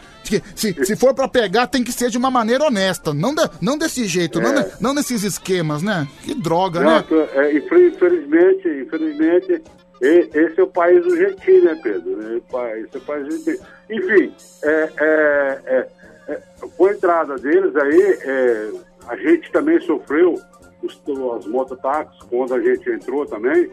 Se, 0.55 0.85
se, 0.85 0.95
for 0.95 1.13
pra 1.13 1.27
pegar, 1.27 1.67
tem 1.67 1.83
que 1.83 1.91
ser 1.91 2.09
de 2.09 2.17
uma 2.17 2.29
maneira 2.31 2.63
honesta. 2.65 3.13
Não, 3.13 3.33
da- 3.33 3.49
não 3.61 3.77
desse 3.77 4.05
jeito, 4.05 4.39
não, 4.41 4.51
É. 4.51 4.63
de- 4.63 4.71
não 4.81 4.93
nesses 4.93 5.23
esquemas, 5.23 5.81
né? 5.81 6.07
Que 6.23 6.33
droga, 6.33 6.79
Não, 6.81 6.91
né? 6.97 7.05
é, 7.33 7.57
infel- 7.57 7.87
infelizmente, 7.87 8.67
infelizmente, 8.67 9.63
esse 10.01 10.59
é 10.59 10.63
o 10.63 10.67
país 10.67 11.03
do 11.03 11.15
jeitinho, 11.15 11.63
né, 11.63 11.79
Pedro? 11.81 12.35
É 12.35 12.39
país- 12.51 12.85
Esse 12.85 12.97
é 12.97 12.99
o 12.99 13.01
país 13.01 13.23
do 13.25 13.31
jeitinho. 13.31 13.67
Enfim, 13.89 14.33
é, 14.63 14.89
é, 14.99 15.61
é, 15.65 15.87
é, 16.33 16.41
com 16.75 16.85
a 16.85 16.91
entrada 16.91 17.35
deles 17.37 17.75
aí, 17.75 18.01
é, 18.21 18.71
a 19.07 19.15
gente 19.15 19.51
também 19.51 19.79
sofreu, 19.81 20.35
os, 20.83 20.99
as 21.37 21.45
mototáxis, 21.47 22.19
quando 22.29 22.53
a 22.53 22.61
gente 22.61 22.89
entrou 22.89 23.25
também, 23.25 23.69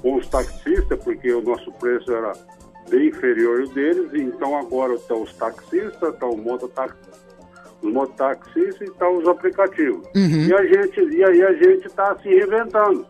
com 0.00 0.14
os 0.16 0.26
taxistas, 0.28 0.98
porque 1.04 1.30
o 1.32 1.42
nosso 1.42 1.70
preço 1.72 2.10
era 2.10 2.32
bem 2.90 3.08
inferior 3.08 3.60
ao 3.62 3.68
deles, 3.68 4.10
então 4.14 4.56
agora 4.58 4.94
estão 4.94 5.22
os 5.22 5.32
taxistas, 5.34 6.12
estão 6.12 6.30
os 6.30 6.40
mototaxistas, 6.42 7.20
os 7.82 7.92
mototaxistas 7.92 8.80
e 8.80 8.84
estão 8.84 9.16
os 9.18 9.28
aplicativos. 9.28 10.06
Uhum. 10.14 10.46
E 10.48 10.54
a 10.54 10.64
gente, 10.64 11.00
e 11.16 11.24
aí 11.24 11.42
a 11.42 11.52
gente 11.52 11.86
está 11.86 12.16
se 12.18 12.28
reinventando. 12.28 13.06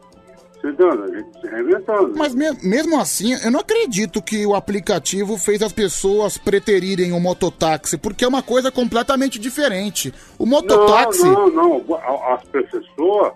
Você 0.60 0.68
entende? 0.68 1.02
A 1.02 1.18
gente 1.18 1.40
se 1.40 1.46
reinventando. 1.46 2.12
Mas 2.18 2.34
me- 2.34 2.52
mesmo 2.62 3.00
assim, 3.00 3.32
eu 3.42 3.50
não 3.50 3.60
acredito 3.60 4.20
que 4.20 4.44
o 4.46 4.54
aplicativo 4.54 5.38
fez 5.38 5.62
as 5.62 5.72
pessoas 5.72 6.36
preterirem 6.36 7.12
o 7.12 7.18
mototáxi, 7.20 7.96
porque 7.96 8.26
é 8.26 8.28
uma 8.28 8.42
coisa 8.42 8.70
completamente 8.70 9.38
diferente. 9.38 10.12
O 10.38 10.44
mototáxi. 10.44 11.22
Não, 11.24 11.48
não, 11.48 11.82
não. 11.82 11.96
As 12.34 12.44
pessoas, 12.44 13.32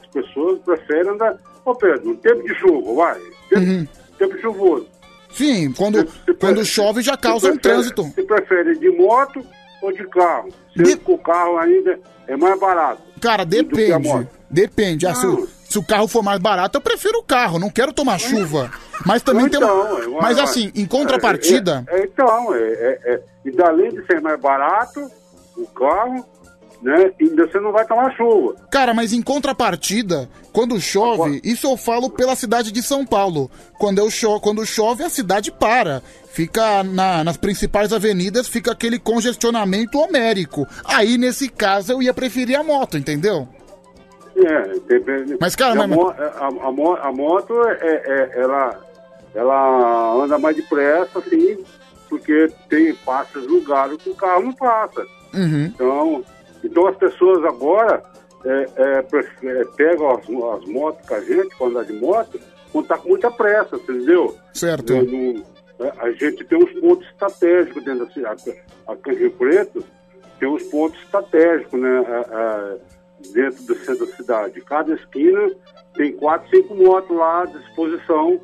as 0.00 0.06
pessoas 0.12 0.60
preferem 0.60 1.10
andar. 1.10 1.36
Ô 1.64 1.74
Pedro, 1.74 2.10
no 2.10 2.16
tempo 2.16 2.42
de 2.44 2.54
chuva, 2.54 2.94
vai. 2.94 3.20
Tempo, 3.50 3.90
tempo 4.16 4.38
chuvoso. 4.40 4.86
Sim, 5.38 5.72
quando, 5.72 6.06
quando 6.38 6.64
chove 6.64 7.00
já 7.00 7.16
causa 7.16 7.50
um 7.52 7.56
trânsito. 7.56 8.02
Você 8.02 8.22
prefere 8.24 8.76
de 8.78 8.90
moto 8.90 9.40
ou 9.80 9.92
de 9.92 10.04
carro? 10.08 10.48
Sendo 10.76 10.98
que 10.98 11.12
o 11.12 11.18
carro 11.18 11.56
ainda 11.58 11.98
é 12.26 12.36
mais 12.36 12.58
barato. 12.58 13.00
Cara, 13.20 13.44
depende. 13.44 14.26
Depende. 14.50 15.06
Ah, 15.06 15.14
se, 15.14 15.26
o, 15.26 15.46
se 15.64 15.78
o 15.78 15.82
carro 15.84 16.08
for 16.08 16.22
mais 16.22 16.40
barato, 16.40 16.76
eu 16.76 16.80
prefiro 16.82 17.18
o 17.18 17.22
carro. 17.22 17.58
Não 17.58 17.70
quero 17.70 17.92
tomar 17.92 18.18
chuva. 18.18 18.70
Mas 19.06 19.22
também 19.22 19.48
tem 19.48 19.60
Então, 19.60 19.80
uma... 19.80 20.18
é, 20.18 20.22
Mas 20.22 20.38
é, 20.38 20.42
assim, 20.42 20.72
em 20.74 20.86
contrapartida. 20.86 21.84
É, 21.88 22.00
é, 22.00 22.04
então, 22.04 22.54
é, 22.54 22.58
é, 22.58 23.00
é, 23.04 23.20
e 23.44 23.62
além 23.62 23.90
de 23.90 24.04
ser 24.06 24.20
mais 24.20 24.40
barato, 24.40 25.08
o 25.56 25.66
carro, 25.68 26.24
né? 26.82 27.10
E 27.18 27.28
você 27.30 27.58
não 27.60 27.72
vai 27.72 27.84
tomar 27.86 28.14
chuva. 28.16 28.54
Cara, 28.70 28.94
mas 28.94 29.12
em 29.12 29.20
contrapartida, 29.22 30.28
quando 30.52 30.80
chove, 30.80 31.40
isso 31.42 31.66
eu 31.66 31.76
falo 31.76 32.08
pela 32.10 32.36
cidade 32.36 32.70
de 32.70 32.82
São 32.82 33.04
Paulo. 33.04 33.50
Quando, 33.78 33.98
eu 33.98 34.10
cho 34.10 34.38
quando 34.40 34.64
chove, 34.64 35.02
a 35.04 35.10
cidade 35.10 35.50
para. 35.50 36.02
Fica 36.30 36.84
na- 36.84 37.24
nas 37.24 37.36
principais 37.36 37.92
avenidas, 37.92 38.46
fica 38.46 38.70
aquele 38.70 38.98
congestionamento 38.98 39.98
homérico. 39.98 40.66
Aí, 40.84 41.18
nesse 41.18 41.48
caso, 41.48 41.92
eu 41.92 42.00
ia 42.02 42.14
preferir 42.14 42.56
a 42.58 42.62
moto, 42.62 42.96
entendeu? 42.96 43.48
É, 44.36 44.78
depende. 44.86 45.36
Mas, 45.40 45.56
cara, 45.56 45.74
E 45.74 45.78
a, 45.82 45.86
mas- 45.88 45.98
mo- 45.98 46.10
a, 46.10 47.04
a 47.04 47.08
a 47.08 47.12
moto, 47.12 47.54
é, 47.66 47.72
é- 47.82 48.40
ela, 48.40 48.80
ela 49.34 50.14
anda 50.22 50.38
mais 50.38 50.54
depressa, 50.54 51.18
assim, 51.18 51.58
porque 52.08 52.48
tem 52.68 52.94
passa 52.94 53.38
lugares 53.40 53.96
que 54.00 54.10
o 54.10 54.14
carro 54.14 54.42
não 54.44 54.52
passa. 54.52 55.04
Uhum. 55.34 55.64
Então, 55.64 56.24
então 56.70 56.86
as 56.86 56.96
pessoas 56.96 57.44
agora 57.44 58.02
é, 58.44 58.66
é, 58.76 58.98
é, 59.48 59.64
pegam 59.76 60.10
as, 60.10 60.22
as 60.22 60.68
motos 60.68 61.06
com 61.08 61.14
a 61.14 61.20
gente, 61.20 61.56
quando 61.56 61.76
andar 61.78 61.84
de 61.90 61.98
moto, 61.98 62.40
quando 62.72 62.86
tá 62.86 62.98
com 62.98 63.08
muita 63.08 63.30
pressa, 63.30 63.76
entendeu? 63.76 64.36
Certo. 64.54 64.92
É, 64.92 65.02
no- 65.02 65.42
é, 65.80 65.92
a 65.98 66.10
gente 66.12 66.44
tem 66.44 66.58
uns 66.58 66.72
pontos 66.80 67.06
estratégicos 67.08 67.84
dentro 67.84 68.06
da 68.06 68.12
cidade. 68.12 68.54
Aqui 68.86 69.10
em 69.10 69.14
Rio 69.14 69.30
Preto 69.32 69.84
tem 70.38 70.48
uns 70.48 70.62
pontos 70.64 71.00
estratégicos, 71.02 71.80
né? 71.80 72.04
é, 72.08 72.34
é, 72.34 72.78
dentro 73.32 73.62
do 73.64 73.74
centro 73.76 74.06
da 74.06 74.12
cidade. 74.16 74.60
Cada 74.62 74.94
esquina 74.94 75.50
tem 75.94 76.12
quatro, 76.12 76.48
cinco 76.50 76.74
motos 76.74 77.16
lá 77.16 77.42
à 77.42 77.46
disposição 77.46 78.40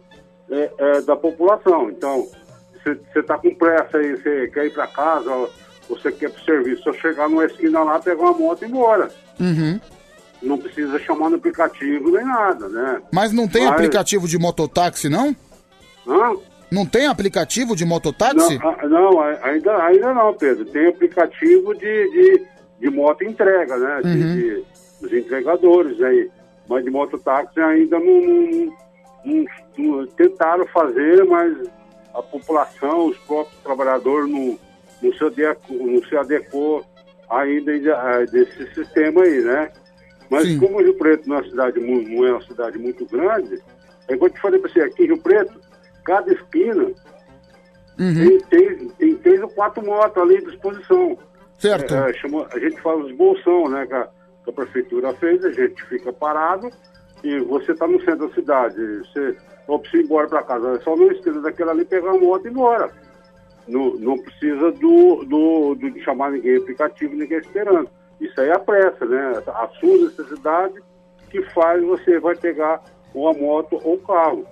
é, 0.51 0.71
é, 0.79 1.01
da 1.03 1.17
população. 1.17 1.91
Então, 1.91 2.27
você 2.85 3.21
está 3.21 3.39
com 3.39 3.55
pressa 3.55 3.99
aí, 3.99 4.17
você 4.17 4.49
quer 4.49 4.67
ir 4.67 4.75
para 4.75 4.87
casa, 4.89 5.31
você 5.89 6.11
quer 6.13 6.27
ir 6.27 6.33
para 6.33 6.41
o 6.41 6.45
serviço, 6.45 6.83
só 6.83 6.93
chegar 6.95 7.29
numa 7.29 7.45
esquina 7.45 7.83
lá, 7.83 7.99
pegar 7.99 8.23
uma 8.23 8.33
moto 8.33 8.63
e 8.63 8.65
ir 8.67 8.69
embora. 8.71 9.11
Uhum. 9.41 9.81
Não 10.43 10.59
precisa 10.59 10.99
chamar 10.99 11.31
no 11.31 11.37
aplicativo 11.37 12.11
nem 12.11 12.25
nada, 12.25 12.69
né? 12.69 13.01
Mas 13.13 13.33
não 13.33 13.49
tem 13.49 13.65
Mas- 13.65 13.73
aplicativo 13.73 14.29
de 14.29 14.39
mototáxi, 14.39 15.09
não? 15.09 15.35
Hã? 16.07 16.37
Não 16.71 16.85
tem 16.85 17.07
aplicativo 17.07 17.75
de 17.77 17.85
mototáxi? 17.85 18.59
Não, 18.59 18.89
não, 18.89 19.21
ainda, 19.21 19.77
ainda 19.85 20.13
não, 20.13 20.35
Pedro. 20.35 20.65
Tem 20.67 20.89
aplicativo 20.89 21.73
de, 21.75 22.11
de, 22.11 22.43
de 22.81 22.91
moto 22.91 23.23
entrega, 23.25 23.77
né? 23.77 24.01
De, 24.03 24.09
Uhum. 24.09 24.35
de- 24.37 24.65
dos 25.01 25.13
entregadores 25.13 26.01
aí. 26.03 26.31
Mas 26.69 26.85
de 26.85 26.91
mototáxi 26.91 27.61
ainda 27.61 27.99
não, 27.99 28.21
não- 28.21 28.73
não- 29.25 29.45
não- 29.79 30.07
tentaram 30.09 30.67
fazer, 30.69 31.25
mas 31.25 31.57
a 32.15 32.23
população, 32.23 33.07
os 33.09 33.17
próprios 33.19 33.59
trabalhadores 33.63 34.31
não, 34.31 34.59
não, 35.05 35.13
se, 35.13 35.25
adequou, 35.25 35.87
não 35.87 36.03
se 36.05 36.17
adequou 36.17 36.85
ainda 37.31 37.73
desse 38.27 38.75
sistema 38.75 39.23
aí, 39.23 39.41
né? 39.43 39.71
Mas 40.31 40.57
como 40.59 40.81
Rio 40.81 40.95
Preto 40.95 41.29
não 41.29 41.37
é, 41.37 41.41
uma 41.41 41.49
cidade, 41.51 41.81
não 41.81 42.27
é 42.27 42.33
uma 42.33 42.43
cidade 42.43 42.79
muito 42.79 43.07
grande, 43.07 43.63
é 44.09 44.15
igual 44.15 44.29
eu 44.29 44.35
te 44.35 44.41
falei 44.41 44.59
pra 44.61 44.71
você, 44.71 44.81
aqui 44.81 45.05
em 45.05 45.07
Rio 45.07 45.19
Preto, 45.19 45.61
cada 46.05 46.33
esquina 46.33 46.91
tem, 48.15 48.39
tem, 48.41 48.89
tem 48.89 49.15
três 49.17 49.41
ou 49.43 49.49
quatro 49.51 49.85
motos 49.85 50.21
ali 50.23 50.37
à 50.39 50.41
disposição. 50.41 51.17
Certo. 51.59 51.95
É, 51.95 52.11
é, 52.11 52.15
chama- 52.15 52.49
a 52.53 52.59
gente 52.59 52.81
fala 52.81 53.05
os 53.05 53.13
bolsão, 53.13 53.69
né? 53.69 53.87
Que 53.87 53.95
a, 53.95 54.09
que 54.45 54.51
a 54.51 54.53
prefeitura 54.53 55.15
fez, 55.15 55.45
a 55.45 55.53
gente 55.53 55.83
fica 55.85 56.13
parado 56.13 56.69
e 57.23 57.39
você 57.41 57.73
está 57.73 57.87
no 57.87 58.01
centro 58.05 58.29
da 58.29 58.35
cidade. 58.35 58.77
Você 58.99 59.37
precisa 59.67 60.03
ir 60.03 60.05
embora 60.05 60.29
para 60.29 60.43
casa, 60.43 60.73
é 60.77 60.81
só 60.81 60.97
não 60.97 61.11
esquina 61.13 61.41
daquela 61.41 61.71
ali, 61.73 61.85
pegar 61.85 62.11
a 62.11 62.19
moto 62.19 62.45
e 62.45 62.49
ir 62.49 62.51
embora. 62.51 62.91
Não, 63.67 63.95
não 63.95 64.19
precisa 64.19 64.71
do, 64.73 65.25
do, 65.25 65.75
do- 65.75 65.91
de 65.91 66.03
chamar 66.05 66.31
ninguém 66.33 66.57
aplicativo, 66.59 67.15
ninguém 67.15 67.39
esperando. 67.39 67.89
Isso 68.21 68.39
aí 68.41 68.49
é 68.49 68.55
a 68.55 68.59
pressa, 68.59 69.05
né? 69.07 69.43
A 69.47 69.69
sua 69.81 69.97
necessidade 69.99 70.75
que 71.31 71.43
faz 71.51 71.83
você 71.83 72.19
vai 72.21 72.37
pegar 72.37 72.83
uma 73.15 73.33
moto 73.33 73.81
ou 73.83 73.95
um 73.95 73.99
carro. 73.99 74.47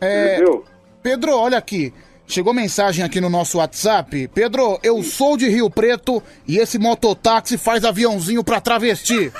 É, 0.00 0.36
Entendeu? 0.36 0.64
Pedro, 1.02 1.32
olha 1.36 1.56
aqui. 1.58 1.94
Chegou 2.26 2.52
mensagem 2.52 3.04
aqui 3.04 3.20
no 3.20 3.30
nosso 3.30 3.58
WhatsApp. 3.58 4.26
Pedro, 4.34 4.78
eu 4.82 5.00
sou 5.04 5.36
de 5.36 5.48
Rio 5.48 5.70
Preto 5.70 6.20
e 6.46 6.58
esse 6.58 6.76
mototáxi 6.76 7.56
faz 7.56 7.84
aviãozinho 7.84 8.42
pra 8.42 8.60
travesti. 8.60 9.32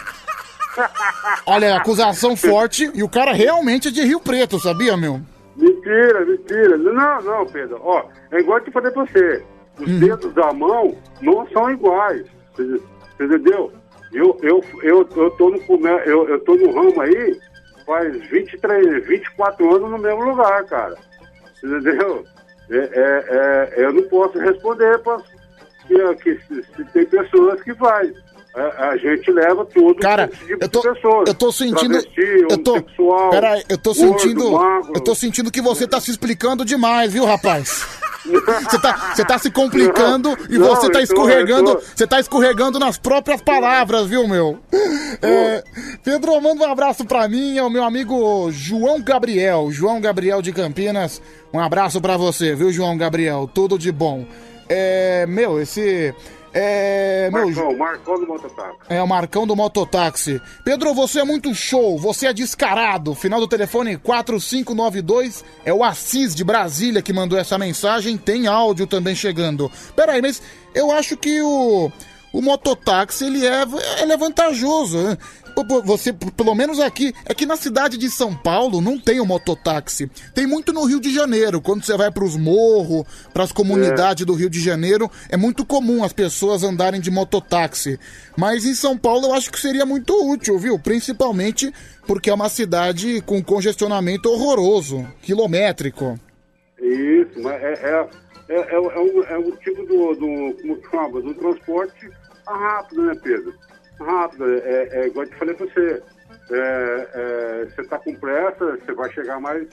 Olha, 1.47 1.77
acusação 1.77 2.37
forte 2.37 2.91
e 2.95 3.03
o 3.03 3.09
cara 3.09 3.33
realmente 3.33 3.89
é 3.89 3.91
de 3.91 4.03
Rio 4.05 4.21
Preto, 4.21 4.61
sabia, 4.61 4.97
meu? 4.97 5.21
Mentira, 5.57 6.25
mentira. 6.25 6.77
Não, 6.77 7.23
não, 7.23 7.47
Pedro. 7.47 7.81
Ó, 7.83 8.05
é 8.31 8.41
igual 8.41 8.59
eu 8.59 8.65
te 8.65 8.71
falei 8.71 8.91
pra 8.91 9.05
você. 9.05 9.43
Os 9.79 10.01
dedos 10.01 10.33
da 10.35 10.53
mão 10.53 10.97
não 11.21 11.47
são 11.49 11.71
iguais. 11.71 12.27
Você 12.55 12.81
você 13.17 13.25
entendeu? 13.25 13.73
Eu, 14.13 14.39
eu, 14.43 14.63
eu, 14.83 15.09
eu, 15.17 15.31
tô 15.33 15.51
no, 15.51 15.89
eu, 16.05 16.29
eu 16.29 16.41
tô 16.41 16.55
no 16.55 16.73
ramo 16.73 17.01
aí 17.01 17.39
faz 17.85 18.15
23, 18.29 19.07
24 19.07 19.77
anos 19.77 19.91
no 19.91 19.99
mesmo 19.99 20.25
lugar, 20.25 20.65
cara. 20.65 20.97
Você 21.55 21.67
entendeu? 21.67 22.25
É, 22.71 22.77
é, 22.77 23.81
é, 23.81 23.85
eu 23.85 23.93
não 23.93 24.03
posso 24.05 24.39
responder 24.39 24.99
pra, 24.99 25.19
que, 25.87 26.15
que 26.17 26.39
se, 26.47 26.63
se 26.63 26.85
tem 26.93 27.07
pessoas 27.07 27.63
que 27.63 27.75
faz. 27.75 28.13
A, 28.57 28.89
a 28.89 28.97
gente 28.97 29.31
leva 29.31 29.67
tudo 29.67 29.97
Cara, 30.01 30.31
eu 30.49 30.67
tô, 30.69 30.83
eu 31.27 31.35
tô 31.35 31.53
sentindo. 31.53 32.01
Travesti, 32.01 32.47
eu 32.51 32.57
tô. 32.59 32.83
Peraí, 33.31 33.63
eu 33.69 33.77
tô 33.77 33.93
gordo, 33.93 34.19
sentindo. 34.19 34.51
magro. 34.53 34.93
Eu 34.95 35.01
tô 35.03 35.15
sentindo 35.15 35.51
que 35.51 35.61
você 35.61 35.87
tá 35.87 36.01
se 36.01 36.11
explicando 36.11 36.65
demais, 36.65 37.13
viu, 37.13 37.25
rapaz? 37.27 37.85
Você 38.27 38.81
tá, 38.81 39.13
você 39.15 39.25
tá 39.25 39.39
se 39.39 39.49
complicando 39.53 40.37
e 40.51 40.59
Não, 40.59 40.67
você 40.67 40.81
tá 40.81 40.87
eu 40.89 40.93
tô- 40.95 40.99
escorregando. 40.99 41.71
eu 41.71 41.75
tô- 41.77 41.83
Você 41.95 42.07
tá 42.09 42.19
escorregando 42.19 42.77
nas 42.77 42.99
próprias 42.99 43.41
palavras, 43.41 44.09
viu, 44.09 44.27
meu? 44.27 44.59
É, 45.23 45.63
Pedro, 46.03 46.41
manda 46.41 46.61
um 46.67 46.73
abraço 46.73 47.05
pra 47.05 47.29
mim, 47.29 47.57
é 47.57 47.63
o 47.63 47.71
meu 47.71 47.85
amigo 47.85 48.51
João 48.51 49.01
Gabriel. 49.01 49.69
João 49.71 50.01
Gabriel 50.01 50.43
de 50.43 50.51
Campinas. 50.53 51.23
Um 51.55 51.61
abraço 51.61 52.01
pra 52.01 52.17
você, 52.17 52.53
viu, 52.57 52.73
João 52.73 52.97
Gabriel? 52.97 53.49
Tudo 53.55 53.79
de 53.79 53.93
bom. 53.93 54.27
É. 54.69 55.25
Meu, 55.29 55.61
esse. 55.63 56.13
É. 56.59 57.29
Meu, 57.31 57.45
Marcão, 57.51 57.77
Marcão 57.77 58.19
do 58.19 58.27
mototáxi. 58.27 58.79
é 58.89 59.03
o 59.03 59.07
Marcão 59.07 59.47
do 59.47 59.55
Mototáxi. 59.55 60.43
Pedro, 60.65 60.95
você 60.95 61.21
é 61.21 61.25
muito 61.25 61.55
show, 61.55 61.99
você 61.99 62.29
é 62.29 62.33
descarado. 62.33 63.15
Final 63.15 63.41
do 63.41 63.47
telefone 63.47 63.99
4592 63.99 65.45
é 65.67 65.75
o 65.75 65.85
Assis 65.85 66.35
de 66.35 66.43
Brasília 66.43 67.03
que 67.03 67.13
mandou 67.13 67.39
essa 67.39 67.59
mensagem. 67.59 68.17
Tem 68.17 68.47
áudio 68.47 68.87
também 68.87 69.15
chegando. 69.15 69.71
Peraí, 69.95 70.23
mas 70.23 70.41
eu 70.75 70.91
acho 70.91 71.15
que 71.19 71.43
o, 71.43 71.93
o 72.33 72.41
mototáxi 72.41 73.27
ele 73.27 73.47
é, 73.47 73.63
ele 74.01 74.13
é 74.15 74.17
vantajoso. 74.17 74.97
Você, 75.85 76.13
pelo 76.13 76.55
menos 76.55 76.79
aqui, 76.79 77.15
é 77.25 77.35
que 77.35 77.47
na 77.47 77.57
cidade 77.57 77.97
de 77.97 78.11
São 78.11 78.35
Paulo 78.35 78.81
não 78.81 78.99
tem 78.99 79.21
o 79.21 79.27
mototáxi. 79.27 80.11
Tem 80.35 80.47
muito 80.47 80.73
no 80.73 80.85
Rio 80.85 81.01
de 81.01 81.13
Janeiro. 81.13 81.61
Quando 81.61 81.83
você 81.83 81.97
vai 81.97 82.11
pros 82.11 82.37
morros, 82.37 83.07
pras 83.33 83.53
comunidades 83.53 84.27
do 84.27 84.35
Rio 84.35 84.51
de 84.51 84.61
Janeiro, 84.61 85.11
é 85.31 85.37
muito 85.37 85.65
comum 85.65 86.05
as 86.05 86.13
pessoas 86.13 86.63
andarem 86.63 87.01
de 87.01 87.11
mototáxi. 87.11 87.99
Mas 88.37 88.67
em 88.67 88.75
São 88.75 88.99
Paulo 88.99 89.29
eu 89.29 89.35
acho 89.35 89.51
que 89.51 89.59
seria 89.59 89.87
muito 89.87 90.13
útil, 90.31 90.59
viu? 90.59 90.79
Principalmente 90.79 91.73
porque 92.07 92.29
é 92.29 92.35
uma 92.35 92.49
cidade 92.49 93.21
com 93.23 93.43
congestionamento 93.43 94.31
horroroso, 94.31 95.07
quilométrico. 95.23 96.19
Isso, 96.79 97.41
mas 97.43 97.63
é, 97.63 97.73
é, 97.73 98.09
é, 98.49 98.59
é, 98.59 98.75
é 98.75 98.79
um, 98.79 99.23
é 99.25 99.39
um 99.39 99.51
tipo 99.57 99.83
do, 99.87 100.15
do, 100.15 100.57
como 100.61 100.91
chama, 100.91 101.23
do 101.23 101.35
transporte 101.35 102.11
rápido, 102.47 103.03
né, 103.03 103.15
Pedro? 103.23 103.55
Rápido, 104.01 104.45
é, 104.65 104.89
é 104.93 105.07
igual 105.07 105.25
eu 105.25 105.31
te 105.31 105.37
falei 105.39 105.55
pra 105.55 105.67
você, 105.67 106.03
é, 106.53 107.09
é, 107.15 107.65
você 107.75 107.85
tá 107.89 107.99
com 107.99 108.15
pressa, 108.17 108.77
você 108.85 108.93
vai 108.93 109.11
chegar 109.13 109.41
mais, 109.41 109.67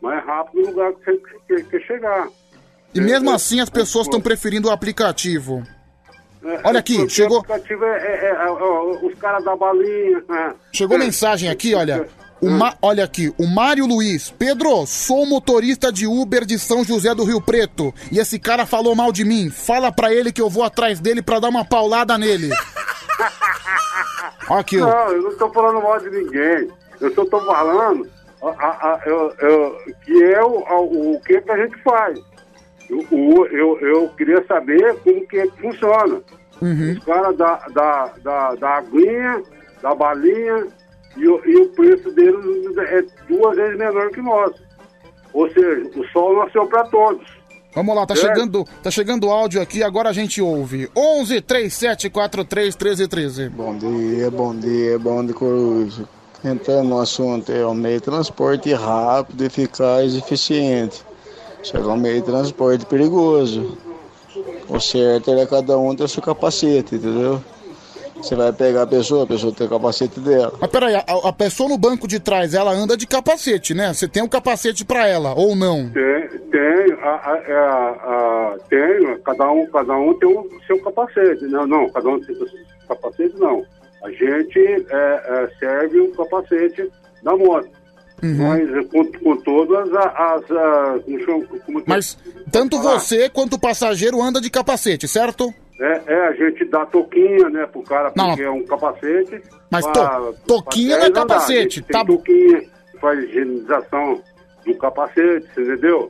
mais 0.00 0.24
rápido 0.24 0.62
no 0.62 0.68
lugar 0.70 0.92
que 0.94 1.04
você 1.04 1.20
quer, 1.48 1.64
quer 1.64 1.80
chegar. 1.82 2.28
E 2.94 3.00
mesmo 3.00 3.30
assim 3.30 3.60
as 3.60 3.68
pessoas 3.68 4.06
estão 4.06 4.20
preferindo 4.20 4.68
o 4.68 4.70
aplicativo. 4.70 5.62
É, 6.42 6.60
Olha 6.64 6.80
aqui, 6.80 7.08
chegou- 7.10 7.38
O 7.38 7.40
aplicativo 7.40 7.84
é, 7.84 7.96
é- 7.98 8.24
é- 8.30 8.46
é- 8.48 9.06
os 9.06 9.14
caras 9.18 9.44
da 9.44 9.54
balinha. 9.54 10.22
Chegou 10.72 10.96
É. 10.96 11.00
mensagem 11.00 11.50
aqui, 11.50 11.74
olha. 11.74 12.06
O 12.40 12.48
Ma- 12.48 12.76
olha 12.80 13.02
aqui, 13.04 13.34
o 13.36 13.46
Mário 13.48 13.84
Luiz. 13.84 14.30
Pedro, 14.30 14.86
sou 14.86 15.26
motorista 15.26 15.92
de 15.92 16.06
Uber 16.06 16.44
de 16.44 16.56
São 16.56 16.84
José 16.84 17.12
do 17.12 17.24
Rio 17.24 17.40
Preto. 17.40 17.92
E 18.12 18.18
esse 18.20 18.38
cara 18.38 18.64
falou 18.64 18.94
mal 18.94 19.10
de 19.12 19.24
mim. 19.24 19.50
Fala 19.50 19.90
pra 19.90 20.14
ele 20.14 20.30
que 20.32 20.40
eu 20.40 20.48
vou 20.48 20.62
atrás 20.62 21.00
dele 21.00 21.20
pra 21.20 21.40
dar 21.40 21.48
uma 21.48 21.64
paulada 21.64 22.16
nele. 22.16 22.48
Aqui. 24.50 24.78
Não, 24.78 25.08
eu 25.10 25.22
não 25.22 25.30
estou 25.30 25.52
falando 25.52 25.82
mal 25.82 25.98
de 25.98 26.10
ninguém. 26.10 26.68
Eu 27.00 27.12
só 27.14 27.22
estou 27.22 27.40
falando 27.44 28.08
a- 28.42 28.48
a- 28.48 28.94
a- 28.94 29.00
eu- 29.06 29.32
eu- 29.40 29.76
que 30.04 30.24
é 30.24 30.42
o, 30.42 30.58
o 31.14 31.20
que, 31.20 31.40
que 31.40 31.50
a 31.50 31.56
gente 31.66 31.76
faz. 31.82 32.18
Eu, 32.90 33.04
eu, 33.50 33.78
eu 33.80 34.08
queria 34.16 34.44
saber 34.46 34.96
como 35.00 35.26
que, 35.28 35.46
funciona. 35.60 36.22
Os 36.98 37.04
caras 37.04 37.36
da, 37.36 37.54
da, 37.72 38.12
da, 38.22 38.54
da 38.54 38.70
aguinha, 38.78 39.42
da 39.82 39.94
balinha, 39.94 40.66
e, 41.16 41.28
o- 41.28 41.40
e 41.44 41.56
o 41.56 41.68
preço 41.70 42.10
deles 42.12 42.76
é 42.78 43.04
duas 43.28 43.56
vezes 43.56 43.76
menor 43.78 44.10
que 44.10 44.20
o 44.20 44.24
nosso. 44.24 44.62
Ou 45.34 45.48
seja, 45.50 45.88
o 45.96 46.04
sol 46.08 46.36
nasceu 46.38 46.66
para 46.66 46.84
todos. 46.84 47.37
Vamos 47.74 47.94
lá, 47.94 48.06
tá 48.06 48.14
É. 48.14 48.16
chegando, 48.16 48.64
tá 48.82 48.90
chegando 48.90 49.30
áudio 49.30 49.60
aqui, 49.60 49.82
agora 49.82 50.08
a 50.08 50.12
gente 50.12 50.40
ouve. 50.40 50.90
11 50.96 51.40
37 51.40 52.08
43 52.10 52.74
13 52.74 53.06
13. 53.06 53.48
Bom 53.50 53.76
dia, 53.76 54.30
bom 54.30 54.54
dia, 54.54 54.98
bom 54.98 55.24
de 55.24 55.32
coruja. 55.32 56.04
Entrando 56.44 56.88
no 56.88 57.00
assunto, 57.00 57.50
é 57.52 57.64
o 57.66 57.74
meio 57.74 57.98
de 57.98 58.04
transporte 58.04 58.72
rápido, 58.72 59.44
eficaz 59.44 60.14
e 60.14 60.18
eficiente. 60.18 61.02
Chegou 61.62 61.92
um 61.92 61.96
meio 61.96 62.20
de 62.20 62.26
transporte 62.26 62.86
perigoso. 62.86 63.76
O 64.68 64.78
certo 64.80 65.30
é 65.32 65.46
cada 65.46 65.76
um 65.78 65.94
ter 65.94 66.08
seu 66.08 66.22
capacete, 66.22 66.94
entendeu? 66.94 67.42
Você 68.18 68.34
vai 68.34 68.52
pegar 68.52 68.82
a 68.82 68.86
pessoa, 68.86 69.24
a 69.24 69.26
pessoa 69.26 69.52
tem 69.52 69.66
o 69.66 69.70
capacete 69.70 70.20
dela. 70.20 70.52
Mas 70.60 70.70
peraí, 70.70 70.94
a, 70.94 71.04
a 71.24 71.32
pessoa 71.32 71.68
no 71.68 71.78
banco 71.78 72.06
de 72.06 72.18
trás, 72.20 72.52
ela 72.54 72.72
anda 72.72 72.96
de 72.96 73.06
capacete, 73.06 73.74
né? 73.74 73.92
Você 73.94 74.06
tem 74.08 74.22
um 74.22 74.28
capacete 74.28 74.84
pra 74.84 75.06
ela, 75.06 75.34
ou 75.34 75.54
não? 75.56 75.88
Tem, 75.90 76.28
tem, 76.50 76.92
a, 77.02 77.08
a, 77.08 77.32
a- 77.32 77.90
a- 78.54 78.56
tem, 78.68 79.18
cada 79.24 79.50
um, 79.50 79.66
cada 79.66 79.96
um 79.96 80.14
tem 80.18 80.28
o 80.28 80.48
seu 80.66 80.80
capacete. 80.82 81.44
Não, 81.46 81.66
não, 81.66 81.88
cada 81.90 82.08
um 82.08 82.20
tem 82.20 82.34
o 82.34 82.48
seu 82.48 82.58
capacete, 82.88 83.34
não. 83.38 83.64
A 84.04 84.10
gente 84.10 84.58
é, 84.58 84.84
é, 84.90 85.50
serve 85.58 86.00
o 86.00 86.12
capacete 86.12 86.90
da 87.22 87.36
moto. 87.36 87.68
Mas 88.20 88.68
é, 88.74 88.82
com, 88.84 89.04
com 89.12 89.36
todas 89.42 89.94
a- 89.94 90.34
as. 90.34 90.50
a- 90.50 90.98
como 91.24 91.46
como 91.60 91.80
que- 91.82 91.88
Mas 91.88 92.18
tanto 92.50 92.78
você 92.80 93.28
quanto 93.30 93.54
o 93.54 93.58
passageiro 93.60 94.20
anda 94.20 94.40
de 94.40 94.50
capacete, 94.50 95.06
certo? 95.06 95.54
É, 95.80 96.02
é, 96.06 96.26
a 96.28 96.32
gente 96.32 96.64
dá 96.64 96.84
toquinha, 96.86 97.48
né, 97.50 97.66
pro 97.66 97.82
cara, 97.82 98.12
Não. 98.16 98.28
porque 98.28 98.42
é 98.42 98.50
um 98.50 98.64
capacete. 98.64 99.40
Mas 99.70 99.86
pra- 99.86 100.08
to- 100.18 100.34
toquinha 100.46 100.96
pra 100.96 100.98
não 100.98 101.06
é 101.06 101.10
capacete, 101.12 101.82
tá- 101.82 102.04
toquinha, 102.04 102.62
faz 103.00 103.18
higienização 103.24 104.20
do 104.66 104.74
capacete, 104.76 105.46
você 105.54 105.62
entendeu? 105.62 106.08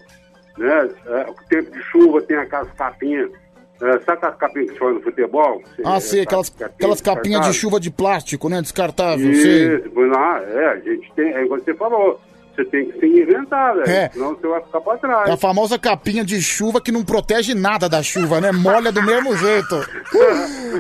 Né? 0.57 0.91
É, 1.07 1.31
o 1.31 1.35
tempo 1.49 1.71
de 1.71 1.83
chuva 1.83 2.23
tem 2.23 2.37
aquelas 2.39 2.71
capinhas. 2.73 3.31
É, 3.81 3.93
sabe 4.01 4.13
aquelas 4.15 4.37
capinhas 4.37 4.67
que 4.69 4.73
se 4.73 4.79
faz 4.81 4.95
no 4.95 5.01
futebol? 5.03 5.63
Você- 5.77 5.83
Ah, 5.85 6.01
sei, 6.01 6.21
é, 6.21 6.23
aquelas, 6.25 6.49
capinha 6.49 6.71
aquelas 6.75 7.01
capinhas 7.01 7.47
de 7.47 7.53
chuva 7.53 7.79
de 7.79 7.91
plástico, 7.93 8.49
né? 8.49 8.61
Descartável, 8.61 9.33
sei. 9.35 9.77
Isso, 9.77 9.91
pois 9.95 10.11
não, 10.11 10.37
é, 10.37 10.67
a 10.73 10.77
gente 10.81 11.13
tem, 11.15 11.33
é 11.33 11.45
igual 11.45 11.61
você 11.61 11.75
falou, 11.75 12.19
você 12.59 12.65
tem 12.65 12.91
que 12.91 12.99
se 12.99 13.07
inventar, 13.07 13.75
velho, 13.77 13.89
É. 13.89 14.11
senão 14.11 14.35
você 14.35 14.49
vai 14.49 14.61
ficar 14.63 14.81
pra 14.81 14.97
trás. 14.99 15.29
É 15.29 15.33
a 15.33 15.37
famosa 15.37 15.79
capinha 15.79 16.25
de 16.25 16.43
chuva 16.43 16.81
que 16.81 16.91
não 16.91 17.05
protege 17.05 17.55
nada 17.55 17.89
da 17.89 18.03
chuva, 18.03 18.41
né? 18.41 18.51
Molha 18.51 18.91
do 18.91 19.03
mesmo 19.03 19.37
jeito. 19.37 19.77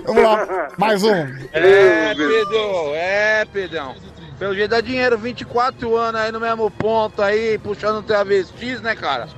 Vamos 0.04 0.22
lá, 0.22 0.68
mais 0.76 1.02
um. 1.04 1.14
É, 1.52 2.14
Pedro, 2.14 2.94
é, 2.94 3.44
Pedrão. 3.44 3.94
Pelo 4.38 4.54
jeito 4.54 4.70
dá 4.70 4.80
dinheiro, 4.80 5.16
24 5.18 5.96
anos 5.96 6.20
aí 6.20 6.32
no 6.32 6.40
mesmo 6.40 6.70
ponto 6.70 7.22
aí, 7.22 7.58
puxando 7.58 8.04
travestis, 8.04 8.80
né, 8.80 8.94
cara? 8.94 9.28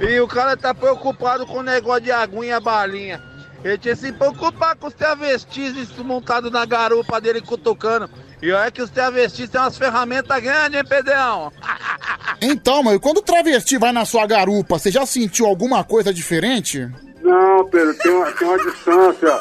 E 0.00 0.20
o 0.20 0.28
cara 0.28 0.56
tá 0.56 0.74
preocupado 0.74 1.46
com 1.46 1.58
o 1.58 1.62
negócio 1.62 2.02
de 2.02 2.12
aguinha 2.12 2.60
balinha. 2.60 3.22
Ele 3.64 3.76
tinha 3.76 3.96
se 3.96 4.12
preocupar 4.12 4.76
com 4.76 4.86
os 4.86 4.94
travestis 4.94 5.90
montados 5.98 6.50
na 6.52 6.64
garupa 6.64 7.20
dele 7.20 7.40
cutucando. 7.40 8.08
E 8.40 8.52
olha 8.52 8.70
que 8.70 8.82
os 8.82 8.90
travestis 8.90 9.48
têm 9.48 9.60
umas 9.60 9.76
ferramentas 9.76 10.42
grandes, 10.42 10.78
hein, 10.78 10.86
Pedrão? 10.88 11.52
Então, 12.40 12.84
mas 12.84 12.98
quando 12.98 13.18
o 13.18 13.22
travesti 13.22 13.76
vai 13.78 13.90
na 13.90 14.04
sua 14.04 14.24
garupa, 14.24 14.78
você 14.78 14.92
já 14.92 15.04
sentiu 15.04 15.44
alguma 15.46 15.82
coisa 15.82 16.14
diferente? 16.14 16.88
Não, 17.20 17.68
Pedro, 17.68 17.94
tem 17.94 18.12
uma, 18.12 18.30
tem 18.30 18.46
uma 18.46 18.58
distância. 18.58 19.40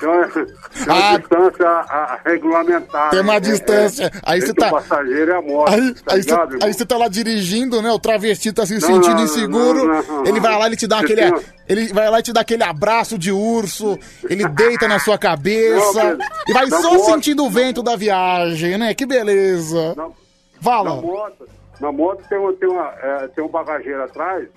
Tem 0.00 0.08
uma, 0.08 0.26
tem 0.28 0.44
uma 0.88 1.08
Ah. 1.14 1.18
distância 1.18 1.68
a, 1.68 1.80
a 2.14 2.20
regulamentada. 2.24 3.10
Tem 3.10 3.20
uma 3.20 3.34
É, 3.36 3.40
distância. 3.40 4.04
é, 4.06 4.10
Aí 4.24 4.40
você 4.40 4.52
tá- 4.52 4.68
O 4.68 4.70
passageiro 4.72 5.30
e 5.30 5.34
a 5.34 5.40
moto. 5.42 5.68
Aí, 5.72 5.94
tá 5.94 6.14
aí, 6.14 6.22
você, 6.22 6.30
ligado, 6.30 6.52
irmão? 6.54 6.66
aí 6.68 6.74
você 6.74 6.86
tá 6.86 6.96
lá 6.96 7.08
dirigindo, 7.08 7.80
né? 7.80 7.90
O 7.92 7.98
travesti 7.98 8.52
tá 8.52 8.66
se 8.66 8.74
Não, 8.74 8.80
sentindo 8.80 9.14
não, 9.16 9.24
inseguro. 9.24 9.86
não, 10.04 10.26
ele 10.26 10.40
vai 10.40 10.58
lá 10.58 10.68
e 10.68 10.76
te 10.76 10.86
dá 10.86 10.98
aquele. 10.98 11.30
tem 11.32 11.40
Ele 11.68 11.92
vai 11.92 12.10
lá 12.10 12.18
e 12.18 12.22
te 12.22 12.32
dá 12.32 12.40
aquele 12.40 12.64
abraço 12.64 13.16
de 13.16 13.30
urso. 13.32 13.98
Ele 14.28 14.46
deita 14.48 14.88
na 14.88 14.98
sua 14.98 15.16
cabeça. 15.16 16.18
E 16.48 16.52
vai 16.52 16.66
na 16.66 16.80
só 16.80 16.92
moto- 16.94 17.04
sentindo 17.06 17.44
o 17.44 17.50
vento 17.50 17.82
da 17.82 17.94
viagem, 17.96 18.76
né? 18.76 18.92
Que 18.94 19.06
beleza. 19.06 19.94
Na 19.96 20.08
Fala. 20.60 20.96
moto, 21.00 21.48
na 21.80 21.92
moto 21.92 22.22
tem, 22.28 22.38
uma, 22.38 22.52
tem, 22.54 22.68
uma, 22.68 22.92
é, 23.00 23.28
tem 23.28 23.44
um 23.44 23.48
bagageiro 23.48 24.02
atrás. 24.02 24.48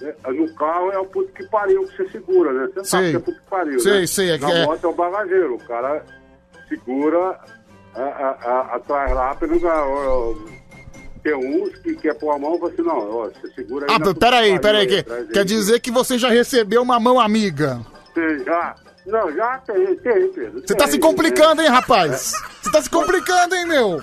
Né? 0.00 0.14
No 0.26 0.54
carro 0.54 0.90
é 0.92 0.98
o 0.98 1.04
puto 1.06 1.32
que 1.32 1.44
pariu 1.48 1.86
que 1.86 1.96
você 1.96 2.08
segura, 2.10 2.52
né? 2.52 2.68
Você 2.74 2.84
sabe 2.84 3.10
que 3.10 3.16
é 3.16 3.20
puto 3.20 3.40
que 3.40 3.46
pariu, 3.48 3.80
Sei, 3.80 4.00
né? 4.00 4.06
sei, 4.06 4.30
é 4.30 4.38
Na 4.38 4.46
que 4.46 4.52
é- 4.52 4.64
moto 4.66 4.84
é 4.84 4.88
o 4.88 4.92
bagageiro. 4.92 5.54
O 5.54 5.66
cara 5.66 6.04
segura 6.68 7.38
atrás 8.72 9.12
lá, 9.14 9.34
pelo 9.34 9.58
tem 11.22 11.34
uns 11.34 11.76
que 11.78 11.94
quer 11.96 12.14
pôr 12.14 12.30
a 12.30 12.38
mão 12.38 12.54
e 12.54 12.58
fala 12.58 12.72
assim, 12.72 12.82
não, 12.82 13.10
ó, 13.10 13.24
você 13.28 13.48
segura 13.54 13.86
aí 13.88 13.94
Ah, 13.96 13.98
puta 14.00 14.14
peraí, 14.20 14.60
peraí. 14.60 14.86
Que, 14.86 14.98
atrás 14.98 15.26
quer 15.32 15.38
aí. 15.40 15.44
dizer 15.44 15.80
que 15.80 15.90
você 15.90 16.16
já 16.18 16.28
recebeu 16.28 16.82
uma 16.82 17.00
mão 17.00 17.18
amiga. 17.18 17.80
Você 18.14 18.38
já... 18.44 18.76
Não, 19.06 19.32
já 19.32 19.58
tem, 19.58 19.94
tem, 19.96 20.32
Pedro. 20.32 20.62
Você 20.66 20.74
tá 20.74 20.86
se 20.88 20.98
complicando, 20.98 21.56
tem. 21.56 21.66
hein, 21.66 21.70
rapaz? 21.70 22.32
Você 22.62 22.70
tá 22.72 22.82
se 22.82 22.90
complicando, 22.90 23.54
hein, 23.54 23.66
meu? 23.66 24.00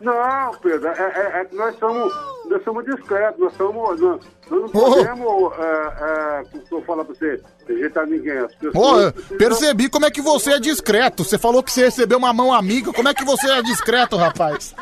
Não, 0.00 0.50
Pedro, 0.62 0.88
é, 0.88 0.92
é- 1.36 1.40
é 1.40 1.44
que 1.46 1.56
nós 1.56 1.74
somos, 1.78 2.12
nós 2.50 2.62
somos 2.64 2.84
discretos, 2.84 3.40
nós 3.40 3.52
somos. 3.56 4.00
Nós, 4.00 4.20
nós 4.50 4.60
não 4.72 4.82
Oh. 4.82 4.94
podemos, 4.94 5.52
é, 5.58 6.40
é, 6.40 6.42
como 6.50 6.80
eu 6.80 6.82
falo 6.86 7.04
pra 7.04 7.14
você, 7.14 7.40
rejeitar 7.68 8.06
ninguém. 8.06 8.38
As 8.38 8.54
pessoas 8.54 9.12
precisam- 9.12 9.38
percebi 9.38 9.88
como 9.88 10.06
é 10.06 10.10
que 10.10 10.20
você 10.22 10.52
é 10.52 10.58
discreto. 10.60 11.24
Você 11.24 11.38
falou 11.38 11.62
que 11.62 11.72
você 11.72 11.84
recebeu 11.84 12.18
uma 12.18 12.32
mão 12.32 12.52
amiga. 12.52 12.92
Como 12.92 13.08
é 13.08 13.14
que 13.14 13.24
você 13.24 13.50
é 13.50 13.62
discreto, 13.62 14.16
rapaz? 14.16 14.74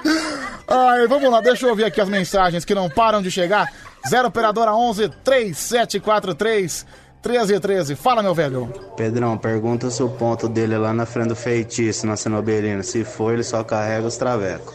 Ai, 0.69 1.07
vamos 1.07 1.31
lá, 1.31 1.41
deixa 1.41 1.67
eu 1.67 1.71
ouvir 1.71 1.85
aqui 1.85 2.01
as 2.01 2.09
mensagens 2.09 2.65
que 2.65 2.75
não 2.75 2.89
param 2.91 3.21
de 3.23 3.31
chegar. 3.31 3.71
0 4.09 4.29
Operadora 4.29 4.75
11 4.75 5.09
3743 5.25 6.87
1313. 7.23 7.95
Fala, 7.95 8.23
meu 8.23 8.35
velho. 8.35 8.71
Pedrão, 8.97 9.37
pergunta 9.39 9.89
se 9.91 10.03
o 10.03 10.09
ponto 10.11 10.47
dele 10.49 10.75
é 10.75 10.79
lá 10.79 10.93
na 10.93 11.07
frente 11.07 11.29
do 11.29 11.37
feitiço, 11.37 12.07
na 12.07 12.17
Cenobelina. 12.17 12.83
Se 12.83 13.03
for, 13.05 13.33
ele 13.33 13.43
só 13.43 13.65
carrega 13.65 14.07
os 14.07 14.17
travecos. 14.19 14.75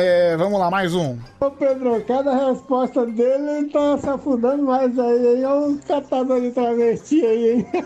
É, 0.00 0.36
vamos 0.36 0.60
lá, 0.60 0.70
mais 0.70 0.94
um. 0.94 1.18
Ô 1.40 1.50
Pedro, 1.50 2.00
cada 2.04 2.32
resposta 2.32 3.04
dele 3.04 3.50
ele 3.50 3.68
tá 3.68 3.98
se 3.98 4.08
afundando 4.08 4.62
mais 4.62 4.96
aí, 4.96 5.38
hein? 5.38 5.44
Olha 5.44 5.66
um 5.66 5.78
catador 5.78 6.40
de 6.40 6.52
travesti 6.52 7.26
aí, 7.26 7.50
hein? 7.50 7.66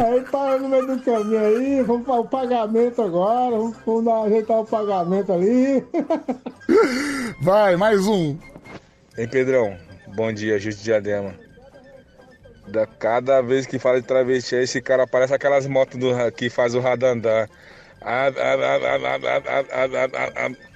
Aí 0.00 0.20
para 0.22 0.58
no 0.58 0.68
meio 0.68 0.86
do 0.86 1.02
caminho 1.02 1.38
aí, 1.38 1.82
vamos 1.82 2.04
para 2.04 2.20
o 2.20 2.24
pagamento 2.26 3.02
agora, 3.02 3.56
vamos, 3.56 3.76
vamos 3.86 4.04
dar, 4.04 4.22
ajeitar 4.22 4.60
o 4.60 4.66
pagamento 4.66 5.32
ali. 5.32 5.86
Vai, 7.40 7.76
mais 7.76 8.06
um. 8.06 8.36
Ei, 9.16 9.28
Pedrão, 9.28 9.76
bom 10.16 10.32
dia, 10.32 10.58
Justo 10.58 10.78
de 10.78 10.84
Diadema. 10.86 11.34
Da, 12.66 12.86
cada 12.86 13.40
vez 13.42 13.64
que 13.64 13.78
fala 13.78 14.00
de 14.00 14.06
travesti, 14.06 14.56
esse 14.56 14.80
cara 14.80 15.06
parece 15.06 15.34
aquelas 15.34 15.66
motos 15.66 16.00
do, 16.00 16.10
que 16.32 16.50
faz 16.50 16.74
o 16.74 16.80
radandã. 16.80 17.46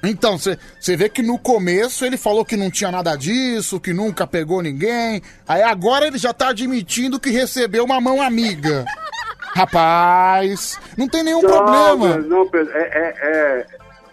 Então, 0.02 0.38
você 0.38 0.96
vê 0.96 1.08
que 1.08 1.22
no 1.22 1.38
começo 1.38 2.05
ele 2.05 2.16
falou 2.16 2.44
que 2.44 2.56
não 2.56 2.70
tinha 2.70 2.90
nada 2.90 3.16
disso, 3.16 3.80
que 3.80 3.92
nunca 3.92 4.26
pegou 4.26 4.62
ninguém. 4.62 5.22
Aí 5.46 5.62
agora 5.62 6.06
ele 6.06 6.18
já 6.18 6.32
tá 6.32 6.48
admitindo 6.48 7.20
que 7.20 7.30
recebeu 7.30 7.84
uma 7.84 8.00
mão 8.00 8.20
amiga. 8.22 8.84
Rapaz, 9.55 10.78
não 10.98 11.08
tem 11.08 11.22
nenhum 11.22 11.40
não, 11.40 11.48
problema. 11.48 12.18
Não, 12.18 12.42
é, 12.42 12.58
é, 12.74 13.14
é, 13.22 13.66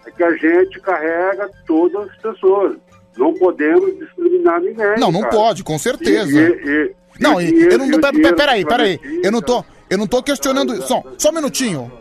é, 0.06 0.10
que 0.16 0.24
a 0.24 0.30
gente 0.32 0.80
carrega 0.80 1.50
todas 1.66 2.08
as 2.08 2.16
pessoas. 2.16 2.76
Não 3.16 3.34
podemos 3.34 3.96
discriminar 3.98 4.60
ninguém. 4.60 4.98
Não, 4.98 5.12
não 5.12 5.20
cara. 5.20 5.32
pode, 5.32 5.62
com 5.62 5.78
certeza. 5.78 6.32
E, 6.32 6.44
e, 6.44 6.94
não, 7.20 7.40
e, 7.40 7.62
eu 7.62 7.78
não. 7.78 7.90
Peraí, 8.34 8.64
peraí. 8.64 8.98
Eu 9.22 9.30
não 9.30 9.42
tô, 9.42 9.62
eu 9.88 9.98
não 9.98 10.06
tô 10.06 10.22
questionando. 10.22 10.82
Só, 10.82 11.02
só 11.18 11.30
um 11.30 11.34
minutinho 11.34 11.92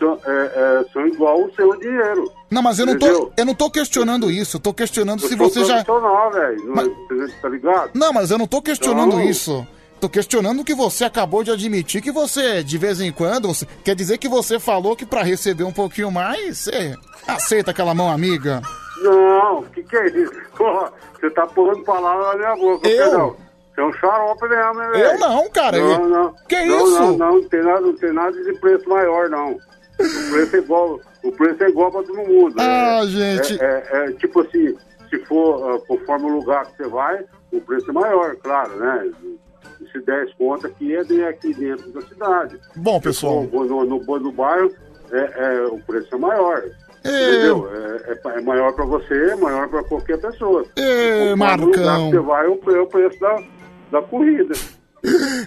são, 0.00 0.18
é, 0.26 0.30
é, 0.30 0.84
são 0.92 1.06
igual 1.06 1.42
o 1.44 1.54
seu 1.54 1.78
dinheiro. 1.78 2.32
Não, 2.50 2.62
mas 2.62 2.78
eu 2.80 2.86
não 2.86 2.98
tô. 2.98 3.30
Eu 3.36 3.44
não 3.44 3.54
tô 3.54 3.70
questionando 3.70 4.28
isso. 4.30 4.56
Eu 4.56 4.60
tô 4.60 4.74
questionando 4.74 5.22
Eu 5.22 5.28
se 5.28 5.36
sou 5.36 5.48
você 5.48 5.64
já. 5.64 5.84
profissional, 5.84 6.30
velho. 6.32 6.64
Não- 6.74 7.30
Tá 7.40 7.48
ligado? 7.48 7.90
Não, 7.94 8.12
mas 8.12 8.30
eu 8.32 8.38
não 8.38 8.46
tô 8.46 8.60
questionando 8.60 9.12
Não. 9.16 9.20
isso. 9.22 9.64
Tô 10.00 10.08
questionando 10.08 10.64
que 10.64 10.74
você 10.74 11.04
acabou 11.04 11.44
de 11.44 11.50
admitir 11.50 12.00
que 12.00 12.10
você, 12.10 12.64
de 12.64 12.78
vez 12.78 13.00
em 13.02 13.12
quando, 13.12 13.50
quer 13.84 13.94
dizer 13.94 14.16
que 14.16 14.28
você 14.28 14.58
falou 14.58 14.96
que 14.96 15.04
pra 15.04 15.22
receber 15.22 15.62
um 15.64 15.72
pouquinho 15.72 16.10
mais, 16.10 16.56
você 16.58 16.94
aceita 17.28 17.70
aquela 17.70 17.94
mão 17.94 18.10
amiga. 18.10 18.62
Não, 19.02 19.58
o 19.58 19.62
que, 19.64 19.82
que 19.82 19.96
é 19.96 20.06
isso? 20.08 20.32
Porra, 20.56 20.90
você 21.20 21.28
tá 21.30 21.46
pondo 21.46 21.82
palavras 21.84 22.26
na 22.28 22.36
minha 22.36 22.56
boca, 22.56 22.88
Eu? 22.88 23.04
Pedrão. 23.04 23.36
Você 23.74 23.80
é 23.80 23.84
um 23.84 23.92
xarope 23.92 24.48
mesmo, 24.48 24.74
né, 24.74 24.88
velho? 24.90 25.04
Eu 25.04 25.18
não, 25.18 25.50
cara. 25.50 25.78
Não, 25.78 26.08
não. 26.08 26.34
Que 26.48 26.64
não, 26.64 26.76
isso? 26.86 27.00
Não, 27.00 27.16
não, 27.18 27.32
não 27.34 27.48
tem 27.48 27.62
nada, 27.62 27.80
não 27.82 27.96
tem 27.96 28.12
nada 28.12 28.42
de 28.42 28.52
preço 28.58 28.88
maior, 28.88 29.28
não. 29.30 29.56
O 30.00 30.30
preço 30.32 30.56
é 30.56 30.58
igual, 30.58 31.00
o 31.22 31.32
preço 31.32 31.62
é 31.64 31.68
igual 31.68 31.90
pra 31.92 32.02
todo 32.02 32.16
mundo. 32.18 32.54
Ah, 32.58 33.00
É- 33.02 33.06
gente. 33.06 33.62
É, 33.62 33.64
é- 33.92 34.04
é 34.06 34.12
tipo 34.12 34.40
assim, 34.40 34.74
se 35.08 35.18
for 35.26 35.74
ah, 35.74 35.78
conforme 35.86 36.26
o 36.26 36.34
lugar 36.36 36.66
que 36.66 36.76
você 36.82 36.88
vai, 36.88 37.24
o 37.52 37.60
preço 37.60 37.90
é 37.90 37.92
maior, 37.92 38.36
claro, 38.36 38.76
né? 38.78 39.10
Se 39.92 40.00
10 40.00 40.32
conto 40.34 40.66
aqui 40.66 40.94
é 40.94 41.28
aqui 41.28 41.52
dentro 41.54 41.90
da 41.92 42.00
cidade. 42.02 42.58
Bom, 42.76 43.00
pessoal. 43.00 43.46
For 43.50 43.66
no, 43.66 43.84
no, 43.84 44.18
no 44.18 44.32
bairro, 44.32 44.70
é, 45.10 45.18
é, 45.56 45.64
o 45.64 45.78
preço 45.80 46.14
é 46.14 46.18
maior. 46.18 46.62
Entendeu? 47.04 47.68
É, 47.74 48.12
é- 48.12 48.38
é 48.38 48.40
maior 48.42 48.72
pra 48.74 48.84
você, 48.84 49.14
é 49.32 49.36
maior 49.36 49.68
pra 49.68 49.82
qualquer 49.84 50.20
pessoa. 50.20 50.64
Ê, 50.76 51.30
Conforme 51.30 51.64
o 51.64 51.66
lugar 51.66 51.84
Marcão. 51.86 52.10
que 52.10 52.16
você 52.16 52.22
vai, 52.22 52.46
é 52.46 52.48
o 52.48 52.76
é 52.76 52.80
o 52.80 52.86
preço 52.86 53.20
da, 53.20 53.42
da 53.90 54.02
corrida. 54.02 54.54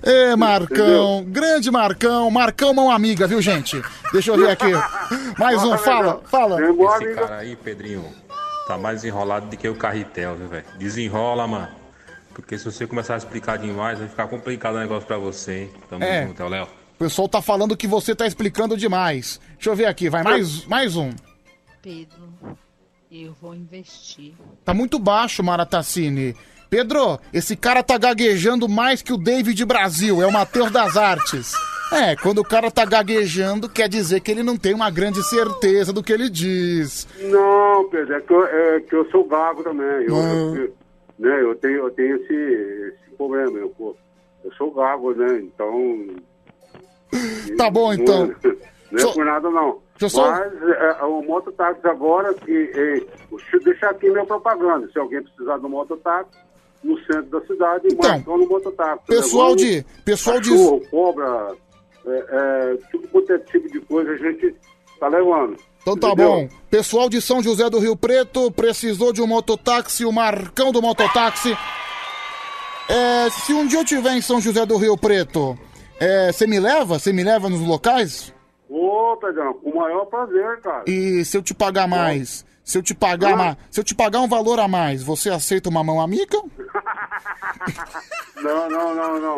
Ê, 0.03 0.35
Marcão, 0.35 1.23
grande 1.27 1.69
Marcão, 1.69 2.29
Marcão 2.31 2.73
mão 2.73 2.89
amiga, 2.89 3.27
viu, 3.27 3.41
gente? 3.41 3.81
Deixa 4.11 4.31
eu 4.31 4.37
ver 4.37 4.49
aqui. 4.49 4.71
Mais 5.37 5.63
um, 5.63 5.77
fala, 5.77 6.21
fala. 6.25 6.57
Esse 6.61 7.13
cara 7.15 7.37
aí, 7.37 7.55
Pedrinho, 7.55 8.05
tá 8.67 8.77
mais 8.77 9.03
enrolado 9.03 9.47
do 9.47 9.55
que 9.57 9.67
o 9.67 9.75
carretel, 9.75 10.35
viu, 10.35 10.47
velho? 10.47 10.65
Desenrola, 10.77 11.47
mano. 11.47 11.67
Porque 12.33 12.57
se 12.57 12.65
você 12.65 12.87
começar 12.87 13.13
a 13.13 13.17
explicar 13.17 13.57
demais, 13.59 13.99
vai 13.99 14.07
ficar 14.07 14.27
complicado 14.27 14.75
o 14.75 14.79
negócio 14.79 15.05
pra 15.05 15.17
você, 15.17 15.61
hein? 15.63 15.71
Tamo 15.87 16.03
É. 16.03 16.25
junto, 16.25 16.41
é 16.41 16.45
o 16.45 16.49
Léo. 16.49 16.63
O 16.95 16.97
pessoal 16.97 17.27
tá 17.29 17.41
falando 17.41 17.77
que 17.77 17.85
você 17.87 18.15
tá 18.15 18.25
explicando 18.25 18.75
demais. 18.75 19.39
Deixa 19.53 19.69
eu 19.69 19.75
ver 19.75 19.85
aqui, 19.85 20.09
vai 20.09 20.23
mais, 20.23 20.65
mais 20.65 20.95
um. 20.95 21.11
Pedro, 21.81 22.29
eu 23.11 23.35
vou 23.39 23.53
investir. 23.53 24.33
Tá 24.65 24.73
muito 24.73 24.97
baixo, 24.97 25.43
Maratacine. 25.43 26.35
Pedro, 26.77 27.19
esse 27.31 27.55
cara 27.55 27.83
tá 27.83 27.99
gaguejando 27.99 28.67
mais 28.67 29.03
que 29.03 29.13
o 29.13 29.17
David 29.17 29.63
Brasil, 29.63 30.23
é 30.23 30.25
o 30.25 30.31
Matheus 30.33 30.71
das 30.71 30.97
Artes. 30.97 31.53
É, 31.91 32.15
quando 32.15 32.39
o 32.39 32.43
cara 32.43 32.71
tá 32.71 32.83
gaguejando, 32.83 33.69
quer 33.69 33.87
dizer 33.87 34.21
que 34.21 34.31
ele 34.31 34.41
não 34.41 34.57
tem 34.57 34.73
uma 34.73 34.89
grande 34.89 35.21
certeza 35.23 35.93
do 35.93 36.01
que 36.01 36.11
ele 36.11 36.27
diz. 36.31 37.07
Não, 37.29 37.87
Pedro, 37.91 38.15
é 38.15 38.21
que 38.21 38.33
eu, 38.33 38.43
é 38.47 38.79
que 38.79 38.95
eu 38.95 39.07
sou 39.11 39.23
gago 39.27 39.61
também. 39.61 39.85
Eu, 40.07 40.15
Ah. 40.15 40.57
eu- 40.57 40.73
né, 41.19 41.41
eu 41.43 41.53
tenho, 41.57 41.75
eu 41.77 41.91
tenho 41.91 42.15
esse, 42.15 42.33
esse 42.33 43.15
problema. 43.15 43.55
Eu, 43.59 43.69
pô, 43.69 43.95
eu 44.43 44.51
sou 44.53 44.71
gago, 44.73 45.13
né? 45.13 45.41
Então. 45.43 46.07
Tá 47.55 47.69
bom, 47.69 47.93
então. 47.93 48.33
Não 48.91 49.09
é 49.09 49.13
por 49.13 49.25
nada, 49.25 49.49
não. 49.49 49.79
Deixa 49.99 50.05
eu 50.05 50.09
só- 50.09 50.31
Mas 50.31 50.53
é, 50.69 51.03
o 51.03 51.21
mototáxi 51.23 51.87
agora, 51.87 52.31
que, 52.33 52.71
é, 52.75 53.01
deixa 53.63 53.89
aqui 53.89 54.09
minha 54.09 54.25
propaganda. 54.25 54.87
Se 54.91 54.97
alguém 54.99 55.21
precisar 55.23 55.57
do 55.57 55.67
mototáxi, 55.69 56.29
no 56.83 56.97
centro 57.05 57.25
da 57.39 57.41
cidade, 57.45 57.87
Então, 57.91 58.09
marcou 58.11 58.37
no 58.37 58.47
mototáxi. 58.47 59.05
pessoal 59.07 59.51
Levando 59.51 59.59
de- 59.59 59.85
pessoal 60.03 60.39
de- 60.39 60.49
cachorro, 60.49 60.81
cobra, 60.91 61.55
é, 62.05 62.25
é, 62.29 62.77
tudo 62.91 63.07
quanto 63.07 63.31
é 63.33 63.39
tipo 63.39 63.71
de 63.71 63.79
coisa 63.81 64.11
a 64.11 64.17
gente 64.17 64.55
tá 64.99 65.07
levando. 65.07 65.55
Então 65.81 65.97
tá 65.97 66.07
Entendeu? 66.09 66.27
bom. 66.29 66.49
Pessoal 66.69 67.09
de 67.09 67.21
São 67.21 67.41
José 67.43 67.69
do 67.69 67.79
Rio 67.79 67.95
Preto 67.95 68.49
precisou 68.51 69.11
de 69.13 69.21
um 69.21 69.27
mototáxi, 69.27 70.05
o 70.05 70.11
Marcão 70.11 70.71
do 70.71 70.81
mototáxi. 70.81 71.55
É, 72.89 73.29
se 73.29 73.53
um 73.53 73.65
dia 73.65 73.79
eu 73.79 73.85
tiver 73.85 74.11
em 74.15 74.21
São 74.21 74.39
José 74.41 74.65
do 74.65 74.77
Rio 74.77 74.97
Preto, 74.97 75.57
é, 75.99 76.31
você 76.31 76.45
me 76.45 76.59
leva? 76.59 76.99
Você 76.99 77.13
me 77.13 77.23
leva 77.23 77.49
nos 77.49 77.61
locais? 77.61 78.33
Ô, 78.69 79.15
Pedrão, 79.17 79.53
com 79.55 79.69
o 79.69 79.75
maior 79.77 80.05
prazer, 80.05 80.59
cara. 80.61 80.83
E 80.87 81.23
se 81.23 81.37
eu 81.37 81.41
te 81.41 81.53
pagar 81.53 81.87
mais? 81.87 82.45
Se 82.63 82.77
eu 82.77 82.81
te 82.83 82.93
pagar, 82.93 83.35
ma- 83.35 83.57
se 83.69 83.79
eu 83.79 83.83
te 83.83 83.93
pagar 83.93 84.21
um 84.21 84.27
valor 84.27 84.59
a 84.59 84.67
mais, 84.67 85.03
você 85.03 85.29
aceita 85.29 85.69
uma 85.69 85.83
mão 85.83 85.99
amiga? 86.01 86.37
Não, 88.41 88.69
não, 88.69 88.95
não, 88.95 89.19
não. 89.21 89.37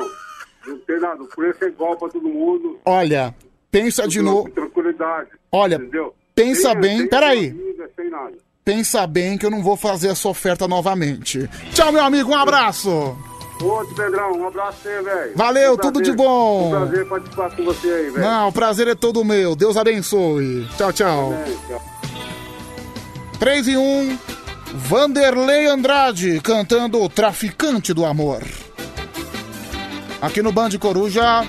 Não 0.68 0.80
tem 0.80 1.00
nada. 1.00 1.22
O 1.22 1.28
preço 1.28 1.64
é 1.64 1.68
igual 1.68 1.95
pra 1.95 2.10
todo 2.10 2.28
mundo. 2.28 2.80
Olha, 2.86 3.36
pensa 3.70 4.08
de 4.08 4.20
novo. 4.22 4.50
Tranquilidade. 4.50 5.30
Olha, 5.52 5.76
entendeu? 5.76 6.16
pensa 6.34 6.72
Sem- 6.72 6.80
bem, 6.82 6.98
sem 7.00 7.08
peraí. 7.10 7.50
amiga, 7.50 7.90
Sem 7.95 8.10
nada. 8.10 8.34
Pensa 8.64 9.06
bem 9.06 9.38
que 9.38 9.45
eu 9.45 9.52
não 9.52 9.62
vou 9.62 9.78
fazer 9.78 10.08
essa 10.08 10.28
oferta 10.28 10.68
novamente. 10.68 11.48
Tchau, 11.72 11.92
meu 11.92 12.04
amigo, 12.04 12.32
um 12.32 12.36
abraço. 12.36 13.16
Outro, 13.62 13.95
Pedrão, 13.95 14.32
um 14.34 14.48
abraço 14.48 14.80
pra 14.82 14.92
você, 14.92 15.02
velho. 15.04 15.38
Valeu, 15.38 15.74
Um 15.74 15.78
tudo 15.78 15.94
prazer. 16.00 16.12
de 16.12 16.18
bom. 16.18 16.68
Um 16.68 16.72
prazer 16.72 17.08
participar 17.08 17.56
com 17.56 17.64
você 17.64 17.88
aí, 17.88 18.10
velho. 18.10 18.26
Não, 18.26 18.48
o 18.48 18.52
prazer 18.52 18.88
é 18.88 18.95
todo 18.95 19.24
meu. 19.24 19.56
Deus 19.56 19.78
abençoe. 19.78 20.68
Tchau, 20.78 20.92
tchau. 20.92 21.34
Tchau. 21.68 21.82
3 23.36 23.68
e 23.68 23.78
1. 23.78 24.18
Vanderlei 24.74 25.68
Andrade 25.68 26.40
cantando 26.42 27.02
o 27.02 27.10
Traficante 27.10 27.94
do 27.94 28.06
Amor. 28.06 28.44
Aqui 30.22 30.42
no 30.42 30.52
Band 30.52 30.72
Coruja. 30.80 31.46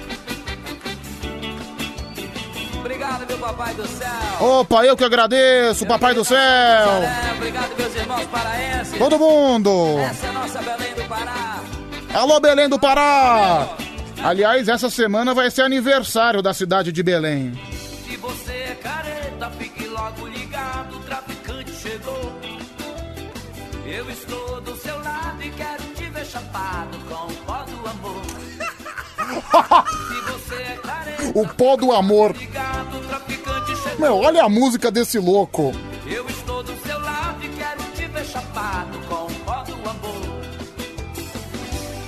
Obrigado, 2.79 3.27
meu 3.27 3.39
papai 3.39 3.75
do 3.75 3.87
céu. 3.87 4.27
Opa, 4.41 4.85
eu 4.85 4.97
que 4.97 5.05
agradeço, 5.05 5.87
Papai 5.87 6.15
do 6.15 6.25
Céu. 6.25 6.39
Obrigado, 7.37 7.77
meus 7.79 7.95
irmãos 7.97 8.27
paraenses. 8.27 8.99
Todo 8.99 9.19
mundo. 9.19 9.99
Essa 9.99 10.27
é 10.27 10.29
a 10.29 10.33
nossa 10.33 10.63
Belém 10.63 10.95
do 10.95 11.03
Pará. 11.05 11.61
Alô, 12.13 12.41
Belém 12.41 12.69
do 12.69 12.79
Pará. 12.79 13.69
Aliás, 14.23 14.69
essa 14.69 14.91
semana 14.91 15.35
vai 15.35 15.51
ser 15.51 15.63
aniversário 15.63 16.43
da 16.43 16.53
cidade 16.53 16.93
de 16.93 17.03
Belém. 17.03 17.53
Se 18.07 18.17
você 18.17 18.53
é 18.53 18.79
careta, 18.83 19.51
fique 19.59 19.76
chapado 26.27 26.99
com 27.09 27.33
o 27.33 27.37
pó 27.45 27.65
do 27.65 27.89
amor. 27.89 28.23
Se 30.09 30.21
você 30.33 30.55
é 30.55 30.79
careta, 30.83 31.39
O 31.39 31.49
pó 31.49 31.77
do 31.77 31.93
amor. 31.93 32.37
ligado. 32.37 33.07
Meu, 33.99 34.19
olha 34.19 34.45
a 34.45 34.49
música 34.49 34.91
desse 34.91 35.19
louco. 35.19 35.73
Eu 36.07 36.27
estou 36.29 36.63
do 36.63 36.77
seu 36.87 37.01
lado 37.01 37.43
e 37.43 37.49
quero 37.49 37.83
te 37.95 38.07
ver 38.07 38.25
chapado 38.27 38.99
com 39.09 39.25
o 39.25 39.35
pó 39.41 39.63
do 39.63 39.75
amor. 39.89 40.27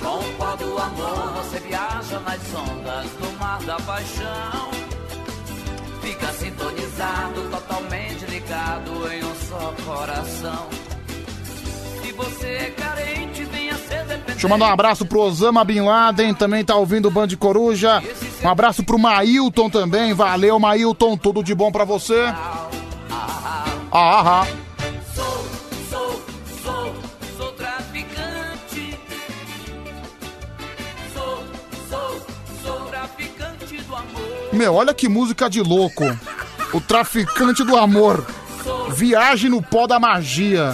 Com 0.01 0.19
o 0.19 0.33
pó 0.37 0.55
do 0.55 0.77
amor 0.77 1.33
você 1.43 1.59
viaja 1.61 2.19
nas 2.19 2.39
ondas 2.53 3.09
do 3.13 3.39
mar 3.39 3.59
da 3.63 3.77
paixão. 3.77 4.69
Fica 6.01 6.31
sintonizado, 6.33 7.49
totalmente 7.49 8.25
ligado 8.25 9.11
em 9.11 9.23
um 9.23 9.35
só 9.49 9.73
coração. 9.85 10.69
Se 12.03 12.11
você 12.11 12.47
é 12.47 12.69
carente. 12.77 13.48
Deixa 14.27 14.45
eu 14.45 14.49
mandar 14.49 14.67
um 14.67 14.73
abraço 14.73 15.05
pro 15.05 15.19
Osama 15.19 15.65
Bin 15.65 15.81
Laden, 15.81 16.33
também 16.33 16.63
tá 16.63 16.75
ouvindo 16.75 17.07
o 17.07 17.11
Band 17.11 17.27
Coruja. 17.37 18.01
Um 18.41 18.47
abraço 18.47 18.83
pro 18.83 18.97
Mailton 18.97 19.69
também. 19.69 20.13
Valeu, 20.13 20.57
Mailton. 20.59 21.17
Tudo 21.17 21.43
de 21.43 21.53
bom 21.53 21.71
pra 21.71 21.83
você. 21.83 22.23
Ah, 22.31 22.69
ah, 23.91 24.43
ah. 24.43 24.47
Meu, 34.53 34.73
olha 34.73 34.93
que 34.93 35.07
música 35.07 35.49
de 35.49 35.61
louco. 35.61 36.03
O 36.73 36.81
traficante 36.81 37.63
do 37.63 37.77
amor. 37.77 38.25
Viagem 38.91 39.49
no 39.49 39.61
pó 39.61 39.85
da 39.85 39.99
magia. 39.99 40.73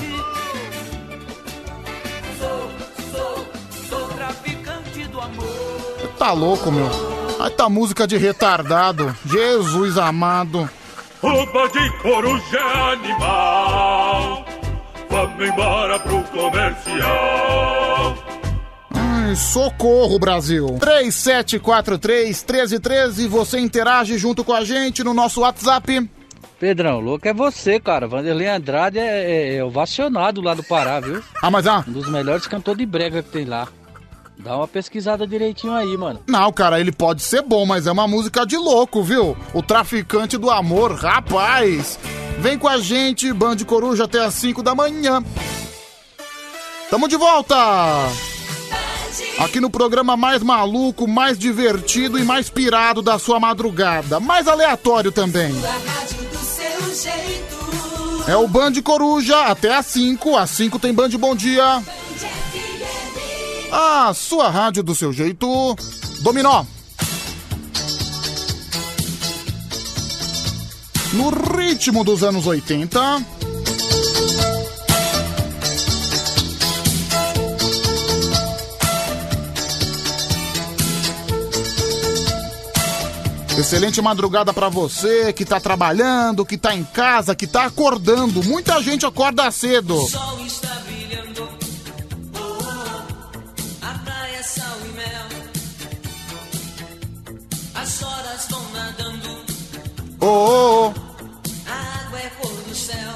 Tá 6.25 6.31
louco, 6.31 6.71
meu. 6.71 6.89
Aí 7.39 7.51
tá 7.51 7.69
música 7.69 8.07
de 8.07 8.17
retardado. 8.17 9.15
Jesus 9.27 9.95
amado. 9.95 10.67
Roupa 11.21 11.69
de 11.69 11.87
coruja 11.99 12.57
é 12.57 12.93
animal. 12.93 14.43
Vamos 15.07 15.47
embora 15.47 15.99
pro 15.99 16.23
comercial. 16.23 18.17
Ai, 18.91 19.35
socorro, 19.35 20.17
Brasil. 20.17 20.65
3743-1313. 20.79 23.27
Você 23.27 23.59
interage 23.59 24.17
junto 24.17 24.43
com 24.43 24.53
a 24.53 24.65
gente 24.65 25.03
no 25.03 25.13
nosso 25.13 25.41
WhatsApp. 25.41 26.09
Pedrão, 26.59 27.01
louco 27.01 27.27
é 27.27 27.33
você, 27.35 27.79
cara. 27.79 28.07
Vanderlei 28.07 28.47
Andrade 28.47 28.97
é, 28.97 29.03
é, 29.03 29.57
é 29.57 29.63
ovacionado 29.63 30.41
lá 30.41 30.55
do 30.55 30.63
Pará, 30.63 30.99
viu? 30.99 31.21
Ah, 31.39 31.51
mas 31.51 31.67
ah. 31.67 31.85
Um 31.87 31.91
dos 31.91 32.09
melhores 32.09 32.47
cantores 32.47 32.79
de 32.79 32.85
brega 32.87 33.21
que 33.21 33.29
tem 33.29 33.45
lá. 33.45 33.67
Dá 34.37 34.57
uma 34.57 34.67
pesquisada 34.67 35.25
direitinho 35.25 35.73
aí, 35.73 35.97
mano. 35.97 36.19
Não, 36.27 36.51
cara, 36.51 36.79
ele 36.79 36.91
pode 36.91 37.23
ser 37.23 37.41
bom, 37.41 37.65
mas 37.65 37.87
é 37.87 37.91
uma 37.91 38.07
música 38.07 38.45
de 38.45 38.57
louco, 38.57 39.01
viu? 39.01 39.35
O 39.53 39.61
traficante 39.63 40.37
do 40.37 40.51
amor, 40.51 40.93
rapaz. 40.93 41.97
Vem 42.39 42.57
com 42.57 42.67
a 42.67 42.77
gente, 42.77 43.31
Band 43.33 43.57
Coruja, 43.65 44.03
até 44.03 44.19
às 44.19 44.33
5 44.35 44.61
da 44.61 44.75
manhã. 44.75 45.23
Tamo 46.89 47.07
de 47.07 47.15
volta! 47.15 47.55
Aqui 49.39 49.59
no 49.59 49.69
programa 49.69 50.17
mais 50.17 50.43
maluco, 50.43 51.07
mais 51.07 51.39
divertido 51.39 52.19
e 52.19 52.23
mais 52.23 52.49
pirado 52.49 53.01
da 53.01 53.17
sua 53.17 53.39
madrugada. 53.39 54.19
Mais 54.19 54.47
aleatório 54.47 55.11
também. 55.11 55.53
É 58.27 58.35
o 58.35 58.47
Band 58.47 58.73
Coruja, 58.83 59.45
até 59.45 59.75
às 59.75 59.85
5. 59.87 60.35
Às 60.35 60.49
5 60.51 60.79
tem 60.79 60.93
Band 60.93 61.09
Bom 61.09 61.35
Dia. 61.35 61.81
A 63.77 64.13
sua 64.13 64.49
rádio 64.49 64.81
do 64.81 64.95
seu 64.95 65.11
jeito. 65.11 65.75
Dominó. 66.21 66.63
No 71.11 71.29
ritmo 71.57 72.01
dos 72.05 72.23
anos 72.23 72.47
80. 72.47 72.97
Excelente 83.57 84.01
madrugada 84.01 84.53
pra 84.53 84.69
você 84.69 85.33
que 85.33 85.43
tá 85.43 85.59
trabalhando, 85.59 86.45
que 86.45 86.57
tá 86.57 86.73
em 86.73 86.85
casa, 86.85 87.35
que 87.35 87.45
tá 87.45 87.65
acordando. 87.65 88.41
Muita 88.41 88.81
gente 88.81 89.05
acorda 89.05 89.51
cedo. 89.51 89.97
Ô, 100.25 100.27
ô, 100.27 100.87
ô. 100.87 100.93
A 101.67 102.05
água 102.07 102.19
é 102.19 102.29
cor 102.41 102.51
do 102.51 102.73
céu. 102.73 103.13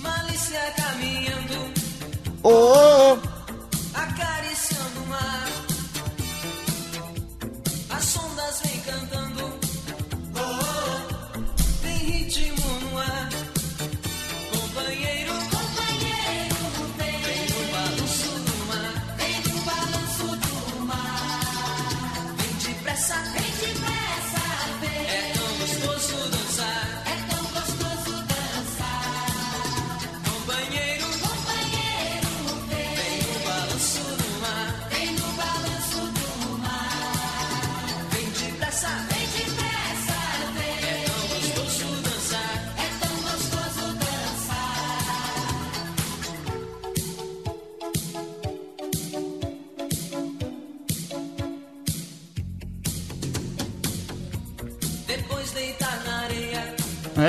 Malícia 0.00 0.60
caminhando. 0.76 1.72
Ô, 2.42 2.48
ô, 2.48 3.12
ô. 3.12 3.35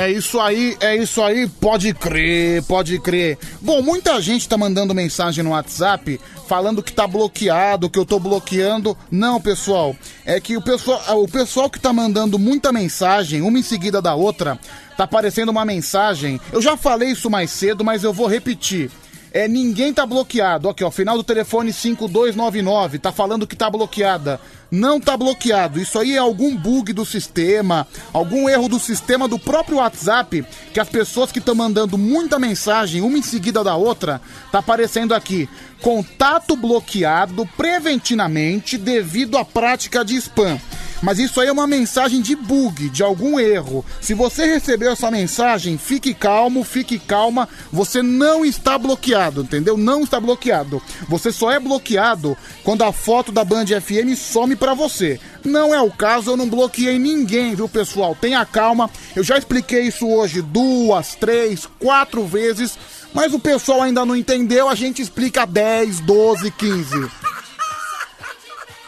É 0.08 0.12
isso 0.12 0.40
aí, 0.40 0.78
é 0.80 0.96
isso 0.96 1.22
aí, 1.22 1.50
pode 1.50 1.94
crer, 1.94 2.64
pode 2.64 2.98
crer. 2.98 3.38
Bom, 3.60 3.82
muita 3.82 4.22
gente 4.22 4.48
tá 4.48 4.58
mandando 4.58 4.96
mensagem 4.96 5.44
no 5.44 5.50
WhatsApp 5.50 6.18
falando 6.48 6.82
que 6.82 6.94
tá 6.94 7.06
bloqueado, 7.06 7.90
que 7.90 8.00
eu 8.00 8.06
tô 8.06 8.18
bloqueando. 8.18 8.98
Não, 9.12 9.42
pessoal, 9.42 9.94
é 10.26 10.40
que 10.40 10.56
o 10.56 10.62
pessoal, 10.62 11.22
o 11.22 11.28
pessoal 11.28 11.70
que 11.70 11.78
tá 11.78 11.92
mandando 11.92 12.40
muita 12.40 12.72
mensagem, 12.72 13.42
uma 13.42 13.60
em 13.60 13.62
seguida 13.62 14.02
da 14.02 14.16
outra, 14.16 14.58
tá 14.96 15.04
aparecendo 15.04 15.50
uma 15.50 15.66
mensagem. 15.66 16.40
Eu 16.54 16.62
já 16.62 16.78
falei 16.78 17.10
isso 17.10 17.30
mais 17.30 17.52
cedo, 17.52 17.84
mas 17.84 18.06
eu 18.06 18.14
vou 18.14 18.28
repetir. 18.28 18.90
É, 19.38 19.48
ninguém 19.48 19.94
tá 19.94 20.04
bloqueado. 20.04 20.68
Aqui, 20.68 20.84
ó, 20.84 20.90
final 20.90 21.16
do 21.16 21.24
telefone 21.24 21.72
5299, 21.72 22.98
tá 22.98 23.12
falando 23.12 23.46
que 23.46 23.56
tá 23.56 23.70
bloqueada. 23.70 24.42
Não 24.72 25.00
tá 25.00 25.16
bloqueado. 25.16 25.80
Isso 25.80 26.00
aí 26.00 26.16
é 26.16 26.18
algum 26.18 26.58
bug 26.58 26.92
do 26.92 27.06
sistema, 27.06 27.88
algum 28.12 28.50
erro 28.50 28.68
do 28.68 28.80
sistema 28.80 29.28
do 29.28 29.38
próprio 29.38 29.78
WhatsApp, 29.78 30.44
que 30.74 30.80
as 30.80 30.90
pessoas 30.90 31.32
que 31.32 31.38
estão 31.38 31.54
mandando 31.54 32.00
muita 32.00 32.40
mensagem, 32.40 33.00
uma 33.02 33.16
em 33.16 33.22
seguida 33.22 33.64
da 33.64 33.76
outra, 33.76 34.20
tá 34.52 34.58
aparecendo 34.58 35.14
aqui. 35.14 35.48
Contato 35.84 36.56
bloqueado 36.56 37.48
preventivamente 37.56 38.76
devido 38.76 39.38
à 39.38 39.46
prática 39.46 40.04
de 40.04 40.16
spam. 40.16 40.60
Mas 41.02 41.20
isso 41.20 41.40
aí 41.40 41.48
é 41.48 41.52
uma 41.52 41.68
mensagem 41.68 42.22
de 42.22 42.36
bug, 42.36 42.90
de 42.90 43.04
algum 43.04 43.40
erro. 43.40 43.86
Se 44.02 44.14
você 44.14 44.46
recebeu 44.46 44.92
essa 44.92 45.12
mensagem, 45.12 45.78
fique 45.78 46.14
calmo, 46.14 46.64
fique 46.64 46.98
calma. 46.98 47.48
Você 47.72 48.02
não 48.02 48.44
está 48.44 48.78
bloqueado, 48.78 49.42
entendeu? 49.42 49.78
Não 49.78 50.02
está 50.02 50.20
bloqueado. 50.20 50.82
Você 51.08 51.32
só 51.32 51.52
é 51.52 51.60
bloqueado 51.60 52.36
quando 52.64 52.84
a 52.84 52.92
foto 52.92 53.32
da 53.32 53.44
Band 53.44 53.66
FM 53.68 54.18
some 54.18 54.56
pra 54.56 54.74
você. 54.74 55.20
Não 55.44 55.74
é 55.74 55.80
o 55.80 55.92
caso, 55.92 56.32
eu 56.32 56.38
não 56.38 56.50
bloqueei 56.50 56.98
ninguém, 57.00 57.56
viu, 57.56 57.70
pessoal? 57.70 58.16
Tenha 58.20 58.46
calma. 58.46 58.90
Eu 59.16 59.24
já 59.24 59.38
expliquei 59.38 59.84
isso 59.84 60.08
hoje 60.08 60.42
duas, 60.42 61.16
três, 61.16 61.68
quatro 61.80 62.26
vezes. 62.26 62.78
Mas 63.14 63.34
o 63.34 63.40
pessoal 63.40 63.82
ainda 63.82 64.06
não 64.06 64.16
entendeu, 64.16 64.68
a 64.68 64.76
gente 64.76 65.02
explica 65.02 65.46
10, 65.46 66.02
12, 66.02 66.52
15. 66.52 67.27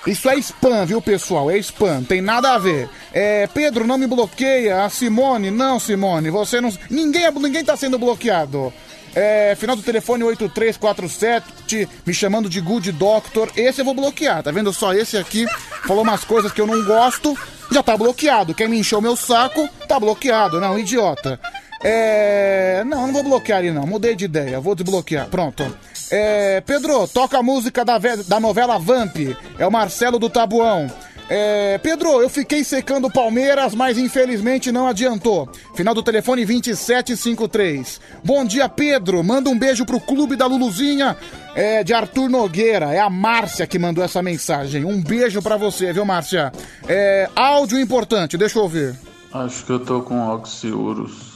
Isso 0.10 0.28
é 0.28 0.36
spam, 0.40 0.88
viu, 0.88 1.00
pessoal? 1.00 1.52
É 1.52 1.58
spam, 1.60 2.04
tem 2.04 2.20
nada 2.20 2.56
a 2.56 2.58
ver. 2.58 2.90
É, 3.14 3.46
Pedro, 3.46 3.86
não 3.86 3.96
me 3.96 4.08
bloqueia. 4.08 4.84
A 4.84 4.90
Simone, 4.90 5.52
não, 5.52 5.80
Simone, 5.80 6.32
você 6.32 6.60
não. 6.60 6.74
Ninguém, 6.90 7.32
ninguém 7.32 7.64
tá 7.64 7.78
sendo 7.78 8.00
bloqueado. 8.00 8.74
É, 9.14 9.56
final 9.56 9.76
do 9.76 9.84
telefone 9.84 10.24
8347, 10.24 11.88
me 12.08 12.12
chamando 12.12 12.50
de 12.50 12.60
Good 12.60 12.92
Doctor. 12.94 13.52
Esse 13.56 13.82
eu 13.82 13.86
vou 13.86 13.94
bloquear, 13.94 14.42
tá 14.42 14.50
vendo 14.50 14.74
só? 14.74 14.96
Esse 14.96 15.16
aqui 15.16 15.46
falou 15.86 16.02
umas 16.02 16.24
coisas 16.24 16.52
que 16.52 16.60
eu 16.60 16.66
não 16.66 16.84
gosto, 16.86 17.38
já 17.72 17.84
tá 17.84 17.96
bloqueado. 17.96 18.56
Quem 18.56 18.68
me 18.68 18.80
encheu 18.80 19.00
meu 19.00 19.16
saco, 19.16 19.70
tá 19.88 20.00
bloqueado. 20.00 20.60
Não, 20.60 20.80
idiota. 20.80 21.40
É. 21.84 22.84
Não, 22.86 23.08
não 23.08 23.14
vou 23.14 23.24
bloquear 23.24 23.60
ele, 23.60 23.72
não. 23.72 23.86
Mudei 23.86 24.16
de 24.16 24.26
ideia, 24.26 24.60
vou 24.60 24.76
desbloquear. 24.76 25.28
Pronto. 25.28 25.66
É, 26.12 26.62
Pedro, 26.62 27.08
toca 27.08 27.38
a 27.38 27.44
música 27.44 27.86
da, 27.86 27.98
da 27.98 28.40
novela 28.40 28.78
Vamp. 28.78 29.18
É 29.58 29.66
o 29.66 29.72
Marcelo 29.72 30.18
do 30.18 30.30
Tabuão. 30.30 30.90
É, 31.30 31.78
Pedro, 31.78 32.24
eu 32.24 32.28
fiquei 32.28 32.64
secando 32.64 33.12
Palmeiras, 33.12 33.76
mas 33.76 34.00
infelizmente 34.00 34.72
não 34.72 34.88
adiantou. 34.88 35.48
Final 35.76 35.94
do 35.94 36.02
telefone 36.02 36.44
2753. 36.44 38.02
Bom 38.24 38.44
dia, 38.44 38.68
Pedro. 38.68 39.24
Manda 39.24 39.48
um 39.48 39.58
beijo 39.58 39.86
pro 39.86 40.00
clube 40.00 40.36
da 40.36 40.48
Luluzinha 40.48 41.16
é, 41.54 41.84
de 41.84 41.94
Arthur 41.94 42.30
Nogueira. 42.30 42.92
É 42.92 43.00
a 43.00 43.12
Márcia 43.12 43.68
que 43.68 43.78
mandou 43.78 44.04
essa 44.04 44.24
mensagem. 44.24 44.84
Um 44.84 45.04
beijo 45.04 45.40
pra 45.40 45.56
você, 45.56 45.94
viu, 45.94 46.04
Márcia? 46.04 46.52
É, 46.88 47.30
áudio 47.36 47.80
importante, 47.80 48.36
deixa 48.36 48.58
eu 48.58 48.64
ouvir. 48.64 48.98
Acho 49.32 49.64
que 49.64 49.72
eu 49.72 49.80
tô 49.80 50.02
com 50.02 50.30
oxiurus. 50.30 51.29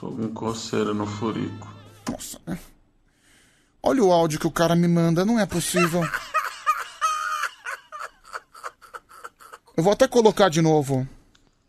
Tô 0.00 0.10
com 0.10 0.32
coceira 0.32 0.94
no 0.94 1.06
furico. 1.06 1.68
Nossa, 2.10 2.40
né? 2.46 2.58
Olha 3.82 4.02
o 4.02 4.10
áudio 4.10 4.40
que 4.40 4.46
o 4.46 4.50
cara 4.50 4.74
me 4.74 4.88
manda, 4.88 5.26
não 5.26 5.38
é 5.38 5.44
possível. 5.44 6.02
Eu 9.76 9.84
vou 9.84 9.92
até 9.92 10.08
colocar 10.08 10.48
de 10.48 10.62
novo. 10.62 11.06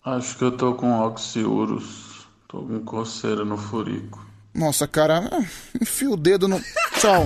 Acho 0.05 0.37
que 0.37 0.45
eu 0.45 0.55
tô 0.55 0.73
com 0.75 1.01
oxiurus. 1.01 2.25
Tô 2.47 2.61
com 2.61 2.79
coceira 2.85 3.43
no 3.43 3.57
furico. 3.57 4.25
Nossa, 4.53 4.87
cara, 4.87 5.29
enfia 5.81 6.09
o 6.09 6.15
dedo 6.15 6.47
no. 6.47 6.61
Tchau. 7.01 7.25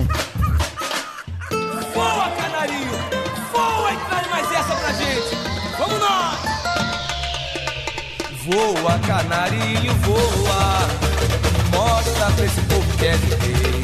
Voa, 1.94 2.30
canarinho! 2.30 2.45
Voa, 8.46 8.96
canarinho, 9.00 9.92
voa. 10.02 10.88
Mostra 11.72 12.30
pra 12.30 12.44
esse 12.44 12.60
povo 12.60 12.96
que 12.96 13.06
é 13.06 13.16
viver. 13.16 13.82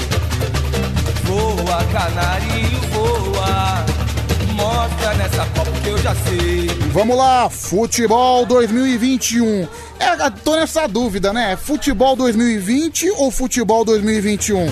Voa, 1.25 1.83
canarinho, 1.91 2.81
voa. 2.93 3.92
Mostra 4.63 5.15
nessa 5.15 5.45
copa 5.47 5.73
que 5.83 5.89
eu 5.89 5.99
já 5.99 6.15
sei. 6.15 6.69
Vamos 6.93 7.17
lá, 7.17 7.51
futebol 7.51 8.47
2021. 8.47 9.67
É, 9.99 10.31
tô 10.45 10.55
nessa 10.55 10.87
dúvida, 10.87 11.33
né? 11.33 11.57
Futebol 11.57 12.15
2020 12.15 13.11
ou 13.17 13.33
futebol 13.33 13.85
2021? 13.85 14.69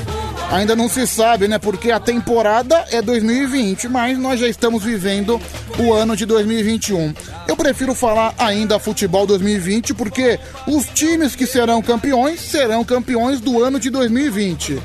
Ainda 0.52 0.76
não 0.76 0.88
se 0.88 1.04
sabe, 1.08 1.48
né? 1.48 1.58
Porque 1.58 1.90
a 1.90 1.98
temporada 1.98 2.84
é 2.92 3.02
2020, 3.02 3.88
mas 3.88 4.16
nós 4.16 4.38
já 4.38 4.46
estamos 4.46 4.84
vivendo 4.84 5.40
o 5.76 5.92
ano 5.92 6.14
de 6.14 6.24
2021. 6.24 7.12
Eu 7.48 7.56
prefiro 7.56 7.92
falar 7.92 8.32
ainda 8.38 8.78
futebol 8.78 9.26
2020 9.26 9.92
porque 9.94 10.38
os 10.68 10.86
times 10.86 11.34
que 11.34 11.48
serão 11.48 11.82
campeões 11.82 12.38
serão 12.40 12.84
campeões 12.84 13.40
do 13.40 13.60
ano 13.60 13.80
de 13.80 13.90
2020. 13.90 14.80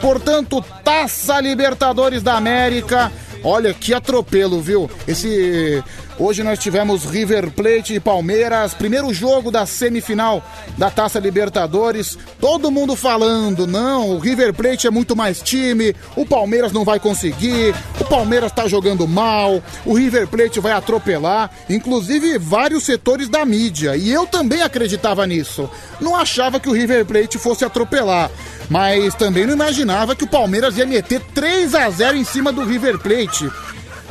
Portanto, 0.00 0.64
Taça 0.82 1.40
Libertadores 1.40 2.24
da 2.24 2.34
América. 2.34 3.12
Olha 3.42 3.72
que 3.74 3.94
atropelo, 3.94 4.60
viu? 4.60 4.90
Esse 5.06 5.82
hoje 6.18 6.42
nós 6.42 6.58
tivemos 6.58 7.04
River 7.04 7.50
Plate 7.50 7.94
e 7.94 8.00
Palmeiras, 8.00 8.74
primeiro 8.74 9.12
jogo 9.12 9.50
da 9.50 9.64
semifinal 9.64 10.44
da 10.76 10.90
Taça 10.90 11.18
Libertadores. 11.18 12.18
Todo 12.40 12.70
mundo 12.70 12.96
falando, 12.96 13.66
não, 13.66 14.10
o 14.10 14.18
River 14.18 14.52
Plate 14.52 14.86
é 14.86 14.90
muito 14.90 15.14
mais 15.14 15.40
time, 15.40 15.94
o 16.16 16.26
Palmeiras 16.26 16.72
não 16.72 16.84
vai 16.84 16.98
conseguir, 16.98 17.74
o 18.00 18.04
Palmeiras 18.04 18.52
tá 18.52 18.66
jogando 18.68 19.06
mal, 19.06 19.62
o 19.84 19.94
River 19.94 20.26
Plate 20.26 20.60
vai 20.60 20.72
atropelar, 20.72 21.50
inclusive 21.68 22.38
vários 22.38 22.84
setores 22.84 23.28
da 23.28 23.44
mídia. 23.44 23.96
E 23.96 24.10
eu 24.10 24.26
também 24.26 24.62
acreditava 24.62 25.26
nisso. 25.26 25.70
Não 26.00 26.16
achava 26.16 26.60
que 26.60 26.68
o 26.68 26.72
River 26.72 27.04
Plate 27.04 27.38
fosse 27.38 27.64
atropelar, 27.64 28.30
mas 28.68 29.14
também 29.14 29.46
não 29.46 29.54
imaginava 29.54 30.14
que 30.14 30.24
o 30.24 30.28
Palmeiras 30.28 30.76
ia 30.76 30.86
meter 30.86 31.20
3 31.34 31.74
a 31.74 31.88
0 31.90 32.16
em 32.16 32.24
cima 32.24 32.52
do 32.52 32.64
River 32.64 32.98
Plate. 32.98 33.50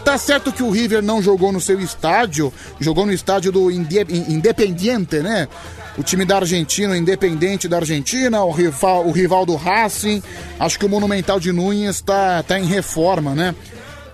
Tá 0.07 0.17
certo 0.17 0.53
que 0.53 0.63
o 0.63 0.69
River 0.71 1.03
não 1.03 1.21
jogou 1.21 1.51
no 1.51 1.59
seu 1.59 1.81
estádio, 1.81 2.53
jogou 2.79 3.05
no 3.05 3.11
estádio 3.11 3.51
do 3.51 3.69
Inde- 3.69 4.07
Independiente, 4.29 5.17
né? 5.17 5.49
O 5.97 6.03
time 6.03 6.23
da 6.23 6.37
Argentina, 6.37 6.93
o 6.93 6.95
Independente 6.95 7.67
da 7.67 7.75
Argentina, 7.75 8.41
o 8.41 8.51
rival, 8.51 9.05
o 9.05 9.11
rival 9.11 9.45
do 9.45 9.55
Racing. 9.57 10.23
Acho 10.57 10.79
que 10.79 10.85
o 10.85 10.89
Monumental 10.89 11.41
de 11.41 11.51
Nunes 11.51 11.99
tá, 11.99 12.41
tá 12.41 12.57
em 12.57 12.63
reforma, 12.63 13.35
né? 13.35 13.53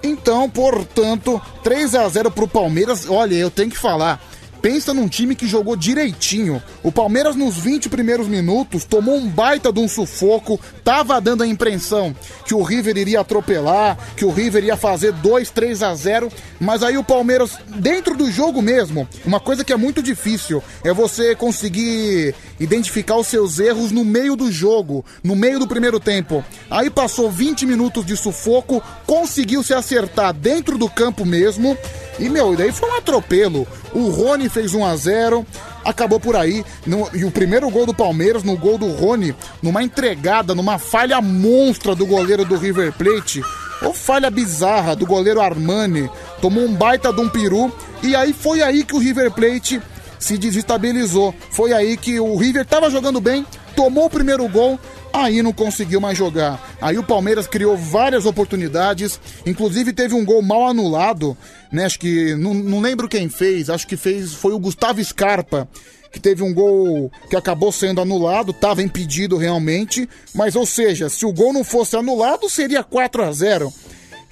Então, 0.01 0.49
portanto, 0.49 1.39
3 1.63 1.93
a 1.93 2.09
0 2.09 2.31
pro 2.31 2.47
Palmeiras. 2.47 3.07
Olha, 3.07 3.35
eu 3.35 3.51
tenho 3.51 3.69
que 3.69 3.77
falar. 3.77 4.19
Pensa 4.63 4.93
num 4.93 5.09
time 5.09 5.35
que 5.35 5.45
jogou 5.45 5.75
direitinho. 5.75 6.63
O 6.81 6.89
Palmeiras, 6.89 7.35
nos 7.35 7.57
20 7.57 7.89
primeiros 7.89 8.29
minutos, 8.29 8.85
tomou 8.85 9.17
um 9.17 9.27
baita 9.27 9.73
de 9.73 9.81
um 9.81 9.89
sufoco. 9.89 10.57
Tava 10.85 11.19
dando 11.19 11.43
a 11.43 11.47
impressão 11.47 12.15
que 12.45 12.55
o 12.55 12.63
River 12.63 12.95
iria 12.95 13.19
atropelar, 13.19 13.97
que 14.15 14.23
o 14.23 14.31
River 14.31 14.63
ia 14.63 14.77
fazer 14.77 15.11
2, 15.11 15.49
3 15.49 15.83
a 15.83 15.93
0. 15.93 16.31
Mas 16.61 16.81
aí 16.81 16.97
o 16.97 17.03
Palmeiras, 17.03 17.57
dentro 17.75 18.15
do 18.15 18.31
jogo 18.31 18.61
mesmo, 18.61 19.05
uma 19.25 19.37
coisa 19.37 19.65
que 19.65 19.73
é 19.73 19.75
muito 19.75 20.01
difícil 20.01 20.63
é 20.81 20.93
você 20.93 21.35
conseguir 21.35 22.33
identificar 22.57 23.17
os 23.17 23.27
seus 23.27 23.59
erros 23.59 23.91
no 23.91 24.05
meio 24.05 24.33
do 24.33 24.49
jogo, 24.49 25.03
no 25.21 25.35
meio 25.35 25.59
do 25.59 25.67
primeiro 25.67 25.99
tempo. 25.99 26.41
Aí 26.71 26.89
passou 26.89 27.29
20 27.29 27.65
minutos 27.65 28.05
de 28.05 28.15
sufoco, 28.15 28.81
conseguiu 29.05 29.61
se 29.61 29.73
acertar 29.73 30.33
dentro 30.33 30.77
do 30.77 30.89
campo 30.89 31.25
mesmo. 31.25 31.77
E, 32.19 32.29
meu, 32.29 32.55
daí 32.55 32.71
foi 32.71 32.89
um 32.89 32.95
atropelo. 32.97 33.67
O 33.93 34.09
Rony 34.09 34.47
fez 34.49 34.73
1 34.73 34.85
a 34.85 34.95
0 34.95 35.45
acabou 35.83 36.19
por 36.19 36.35
aí. 36.35 36.63
No- 36.85 37.09
e 37.13 37.25
o 37.25 37.31
primeiro 37.31 37.69
gol 37.69 37.85
do 37.85 37.93
Palmeiras, 37.93 38.43
no 38.43 38.55
gol 38.57 38.77
do 38.77 38.87
Rony, 38.91 39.35
numa 39.61 39.83
entregada, 39.83 40.55
numa 40.55 40.77
falha 40.77 41.19
monstra 41.21 41.93
do 41.95 42.05
goleiro 42.05 42.45
do 42.45 42.55
River 42.57 42.93
Plate. 42.93 43.41
Ou 43.81 43.93
falha 43.93 44.29
bizarra 44.29 44.95
do 44.95 45.05
goleiro 45.05 45.41
Armani. 45.41 46.09
Tomou 46.41 46.63
um 46.63 46.73
baita 46.73 47.11
de 47.11 47.19
um 47.19 47.27
peru. 47.27 47.71
E 48.01 48.15
aí 48.15 48.31
foi 48.31 48.61
aí 48.61 48.83
que 48.83 48.95
o 48.95 48.99
River 48.99 49.31
Plate 49.31 49.81
se 50.19 50.37
desestabilizou. 50.37 51.35
Foi 51.51 51.73
aí 51.73 51.97
que 51.97 52.19
o 52.19 52.37
River 52.37 52.65
tava 52.65 52.89
jogando 52.89 53.19
bem, 53.19 53.45
tomou 53.75 54.05
o 54.05 54.09
primeiro 54.09 54.47
gol, 54.47 54.79
aí 55.13 55.43
não 55.43 55.53
conseguiu 55.53 56.01
mais 56.01 56.17
jogar. 56.17 56.75
Aí 56.81 56.97
o 56.97 57.03
Palmeiras 57.03 57.47
criou 57.47 57.77
várias 57.77 58.25
oportunidades, 58.25 59.19
inclusive 59.45 59.93
teve 59.93 60.15
um 60.15 60.25
gol 60.25 60.41
mal 60.41 60.67
anulado, 60.67 61.37
né? 61.71 61.85
Acho 61.85 61.99
que 61.99 62.35
não, 62.35 62.53
não 62.53 62.81
lembro 62.81 63.07
quem 63.07 63.29
fez, 63.29 63.69
acho 63.69 63.87
que 63.87 63.95
fez 63.95 64.33
foi 64.33 64.53
o 64.53 64.59
Gustavo 64.59 65.03
Scarpa. 65.03 65.67
Que 66.11 66.19
teve 66.19 66.43
um 66.43 66.53
gol 66.53 67.11
que 67.27 67.35
acabou 67.35 67.71
sendo 67.71 67.99
anulado, 67.99 68.51
estava 68.51 68.83
impedido 68.83 69.35
realmente, 69.35 70.07
mas 70.35 70.55
ou 70.55 70.63
seja, 70.63 71.09
se 71.09 71.25
o 71.25 71.33
gol 71.33 71.51
não 71.51 71.63
fosse 71.63 71.95
anulado, 71.95 72.47
seria 72.47 72.83
4 72.83 73.23
a 73.23 73.31
0 73.31 73.73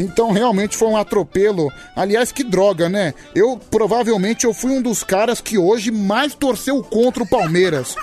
então 0.02 0.32
realmente 0.32 0.76
foi 0.76 0.88
um 0.88 0.98
atropelo. 0.98 1.72
Aliás, 1.96 2.32
que 2.32 2.44
droga, 2.44 2.90
né? 2.90 3.14
Eu 3.36 3.60
provavelmente 3.70 4.46
eu 4.46 4.54
fui 4.54 4.72
um 4.72 4.82
dos 4.82 5.04
caras 5.04 5.40
que 5.40 5.60
hoje 5.60 5.92
mais 5.92 6.34
torceu 6.34 6.82
contra 6.84 7.22
o 7.22 7.28
Palmeiras. 7.28 7.96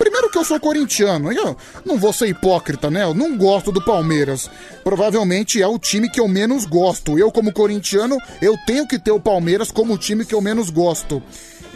Primeiro 0.00 0.30
que 0.30 0.38
eu 0.38 0.44
sou 0.46 0.58
corintiano, 0.58 1.30
eu 1.30 1.54
não 1.84 1.98
vou 1.98 2.10
ser 2.10 2.26
hipócrita, 2.26 2.90
né? 2.90 3.02
Eu 3.02 3.12
não 3.12 3.36
gosto 3.36 3.70
do 3.70 3.84
Palmeiras. 3.84 4.50
Provavelmente 4.82 5.60
é 5.60 5.66
o 5.66 5.78
time 5.78 6.08
que 6.08 6.18
eu 6.18 6.26
menos 6.26 6.64
gosto. 6.64 7.18
Eu, 7.18 7.30
como 7.30 7.52
corintiano, 7.52 8.16
eu 8.40 8.56
tenho 8.66 8.88
que 8.88 8.98
ter 8.98 9.10
o 9.10 9.20
Palmeiras 9.20 9.70
como 9.70 9.92
o 9.92 9.98
time 9.98 10.24
que 10.24 10.34
eu 10.34 10.40
menos 10.40 10.70
gosto. 10.70 11.22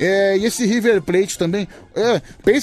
É, 0.01 0.39
e 0.39 0.47
esse 0.47 0.65
River 0.65 1.03
Plate 1.03 1.37
também. 1.37 1.69
É, 1.95 2.23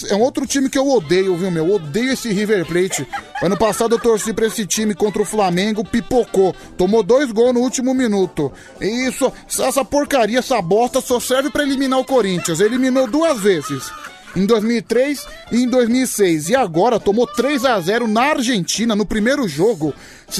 é 0.09 0.15
um 0.15 0.22
outro 0.22 0.48
time 0.48 0.67
que 0.67 0.80
eu 0.80 0.90
odeio, 0.90 1.38
viu, 1.38 1.51
meu? 1.51 1.67
Eu 1.67 1.75
odeio 1.75 2.11
esse 2.11 2.33
River 2.33 2.65
Plate. 2.65 3.07
Ano 3.43 3.56
passado 3.56 3.93
eu 3.93 3.99
torci 3.99 4.33
pra 4.33 4.48
esse 4.48 4.65
time 4.65 4.95
contra 4.95 5.22
o 5.22 5.25
Flamengo, 5.25 5.85
pipocou. 5.85 6.56
Tomou 6.75 7.03
dois 7.03 7.31
gols 7.31 7.53
no 7.53 7.59
último 7.59 7.93
minuto. 7.93 8.51
E 8.81 9.07
isso, 9.07 9.31
essa 9.48 9.85
porcaria, 9.85 10.40
essa 10.40 10.59
bosta 10.59 10.99
só 11.01 11.19
serve 11.19 11.51
pra 11.51 11.61
eliminar 11.61 11.99
o 11.99 12.06
Corinthians. 12.06 12.59
Eliminou 12.59 13.06
duas 13.06 13.40
vezes. 13.40 13.91
Em 14.35 14.45
2003 14.45 15.27
e 15.51 15.64
em 15.64 15.68
2006. 15.68 16.50
E 16.50 16.56
agora 16.56 17.00
tomou 17.00 17.27
3 17.27 17.66
a 17.66 17.80
0 17.80 18.08
na 18.08 18.22
Argentina, 18.22 18.95
no 18.95 19.06
primeiro 19.06 19.48
jogo. 19.48 19.93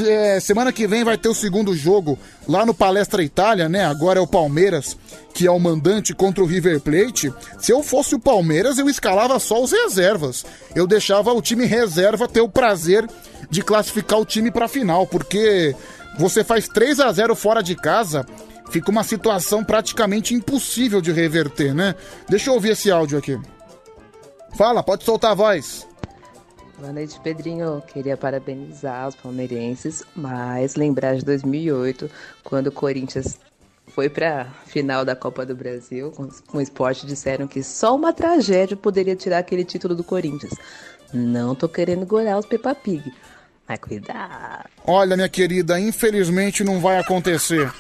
É, 0.06 0.40
semana 0.40 0.72
que 0.72 0.88
vem 0.88 1.04
vai 1.04 1.18
ter 1.18 1.28
o 1.28 1.36
segundo 1.36 1.76
jogo 1.76 2.18
lá 2.48 2.66
no 2.66 2.74
Palestra 2.74 3.22
Itália, 3.22 3.68
né? 3.68 3.86
Agora 3.86 4.20
é 4.20 4.22
o 4.22 4.28
Palmeiras, 4.28 4.98
que 5.34 5.46
é 5.46 5.52
o 5.52 5.60
mandante 5.60 6.14
contra 6.14 6.42
o 6.42 6.48
River 6.48 6.80
Plate. 6.80 7.34
Se 7.60 7.74
eu 7.74 7.84
fosse 7.84 8.16
o 8.16 8.20
Palmeiras, 8.20 8.78
eu 8.78 8.90
escalava 8.90 9.38
só 9.40 9.62
os 9.62 9.72
reservas. 9.72 10.46
Eu 10.74 10.88
deixava 10.88 11.34
o 11.34 11.42
time 11.42 11.66
reserva 11.66 12.30
ter 12.30 12.42
o 12.42 12.50
prazer 12.50 13.06
de 13.50 13.62
classificar 13.62 14.20
o 14.20 14.26
time 14.26 14.50
pra 14.50 14.70
final, 14.70 15.06
porque 15.06 15.76
você 16.18 16.44
faz 16.44 16.68
3 16.70 17.02
a 17.02 17.12
0 17.12 17.36
fora 17.36 17.62
de 17.62 17.76
casa, 17.76 18.26
fica 18.70 18.90
uma 18.90 19.04
situação 19.04 19.64
praticamente 19.64 20.34
impossível 20.34 21.02
de 21.02 21.12
reverter, 21.12 21.74
né? 21.74 21.94
Deixa 22.30 22.50
eu 22.50 22.54
ouvir 22.54 22.70
esse 22.70 22.90
áudio 22.90 23.18
aqui. 23.18 23.38
Fala, 24.54 24.84
pode 24.84 25.04
soltar 25.04 25.32
a 25.32 25.36
voz. 25.36 25.88
Boa 26.78 26.92
noite, 26.92 27.20
Pedrinho. 27.20 27.82
Queria 27.88 28.18
parabenizar 28.18 29.08
os 29.08 29.16
palmeirenses, 29.16 30.04
mas 30.16 30.76
lembrar 30.76 31.16
de 31.16 31.24
2008, 31.24 32.10
quando 32.44 32.68
o 32.68 32.72
Corinthians 32.72 33.40
foi 33.88 34.10
para 34.10 34.46
final 34.66 35.04
da 35.06 35.16
Copa 35.16 35.46
do 35.46 35.56
Brasil 35.56 36.12
com, 36.12 36.28
com 36.48 36.58
o 36.58 36.62
esporte, 36.62 37.06
disseram 37.06 37.48
que 37.48 37.62
só 37.62 37.96
uma 37.96 38.14
tragédia 38.14 38.76
poderia 38.76 39.16
tirar 39.16 39.40
aquele 39.40 39.64
título 39.64 39.96
do 39.96 40.04
Corinthians. 40.04 40.54
Não 41.14 41.54
tô 41.54 41.68
querendo 41.68 42.06
gorar 42.06 42.40
os 42.40 42.46
Peppa 42.46 42.74
Pig, 42.74 43.14
mas 43.68 43.80
cuidado. 43.80 44.70
Olha, 44.86 45.16
minha 45.16 45.30
querida, 45.30 45.80
infelizmente 45.80 46.64
não 46.64 46.80
vai 46.80 46.98
acontecer. 46.98 47.72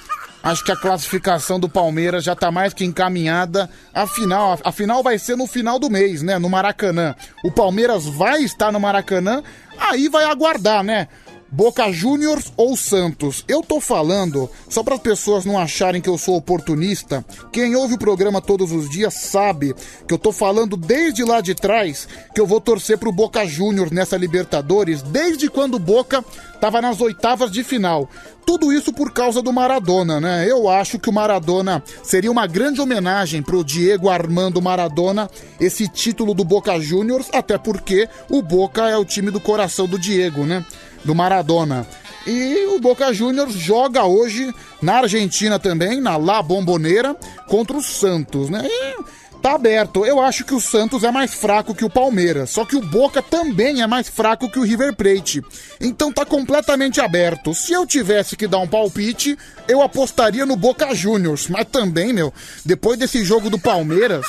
Acho 0.43 0.63
que 0.63 0.71
a 0.71 0.75
classificação 0.75 1.59
do 1.59 1.69
Palmeiras 1.69 2.23
já 2.23 2.35
tá 2.35 2.51
mais 2.51 2.73
que 2.73 2.83
encaminhada. 2.83 3.69
Afinal, 3.93 4.59
a 4.63 4.71
final 4.71 5.03
vai 5.03 5.19
ser 5.19 5.35
no 5.35 5.45
final 5.45 5.77
do 5.77 5.89
mês, 5.89 6.23
né? 6.23 6.39
No 6.39 6.49
Maracanã. 6.49 7.15
O 7.43 7.51
Palmeiras 7.51 8.05
vai 8.05 8.41
estar 8.41 8.71
no 8.71 8.79
Maracanã, 8.79 9.43
aí 9.79 10.09
vai 10.09 10.25
aguardar, 10.25 10.83
né? 10.83 11.07
Boca 11.51 11.91
Juniors 11.91 12.53
ou 12.55 12.77
Santos? 12.77 13.43
Eu 13.45 13.61
tô 13.61 13.81
falando, 13.81 14.49
só 14.69 14.81
para 14.81 14.95
as 14.95 15.01
pessoas 15.01 15.43
não 15.43 15.59
acharem 15.59 16.01
que 16.01 16.07
eu 16.07 16.17
sou 16.17 16.37
oportunista, 16.37 17.25
quem 17.51 17.75
ouve 17.75 17.95
o 17.95 17.99
programa 17.99 18.39
todos 18.39 18.71
os 18.71 18.89
dias 18.89 19.13
sabe 19.15 19.75
que 20.07 20.13
eu 20.13 20.17
tô 20.17 20.31
falando 20.31 20.77
desde 20.77 21.25
lá 21.25 21.41
de 21.41 21.53
trás 21.53 22.07
que 22.33 22.39
eu 22.39 22.47
vou 22.47 22.61
torcer 22.61 22.97
pro 22.97 23.11
Boca 23.11 23.45
Juniors 23.45 23.91
nessa 23.91 24.15
Libertadores, 24.15 25.01
desde 25.01 25.49
quando 25.49 25.75
o 25.75 25.79
Boca 25.79 26.23
tava 26.61 26.81
nas 26.81 27.01
oitavas 27.01 27.51
de 27.51 27.65
final. 27.65 28.09
Tudo 28.45 28.71
isso 28.71 28.93
por 28.93 29.11
causa 29.11 29.41
do 29.41 29.51
Maradona, 29.51 30.19
né? 30.19 30.49
Eu 30.49 30.69
acho 30.69 30.99
que 30.99 31.09
o 31.09 31.13
Maradona 31.13 31.83
seria 32.01 32.31
uma 32.31 32.47
grande 32.47 32.79
homenagem 32.79 33.41
pro 33.43 33.63
Diego 33.63 34.09
Armando 34.09 34.61
Maradona, 34.61 35.29
esse 35.59 35.87
título 35.87 36.33
do 36.33 36.45
Boca 36.45 36.79
Juniors, 36.79 37.27
até 37.33 37.57
porque 37.57 38.07
o 38.29 38.41
Boca 38.41 38.89
é 38.89 38.97
o 38.97 39.05
time 39.05 39.31
do 39.31 39.39
coração 39.39 39.85
do 39.85 39.99
Diego, 39.99 40.45
né? 40.45 40.65
Do 41.03 41.15
Maradona. 41.15 41.87
E 42.25 42.67
o 42.67 42.79
Boca 42.79 43.11
Juniors 43.11 43.53
joga 43.53 44.05
hoje 44.05 44.53
na 44.81 44.97
Argentina 44.99 45.57
também, 45.57 45.99
na 45.99 46.17
La 46.17 46.41
Bombonera, 46.41 47.15
contra 47.47 47.75
o 47.75 47.81
Santos, 47.81 48.49
né? 48.49 48.61
E 48.63 49.21
tá 49.41 49.53
aberto. 49.53 50.05
Eu 50.05 50.21
acho 50.21 50.45
que 50.45 50.53
o 50.53 50.61
Santos 50.61 51.03
é 51.03 51.11
mais 51.11 51.33
fraco 51.33 51.73
que 51.73 51.83
o 51.83 51.89
Palmeiras, 51.89 52.51
só 52.51 52.63
que 52.63 52.75
o 52.75 52.81
Boca 52.81 53.21
também 53.21 53.81
é 53.81 53.87
mais 53.87 54.07
fraco 54.07 54.49
que 54.49 54.59
o 54.59 54.63
River 54.63 54.95
Plate. 54.95 55.41
Então 55.79 56.11
tá 56.11 56.23
completamente 56.23 57.01
aberto. 57.01 57.55
Se 57.55 57.73
eu 57.73 57.87
tivesse 57.87 58.37
que 58.37 58.47
dar 58.47 58.59
um 58.59 58.67
palpite, 58.67 59.37
eu 59.67 59.81
apostaria 59.81 60.45
no 60.45 60.55
Boca 60.55 60.93
Juniors, 60.93 61.47
mas 61.47 61.65
também, 61.71 62.13
meu, 62.13 62.31
depois 62.63 62.99
desse 62.99 63.25
jogo 63.25 63.49
do 63.49 63.57
Palmeiras, 63.57 64.27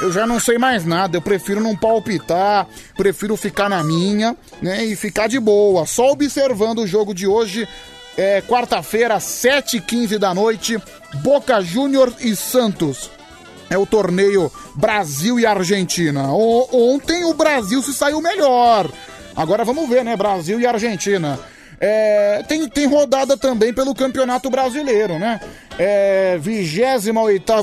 eu 0.00 0.12
já 0.12 0.26
não 0.26 0.38
sei 0.40 0.58
mais 0.58 0.84
nada. 0.84 1.16
Eu 1.16 1.22
prefiro 1.22 1.60
não 1.60 1.76
palpitar, 1.76 2.66
prefiro 2.96 3.36
ficar 3.36 3.68
na 3.68 3.82
minha, 3.82 4.36
né? 4.62 4.84
E 4.84 4.94
ficar 4.96 5.26
de 5.28 5.38
boa, 5.40 5.86
só 5.86 6.10
observando 6.12 6.80
o 6.80 6.86
jogo 6.86 7.14
de 7.14 7.26
hoje. 7.26 7.68
É 8.16 8.40
quarta-feira, 8.42 9.16
7h15 9.18 10.18
da 10.18 10.34
noite, 10.34 10.76
Boca 11.22 11.60
Juniors 11.60 12.14
e 12.20 12.34
Santos. 12.34 13.10
É 13.70 13.78
o 13.78 13.86
torneio 13.86 14.50
Brasil 14.74 15.38
e 15.38 15.46
Argentina. 15.46 16.32
O- 16.32 16.68
ontem 16.94 17.24
o 17.24 17.34
Brasil 17.34 17.80
se 17.82 17.92
saiu 17.94 18.20
melhor. 18.20 18.90
Agora 19.36 19.64
vamos 19.64 19.88
ver, 19.88 20.04
né? 20.04 20.16
Brasil 20.16 20.58
e 20.58 20.66
Argentina. 20.66 21.38
É, 21.80 22.42
tem, 22.48 22.68
tem 22.68 22.86
rodada 22.86 23.36
também 23.36 23.72
pelo 23.72 23.94
Campeonato 23.94 24.50
Brasileiro, 24.50 25.18
né? 25.18 25.40
É, 25.78 26.36
28 26.40 27.12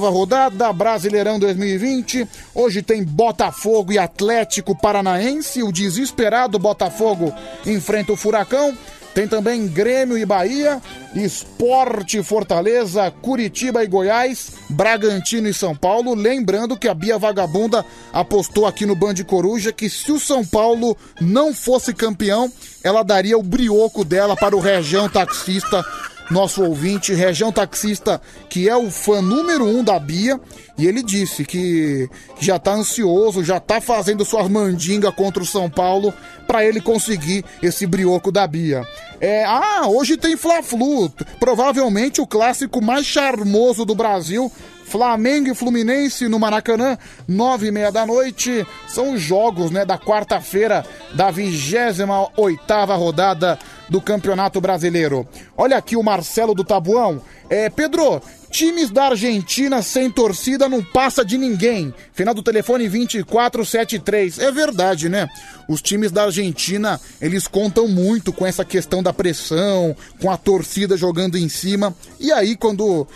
rodada, 0.09 0.71
Brasileirão 0.71 1.37
2020. 1.37 2.25
Hoje 2.53 2.81
tem 2.81 3.03
Botafogo 3.03 3.91
e 3.91 3.97
Atlético 3.97 4.73
Paranaense. 4.73 5.61
O 5.61 5.71
desesperado 5.71 6.57
Botafogo 6.57 7.33
enfrenta 7.65 8.13
o 8.13 8.15
Furacão. 8.15 8.73
Tem 9.15 9.29
também 9.29 9.65
Grêmio 9.65 10.17
e 10.17 10.25
Bahia, 10.25 10.81
Esporte 11.15 12.21
Fortaleza, 12.21 13.09
Curitiba 13.21 13.81
e 13.81 13.87
Goiás, 13.87 14.51
Bragantino 14.69 15.47
e 15.47 15.53
São 15.53 15.73
Paulo. 15.73 16.13
Lembrando 16.13 16.75
que 16.75 16.89
a 16.89 16.93
Bia 16.93 17.17
Vagabunda 17.17 17.85
apostou 18.11 18.65
aqui 18.65 18.85
no 18.85 18.93
Band 18.93 19.15
Coruja 19.25 19.71
que 19.71 19.89
se 19.89 20.11
o 20.11 20.19
São 20.19 20.45
Paulo 20.45 20.97
não 21.21 21.53
fosse 21.53 21.93
campeão, 21.93 22.51
ela 22.83 23.03
daria 23.03 23.37
o 23.37 23.41
brioco 23.41 24.03
dela 24.03 24.35
para 24.35 24.53
o 24.53 24.59
região 24.59 25.07
taxista 25.07 25.81
nosso 26.29 26.63
ouvinte, 26.63 27.13
região 27.13 27.51
taxista, 27.51 28.21
que 28.49 28.67
é 28.67 28.75
o 28.75 28.89
fã 28.89 29.21
número 29.21 29.65
um 29.65 29.83
da 29.83 29.99
Bia, 29.99 30.39
e 30.77 30.87
ele 30.87 31.03
disse 31.03 31.45
que 31.45 32.09
já 32.39 32.57
tá 32.57 32.73
ansioso, 32.73 33.43
já 33.43 33.59
tá 33.59 33.79
fazendo 33.79 34.25
suas 34.25 34.49
mandingas 34.49 35.13
contra 35.13 35.41
o 35.41 35.45
São 35.45 35.69
Paulo 35.69 36.13
para 36.47 36.65
ele 36.65 36.81
conseguir 36.81 37.45
esse 37.61 37.85
brioco 37.85 38.31
da 38.31 38.45
Bia. 38.47 38.85
É, 39.19 39.45
ah, 39.45 39.87
hoje 39.87 40.17
tem 40.17 40.35
Fla-Flu, 40.35 41.09
provavelmente 41.39 42.21
o 42.21 42.27
clássico 42.27 42.81
mais 42.81 43.05
charmoso 43.05 43.85
do 43.85 43.95
Brasil. 43.95 44.51
Flamengo 44.85 45.49
e 45.49 45.55
Fluminense 45.55 46.27
no 46.27 46.39
Maracanã, 46.39 46.97
nove 47.27 47.67
e 47.67 47.71
meia 47.71 47.91
da 47.91 48.05
noite. 48.05 48.65
São 48.87 49.13
os 49.13 49.21
jogos, 49.21 49.71
né, 49.71 49.83
da 49.83 49.97
quarta-feira 49.97 50.85
da 51.13 51.31
28 51.31 52.31
oitava 52.37 52.95
rodada 52.95 53.57
do 53.89 54.01
Campeonato 54.01 54.61
Brasileiro. 54.61 55.27
Olha 55.57 55.77
aqui 55.77 55.95
o 55.95 56.03
Marcelo 56.03 56.53
do 56.53 56.63
Tabuão. 56.63 57.21
É, 57.49 57.69
Pedro, 57.69 58.21
times 58.49 58.89
da 58.89 59.05
Argentina 59.07 59.81
sem 59.81 60.09
torcida 60.09 60.67
não 60.67 60.83
passa 60.83 61.23
de 61.23 61.37
ninguém. 61.37 61.93
Final 62.13 62.33
do 62.33 62.41
telefone 62.41 62.87
2473. 62.89 64.39
É 64.39 64.51
verdade, 64.51 65.09
né? 65.09 65.27
Os 65.67 65.81
times 65.81 66.11
da 66.11 66.23
Argentina, 66.23 66.99
eles 67.21 67.47
contam 67.47 67.87
muito 67.87 68.31
com 68.31 68.45
essa 68.45 68.65
questão 68.65 69.03
da 69.03 69.13
pressão, 69.13 69.95
com 70.21 70.31
a 70.31 70.37
torcida 70.37 70.97
jogando 70.97 71.37
em 71.37 71.49
cima. 71.49 71.93
E 72.19 72.31
aí, 72.31 72.55
quando 72.55 73.07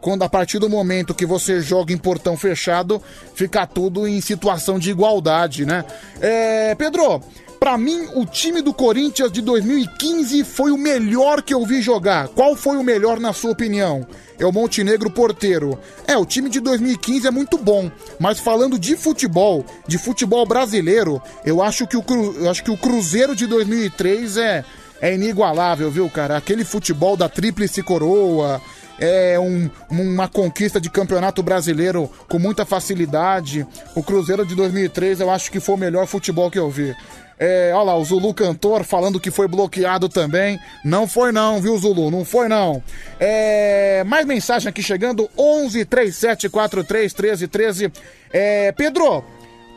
quando 0.00 0.22
a 0.22 0.28
partir 0.28 0.58
do 0.58 0.68
momento 0.68 1.14
que 1.14 1.26
você 1.26 1.60
joga 1.60 1.92
em 1.92 1.98
portão 1.98 2.36
fechado, 2.36 3.00
fica 3.34 3.66
tudo 3.66 4.06
em 4.06 4.20
situação 4.20 4.78
de 4.78 4.90
igualdade, 4.90 5.64
né? 5.64 5.84
É, 6.20 6.74
Pedro, 6.74 7.22
Pra 7.64 7.78
mim, 7.78 8.08
o 8.14 8.26
time 8.26 8.60
do 8.60 8.74
Corinthians 8.74 9.32
de 9.32 9.40
2015 9.40 10.44
foi 10.44 10.70
o 10.70 10.76
melhor 10.76 11.40
que 11.40 11.54
eu 11.54 11.64
vi 11.64 11.80
jogar. 11.80 12.28
Qual 12.28 12.54
foi 12.54 12.76
o 12.76 12.84
melhor 12.84 13.18
na 13.18 13.32
sua 13.32 13.52
opinião? 13.52 14.06
É 14.38 14.44
o 14.44 14.52
Montenegro 14.52 15.08
Porteiro. 15.08 15.78
É, 16.06 16.14
o 16.14 16.26
time 16.26 16.50
de 16.50 16.60
2015 16.60 17.26
é 17.26 17.30
muito 17.30 17.56
bom, 17.56 17.90
mas 18.20 18.38
falando 18.38 18.78
de 18.78 18.98
futebol, 18.98 19.64
de 19.88 19.96
futebol 19.96 20.44
brasileiro, 20.44 21.22
eu 21.42 21.62
acho 21.62 21.86
que 21.86 21.96
o, 21.96 22.04
eu 22.38 22.50
acho 22.50 22.62
que 22.62 22.70
o 22.70 22.76
Cruzeiro 22.76 23.34
de 23.34 23.46
2003 23.46 24.36
é, 24.36 24.62
é 25.00 25.14
inigualável, 25.14 25.90
viu, 25.90 26.10
cara? 26.10 26.36
Aquele 26.36 26.66
futebol 26.66 27.16
da 27.16 27.30
tríplice 27.30 27.82
coroa, 27.82 28.60
é 28.98 29.38
um, 29.38 29.70
uma 29.90 30.28
conquista 30.28 30.80
de 30.80 30.90
campeonato 30.90 31.42
brasileiro 31.42 32.10
com 32.28 32.38
muita 32.38 32.64
facilidade. 32.64 33.66
O 33.94 34.02
Cruzeiro 34.02 34.44
de 34.44 34.54
2003 34.54 35.20
eu 35.20 35.30
acho 35.30 35.50
que 35.50 35.60
foi 35.60 35.74
o 35.74 35.78
melhor 35.78 36.06
futebol 36.06 36.50
que 36.50 36.58
eu 36.58 36.70
vi. 36.70 36.94
É, 37.38 37.72
olha 37.74 37.84
lá, 37.86 37.96
o 37.96 38.04
Zulu 38.04 38.32
cantor 38.32 38.84
falando 38.84 39.18
que 39.18 39.30
foi 39.30 39.48
bloqueado 39.48 40.08
também. 40.08 40.58
Não 40.84 41.06
foi 41.06 41.32
não, 41.32 41.60
viu, 41.60 41.76
Zulu? 41.76 42.10
Não 42.10 42.24
foi 42.24 42.48
não. 42.48 42.82
É, 43.18 44.04
mais 44.04 44.24
mensagem 44.24 44.68
aqui 44.68 44.82
chegando: 44.82 45.28
11 45.36 45.84
37 45.84 46.48
43 46.48 47.12
13 47.12 47.48
13. 47.48 47.92
É, 48.32 48.72
Pedro, 48.72 49.24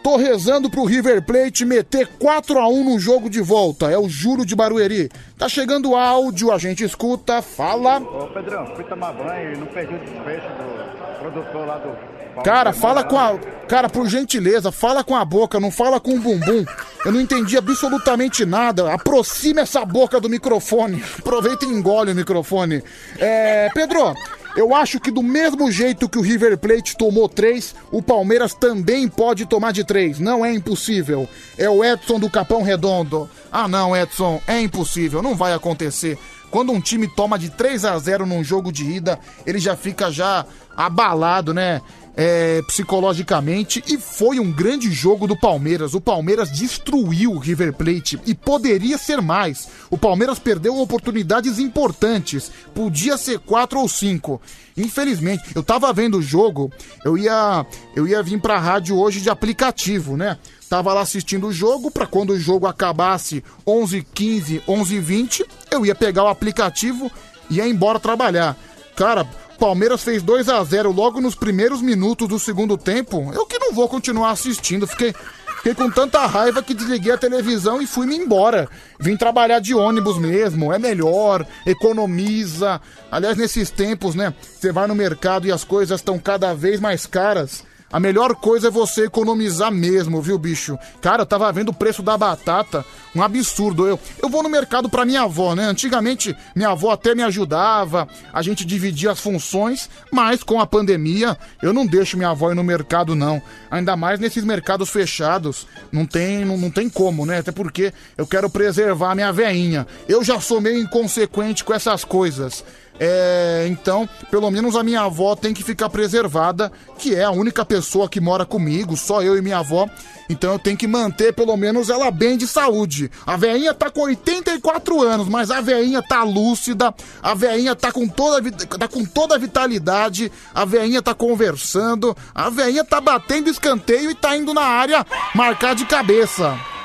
tô 0.03 0.15
rezando 0.17 0.69
pro 0.69 0.85
River 0.85 1.21
Plate 1.21 1.65
meter 1.65 2.07
4 2.19 2.59
a 2.59 2.67
1 2.67 2.83
no 2.83 2.99
jogo 2.99 3.29
de 3.29 3.41
volta. 3.41 3.91
É 3.91 3.97
o 3.97 4.09
Juro 4.09 4.45
de 4.45 4.55
Barueri. 4.55 5.09
Tá 5.37 5.49
chegando 5.49 5.95
áudio, 5.95 6.51
a 6.51 6.57
gente 6.57 6.83
escuta, 6.83 7.41
fala. 7.41 7.99
Ô 7.99 8.27
Pedrão, 8.27 8.65
fui 8.75 8.83
tomar 8.85 9.13
banho 9.13 9.53
e 9.53 9.57
não 9.57 9.67
perdi 9.67 9.93
o 9.93 9.99
desfecho 9.99 10.47
do 10.47 11.19
produtor 11.19 11.67
lá 11.67 11.77
do. 11.77 12.17
Cara, 12.43 12.71
fala 12.73 13.03
com 13.03 13.17
a. 13.17 13.37
Cara, 13.67 13.89
por 13.89 14.07
gentileza, 14.07 14.71
fala 14.71 15.03
com 15.03 15.15
a 15.15 15.25
boca, 15.25 15.59
não 15.59 15.71
fala 15.71 15.99
com 15.99 16.15
o 16.15 16.19
bumbum. 16.19 16.63
Eu 17.03 17.11
não 17.11 17.19
entendi 17.19 17.57
absolutamente 17.57 18.45
nada. 18.45 18.93
Aproxima 18.93 19.61
essa 19.61 19.83
boca 19.83 20.19
do 20.21 20.29
microfone. 20.29 21.03
Aproveita 21.19 21.65
e 21.65 21.69
engole 21.69 22.11
o 22.11 22.15
microfone. 22.15 22.83
É. 23.19 23.69
Pedro, 23.73 24.13
eu 24.57 24.73
acho 24.73 24.99
que 24.99 25.11
do 25.11 25.21
mesmo 25.21 25.71
jeito 25.71 26.09
que 26.09 26.17
o 26.17 26.21
River 26.21 26.57
Plate 26.57 26.97
tomou 26.97 27.29
três, 27.29 27.75
o 27.91 28.01
Palmeiras 28.01 28.55
também 28.55 29.07
pode 29.07 29.45
tomar 29.45 29.71
de 29.71 29.83
três. 29.83 30.17
Não 30.17 30.43
é 30.43 30.51
impossível. 30.51 31.29
É 31.55 31.69
o 31.69 31.85
Edson 31.85 32.19
do 32.19 32.27
Capão 32.27 32.63
Redondo. 32.63 33.29
Ah, 33.51 33.67
não, 33.67 33.95
Edson, 33.95 34.41
é 34.47 34.59
impossível. 34.59 35.21
Não 35.21 35.35
vai 35.35 35.53
acontecer. 35.53 36.17
Quando 36.49 36.71
um 36.71 36.81
time 36.81 37.07
toma 37.07 37.37
de 37.37 37.51
3 37.51 37.85
a 37.85 37.99
0 37.99 38.25
num 38.25 38.43
jogo 38.43 38.71
de 38.71 38.83
ida, 38.83 39.19
ele 39.45 39.59
já 39.59 39.75
fica 39.75 40.09
já 40.09 40.43
abalado, 40.75 41.53
né? 41.53 41.79
É, 42.17 42.63
psicologicamente 42.63 43.83
e 43.87 43.95
foi 43.99 44.39
um 44.39 44.51
grande 44.51 44.91
jogo 44.91 45.27
do 45.27 45.37
Palmeiras. 45.37 45.93
O 45.93 46.01
Palmeiras 46.01 46.51
destruiu 46.51 47.33
o 47.33 47.37
River 47.37 47.71
Plate 47.73 48.19
e 48.25 48.33
poderia 48.33 48.97
ser 48.97 49.21
mais. 49.21 49.67
O 49.91 49.97
Palmeiras 49.99 50.39
perdeu 50.39 50.75
oportunidades 50.79 51.59
importantes, 51.59 52.51
podia 52.73 53.17
ser 53.17 53.37
quatro 53.37 53.79
ou 53.79 53.87
cinco. 53.87 54.41
Infelizmente, 54.75 55.43
eu 55.53 55.61
tava 55.61 55.93
vendo 55.93 56.17
o 56.17 56.21
jogo, 56.21 56.71
eu 57.05 57.15
ia 57.15 57.63
eu 57.95 58.07
ia 58.07 58.23
vir 58.23 58.41
pra 58.41 58.57
rádio 58.57 58.97
hoje 58.97 59.21
de 59.21 59.29
aplicativo, 59.29 60.17
né? 60.17 60.39
Tava 60.67 60.93
lá 60.93 61.01
assistindo 61.01 61.47
o 61.47 61.53
jogo 61.53 61.91
para 61.91 62.07
quando 62.07 62.31
o 62.31 62.39
jogo 62.39 62.65
acabasse 62.65 63.43
11:15, 63.65 64.63
11:20, 64.67 65.45
eu 65.69 65.85
ia 65.85 65.93
pegar 65.93 66.23
o 66.23 66.29
aplicativo 66.29 67.11
e 67.47 67.57
ia 67.57 67.67
embora 67.67 67.99
trabalhar. 67.99 68.57
Cara, 68.95 69.27
Palmeiras 69.57 70.03
fez 70.03 70.21
2 70.21 70.49
a 70.49 70.63
0 70.63 70.91
logo 70.91 71.19
nos 71.19 71.35
primeiros 71.35 71.81
minutos 71.81 72.27
do 72.27 72.39
segundo 72.39 72.77
tempo. 72.77 73.31
Eu 73.33 73.45
que 73.45 73.59
não 73.59 73.73
vou 73.73 73.89
continuar 73.89 74.31
assistindo. 74.31 74.87
Fiquei, 74.87 75.13
fiquei 75.57 75.73
com 75.73 75.89
tanta 75.89 76.25
raiva 76.25 76.61
que 76.61 76.73
desliguei 76.73 77.11
a 77.11 77.17
televisão 77.17 77.81
e 77.81 77.87
fui-me 77.87 78.15
embora. 78.15 78.69
Vim 78.99 79.17
trabalhar 79.17 79.59
de 79.59 79.73
ônibus 79.73 80.17
mesmo. 80.17 80.71
É 80.71 80.79
melhor, 80.79 81.45
economiza. 81.65 82.79
Aliás, 83.11 83.37
nesses 83.37 83.69
tempos, 83.69 84.15
né? 84.15 84.33
Você 84.41 84.71
vai 84.71 84.87
no 84.87 84.95
mercado 84.95 85.47
e 85.47 85.51
as 85.51 85.63
coisas 85.63 85.99
estão 85.99 86.19
cada 86.19 86.53
vez 86.53 86.79
mais 86.79 87.05
caras. 87.05 87.66
A 87.91 88.01
melhor 88.01 88.35
coisa 88.35 88.67
é 88.67 88.71
você 88.71 89.05
economizar 89.05 89.71
mesmo, 89.71 90.21
viu, 90.21 90.37
bicho? 90.37 90.77
Cara, 91.01 91.21
eu 91.21 91.25
tava 91.25 91.49
vendo 91.53 91.69
o 91.69 91.73
preço 91.73 92.03
da 92.03 92.17
batata, 92.17 92.83
um 93.15 93.23
absurdo. 93.23 93.87
Eu, 93.87 93.97
eu 94.21 94.27
vou 94.27 94.43
no 94.43 94.49
mercado 94.49 94.89
pra 94.89 95.05
minha 95.05 95.21
avó, 95.21 95.55
né? 95.55 95.63
Antigamente, 95.63 96.35
minha 96.53 96.69
avó 96.69 96.91
até 96.91 97.15
me 97.15 97.23
ajudava, 97.23 98.05
a 98.33 98.41
gente 98.41 98.65
dividia 98.65 99.11
as 99.11 99.21
funções, 99.21 99.89
mas 100.11 100.43
com 100.43 100.59
a 100.59 100.67
pandemia, 100.67 101.37
eu 101.61 101.71
não 101.71 101.85
deixo 101.85 102.17
minha 102.17 102.29
avó 102.29 102.51
ir 102.51 102.55
no 102.55 102.63
mercado, 102.63 103.15
não. 103.15 103.41
Ainda 103.71 103.95
mais 103.95 104.19
nesses 104.19 104.43
mercados 104.43 104.89
fechados. 104.89 105.65
Não 105.89 106.05
tem, 106.05 106.43
não, 106.43 106.57
não 106.57 106.69
tem 106.69 106.89
como, 106.89 107.25
né? 107.25 107.37
Até 107.37 107.53
porque 107.53 107.93
eu 108.17 108.27
quero 108.27 108.49
preservar 108.49 109.11
a 109.11 109.15
minha 109.15 109.31
veinha. 109.31 109.87
Eu 110.09 110.25
já 110.25 110.41
sou 110.41 110.59
meio 110.59 110.77
inconsequente 110.77 111.63
com 111.63 111.73
essas 111.73 112.03
coisas. 112.03 112.65
É, 112.99 113.67
então, 113.69 114.07
pelo 114.31 114.49
menos 114.49 114.75
a 114.75 114.83
minha 114.83 115.01
avó 115.01 115.35
tem 115.35 115.53
que 115.53 115.63
ficar 115.63 115.89
preservada, 115.89 116.71
que 116.97 117.15
é 117.15 117.23
a 117.23 117.31
única 117.31 117.63
pessoa 117.63 118.09
que 118.09 118.19
mora 118.19 118.45
comigo, 118.45 118.97
só 118.97 119.21
eu 119.21 119.37
e 119.37 119.41
minha 119.41 119.59
avó. 119.59 119.87
Então 120.29 120.53
eu 120.53 120.59
tenho 120.59 120.77
que 120.77 120.87
manter 120.87 121.33
pelo 121.33 121.55
menos 121.55 121.89
ela 121.89 122.11
bem 122.11 122.37
de 122.37 122.47
saúde. 122.47 123.09
A 123.25 123.37
veinha 123.37 123.73
tá 123.73 123.89
com 123.89 124.01
84 124.01 125.01
anos, 125.01 125.29
mas 125.29 125.51
a 125.51 125.61
veinha 125.61 126.01
tá 126.01 126.23
lúcida, 126.23 126.93
a 127.21 127.33
veinha 127.33 127.75
tá 127.75 127.91
com 127.91 128.07
toda 128.07 128.51
tá 128.51 128.87
com 128.87 129.05
toda 129.05 129.35
a 129.35 129.37
vitalidade, 129.37 130.31
a 130.53 130.65
veinha 130.65 131.01
tá 131.01 131.13
conversando, 131.13 132.15
a 132.35 132.49
veinha 132.49 132.83
tá 132.83 132.99
batendo 132.99 133.49
escanteio 133.49 134.11
e 134.11 134.15
tá 134.15 134.35
indo 134.35 134.53
na 134.53 134.63
área 134.63 135.05
marcar 135.33 135.75
de 135.75 135.85
cabeça. 135.85 136.76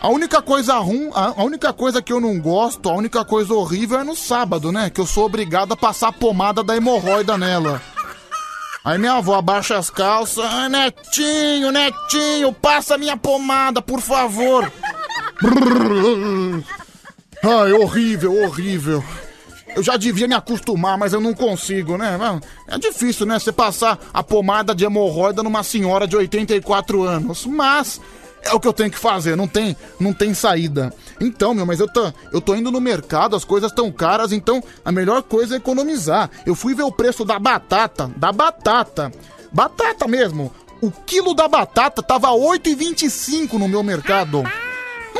A 0.00 0.08
única 0.08 0.40
coisa 0.40 0.78
ruim, 0.78 1.10
a 1.14 1.42
única 1.44 1.74
coisa 1.74 2.00
que 2.00 2.12
eu 2.12 2.20
não 2.20 2.40
gosto, 2.40 2.88
a 2.88 2.94
única 2.94 3.22
coisa 3.22 3.52
horrível 3.52 4.00
é 4.00 4.04
no 4.04 4.16
sábado, 4.16 4.72
né? 4.72 4.88
Que 4.88 5.00
eu 5.00 5.06
sou 5.06 5.26
obrigado 5.26 5.72
a 5.72 5.76
passar 5.76 6.08
a 6.08 6.12
pomada 6.12 6.64
da 6.64 6.74
hemorroida 6.74 7.36
nela. 7.36 7.82
Aí 8.82 8.96
minha 8.96 9.12
avó 9.14 9.34
abaixa 9.34 9.76
as 9.76 9.90
calças. 9.90 10.42
Ah, 10.42 10.70
netinho, 10.70 11.70
netinho, 11.70 12.50
passa 12.50 12.96
minha 12.96 13.14
pomada, 13.16 13.82
por 13.82 14.00
favor. 14.00 14.72
Ai, 17.44 17.72
horrível, 17.72 18.42
horrível. 18.42 19.04
Eu 19.76 19.82
já 19.82 19.98
devia 19.98 20.26
me 20.26 20.34
acostumar, 20.34 20.96
mas 20.96 21.12
eu 21.12 21.20
não 21.20 21.34
consigo, 21.34 21.98
né? 21.98 22.18
É 22.68 22.78
difícil, 22.78 23.26
né? 23.26 23.38
Você 23.38 23.52
passar 23.52 23.98
a 24.14 24.22
pomada 24.22 24.74
de 24.74 24.84
hemorroida 24.84 25.42
numa 25.42 25.62
senhora 25.62 26.06
de 26.06 26.16
84 26.16 27.02
anos. 27.02 27.44
Mas 27.44 28.00
é 28.42 28.52
o 28.54 28.60
que 28.60 28.68
eu 28.68 28.72
tenho 28.72 28.90
que 28.90 28.98
fazer, 28.98 29.36
não 29.36 29.46
tem, 29.46 29.76
não 29.98 30.12
tem 30.12 30.34
saída. 30.34 30.92
Então, 31.20 31.54
meu, 31.54 31.66
mas 31.66 31.80
eu 31.80 31.88
tô, 31.88 32.12
eu 32.32 32.40
tô 32.40 32.54
indo 32.54 32.70
no 32.70 32.80
mercado, 32.80 33.36
as 33.36 33.44
coisas 33.44 33.70
estão 33.70 33.90
caras, 33.92 34.32
então 34.32 34.62
a 34.84 34.90
melhor 34.90 35.22
coisa 35.22 35.54
é 35.54 35.58
economizar. 35.58 36.30
Eu 36.46 36.54
fui 36.54 36.74
ver 36.74 36.82
o 36.82 36.92
preço 36.92 37.24
da 37.24 37.38
batata, 37.38 38.10
da 38.16 38.32
batata. 38.32 39.12
Batata 39.52 40.06
mesmo. 40.06 40.52
O 40.80 40.90
quilo 40.90 41.34
da 41.34 41.46
batata 41.46 42.02
tava 42.02 42.28
8,25 42.28 43.54
no 43.54 43.68
meu 43.68 43.82
mercado. 43.82 44.42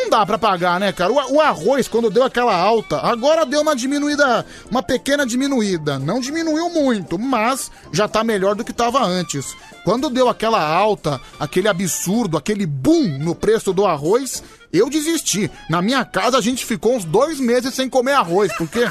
Não 0.01 0.09
dá 0.09 0.25
pra 0.25 0.39
pagar, 0.39 0.81
né, 0.81 0.93
cara? 0.93 1.13
O, 1.13 1.35
o 1.35 1.41
arroz, 1.41 1.87
quando 1.87 2.11
deu 2.11 2.25
aquela 2.25 2.55
alta, 2.57 2.99
agora 3.01 3.45
deu 3.45 3.61
uma 3.61 3.77
diminuída, 3.77 4.47
uma 4.71 4.83
pequena 4.83 5.27
diminuída. 5.27 5.99
Não 5.99 6.21
diminuiu 6.21 6.71
muito, 6.71 7.19
mas 7.19 7.71
já 7.93 8.09
tá 8.09 8.25
melhor 8.25 8.55
do 8.55 8.65
que 8.65 8.73
tava 8.73 9.05
antes. 9.05 9.55
Quando 9.85 10.09
deu 10.09 10.29
aquela 10.29 10.63
alta, 10.63 11.21
aquele 11.39 11.69
absurdo, 11.69 12.39
aquele 12.39 12.65
boom 12.65 13.19
no 13.19 13.35
preço 13.35 13.75
do 13.75 13.87
arroz, 13.87 14.43
eu 14.73 14.89
desisti. 14.89 15.51
Na 15.69 15.83
minha 15.83 16.03
casa 16.05 16.39
a 16.39 16.41
gente 16.41 16.65
ficou 16.65 16.97
uns 16.97 17.05
dois 17.05 17.39
meses 17.39 17.75
sem 17.75 17.89
comer 17.89 18.13
arroz, 18.13 18.51
porque. 18.57 18.91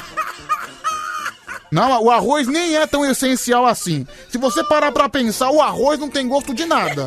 Não, 1.72 2.02
o 2.02 2.10
arroz 2.10 2.46
nem 2.48 2.76
é 2.76 2.86
tão 2.86 3.04
essencial 3.04 3.66
assim. 3.66 4.06
Se 4.28 4.38
você 4.38 4.62
parar 4.64 4.90
pra 4.92 5.08
pensar, 5.08 5.50
o 5.50 5.60
arroz 5.60 6.00
não 6.00 6.10
tem 6.10 6.26
gosto 6.26 6.52
de 6.52 6.66
nada. 6.66 7.04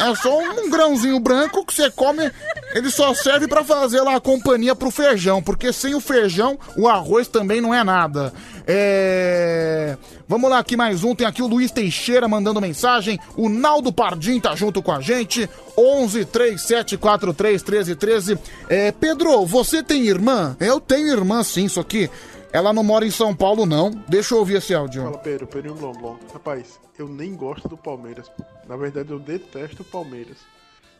É 0.00 0.14
só 0.14 0.38
um 0.38 0.70
grãozinho 0.70 1.20
branco 1.20 1.64
que 1.64 1.74
você 1.74 1.90
come, 1.90 2.32
ele 2.74 2.90
só 2.90 3.12
serve 3.12 3.46
pra 3.46 3.62
fazer 3.62 4.00
lá 4.00 4.16
a 4.16 4.20
companhia 4.20 4.74
pro 4.74 4.90
feijão, 4.90 5.42
porque 5.42 5.74
sem 5.74 5.94
o 5.94 6.00
feijão, 6.00 6.58
o 6.74 6.88
arroz 6.88 7.28
também 7.28 7.60
não 7.60 7.74
é 7.74 7.84
nada. 7.84 8.32
É... 8.66 9.98
Vamos 10.26 10.48
lá, 10.48 10.60
aqui 10.60 10.76
mais 10.76 11.02
um. 11.02 11.12
Tem 11.14 11.26
aqui 11.26 11.42
o 11.42 11.46
Luiz 11.46 11.72
Teixeira 11.72 12.28
mandando 12.28 12.60
mensagem. 12.60 13.18
O 13.36 13.48
Naldo 13.48 13.92
Pardim 13.92 14.38
tá 14.38 14.54
junto 14.54 14.80
com 14.80 14.92
a 14.92 15.00
gente. 15.00 15.50
11 15.76 16.24
3743 16.24 17.62
1313. 17.64 18.38
É, 18.68 18.92
Pedro, 18.92 19.44
você 19.44 19.82
tem 19.82 20.06
irmã? 20.06 20.56
Eu 20.60 20.80
tenho 20.80 21.08
irmã 21.08 21.42
sim, 21.42 21.64
isso 21.64 21.80
aqui. 21.80 22.08
Ela 22.52 22.72
não 22.72 22.82
mora 22.82 23.06
em 23.06 23.10
São 23.12 23.34
Paulo, 23.34 23.64
não. 23.64 23.90
Deixa 24.08 24.34
eu 24.34 24.38
ouvir 24.38 24.56
esse 24.56 24.74
áudio. 24.74 25.04
Fala, 25.04 25.18
Pedro, 25.18 25.46
Pedro 25.46 25.74
Blomblom. 25.74 26.18
Rapaz, 26.32 26.80
eu 26.98 27.06
nem 27.08 27.36
gosto 27.36 27.68
do 27.68 27.76
Palmeiras. 27.76 28.28
pô. 28.28 28.44
Na 28.66 28.76
verdade, 28.76 29.12
eu 29.12 29.20
detesto 29.20 29.82
o 29.82 29.84
Palmeiras. 29.84 30.38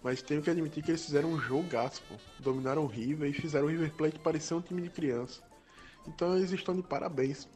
Mas 0.00 0.22
tenho 0.22 0.40
que 0.40 0.48
admitir 0.48 0.82
que 0.82 0.92
eles 0.92 1.04
fizeram 1.04 1.30
um 1.30 1.40
jogaço, 1.40 2.02
pô. 2.08 2.14
Dominaram 2.38 2.84
o 2.84 2.86
River 2.86 3.28
e 3.28 3.32
fizeram 3.32 3.66
o 3.66 3.68
River 3.68 3.92
Plate 3.92 4.18
parecer 4.20 4.54
um 4.54 4.60
time 4.60 4.80
de 4.80 4.90
criança. 4.90 5.40
Então 6.06 6.36
eles 6.36 6.52
estão 6.52 6.74
de 6.74 6.82
parabéns. 6.82 7.48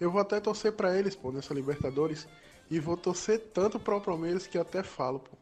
Eu 0.00 0.10
vou 0.10 0.20
até 0.20 0.40
torcer 0.40 0.72
pra 0.72 0.98
eles, 0.98 1.14
pô, 1.14 1.30
nessa 1.30 1.54
Libertadores. 1.54 2.26
E 2.68 2.80
vou 2.80 2.96
torcer 2.96 3.38
tanto 3.54 3.78
para 3.78 3.96
o 3.96 4.00
Palmeiras 4.00 4.48
que 4.48 4.58
eu 4.58 4.62
até 4.62 4.82
falo, 4.82 5.20
pô. 5.20 5.36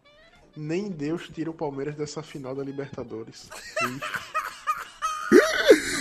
Nem 0.54 0.90
Deus 0.90 1.30
tira 1.30 1.50
o 1.50 1.54
Palmeiras 1.54 1.96
dessa 1.96 2.22
final 2.22 2.54
da 2.54 2.62
Libertadores. 2.62 3.48
Ixi. 3.80 4.53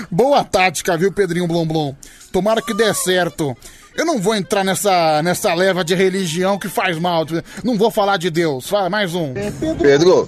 Boa 0.09 0.43
tática, 0.43 0.97
viu, 0.97 1.11
Pedrinho 1.11 1.47
Blomblom? 1.47 1.95
Tomara 2.31 2.61
que 2.61 2.73
dê 2.73 2.93
certo. 2.93 3.55
Eu 3.95 4.05
não 4.05 4.19
vou 4.19 4.35
entrar 4.35 4.63
nessa, 4.63 5.21
nessa 5.21 5.53
leva 5.53 5.83
de 5.83 5.93
religião 5.93 6.57
que 6.57 6.67
faz 6.67 6.97
mal. 6.97 7.25
Não 7.63 7.77
vou 7.77 7.91
falar 7.91 8.17
de 8.17 8.29
Deus. 8.29 8.67
Fala 8.67 8.89
mais 8.89 9.13
um. 9.13 9.33
Pedro, 9.79 10.27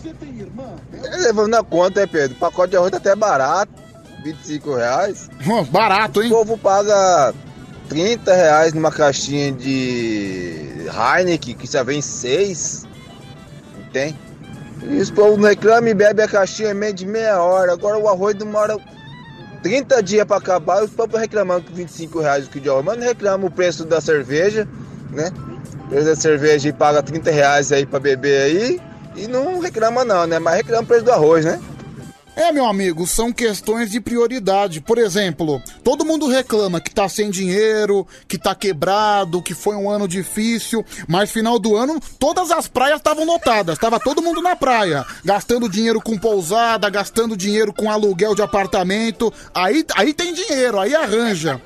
é, 1.03 1.17
levando 1.17 1.49
na 1.49 1.64
conta, 1.64 2.01
é 2.01 2.07
Pedro? 2.07 2.38
O 2.38 2.39
pacote 2.39 2.72
de 2.72 2.77
arroz 2.77 2.91
tá 2.91 2.97
até 2.97 3.15
barato, 3.15 3.72
25 4.23 4.75
reais. 4.75 5.30
Barato, 5.72 6.22
hein? 6.22 6.31
O 6.31 6.35
povo 6.35 6.57
paga 6.57 7.33
30 7.89 8.33
reais 8.33 8.73
numa 8.73 8.91
caixinha 8.91 9.51
de 9.51 10.88
Heineken, 11.17 11.55
que 11.55 11.72
já 11.72 11.81
vem 11.81 12.01
6. 12.01 12.85
Não 13.77 13.91
tem? 13.91 14.15
E 14.83 14.97
os 14.97 15.09
povos 15.09 15.38
não 15.38 15.49
reclamam 15.49 15.89
e 15.89 15.93
bebe 15.95 16.22
a 16.22 16.27
caixinha 16.27 16.72
em 16.72 16.75
meio 16.75 16.93
de 16.93 17.05
meia 17.05 17.41
hora. 17.41 17.73
Agora 17.73 17.97
o 17.97 18.07
arroz 18.07 18.35
demora 18.35 18.77
30 19.65 20.03
dias 20.03 20.25
pra 20.25 20.37
acabar 20.37 20.83
os 20.83 20.91
povos 20.91 21.19
reclamando 21.19 21.65
com 21.65 21.73
25 21.73 22.19
reais 22.19 22.45
o 22.45 22.49
quilo 22.51 22.83
de 22.83 22.85
não 22.85 23.03
reclama 23.03 23.47
o 23.47 23.49
preço 23.49 23.83
da 23.83 23.99
cerveja, 23.99 24.67
né? 25.09 25.31
O 25.85 25.89
preço 25.89 26.05
da 26.05 26.15
cerveja 26.15 26.69
e 26.69 26.71
paga 26.71 27.01
30 27.01 27.31
reais 27.31 27.71
aí 27.71 27.83
pra 27.83 27.99
beber 27.99 28.43
aí. 28.43 28.79
E 29.15 29.27
não 29.27 29.59
reclama 29.59 30.05
não, 30.05 30.27
né? 30.27 30.37
Mas 30.37 30.57
reclama 30.57 30.83
o 30.83 30.85
preço 30.85 31.05
do 31.05 31.11
arroz, 31.11 31.45
né? 31.45 31.59
É, 32.35 32.51
meu 32.51 32.65
amigo, 32.65 33.07
são 33.07 33.31
questões 33.31 33.89
de 33.89 34.01
prioridade. 34.01 34.81
Por 34.81 34.97
exemplo, 34.97 35.61
todo 35.83 36.03
mundo 36.03 36.27
reclama 36.27 36.81
que 36.81 36.93
tá 36.93 37.07
sem 37.07 37.30
dinheiro, 37.30 38.05
que 38.27 38.38
tá 38.38 38.53
quebrado, 38.53 39.41
que 39.41 39.53
foi 39.53 39.75
um 39.75 39.89
ano 39.89 40.05
difícil, 40.05 40.85
mas 41.07 41.31
final 41.31 41.57
do 41.57 41.77
ano 41.77 41.99
todas 42.19 42.51
as 42.51 42.67
praias 42.67 42.97
estavam 42.97 43.25
lotadas, 43.25 43.77
tava 43.77 43.99
todo 43.99 44.22
mundo 44.22 44.41
na 44.41 44.55
praia, 44.55 45.05
gastando 45.23 45.69
dinheiro 45.69 46.01
com 46.01 46.17
pousada, 46.17 46.89
gastando 46.89 47.38
dinheiro 47.38 47.73
com 47.73 47.89
aluguel 47.89 48.35
de 48.35 48.41
apartamento. 48.41 49.31
Aí, 49.53 49.85
aí 49.95 50.14
tem 50.14 50.33
dinheiro, 50.33 50.80
aí 50.80 50.93
arranja. 50.93 51.61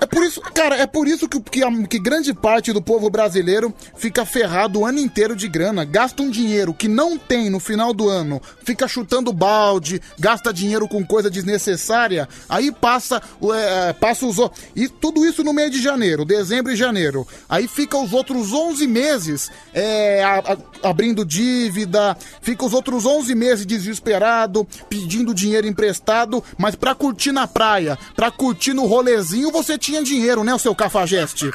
É 0.00 0.04
por 0.06 0.22
isso, 0.24 0.40
cara, 0.40 0.76
é 0.76 0.86
por 0.86 1.08
isso 1.08 1.26
que, 1.28 1.40
que, 1.40 1.86
que 1.88 1.98
grande 1.98 2.34
parte 2.34 2.72
do 2.72 2.82
povo 2.82 3.08
brasileiro 3.08 3.72
fica 3.96 4.26
ferrado 4.26 4.80
o 4.80 4.86
ano 4.86 4.98
inteiro 4.98 5.34
de 5.34 5.48
grana. 5.48 5.84
Gasta 5.86 6.22
um 6.22 6.28
dinheiro 6.30 6.74
que 6.74 6.86
não 6.86 7.16
tem 7.16 7.48
no 7.48 7.58
final 7.58 7.94
do 7.94 8.08
ano, 8.08 8.40
fica 8.62 8.86
chutando 8.86 9.32
balde, 9.32 10.00
gasta 10.18 10.52
dinheiro 10.52 10.86
com 10.86 11.04
coisa 11.04 11.30
desnecessária, 11.30 12.28
aí 12.48 12.70
passa, 12.70 13.22
é, 13.54 13.88
é, 13.88 13.92
passa 13.94 14.26
os. 14.26 14.36
E 14.74 14.86
tudo 14.88 15.24
isso 15.24 15.42
no 15.42 15.52
mês 15.54 15.70
de 15.70 15.80
janeiro, 15.80 16.24
dezembro 16.26 16.70
e 16.72 16.76
janeiro. 16.76 17.26
Aí 17.48 17.66
fica 17.66 17.96
os 17.96 18.12
outros 18.12 18.52
11 18.52 18.86
meses 18.86 19.50
é, 19.72 20.22
a- 20.22 20.38
a- 20.84 20.88
abrindo 20.90 21.24
dívida, 21.24 22.16
fica 22.42 22.64
os 22.66 22.74
outros 22.74 23.06
11 23.06 23.34
meses 23.34 23.64
desesperado, 23.64 24.66
pedindo 24.90 25.32
dinheiro 25.32 25.66
emprestado, 25.66 26.44
mas 26.58 26.74
pra 26.74 26.94
curtir 26.94 27.32
na 27.32 27.46
praia, 27.46 27.98
pra 28.14 28.30
curtir 28.30 28.74
no 28.74 28.84
rolezinho, 28.84 29.50
você 29.50 29.78
tinha 29.86 30.02
dinheiro, 30.02 30.42
né, 30.42 30.52
o 30.52 30.58
seu 30.58 30.74
cafajeste? 30.74 31.48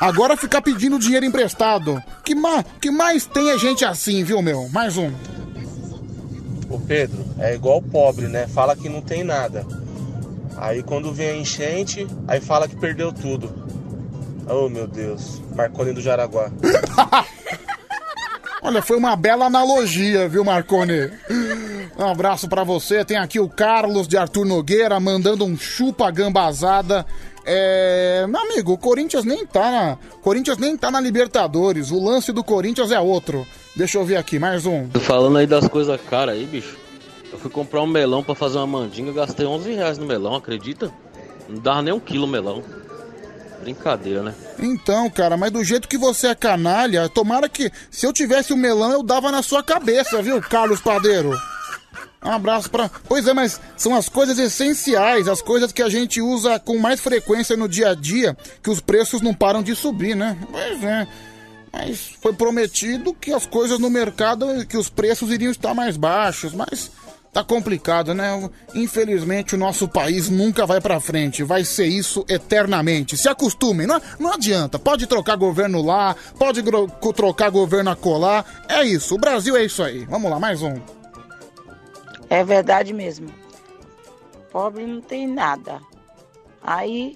Agora 0.00 0.36
ficar 0.36 0.62
pedindo 0.62 1.00
dinheiro 1.00 1.26
emprestado. 1.26 2.00
Que, 2.24 2.32
ma 2.32 2.62
que 2.62 2.92
mais 2.92 3.26
tem 3.26 3.50
é 3.50 3.58
gente 3.58 3.84
assim, 3.84 4.22
viu, 4.22 4.40
meu? 4.40 4.68
Mais 4.68 4.96
um. 4.96 5.10
Ô 6.70 6.78
Pedro, 6.78 7.24
é 7.40 7.56
igual 7.56 7.78
o 7.78 7.82
pobre, 7.82 8.28
né? 8.28 8.46
Fala 8.46 8.76
que 8.76 8.88
não 8.88 9.00
tem 9.00 9.24
nada. 9.24 9.66
Aí 10.56 10.80
quando 10.80 11.12
vem 11.12 11.30
a 11.30 11.36
enchente, 11.36 12.06
aí 12.28 12.40
fala 12.40 12.68
que 12.68 12.76
perdeu 12.76 13.12
tudo. 13.12 13.52
Oh 14.48 14.68
meu 14.68 14.86
Deus, 14.86 15.42
Marconi 15.56 15.92
do 15.92 16.00
Jaraguá. 16.00 16.52
Olha, 18.60 18.82
foi 18.82 18.96
uma 18.96 19.14
bela 19.14 19.46
analogia, 19.46 20.28
viu, 20.28 20.44
Marcone? 20.44 21.10
Um 21.98 22.06
abraço 22.06 22.48
pra 22.48 22.64
você. 22.64 23.04
Tem 23.04 23.16
aqui 23.16 23.38
o 23.38 23.48
Carlos 23.48 24.08
de 24.08 24.16
Arthur 24.16 24.44
Nogueira 24.44 24.98
mandando 24.98 25.44
um 25.44 25.56
chupa 25.56 26.10
gambazada. 26.10 27.06
É, 27.44 28.26
meu 28.28 28.40
amigo, 28.40 28.72
o 28.72 28.78
Corinthians 28.78 29.24
nem 29.24 29.46
tá 29.46 29.70
na, 29.70 29.98
Corinthians 30.20 30.58
nem 30.58 30.76
tá 30.76 30.90
na 30.90 31.00
Libertadores. 31.00 31.90
O 31.90 32.02
lance 32.02 32.32
do 32.32 32.44
Corinthians 32.44 32.90
é 32.90 33.00
outro. 33.00 33.46
Deixa 33.74 33.96
eu 33.96 34.04
ver 34.04 34.16
aqui, 34.16 34.38
mais 34.38 34.66
um. 34.66 34.88
Falando 35.00 35.38
aí 35.38 35.46
das 35.46 35.66
coisas 35.68 36.00
caras 36.10 36.34
aí, 36.34 36.44
bicho. 36.44 36.76
Eu 37.32 37.38
fui 37.38 37.50
comprar 37.50 37.82
um 37.82 37.86
melão 37.86 38.22
pra 38.22 38.34
fazer 38.34 38.58
uma 38.58 38.66
mandinga, 38.66 39.12
gastei 39.12 39.46
11 39.46 39.72
reais 39.72 39.98
no 39.98 40.06
melão, 40.06 40.34
acredita? 40.34 40.92
Não 41.48 41.60
dava 41.60 41.82
nem 41.82 41.94
um 41.94 42.00
quilo 42.00 42.26
melão. 42.26 42.62
Brincadeira, 43.68 44.22
né? 44.22 44.34
Então, 44.58 45.10
cara, 45.10 45.36
mas 45.36 45.50
do 45.50 45.62
jeito 45.62 45.88
que 45.88 45.98
você 45.98 46.28
é 46.28 46.34
canalha, 46.34 47.08
tomara 47.08 47.48
que 47.48 47.70
se 47.90 48.06
eu 48.06 48.12
tivesse 48.12 48.52
o 48.52 48.56
melão 48.56 48.90
eu 48.90 49.02
dava 49.02 49.30
na 49.30 49.42
sua 49.42 49.62
cabeça, 49.62 50.22
viu, 50.22 50.40
Carlos 50.40 50.80
Padeiro? 50.80 51.38
Um 52.24 52.30
abraço 52.30 52.70
pra. 52.70 52.90
Pois 53.06 53.26
é, 53.26 53.34
mas 53.34 53.60
são 53.76 53.94
as 53.94 54.08
coisas 54.08 54.38
essenciais, 54.38 55.28
as 55.28 55.42
coisas 55.42 55.70
que 55.70 55.82
a 55.82 55.88
gente 55.88 56.20
usa 56.20 56.58
com 56.58 56.78
mais 56.78 56.98
frequência 57.00 57.56
no 57.56 57.68
dia 57.68 57.90
a 57.90 57.94
dia, 57.94 58.36
que 58.62 58.70
os 58.70 58.80
preços 58.80 59.20
não 59.20 59.34
param 59.34 59.62
de 59.62 59.74
subir, 59.74 60.16
né? 60.16 60.36
Pois 60.50 60.82
é. 60.82 61.06
Mas 61.70 62.16
foi 62.20 62.32
prometido 62.32 63.14
que 63.14 63.32
as 63.32 63.46
coisas 63.46 63.78
no 63.78 63.90
mercado, 63.90 64.66
que 64.66 64.76
os 64.76 64.88
preços 64.88 65.30
iriam 65.30 65.52
estar 65.52 65.74
mais 65.74 65.96
baixos, 65.96 66.54
mas 66.54 66.90
tá 67.32 67.44
complicado, 67.44 68.14
né? 68.14 68.50
Infelizmente 68.74 69.54
o 69.54 69.58
nosso 69.58 69.88
país 69.88 70.28
nunca 70.28 70.66
vai 70.66 70.80
pra 70.80 71.00
frente, 71.00 71.42
vai 71.42 71.64
ser 71.64 71.86
isso 71.86 72.24
eternamente. 72.28 73.16
Se 73.16 73.28
acostumem, 73.28 73.86
não, 73.86 74.00
não 74.18 74.32
adianta. 74.32 74.78
Pode 74.78 75.06
trocar 75.06 75.36
governo 75.36 75.82
lá, 75.82 76.16
pode 76.38 76.62
trocar 77.14 77.50
governo 77.50 77.90
acolá, 77.90 78.44
é 78.68 78.84
isso. 78.84 79.14
O 79.14 79.18
Brasil 79.18 79.56
é 79.56 79.64
isso 79.64 79.82
aí. 79.82 80.04
Vamos 80.04 80.30
lá, 80.30 80.38
mais 80.38 80.62
um. 80.62 80.74
É 82.30 82.44
verdade 82.44 82.92
mesmo. 82.92 83.32
Pobre 84.50 84.86
não 84.86 85.00
tem 85.00 85.26
nada. 85.26 85.80
Aí 86.62 87.14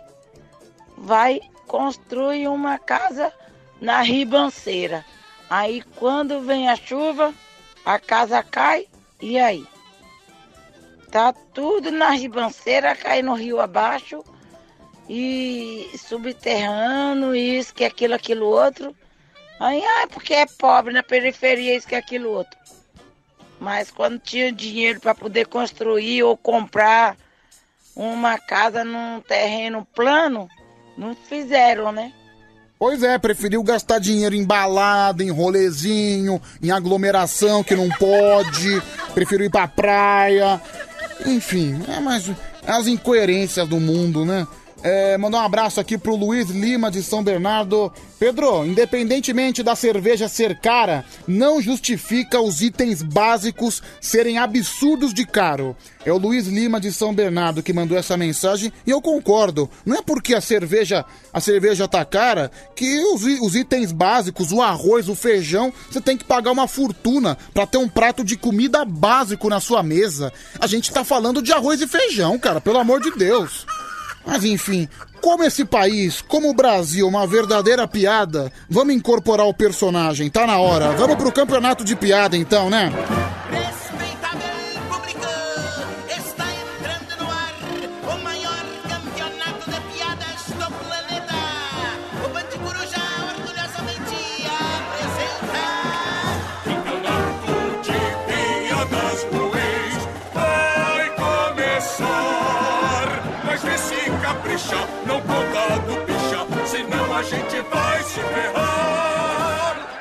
vai 0.97 1.41
construir 1.67 2.49
uma 2.49 2.79
casa 2.79 3.33
na 3.81 4.03
ribanceira. 4.03 5.05
Aí 5.51 5.83
quando 5.97 6.41
vem 6.41 6.69
a 6.69 6.77
chuva, 6.77 7.35
a 7.85 7.99
casa 7.99 8.43
cai 8.43 8.87
e 9.21 9.39
aí? 9.39 9.67
Tá 11.13 11.31
tudo 11.53 11.91
na 11.91 12.09
ribanceira, 12.09 12.97
cai 12.97 13.21
no 13.21 13.35
rio 13.35 13.61
abaixo 13.61 14.25
e 15.07 15.91
subterrâneo, 15.99 17.35
isso, 17.35 17.75
que 17.75 17.85
aquilo, 17.85 18.15
aquilo 18.15 18.47
outro. 18.47 18.97
Aí, 19.61 19.85
ah, 19.85 20.09
porque 20.11 20.33
é 20.33 20.47
pobre 20.47 20.91
na 20.91 21.03
periferia, 21.03 21.77
isso 21.77 21.87
que 21.87 21.95
aquilo 21.95 22.31
outro. 22.31 22.59
Mas 23.61 23.91
quando 23.91 24.19
tinha 24.19 24.51
dinheiro 24.51 25.01
para 25.01 25.15
poder 25.15 25.47
construir 25.49 26.23
ou 26.23 26.35
comprar 26.35 27.15
uma 27.95 28.39
casa 28.39 28.83
num 28.83 29.21
terreno 29.21 29.87
plano, 29.95 30.49
não 30.97 31.15
fizeram, 31.15 31.93
né? 31.93 32.11
Pois 32.79 33.03
é, 33.03 33.19
preferiu 33.19 33.63
gastar 33.63 33.99
dinheiro 33.99 34.35
em 34.35 34.47
balada, 34.47 35.23
em 35.23 35.31
rolezinho, 35.31 36.41
em 36.63 36.71
aglomeração 36.71 37.63
que 37.63 37.77
não 37.77 37.91
pode. 37.91 38.83
prefiro 39.13 39.45
ir 39.45 39.51
pra 39.51 39.69
praia. 39.69 40.59
Enfim, 41.27 41.81
é 41.89 42.01
mais 42.01 42.31
as 42.67 42.87
incoerências 42.87 43.69
do 43.69 43.79
mundo, 43.79 44.25
né? 44.25 44.47
É, 44.83 45.17
mandar 45.17 45.39
um 45.39 45.45
abraço 45.45 45.79
aqui 45.79 45.97
pro 45.97 46.17
Luiz 46.17 46.51
Lima 46.51 46.91
de 46.91 47.05
São 47.05 47.23
Bernardo. 47.23 47.93
Pedro, 48.19 48.65
independentemente 48.65 49.63
da 49.63 49.77
cerveja 49.77 50.29
ser 50.29 50.59
cara, 50.59 51.05
não 51.27 51.63
justifica 51.63 52.41
os 52.41 52.61
itens 52.61 53.01
básicos 53.01 53.81
serem 54.01 54.39
absurdos 54.39 55.15
de 55.15 55.25
caro. 55.25 55.77
É 56.05 56.13
o 56.13 56.19
Luiz 56.19 56.49
Lima 56.49 56.81
de 56.81 56.93
São 56.93 57.15
Bernardo 57.15 57.63
que 57.63 57.73
mandou 57.73 57.97
essa 57.97 58.17
mensagem 58.17 58.73
e 58.85 58.91
eu 58.91 59.01
concordo. 59.01 59.71
Não 59.87 59.97
é 59.97 60.03
porque 60.03 60.35
a 60.35 60.41
cerveja 60.41 61.05
a 61.33 61.41
cerveja 61.41 61.87
tá 61.87 62.05
cara 62.05 62.51
que 62.75 63.01
os, 63.05 63.23
os 63.41 63.55
itens 63.55 63.93
básicos, 63.93 64.51
o 64.51 64.61
arroz, 64.61 65.09
o 65.09 65.15
feijão, 65.15 65.73
você 65.89 66.01
tem 66.01 66.17
que 66.17 66.25
pagar 66.25 66.51
uma 66.51 66.67
fortuna 66.67 67.39
pra 67.55 67.67
ter 67.67 67.79
um 67.79 67.89
prato 67.89 68.25
de 68.25 68.37
comida 68.37 68.85
básico 68.85 69.49
na 69.49 69.61
sua 69.61 69.83
mesa. 69.83 70.33
A 70.59 70.67
gente 70.67 70.93
tá 70.93 71.05
falando 71.05 71.41
de 71.41 71.53
arroz 71.53 71.81
e 71.81 71.87
feijão, 71.87 72.37
cara, 72.37 72.61
pelo 72.61 72.79
amor 72.79 73.01
de 73.01 73.13
Deus. 73.13 73.65
Mas 74.25 74.45
enfim, 74.45 74.89
como 75.21 75.45
esse 75.45 75.65
país, 75.65 76.21
como 76.21 76.51
o 76.51 76.55
Brasil, 76.55 77.07
uma 77.07 77.27
verdadeira 77.27 77.87
piada, 77.87 78.53
vamos 78.69 78.95
incorporar 78.95 79.47
o 79.47 79.55
personagem, 79.55 80.31
tá 80.31 80.47
na 80.47 80.59
hora. 80.59 80.93
Vamos 80.93 81.17
pro 81.17 81.33
campeonato 81.33 81.85
de 81.85 81.95
piada 81.97 82.37
então, 82.37 82.71
né? 82.71 82.93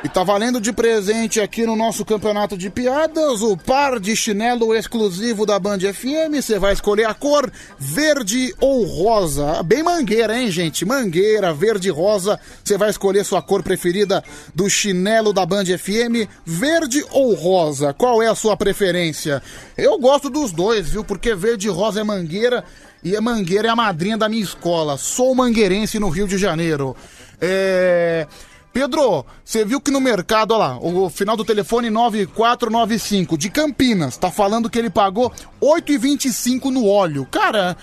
E 0.03 0.09
tá 0.09 0.23
valendo 0.23 0.59
de 0.59 0.73
presente 0.73 1.39
aqui 1.39 1.63
no 1.63 1.75
nosso 1.75 2.03
campeonato 2.03 2.57
de 2.57 2.71
piadas 2.71 3.43
o 3.43 3.55
par 3.55 3.99
de 3.99 4.15
chinelo 4.15 4.73
exclusivo 4.73 5.45
da 5.45 5.59
Band 5.59 5.77
FM. 5.79 6.41
Você 6.41 6.57
vai 6.57 6.73
escolher 6.73 7.05
a 7.05 7.13
cor 7.13 7.51
verde 7.77 8.51
ou 8.59 8.83
rosa. 8.83 9.61
Bem 9.61 9.83
mangueira, 9.83 10.35
hein, 10.35 10.49
gente? 10.49 10.83
Mangueira, 10.85 11.53
verde 11.53 11.91
rosa. 11.91 12.39
Você 12.63 12.79
vai 12.79 12.89
escolher 12.89 13.23
sua 13.23 13.43
cor 13.43 13.61
preferida 13.61 14.23
do 14.55 14.67
chinelo 14.67 15.31
da 15.31 15.45
Band 15.45 15.65
FM, 15.65 16.27
verde 16.43 17.05
ou 17.11 17.35
rosa. 17.35 17.93
Qual 17.93 18.23
é 18.23 18.27
a 18.27 18.33
sua 18.33 18.57
preferência? 18.57 19.39
Eu 19.77 19.99
gosto 19.99 20.31
dos 20.31 20.51
dois, 20.51 20.89
viu? 20.89 21.03
Porque 21.03 21.35
verde 21.35 21.67
e 21.67 21.69
rosa 21.69 22.01
é 22.01 22.03
mangueira 22.03 22.63
e 23.03 23.15
a 23.15 23.21
mangueira 23.21 23.67
é 23.67 23.71
a 23.71 23.75
madrinha 23.75 24.17
da 24.17 24.27
minha 24.27 24.43
escola. 24.43 24.97
Sou 24.97 25.35
mangueirense 25.35 25.99
no 25.99 26.09
Rio 26.09 26.27
de 26.27 26.39
Janeiro. 26.39 26.95
É. 27.41 28.27
Pedro, 28.73 29.25
você 29.43 29.65
viu 29.65 29.81
que 29.81 29.91
no 29.91 29.99
mercado, 29.99 30.51
olha 30.53 30.59
lá, 30.59 30.77
o 30.79 31.09
final 31.09 31.35
do 31.35 31.43
telefone 31.43 31.89
9495 31.89 33.37
de 33.37 33.49
Campinas, 33.49 34.15
tá 34.15 34.31
falando 34.31 34.69
que 34.69 34.79
ele 34.79 34.89
pagou 34.89 35.29
8,25 35.61 36.65
no 36.69 36.87
óleo. 36.87 37.27
Cara, 37.29 37.75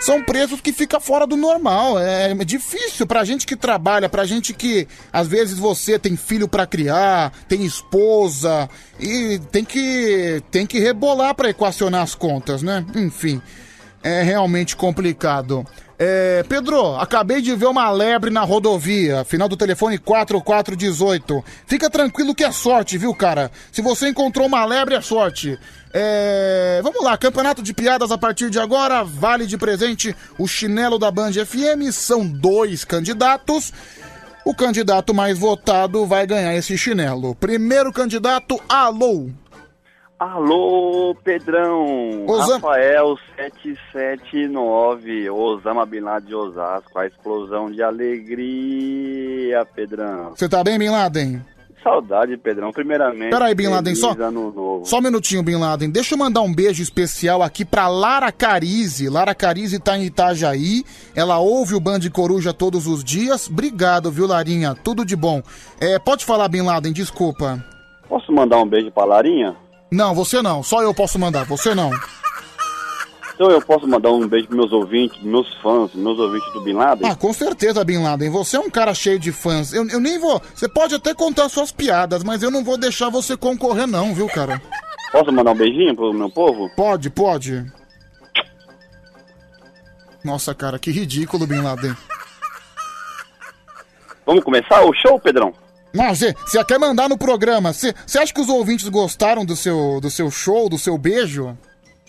são 0.00 0.22
preços 0.22 0.62
que 0.62 0.72
fica 0.72 0.98
fora 0.98 1.26
do 1.26 1.36
normal. 1.36 1.98
É 1.98 2.34
difícil 2.36 3.06
pra 3.06 3.24
gente 3.24 3.46
que 3.46 3.54
trabalha, 3.56 4.08
pra 4.08 4.24
gente 4.24 4.54
que 4.54 4.88
às 5.12 5.28
vezes 5.28 5.58
você 5.58 5.98
tem 5.98 6.16
filho 6.16 6.48
pra 6.48 6.66
criar, 6.66 7.32
tem 7.46 7.64
esposa 7.64 8.68
e 8.98 9.38
tem 9.52 9.64
que 9.64 10.42
tem 10.50 10.66
que 10.66 10.78
rebolar 10.78 11.34
pra 11.34 11.50
equacionar 11.50 12.02
as 12.02 12.14
contas, 12.14 12.62
né? 12.62 12.82
Enfim, 12.94 13.42
é 14.02 14.22
realmente 14.22 14.74
complicado. 14.74 15.66
É, 16.00 16.44
Pedro, 16.48 16.94
acabei 16.94 17.42
de 17.42 17.52
ver 17.56 17.66
uma 17.66 17.90
lebre 17.90 18.30
na 18.30 18.42
rodovia, 18.42 19.24
final 19.24 19.48
do 19.48 19.56
telefone 19.56 19.98
4418. 19.98 21.44
Fica 21.66 21.90
tranquilo 21.90 22.36
que 22.36 22.44
é 22.44 22.52
sorte, 22.52 22.96
viu, 22.96 23.12
cara? 23.12 23.50
Se 23.72 23.82
você 23.82 24.08
encontrou 24.08 24.46
uma 24.46 24.64
lebre, 24.64 24.94
é 24.94 25.00
sorte. 25.00 25.58
É, 25.92 26.80
vamos 26.84 27.02
lá, 27.02 27.18
campeonato 27.18 27.62
de 27.62 27.74
piadas 27.74 28.12
a 28.12 28.18
partir 28.18 28.48
de 28.48 28.60
agora, 28.60 29.02
vale 29.02 29.44
de 29.44 29.58
presente 29.58 30.14
o 30.38 30.46
chinelo 30.46 31.00
da 31.00 31.10
Band 31.10 31.32
FM, 31.32 31.90
são 31.90 32.24
dois 32.24 32.84
candidatos. 32.84 33.72
O 34.44 34.54
candidato 34.54 35.12
mais 35.12 35.36
votado 35.36 36.06
vai 36.06 36.26
ganhar 36.26 36.54
esse 36.54 36.78
chinelo. 36.78 37.34
Primeiro 37.34 37.92
candidato, 37.92 38.60
alô. 38.68 39.30
Alô, 40.18 41.14
Pedrão! 41.22 42.26
Osama- 42.26 42.54
Rafael 42.54 43.16
779, 43.36 45.30
Osama 45.30 45.86
Bin 45.86 46.00
Laden 46.00 46.28
de 46.28 46.34
Osasco, 46.34 46.98
a 46.98 47.06
explosão 47.06 47.70
de 47.70 47.80
alegria, 47.82 49.64
Pedrão. 49.76 50.30
Você 50.34 50.48
tá 50.48 50.64
bem, 50.64 50.76
Bin 50.76 50.88
Laden? 50.88 51.40
Saudade, 51.84 52.36
Pedrão. 52.36 52.72
Primeiramente, 52.72 53.30
Peraí, 53.30 53.54
Bin 53.54 53.68
Laden, 53.68 53.94
só-. 53.94 54.16
Só 54.82 54.98
um 54.98 55.02
minutinho, 55.02 55.44
Bin 55.44 55.54
Laden. 55.54 55.88
Deixa 55.88 56.14
eu 56.14 56.18
mandar 56.18 56.40
um 56.42 56.52
beijo 56.52 56.82
especial 56.82 57.40
aqui 57.40 57.64
pra 57.64 57.86
Lara 57.86 58.32
Carize. 58.32 59.08
Lara 59.08 59.32
Carize 59.36 59.78
tá 59.78 59.96
em 59.96 60.02
Itajaí. 60.06 60.82
Ela 61.14 61.38
ouve 61.38 61.76
o 61.76 61.80
Band 61.80 62.00
Coruja 62.12 62.52
todos 62.52 62.88
os 62.88 63.04
dias. 63.04 63.48
Obrigado, 63.48 64.10
viu, 64.10 64.26
Larinha? 64.26 64.74
Tudo 64.74 65.04
de 65.04 65.14
bom. 65.14 65.40
É, 65.80 65.96
pode 66.00 66.24
falar, 66.24 66.48
Bin 66.48 66.62
Laden, 66.62 66.92
desculpa. 66.92 67.64
Posso 68.08 68.32
mandar 68.32 68.58
um 68.58 68.66
beijo 68.66 68.90
pra 68.90 69.04
Larinha? 69.04 69.54
Não, 69.90 70.14
você 70.14 70.42
não. 70.42 70.62
Só 70.62 70.82
eu 70.82 70.94
posso 70.94 71.18
mandar, 71.18 71.44
você 71.44 71.74
não. 71.74 71.90
Então 73.34 73.50
eu 73.50 73.62
posso 73.62 73.86
mandar 73.86 74.10
um 74.10 74.26
beijo 74.26 74.48
pros 74.48 74.58
meus 74.58 74.72
ouvintes, 74.72 75.22
meus 75.22 75.46
fãs, 75.62 75.94
meus 75.94 76.18
ouvintes 76.18 76.52
do 76.52 76.60
Bin 76.60 76.72
Laden? 76.72 77.08
Ah, 77.08 77.14
com 77.14 77.32
certeza, 77.32 77.84
Bin 77.84 78.02
Laden. 78.02 78.30
Você 78.30 78.56
é 78.56 78.60
um 78.60 78.68
cara 78.68 78.92
cheio 78.92 79.18
de 79.18 79.30
fãs. 79.30 79.72
Eu, 79.72 79.88
eu 79.88 80.00
nem 80.00 80.18
vou. 80.18 80.42
Você 80.52 80.68
pode 80.68 80.96
até 80.96 81.14
contar 81.14 81.48
suas 81.48 81.70
piadas, 81.70 82.24
mas 82.24 82.42
eu 82.42 82.50
não 82.50 82.64
vou 82.64 82.76
deixar 82.76 83.10
você 83.10 83.36
concorrer, 83.36 83.86
não, 83.86 84.12
viu, 84.12 84.26
cara? 84.26 84.60
Posso 85.12 85.32
mandar 85.32 85.52
um 85.52 85.56
beijinho 85.56 85.94
pro 85.94 86.12
meu 86.12 86.28
povo? 86.28 86.68
Pode, 86.74 87.10
pode. 87.10 87.64
Nossa, 90.24 90.52
cara, 90.52 90.78
que 90.78 90.90
ridículo, 90.90 91.46
Bin 91.46 91.60
Laden. 91.60 91.96
Vamos 94.26 94.42
começar 94.42 94.82
o 94.84 94.92
show, 94.94 95.18
Pedrão? 95.20 95.54
Mas 95.98 96.20
você 96.20 96.64
quer 96.64 96.78
mandar 96.78 97.08
no 97.08 97.18
programa? 97.18 97.72
Você 97.72 97.92
acha 98.18 98.32
que 98.32 98.40
os 98.40 98.48
ouvintes 98.48 98.88
gostaram 98.88 99.44
do 99.44 99.56
seu, 99.56 99.98
do 100.00 100.08
seu 100.08 100.30
show, 100.30 100.68
do 100.68 100.78
seu 100.78 100.96
beijo? 100.96 101.58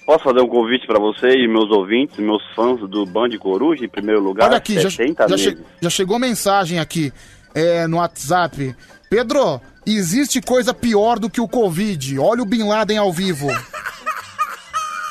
Posso 0.06 0.24
fazer 0.24 0.42
um 0.42 0.48
convite 0.48 0.86
pra 0.88 1.00
você 1.00 1.28
e 1.30 1.48
meus 1.48 1.70
ouvintes, 1.72 2.18
meus 2.20 2.42
fãs 2.56 2.80
do 2.90 3.06
Band 3.06 3.30
Coruja, 3.40 3.84
em 3.86 3.90
primeiro 3.90 4.22
lugar? 4.22 4.48
Olha 4.50 4.58
aqui, 4.58 4.80
já, 4.80 4.90
70 4.90 5.28
já, 5.30 5.38
che- 5.38 5.58
já 5.82 5.90
chegou 5.90 6.18
mensagem 6.20 6.80
aqui 6.80 7.12
é, 7.54 7.86
no 7.88 7.98
WhatsApp. 7.98 8.76
Pedro, 9.10 9.60
existe 9.86 10.40
coisa 10.42 10.74
pior 10.74 11.18
do 11.20 11.30
que 11.30 11.42
o 11.42 11.48
Covid. 11.48 12.20
Olha 12.20 12.42
o 12.44 12.46
Bin 12.46 12.64
Laden 12.68 12.98
ao 13.00 13.12
vivo. 13.12 13.48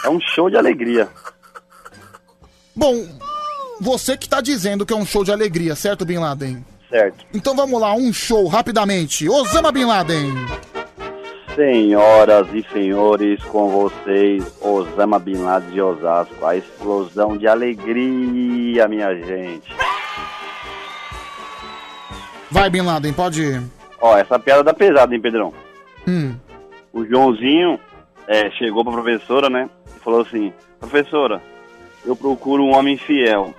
É 0.05 0.09
um 0.09 0.21
show 0.21 0.49
de 0.49 0.57
alegria. 0.57 1.09
Bom, 2.75 3.05
você 3.81 4.17
que 4.17 4.29
tá 4.29 4.41
dizendo 4.41 4.87
que 4.87 4.93
é 4.93 4.97
um 4.97 5.05
show 5.05 5.25
de 5.25 5.33
alegria, 5.33 5.75
certo, 5.75 6.05
Bin 6.07 6.19
Laden? 6.19 6.65
Certo. 6.89 7.27
Então 7.35 7.55
vamos 7.55 7.81
lá, 7.81 7.95
um 7.95 8.13
show 8.13 8.47
rapidamente. 8.47 9.29
Osama 9.29 9.71
Bin 9.71 9.85
Laden. 9.85 10.33
Senhoras 11.55 12.47
e 12.55 12.65
senhores, 12.73 13.43
com 13.45 13.69
vocês, 13.69 14.45
Osama 14.61 15.19
Bin 15.19 15.39
Laden 15.39 15.71
de 15.71 15.83
Osasco. 15.83 16.47
A 16.47 16.57
explosão 16.57 17.37
de 17.37 17.47
alegria, 17.47 18.89
minha 18.89 19.15
gente. 19.15 19.75
Vai, 22.51 22.71
Bin 22.71 22.83
Laden, 22.83 23.13
pode 23.13 23.43
ir. 23.43 23.63
Ó, 24.01 24.17
essa 24.17 24.39
piada 24.39 24.63
dá 24.63 24.73
pesada, 24.73 25.15
hein, 25.15 25.21
Pedrão? 25.21 25.53
Hum. 26.07 26.35
O 26.93 27.05
Joãozinho 27.05 27.79
é, 28.27 28.51
chegou 28.53 28.83
pra 28.85 28.93
professora, 28.93 29.51
né? 29.51 29.69
E 29.97 30.01
falou 30.01 30.23
assim: 30.23 30.53
Professora, 30.81 31.43
eu 32.07 32.17
procuro 32.17 32.63
um 32.63 32.75
homem 32.75 32.97
fiel. 32.97 33.53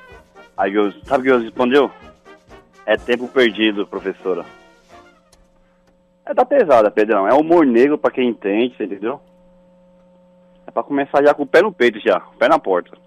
Aí 0.57 0.73
sabe 1.05 1.21
o 1.21 1.23
que 1.23 1.31
eu 1.31 1.39
respondeu? 1.41 1.91
É 2.89 2.97
tempo 2.97 3.27
perdido, 3.27 3.85
professora. 3.85 4.43
É 6.25 6.33
da 6.33 6.43
pesada, 6.43 6.89
Pedrão. 6.89 7.27
É 7.27 7.33
humor 7.35 7.63
negro 7.63 7.99
pra 7.99 8.09
quem 8.09 8.29
entende, 8.29 8.75
você 8.75 8.85
entendeu? 8.85 9.21
É 10.65 10.71
pra 10.71 10.81
começar 10.81 11.23
já 11.23 11.31
com 11.35 11.43
o 11.43 11.47
pé 11.47 11.61
no 11.61 11.71
peito 11.71 11.99
já, 11.99 12.19
pé 12.39 12.47
na 12.47 12.57
porta. 12.57 12.97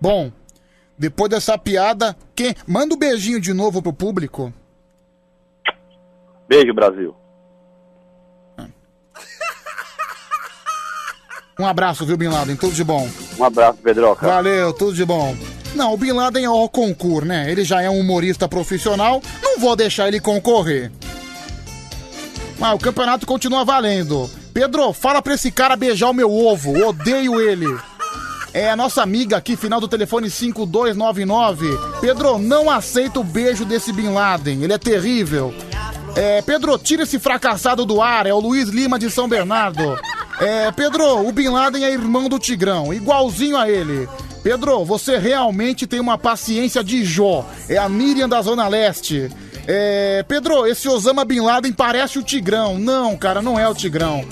Bom, 0.00 0.32
depois 0.96 1.28
dessa 1.28 1.58
piada, 1.58 2.16
quem... 2.34 2.54
manda 2.66 2.94
um 2.94 2.98
beijinho 2.98 3.38
de 3.38 3.52
novo 3.52 3.82
pro 3.82 3.92
público. 3.92 4.54
Beijo, 6.48 6.72
Brasil. 6.72 7.14
Um 11.60 11.66
abraço, 11.66 12.06
viu, 12.06 12.16
Bin 12.16 12.28
Laden? 12.28 12.56
Tudo 12.56 12.72
de 12.72 12.84
bom. 12.84 13.06
Um 13.38 13.44
abraço, 13.44 13.82
Pedroca. 13.82 14.26
Valeu, 14.26 14.72
tudo 14.72 14.94
de 14.94 15.04
bom. 15.04 15.36
Não, 15.78 15.94
o 15.94 15.96
Bin 15.96 16.10
Laden 16.10 16.44
é 16.44 16.50
o 16.50 16.68
concurso, 16.68 17.24
né? 17.28 17.48
Ele 17.48 17.62
já 17.62 17.80
é 17.80 17.88
um 17.88 18.00
humorista 18.00 18.48
profissional, 18.48 19.22
não 19.40 19.60
vou 19.60 19.76
deixar 19.76 20.08
ele 20.08 20.18
concorrer. 20.18 20.90
Mas 22.58 22.74
o 22.74 22.78
campeonato 22.78 23.24
continua 23.24 23.64
valendo. 23.64 24.28
Pedro, 24.52 24.92
fala 24.92 25.22
pra 25.22 25.34
esse 25.34 25.52
cara 25.52 25.76
beijar 25.76 26.10
o 26.10 26.12
meu 26.12 26.34
ovo. 26.34 26.84
Odeio 26.84 27.40
ele. 27.40 27.68
É 28.52 28.70
a 28.70 28.74
nossa 28.74 29.04
amiga 29.04 29.36
aqui, 29.36 29.56
final 29.56 29.80
do 29.80 29.86
telefone 29.86 30.28
5299. 30.28 31.68
Pedro, 32.00 32.40
não 32.40 32.68
aceita 32.68 33.20
o 33.20 33.24
beijo 33.24 33.64
desse 33.64 33.92
Bin 33.92 34.08
Laden. 34.08 34.64
Ele 34.64 34.72
é 34.72 34.78
terrível. 34.78 35.54
É, 36.16 36.42
Pedro, 36.42 36.76
tira 36.76 37.04
esse 37.04 37.20
fracassado 37.20 37.86
do 37.86 38.02
ar. 38.02 38.26
É 38.26 38.34
o 38.34 38.40
Luiz 38.40 38.68
Lima 38.68 38.98
de 38.98 39.08
São 39.12 39.28
Bernardo. 39.28 39.96
É, 40.40 40.72
Pedro, 40.72 41.24
o 41.24 41.30
Bin 41.30 41.50
Laden 41.50 41.84
é 41.84 41.92
irmão 41.92 42.28
do 42.28 42.36
Tigrão, 42.36 42.92
igualzinho 42.92 43.56
a 43.56 43.70
ele. 43.70 44.08
Pedro, 44.48 44.82
você 44.82 45.18
realmente 45.18 45.86
tem 45.86 46.00
uma 46.00 46.16
paciência 46.16 46.82
de 46.82 47.04
Jó. 47.04 47.44
É 47.68 47.76
a 47.76 47.86
Miriam 47.86 48.26
da 48.26 48.40
Zona 48.40 48.66
Leste. 48.66 49.30
É, 49.66 50.24
Pedro, 50.26 50.66
esse 50.66 50.88
Osama 50.88 51.22
Bin 51.22 51.40
Laden 51.40 51.70
parece 51.70 52.18
o 52.18 52.22
Tigrão. 52.22 52.78
Não, 52.78 53.14
cara, 53.14 53.42
não 53.42 53.58
é 53.58 53.68
o 53.68 53.74
Tigrão. 53.74 54.24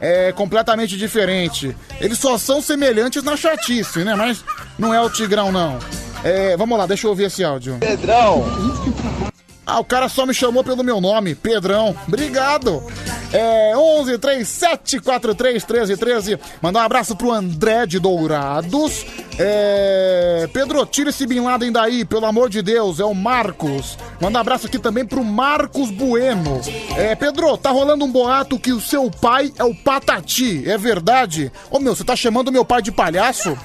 É 0.00 0.30
completamente 0.30 0.96
diferente. 0.96 1.76
Eles 2.00 2.20
só 2.20 2.38
são 2.38 2.62
semelhantes 2.62 3.24
na 3.24 3.36
chatice, 3.36 4.04
né? 4.04 4.14
Mas 4.14 4.44
não 4.78 4.94
é 4.94 5.00
o 5.00 5.10
Tigrão, 5.10 5.50
não. 5.50 5.80
É, 6.22 6.56
vamos 6.56 6.78
lá, 6.78 6.86
deixa 6.86 7.08
eu 7.08 7.10
ouvir 7.10 7.24
esse 7.24 7.42
áudio. 7.42 7.78
Pedrão. 7.80 8.44
Ah, 9.66 9.80
o 9.80 9.84
cara 9.84 10.08
só 10.08 10.24
me 10.24 10.32
chamou 10.32 10.62
pelo 10.62 10.84
meu 10.84 11.00
nome, 11.00 11.34
Pedrão. 11.34 11.96
Obrigado. 12.06 12.80
É 13.36 13.76
11 13.76 14.16
37 14.16 15.00
43 15.00 15.64
13 15.64 15.96
13. 15.96 16.38
Mandar 16.62 16.82
um 16.82 16.84
abraço 16.84 17.16
pro 17.16 17.32
André 17.32 17.84
de 17.84 17.98
Dourados. 17.98 19.04
É... 19.36 20.48
Pedro, 20.52 20.86
tira 20.86 21.10
esse 21.10 21.26
Bin 21.26 21.40
Laden 21.40 21.72
daí, 21.72 22.04
pelo 22.04 22.26
amor 22.26 22.48
de 22.48 22.62
Deus. 22.62 23.00
É 23.00 23.04
o 23.04 23.12
Marcos. 23.12 23.98
Manda 24.20 24.38
um 24.38 24.40
abraço 24.40 24.68
aqui 24.68 24.78
também 24.78 25.04
pro 25.04 25.24
Marcos 25.24 25.90
Bueno. 25.90 26.60
É, 26.96 27.16
Pedro, 27.16 27.58
tá 27.58 27.70
rolando 27.70 28.04
um 28.04 28.12
boato 28.12 28.56
que 28.56 28.72
o 28.72 28.80
seu 28.80 29.10
pai 29.10 29.52
é 29.58 29.64
o 29.64 29.74
Patati. 29.74 30.62
É 30.70 30.78
verdade? 30.78 31.50
Ô 31.72 31.80
meu, 31.80 31.96
você 31.96 32.04
tá 32.04 32.14
chamando 32.14 32.52
meu 32.52 32.64
pai 32.64 32.82
de 32.82 32.92
palhaço? 32.92 33.58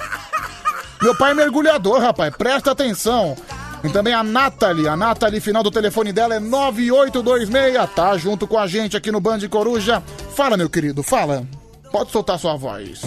Meu 1.00 1.16
pai 1.16 1.32
é 1.32 1.36
mergulhador, 1.36 2.02
rapaz. 2.02 2.36
Presta 2.36 2.72
atenção. 2.72 3.38
E 3.84 3.90
também 3.90 4.14
a 4.14 4.24
Nathalie. 4.24 4.88
A 4.88 4.96
Nathalie, 4.96 5.40
final 5.40 5.64
do 5.64 5.72
telefone 5.72 6.12
dela 6.12 6.36
é 6.36 6.40
9826. 6.40 7.90
Tá 7.96 8.18
junto 8.18 8.46
com 8.46 8.58
a 8.58 8.68
gente 8.68 8.98
aqui 8.98 9.12
no 9.12 9.20
Band 9.20 9.40
Coruja. 9.50 10.04
Fala, 10.36 10.58
meu 10.58 10.70
querido, 10.70 11.02
fala. 11.02 11.44
Pode 11.92 12.12
soltar 12.12 12.38
sua 12.38 12.56
voz. 12.56 13.02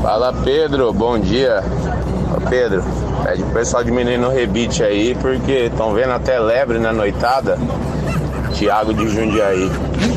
Fala 0.00 0.32
Pedro, 0.44 0.92
bom 0.92 1.18
dia. 1.18 1.62
Ô, 2.36 2.48
Pedro, 2.48 2.84
pede 3.24 3.42
pro 3.42 3.52
pessoal 3.52 3.82
diminuir 3.82 4.18
no 4.18 4.28
rebite 4.28 4.82
aí, 4.82 5.14
porque 5.16 5.52
estão 5.66 5.92
vendo 5.92 6.12
até 6.12 6.38
lebre 6.38 6.78
na 6.78 6.92
noitada. 6.92 7.58
Tiago 8.48 8.92
de 8.92 9.08
Jundiaí. 9.08 9.70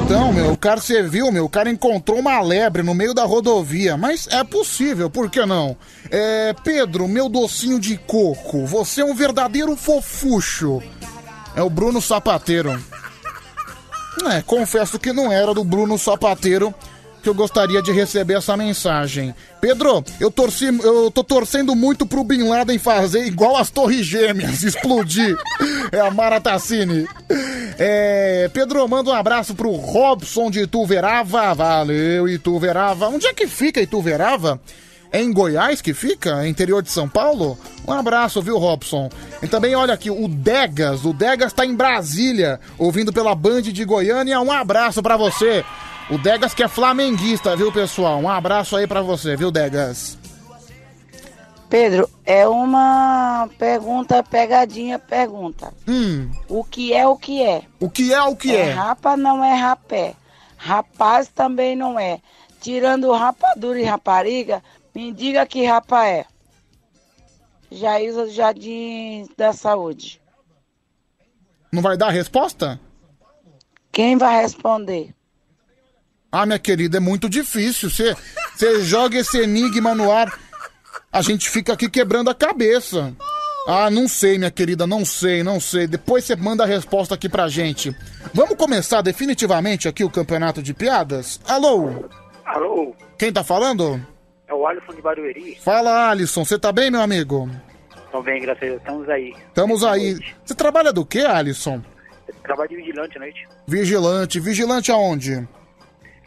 Então, 0.03 0.33
meu, 0.33 0.51
o 0.51 0.57
cara, 0.57 0.79
você 0.79 1.03
viu, 1.03 1.31
meu, 1.31 1.45
o 1.45 1.49
cara 1.49 1.69
encontrou 1.69 2.19
uma 2.19 2.41
lebre 2.41 2.83
no 2.83 2.93
meio 2.93 3.13
da 3.13 3.23
rodovia, 3.23 3.95
mas 3.97 4.27
é 4.29 4.43
possível, 4.43 5.09
por 5.09 5.29
que 5.29 5.45
não? 5.45 5.77
É, 6.09 6.53
Pedro, 6.63 7.07
meu 7.07 7.29
docinho 7.29 7.79
de 7.79 7.97
coco, 7.97 8.65
você 8.65 9.01
é 9.01 9.05
um 9.05 9.13
verdadeiro 9.13 9.75
fofucho. 9.75 10.81
É 11.55 11.61
o 11.61 11.69
Bruno 11.69 12.01
Sapateiro. 12.01 12.81
É, 14.31 14.41
confesso 14.41 14.99
que 14.99 15.13
não 15.13 15.31
era 15.31 15.53
do 15.53 15.63
Bruno 15.63 15.97
Sapateiro 15.97 16.73
que 17.21 17.29
eu 17.29 17.33
gostaria 17.33 17.81
de 17.81 17.91
receber 17.91 18.35
essa 18.35 18.57
mensagem. 18.57 19.33
Pedro, 19.59 20.03
eu 20.19 20.31
torci, 20.31 20.65
eu 20.65 21.11
tô 21.11 21.23
torcendo 21.23 21.75
muito 21.75 22.05
pro 22.05 22.23
Bin 22.23 22.43
Laden 22.47 22.79
fazer 22.79 23.25
igual 23.25 23.57
as 23.57 23.69
Torres 23.69 24.05
Gêmeas, 24.05 24.63
explodir. 24.63 25.37
É 25.91 25.99
a 25.99 26.09
Mara 26.11 26.41
Tassini. 26.41 27.07
É, 27.77 28.49
Pedro, 28.53 28.87
manda 28.87 29.11
um 29.11 29.13
abraço 29.13 29.53
pro 29.53 29.71
Robson 29.71 30.49
de 30.49 30.61
Ituverava. 30.61 31.53
Valeu, 31.53 32.27
Ituverava. 32.27 33.07
Onde 33.07 33.27
é 33.27 33.33
que 33.33 33.47
fica 33.47 33.81
Ituverava? 33.81 34.59
É 35.11 35.21
em 35.21 35.31
Goiás 35.31 35.81
que 35.81 35.93
fica? 35.93 36.47
Interior 36.47 36.81
de 36.81 36.89
São 36.89 37.07
Paulo? 37.07 37.59
Um 37.85 37.91
abraço, 37.91 38.41
viu, 38.41 38.57
Robson? 38.57 39.09
E 39.43 39.47
também, 39.47 39.75
olha 39.75 39.93
aqui, 39.93 40.09
o 40.09 40.25
Degas. 40.27 41.03
O 41.03 41.11
Degas 41.11 41.51
tá 41.51 41.65
em 41.65 41.75
Brasília, 41.75 42.61
ouvindo 42.77 43.11
pela 43.11 43.35
Band 43.35 43.63
de 43.63 43.83
Goiânia. 43.83 44.39
Um 44.39 44.51
abraço 44.51 45.03
pra 45.03 45.17
você. 45.17 45.65
O 46.11 46.17
Degas 46.17 46.53
que 46.53 46.61
é 46.63 46.67
flamenguista, 46.67 47.55
viu, 47.55 47.71
pessoal? 47.71 48.19
Um 48.19 48.29
abraço 48.29 48.75
aí 48.75 48.85
pra 48.85 49.01
você, 49.01 49.35
viu, 49.37 49.49
Degas? 49.49 50.17
Pedro, 51.69 52.09
é 52.25 52.45
uma 52.45 53.49
pergunta, 53.57 54.21
pegadinha, 54.21 54.99
pergunta. 54.99 55.73
Hum, 55.87 56.29
O 56.49 56.65
que 56.65 56.91
é 56.93 57.07
o 57.07 57.15
que 57.15 57.41
é? 57.41 57.63
o 57.79 57.89
que 57.89 58.13
é 58.13 58.21
o 58.23 58.35
que 58.35 58.53
é? 58.53 58.71
rapa 58.71 59.15
não 59.15 59.41
é 59.43 59.53
rapé. 59.53 60.15
Rapaz 60.57 61.29
também 61.29 61.75
não 61.77 61.97
é. 61.97 62.19
Tirando 62.59 63.11
rapadura 63.13 63.79
e 63.79 63.83
rapariga, 63.85 64.61
me 64.93 65.13
diga 65.13 65.45
que 65.45 65.65
rapa 65.65 66.05
é. 66.05 66.25
Jailza 67.71 68.25
do 68.25 68.31
Jardim 68.31 69.29
da 69.37 69.53
Saúde. 69.53 70.21
Não 71.71 71.81
vai 71.81 71.95
dar 71.95 72.07
a 72.07 72.11
resposta? 72.11 72.77
Quem 73.93 74.17
vai 74.17 74.41
responder? 74.41 75.15
Ah, 76.31 76.45
minha 76.45 76.59
querida, 76.59 76.97
é 76.97 76.99
muito 76.99 77.27
difícil. 77.29 77.89
Você 77.89 78.15
você 78.55 78.81
joga 78.83 79.17
esse 79.17 79.37
enigma 79.39 79.93
no 79.95 80.11
ar, 80.11 80.31
a 81.11 81.21
gente 81.21 81.49
fica 81.49 81.73
aqui 81.73 81.89
quebrando 81.89 82.29
a 82.29 82.35
cabeça. 82.35 83.13
Ah, 83.67 83.89
não 83.91 84.07
sei, 84.07 84.37
minha 84.37 84.49
querida, 84.51 84.87
não 84.87 85.05
sei, 85.05 85.43
não 85.43 85.59
sei. 85.59 85.85
Depois 85.87 86.23
você 86.23 86.35
manda 86.35 86.63
a 86.63 86.67
resposta 86.67 87.13
aqui 87.15 87.27
pra 87.29 87.47
gente. 87.47 87.95
Vamos 88.33 88.55
começar 88.55 89.01
definitivamente 89.01 89.87
aqui 89.87 90.03
o 90.03 90.09
campeonato 90.09 90.63
de 90.63 90.73
piadas? 90.73 91.39
Alô? 91.47 92.09
Alô, 92.45 92.95
Quem 93.17 93.31
tá 93.31 93.43
falando? 93.43 94.03
é 94.47 94.53
o 94.53 94.65
Alisson 94.67 94.93
de 94.93 95.01
Barueri. 95.01 95.57
Fala, 95.63 96.09
Alisson. 96.09 96.43
Você 96.43 96.57
tá 96.59 96.71
bem, 96.71 96.89
meu 96.91 97.01
amigo? 97.01 97.49
Estão 98.05 98.21
bem, 98.23 98.41
graças 98.41 98.63
a 98.63 98.65
Deus. 98.65 98.79
Estamos 98.81 99.09
aí. 99.09 99.33
Estamos 99.47 99.83
aí. 99.83 100.19
Você 100.43 100.55
trabalha 100.55 100.91
do 100.91 101.05
quê, 101.05 101.19
Alisson? 101.19 101.81
Trabalho 102.43 102.69
de 102.69 102.75
vigilante 102.77 103.17
à 103.17 103.19
noite. 103.21 103.47
Vigilante. 103.67 104.39
Vigilante 104.39 104.91
aonde? 104.91 105.47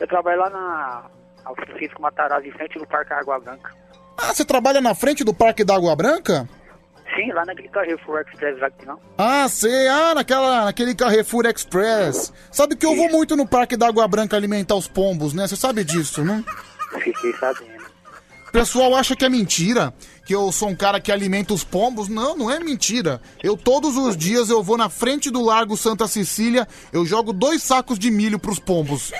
Eu 0.05 0.09
trabalho 0.09 0.39
lá 0.39 0.51
na 0.51 1.05
ao 1.47 1.55
Francisco 1.57 2.01
Matarazzo, 2.01 2.47
em 2.47 2.53
frente 2.53 2.79
do 2.79 2.87
Parque 2.87 3.15
Água 3.15 3.41
Branca. 3.41 3.71
Ah, 4.19 4.35
você 4.35 4.45
trabalha 4.45 4.79
na 4.81 4.95
frente 4.95 5.25
do 5.25 5.33
Parque 5.33 5.65
da 5.65 5.75
Água 5.75 5.97
Branca? 5.97 6.47
Sim, 7.17 7.33
lá 7.33 7.45
naquele 7.47 7.69
Carrefour 7.69 8.21
Express 8.21 8.59
que 8.79 8.85
não. 8.85 9.01
Ah, 9.17 9.49
sei. 9.49 9.89
Ah, 9.89 10.15
naquela, 10.15 10.67
naquele 10.67 10.95
Carrefour 10.95 11.47
Express. 11.47 12.35
Sabe 12.51 12.77
que 12.77 12.85
eu 12.85 12.95
vou 12.95 13.09
muito 13.09 13.35
no 13.35 13.49
Parque 13.49 13.79
da 13.79 13.89
Água 13.89 14.07
Branca 14.07 14.37
alimentar 14.37 14.75
os 14.75 14.87
pombos, 14.87 15.33
né? 15.33 15.47
Você 15.47 15.57
sabe 15.57 15.83
disso, 15.85 16.23
né? 16.23 16.45
Fiquei 17.01 17.33
sabendo. 17.35 17.74
Pessoal 18.55 18.95
acha 18.95 19.17
que 19.17 19.25
é 19.25 19.29
mentira, 19.29 19.93
que 20.25 20.33
eu 20.33 20.53
sou 20.53 20.69
um 20.69 20.77
cara 20.77 21.01
que 21.01 21.11
alimenta 21.11 21.53
os 21.53 21.65
pombos. 21.65 22.09
Não, 22.09 22.37
não 22.37 22.49
é 22.49 22.61
mentira. 22.61 23.21
Eu 23.43 23.57
todos 23.57 23.97
os 23.97 24.17
dias 24.17 24.49
eu 24.49 24.63
vou 24.63 24.77
na 24.79 24.89
frente 24.89 25.29
do 25.29 25.43
Largo 25.43 25.77
Santa 25.77 26.07
Cecília, 26.07 26.67
eu 26.93 27.05
jogo 27.05 27.33
dois 27.33 27.65
sacos 27.65 27.99
de 27.99 28.13
milho 28.13 28.39
pros 28.39 28.61
pombos. 28.61 29.11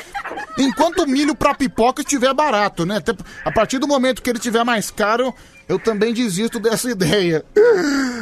Enquanto 0.57 1.01
o 1.03 1.07
milho 1.09 1.35
pra 1.35 1.53
pipoca 1.53 2.01
estiver 2.01 2.33
barato, 2.33 2.87
né? 2.87 3.03
A 3.45 3.51
partir 3.51 3.79
do 3.81 3.89
momento 3.89 4.23
que 4.23 4.31
ele 4.31 4.39
estiver 4.39 4.63
mais 4.63 4.89
caro, 4.89 5.35
eu 5.69 5.81
também 5.81 6.15
desisto 6.15 6.61
dessa 6.61 6.89
ideia. 6.93 7.45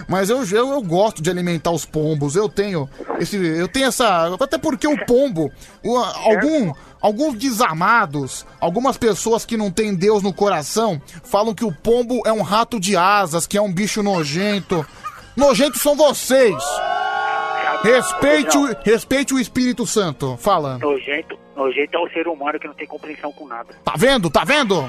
Mas 0.08 0.30
eu, 0.30 0.42
eu, 0.46 0.70
eu 0.70 0.80
gosto 0.82 1.20
de 1.20 1.28
alimentar 1.28 1.72
os 1.72 1.84
pombos. 1.84 2.36
Eu 2.36 2.48
tenho 2.48 2.88
esse, 3.20 3.36
eu 3.36 3.68
tenho 3.68 3.84
essa, 3.88 4.34
até 4.40 4.56
porque 4.56 4.88
o 4.88 5.04
pombo, 5.04 5.52
o- 5.84 5.94
algum, 5.98 6.72
alguns 7.02 7.36
desamados, 7.36 8.46
algumas 8.60 8.96
pessoas 8.96 9.44
que 9.44 9.56
não 9.56 9.70
têm 9.70 9.94
Deus 9.94 10.22
no 10.22 10.32
coração, 10.32 11.02
falam 11.24 11.54
que 11.54 11.64
o 11.64 11.72
pombo 11.74 12.22
é 12.24 12.32
um 12.32 12.42
rato 12.42 12.78
de 12.80 12.96
asas, 12.96 13.46
que 13.46 13.58
é 13.58 13.62
um 13.62 13.72
bicho 13.72 14.02
nojento. 14.02 14.86
Nojentos 15.36 15.82
são 15.82 15.96
vocês. 15.96 16.62
Respeite 17.82 18.56
o, 18.56 18.76
respeite 18.84 19.34
o 19.34 19.40
Espírito 19.40 19.86
Santo. 19.86 20.36
Fala. 20.36 20.78
Nojento, 20.78 21.36
nojento 21.56 21.96
é 21.96 22.00
o 22.00 22.08
ser 22.10 22.28
humano 22.28 22.58
que 22.60 22.68
não 22.68 22.74
tem 22.74 22.86
compreensão 22.86 23.32
com 23.32 23.46
nada. 23.48 23.74
Tá 23.84 23.94
vendo? 23.96 24.30
Tá 24.30 24.44
vendo? 24.44 24.88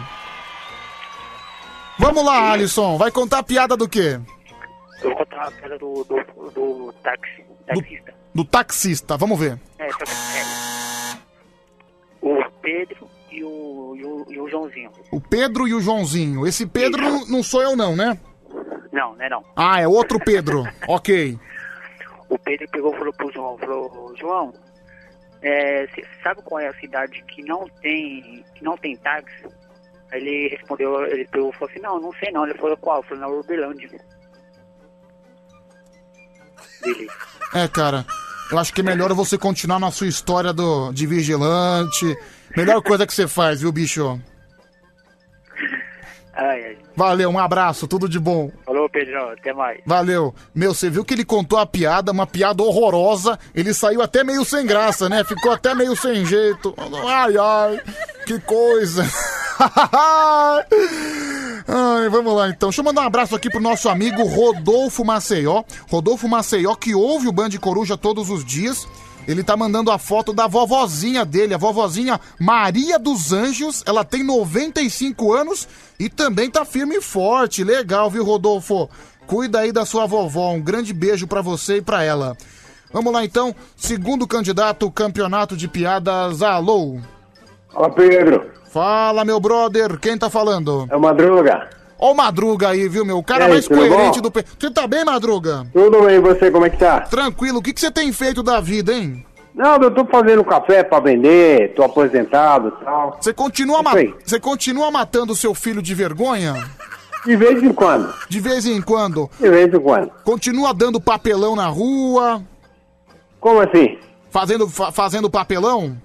Vamos 1.97 2.23
lá, 2.23 2.51
Alisson. 2.51 2.97
Vai 2.97 3.11
contar 3.11 3.39
a 3.39 3.43
piada 3.43 3.75
do 3.77 3.87
quê? 3.87 4.19
Eu 5.01 5.09
vou 5.09 5.17
contar 5.17 5.47
a 5.47 5.51
piada 5.51 5.77
do, 5.77 6.03
do, 6.03 6.51
do 6.51 6.93
táxi. 7.03 7.43
Taxista. 7.65 8.13
Do 8.35 8.43
taxista. 8.45 9.17
Vamos 9.17 9.39
ver. 9.39 9.59
É, 9.79 9.89
só 9.91 9.97
que- 9.99 10.11
é. 10.11 10.92
O 12.25 12.41
Pedro 12.61 13.09
e 13.29 13.43
o, 13.43 13.95
e 13.97 14.05
o, 14.05 14.25
e 14.31 14.39
o 14.39 14.47
Joãozinho. 14.47 14.89
O 15.11 15.19
Pedro 15.19 15.67
e 15.67 15.73
o 15.73 15.81
Joãozinho. 15.81 16.47
Esse 16.47 16.65
Pedro 16.65 17.01
não- 17.01 17.25
não 17.27 17.43
sou 17.43 17.61
eu, 17.61 17.75
não, 17.75 17.95
né? 17.97 18.17
Não, 18.93 19.13
né 19.15 19.27
não. 19.27 19.43
Ah, 19.57 19.81
é 19.81 19.87
outro 19.87 20.17
Pedro. 20.23 20.63
ok. 20.87 21.37
O 22.29 22.39
Pedro 22.39 22.67
pegou 22.69 22.93
e 22.93 22.97
falou 22.97 23.13
pro 23.13 23.31
João, 23.33 23.57
falou, 23.57 24.13
João, 24.17 24.53
é, 25.41 25.85
você 25.87 26.03
sabe 26.23 26.41
qual 26.43 26.61
é 26.61 26.67
a 26.69 26.79
cidade 26.79 27.21
que 27.27 27.43
não 27.43 27.67
tem, 27.81 28.45
que 28.55 28.63
não 28.63 28.77
tem 28.77 28.95
táxi? 28.95 29.45
Aí 30.11 30.21
ele 30.21 30.47
respondeu, 30.55 31.03
ele 31.07 31.27
pegou 31.27 31.51
falou 31.51 31.69
assim, 31.69 31.81
não, 31.81 31.99
não 31.99 32.13
sei 32.13 32.31
não. 32.31 32.45
Ele 32.45 32.57
falou, 32.57 32.77
qual? 32.77 32.97
Eu 32.97 33.03
falei, 33.03 33.19
na 33.19 33.27
Urbelândia. 33.27 33.89
Beleza. 36.81 37.13
É, 37.53 37.67
cara. 37.67 38.05
Eu 38.51 38.59
acho 38.59 38.73
que 38.73 38.81
é 38.81 38.83
melhor 38.83 39.13
você 39.13 39.37
continuar 39.37 39.79
na 39.79 39.91
sua 39.91 40.07
história 40.07 40.53
do, 40.53 40.91
de 40.91 41.07
vigilante. 41.07 42.15
Melhor 42.55 42.81
coisa 42.81 43.07
que 43.07 43.13
você 43.13 43.27
faz, 43.27 43.61
viu, 43.61 43.71
bicho? 43.71 44.19
Ai, 46.35 46.65
ai. 46.65 46.77
Valeu, 46.95 47.29
um 47.29 47.39
abraço, 47.39 47.87
tudo 47.87 48.07
de 48.07 48.19
bom. 48.19 48.51
Falou, 48.65 48.89
Pedrão. 48.89 49.29
Até 49.29 49.53
mais. 49.53 49.79
Valeu. 49.85 50.33
Meu, 50.53 50.73
você 50.73 50.89
viu 50.89 51.03
que 51.03 51.13
ele 51.13 51.25
contou 51.25 51.57
a 51.57 51.65
piada, 51.65 52.11
uma 52.11 52.27
piada 52.27 52.61
horrorosa. 52.61 53.37
Ele 53.53 53.73
saiu 53.73 54.01
até 54.01 54.23
meio 54.23 54.43
sem 54.45 54.65
graça, 54.65 55.09
né? 55.09 55.23
Ficou 55.23 55.51
até 55.51 55.73
meio 55.73 55.95
sem 55.95 56.25
jeito. 56.25 56.75
Ai, 57.07 57.35
ai, 57.37 57.81
que 58.25 58.39
coisa. 58.39 59.03
Ai, 61.67 62.09
vamos 62.09 62.35
lá 62.35 62.49
então. 62.49 62.69
Deixa 62.69 62.81
eu 62.81 62.85
mandar 62.85 63.01
um 63.01 63.07
abraço 63.07 63.35
aqui 63.35 63.49
pro 63.49 63.61
nosso 63.61 63.89
amigo 63.89 64.23
Rodolfo 64.23 65.05
Maceió. 65.05 65.63
Rodolfo 65.89 66.27
Maceió, 66.27 66.75
que 66.75 66.95
ouve 66.95 67.27
o 67.27 67.31
Band 67.31 67.51
Coruja 67.59 67.97
todos 67.97 68.29
os 68.29 68.43
dias. 68.43 68.87
Ele 69.27 69.43
tá 69.43 69.55
mandando 69.55 69.89
a 69.89 69.97
foto 69.97 70.33
da 70.33 70.47
vovozinha 70.47 71.23
dele, 71.23 71.53
a 71.53 71.57
vovozinha 71.57 72.19
Maria 72.39 72.99
dos 72.99 73.31
Anjos. 73.31 73.81
Ela 73.85 74.03
tem 74.03 74.23
95 74.23 75.33
anos 75.33 75.67
e 75.97 76.09
também 76.09 76.49
tá 76.49 76.65
firme 76.65 76.97
e 76.97 77.01
forte. 77.01 77.63
Legal, 77.63 78.09
viu, 78.09 78.25
Rodolfo? 78.25 78.89
Cuida 79.25 79.59
aí 79.59 79.71
da 79.71 79.85
sua 79.85 80.05
vovó. 80.05 80.51
Um 80.51 80.61
grande 80.61 80.93
beijo 80.93 81.25
pra 81.25 81.41
você 81.41 81.77
e 81.77 81.81
pra 81.81 82.03
ela. 82.03 82.35
Vamos 82.91 83.13
lá 83.13 83.23
então. 83.23 83.55
Segundo 83.77 84.27
candidato, 84.27 84.91
campeonato 84.91 85.55
de 85.55 85.69
piadas. 85.69 86.41
Alô. 86.41 86.99
Fala, 87.69 87.89
Pedro. 87.89 88.62
Fala, 88.77 89.23
meu 89.23 89.39
brother. 89.39 89.99
Quem 89.99 90.17
tá 90.17 90.31
falando? 90.31 90.87
É 90.89 90.95
o 90.95 90.99
Madruga. 90.99 91.69
Ó 91.99 92.11
o 92.11 92.15
Madruga 92.15 92.69
aí, 92.69 92.89
viu, 92.89 93.05
meu? 93.05 93.19
O 93.19 93.23
cara 93.23 93.45
aí, 93.45 93.51
mais 93.51 93.67
coerente 93.67 94.19
bom? 94.19 94.29
do... 94.29 94.33
Você 94.59 94.71
tá 94.71 94.87
bem, 94.87 95.05
Madruga? 95.05 95.67
Tudo 95.71 96.01
bem, 96.01 96.15
e 96.15 96.19
você, 96.19 96.49
como 96.49 96.65
é 96.65 96.71
que 96.71 96.77
tá? 96.77 97.01
Tranquilo. 97.01 97.59
O 97.59 97.61
que, 97.61 97.71
que 97.71 97.79
você 97.79 97.91
tem 97.91 98.11
feito 98.11 98.41
da 98.41 98.59
vida, 98.59 98.91
hein? 98.91 99.23
Não, 99.53 99.75
eu 99.79 99.91
tô 99.91 100.03
fazendo 100.05 100.43
café 100.43 100.81
pra 100.83 100.99
vender, 100.99 101.75
tô 101.75 101.83
aposentado 101.83 102.69
e 102.81 102.83
tal. 102.83 103.17
Você 103.21 103.31
continua, 103.31 103.83
ma- 103.83 103.91
você 104.25 104.39
continua 104.39 104.89
matando 104.89 105.35
seu 105.35 105.53
filho 105.53 105.79
de 105.79 105.93
vergonha? 105.93 106.55
De 107.23 107.35
vez 107.35 107.61
em 107.61 107.71
quando. 107.71 108.11
De 108.27 108.39
vez 108.39 108.65
em 108.65 108.81
quando? 108.81 109.29
De 109.39 109.49
vez 109.49 109.71
em 109.71 109.79
quando. 109.79 110.09
Continua 110.23 110.73
dando 110.73 110.99
papelão 110.99 111.55
na 111.55 111.67
rua? 111.67 112.41
Como 113.39 113.59
assim? 113.59 113.99
Fazendo, 114.31 114.67
fa- 114.67 114.91
fazendo 114.91 115.29
papelão? 115.29 115.95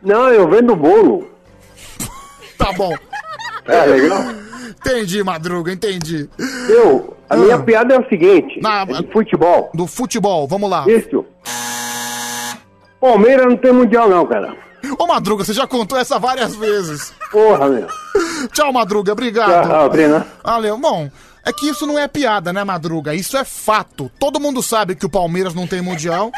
Não, 0.00 0.28
eu 0.28 0.48
vendo 0.48 0.76
bolo. 0.76 1.31
Tá 2.64 2.72
bom. 2.72 2.94
É, 3.66 3.84
legal? 3.86 4.22
Entendi, 4.70 5.22
Madruga, 5.22 5.72
entendi. 5.72 6.28
Eu, 6.68 7.16
a 7.30 7.36
minha 7.36 7.58
piada 7.58 7.94
é 7.94 7.98
o 8.00 8.08
seguinte, 8.08 8.60
Na- 8.60 8.82
é 8.82 8.86
de 9.02 9.12
futebol. 9.12 9.70
Do 9.74 9.86
futebol, 9.86 10.46
vamos 10.48 10.68
lá. 10.70 10.84
Isso. 10.88 11.24
Palmeiras 13.00 13.46
não 13.46 13.56
tem 13.56 13.72
mundial 13.72 14.08
não, 14.08 14.26
cara. 14.26 14.56
Ô, 14.98 15.06
Madruga, 15.06 15.44
você 15.44 15.52
já 15.52 15.66
contou 15.66 15.98
essa 15.98 16.18
várias 16.18 16.54
vezes. 16.54 17.12
Porra, 17.30 17.68
meu. 17.68 17.86
Tchau, 18.52 18.72
Madruga, 18.72 19.12
obrigado. 19.12 19.68
Tchau, 19.68 19.90
Breno. 19.90 20.24
Valeu. 20.42 20.76
Bom, 20.78 21.08
é 21.44 21.52
que 21.52 21.68
isso 21.68 21.86
não 21.86 21.98
é 21.98 22.06
piada, 22.08 22.52
né, 22.52 22.64
Madruga? 22.64 23.14
Isso 23.14 23.36
é 23.36 23.44
fato. 23.44 24.10
Todo 24.18 24.40
mundo 24.40 24.62
sabe 24.62 24.94
que 24.96 25.06
o 25.06 25.10
Palmeiras 25.10 25.54
não 25.54 25.66
tem 25.66 25.80
mundial. 25.80 26.30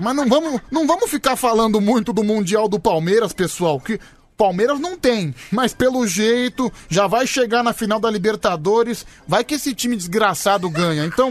Mas 0.00 0.16
não 0.16 0.28
vamos, 0.28 0.60
não 0.72 0.86
vamos 0.86 1.08
ficar 1.08 1.36
falando 1.36 1.80
muito 1.80 2.12
do 2.12 2.24
Mundial 2.24 2.68
do 2.68 2.80
Palmeiras, 2.80 3.32
pessoal, 3.32 3.78
que 3.78 4.00
Palmeiras 4.36 4.80
não 4.80 4.98
tem, 4.98 5.34
mas 5.50 5.72
pelo 5.72 6.06
jeito 6.06 6.72
já 6.88 7.06
vai 7.06 7.26
chegar 7.26 7.62
na 7.62 7.72
final 7.72 8.00
da 8.00 8.10
Libertadores, 8.10 9.06
vai 9.26 9.44
que 9.44 9.54
esse 9.54 9.74
time 9.74 9.96
desgraçado 9.96 10.68
ganha. 10.68 11.04
Então, 11.04 11.30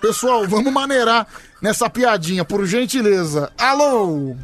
pessoal, 0.00 0.46
vamos 0.46 0.72
maneirar 0.72 1.26
nessa 1.62 1.88
piadinha, 1.88 2.44
por 2.44 2.66
gentileza. 2.66 3.50
Alô? 3.58 4.36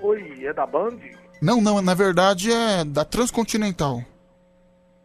Oi, 0.00 0.44
é 0.44 0.52
da 0.52 0.64
Band? 0.64 0.98
Não, 1.42 1.60
não, 1.60 1.82
na 1.82 1.94
verdade 1.94 2.52
é 2.52 2.84
da 2.84 3.04
Transcontinental. 3.04 4.04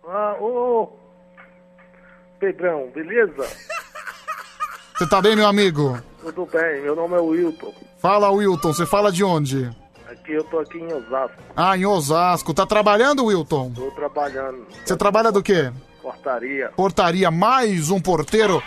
Ah, 0.08 0.36
ô. 0.40 0.90
Pedrão, 2.40 2.92
beleza? 2.94 3.48
Você 4.96 5.08
tá 5.10 5.22
bem, 5.22 5.36
meu 5.36 5.48
amigo? 5.48 6.00
Tudo 6.22 6.46
bem, 6.46 6.82
meu 6.82 6.96
nome 6.96 7.16
é 7.16 7.20
Wilton. 7.20 7.74
Fala, 7.98 8.30
Wilton, 8.30 8.74
você 8.74 8.86
fala 8.86 9.12
de 9.12 9.24
onde? 9.24 9.70
Aqui 10.10 10.34
eu 10.34 10.44
tô 10.46 10.60
aqui 10.60 10.78
em 10.78 10.94
Osasco. 10.94 11.38
Ah, 11.56 11.78
em 11.78 11.86
Osasco. 11.86 12.54
Tá 12.54 12.66
trabalhando, 12.66 13.26
Wilton? 13.26 13.72
Tô 13.72 13.90
trabalhando. 13.92 14.66
Você 14.86 14.96
trabalha 14.96 15.32
do 15.32 15.42
quê? 15.42 15.72
Portaria. 16.02 16.70
Portaria, 16.76 17.32
mais 17.32 17.90
um 17.90 18.00
porteiro. 18.00 18.62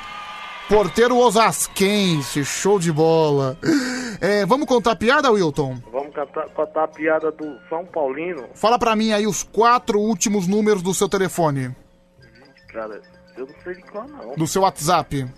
Porteiro 0.69 1.17
osasquense, 1.17 2.45
show 2.45 2.79
de 2.79 2.93
bola. 2.93 3.57
É, 4.21 4.45
vamos 4.45 4.67
contar 4.67 4.97
piada, 4.97 5.31
Wilton? 5.31 5.79
Vamos 5.91 6.13
cantar, 6.15 6.47
contar 6.51 6.85
a 6.85 6.89
piada 6.89 7.31
do 7.33 7.57
São 7.71 7.87
Paulino. 7.87 8.49
Fala 8.55 8.79
pra 8.79 8.95
mim 8.95 9.13
aí 9.13 9.27
os 9.27 9.43
quatro 9.43 9.99
últimos 9.99 10.47
números 10.47 10.83
do 10.83 10.93
seu 10.93 11.09
telefone, 11.09 11.75
Cara, 12.71 13.01
eu 13.37 13.47
não 13.47 13.55
sei 13.65 13.75
de 13.77 13.83
qual 13.85 14.07
não. 14.09 14.35
do 14.35 14.47
seu 14.47 14.61
WhatsApp. 14.63 15.23
Não 15.23 15.33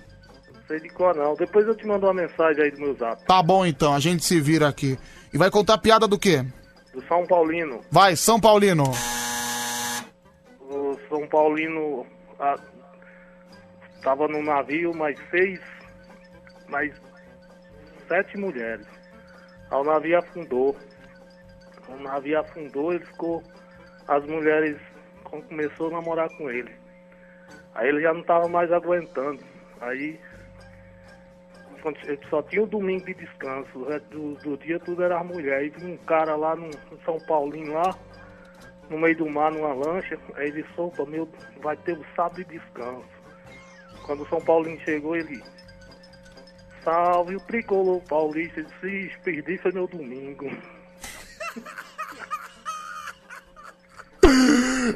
sei 0.66 0.80
de 0.80 0.88
qual 0.88 1.14
não. 1.14 1.34
Depois 1.36 1.64
eu 1.68 1.76
te 1.76 1.86
mando 1.86 2.06
uma 2.06 2.14
mensagem 2.14 2.64
aí 2.64 2.70
do 2.72 2.80
meu 2.80 2.94
zap. 2.96 3.24
Tá 3.24 3.40
bom 3.40 3.64
então, 3.64 3.94
a 3.94 4.00
gente 4.00 4.24
se 4.24 4.40
vira 4.40 4.66
aqui. 4.66 4.98
E 5.32 5.38
vai 5.38 5.50
contar 5.50 5.78
piada 5.78 6.06
do 6.08 6.18
quê? 6.18 6.44
Do 6.92 7.02
São 7.06 7.26
Paulino. 7.26 7.80
Vai, 7.90 8.16
São 8.16 8.40
Paulino. 8.40 8.84
O 10.60 10.98
São 11.08 11.26
Paulino 11.28 12.06
ah, 12.38 12.56
tava 14.02 14.26
no 14.28 14.42
navio, 14.42 14.92
mais 14.94 15.16
seis, 15.30 15.60
mais 16.68 16.92
sete 18.08 18.36
mulheres. 18.38 18.86
Aí 19.70 19.78
o 19.78 19.84
navio 19.84 20.18
afundou. 20.18 20.76
O 21.88 21.96
navio 22.02 22.40
afundou, 22.40 22.92
ele 22.92 23.04
ficou. 23.04 23.42
As 24.08 24.24
mulheres 24.26 24.76
com- 25.24 25.42
começou 25.42 25.88
a 25.88 25.92
namorar 25.92 26.28
com 26.36 26.50
ele. 26.50 26.72
Aí 27.74 27.88
ele 27.88 28.02
já 28.02 28.12
não 28.12 28.22
tava 28.24 28.48
mais 28.48 28.70
aguentando. 28.72 29.44
Aí 29.80 30.18
só 32.28 32.42
tinha 32.42 32.62
o 32.62 32.66
domingo 32.66 33.04
de 33.06 33.14
descanso. 33.14 33.78
O 33.78 33.88
resto 33.88 34.08
do, 34.08 34.34
do 34.34 34.56
dia 34.58 34.78
tudo 34.80 35.02
era 35.02 35.20
as 35.20 35.26
mulheres. 35.26 35.72
Aí 35.74 35.80
vinha 35.80 35.94
um 35.94 36.04
cara 36.04 36.36
lá 36.36 36.54
no, 36.54 36.70
São 37.04 37.18
Paulinho 37.26 37.72
lá 37.72 37.96
no 38.90 38.98
meio 38.98 39.16
do 39.16 39.30
mar 39.30 39.52
numa 39.52 39.72
lancha, 39.72 40.18
aí 40.34 40.48
ele 40.48 40.66
solta, 40.74 41.06
meu, 41.06 41.28
vai 41.62 41.76
ter 41.76 41.92
o 41.92 42.04
sábado 42.16 42.44
de 42.44 42.58
descanso. 42.58 43.04
Quando 44.04 44.24
o 44.24 44.28
São 44.28 44.40
Paulinho 44.40 44.80
chegou, 44.80 45.14
ele. 45.14 45.40
Salve 46.82 47.36
o 47.36 47.40
tricolor 47.40 48.00
paulista, 48.08 48.64
se 48.80 49.10
perdi 49.22 49.58
foi 49.58 49.70
meu 49.70 49.86
domingo. 49.86 50.50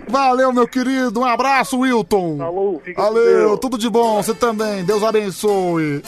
Valeu, 0.08 0.50
meu 0.52 0.66
querido. 0.66 1.20
Um 1.20 1.24
abraço, 1.24 1.78
Wilton. 1.80 2.38
Falou, 2.38 2.80
fica 2.80 3.02
Valeu, 3.02 3.58
tudo 3.58 3.76
de 3.76 3.90
bom. 3.90 4.22
Você 4.22 4.34
também. 4.34 4.82
Deus 4.84 5.02
abençoe. 5.02 6.02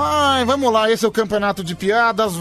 Ai, 0.00 0.44
vamos 0.44 0.72
lá. 0.72 0.88
Esse 0.88 1.04
é 1.04 1.08
o 1.08 1.10
campeonato 1.10 1.64
de 1.64 1.74
piadas. 1.74 2.32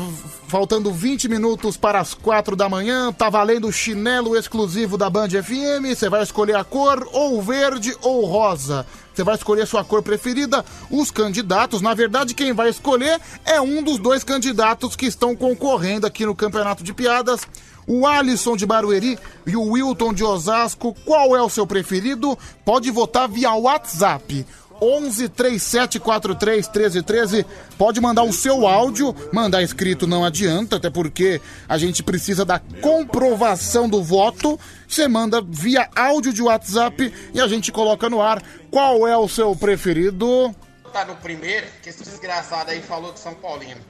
Faltando 0.47 0.93
20 0.93 1.27
minutos 1.27 1.75
para 1.75 1.99
as 1.99 2.13
4 2.13 2.55
da 2.55 2.69
manhã. 2.69 3.11
Tá 3.11 3.31
valendo 3.31 3.67
o 3.67 3.71
chinelo 3.71 4.37
exclusivo 4.37 4.95
da 4.95 5.09
Band 5.09 5.29
FM. 5.29 5.89
Você 5.89 6.07
vai 6.07 6.21
escolher 6.21 6.55
a 6.55 6.63
cor, 6.63 7.09
ou 7.11 7.41
verde 7.41 7.97
ou 8.03 8.25
rosa. 8.25 8.85
Você 9.11 9.23
vai 9.23 9.33
escolher 9.33 9.65
sua 9.65 9.83
cor 9.83 10.03
preferida. 10.03 10.63
Os 10.91 11.09
candidatos, 11.09 11.81
na 11.81 11.95
verdade, 11.95 12.35
quem 12.35 12.53
vai 12.53 12.69
escolher 12.69 13.19
é 13.43 13.59
um 13.59 13.81
dos 13.81 13.97
dois 13.97 14.23
candidatos 14.23 14.95
que 14.95 15.07
estão 15.07 15.35
concorrendo 15.35 16.05
aqui 16.05 16.27
no 16.27 16.35
campeonato 16.35 16.83
de 16.83 16.93
piadas. 16.93 17.41
O 17.87 18.05
Alisson 18.05 18.55
de 18.55 18.67
Barueri 18.67 19.17
e 19.47 19.55
o 19.55 19.71
Wilton 19.71 20.13
de 20.13 20.23
Osasco. 20.23 20.95
Qual 21.03 21.35
é 21.35 21.41
o 21.41 21.49
seu 21.49 21.65
preferido? 21.65 22.37
Pode 22.63 22.91
votar 22.91 23.27
via 23.27 23.51
WhatsApp. 23.53 24.45
11 24.81 25.29
3743 25.29 26.67
1313. 26.67 27.45
Pode 27.77 28.01
mandar 28.01 28.23
o 28.23 28.33
seu 28.33 28.67
áudio. 28.67 29.15
Mandar 29.31 29.61
escrito 29.63 30.07
não 30.07 30.25
adianta, 30.25 30.77
até 30.77 30.89
porque 30.89 31.41
a 31.67 31.77
gente 31.77 32.03
precisa 32.03 32.43
da 32.45 32.59
comprovação 32.81 33.89
do 33.89 34.03
voto. 34.03 34.59
Você 34.87 35.07
manda 35.07 35.41
via 35.41 35.89
áudio 35.95 36.33
de 36.33 36.41
WhatsApp 36.41 37.13
e 37.33 37.41
a 37.41 37.47
gente 37.47 37.71
coloca 37.71 38.09
no 38.09 38.21
ar. 38.21 38.41
Qual 38.71 39.07
é 39.07 39.17
o 39.17 39.27
seu 39.27 39.55
preferido? 39.55 40.53
Tá 40.93 41.05
no 41.05 41.15
primeiro, 41.15 41.67
que 41.81 41.89
esse 41.89 42.03
desgraçado 42.03 42.71
aí 42.71 42.81
falou 42.81 43.13
que 43.13 43.19
São 43.19 43.33
Paulino. 43.33 43.81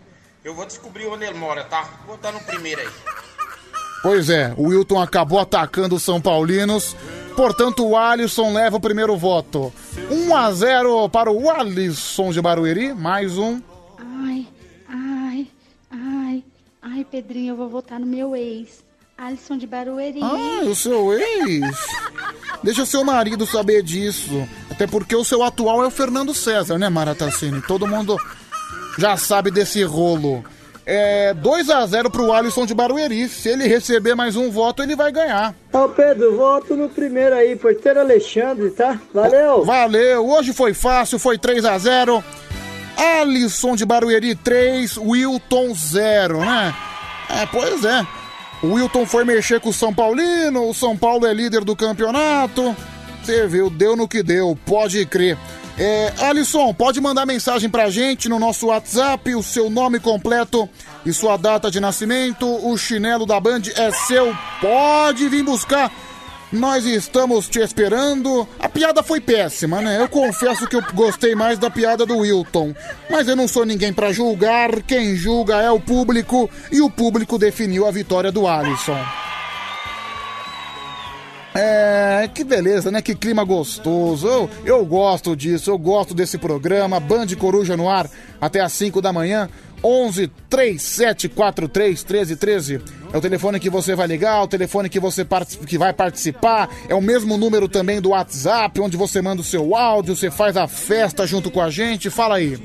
Eu 0.43 0.55
vou 0.55 0.65
descobrir 0.65 1.07
onde 1.07 1.25
ele 1.25 1.37
mora, 1.37 1.63
tá? 1.63 1.83
Vou 2.05 2.15
botar 2.15 2.31
no 2.31 2.39
primeiro 2.39 2.81
aí. 2.81 2.87
Pois 4.01 4.29
é, 4.29 4.53
o 4.55 4.67
Wilton 4.67 5.01
acabou 5.01 5.39
atacando 5.39 5.95
os 5.95 6.03
São 6.03 6.21
Paulinos. 6.21 6.95
Portanto, 7.37 7.85
o 7.85 7.95
Alisson 7.95 8.51
leva 8.51 8.77
o 8.77 8.79
primeiro 8.79 9.15
voto. 9.15 9.71
1 10.09 10.35
a 10.35 10.51
0 10.51 11.07
para 11.07 11.31
o 11.31 11.51
Alisson 11.51 12.31
de 12.31 12.41
Barueri. 12.41 12.95
Mais 12.95 13.37
um. 13.37 13.61
Ai, 13.99 14.47
ai, 14.89 15.47
ai, 15.91 16.43
ai, 16.81 17.05
Pedrinho, 17.05 17.51
eu 17.51 17.55
vou 17.55 17.69
votar 17.69 17.99
no 17.99 18.07
meu 18.07 18.35
ex. 18.35 18.83
Alisson 19.15 19.55
de 19.55 19.67
Barueri. 19.67 20.19
Ah, 20.19 20.63
o 20.65 20.73
seu 20.73 21.13
ex? 21.13 21.77
Deixa 22.63 22.87
seu 22.87 23.03
marido 23.03 23.45
saber 23.45 23.83
disso. 23.83 24.47
Até 24.71 24.87
porque 24.87 25.15
o 25.15 25.23
seu 25.23 25.43
atual 25.43 25.83
é 25.83 25.87
o 25.87 25.91
Fernando 25.91 26.33
César, 26.33 26.79
né, 26.79 26.89
Maratacine? 26.89 27.61
Todo 27.61 27.85
mundo. 27.85 28.17
já 28.97 29.15
sabe 29.15 29.51
desse 29.51 29.83
rolo. 29.83 30.43
É 30.89 31.33
2x0 31.33 32.09
pro 32.09 32.31
Alisson 32.31 32.65
de 32.65 32.73
Barueri. 32.73 33.27
Se 33.27 33.49
ele 33.49 33.67
receber 33.67 34.15
mais 34.15 34.37
um 34.37 34.49
voto, 34.49 34.81
ele 34.81 34.95
vai 34.95 35.11
ganhar. 35.11 35.53
Ô 35.73 35.89
Pedro, 35.89 36.37
voto 36.37 36.77
no 36.77 36.87
primeiro 36.87 37.35
aí, 37.35 37.57
porteiro 37.57 37.99
Alexandre, 37.99 38.69
tá? 38.69 38.97
Valeu! 39.13 39.65
Valeu! 39.65 40.25
Hoje 40.25 40.53
foi 40.53 40.73
fácil, 40.73 41.19
foi 41.19 41.37
3x0. 41.37 42.23
Alisson 42.95 43.75
de 43.75 43.85
Barueri 43.85 44.33
3, 44.33 44.97
Wilton 44.97 45.73
0, 45.75 46.39
né? 46.39 46.73
É, 47.29 47.45
pois 47.47 47.83
é. 47.83 48.07
O 48.63 48.75
Wilton 48.75 49.05
foi 49.05 49.25
mexer 49.25 49.59
com 49.59 49.69
o 49.69 49.73
São 49.73 49.93
Paulino, 49.93 50.69
o 50.69 50.73
São 50.73 50.95
Paulo 50.95 51.27
é 51.27 51.33
líder 51.33 51.65
do 51.65 51.75
campeonato. 51.75 52.73
Você 53.21 53.45
viu, 53.45 53.69
deu 53.69 53.97
no 53.97 54.07
que 54.07 54.23
deu, 54.23 54.57
pode 54.65 55.05
crer. 55.05 55.37
É, 55.79 56.11
Alisson, 56.21 56.73
pode 56.73 56.99
mandar 56.99 57.25
mensagem 57.25 57.69
pra 57.69 57.89
gente 57.89 58.27
no 58.27 58.39
nosso 58.39 58.67
WhatsApp, 58.67 59.35
o 59.35 59.43
seu 59.43 59.69
nome 59.69 59.99
completo 59.99 60.67
e 61.05 61.13
sua 61.13 61.37
data 61.37 61.69
de 61.69 61.79
nascimento. 61.79 62.47
O 62.67 62.75
chinelo 62.77 63.27
da 63.27 63.39
Band 63.39 63.61
é 63.75 63.91
seu, 63.91 64.35
pode 64.59 65.29
vir 65.29 65.43
buscar. 65.43 65.91
Nós 66.51 66.85
estamos 66.85 67.47
te 67.47 67.59
esperando. 67.59 68.47
A 68.57 68.67
piada 68.69 69.03
foi 69.03 69.19
péssima, 69.19 69.81
né? 69.81 70.01
Eu 70.01 70.07
confesso 70.07 70.65
que 70.65 70.77
eu 70.77 70.83
gostei 70.93 71.35
mais 71.35 71.59
da 71.59 71.69
piada 71.69 72.05
do 72.05 72.19
Wilton. 72.19 72.73
Mas 73.09 73.27
eu 73.27 73.35
não 73.35 73.47
sou 73.47 73.65
ninguém 73.65 73.91
pra 73.91 74.13
julgar. 74.13 74.81
Quem 74.83 75.15
julga 75.15 75.57
é 75.57 75.69
o 75.69 75.79
público. 75.79 76.49
E 76.71 76.79
o 76.79 76.89
público 76.89 77.37
definiu 77.37 77.85
a 77.85 77.91
vitória 77.91 78.31
do 78.31 78.47
Alisson. 78.47 79.26
É, 81.59 82.29
que 82.31 82.43
beleza, 82.43 82.91
né? 82.91 83.01
Que 83.01 83.15
clima 83.15 83.43
gostoso. 83.43 84.27
Eu, 84.27 84.49
eu 84.63 84.85
gosto 84.85 85.35
disso, 85.35 85.71
eu 85.71 85.77
gosto 85.77 86.13
desse 86.13 86.37
programa. 86.37 86.99
Band 86.99 87.25
Coruja 87.35 87.75
no 87.75 87.89
ar 87.89 88.07
até 88.39 88.61
às 88.61 88.73
5 88.73 89.01
da 89.01 89.11
manhã. 89.11 89.49
11 89.83 90.27
3743 90.49 92.03
1313 92.03 92.81
é 93.13 93.17
o 93.17 93.21
telefone 93.21 93.59
que 93.59 93.69
você 93.69 93.93
vai 93.95 94.07
ligar, 94.07 94.41
o 94.43 94.47
telefone 94.47 94.89
que 94.89 94.99
você 94.99 95.25
que 95.65 95.79
vai 95.79 95.93
participar. 95.93 96.69
É 96.87 96.93
o 96.93 97.01
mesmo 97.01 97.37
número 97.37 97.67
também 97.67 97.99
do 97.99 98.09
WhatsApp, 98.09 98.79
onde 98.79 98.95
você 98.95 99.19
manda 99.19 99.41
o 99.41 99.45
seu 99.45 99.75
áudio, 99.75 100.15
você 100.15 100.29
faz 100.29 100.57
a 100.57 100.67
festa 100.67 101.25
junto 101.25 101.49
com 101.49 101.61
a 101.61 101.71
gente. 101.71 102.11
Fala 102.11 102.35
aí. 102.35 102.55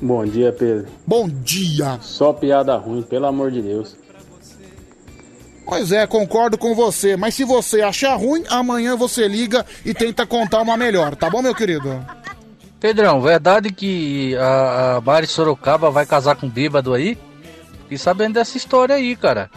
Bom 0.00 0.24
dia, 0.24 0.52
Pedro. 0.52 0.86
Bom 1.04 1.28
dia. 1.28 1.98
Só 2.02 2.32
piada 2.32 2.76
ruim, 2.76 3.02
pelo 3.02 3.26
amor 3.26 3.50
de 3.50 3.60
Deus. 3.62 3.96
Pois 5.68 5.92
é, 5.92 6.06
concordo 6.06 6.56
com 6.56 6.74
você. 6.74 7.14
Mas 7.14 7.34
se 7.34 7.44
você 7.44 7.82
achar 7.82 8.14
ruim, 8.16 8.42
amanhã 8.48 8.96
você 8.96 9.28
liga 9.28 9.66
e 9.84 9.92
tenta 9.92 10.24
contar 10.24 10.62
uma 10.62 10.78
melhor, 10.78 11.14
tá 11.14 11.28
bom, 11.28 11.42
meu 11.42 11.54
querido? 11.54 12.02
Pedrão, 12.80 13.20
verdade 13.20 13.70
que 13.70 14.34
a, 14.36 14.96
a 14.96 15.00
Mari 15.02 15.26
Sorocaba 15.26 15.90
vai 15.90 16.06
casar 16.06 16.36
com 16.36 16.46
um 16.46 16.50
bêbado 16.50 16.94
aí? 16.94 17.18
Fiquei 17.82 17.98
sabendo 17.98 18.34
dessa 18.34 18.56
história 18.56 18.94
aí, 18.94 19.14
cara. 19.14 19.50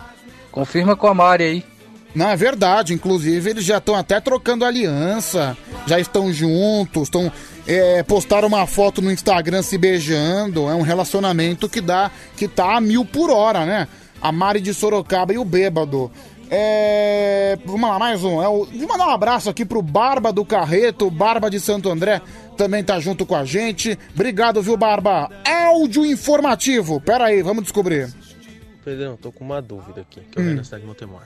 Confirma 0.52 0.98
com 0.98 1.08
a 1.08 1.14
Mari 1.14 1.44
aí. 1.46 1.66
Não, 2.14 2.30
é 2.30 2.36
verdade. 2.36 2.94
Inclusive, 2.94 3.50
eles 3.50 3.64
já 3.64 3.78
estão 3.78 3.96
até 3.96 4.20
trocando 4.20 4.66
aliança. 4.66 5.56
Já 5.88 5.98
estão 5.98 6.34
juntos, 6.34 7.04
estão. 7.04 7.32
é, 7.66 8.04
postaram 8.04 8.50
uma 8.50 8.68
foto 8.68 9.02
no 9.02 9.12
Instagram 9.12 9.62
se 9.62 9.78
beijando. 9.78 10.68
É 10.68 10.76
um 10.76 10.82
relacionamento 10.82 11.70
que 11.70 11.80
dá. 11.80 12.12
que 12.36 12.50
tá 12.50 12.76
a 12.76 12.82
mil 12.82 13.06
por 13.06 13.30
hora, 13.30 13.66
né? 13.66 13.88
A 14.22 14.32
Mari 14.32 14.62
de 14.62 14.74
Sorocaba 14.74 15.34
e 15.34 15.38
o 15.38 15.46
bêbado. 15.46 16.12
É. 16.50 17.58
Vamos 17.66 17.90
lá, 17.90 17.98
mais 17.98 18.24
um. 18.24 18.42
É 18.42 18.48
o... 18.48 18.66
Vou 18.66 18.88
mandar 18.88 19.08
um 19.08 19.12
abraço 19.12 19.50
aqui 19.50 19.64
pro 19.66 19.82
Barba 19.82 20.32
do 20.34 20.44
Carreto, 20.44 21.10
Barba 21.10 21.50
de 21.50 21.60
Santo 21.60 21.90
André, 21.90 22.22
também 22.58 22.84
tá 22.84 23.00
junto 23.00 23.26
com 23.26 23.36
a 23.36 23.46
gente. 23.46 23.98
Obrigado, 24.14 24.62
viu, 24.62 24.76
Barba? 24.76 25.30
Áudio 25.48 26.06
informativo. 26.06 27.00
Pera 27.00 27.26
aí, 27.26 27.42
vamos 27.42 27.64
descobrir. 27.64 28.14
Pedrão, 28.84 29.16
tô 29.16 29.32
com 29.32 29.46
uma 29.46 29.62
dúvida 29.62 30.02
aqui, 30.02 30.20
que 30.30 30.38
eu 30.38 30.42
Hum. 30.42 30.46
venho 30.48 30.58
na 30.58 30.64
cidade 30.64 30.82
de 30.82 30.88
Montemor. 30.90 31.22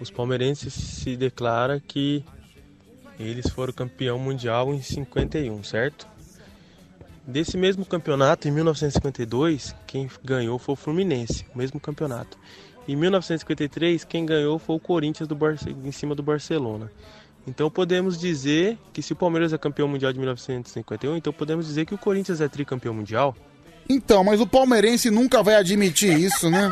Os 0.00 0.10
palmeirenses 0.10 0.74
se 0.74 1.16
declaram 1.16 1.80
que 1.86 2.22
eles 3.18 3.48
foram 3.50 3.72
campeão 3.72 4.18
mundial 4.18 4.74
em 4.74 4.82
51, 4.82 5.62
certo? 5.64 6.06
Desse 7.26 7.56
mesmo 7.56 7.84
campeonato, 7.86 8.46
em 8.46 8.50
1952, 8.50 9.74
quem 9.86 10.08
ganhou 10.22 10.58
foi 10.58 10.74
o 10.74 10.76
Fluminense, 10.76 11.46
o 11.54 11.58
mesmo 11.58 11.80
campeonato. 11.80 12.36
Em 12.86 12.94
1953, 12.96 14.04
quem 14.04 14.26
ganhou 14.26 14.58
foi 14.58 14.76
o 14.76 14.80
Corinthians 14.80 15.26
do 15.26 15.34
Barce- 15.34 15.74
em 15.84 15.90
cima 15.90 16.14
do 16.14 16.22
Barcelona. 16.22 16.92
Então 17.46 17.70
podemos 17.70 18.18
dizer 18.18 18.78
que 18.92 19.02
se 19.02 19.12
o 19.12 19.16
Palmeiras 19.16 19.52
é 19.52 19.58
campeão 19.58 19.88
mundial 19.88 20.12
de 20.12 20.18
1951, 20.18 21.16
então 21.16 21.32
podemos 21.32 21.66
dizer 21.66 21.86
que 21.86 21.94
o 21.94 21.98
Corinthians 21.98 22.40
é 22.42 22.48
tricampeão 22.48 22.92
mundial? 22.94 23.34
Então, 23.88 24.22
mas 24.24 24.40
o 24.40 24.46
palmeirense 24.46 25.10
nunca 25.10 25.42
vai 25.42 25.56
admitir 25.56 26.18
isso, 26.18 26.48
né? 26.50 26.70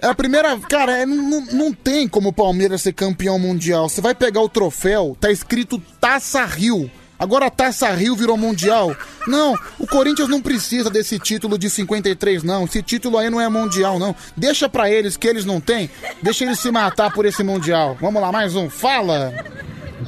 É 0.00 0.08
a 0.08 0.14
primeira. 0.14 0.58
Cara, 0.60 0.98
é, 0.98 1.06
não, 1.06 1.40
não 1.46 1.72
tem 1.72 2.08
como 2.08 2.28
o 2.30 2.32
Palmeiras 2.32 2.82
ser 2.82 2.92
campeão 2.92 3.38
mundial. 3.38 3.88
Você 3.88 4.00
vai 4.00 4.14
pegar 4.14 4.40
o 4.42 4.48
troféu, 4.48 5.16
tá 5.20 5.30
escrito 5.30 5.78
Taça 6.00 6.44
Rio. 6.44 6.90
Agora 7.18 7.46
a 7.46 7.50
Taça 7.50 7.90
Rio 7.92 8.14
virou 8.14 8.36
mundial. 8.36 8.94
Não, 9.26 9.54
o 9.78 9.86
Corinthians 9.86 10.28
não 10.28 10.40
precisa 10.40 10.90
desse 10.90 11.18
título 11.18 11.58
de 11.58 11.70
53, 11.70 12.42
não. 12.42 12.64
Esse 12.64 12.82
título 12.82 13.16
aí 13.16 13.30
não 13.30 13.40
é 13.40 13.48
mundial, 13.48 13.98
não. 13.98 14.14
Deixa 14.36 14.68
pra 14.68 14.90
eles 14.90 15.16
que 15.16 15.26
eles 15.26 15.44
não 15.44 15.60
têm. 15.60 15.90
Deixa 16.22 16.44
eles 16.44 16.60
se 16.60 16.70
matar 16.70 17.12
por 17.12 17.24
esse 17.24 17.42
mundial. 17.42 17.96
Vamos 18.00 18.20
lá, 18.20 18.30
mais 18.30 18.54
um. 18.54 18.68
Fala! 18.68 19.32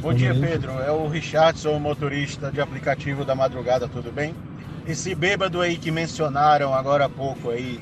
Bom 0.01 0.12
dia, 0.12 0.35
Pedro. 0.35 0.73
É 0.81 0.93
o 0.93 1.09
Richardson, 1.09 1.78
motorista 1.78 2.53
de 2.53 2.61
aplicativo 2.61 3.25
da 3.25 3.35
madrugada, 3.35 3.89
tudo 3.89 4.12
bem? 4.12 4.35
Esse 4.87 5.15
bêbado 5.15 5.61
aí 5.61 5.77
que 5.77 5.91
mencionaram 5.91 6.73
agora 6.75 7.07
há 7.07 7.09
pouco 7.09 7.51
aí, 7.51 7.81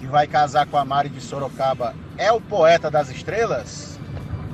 que 0.00 0.06
vai 0.06 0.26
casar 0.26 0.66
com 0.66 0.76
a 0.76 0.84
Mari 0.84 1.08
de 1.08 1.20
Sorocaba, 1.20 1.94
é 2.16 2.32
o 2.32 2.40
poeta 2.40 2.90
das 2.90 3.10
estrelas? 3.10 3.98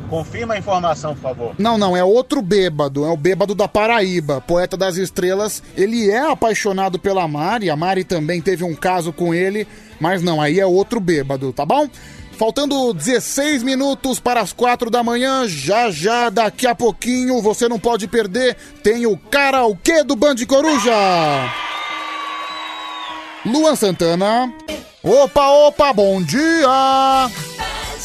Confirma 0.09 0.55
a 0.55 0.59
informação, 0.59 1.15
por 1.15 1.21
favor. 1.21 1.55
Não, 1.59 1.77
não, 1.77 1.97
é 1.97 2.03
outro 2.03 2.41
bêbado, 2.41 3.05
é 3.05 3.11
o 3.11 3.17
bêbado 3.17 3.55
da 3.55 3.69
Paraíba, 3.69 4.41
poeta 4.41 4.77
das 4.77 4.97
estrelas. 4.97 5.63
Ele 5.77 6.11
é 6.11 6.31
apaixonado 6.31 6.99
pela 6.99 7.29
Mari, 7.29 7.71
a 7.71 7.77
Mari 7.77 8.05
também 8.05 8.41
teve 8.41 8.65
um 8.65 8.75
caso 8.75 9.13
com 9.13 9.35
ele, 9.35 9.67
mas 10.01 10.23
não, 10.23 10.41
aí 10.41 10.59
é 10.59 10.67
outro 10.67 10.99
bêbado, 11.01 11.53
tá 11.53 11.65
bom? 11.67 11.89
Faltando 12.39 12.95
16 12.95 13.65
minutos 13.65 14.21
para 14.21 14.41
as 14.41 14.53
4 14.53 14.91
da 14.91 15.03
manhã, 15.03 15.47
já 15.49 15.91
já, 15.91 16.31
daqui 16.31 16.69
a 16.69 16.75
pouquinho, 16.75 17.43
você 17.43 17.69
não 17.69 17.81
pode 17.81 18.07
perder, 18.07 18.57
tem 18.83 19.07
o 19.07 19.17
karaokê 19.17 20.05
do 20.05 20.15
Band 20.15 20.37
Coruja. 20.47 20.93
Luan 23.45 23.75
Santana. 23.75 24.53
Opa, 25.03 25.49
opa, 25.49 25.93
bom 25.93 26.23
dia! 26.23 26.69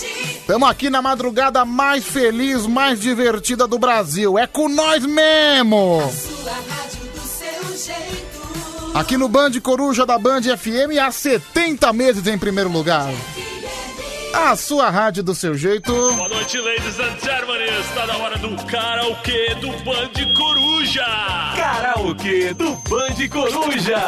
Estamos 0.01 0.69
aqui 0.69 0.89
na 0.89 1.01
madrugada 1.01 1.63
mais 1.63 2.03
feliz, 2.03 2.65
mais 2.65 2.99
divertida 2.99 3.67
do 3.67 3.77
Brasil. 3.77 4.37
É 4.37 4.47
com 4.47 4.67
nós 4.67 5.05
mesmo! 5.05 6.01
Aqui 8.93 9.17
no 9.17 9.27
Band 9.27 9.51
Coruja 9.61 10.05
da 10.05 10.17
Band 10.17 10.41
FM 10.41 10.99
há 11.01 11.11
70 11.11 11.93
meses 11.93 12.27
em 12.27 12.37
primeiro 12.37 12.71
lugar. 12.71 13.09
A 14.33 14.55
sua 14.55 14.89
rádio 14.89 15.21
do 15.23 15.35
seu 15.35 15.55
jeito. 15.55 15.91
Boa 15.91 16.27
noite, 16.27 16.57
ladies 16.59 16.99
and 16.99 17.19
gentlemen. 17.23 17.63
Está 17.79 18.07
na 18.07 18.17
hora 18.17 18.37
do 18.37 18.55
karaokê 18.65 19.55
do 19.55 19.67
Band 19.83 20.33
Coruja. 20.35 21.05
Karaokê 21.55 22.53
do 22.53 22.71
Band 22.89 23.29
Coruja. 23.31 24.01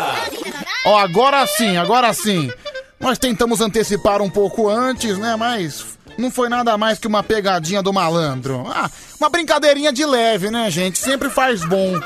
Ó, 0.87 0.97
agora 0.97 1.45
sim, 1.45 1.77
agora 1.77 2.11
sim. 2.13 2.51
Nós 2.99 3.17
tentamos 3.17 3.61
antecipar 3.61 4.21
um 4.21 4.29
pouco 4.29 4.69
antes, 4.69 5.17
né? 5.17 5.35
Mas 5.35 5.85
não 6.17 6.31
foi 6.31 6.49
nada 6.49 6.77
mais 6.77 6.97
que 6.97 7.07
uma 7.07 7.23
pegadinha 7.23 7.81
do 7.81 7.93
malandro. 7.93 8.65
Ah, 8.67 8.89
uma 9.19 9.29
brincadeirinha 9.29 9.91
de 9.91 10.05
leve, 10.05 10.49
né, 10.49 10.69
gente? 10.71 10.97
Sempre 10.97 11.29
faz 11.29 11.63
bom. 11.65 11.99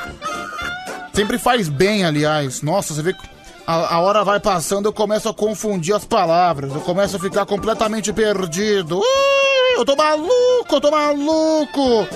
Sempre 1.12 1.38
faz 1.38 1.68
bem, 1.68 2.04
aliás. 2.04 2.62
Nossa, 2.62 2.94
você 2.94 3.02
vê 3.02 3.12
que 3.12 3.28
a, 3.66 3.94
a 3.94 4.00
hora 4.00 4.24
vai 4.24 4.40
passando, 4.40 4.86
eu 4.86 4.92
começo 4.92 5.28
a 5.28 5.34
confundir 5.34 5.94
as 5.94 6.04
palavras. 6.04 6.74
Eu 6.74 6.80
começo 6.80 7.16
a 7.16 7.20
ficar 7.20 7.46
completamente 7.46 8.12
perdido. 8.12 8.98
Ui, 8.98 9.76
eu 9.76 9.84
tô 9.84 9.94
maluco, 9.94 10.74
eu 10.74 10.80
tô 10.80 10.90
maluco. 10.90 12.08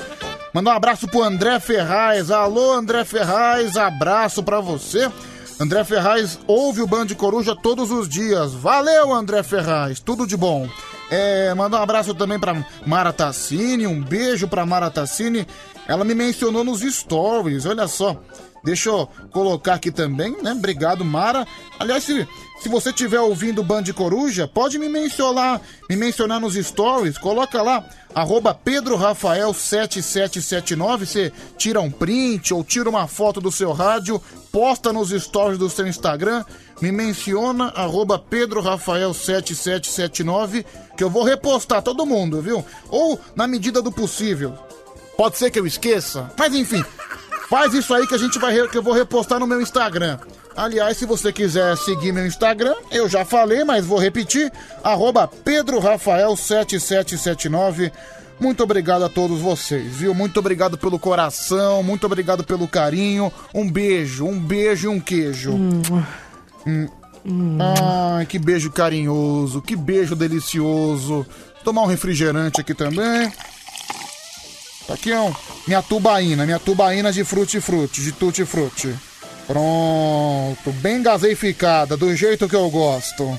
Mandar 0.53 0.73
um 0.73 0.77
abraço 0.77 1.09
pro 1.09 1.23
André 1.23 1.59
Ferraz. 1.61 2.31
Alô, 2.31 2.73
André 2.73 3.05
Ferraz, 3.05 3.77
abraço 3.77 4.43
pra 4.43 4.61
você. 4.61 5.11
André 5.61 5.85
Ferraz 5.85 6.39
ouve 6.47 6.83
o 6.83 6.87
Band 6.87 7.07
Coruja 7.17 7.55
todos 7.55 7.91
os 7.91 8.09
dias. 8.09 8.53
Valeu, 8.53 9.13
André 9.13 9.43
Ferraz, 9.43 10.01
tudo 10.01 10.27
de 10.27 10.37
bom. 10.37 10.69
É, 11.11 11.55
mandar 11.55 11.79
um 11.79 11.83
abraço 11.83 12.15
também 12.15 12.41
pra 12.41 12.67
Mara 12.85 13.13
Tassini, 13.13 13.87
um 13.87 14.03
beijo 14.03 14.49
pra 14.49 14.67
Mara 14.67 14.91
Tassini. 14.91 15.47
Ela 15.87 16.05
me 16.05 16.15
mencionou 16.15 16.65
nos 16.65 16.81
stories, 16.81 17.67
olha 17.67 17.87
só. 17.87 18.21
Deixa 18.65 18.89
eu 18.89 19.09
colocar 19.31 19.75
aqui 19.75 19.91
também, 19.91 20.35
né? 20.43 20.53
Obrigado, 20.53 21.05
Mara. 21.05 21.47
Aliás, 21.79 22.03
se, 22.03 22.27
se 22.61 22.69
você 22.69 22.91
estiver 22.91 23.21
ouvindo 23.21 23.63
Band 23.63 23.85
Coruja, 23.95 24.49
pode 24.49 24.79
me 24.79 24.89
mencionar, 24.89 25.61
me 25.89 25.97
mencionar 25.97 26.41
nos 26.41 26.55
stories, 26.55 27.19
coloca 27.19 27.61
lá, 27.61 27.85
arroba 28.15 28.55
Pedro 28.55 28.97
Rafael 28.97 29.53
7779, 29.53 31.05
você 31.05 31.33
tira 31.59 31.81
um 31.81 31.91
print 31.91 32.55
ou 32.55 32.63
tira 32.63 32.89
uma 32.89 33.07
foto 33.07 33.41
do 33.41 33.51
seu 33.51 33.73
rádio, 33.73 34.23
posta 34.53 34.93
nos 34.93 35.11
stories 35.11 35.59
do 35.59 35.69
seu 35.69 35.87
Instagram, 35.87 36.45
me 36.81 36.93
menciona, 36.93 37.73
arroba 37.75 38.19
Pedro 38.19 38.61
Rafael 38.61 39.13
7779, 39.13 40.65
que 40.97 41.03
eu 41.03 41.11
vou 41.11 41.25
repostar 41.25 41.83
todo 41.83 42.07
mundo, 42.07 42.41
viu? 42.41 42.65
Ou 42.89 43.21
na 43.35 43.47
medida 43.47 43.83
do 43.83 43.93
possível. 43.93 44.57
Pode 45.17 45.37
ser 45.37 45.51
que 45.51 45.59
eu 45.59 45.67
esqueça, 45.67 46.33
mas 46.37 46.55
enfim, 46.55 46.85
faz 47.49 47.75
isso 47.75 47.93
aí 47.95 48.07
que 48.07 48.15
a 48.15 48.19
gente 48.19 48.39
vai 48.39 48.67
que 48.69 48.79
eu 48.79 48.83
vou 48.83 48.95
repostar 48.95 49.39
no 49.39 49.47
meu 49.47 49.61
Instagram. 49.61 50.19
Aliás, 50.57 50.97
se 50.97 51.05
você 51.05 51.33
quiser 51.33 51.77
seguir 51.77 52.13
meu 52.13 52.27
Instagram, 52.27 52.75
eu 52.91 53.09
já 53.09 53.25
falei, 53.25 53.65
mas 53.65 53.85
vou 53.85 53.99
repetir, 53.99 54.53
arroba 54.83 55.27
Pedro 55.27 55.81
Rafael 55.81 56.37
7779. 56.37 57.91
Muito 58.39 58.63
obrigado 58.63 59.05
a 59.05 59.09
todos 59.09 59.41
vocês, 59.41 59.97
viu? 59.97 60.15
Muito 60.15 60.39
obrigado 60.39 60.79
pelo 60.79 60.99
coração, 60.99 61.83
muito 61.83 62.05
obrigado 62.07 62.45
pelo 62.45 62.69
carinho. 62.69 63.33
Um 63.53 63.71
beijo, 63.71 64.27
um 64.27 64.39
beijo 64.39 64.87
e 64.87 64.89
um 64.89 65.01
queijo. 65.01 65.53
Hum. 65.53 66.89
Ai, 67.59 68.27
que 68.27 68.39
beijo 68.39 68.71
carinhoso, 68.71 69.63
que 69.63 69.75
beijo 69.75 70.15
delicioso. 70.15 71.27
Tomar 71.65 71.83
um 71.83 71.87
refrigerante 71.87 72.61
aqui 72.61 72.75
também. 72.75 73.33
Tá 74.87 74.95
aqui, 74.95 75.13
ó. 75.13 75.33
Minha 75.67 75.83
tubaína, 75.83 76.45
minha 76.45 76.59
tubaína 76.59 77.11
de 77.11 77.25
frutti-frutti, 77.25 78.03
de 78.03 78.13
tutti-frutti. 78.13 78.95
Pronto, 79.47 80.73
bem 80.81 81.03
gaseificada, 81.03 81.97
do 81.97 82.15
jeito 82.17 82.49
que 82.49 82.57
eu 82.57 82.71
gosto. 82.71 83.39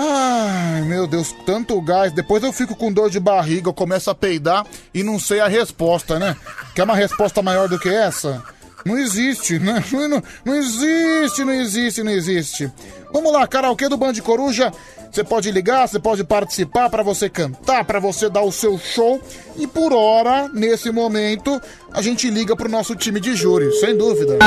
Ai, 0.00 0.82
meu 0.82 1.06
Deus, 1.06 1.34
tanto 1.44 1.80
gás. 1.80 2.12
Depois 2.12 2.42
eu 2.42 2.52
fico 2.52 2.76
com 2.76 2.92
dor 2.92 3.10
de 3.10 3.18
barriga, 3.18 3.68
eu 3.68 3.74
começo 3.74 4.08
a 4.10 4.14
peidar 4.14 4.64
e 4.94 5.02
não 5.02 5.18
sei 5.18 5.40
a 5.40 5.48
resposta, 5.48 6.18
né? 6.18 6.36
Quer 6.74 6.84
uma 6.84 6.94
resposta 6.94 7.42
maior 7.42 7.68
do 7.68 7.78
que 7.78 7.88
essa? 7.88 8.42
Não 8.84 8.96
existe, 8.96 9.58
né? 9.58 9.84
Não, 9.92 10.08
não, 10.08 10.22
não 10.44 10.54
existe, 10.54 11.44
não 11.44 11.52
existe, 11.52 12.02
não 12.02 12.12
existe. 12.12 12.72
Vamos 13.12 13.32
lá, 13.32 13.46
karaokê 13.46 13.88
do 13.88 13.96
Band 13.96 14.14
Coruja. 14.22 14.72
Você 15.10 15.24
pode 15.24 15.50
ligar, 15.50 15.88
você 15.88 15.98
pode 15.98 16.22
participar 16.22 16.88
para 16.88 17.02
você 17.02 17.28
cantar, 17.28 17.84
para 17.84 17.98
você 17.98 18.30
dar 18.30 18.42
o 18.42 18.52
seu 18.52 18.78
show. 18.78 19.20
E 19.56 19.66
por 19.66 19.92
hora, 19.92 20.48
nesse 20.54 20.92
momento, 20.92 21.60
a 21.92 22.00
gente 22.00 22.30
liga 22.30 22.54
pro 22.54 22.68
nosso 22.68 22.94
time 22.94 23.18
de 23.18 23.34
júri, 23.34 23.72
sem 23.80 23.96
dúvida. 23.96 24.38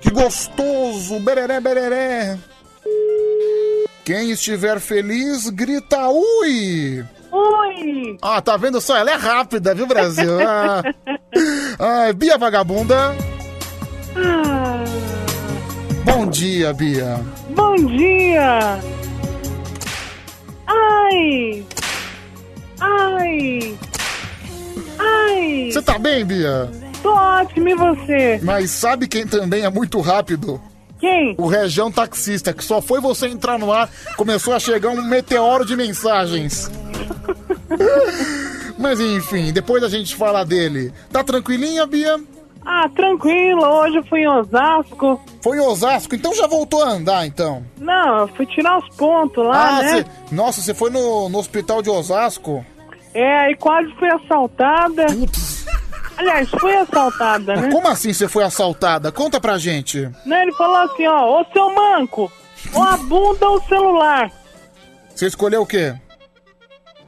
Que 0.00 0.10
gostoso! 0.10 1.20
Bereré, 1.20 1.60
bereré! 1.60 2.38
Quem 4.04 4.30
estiver 4.30 4.78
feliz, 4.78 5.48
grita 5.50 6.08
ui! 6.08 7.04
Ui! 7.32 8.16
Ah, 8.22 8.40
tá 8.40 8.56
vendo 8.56 8.80
só? 8.80 8.96
Ela 8.96 9.10
é 9.12 9.16
rápida, 9.16 9.74
viu, 9.74 9.86
Brasil? 9.86 10.38
Ah, 11.78 12.04
Ai, 12.04 12.12
Bia 12.14 12.38
Vagabunda. 12.38 13.14
Bom 16.04 16.26
dia, 16.28 16.72
Bia. 16.72 17.20
Bom 17.50 17.74
dia! 17.74 18.78
Ai! 20.66 21.66
Ai! 22.80 23.76
Ai! 24.98 25.70
Você 25.70 25.82
tá 25.82 25.98
bem, 25.98 26.24
Bia? 26.24 26.70
Tô 27.02 27.12
ótimo, 27.12 27.68
e 27.68 27.74
você? 27.74 28.40
Mas 28.42 28.70
sabe 28.70 29.06
quem 29.06 29.26
também 29.26 29.62
é 29.62 29.70
muito 29.70 30.00
rápido? 30.00 30.60
Quem? 30.98 31.34
O 31.38 31.46
Região 31.46 31.92
Taxista, 31.92 32.52
que 32.52 32.64
só 32.64 32.80
foi 32.80 33.00
você 33.00 33.26
entrar 33.26 33.58
no 33.58 33.70
ar, 33.72 33.90
começou 34.16 34.54
a 34.54 34.58
chegar 34.58 34.90
um 34.90 35.02
meteoro 35.02 35.64
de 35.64 35.76
mensagens. 35.76 36.70
Mas 38.78 39.00
enfim, 39.00 39.52
depois 39.52 39.82
a 39.82 39.88
gente 39.88 40.14
fala 40.14 40.44
dele. 40.44 40.92
Tá 41.10 41.22
tranquilinha, 41.22 41.86
Bia? 41.86 42.18
Ah, 42.68 42.88
tranquilo, 42.88 43.64
hoje 43.64 43.98
eu 43.98 44.04
fui 44.06 44.22
em 44.22 44.28
Osasco. 44.28 45.20
Foi 45.40 45.56
em 45.56 45.60
Osasco, 45.60 46.16
então 46.16 46.34
já 46.34 46.48
voltou 46.48 46.82
a 46.82 46.88
andar, 46.88 47.24
então. 47.24 47.64
Não, 47.78 48.18
eu 48.18 48.28
fui 48.28 48.44
tirar 48.46 48.78
os 48.78 48.88
pontos 48.96 49.46
lá, 49.46 49.78
ah, 49.78 49.82
né? 49.82 49.88
cê- 50.02 50.06
nossa, 50.34 50.60
você 50.60 50.74
foi 50.74 50.90
no, 50.90 51.28
no 51.28 51.38
hospital 51.38 51.80
de 51.80 51.88
Osasco? 51.88 52.66
É, 53.14 53.38
aí 53.46 53.54
quase 53.56 53.88
fui 53.94 54.08
assaltada. 54.10 55.06
Aliás, 56.16 56.48
fui 56.50 56.74
assaltada, 56.76 57.54
Mas 57.54 57.66
né? 57.66 57.70
como 57.70 57.86
assim 57.88 58.12
você 58.12 58.26
foi 58.26 58.42
assaltada? 58.42 59.12
Conta 59.12 59.40
pra 59.40 59.58
gente. 59.58 60.10
Né, 60.24 60.42
Ele 60.42 60.52
falou 60.54 60.76
assim, 60.78 61.06
ó, 61.06 61.40
ô 61.40 61.44
seu 61.52 61.72
manco, 61.72 62.32
ou 62.74 62.82
a 62.82 62.96
bunda 62.96 63.48
ou 63.48 63.58
o 63.58 63.62
celular. 63.68 64.28
Você 65.14 65.26
escolheu 65.26 65.62
o 65.62 65.66
quê? 65.66 65.94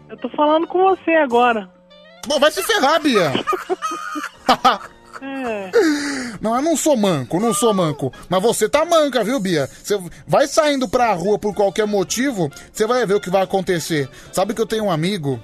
Eu 0.09 0.17
tô 0.19 0.28
falando 0.31 0.67
com 0.69 0.78
você 0.85 1.11
agora. 1.15 1.69
Bom, 2.28 2.39
vai 2.39 2.51
se 2.53 2.62
ferrar, 2.62 3.01
Bia. 3.01 3.33
É. 5.21 5.71
Não, 6.41 6.55
eu 6.55 6.63
não 6.63 6.77
sou 6.77 6.97
manco, 6.97 7.41
não 7.41 7.53
sou 7.53 7.75
manco. 7.75 8.13
Mas 8.29 8.43
você 8.43 8.69
tá 8.69 8.85
manca, 8.85 9.25
viu, 9.25 9.41
Bia? 9.41 9.69
Você 9.83 9.99
vai 10.27 10.47
saindo 10.47 10.89
pra 10.89 11.13
rua 11.13 11.39
por 11.39 11.55
qualquer 11.55 11.87
motivo, 11.87 12.51
você 12.73 12.87
vai 12.87 13.05
ver 13.07 13.15
o 13.15 13.21
que 13.21 13.31
vai 13.31 13.43
acontecer. 13.43 14.09
Sabe 14.33 14.55
que 14.55 14.61
eu 14.61 14.67
tenho 14.67 14.85
um 14.85 14.91
amigo 14.91 15.41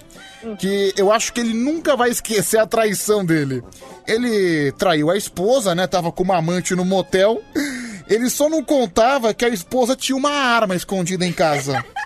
que 0.58 0.92
eu 0.96 1.10
acho 1.10 1.32
que 1.32 1.40
ele 1.40 1.54
nunca 1.54 1.96
vai 1.96 2.10
esquecer 2.10 2.58
a 2.58 2.66
traição 2.66 3.24
dele. 3.24 3.62
Ele 4.06 4.72
traiu 4.72 5.10
a 5.10 5.16
esposa, 5.16 5.74
né? 5.74 5.86
Tava 5.86 6.12
com 6.12 6.22
uma 6.22 6.36
amante 6.36 6.74
no 6.74 6.84
motel. 6.84 7.42
Ele 8.06 8.28
só 8.28 8.48
não 8.50 8.62
contava 8.62 9.32
que 9.32 9.44
a 9.44 9.48
esposa 9.48 9.96
tinha 9.96 10.16
uma 10.16 10.30
arma 10.30 10.76
escondida 10.76 11.24
em 11.24 11.32
casa. 11.32 11.82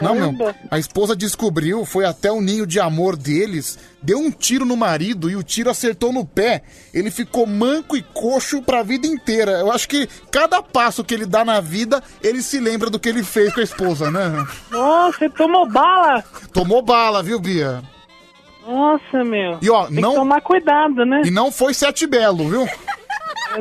Não, 0.00 0.14
meu. 0.14 0.54
A 0.70 0.78
esposa 0.78 1.14
descobriu, 1.16 1.84
foi 1.84 2.04
até 2.04 2.30
o 2.30 2.40
ninho 2.40 2.66
de 2.66 2.78
amor 2.80 3.16
deles, 3.16 3.78
deu 4.02 4.18
um 4.18 4.30
tiro 4.30 4.64
no 4.64 4.76
marido 4.76 5.30
e 5.30 5.36
o 5.36 5.42
tiro 5.42 5.70
acertou 5.70 6.12
no 6.12 6.24
pé. 6.24 6.62
Ele 6.92 7.10
ficou 7.10 7.46
manco 7.46 7.96
e 7.96 8.02
coxo 8.02 8.62
pra 8.62 8.82
vida 8.82 9.06
inteira. 9.06 9.52
Eu 9.52 9.70
acho 9.70 9.88
que 9.88 10.08
cada 10.30 10.62
passo 10.62 11.04
que 11.04 11.14
ele 11.14 11.26
dá 11.26 11.44
na 11.44 11.60
vida, 11.60 12.02
ele 12.22 12.42
se 12.42 12.58
lembra 12.58 12.90
do 12.90 12.98
que 12.98 13.08
ele 13.08 13.22
fez 13.22 13.52
com 13.52 13.60
a 13.60 13.64
esposa, 13.64 14.10
né? 14.10 14.44
Nossa, 14.70 15.18
você 15.18 15.28
tomou 15.30 15.68
bala? 15.68 16.24
Tomou 16.52 16.82
bala, 16.82 17.22
viu, 17.22 17.38
Bia? 17.40 17.82
Nossa, 18.66 19.24
meu. 19.24 19.58
E 19.62 19.70
ó, 19.70 19.86
Tem 19.86 20.00
não. 20.00 20.10
que 20.10 20.16
tomar 20.16 20.40
cuidado, 20.42 21.04
né? 21.04 21.22
E 21.24 21.30
não 21.30 21.50
foi 21.50 21.72
sete 21.74 22.06
belo, 22.06 22.48
viu? 22.48 22.68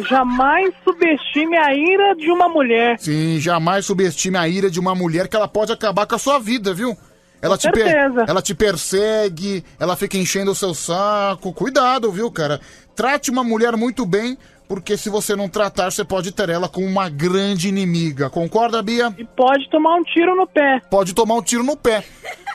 Jamais 0.10 0.74
subestime 0.84 1.58
a 1.58 1.74
ira 1.74 2.16
de 2.16 2.32
uma 2.32 2.48
mulher. 2.48 3.00
Sim, 3.00 3.40
jamais 3.40 3.86
subestime 3.86 4.38
a 4.38 4.48
ira 4.48 4.70
de 4.70 4.80
uma 4.80 4.94
mulher 4.94 5.28
que 5.28 5.36
ela 5.36 5.48
pode 5.48 5.72
acabar 5.72 6.06
com 6.06 6.16
a 6.16 6.20
sua 6.20 6.40
vida, 6.40 6.74
viu? 6.74 6.96
Ela 7.42 7.58
Com 7.58 7.62
te, 7.62 7.72
per- 7.72 8.14
ela 8.28 8.42
te 8.42 8.54
persegue, 8.54 9.64
ela 9.80 9.96
fica 9.96 10.18
enchendo 10.18 10.52
o 10.52 10.56
seu 10.56 10.74
saco. 10.74 11.54
Cuidado, 11.54 12.12
viu, 12.12 12.30
cara? 12.30 12.60
Trate 12.96 13.32
uma 13.32 13.44
mulher 13.46 13.78
muito 13.78 14.06
bem, 14.06 14.38
porque 14.68 14.98
se 14.98 15.10
você 15.10 15.36
não 15.38 15.48
tratar, 15.48 15.90
você 15.90 16.04
pode 16.04 16.32
ter 16.34 16.50
ela 16.50 16.68
como 16.68 16.86
uma 16.86 17.10
grande 17.10 17.70
inimiga. 17.70 18.30
Concorda, 18.30 18.84
Bia? 18.84 19.14
E 19.18 19.24
pode 19.24 19.70
tomar 19.70 19.96
um 19.96 20.04
tiro 20.04 20.36
no 20.36 20.46
pé. 20.46 20.82
Pode 20.92 21.14
tomar 21.16 21.36
um 21.36 21.42
tiro 21.42 21.64
no 21.64 21.78
pé. 21.78 22.04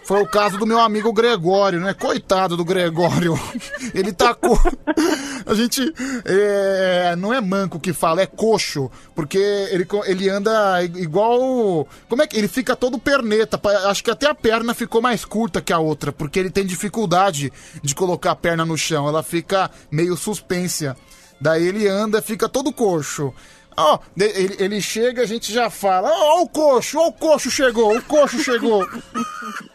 Foi 0.07 0.21
o 0.23 0.27
caso 0.27 0.59
do 0.59 0.67
meu 0.67 0.79
amigo 0.81 1.13
Gregório, 1.15 1.81
né? 1.81 1.95
Coitado 1.95 2.57
do 2.59 2.65
Gregório. 2.65 3.39
Ele 3.95 4.13
tacou. 4.13 4.59
A 5.47 5.55
gente. 5.55 5.81
é, 6.25 7.15
não 7.17 7.33
é 7.33 7.41
manco 7.41 7.81
que 7.81 7.93
fala, 7.93 8.21
é 8.23 8.27
coxo. 8.27 8.91
Porque 9.15 9.39
ele, 9.39 9.87
ele 10.07 10.29
anda 10.29 10.83
igual. 10.83 11.87
Como 12.09 12.23
é 12.23 12.27
que. 12.27 12.37
Ele 12.37 12.49
fica 12.49 12.75
todo 12.77 12.99
perneta. 12.99 13.61
Acho 13.89 14.03
que 14.05 14.11
até 14.11 14.27
a 14.29 14.35
perna 14.35 14.75
ficou 14.75 15.01
mais 15.03 15.25
curta 15.25 15.61
que 15.61 15.73
a 15.73 15.79
outra. 15.79 16.13
Porque 16.13 16.39
ele 16.39 16.51
tem 16.51 16.65
dificuldade 16.67 17.53
de 17.83 17.95
colocar 17.95 18.33
a 18.33 18.37
perna 18.37 18.65
no 18.65 18.77
chão. 18.77 19.07
Ela 19.09 19.23
fica 19.23 19.71
meio 19.91 20.17
suspensa. 20.17 20.97
Daí 21.41 21.67
ele 21.67 21.87
anda, 21.89 22.23
fica 22.23 22.49
todo 22.49 22.73
coxo. 22.73 23.33
Ó, 23.77 23.99
de- 24.17 24.25
ele, 24.27 24.57
ele 24.59 24.81
chega, 24.81 25.23
a 25.23 25.27
gente 25.27 25.53
já 25.53 25.69
fala: 25.69 26.09
Ó, 26.11 26.43
o 26.43 26.49
coxo, 26.49 26.99
ó, 26.99 27.09
o 27.09 27.13
coxo 27.13 27.51
chegou, 27.51 27.97
o 27.97 28.03
coxo 28.03 28.39
chegou. 28.43 28.87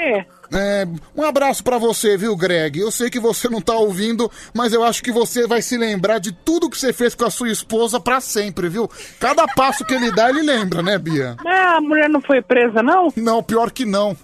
É. 0.00 0.24
É, 0.52 0.86
um 1.16 1.22
abraço 1.22 1.62
pra 1.62 1.78
você, 1.78 2.16
viu, 2.16 2.36
Greg? 2.36 2.80
Eu 2.80 2.90
sei 2.90 3.08
que 3.08 3.20
você 3.20 3.48
não 3.48 3.60
tá 3.60 3.74
ouvindo, 3.74 4.30
mas 4.52 4.72
eu 4.72 4.82
acho 4.82 5.02
que 5.02 5.12
você 5.12 5.46
vai 5.46 5.62
se 5.62 5.76
lembrar 5.76 6.18
de 6.18 6.32
tudo 6.32 6.68
que 6.68 6.76
você 6.76 6.92
fez 6.92 7.14
com 7.14 7.24
a 7.24 7.30
sua 7.30 7.50
esposa 7.50 8.00
pra 8.00 8.20
sempre, 8.20 8.68
viu? 8.68 8.90
Cada 9.20 9.46
passo 9.46 9.84
que 9.84 9.94
ele 9.94 10.10
dá, 10.10 10.28
ele 10.28 10.42
lembra, 10.42 10.82
né, 10.82 10.98
Bia? 10.98 11.36
Ah, 11.46 11.76
a 11.76 11.80
mulher 11.80 12.08
não 12.08 12.20
foi 12.20 12.42
presa, 12.42 12.82
não? 12.82 13.12
Não, 13.14 13.42
pior 13.42 13.70
que 13.70 13.84
não. 13.84 14.16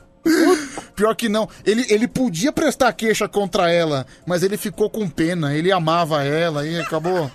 Pior 0.97 1.15
que 1.15 1.29
não. 1.29 1.49
Ele, 1.65 1.87
ele 1.89 2.09
podia 2.09 2.51
prestar 2.51 2.93
queixa 2.93 3.29
contra 3.29 3.71
ela, 3.71 4.05
mas 4.27 4.43
ele 4.43 4.57
ficou 4.57 4.91
com 4.91 5.09
pena. 5.09 5.55
Ele 5.55 5.71
amava 5.71 6.25
ela 6.25 6.67
e 6.67 6.81
acabou. 6.81 7.31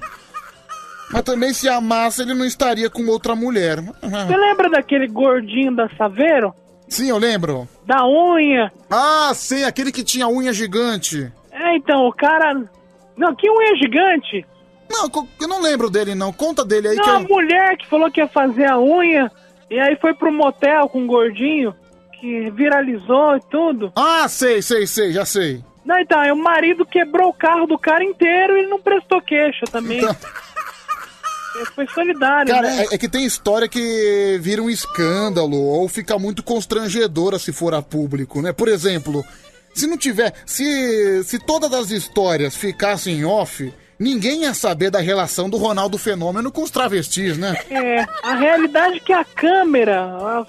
Mas 1.12 1.24
também 1.24 1.54
se 1.54 1.68
amasse, 1.70 2.22
ele 2.22 2.34
não 2.34 2.46
estaria 2.46 2.90
com 2.90 3.06
outra 3.08 3.36
mulher. 3.36 3.82
Você 3.82 4.36
lembra 4.36 4.70
daquele 4.70 5.08
gordinho 5.08 5.76
da 5.76 5.90
Saveiro? 5.98 6.54
Sim, 6.92 7.08
eu 7.08 7.18
lembro. 7.18 7.70
Da 7.86 8.06
unha. 8.06 8.70
Ah, 8.90 9.32
sim, 9.34 9.64
aquele 9.64 9.94
que 9.94 10.04
tinha 10.04 10.28
unha 10.28 10.52
gigante. 10.52 11.32
É, 11.50 11.76
então, 11.78 12.06
o 12.06 12.14
cara. 12.14 12.54
Não, 13.16 13.34
que 13.34 13.50
unha 13.50 13.76
gigante? 13.78 14.46
Não, 14.92 15.10
eu 15.40 15.48
não 15.48 15.62
lembro 15.62 15.90
dele, 15.90 16.14
não. 16.14 16.34
Conta 16.34 16.66
dele 16.66 16.90
aí 16.90 16.98
Não, 16.98 17.04
que 17.04 17.10
a 17.10 17.22
eu... 17.22 17.28
mulher 17.30 17.78
que 17.78 17.88
falou 17.88 18.12
que 18.12 18.20
ia 18.20 18.28
fazer 18.28 18.66
a 18.66 18.78
unha 18.78 19.32
e 19.70 19.80
aí 19.80 19.96
foi 19.96 20.14
pro 20.14 20.34
motel 20.34 20.90
com 20.90 21.00
um 21.00 21.08
gordinho 21.08 21.74
que 22.20 22.52
viralizou 22.52 23.38
e 23.38 23.42
tudo. 23.50 23.94
Ah, 23.96 24.28
sei, 24.28 24.62
sei, 24.62 24.86
sei, 24.86 25.14
já 25.14 25.24
sei. 25.24 25.64
Não, 25.86 25.98
então, 25.98 26.20
aí 26.20 26.32
o 26.32 26.36
marido 26.36 26.86
quebrou 26.86 27.30
o 27.30 27.34
carro 27.34 27.66
do 27.66 27.80
cara 27.80 28.04
inteiro 28.04 28.58
e 28.58 28.60
ele 28.60 28.68
não 28.68 28.82
prestou 28.82 29.22
queixa 29.22 29.66
também. 29.72 30.00
Ele 30.00 30.08
foi 31.76 31.88
solidário, 31.88 32.54
Cara, 32.54 32.70
né? 32.70 32.86
é, 32.92 32.96
é 32.96 32.98
que 32.98 33.10
tem 33.10 33.26
história 33.26 33.68
que 33.68 34.40
vira 34.42 34.62
um 34.62 34.70
escândalo 34.70 35.58
ou 35.58 35.88
fica 35.88 36.18
muito 36.18 36.44
constrangedora 36.44 37.38
se 37.38 37.52
for 37.52 37.74
a 37.74 37.82
público, 37.82 38.42
né? 38.42 38.54
Por 38.54 38.68
exemplo, 38.68 39.24
se 39.74 39.88
não 39.88 39.98
tiver. 39.98 40.34
Se, 40.46 41.24
se 41.24 41.40
todas 41.40 41.72
as 41.74 41.92
histórias 41.92 42.56
ficassem 42.56 43.26
off, 43.26 43.74
ninguém 44.02 44.42
ia 44.42 44.54
saber 44.54 44.90
da 44.90 45.00
relação 45.00 45.48
do 45.48 45.58
Ronaldo 45.58 45.98
Fenômeno 45.98 46.52
com 46.52 46.64
os 46.64 46.72
travestis, 46.72 47.38
né? 47.38 47.56
É, 47.70 48.04
a 48.24 48.34
realidade 48.34 48.98
é 48.98 49.00
que 49.00 49.14
a 49.14 49.24
câmera, 49.24 50.44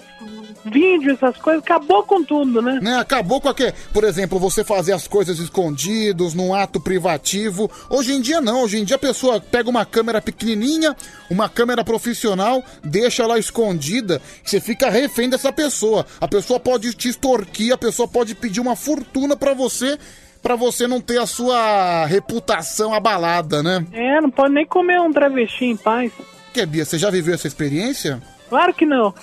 vídeo, 0.65 1.13
essas 1.13 1.37
coisas, 1.37 1.61
acabou 1.61 2.03
com 2.03 2.23
tudo, 2.23 2.61
né? 2.61 2.79
né? 2.81 2.95
Acabou 2.95 3.39
com 3.39 3.49
aquele. 3.49 3.73
Por 3.93 4.03
exemplo, 4.03 4.39
você 4.39 4.63
fazer 4.63 4.93
as 4.93 5.07
coisas 5.07 5.37
escondidos, 5.37 6.33
num 6.33 6.53
ato 6.53 6.79
privativo. 6.79 7.69
Hoje 7.89 8.13
em 8.13 8.21
dia 8.21 8.41
não. 8.41 8.63
Hoje 8.63 8.79
em 8.79 8.83
dia 8.83 8.95
a 8.95 8.99
pessoa 8.99 9.39
pega 9.39 9.69
uma 9.69 9.85
câmera 9.85 10.19
pequenininha, 10.19 10.95
uma 11.29 11.47
câmera 11.47 11.83
profissional, 11.83 12.63
deixa 12.83 13.21
ela 13.21 13.37
escondida, 13.37 14.19
você 14.43 14.59
fica 14.59 14.89
refém 14.89 15.29
dessa 15.29 15.53
pessoa. 15.53 16.05
A 16.19 16.27
pessoa 16.27 16.59
pode 16.59 16.91
te 16.95 17.09
extorquir, 17.09 17.71
a 17.71 17.77
pessoa 17.77 18.07
pode 18.07 18.33
pedir 18.33 18.59
uma 18.59 18.75
fortuna 18.75 19.35
pra 19.35 19.53
você, 19.53 19.99
pra 20.43 20.55
você 20.57 20.85
não 20.85 20.99
ter 20.99 21.19
a 21.19 21.25
sua 21.25 22.05
reputação 22.05 22.93
abalada, 22.93 23.63
né? 23.63 23.83
É, 23.93 24.19
não 24.19 24.29
pode 24.29 24.53
nem 24.53 24.65
comer 24.65 24.99
um 24.99 25.11
travesti 25.11 25.65
em 25.65 25.77
paz. 25.77 26.11
Que 26.53 26.65
Bia, 26.65 26.85
você 26.85 26.99
já 26.99 27.09
viveu 27.09 27.33
essa 27.33 27.47
experiência? 27.47 28.21
Claro 28.49 28.73
que 28.73 28.85
não. 28.85 29.15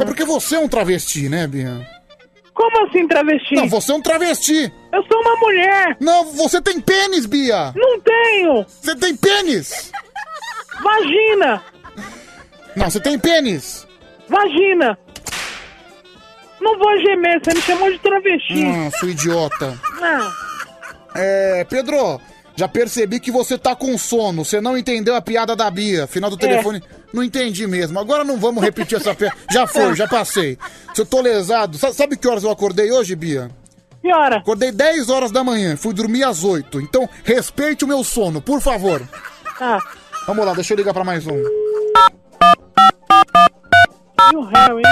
É 0.00 0.04
porque 0.04 0.24
você 0.24 0.56
é 0.56 0.58
um 0.58 0.68
travesti, 0.68 1.28
né, 1.28 1.46
Bia? 1.46 1.88
Como 2.52 2.86
assim 2.86 3.06
travesti? 3.06 3.54
Não, 3.54 3.68
você 3.68 3.92
é 3.92 3.94
um 3.94 4.02
travesti. 4.02 4.70
Eu 4.92 5.02
sou 5.04 5.20
uma 5.22 5.36
mulher. 5.36 5.96
Não, 6.00 6.24
você 6.32 6.60
tem 6.60 6.80
pênis, 6.80 7.24
Bia. 7.24 7.72
Não 7.74 8.00
tenho. 8.00 8.66
Você 8.66 8.94
tem 8.96 9.16
pênis. 9.16 9.92
Vagina. 10.82 11.62
Não, 12.76 12.90
você 12.90 13.00
tem 13.00 13.18
pênis. 13.18 13.86
Vagina. 14.28 14.98
Não 16.60 16.78
vou 16.78 16.98
gemer, 16.98 17.40
você 17.42 17.54
me 17.54 17.60
chamou 17.62 17.90
de 17.90 17.98
travesti. 17.98 18.64
Ah, 18.66 18.90
sou 18.98 19.08
idiota. 19.08 19.78
Não. 20.00 20.32
É, 21.14 21.64
Pedro, 21.64 22.20
já 22.54 22.68
percebi 22.68 23.18
que 23.18 23.30
você 23.30 23.56
tá 23.58 23.74
com 23.74 23.96
sono. 23.96 24.44
Você 24.44 24.60
não 24.60 24.76
entendeu 24.76 25.14
a 25.16 25.22
piada 25.22 25.56
da 25.56 25.70
Bia. 25.70 26.06
Final 26.06 26.30
do 26.30 26.36
telefone. 26.36 26.82
Não 27.12 27.22
entendi 27.24 27.66
mesmo. 27.66 27.98
Agora 27.98 28.22
não 28.24 28.36
vamos 28.38 28.62
repetir 28.62 28.98
essa 28.98 29.14
piada. 29.14 29.34
Já 29.50 29.66
foi, 29.66 29.94
já 29.96 30.06
passei. 30.06 30.56
Se 30.94 31.00
eu 31.00 31.06
tô 31.06 31.20
lesado. 31.20 31.76
Sa- 31.78 31.92
Sabe 31.92 32.16
que 32.16 32.28
horas 32.28 32.44
eu 32.44 32.50
acordei 32.50 32.92
hoje, 32.92 33.16
Bia? 33.16 33.50
Que 34.02 34.12
hora? 34.12 34.36
Acordei 34.36 34.70
10 34.70 35.08
horas 35.10 35.30
da 35.30 35.42
manhã. 35.42 35.76
Fui 35.76 35.92
dormir 35.92 36.22
às 36.24 36.44
8. 36.44 36.80
Então, 36.80 37.08
respeite 37.24 37.84
o 37.84 37.88
meu 37.88 38.04
sono, 38.04 38.40
por 38.40 38.60
favor. 38.60 39.02
Tá. 39.58 39.78
Vamos 40.26 40.46
lá, 40.46 40.54
deixa 40.54 40.72
eu 40.72 40.76
ligar 40.76 40.94
pra 40.94 41.04
mais 41.04 41.26
um. 41.26 41.42
E 44.32 44.36
o 44.36 44.78
hein? 44.78 44.84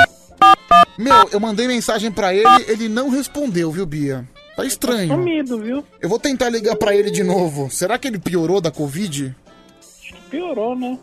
Meu, 0.99 1.29
eu 1.31 1.39
mandei 1.39 1.67
mensagem 1.67 2.11
pra 2.11 2.35
ele, 2.35 2.65
ele 2.67 2.89
não 2.89 3.09
respondeu, 3.09 3.71
viu, 3.71 3.87
Bia? 3.87 4.29
Tá 4.57 4.65
estranho. 4.65 5.15
Sumido, 5.15 5.61
viu? 5.61 5.85
Eu 6.01 6.09
vou 6.09 6.19
tentar 6.19 6.49
ligar 6.49 6.75
pra 6.77 6.95
ele 6.95 7.11
de 7.13 7.23
novo. 7.23 7.71
Será 7.71 7.97
que 7.97 8.09
ele 8.09 8.19
piorou 8.19 8.61
da 8.61 8.73
Covid? 8.73 9.35
Piorou, 10.29 10.75
né? 10.75 10.99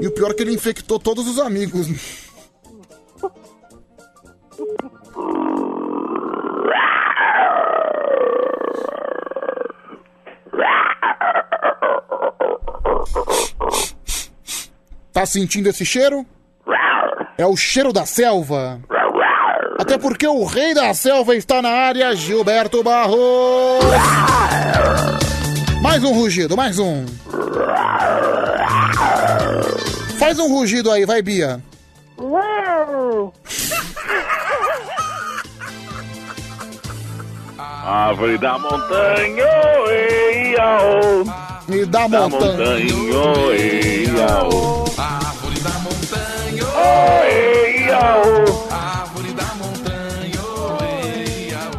E 0.00 0.06
o 0.06 0.12
pior 0.12 0.30
é 0.30 0.34
que 0.34 0.42
ele 0.42 0.54
infectou 0.54 0.98
todos 0.98 1.26
os 1.26 1.40
amigos. 1.40 1.88
Tá 15.12 15.26
sentindo 15.26 15.68
esse 15.68 15.84
cheiro? 15.84 16.24
É 17.38 17.46
o 17.46 17.56
cheiro 17.56 17.92
da 17.92 18.04
selva. 18.04 18.80
Até 19.78 19.96
porque 19.96 20.26
o 20.26 20.44
rei 20.44 20.74
da 20.74 20.92
selva 20.92 21.36
está 21.36 21.62
na 21.62 21.70
área, 21.70 22.14
Gilberto 22.14 22.82
Barros. 22.82 23.84
Mais 25.80 26.02
um 26.02 26.12
rugido, 26.12 26.56
mais 26.56 26.78
um. 26.80 27.06
Faz 30.18 30.38
um 30.40 30.48
rugido 30.52 30.90
aí, 30.90 31.06
vai, 31.06 31.22
Bia. 31.22 31.62
Árvore 37.84 38.38
da 38.38 38.58
montanha, 38.58 39.44
oi, 39.86 40.56
aô. 40.58 41.24
E 41.74 41.84
da 41.86 42.06
Da 42.06 42.28
montanha. 42.28 42.52
montanha, 42.52 42.94
oi, 43.46 44.04
aô. 44.30 44.87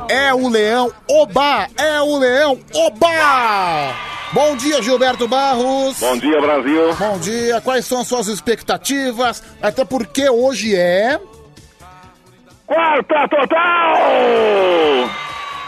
É 0.07 0.33
o 0.33 0.47
leão, 0.47 0.91
oba! 1.07 1.67
É 1.77 2.01
o 2.01 2.17
leão, 2.17 2.59
oba! 2.73 3.95
Bom 4.31 4.55
dia, 4.55 4.81
Gilberto 4.81 5.27
Barros. 5.27 5.99
Bom 5.99 6.17
dia, 6.17 6.39
Brasil. 6.39 6.93
Bom 6.95 7.17
dia, 7.19 7.59
quais 7.61 7.85
são 7.85 8.01
as 8.01 8.07
suas 8.07 8.27
expectativas? 8.27 9.43
Até 9.61 9.83
porque 9.83 10.29
hoje 10.29 10.75
é. 10.75 11.19
Quarta 12.67 13.27
total! 13.27 13.97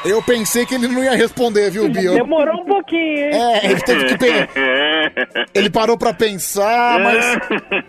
Eu 0.04 0.22
pensei 0.24 0.66
que 0.66 0.74
ele 0.74 0.88
não 0.88 1.04
ia 1.04 1.16
responder, 1.16 1.70
viu, 1.70 1.88
Bia? 1.90 2.12
Demorou 2.14 2.62
um 2.62 2.66
pouquinho, 2.66 3.02
hein? 3.18 3.32
É, 3.34 3.66
ele 3.66 3.82
teve 3.82 4.06
que 4.06 4.18
pe- 4.18 4.50
Ele 5.54 5.70
parou 5.70 5.98
pra 5.98 6.14
pensar, 6.14 7.00
mas. 7.00 7.26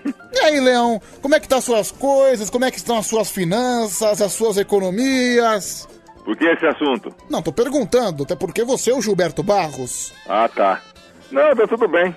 E 0.35 0.39
aí, 0.41 0.61
Leão, 0.61 1.01
como 1.21 1.35
é 1.35 1.41
que 1.41 1.47
tá 1.49 1.57
as 1.59 1.65
suas 1.65 1.91
coisas? 1.93 2.49
Como 2.51 2.65
é 2.65 2.71
que 2.71 2.79
estão 2.79 2.97
as 2.99 3.07
suas 3.07 3.31
finanças, 3.31 4.21
as 4.23 4.33
suas 4.33 4.57
economias? 4.57 5.87
Por 6.25 6.37
que 6.37 6.45
esse 6.47 6.67
assunto? 6.67 7.15
Não, 7.29 7.43
tô 7.43 7.53
perguntando, 7.53 8.23
até 8.25 8.35
porque 8.35 8.65
você 8.65 8.91
é 8.91 8.95
o 8.95 9.03
Gilberto 9.03 9.43
Barros. 9.43 10.13
Ah, 10.27 10.49
tá. 10.49 10.81
Não, 11.31 11.55
tá 11.55 11.67
tudo 11.67 11.87
bem. 11.89 12.15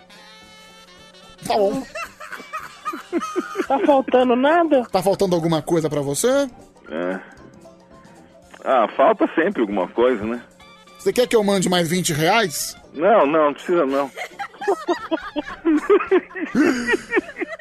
Tá 1.46 1.56
bom. 1.56 1.84
Tá 3.68 3.80
faltando 3.80 4.36
nada? 4.36 4.84
Tá 4.92 5.02
faltando 5.04 5.36
alguma 5.36 5.62
coisa 5.62 5.90
pra 5.90 6.02
você? 6.02 6.48
É. 6.90 7.20
Ah, 8.66 8.88
falta 8.98 9.30
sempre 9.36 9.62
alguma 9.62 9.88
coisa, 9.88 10.24
né? 10.26 10.42
Você 10.98 11.14
quer 11.14 11.28
que 11.28 11.36
eu 11.36 11.44
mande 11.44 11.70
mais 11.70 11.88
20 11.88 12.14
reais? 12.14 12.76
Não, 12.94 13.26
não, 13.28 13.46
não 13.46 13.54
precisa 13.54 13.86
não. 13.86 14.10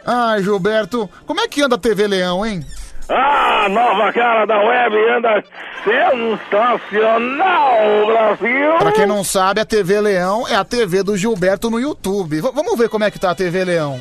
Ai, 0.07 0.43
Gilberto, 0.43 1.09
como 1.27 1.41
é 1.41 1.49
que 1.49 1.63
anda 1.63 1.77
a 1.77 1.79
TV 1.79 2.07
Leão, 2.07 2.45
hein? 2.45 2.65
Ah, 3.09 3.67
nova 3.69 4.13
cara 4.15 4.47
da 4.47 4.59
web 4.61 4.97
anda 5.11 5.45
sensacional, 5.85 7.77
Brasil! 8.07 8.79
Pra 8.79 8.93
quem 8.93 9.05
não 9.07 9.23
sabe, 9.23 9.61
a 9.61 9.65
TV 9.67 10.01
Leão 10.01 10.49
é 10.49 10.55
a 10.55 10.65
TV 10.65 11.03
do 11.03 11.15
Gilberto 11.17 11.69
no 11.71 11.79
YouTube. 11.79 12.41
V- 12.41 12.51
vamos 12.55 12.79
ver 12.79 12.89
como 12.89 13.05
é 13.05 13.11
que 13.11 13.19
tá 13.19 13.31
a 13.31 13.35
TV 13.35 13.63
Leão. 13.65 14.01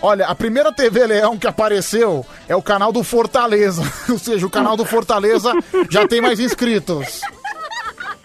Olha, 0.00 0.26
a 0.26 0.34
primeira 0.34 0.72
TV 0.72 1.06
Leão 1.06 1.36
que 1.36 1.46
apareceu 1.46 2.24
é 2.48 2.54
o 2.54 2.62
canal 2.62 2.92
do 2.92 3.02
Fortaleza. 3.02 3.82
Ou 4.08 4.18
seja, 4.18 4.46
o 4.46 4.50
canal 4.50 4.76
do 4.76 4.84
Fortaleza 4.84 5.52
já 5.90 6.06
tem 6.06 6.20
mais 6.20 6.38
inscritos. 6.38 7.20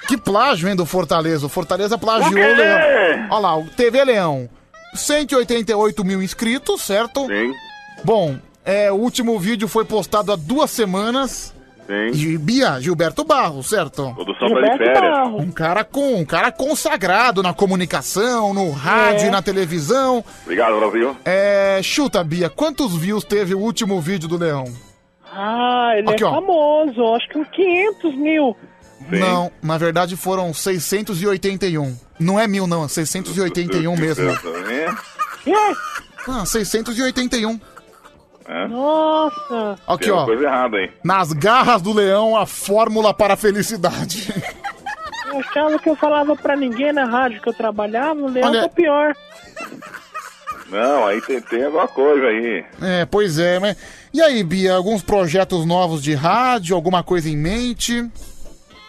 Que 0.07 0.17
plágio, 0.17 0.69
hein, 0.69 0.75
do 0.75 0.85
Fortaleza. 0.85 1.45
O 1.45 1.49
Fortaleza 1.49 1.97
plagiou 1.97 2.31
O 2.31 2.55
Leão. 2.55 2.79
Olha 3.29 3.39
lá, 3.39 3.57
o 3.57 3.65
TV 3.69 4.03
Leão. 4.03 4.49
188 4.93 6.03
mil 6.03 6.21
inscritos, 6.21 6.81
certo? 6.81 7.25
Sim. 7.25 7.51
Bom, 8.03 8.37
é, 8.63 8.91
o 8.91 8.95
último 8.95 9.39
vídeo 9.39 9.67
foi 9.67 9.85
postado 9.85 10.31
há 10.31 10.35
duas 10.35 10.69
semanas. 10.69 11.52
Sim. 11.87 12.11
E 12.17 12.37
Bia, 12.37 12.79
Gilberto 12.79 13.23
Barros, 13.23 13.67
certo? 13.67 14.13
Todo 14.15 14.33
só 14.35 14.47
tá 14.49 14.59
de 14.61 14.77
férias. 14.77 15.27
Um 15.37 15.51
cara 15.51 15.83
com, 15.83 16.15
um 16.15 16.25
cara 16.25 16.51
consagrado 16.51 17.43
na 17.43 17.53
comunicação, 17.53 18.53
no 18.53 18.71
rádio 18.71 19.25
É. 19.25 19.27
e 19.27 19.31
na 19.31 19.41
televisão. 19.41 20.23
Obrigado, 20.43 20.79
Brasil. 20.79 21.15
É, 21.25 21.79
chuta, 21.83 22.23
Bia, 22.23 22.49
quantos 22.49 22.95
views 22.95 23.23
teve 23.23 23.53
o 23.53 23.59
último 23.59 23.99
vídeo 23.99 24.27
do 24.29 24.37
Leão? 24.37 24.65
Ah, 25.35 25.93
ele 25.97 26.09
Aqui, 26.09 26.23
é 26.23 26.25
ó. 26.25 26.35
famoso. 26.35 27.15
Acho 27.15 27.27
que 27.29 27.37
uns 27.37 27.47
500 27.49 28.15
mil. 28.17 28.55
Não, 29.09 29.51
na 29.61 29.77
verdade 29.77 30.15
foram 30.15 30.53
681. 30.53 31.97
Não 32.19 32.39
é 32.39 32.47
mil, 32.47 32.65
não, 32.65 32.85
é 32.85 32.87
681 32.87 33.97
mesmo. 33.97 34.29
É. 34.29 35.51
É? 35.51 35.73
Ah, 36.27 36.45
681. 36.45 37.59
É? 38.47 38.67
Nossa. 38.67 39.75
Aqui, 39.88 40.11
ó. 40.11 40.25
coisa 40.25 40.43
errada 40.43 40.77
aí. 40.77 40.91
Nas 41.03 41.31
garras 41.33 41.81
do 41.81 41.93
leão, 41.93 42.35
a 42.38 42.45
fórmula 42.45 43.13
para 43.13 43.35
a 43.35 43.38
felicidade. 43.38 44.33
Eu 45.27 45.39
achava 45.39 45.80
que 45.80 45.89
eu 45.89 45.95
falava 45.95 46.35
pra 46.35 46.55
ninguém 46.55 46.93
na 46.93 47.05
rádio 47.05 47.41
que 47.41 47.49
eu 47.49 47.53
trabalhava, 47.53 48.19
o 48.19 48.27
Leão 48.30 48.49
Olha- 48.49 48.61
tá 48.63 48.69
pior. 48.69 49.13
Não, 50.69 51.05
aí 51.05 51.22
tem, 51.22 51.39
tem 51.41 51.63
alguma 51.65 51.88
coisa 51.88 52.25
aí. 52.27 52.65
É, 52.81 53.05
pois 53.05 53.38
é, 53.38 53.59
mas. 53.59 53.77
E 54.13 54.22
aí, 54.22 54.43
Bia, 54.43 54.73
alguns 54.75 55.01
projetos 55.01 55.65
novos 55.65 56.01
de 56.01 56.13
rádio, 56.13 56.75
alguma 56.75 57.03
coisa 57.03 57.30
em 57.30 57.38
mente? 57.38 58.09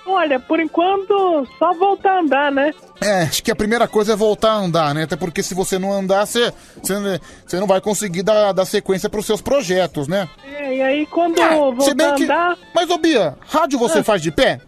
Olha, 0.07 0.39
por 0.39 0.61
enquanto, 0.61 1.47
só 1.59 1.73
voltar 1.75 2.17
a 2.17 2.21
andar, 2.21 2.53
né? 2.53 2.73
É, 3.01 3.23
acho 3.23 3.43
que 3.43 3.51
a 3.51 3.57
primeira 3.57 3.89
coisa 3.89 4.13
é 4.13 4.17
voltar 4.17 4.51
a 4.53 4.57
andar, 4.57 4.95
né? 4.95 5.05
Até 5.05 5.17
porque 5.17 5.43
se 5.43 5.55
você 5.55 5.79
não 5.79 5.93
andar, 5.93 6.27
você, 6.27 6.53
você, 6.83 7.21
você 7.47 7.59
não 7.59 7.67
vai 7.67 7.81
conseguir 7.81 8.23
dar, 8.23 8.53
dar 8.53 8.67
sequência 8.67 9.09
pros 9.09 9.25
seus 9.25 9.41
projetos, 9.41 10.07
né? 10.07 10.29
É, 10.45 10.77
e 10.77 10.83
aí 10.83 11.07
quando 11.07 11.37
se 11.39 11.49
voltar 11.49 11.95
bem 11.95 12.07
a 12.07 12.13
que- 12.15 12.25
andar... 12.25 12.59
Mas, 12.75 12.91
ô 12.91 12.99
Bia, 12.99 13.37
rádio 13.49 13.79
você 13.79 14.01
Ah. 14.01 14.05
faz 14.05 14.21
de 14.21 14.31
pé? 14.31 14.61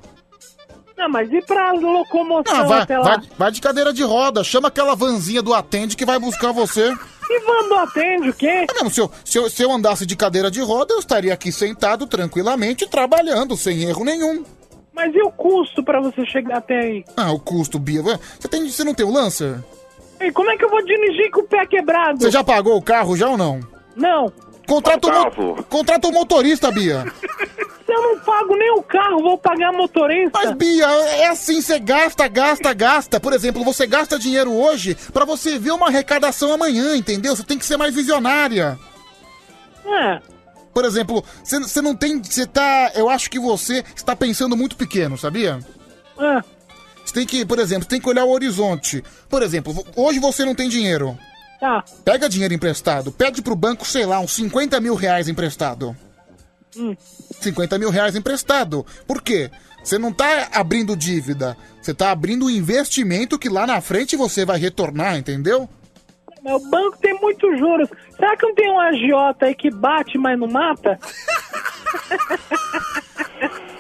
Não, 0.97 1.11
mas 1.11 1.31
e 1.31 1.43
pra 1.43 1.73
locomoção 1.73 2.57
Não, 2.57 2.69
vai, 2.69 2.81
até 2.81 2.99
lá? 2.99 3.05
vai, 3.05 3.21
vai 3.37 3.51
de 3.53 3.61
cadeira 3.61 3.93
de 3.93 4.03
roda, 4.03 4.43
chama 4.43 4.69
aquela 4.69 4.95
vanzinha 4.97 5.43
do 5.43 5.53
atende 5.53 5.95
que 5.95 6.07
vai 6.07 6.19
buscar 6.19 6.53
você. 6.53 6.91
E 7.29 7.41
Vando 7.41 7.75
atende 7.75 8.31
o 8.31 8.35
quê? 8.35 8.65
Ah, 8.71 8.85
não, 8.85 8.89
se 8.91 9.01
eu, 9.01 9.11
se, 9.25 9.37
eu, 9.37 9.51
se 9.51 9.63
eu 9.63 9.71
andasse 9.71 10.07
de 10.07 10.17
cadeira 10.17 10.51
de 10.51 10.61
roda, 10.63 10.95
eu 10.95 10.99
estaria 11.01 11.35
aqui 11.35 11.53
sentado 11.53 12.07
tranquilamente, 12.07 12.87
trabalhando, 12.89 13.57
sem 13.57 13.83
erro 13.83 14.05
nenhum. 14.05 14.43
Mas 14.97 15.15
e 15.15 15.21
o 15.23 15.31
custo 15.31 15.85
pra 15.85 16.01
você 16.01 16.25
chegar 16.25 16.57
até 16.57 16.81
aí? 16.81 17.05
Ah, 17.17 17.31
o 17.31 17.39
custo, 17.39 17.79
Bia. 17.79 18.03
Você, 18.03 18.49
tem, 18.49 18.69
você 18.69 18.83
não 18.83 18.95
tem 18.95 19.05
o 19.05 19.13
Lancer? 19.13 19.63
E 20.19 20.33
como 20.33 20.51
é 20.51 20.57
que 20.57 20.65
eu 20.65 20.71
vou 20.71 20.83
dirigir 20.83 21.31
com 21.31 21.43
o 21.43 21.47
pé 21.47 21.67
quebrado? 21.67 22.19
Você 22.19 22.31
já 22.31 22.43
pagou 22.43 22.77
o 22.79 22.83
carro 22.83 23.15
já 23.15 23.29
ou 23.29 23.37
não? 23.37 23.61
Não. 23.95 24.33
Contrata 24.67 25.07
o, 25.07 25.13
mo- 25.13 25.63
contrata 25.65 26.09
o 26.09 26.13
motorista, 26.13 26.73
Bia. 26.73 27.05
Se 27.85 27.93
eu 27.93 28.03
não 28.03 28.19
pago 28.21 28.57
nem 28.57 28.71
o 28.73 28.83
carro, 28.83 29.21
vou 29.23 29.39
pagar 29.39 29.71
motorista. 29.73 30.31
Mas, 30.43 30.53
Bia, 30.53 30.87
é 30.87 31.27
assim, 31.29 31.61
você 31.61 31.79
gasta, 31.79 32.27
gasta, 32.27 32.73
gasta. 32.73 33.21
Por 33.21 33.33
exemplo, 33.35 33.63
você 33.63 33.87
gasta 33.87 34.19
dinheiro 34.19 34.51
hoje 34.53 34.97
pra 35.13 35.25
você 35.27 35.59
ver 35.59 35.71
uma 35.73 35.87
arrecadação 35.89 36.53
amanhã, 36.53 36.97
entendeu? 36.97 37.37
Você 37.37 37.45
tem 37.45 37.59
que 37.59 37.67
ser 37.67 37.77
mais 37.77 37.95
visionária. 37.95 38.77
É. 39.85 40.21
Por 40.77 40.85
exemplo, 40.85 41.25
você 41.43 41.81
não 41.81 41.97
tem. 41.97 42.23
Você 42.23 42.45
tá. 42.45 42.93
Eu 42.95 43.09
acho 43.09 43.31
que 43.31 43.39
você 43.39 43.83
está 43.97 44.15
pensando 44.15 44.55
muito 44.55 44.77
pequeno, 44.77 45.17
sabia? 45.17 45.59
É. 46.19 46.43
Você 47.03 47.15
tem 47.15 47.25
que, 47.25 47.47
por 47.47 47.59
exemplo, 47.59 47.89
tem 47.89 47.99
que 47.99 48.07
olhar 48.07 48.27
o 48.27 48.31
horizonte. 48.31 49.03
Por 49.27 49.43
exemplo, 49.43 49.87
hoje 49.97 50.19
você 50.19 50.45
não 50.45 50.55
tem 50.55 50.69
dinheiro. 50.69 51.19
Tá. 51.59 51.83
Pega 52.05 52.29
dinheiro 52.29 52.53
emprestado, 52.53 53.11
pede 53.11 53.41
pro 53.41 53.57
banco, 53.57 53.87
sei 53.87 54.05
lá, 54.05 54.21
uns 54.21 54.35
50 54.35 54.79
mil 54.79 54.95
reais 54.95 55.29
emprestado. 55.29 55.97
Hum. 56.77 56.95
50 57.41 57.79
mil 57.79 57.89
reais 57.89 58.15
emprestado. 58.15 58.85
Por 59.07 59.23
quê? 59.23 59.51
Você 59.83 59.97
não 59.97 60.13
tá 60.13 60.51
abrindo 60.53 60.95
dívida, 60.95 61.57
você 61.81 61.95
tá 61.95 62.11
abrindo 62.11 62.45
um 62.45 62.51
investimento 62.51 63.39
que 63.39 63.49
lá 63.49 63.67
na 63.67 63.81
frente 63.81 64.15
você 64.15 64.45
vai 64.45 64.59
retornar, 64.59 65.17
entendeu? 65.17 65.71
Mas 66.47 66.63
o 66.63 66.71
banco 66.71 66.97
tem 66.99 67.13
muitos 67.21 67.59
juros. 67.59 67.89
Será 68.15 68.37
que 68.37 68.47
não 68.47 68.55
tem 68.55 68.71
um 68.71 68.79
agiota 68.81 69.47
aí 69.47 69.55
que 69.55 69.69
bate, 69.71 70.17
mas 70.17 70.39
não 70.39 70.47
mata? 70.47 70.99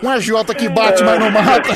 Um 0.02 0.10
agiota 0.10 0.54
que 0.54 0.68
bate, 0.68 1.02
mas 1.02 1.18
não 1.18 1.30
mata. 1.30 1.70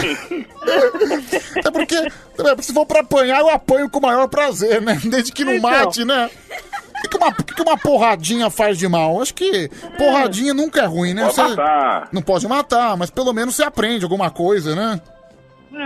É 1.65 1.71
porque, 1.71 1.97
é, 1.97 2.63
se 2.63 2.73
for 2.73 2.85
pra 2.85 3.01
apanhar, 3.01 3.41
eu 3.41 3.49
apanho 3.49 3.89
com 3.89 3.99
o 3.99 4.03
maior 4.03 4.29
prazer, 4.29 4.81
né? 4.83 5.01
Desde 5.03 5.33
que 5.33 5.43
não 5.43 5.55
Então. 5.55 5.71
mate, 5.71 6.05
né? 6.05 6.29
O 6.99 7.01
que, 7.03 7.09
que 7.09 7.17
uma, 7.17 7.33
que 7.33 7.55
que 7.55 7.63
uma 7.63 7.79
porradinha 7.79 8.51
faz 8.51 8.77
de 8.77 8.87
mal? 8.87 9.23
Acho 9.23 9.33
que 9.33 9.71
porradinha 9.97 10.53
nunca 10.53 10.83
é 10.83 10.85
ruim, 10.85 11.15
né? 11.15 11.23
Pode 11.23 11.35
Você- 11.35 11.43
matar. 11.43 12.09
Não 12.13 12.21
pode 12.23 12.47
matar, 12.47 12.95
mas 12.99 13.09
pelo 13.11 13.33
menos 13.33 13.57
você 13.57 13.65
aprende 13.65 14.05
alguma 14.05 14.31
coisa, 14.31 14.77
né? 14.77 15.01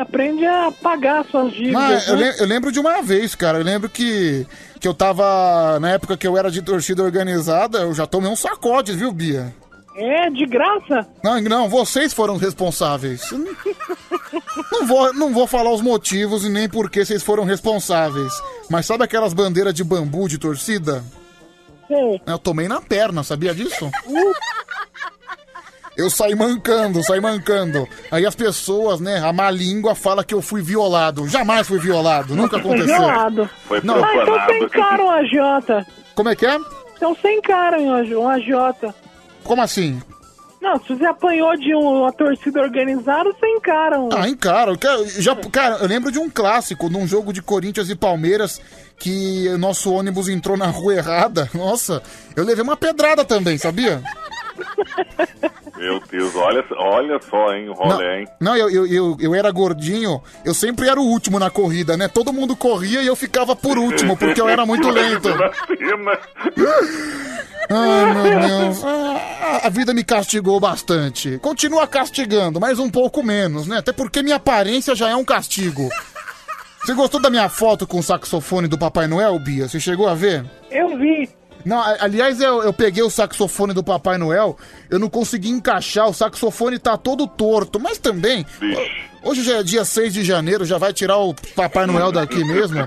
Aprende 0.01 0.45
a 0.47 0.73
pagar 0.83 1.25
suas 1.27 1.53
dívidas. 1.53 1.75
Mas 1.75 2.09
eu, 2.09 2.17
né? 2.17 2.31
le- 2.33 2.41
eu 2.41 2.47
lembro 2.47 2.73
de 2.73 2.81
uma 2.81 3.03
vez, 3.03 3.35
cara. 3.35 3.59
Eu 3.59 3.65
lembro 3.65 3.89
que, 3.89 4.47
que 4.81 4.89
eu 4.89 4.95
tava. 4.95 5.79
Na 5.81 5.91
época 5.91 6.17
que 6.17 6.27
eu 6.27 6.37
era 6.39 6.51
de 6.51 6.63
torcida 6.63 7.03
organizada, 7.03 7.79
eu 7.81 7.93
já 7.95 8.07
tomei 8.07 8.31
um 8.31 8.37
sacode, 8.37 8.93
viu, 8.93 9.13
Bia? 9.13 9.55
É, 9.97 10.29
de 10.31 10.45
graça? 10.47 11.07
Não, 11.23 11.41
não, 11.43 11.69
vocês 11.69 12.13
foram 12.13 12.37
responsáveis. 12.37 13.31
Eu 13.31 13.39
Não, 14.73 14.87
vou, 14.87 15.13
não 15.15 15.33
vou 15.33 15.47
falar 15.47 15.71
os 15.73 15.81
motivos 15.81 16.45
e 16.45 16.49
nem 16.49 16.69
por 16.69 16.91
que 16.91 17.05
vocês 17.05 17.23
foram 17.23 17.45
responsáveis. 17.45 18.33
Mas 18.69 18.87
sabe 18.87 19.05
aquelas 19.05 19.33
bandeiras 19.33 19.73
de 19.75 19.85
bambu 19.85 20.29
de 20.29 20.37
torcida? 20.39 21.05
Sei. 21.87 22.21
Eu 22.27 22.39
tomei 22.39 22.67
na 22.67 22.81
perna, 22.81 23.23
sabia 23.23 23.55
disso? 23.55 23.89
Eu 25.97 26.11
saí 26.11 26.35
mancando, 26.35 27.03
saí 27.05 27.21
mancando. 27.21 27.89
Aí 28.11 28.27
as 28.27 28.35
pessoas, 28.35 28.99
né, 29.01 29.19
a 29.19 29.33
má 29.33 29.51
língua 29.51 29.95
fala 29.95 30.25
que 30.25 30.35
eu 30.35 30.43
fui 30.43 30.61
violado. 30.61 31.29
Jamais 31.29 31.67
fui 31.69 31.79
violado, 31.79 32.35
nunca 32.35 32.59
Foi 32.59 32.61
aconteceu. 32.61 32.99
violado. 32.99 33.51
Foi 33.67 33.81
Não. 33.85 34.03
Ah, 34.05 34.17
então 34.17 34.35
você 34.41 34.59
encara 34.59 35.03
um 35.03 35.11
agiota. 35.11 35.87
Como 36.15 36.29
é 36.29 36.35
que 36.37 36.47
é? 36.47 36.59
Então 36.97 37.15
você 37.15 37.33
encara 37.33 37.79
um 37.81 37.93
agi- 37.95 38.15
agiota. 38.21 38.95
Como 39.45 39.63
assim? 39.63 40.01
Não, 40.61 40.81
se 40.83 40.95
você 40.97 41.05
apanhou 41.05 41.55
de 41.59 41.75
um- 41.75 42.01
uma 42.01 42.13
torcida 42.13 42.63
organizada, 42.63 43.31
você 43.31 43.47
encara 43.47 44.01
um. 44.01 44.09
Ah, 44.11 44.25
quero- 44.81 45.07
já, 45.21 45.37
cara, 45.53 45.77
eu 45.77 45.87
lembro 45.87 46.11
de 46.11 46.19
um 46.19 46.31
clássico, 46.31 46.89
num 46.89 47.07
jogo 47.07 47.33
de 47.35 47.43
Corinthians 47.43 47.91
e 47.91 47.95
Palmeiras, 47.95 48.61
que 48.99 49.49
nosso 49.59 49.93
ônibus 49.93 50.29
entrou 50.29 50.57
na 50.57 50.67
rua 50.69 50.95
errada. 50.95 51.51
Nossa, 51.55 52.03
eu 52.35 52.43
levei 52.45 52.63
uma 52.65 52.77
pedrada 52.77 53.25
também, 53.25 53.59
sabia? 53.59 54.03
Meu 55.77 56.01
Deus, 56.11 56.35
olha, 56.37 56.65
olha 56.79 57.21
só, 57.29 57.53
hein, 57.55 57.69
o 57.69 57.73
rolê, 57.73 58.21
hein? 58.21 58.29
Não, 58.41 58.57
eu, 58.57 58.71
eu, 58.71 58.87
eu, 58.87 59.17
eu 59.21 59.35
era 59.35 59.51
gordinho, 59.51 60.23
eu 60.45 60.55
sempre 60.55 60.89
era 60.89 61.01
o 61.01 61.05
último 61.05 61.39
na 61.39 61.51
corrida, 61.51 61.97
né? 61.97 62.07
Todo 62.09 62.33
mundo 62.33 62.55
corria 62.57 63.03
e 63.03 63.07
eu 63.07 63.17
ficava 63.17 63.57
por 63.57 63.77
último, 63.77 64.17
porque 64.17 64.41
eu 64.41 64.49
era 64.49 64.65
muito 64.65 64.89
lento. 64.91 65.29
Ai, 67.71 68.15
meu 68.15 68.49
Deus. 68.49 68.85
Ah, 68.85 69.61
A 69.65 69.69
vida 69.69 69.93
me 69.95 70.05
castigou 70.05 70.61
bastante. 70.61 71.39
Continua 71.39 71.87
castigando, 71.87 72.61
mas 72.61 72.79
um 72.79 72.91
pouco 72.91 73.23
menos, 73.23 73.67
né? 73.67 73.79
Até 73.79 73.93
porque 73.93 74.23
minha 74.23 74.37
aparência 74.37 74.95
já 74.95 75.09
é 75.11 75.17
um 75.17 75.25
castigo. 75.25 75.89
Você 76.85 76.93
gostou 76.93 77.21
da 77.21 77.31
minha 77.31 77.49
foto 77.49 77.87
com 77.87 77.99
o 77.99 78.03
saxofone 78.03 78.69
do 78.69 78.77
Papai 78.79 79.07
Noel, 79.07 79.39
Bia? 79.39 79.67
Você 79.69 79.81
chegou 79.81 80.07
a 80.07 80.15
ver? 80.15 80.45
Eu 80.71 80.97
vi. 80.99 81.29
Não, 81.65 81.81
aliás, 82.01 82.41
eu, 82.41 82.63
eu 82.63 82.73
peguei 82.73 83.03
o 83.03 83.11
saxofone 83.11 83.73
do 83.73 83.83
Papai 83.83 84.19
Noel, 84.19 84.57
eu 84.91 84.99
não 84.99 85.09
consegui 85.09 85.49
encaixar, 85.49 86.09
o 86.09 86.15
saxofone 86.15 86.79
tá 86.79 86.97
todo 86.97 87.27
torto, 87.27 87.81
mas 87.81 87.99
também. 87.99 88.45
Hoje 89.23 89.43
já 89.43 89.59
é 89.59 89.63
dia 89.63 89.85
6 89.85 90.13
de 90.13 90.23
janeiro, 90.23 90.65
já 90.65 90.77
vai 90.77 90.93
tirar 90.93 91.19
o 91.19 91.35
Papai 91.57 91.87
Noel 91.87 92.13
daqui 92.13 92.45
mesmo. 92.45 92.87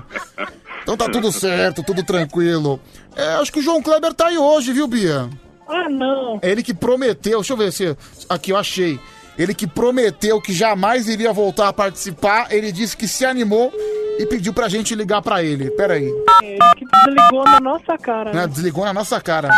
Então 0.82 0.96
tá 0.96 1.08
tudo 1.08 1.32
certo, 1.32 1.82
tudo 1.82 2.02
tranquilo. 2.04 2.80
É, 3.16 3.34
acho 3.34 3.52
que 3.52 3.58
o 3.58 3.62
João 3.62 3.82
Kleber 3.82 4.14
tá 4.14 4.28
aí 4.28 4.38
hoje, 4.38 4.72
viu, 4.72 4.86
Bia? 4.86 5.28
Ah, 5.68 5.88
não. 5.88 6.38
É 6.40 6.50
ele 6.50 6.62
que 6.62 6.72
prometeu, 6.72 7.40
deixa 7.40 7.52
eu 7.52 7.56
ver 7.56 7.72
se. 7.72 7.96
Aqui 8.28 8.52
eu 8.52 8.56
achei. 8.56 8.98
Ele 9.38 9.54
que 9.54 9.68
prometeu 9.68 10.40
que 10.40 10.52
jamais 10.52 11.08
iria 11.08 11.32
voltar 11.32 11.68
a 11.68 11.72
participar, 11.72 12.52
ele 12.52 12.72
disse 12.72 12.96
que 12.96 13.06
se 13.06 13.24
animou 13.24 13.72
e 14.18 14.26
pediu 14.26 14.52
pra 14.52 14.68
gente 14.68 14.96
ligar 14.96 15.22
pra 15.22 15.44
ele. 15.44 15.70
Pera 15.70 15.94
aí. 15.94 16.12
Ele 16.42 16.58
que 16.76 16.84
desligou 16.84 17.44
na 17.44 17.60
nossa 17.60 17.96
cara. 17.96 18.32
Né? 18.32 18.46
Desligou 18.48 18.84
na 18.84 18.92
nossa 18.92 19.20
cara. 19.20 19.50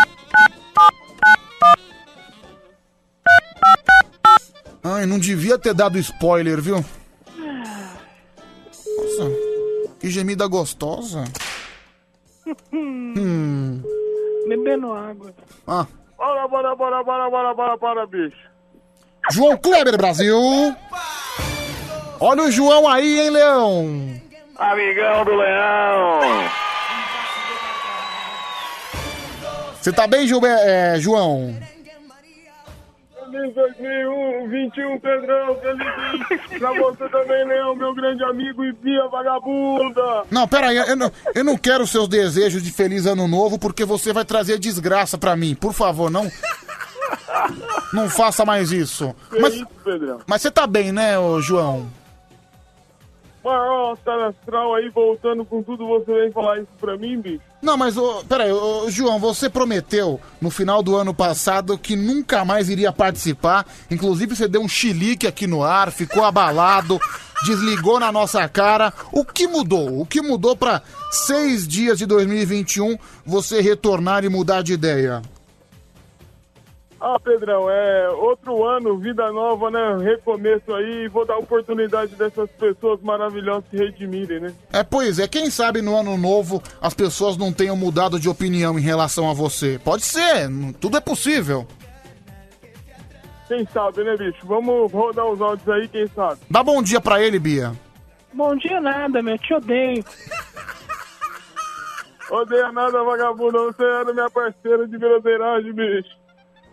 Ai, 4.83 5.07
não 5.07 5.19
devia 5.19 5.59
ter 5.59 5.73
dado 5.73 5.99
spoiler, 5.99 6.61
viu? 6.61 6.85
Nossa, 8.99 9.31
que 9.99 10.11
gemida 10.11 10.47
gostosa. 10.47 11.25
Hum. 12.71 13.83
Bebendo 14.47 14.93
água. 14.93 15.33
Ah. 15.67 15.87
Bora, 16.19 16.49
bora, 16.49 16.77
bora, 16.77 17.03
bora, 17.03 17.31
bora, 17.31 17.55
bora, 17.55 17.77
bora, 17.77 18.07
bicho. 18.07 18.50
João 19.31 19.57
Kleber 19.57 19.97
Brasil. 19.97 20.37
Olha 22.19 22.43
o 22.43 22.51
João 22.51 22.89
aí, 22.89 23.21
hein, 23.21 23.31
Leão? 23.31 24.21
Amigão 24.57 25.25
do 25.25 25.35
Leão! 25.35 26.21
Você 29.81 29.93
tá 29.93 30.07
bem, 30.07 30.27
Gilbe- 30.27 30.47
é, 30.47 30.97
João? 30.99 31.57
Feliz 33.31 33.55
2021, 33.55 34.99
Pedrão. 34.99 35.57
Feliz 35.61 36.59
pra 36.59 36.73
você 36.73 37.09
também, 37.09 37.47
Leão, 37.47 37.75
meu 37.77 37.95
grande 37.95 38.23
amigo 38.25 38.63
e 38.65 38.73
Bia 38.73 39.07
Vagabunda. 39.09 40.25
Não, 40.31 40.47
pera 40.49 40.69
aí, 40.69 40.77
eu 40.77 40.97
não, 40.97 41.13
eu 41.35 41.45
não 41.45 41.57
quero 41.57 41.87
seus 41.87 42.09
desejos 42.09 42.63
de 42.63 42.71
feliz 42.73 43.07
ano 43.07 43.27
novo 43.29 43.59
porque 43.59 43.85
você 43.85 44.13
vai 44.13 44.25
trazer 44.25 44.59
desgraça 44.59 45.17
pra 45.17 45.37
mim. 45.37 45.55
Por 45.55 45.73
favor, 45.73 46.11
não. 46.11 46.31
Não 47.93 48.09
faça 48.09 48.45
mais 48.45 48.73
isso. 48.73 49.15
Que 49.31 49.41
Mas, 49.41 49.55
isso, 49.55 49.67
Pedrão? 49.85 50.19
mas 50.27 50.43
você 50.43 50.51
tá 50.51 50.67
bem, 50.67 50.93
né, 50.93 51.19
ô 51.19 51.41
João? 51.41 51.89
maior 53.43 53.97
astral 54.29 54.75
aí 54.75 54.89
voltando 54.91 55.45
com 55.45 55.63
tudo, 55.63 55.87
você 55.87 56.13
vem 56.13 56.33
falar 56.33 56.59
isso 56.59 56.69
pra 56.79 56.97
mim, 56.97 57.21
bicho? 57.21 57.41
Não, 57.63 57.77
mas, 57.77 57.97
ô, 57.97 58.23
peraí, 58.29 58.53
ô, 58.53 58.91
João, 58.91 59.19
você 59.19 59.49
prometeu 59.49 60.21
no 60.41 60.51
final 60.51 60.83
do 60.83 60.97
ano 60.97 61.13
passado 61.13 61.79
que 61.79 61.97
nunca 61.97 62.45
mais 62.45 62.69
iria 62.69 62.93
participar. 62.93 63.67
Inclusive, 63.91 64.37
você 64.37 64.49
deu 64.49 64.63
um 64.63 64.69
chilique 64.69 65.27
aqui 65.27 65.47
no 65.47 65.63
ar, 65.63 65.91
ficou 65.91 66.25
abalado, 66.25 66.99
desligou 67.45 67.99
na 67.99 68.13
nossa 68.13 68.47
cara. 68.49 68.93
O 69.13 69.25
que 69.25 69.47
mudou? 69.47 70.01
O 70.01 70.07
que 70.07 70.21
mudou 70.23 70.57
pra 70.57 70.83
seis 71.11 71.67
dias 71.67 71.99
de 71.99 72.07
2021 72.07 72.97
você 73.25 73.61
retornar 73.61 74.25
e 74.25 74.29
mudar 74.29 74.63
de 74.63 74.73
ideia? 74.73 75.23
Ah, 77.01 77.19
Pedrão, 77.19 77.71
é 77.71 78.11
outro 78.11 78.63
ano, 78.63 78.99
vida 78.99 79.33
nova, 79.33 79.71
né? 79.71 79.97
Recomeço 80.05 80.75
aí, 80.75 81.09
vou 81.09 81.25
dar 81.25 81.39
oportunidade 81.39 82.15
dessas 82.15 82.51
pessoas 82.51 83.01
maravilhosas 83.01 83.65
se 83.71 83.77
redimirem, 83.79 84.41
né? 84.41 84.55
É, 84.71 84.83
pois 84.83 85.19
é, 85.19 85.27
quem 85.27 85.49
sabe 85.49 85.81
no 85.81 85.97
ano 85.97 86.19
novo 86.19 86.63
as 86.79 86.93
pessoas 86.93 87.39
não 87.39 87.55
tenham 87.55 87.75
mudado 87.75 88.21
de 88.21 88.29
opinião 88.29 88.79
em 88.79 88.83
relação 88.83 89.31
a 89.31 89.33
você. 89.33 89.81
Pode 89.83 90.05
ser, 90.05 90.51
tudo 90.79 90.99
é 90.99 91.01
possível. 91.01 91.67
Quem 93.49 93.67
sabe, 93.73 94.05
né, 94.05 94.15
bicho? 94.17 94.47
Vamos 94.47 94.93
rodar 94.93 95.27
os 95.27 95.41
áudios 95.41 95.69
aí, 95.71 95.89
quem 95.89 96.07
sabe? 96.09 96.39
Dá 96.51 96.63
bom 96.63 96.83
dia 96.83 97.01
pra 97.01 97.23
ele, 97.23 97.39
Bia. 97.39 97.73
Bom 98.35 98.55
dia 98.57 98.79
nada, 98.79 99.23
meu. 99.23 99.39
Te 99.39 99.55
odeio. 99.55 100.05
Odeia 102.31 102.71
nada, 102.71 103.03
vagabundo. 103.03 103.73
Você 103.73 103.83
era 103.83 104.13
minha 104.13 104.31
parceira 104.31 104.87
de 104.87 104.97
broderagem, 104.97 105.73
bicho. 105.73 106.20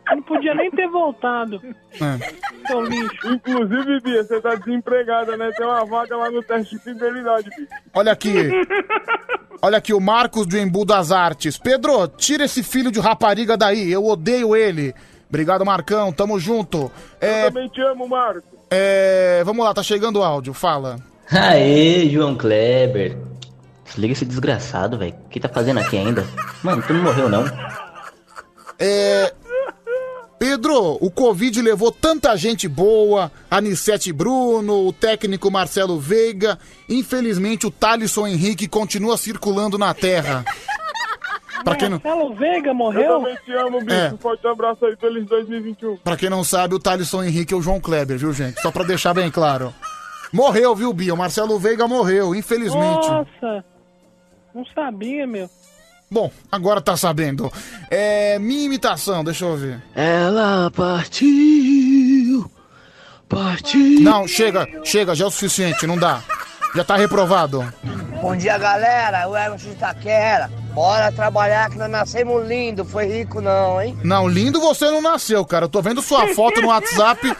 Não 0.10 0.22
podia 0.22 0.54
nem 0.56 0.72
ter 0.72 0.88
voltado. 0.88 1.62
É. 1.94 2.68
Seu 2.68 2.82
lixo. 2.82 3.28
Inclusive, 3.28 4.00
Bia, 4.02 4.24
você 4.24 4.40
tá 4.42 4.56
desempregada, 4.56 5.36
né? 5.38 5.52
Tem 5.58 5.66
uma 5.66 5.86
vaga 5.86 6.16
lá 6.16 6.32
no 6.32 6.42
teste 6.44 6.76
de 6.76 6.82
fidelidade, 6.84 7.50
bicho. 7.50 7.68
Olha 7.94 8.12
aqui. 8.12 8.34
Olha 9.62 9.78
aqui, 9.78 9.94
o 9.94 10.00
Marcos 10.00 10.46
do 10.46 10.58
Embu 10.58 10.86
das 10.86 11.12
Artes. 11.12 11.58
Pedro, 11.58 12.08
tira 12.08 12.46
esse 12.46 12.62
filho 12.64 12.92
de 12.92 13.00
rapariga 13.00 13.58
daí, 13.58 13.92
eu 13.92 14.06
odeio 14.06 14.56
ele. 14.56 14.94
Obrigado, 15.28 15.66
Marcão, 15.66 16.12
tamo 16.14 16.40
junto. 16.40 16.92
Eu 17.20 17.28
É, 17.30 17.44
também 17.46 17.68
te 17.70 17.82
amo, 17.82 18.08
Marco. 18.08 18.48
é, 18.72 19.42
vamos 19.44 19.66
lá, 19.66 19.74
tá 19.74 19.84
chegando 19.84 20.20
o 20.20 20.24
áudio, 20.24 20.54
fala. 20.54 20.98
Aê, 21.32 22.08
João 22.10 22.38
Kleber. 22.38 23.18
Desliga 23.84 24.14
esse 24.14 24.26
desgraçado, 24.26 24.98
velho. 24.98 25.14
O 25.26 25.30
que 25.30 25.40
tá 25.40 25.50
fazendo 25.50 25.80
aqui 25.80 25.98
ainda? 25.98 26.26
Mano, 26.64 26.82
tu 26.86 26.94
não 26.94 27.04
morreu, 27.04 27.28
não? 27.30 27.44
É. 28.80 29.34
Pedro, 30.40 30.98
o 31.02 31.10
Covid 31.10 31.62
levou 31.62 31.92
tanta 31.92 32.36
gente 32.38 32.68
boa, 32.68 33.32
Anissete 33.50 34.14
Bruno, 34.14 34.88
o 34.88 34.94
técnico 34.94 35.50
Marcelo 35.50 36.00
Veiga. 36.00 36.60
Infelizmente, 36.88 37.66
o 37.66 37.72
Thalisson 37.72 38.28
Henrique 38.28 38.68
continua 38.68 39.18
circulando 39.18 39.78
na 39.78 39.94
Terra. 39.94 40.46
Pra 41.64 41.76
quem 41.76 41.90
não, 41.90 42.00
Marcelo 42.04 42.36
Veiga 42.36 42.70
Eu 42.70 42.76
morreu? 42.76 43.18
também 43.18 43.36
te 43.44 43.52
amo, 43.52 43.80
bicho. 43.82 43.94
É. 43.94 44.14
Forte 44.22 44.48
abraço 44.48 44.86
aí, 44.86 44.96
feliz 44.96 45.26
2021. 45.26 45.98
pra 45.98 46.16
quem 46.16 46.30
não 46.30 46.44
sabe, 46.44 46.76
o 46.76 46.80
Thalisson 46.80 47.24
Henrique 47.24 47.54
é 47.54 47.58
o 47.58 47.62
João 47.62 47.80
Kleber, 47.82 48.18
viu, 48.18 48.32
gente? 48.32 48.62
Só 48.62 48.72
pra 48.72 48.84
deixar 48.84 49.14
bem 49.14 49.30
claro. 49.32 49.74
Morreu, 50.32 50.76
viu, 50.76 50.94
Bia? 50.94 51.14
O 51.14 51.18
Marcelo 51.18 51.58
Veiga 51.60 51.88
morreu, 51.88 52.36
infelizmente. 52.36 53.10
Nossa. 53.10 53.66
Não 54.54 54.64
sabia, 54.74 55.26
meu. 55.26 55.50
Bom, 56.10 56.32
agora 56.52 56.80
tá 56.80 56.96
sabendo. 56.96 57.52
É. 57.90 58.40
Minha 58.40 58.66
imitação, 58.66 59.24
deixa 59.24 59.46
eu 59.46 59.58
ver. 59.58 59.82
Ela 59.94 60.72
partiu. 60.72 62.50
Partiu. 63.28 64.00
Não, 64.00 64.26
chega, 64.28 64.66
chega, 64.84 65.14
já 65.14 65.26
é 65.26 65.28
o 65.28 65.32
suficiente, 65.32 65.86
não 65.86 65.98
dá. 65.98 66.22
Já 66.74 66.84
tá 66.84 66.96
reprovado. 66.96 67.66
Bom 68.22 68.36
dia, 68.36 68.58
galera. 68.58 69.28
O 69.28 69.36
Emerson 69.36 69.70
de 69.70 69.74
Itaquera. 69.74 70.50
Bora 70.74 71.12
trabalhar 71.12 71.70
que 71.70 71.78
nós 71.78 71.90
nascemos 71.90 72.48
lindo. 72.48 72.86
Foi 72.86 73.06
rico 73.06 73.42
não, 73.42 73.82
hein? 73.82 73.98
Não, 74.04 74.28
lindo 74.28 74.60
você 74.60 74.86
não 74.86 75.02
nasceu, 75.02 75.44
cara. 75.46 75.66
Eu 75.66 75.70
tô 75.70 75.82
vendo 75.82 76.02
sua 76.02 76.28
foto 76.34 76.62
no 76.62 76.68
WhatsApp. 76.68 77.36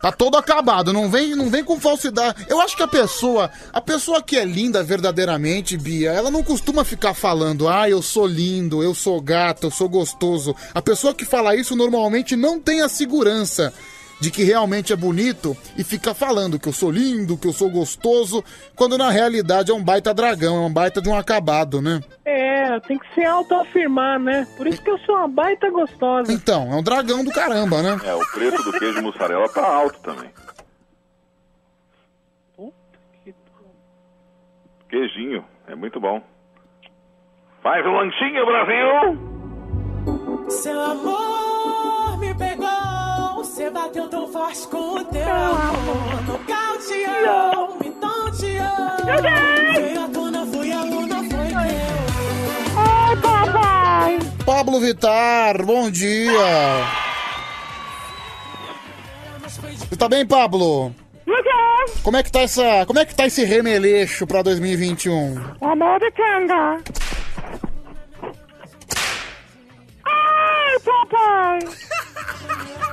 Tá 0.00 0.12
todo 0.12 0.36
acabado, 0.36 0.92
não 0.92 1.10
vem, 1.10 1.34
não 1.34 1.50
vem 1.50 1.64
com 1.64 1.80
falsidade. 1.80 2.46
Eu 2.48 2.60
acho 2.60 2.76
que 2.76 2.82
a 2.84 2.88
pessoa, 2.88 3.50
a 3.72 3.80
pessoa 3.80 4.22
que 4.22 4.36
é 4.36 4.44
linda 4.44 4.82
verdadeiramente, 4.82 5.76
Bia, 5.76 6.12
ela 6.12 6.30
não 6.30 6.42
costuma 6.42 6.84
ficar 6.84 7.14
falando, 7.14 7.68
ah, 7.68 7.90
eu 7.90 8.00
sou 8.00 8.24
lindo, 8.24 8.80
eu 8.80 8.94
sou 8.94 9.20
gato, 9.20 9.66
eu 9.66 9.70
sou 9.72 9.88
gostoso. 9.88 10.54
A 10.72 10.80
pessoa 10.80 11.12
que 11.12 11.24
fala 11.24 11.56
isso 11.56 11.74
normalmente 11.74 12.36
não 12.36 12.60
tem 12.60 12.80
a 12.80 12.88
segurança 12.88 13.74
de 14.20 14.30
que 14.30 14.42
realmente 14.42 14.92
é 14.92 14.96
bonito 14.96 15.56
e 15.76 15.84
fica 15.84 16.12
falando 16.14 16.58
que 16.58 16.68
eu 16.68 16.72
sou 16.72 16.90
lindo, 16.90 17.36
que 17.36 17.46
eu 17.46 17.52
sou 17.52 17.70
gostoso, 17.70 18.44
quando 18.74 18.98
na 18.98 19.10
realidade 19.10 19.70
é 19.70 19.74
um 19.74 19.82
baita 19.82 20.12
dragão, 20.12 20.56
é 20.56 20.66
um 20.66 20.72
baita 20.72 21.00
de 21.00 21.08
um 21.08 21.16
acabado, 21.16 21.80
né? 21.80 22.00
É, 22.24 22.78
tem 22.80 22.98
que 22.98 23.14
se 23.14 23.24
autoafirmar, 23.24 24.18
né? 24.18 24.46
Por 24.56 24.66
isso 24.66 24.82
que 24.82 24.90
eu 24.90 24.98
sou 24.98 25.14
uma 25.14 25.28
baita 25.28 25.70
gostosa. 25.70 26.32
Então, 26.32 26.72
é 26.72 26.76
um 26.76 26.82
dragão 26.82 27.24
do 27.24 27.30
caramba, 27.30 27.82
né? 27.82 27.98
É, 28.04 28.14
o 28.14 28.26
preço 28.32 28.62
do 28.62 28.72
queijo 28.72 29.02
mussarela 29.02 29.48
tá 29.48 29.66
alto 29.66 30.00
também. 30.00 30.30
Queijinho, 34.88 35.44
é 35.66 35.74
muito 35.74 36.00
bom. 36.00 36.22
Faz 37.62 37.84
um 37.84 37.90
lanchinho, 37.90 38.46
Brasil! 38.46 39.38
Seu 40.48 40.80
amor 40.80 42.18
me 42.18 42.34
pegou, 42.34 42.47
você 43.58 43.70
bateu 43.70 44.08
tão 44.08 44.32
forte 44.32 44.68
com 44.68 44.94
o 44.94 45.04
teu 45.06 45.34
amor. 45.34 46.22
Nocauteou, 46.28 47.76
me 47.80 47.90
tonteou. 47.90 49.20
Veio 49.74 50.04
à 50.04 50.08
tona, 50.08 50.46
fui 50.46 50.70
aluna, 50.70 51.16
foi 51.16 51.48
eu. 51.48 52.78
Ai, 52.78 53.16
papai! 53.16 54.18
Pablo 54.46 54.78
Vitar, 54.78 55.66
bom 55.66 55.90
dia. 55.90 56.38
Você 59.48 59.96
tá 59.96 60.08
bem, 60.08 60.24
Pablo? 60.24 60.94
Como 62.04 62.16
é 62.16 62.22
que 62.22 62.30
tá 62.30 62.42
essa, 62.42 62.86
como 62.86 63.00
é 63.00 63.04
que 63.04 63.14
tá 63.14 63.26
esse 63.26 63.44
remeleixo 63.44 64.24
pra 64.24 64.40
2021? 64.40 65.34
Amor 65.60 65.98
de 65.98 66.12
canga. 66.12 66.80
Ai, 70.04 70.78
papai! 70.84 71.58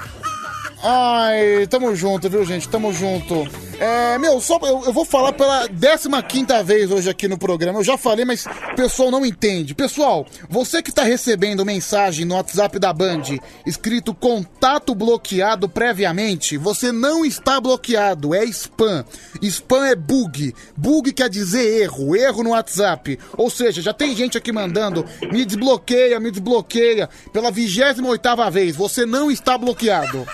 Ai, 0.88 1.66
tamo 1.66 1.96
junto, 1.96 2.30
viu, 2.30 2.46
gente? 2.46 2.70
Tamo 2.70 2.94
junto. 2.94 3.48
É, 3.80 4.20
meu, 4.20 4.40
só 4.40 4.60
eu, 4.62 4.84
eu 4.86 4.94
vou 4.94 5.04
falar 5.04 5.34
pela 5.34 5.68
15 5.68 6.64
vez 6.64 6.92
hoje 6.92 7.10
aqui 7.10 7.28
no 7.28 7.40
programa. 7.40 7.80
Eu 7.80 7.84
já 7.84 7.98
falei, 7.98 8.24
mas 8.24 8.46
o 8.46 8.76
pessoal 8.76 9.10
não 9.10 9.26
entende. 9.26 9.74
Pessoal, 9.74 10.28
você 10.48 10.84
que 10.84 10.92
tá 10.92 11.02
recebendo 11.02 11.66
mensagem 11.66 12.24
no 12.24 12.36
WhatsApp 12.36 12.78
da 12.78 12.94
Band 12.94 13.24
escrito 13.66 14.14
contato 14.14 14.94
bloqueado 14.94 15.68
previamente, 15.68 16.56
você 16.56 16.92
não 16.92 17.26
está 17.26 17.60
bloqueado, 17.60 18.36
é 18.36 18.46
spam. 18.46 19.04
Spam 19.42 19.88
é 19.88 19.96
bug. 19.96 20.54
Bug 20.78 21.12
quer 21.14 21.30
dizer 21.30 21.82
erro, 21.82 22.16
erro 22.16 22.44
no 22.44 22.52
WhatsApp. 22.52 23.18
Ou 23.36 23.50
seja, 23.50 23.82
já 23.82 23.92
tem 23.92 24.16
gente 24.16 24.38
aqui 24.38 24.52
mandando 24.52 25.04
me 25.32 25.46
desbloqueia, 25.46 26.20
me 26.20 26.30
desbloqueia 26.30 27.10
pela 27.34 27.52
28ª 27.52 28.52
vez. 28.52 28.76
Você 28.76 29.04
não 29.04 29.32
está 29.32 29.58
bloqueado. 29.58 30.28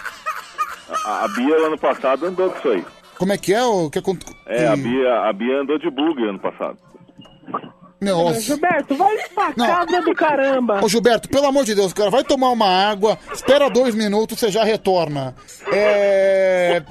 A, 1.05 1.25
a 1.25 1.27
Bia, 1.29 1.55
ano 1.67 1.77
passado, 1.77 2.25
andou 2.25 2.49
com 2.49 2.57
isso 2.59 2.69
aí. 2.69 2.85
Como 3.17 3.33
é 3.33 3.37
que 3.37 3.53
é? 3.53 3.63
O 3.63 3.89
que 3.89 3.99
acon- 3.99 4.17
É, 4.47 4.67
a 4.67 4.75
Bia, 4.75 5.13
a 5.29 5.33
Bia 5.33 5.61
andou 5.61 5.77
de 5.77 5.89
bug 5.89 6.23
ano 6.27 6.39
passado. 6.39 6.77
Nossa. 8.01 8.41
Gilberto, 8.41 8.95
vai 8.95 9.15
pra 9.35 9.53
casa 9.53 10.01
do 10.01 10.15
caramba. 10.15 10.83
Ô 10.83 10.89
Gilberto, 10.89 11.29
pelo 11.29 11.45
amor 11.45 11.63
de 11.63 11.75
Deus, 11.75 11.93
cara, 11.93 12.09
vai 12.09 12.23
tomar 12.23 12.49
uma 12.49 12.65
água, 12.67 13.15
espera 13.31 13.69
dois 13.69 13.93
minutos, 13.93 14.39
você 14.39 14.49
já 14.49 14.63
retorna. 14.63 15.35
É... 15.71 16.81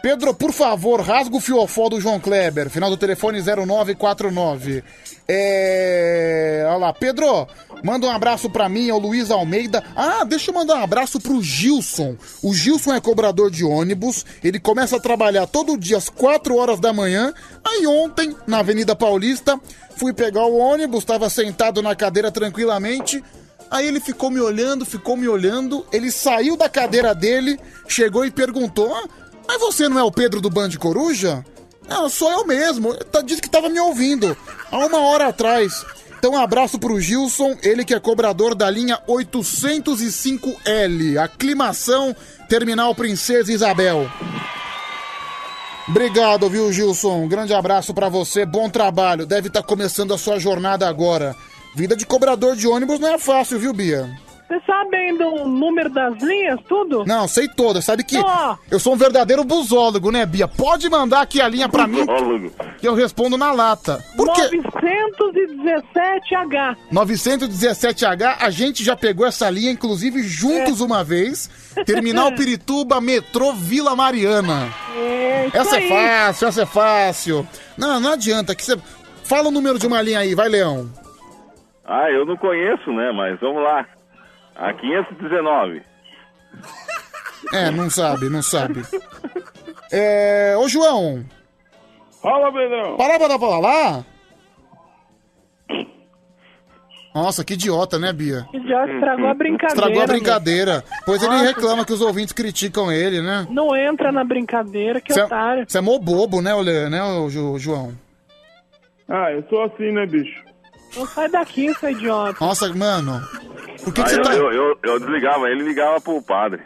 Pedro, 0.00 0.32
por 0.32 0.52
favor, 0.52 1.00
rasga 1.00 1.34
o 1.34 1.40
fiofó 1.40 1.88
do 1.88 2.00
João 2.00 2.20
Kleber, 2.20 2.70
final 2.70 2.88
do 2.88 2.96
telefone 2.96 3.40
0949. 3.42 4.84
É... 5.26 6.64
Olha 6.68 6.76
lá, 6.76 6.92
Pedro, 6.92 7.48
manda 7.82 8.06
um 8.06 8.10
abraço 8.10 8.50
pra 8.50 8.68
mim, 8.68 8.90
ao 8.90 8.98
Luiz 8.98 9.30
Almeida. 9.30 9.82
Ah, 9.96 10.24
deixa 10.24 10.50
eu 10.50 10.54
mandar 10.54 10.76
um 10.76 10.82
abraço 10.82 11.18
pro 11.20 11.42
Gilson. 11.42 12.16
O 12.42 12.52
Gilson 12.52 12.94
é 12.94 13.00
cobrador 13.00 13.50
de 13.50 13.64
ônibus, 13.64 14.24
ele 14.42 14.60
começa 14.60 14.96
a 14.96 15.00
trabalhar 15.00 15.46
todo 15.46 15.78
dia 15.78 15.96
às 15.96 16.08
4 16.08 16.56
horas 16.56 16.78
da 16.78 16.92
manhã. 16.92 17.32
Aí 17.64 17.86
ontem, 17.86 18.36
na 18.46 18.58
Avenida 18.58 18.94
Paulista, 18.94 19.58
fui 19.96 20.12
pegar 20.12 20.44
o 20.44 20.56
ônibus, 20.56 21.00
estava 21.00 21.30
sentado 21.30 21.80
na 21.82 21.94
cadeira 21.94 22.30
tranquilamente. 22.30 23.22
Aí 23.70 23.86
ele 23.86 24.00
ficou 24.00 24.30
me 24.30 24.40
olhando, 24.40 24.84
ficou 24.84 25.16
me 25.16 25.26
olhando. 25.26 25.86
Ele 25.90 26.10
saiu 26.10 26.56
da 26.56 26.68
cadeira 26.68 27.14
dele, 27.14 27.58
chegou 27.88 28.24
e 28.24 28.30
perguntou: 28.30 28.94
ah, 28.94 29.04
Mas 29.48 29.58
você 29.58 29.88
não 29.88 29.98
é 29.98 30.02
o 30.02 30.12
Pedro 30.12 30.40
do 30.40 30.50
Band 30.50 30.70
Coruja? 30.78 31.44
Não, 31.88 32.08
sou 32.08 32.30
eu 32.30 32.46
mesmo. 32.46 32.94
Tá- 32.94 33.22
Disse 33.22 33.40
que 33.40 33.48
estava 33.48 33.68
me 33.68 33.80
ouvindo 33.80 34.36
há 34.70 34.78
uma 34.78 35.00
hora 35.00 35.28
atrás. 35.28 35.84
Então, 36.18 36.32
um 36.32 36.38
abraço 36.38 36.78
pro 36.78 37.00
Gilson, 37.00 37.56
ele 37.62 37.84
que 37.84 37.94
é 37.94 38.00
cobrador 38.00 38.54
da 38.54 38.70
linha 38.70 38.98
805L, 39.06 41.18
aclimação 41.18 42.16
Terminal 42.48 42.94
Princesa 42.94 43.52
Isabel. 43.52 44.10
Obrigado, 45.86 46.48
viu, 46.48 46.72
Gilson? 46.72 47.24
Um 47.24 47.28
grande 47.28 47.52
abraço 47.52 47.92
pra 47.92 48.08
você, 48.08 48.46
bom 48.46 48.70
trabalho. 48.70 49.26
Deve 49.26 49.48
estar 49.48 49.62
começando 49.62 50.14
a 50.14 50.18
sua 50.18 50.38
jornada 50.38 50.88
agora. 50.88 51.36
Vida 51.74 51.94
de 51.94 52.06
cobrador 52.06 52.56
de 52.56 52.66
ônibus 52.66 52.98
não 52.98 53.12
é 53.12 53.18
fácil, 53.18 53.58
viu, 53.58 53.74
Bia? 53.74 54.08
Você 54.54 54.60
sabe 54.66 54.96
ainda 54.96 55.26
o 55.26 55.48
número 55.48 55.90
das 55.90 56.22
linhas, 56.22 56.60
tudo? 56.68 57.04
Não, 57.04 57.26
sei 57.26 57.48
todas. 57.48 57.84
Sabe 57.84 58.04
que 58.04 58.16
Ó. 58.18 58.56
eu 58.70 58.78
sou 58.78 58.94
um 58.94 58.96
verdadeiro 58.96 59.42
busólogo, 59.42 60.12
né, 60.12 60.24
Bia? 60.24 60.46
Pode 60.46 60.88
mandar 60.88 61.22
aqui 61.22 61.40
a 61.40 61.48
linha 61.48 61.68
pra 61.68 61.88
mim 61.88 62.06
que 62.78 62.86
eu 62.86 62.94
respondo 62.94 63.36
na 63.36 63.50
lata. 63.50 64.04
Por 64.16 64.32
quê? 64.32 64.42
917H. 64.52 66.76
917H, 66.92 68.36
a 68.40 68.50
gente 68.50 68.84
já 68.84 68.94
pegou 68.94 69.26
essa 69.26 69.50
linha, 69.50 69.72
inclusive, 69.72 70.22
juntos 70.22 70.80
uma 70.80 71.02
vez. 71.02 71.50
Terminal 71.84 72.30
Pirituba, 72.36 73.00
metrô 73.00 73.52
Vila 73.54 73.96
Mariana. 73.96 74.72
É, 74.96 75.48
isso 75.48 75.56
Essa 75.56 75.76
aí. 75.76 75.90
é 75.90 75.98
fácil, 76.26 76.48
essa 76.48 76.62
é 76.62 76.66
fácil. 76.66 77.48
Não, 77.76 77.98
não 77.98 78.12
adianta. 78.12 78.54
Que 78.54 78.64
você... 78.64 78.78
Fala 79.24 79.48
o 79.48 79.50
número 79.50 79.80
de 79.80 79.86
uma 79.86 80.00
linha 80.00 80.20
aí, 80.20 80.32
vai, 80.34 80.48
Leão. 80.48 80.88
Ah, 81.84 82.08
eu 82.10 82.24
não 82.24 82.36
conheço, 82.36 82.92
né? 82.92 83.10
Mas 83.10 83.40
vamos 83.40 83.60
lá. 83.62 83.84
A 84.56 84.72
519. 84.74 85.82
É, 87.52 87.70
não 87.70 87.90
sabe, 87.90 88.30
não 88.30 88.40
sabe. 88.42 88.82
É. 89.92 90.56
Ô, 90.56 90.66
João. 90.66 91.22
Fala, 92.22 92.50
Pedrão. 92.50 92.96
Para 92.96 93.18
pra 93.18 93.28
dar 93.28 93.38
pra 93.38 93.58
lá. 93.58 94.04
Nossa, 97.14 97.44
que 97.44 97.52
idiota, 97.52 97.98
né, 97.98 98.12
Bia? 98.12 98.44
Já 98.66 98.86
estragou 98.92 99.26
a 99.28 99.34
brincadeira. 99.34 99.74
Estragou 99.74 100.02
a 100.02 100.06
meu. 100.06 100.16
brincadeira. 100.16 100.84
Pois 101.04 101.22
ele 101.22 101.36
reclama 101.36 101.84
que 101.84 101.92
os 101.92 102.00
ouvintes 102.00 102.32
criticam 102.32 102.90
ele, 102.90 103.20
né? 103.20 103.46
Não 103.50 103.76
entra 103.76 104.10
na 104.10 104.24
brincadeira, 104.24 105.00
que 105.00 105.12
Você 105.12 105.20
é, 105.20 105.24
otário. 105.24 105.64
você 105.68 105.78
é 105.78 105.80
mó 105.80 105.98
bobo, 105.98 106.40
né, 106.42 106.52
Ole, 106.54 106.88
né, 106.88 106.98
João? 107.58 107.92
Ah, 109.08 109.30
eu 109.30 109.44
sou 109.48 109.62
assim, 109.62 109.92
né, 109.92 110.06
bicho? 110.06 110.42
Não 110.96 111.06
sai 111.06 111.28
daqui, 111.28 111.72
seu 111.74 111.90
idiota. 111.90 112.42
Nossa, 112.44 112.72
mano. 112.74 113.20
Por 113.84 113.92
que, 113.92 114.02
que 114.02 114.08
Ah, 114.10 114.14
você 114.14 114.18
eu, 114.18 114.22
tá. 114.22 114.34
eu, 114.34 114.52
eu, 114.52 114.78
eu 114.82 114.98
desligava, 115.00 115.48
ele 115.50 115.62
ligava 115.62 116.00
pro 116.00 116.20
padre. 116.22 116.62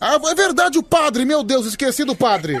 Ah, 0.00 0.18
é 0.30 0.34
verdade, 0.34 0.78
o 0.78 0.82
padre, 0.82 1.24
meu 1.24 1.42
Deus, 1.42 1.66
esqueci 1.66 2.04
do 2.04 2.14
padre. 2.16 2.60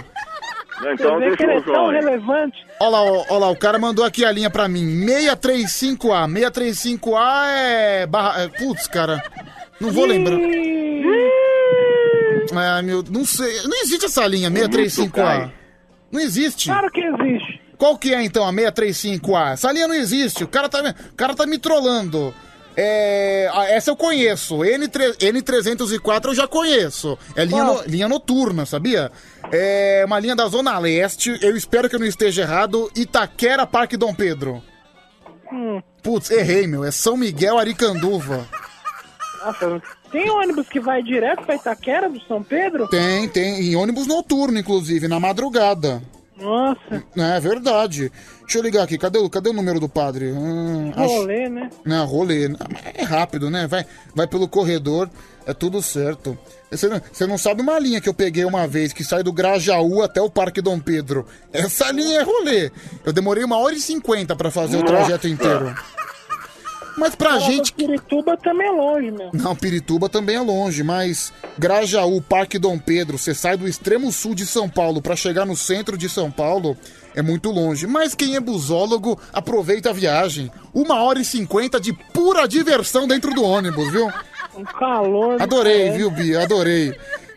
Então 0.92 1.18
que 1.18 1.26
deixa 1.28 1.42
ele 1.42 1.52
o 1.54 1.58
é 1.58 1.62
tão 1.62 1.88
relevante. 1.88 2.56
Olha 2.80 2.90
lá, 2.90 3.02
ó 3.30 3.38
lá, 3.38 3.50
o 3.50 3.56
cara 3.56 3.78
mandou 3.78 4.04
aqui 4.04 4.24
a 4.24 4.30
linha 4.30 4.48
pra 4.48 4.68
mim. 4.68 5.04
635A. 5.04 6.28
635A 6.28 7.46
é. 7.48 8.06
Barra... 8.06 8.42
é, 8.42 8.48
Putz, 8.48 8.86
cara. 8.86 9.20
Não 9.80 9.90
vou 9.90 10.04
lembrar. 10.06 10.36
Ah, 12.56 12.82
meu. 12.82 13.02
Não 13.10 13.24
sei. 13.24 13.62
Não 13.64 13.76
existe 13.82 14.06
essa 14.06 14.26
linha, 14.26 14.50
635A. 14.50 15.50
Não 16.10 16.20
existe. 16.20 16.68
Claro 16.70 16.90
que 16.90 17.00
existe. 17.00 17.60
Qual 17.76 17.96
que 17.98 18.14
é 18.14 18.22
então 18.22 18.46
a 18.46 18.52
635A? 18.52 19.52
Essa 19.52 19.72
linha 19.72 19.86
não 19.88 19.94
existe. 19.94 20.42
O 20.44 20.48
cara 20.48 20.68
tá, 20.68 20.82
me- 20.82 20.90
o 20.90 21.14
cara 21.16 21.34
tá 21.34 21.46
me 21.46 21.58
trollando. 21.58 22.34
É, 22.80 23.50
ah, 23.52 23.64
essa 23.68 23.90
eu 23.90 23.96
conheço. 23.96 24.58
N3, 24.58 25.16
N304 25.18 26.26
eu 26.26 26.34
já 26.34 26.46
conheço. 26.46 27.18
É 27.34 27.44
linha, 27.44 27.64
no- 27.64 27.82
linha 27.86 28.08
noturna, 28.08 28.64
sabia? 28.64 29.10
É 29.50 30.04
uma 30.06 30.20
linha 30.20 30.36
da 30.36 30.46
Zona 30.46 30.78
Leste. 30.78 31.36
Eu 31.42 31.56
espero 31.56 31.88
que 31.88 31.96
eu 31.96 31.98
não 31.98 32.06
esteja 32.06 32.42
errado. 32.42 32.88
Itaquera, 32.94 33.66
Parque 33.66 33.96
Dom 33.96 34.14
Pedro. 34.14 34.62
Hum. 35.52 35.82
Putz, 36.04 36.30
errei, 36.30 36.68
meu. 36.68 36.84
É 36.84 36.92
São 36.92 37.16
Miguel, 37.16 37.58
Aricanduva. 37.58 38.46
Nossa, 39.44 39.82
tem 40.12 40.30
ônibus 40.30 40.68
que 40.68 40.78
vai 40.78 41.02
direto 41.02 41.44
pra 41.44 41.56
Itaquera 41.56 42.08
do 42.08 42.20
São 42.28 42.44
Pedro? 42.44 42.86
Tem, 42.88 43.28
tem. 43.28 43.60
Em 43.60 43.74
ônibus 43.74 44.06
noturno, 44.06 44.56
inclusive, 44.56 45.08
na 45.08 45.18
madrugada. 45.18 46.00
Nossa, 46.40 47.04
É 47.16 47.40
verdade. 47.40 48.12
Deixa 48.42 48.58
eu 48.58 48.62
ligar 48.62 48.82
aqui. 48.84 48.96
Cadê, 48.96 49.18
o- 49.18 49.28
cadê 49.28 49.50
o 49.50 49.52
número 49.52 49.78
do 49.80 49.88
padre? 49.88 50.32
Hum, 50.32 50.90
acho- 50.96 51.06
rolê, 51.14 51.48
né? 51.48 51.68
Não, 51.84 52.06
rolê. 52.06 52.50
É 52.94 53.02
rápido, 53.02 53.50
né? 53.50 53.66
Vai, 53.66 53.84
vai 54.14 54.26
pelo 54.26 54.48
corredor, 54.48 55.10
é 55.46 55.52
tudo 55.52 55.82
certo. 55.82 56.38
Você 56.70 56.86
não, 56.88 57.00
você 57.12 57.26
não 57.26 57.36
sabe 57.38 57.60
uma 57.62 57.78
linha 57.78 58.00
que 58.00 58.08
eu 58.08 58.14
peguei 58.14 58.44
uma 58.44 58.66
vez, 58.66 58.92
que 58.92 59.02
sai 59.04 59.22
do 59.22 59.32
Grajaú 59.32 60.02
até 60.02 60.20
o 60.20 60.30
Parque 60.30 60.60
Dom 60.62 60.78
Pedro. 60.78 61.26
Essa 61.52 61.90
linha 61.92 62.20
é 62.20 62.22
rolê. 62.22 62.70
Eu 63.04 63.12
demorei 63.12 63.42
uma 63.44 63.58
hora 63.58 63.74
e 63.74 63.80
cinquenta 63.80 64.36
pra 64.36 64.50
fazer 64.50 64.76
o 64.76 64.82
trajeto 64.82 65.26
Nossa. 65.26 65.28
inteiro. 65.28 65.74
Mas 66.98 67.14
pra 67.14 67.38
gente... 67.38 67.72
Pirituba 67.72 68.36
também 68.36 68.66
é 68.66 68.70
longe, 68.70 69.10
meu. 69.10 69.30
Não, 69.32 69.54
Pirituba 69.54 70.08
também 70.08 70.36
é 70.36 70.40
longe, 70.40 70.82
mas 70.82 71.32
Grajaú, 71.56 72.20
Parque 72.20 72.58
Dom 72.58 72.78
Pedro, 72.78 73.16
você 73.16 73.34
sai 73.34 73.56
do 73.56 73.68
extremo 73.68 74.10
sul 74.10 74.34
de 74.34 74.44
São 74.44 74.68
Paulo 74.68 75.00
pra 75.00 75.14
chegar 75.16 75.46
no 75.46 75.56
centro 75.56 75.96
de 75.96 76.08
São 76.08 76.30
Paulo, 76.30 76.76
é 77.14 77.22
muito 77.22 77.50
longe. 77.50 77.86
Mas 77.86 78.14
quem 78.14 78.36
é 78.36 78.40
busólogo, 78.40 79.18
aproveita 79.32 79.90
a 79.90 79.92
viagem. 79.92 80.50
Uma 80.74 81.00
hora 81.02 81.20
e 81.20 81.24
cinquenta 81.24 81.80
de 81.80 81.92
pura 81.92 82.46
diversão 82.48 83.06
dentro 83.06 83.32
do 83.32 83.42
ônibus, 83.44 83.90
viu? 83.90 84.10
Um 84.56 84.64
calor. 84.64 85.36
do 85.36 85.42
Adorei, 85.42 85.90
viu, 85.90 86.10
Bia? 86.10 86.42
Adorei. 86.42 86.94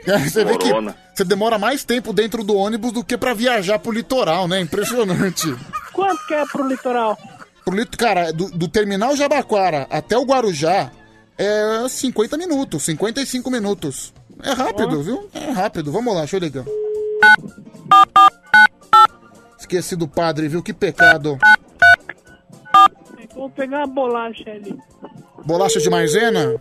É, 0.07 0.17
Você 0.17 0.43
vê 0.43 0.57
que 0.57 0.69
você 1.13 1.23
demora 1.23 1.59
mais 1.59 1.83
tempo 1.83 2.11
dentro 2.11 2.43
do 2.43 2.55
ônibus 2.55 2.91
do 2.91 3.03
que 3.03 3.15
pra 3.15 3.35
viajar 3.35 3.77
pro 3.77 3.91
litoral, 3.91 4.47
né? 4.47 4.59
Impressionante. 4.59 5.55
Quanto 5.93 6.25
que 6.25 6.33
é 6.33 6.43
pro 6.45 6.67
litoral? 6.67 7.15
Pro 7.63 7.75
lit... 7.75 7.95
Cara, 7.97 8.31
do, 8.31 8.49
do 8.49 8.67
terminal 8.67 9.15
Jabaquara 9.15 9.87
até 9.89 10.17
o 10.17 10.23
Guarujá 10.23 10.91
é 11.37 11.87
50 11.87 12.37
minutos, 12.37 12.83
55 12.83 13.49
minutos. 13.49 14.13
É 14.43 14.51
rápido, 14.51 15.03
viu? 15.03 15.29
É 15.33 15.51
rápido. 15.51 15.91
Vamos 15.91 16.13
lá, 16.13 16.21
deixa 16.21 16.37
eu 16.37 16.39
ligar. 16.39 16.65
Esqueci 19.59 19.95
do 19.95 20.07
padre, 20.07 20.47
viu? 20.47 20.63
Que 20.63 20.73
pecado. 20.73 21.37
Vou 23.35 23.49
pegar 23.49 23.79
uma 23.79 23.87
bolacha 23.87 24.49
ali. 24.49 24.77
Bolacha 25.45 25.79
de 25.79 25.89
maisena? 25.89 26.55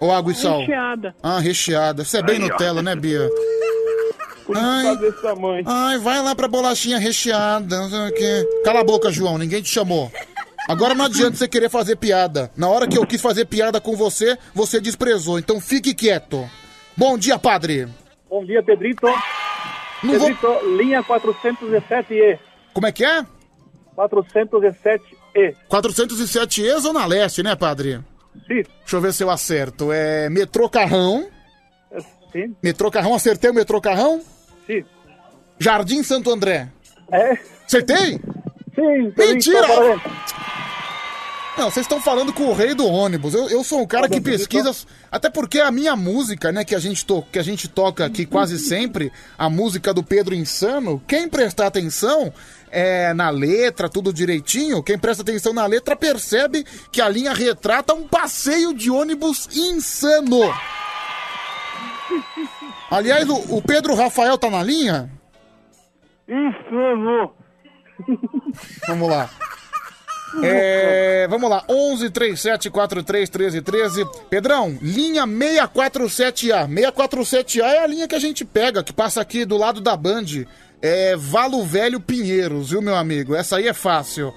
Ou 0.00 0.12
água 0.12 0.32
e 0.32 0.34
sal? 0.34 0.60
Recheada. 0.60 1.14
Ah, 1.22 1.38
recheada. 1.38 2.04
Você 2.04 2.18
é 2.18 2.22
bem 2.22 2.36
Aí, 2.36 2.44
ó. 2.44 2.48
Nutella, 2.48 2.82
né, 2.82 2.94
Bia? 2.94 3.28
Por 4.48 4.56
isso 4.56 4.64
Ai. 4.64 4.82
tá 4.84 4.94
desse 4.94 5.20
tamanho. 5.22 5.62
Ai, 5.66 5.98
vai 5.98 6.22
lá 6.22 6.34
pra 6.34 6.48
bolachinha 6.48 6.98
recheada, 6.98 7.76
não 7.82 7.90
sei 7.90 8.08
o 8.08 8.14
quê. 8.14 8.48
Cala 8.64 8.80
a 8.80 8.84
boca, 8.84 9.10
João, 9.12 9.36
ninguém 9.36 9.60
te 9.60 9.68
chamou. 9.68 10.10
Agora 10.66 10.94
não 10.94 11.04
adianta 11.04 11.36
você 11.36 11.46
querer 11.46 11.68
fazer 11.68 11.96
piada. 11.96 12.50
Na 12.56 12.66
hora 12.66 12.88
que 12.88 12.96
eu 12.96 13.06
quis 13.06 13.20
fazer 13.20 13.44
piada 13.44 13.78
com 13.78 13.94
você, 13.94 14.38
você 14.54 14.80
desprezou. 14.80 15.38
Então 15.38 15.60
fique 15.60 15.92
quieto. 15.94 16.48
Bom 16.96 17.18
dia, 17.18 17.38
padre. 17.38 17.88
Bom 18.28 18.42
dia, 18.42 18.62
Pedrito. 18.62 19.06
Não 20.02 20.18
vou- 20.18 20.28
Pedrito, 20.28 20.76
linha 20.78 21.02
407E. 21.02 22.38
Como 22.72 22.86
é 22.86 22.92
que 22.92 23.04
é? 23.04 23.22
407E. 23.94 25.54
407E, 25.68 26.78
Zona 26.80 27.04
Leste, 27.04 27.42
né, 27.42 27.54
padre? 27.54 28.00
Sim. 28.46 28.62
Deixa 28.80 28.96
eu 28.96 29.00
ver 29.02 29.12
se 29.12 29.22
eu 29.22 29.30
acerto. 29.30 29.92
É 29.92 30.30
metrô 30.30 30.68
Carrão. 30.70 31.26
Sim. 32.32 32.54
Metrô 32.62 32.90
Carrão, 32.90 33.14
acertei 33.14 33.50
o 33.50 33.54
metrô 33.54 33.80
Carrão? 33.80 34.20
Sim. 34.68 34.84
Jardim 35.58 36.02
Santo 36.02 36.30
André. 36.30 36.68
É? 37.10 37.38
Acertei? 37.66 38.20
Sim. 38.74 39.12
Mentira! 39.16 39.66
Não, 41.56 41.68
vocês 41.68 41.84
estão 41.84 42.00
falando 42.00 42.32
com 42.32 42.44
o 42.44 42.52
rei 42.52 42.72
do 42.72 42.86
ônibus. 42.86 43.34
Eu, 43.34 43.48
eu 43.48 43.64
sou 43.64 43.80
um 43.80 43.86
cara 43.86 44.08
que 44.08 44.20
pesquisa. 44.20 44.70
Até 45.10 45.28
porque 45.28 45.58
a 45.58 45.72
minha 45.72 45.96
música, 45.96 46.52
né, 46.52 46.64
que 46.64 46.74
a, 46.74 46.78
gente 46.78 47.04
to, 47.04 47.24
que 47.32 47.38
a 47.38 47.42
gente 47.42 47.66
toca 47.66 48.04
aqui 48.04 48.24
quase 48.24 48.60
sempre, 48.60 49.10
a 49.36 49.50
música 49.50 49.92
do 49.92 50.04
Pedro 50.04 50.36
Insano, 50.36 51.02
quem 51.08 51.28
prestar 51.28 51.66
atenção 51.66 52.32
é, 52.70 53.12
na 53.12 53.30
letra, 53.30 53.88
tudo 53.88 54.12
direitinho, 54.12 54.84
quem 54.84 54.96
presta 54.96 55.22
atenção 55.22 55.52
na 55.52 55.66
letra 55.66 55.96
percebe 55.96 56.64
que 56.92 57.00
a 57.00 57.08
linha 57.08 57.32
retrata 57.32 57.92
um 57.92 58.06
passeio 58.06 58.72
de 58.72 58.88
ônibus 58.88 59.48
insano. 59.56 60.54
Aliás, 62.90 63.28
o, 63.28 63.56
o 63.56 63.62
Pedro 63.62 63.94
Rafael 63.94 64.38
tá 64.38 64.50
na 64.50 64.62
linha? 64.62 65.10
Insano. 66.28 67.32
Vamos 68.86 69.08
lá. 69.08 69.30
É, 70.42 71.26
vamos 71.28 71.48
lá, 71.48 71.64
11 71.68 72.10
37 72.10 72.68
43 72.68 73.30
13 73.30 73.62
13. 73.62 74.06
Pedrão, 74.28 74.78
linha 74.82 75.24
647A. 75.24 76.68
647A 76.68 77.64
é 77.64 77.78
a 77.78 77.86
linha 77.86 78.06
que 78.06 78.14
a 78.14 78.18
gente 78.18 78.44
pega, 78.44 78.84
que 78.84 78.92
passa 78.92 79.22
aqui 79.22 79.46
do 79.46 79.56
lado 79.56 79.80
da 79.80 79.96
Band. 79.96 80.44
É 80.82 81.16
Valo 81.16 81.64
Velho 81.64 81.98
Pinheiros, 81.98 82.70
viu, 82.70 82.82
meu 82.82 82.94
amigo? 82.94 83.34
Essa 83.34 83.56
aí 83.56 83.68
é 83.68 83.72
fácil. 83.72 84.34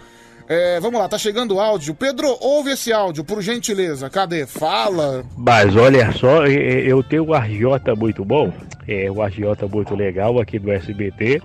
É, 0.48 0.80
vamos 0.80 1.00
lá, 1.00 1.08
tá 1.08 1.18
chegando 1.18 1.56
o 1.56 1.60
áudio. 1.60 1.94
Pedro, 1.94 2.38
ouve 2.40 2.72
esse 2.72 2.92
áudio, 2.92 3.24
por 3.24 3.42
gentileza. 3.42 4.10
Cadê? 4.10 4.46
Fala. 4.46 5.24
Mas 5.38 5.76
olha 5.76 6.12
só, 6.14 6.46
eu 6.46 7.02
tenho 7.04 7.26
um 7.26 7.34
agiota 7.34 7.96
muito 7.96 8.24
bom, 8.26 8.52
é 8.88 9.10
um 9.12 9.22
agiota 9.22 9.68
muito 9.68 9.96
legal 9.96 10.40
aqui 10.40 10.60
do 10.60 10.72
SBT, 10.72 11.42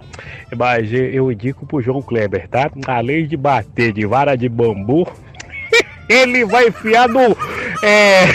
mas 0.56 0.92
eu 0.92 1.30
indico 1.30 1.66
pro 1.66 1.82
João 1.82 2.02
Kleber, 2.02 2.48
tá? 2.48 2.70
Além 2.86 3.26
de 3.26 3.36
bater 3.36 3.92
de 3.92 4.06
vara 4.06 4.36
de 4.36 4.48
bambu, 4.48 5.06
ele 6.08 6.44
vai 6.44 6.68
enfiar 6.68 7.08
no. 7.08 7.36
É. 7.82 8.26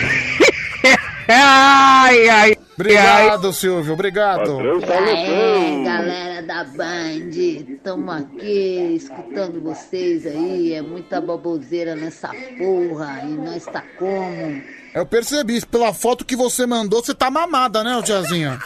ai, 1.28 2.30
ai. 2.30 2.58
Obrigado, 2.82 3.54
Silvio, 3.54 3.94
obrigado. 3.94 4.60
É, 4.60 5.84
galera 5.84 6.42
da 6.42 6.64
Band, 6.64 7.30
estamos 7.30 8.16
aqui 8.16 8.96
escutando 8.96 9.62
vocês 9.62 10.26
aí, 10.26 10.74
é 10.74 10.82
muita 10.82 11.22
baboseira 11.22 11.96
nessa 11.96 12.30
porra, 12.58 13.22
e 13.24 13.34
nós 13.34 13.66
tá 13.66 13.84
como? 14.00 14.64
Eu 14.96 15.06
percebi, 15.06 15.64
pela 15.64 15.94
foto 15.94 16.26
que 16.26 16.36
você 16.36 16.66
mandou, 16.66 17.04
você 17.04 17.14
tá 17.14 17.30
mamada, 17.30 17.84
né, 17.84 18.02
tiazinha? 18.04 18.60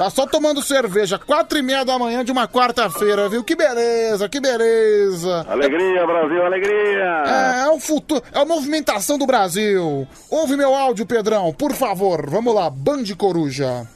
Tá 0.00 0.08
só 0.08 0.26
tomando 0.26 0.62
cerveja, 0.62 1.18
quatro 1.18 1.58
e 1.58 1.62
meia 1.62 1.84
da 1.84 1.98
manhã 1.98 2.24
de 2.24 2.32
uma 2.32 2.48
quarta-feira, 2.48 3.28
viu? 3.28 3.44
Que 3.44 3.54
beleza, 3.54 4.30
que 4.30 4.40
beleza. 4.40 5.44
Alegria, 5.46 6.06
Brasil, 6.06 6.42
alegria. 6.42 7.22
É, 7.26 7.64
é 7.66 7.68
o 7.68 7.78
futuro, 7.78 8.22
é 8.32 8.38
a 8.38 8.44
movimentação 8.46 9.18
do 9.18 9.26
Brasil. 9.26 10.08
Ouve 10.30 10.56
meu 10.56 10.74
áudio, 10.74 11.04
Pedrão, 11.04 11.52
por 11.52 11.74
favor. 11.74 12.30
Vamos 12.30 12.54
lá, 12.54 12.70
Band 12.70 13.04
Coruja. 13.14 13.86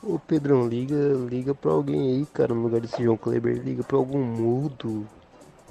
Ô 0.00 0.16
Pedrão, 0.20 0.68
liga, 0.68 0.94
liga 1.28 1.52
pra 1.56 1.72
alguém 1.72 2.18
aí, 2.18 2.26
cara, 2.32 2.54
no 2.54 2.62
lugar 2.62 2.80
desse 2.80 3.02
João 3.02 3.16
Kleber, 3.16 3.60
liga 3.60 3.82
pra 3.82 3.96
algum 3.96 4.22
mudo, 4.22 5.08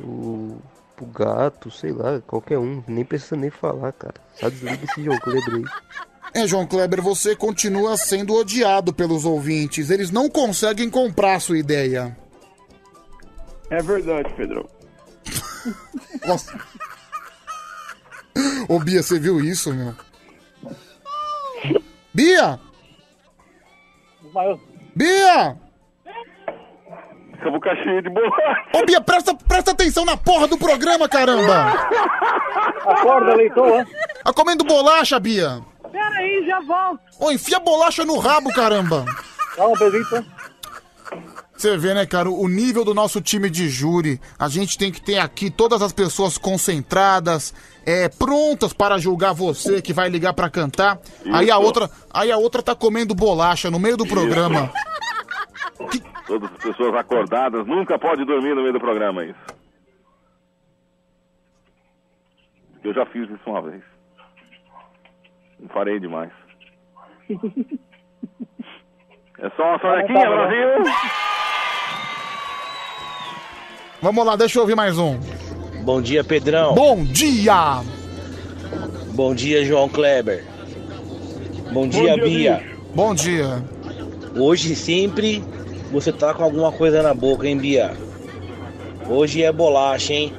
o, 0.02 0.58
pro 0.98 1.06
gato, 1.06 1.72
sei 1.72 1.94
lá, 1.94 2.20
qualquer 2.28 2.60
um, 2.60 2.84
nem 2.90 3.06
precisa 3.06 3.38
nem 3.38 3.50
falar, 3.50 3.94
cara. 3.94 4.16
Só 4.36 4.50
desliga 4.50 4.84
esse 4.84 5.02
João 5.02 5.18
Kleber 5.18 5.56
aí. 5.56 5.64
É, 6.34 6.46
João 6.48 6.68
Kleber, 6.68 7.02
você 7.02 7.36
continua 7.36 7.98
sendo 7.98 8.34
odiado 8.36 8.94
pelos 8.94 9.26
ouvintes. 9.26 9.90
Eles 9.90 10.12
não 10.12 10.30
conseguem 10.30 10.90
comprar 10.90 11.36
a 11.36 11.40
sua 11.40 11.58
ideia. 11.58 12.16
É 13.70 13.82
verdade, 13.82 14.34
Pedrão. 14.34 14.66
Nossa. 16.26 16.58
Ô, 18.70 18.80
Bia, 18.80 19.02
você 19.02 19.20
viu 19.20 19.40
isso, 19.40 19.74
meu? 19.74 19.96
Bia! 22.14 22.60
Bia! 24.96 25.58
Com 27.42 27.50
a 27.50 27.52
boca 27.52 27.76
cheia 27.84 28.02
de 28.02 28.10
bolacha. 28.10 28.66
Ô, 28.74 28.86
Bia, 28.86 29.02
presta, 29.02 29.34
presta 29.34 29.72
atenção 29.72 30.06
na 30.06 30.18
porra 30.18 30.48
do 30.48 30.58
programa, 30.58 31.08
caramba! 31.08 31.74
Acorda, 32.86 33.36
leitor. 33.36 33.86
Tá 34.24 34.34
comendo 34.34 34.64
bolacha, 34.64 35.20
Bia? 35.20 35.62
Pera 35.92 36.16
aí, 36.18 36.46
já 36.46 36.60
volto. 36.62 37.00
Ô, 37.20 37.32
enfia 37.32 37.60
bolacha 37.60 38.06
no 38.06 38.18
rabo, 38.18 38.52
caramba! 38.54 39.06
Calma, 39.56 39.78
Pedrito. 39.78 40.26
Você 41.56 41.76
vê, 41.76 41.94
né, 41.96 42.06
cara, 42.06 42.30
o 42.30 42.48
nível 42.48 42.86
do 42.86 42.94
nosso 42.94 43.20
time 43.20 43.50
de 43.50 43.68
júri. 43.68 44.22
A 44.38 44.48
gente 44.48 44.78
tem 44.78 44.92
que 44.92 45.02
ter 45.02 45.18
aqui 45.18 45.50
todas 45.50 45.82
as 45.82 45.92
pessoas 45.92 46.38
concentradas, 46.38 47.52
é, 47.84 48.08
prontas 48.08 48.74
para 48.74 49.00
julgar 49.00 49.34
você 49.34 49.82
que 49.82 49.92
vai 49.92 50.08
ligar 50.08 50.34
pra 50.34 50.52
cantar. 50.52 51.00
Aí 51.34 51.50
a 51.50 51.56
Isso. 51.56 51.64
outra, 51.66 51.90
aí 52.14 52.32
a 52.32 52.38
outra 52.38 52.62
tá 52.62 52.76
comendo 52.76 53.16
bolacha 53.16 53.72
no 53.72 53.80
meio 53.80 53.98
do 53.98 54.06
programa. 54.06 54.72
Todas 56.28 56.52
as 56.52 56.58
pessoas 56.62 56.94
acordadas, 56.94 57.66
nunca 57.66 57.98
pode 57.98 58.24
dormir 58.24 58.54
no 58.54 58.62
meio 58.62 58.74
do 58.74 58.80
programa, 58.80 59.26
isso. 59.26 59.40
Eu 62.84 62.94
já 62.94 63.06
fiz 63.08 63.24
isso 63.24 63.42
uma 63.50 63.62
vez. 63.64 63.82
Farei 65.74 66.00
demais. 66.00 66.32
É 69.40 69.52
só 69.52 69.64
uma 69.64 69.80
sonequinha, 69.80 70.28
Brasil! 70.28 70.68
Vamos 74.02 74.26
lá, 74.26 74.36
deixa 74.36 74.58
eu 74.58 74.64
ouvir 74.64 74.76
mais 74.76 74.98
um. 74.98 75.20
Bom 75.84 76.02
dia, 76.02 76.24
Pedrão. 76.24 76.74
Bom 76.74 77.04
dia! 77.04 77.84
Bom 79.14 79.36
dia, 79.36 79.64
João 79.64 79.88
Kleber. 79.90 80.44
Bom 81.72 81.88
dia, 81.88 82.16
dia, 82.16 82.24
Bia. 82.24 82.64
Bom 82.96 83.14
dia. 83.14 83.64
Hoje 84.36 84.76
sempre 84.76 85.44
você 85.92 86.12
tá 86.12 86.34
com 86.34 86.44
alguma 86.44 86.72
coisa 86.72 87.04
na 87.04 87.14
boca, 87.14 87.48
hein, 87.48 87.58
Bia? 87.58 87.96
Hoje 89.08 89.44
é 89.44 89.52
bolacha, 89.52 90.14
hein? 90.14 90.34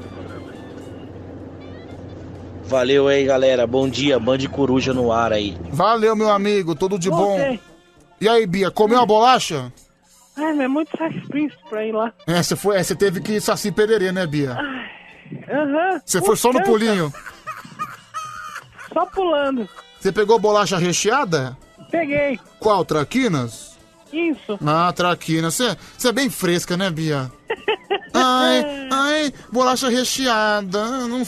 Valeu 2.69 3.09
aí, 3.09 3.25
galera. 3.25 3.67
Bom 3.67 3.89
dia, 3.89 4.19
Band 4.19 4.41
Coruja 4.53 4.93
no 4.93 5.11
ar 5.11 5.33
aí. 5.33 5.57
Valeu, 5.71 6.15
meu 6.15 6.31
amigo, 6.31 6.75
tudo 6.75 6.99
de 6.99 7.09
bom. 7.09 7.59
E 8.21 8.29
aí, 8.29 8.47
Bia, 8.47 8.71
comeu 8.71 9.01
a 9.01 9.07
bolacha? 9.07 9.73
Ai, 10.37 10.53
mas 10.53 10.61
é 10.61 10.69
muito 10.69 10.91
sacrifício 10.97 11.59
pra 11.71 11.87
ir 11.87 11.93
lá. 11.93 12.13
É, 12.27 12.43
você 12.43 12.55
foi, 12.55 12.77
é, 12.77 12.83
você 12.83 12.95
teve 12.95 13.23
que 13.23 13.33
ir 13.33 13.41
saci 13.41 13.73
pererê, 13.73 14.13
né, 14.13 14.27
Bia? 14.27 14.53
Aham. 15.51 16.01
Você 16.05 16.21
foi 16.21 16.37
só 16.37 16.53
no 16.53 16.63
pulinho. 16.63 17.11
Só 18.93 19.07
pulando. 19.07 19.67
Você 19.99 20.13
pegou 20.13 20.39
bolacha 20.39 20.77
recheada? 20.77 21.57
Peguei. 21.91 22.39
Qual, 22.61 22.85
traquinas? 22.85 23.79
Isso. 24.13 24.59
Ah, 24.65 24.93
traquinas. 24.93 25.55
Você 25.55 25.77
você 25.97 26.09
é 26.09 26.13
bem 26.13 26.29
fresca, 26.29 26.77
né, 26.77 26.91
Bia? 26.91 27.31
Ai, 28.13 28.89
ai, 28.91 29.33
bolacha 29.53 29.89
recheada. 29.89 31.07
Não, 31.07 31.23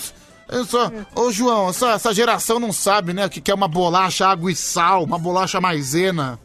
só, 0.65 0.91
ô 1.15 1.31
João, 1.31 1.69
essa, 1.69 1.93
essa 1.93 2.15
geração 2.15 2.59
não 2.59 2.73
sabe, 2.73 3.13
né, 3.13 3.29
que 3.29 3.41
que 3.41 3.51
é 3.51 3.55
uma 3.55 3.69
bolacha 3.69 4.27
água 4.27 4.51
e 4.51 4.57
sal, 4.57 5.05
uma 5.05 5.19
bolacha 5.19 5.61
maisena. 5.61 6.39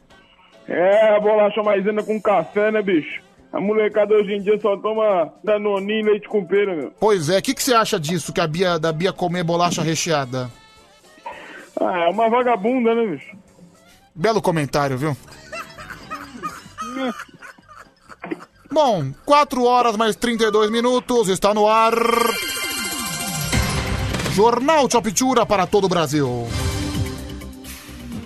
É, 0.68 1.16
a 1.16 1.20
bolacha 1.20 1.62
maisena 1.64 2.04
com 2.04 2.22
café, 2.22 2.72
né, 2.72 2.82
bicho? 2.82 3.24
A 3.54 3.62
molecada 3.62 4.14
hoje 4.14 4.34
em 4.34 4.42
dia 4.42 4.60
só 4.60 4.76
toma 4.78 5.32
danoninho 5.44 6.02
e 6.02 6.12
leite 6.12 6.28
com 6.28 6.44
pera, 6.44 6.76
meu. 6.76 6.92
Pois 7.00 7.30
é, 7.30 7.38
o 7.38 7.42
que, 7.42 7.54
que 7.54 7.64
você 7.64 7.74
acha 7.74 8.00
disso, 8.00 8.34
que 8.34 8.42
a 8.42 8.48
Bia, 8.48 8.78
da 8.78 8.92
Bia 8.92 9.14
comer 9.14 9.44
bolacha 9.44 9.82
recheada? 9.82 10.52
Ah, 11.80 12.06
é 12.06 12.10
uma 12.10 12.30
vagabunda, 12.30 12.94
né, 12.94 13.06
bicho? 13.06 13.36
Belo 14.14 14.42
comentário, 14.42 14.98
viu? 14.98 15.16
Bom, 18.72 19.14
4 19.26 19.64
horas 19.64 19.96
mais 19.96 20.16
32 20.16 20.70
minutos, 20.70 21.30
está 21.30 21.54
no 21.54 21.68
ar. 21.68 21.94
Jornal 24.36 24.92
Chopitura 24.92 25.46
para 25.46 25.66
todo 25.66 25.86
o 25.86 25.88
Brasil. 25.88 26.46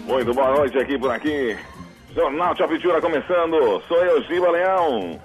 Muito 0.08 0.34
boa 0.34 0.56
noite 0.56 0.76
aqui 0.80 0.98
por 0.98 1.12
aqui. 1.12 1.56
Jornal 2.16 2.58
Chapitura 2.58 3.00
começando. 3.00 3.80
Sou 3.88 4.04
eu, 4.04 4.24
Giba 4.24 4.50
Leão. 4.50 5.20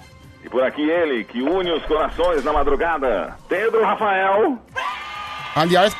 E 0.44 0.48
por 0.50 0.62
aqui 0.62 0.82
ele, 0.82 1.24
que 1.24 1.40
une 1.40 1.72
os 1.72 1.82
corações 1.86 2.44
na 2.44 2.52
madrugada. 2.52 3.34
Pedro 3.48 3.82
Rafael. 3.82 4.58
Aliás, 5.56 5.96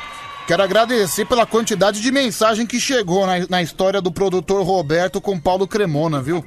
quero 0.46 0.62
agradecer 0.62 1.24
pela 1.24 1.46
quantidade 1.46 2.02
de 2.02 2.12
mensagem 2.12 2.66
que 2.66 2.78
chegou 2.78 3.26
na, 3.26 3.46
na 3.48 3.62
história 3.62 4.02
do 4.02 4.12
produtor 4.12 4.66
Roberto 4.66 5.18
com 5.18 5.40
Paulo 5.40 5.66
Cremona, 5.66 6.20
viu? 6.20 6.44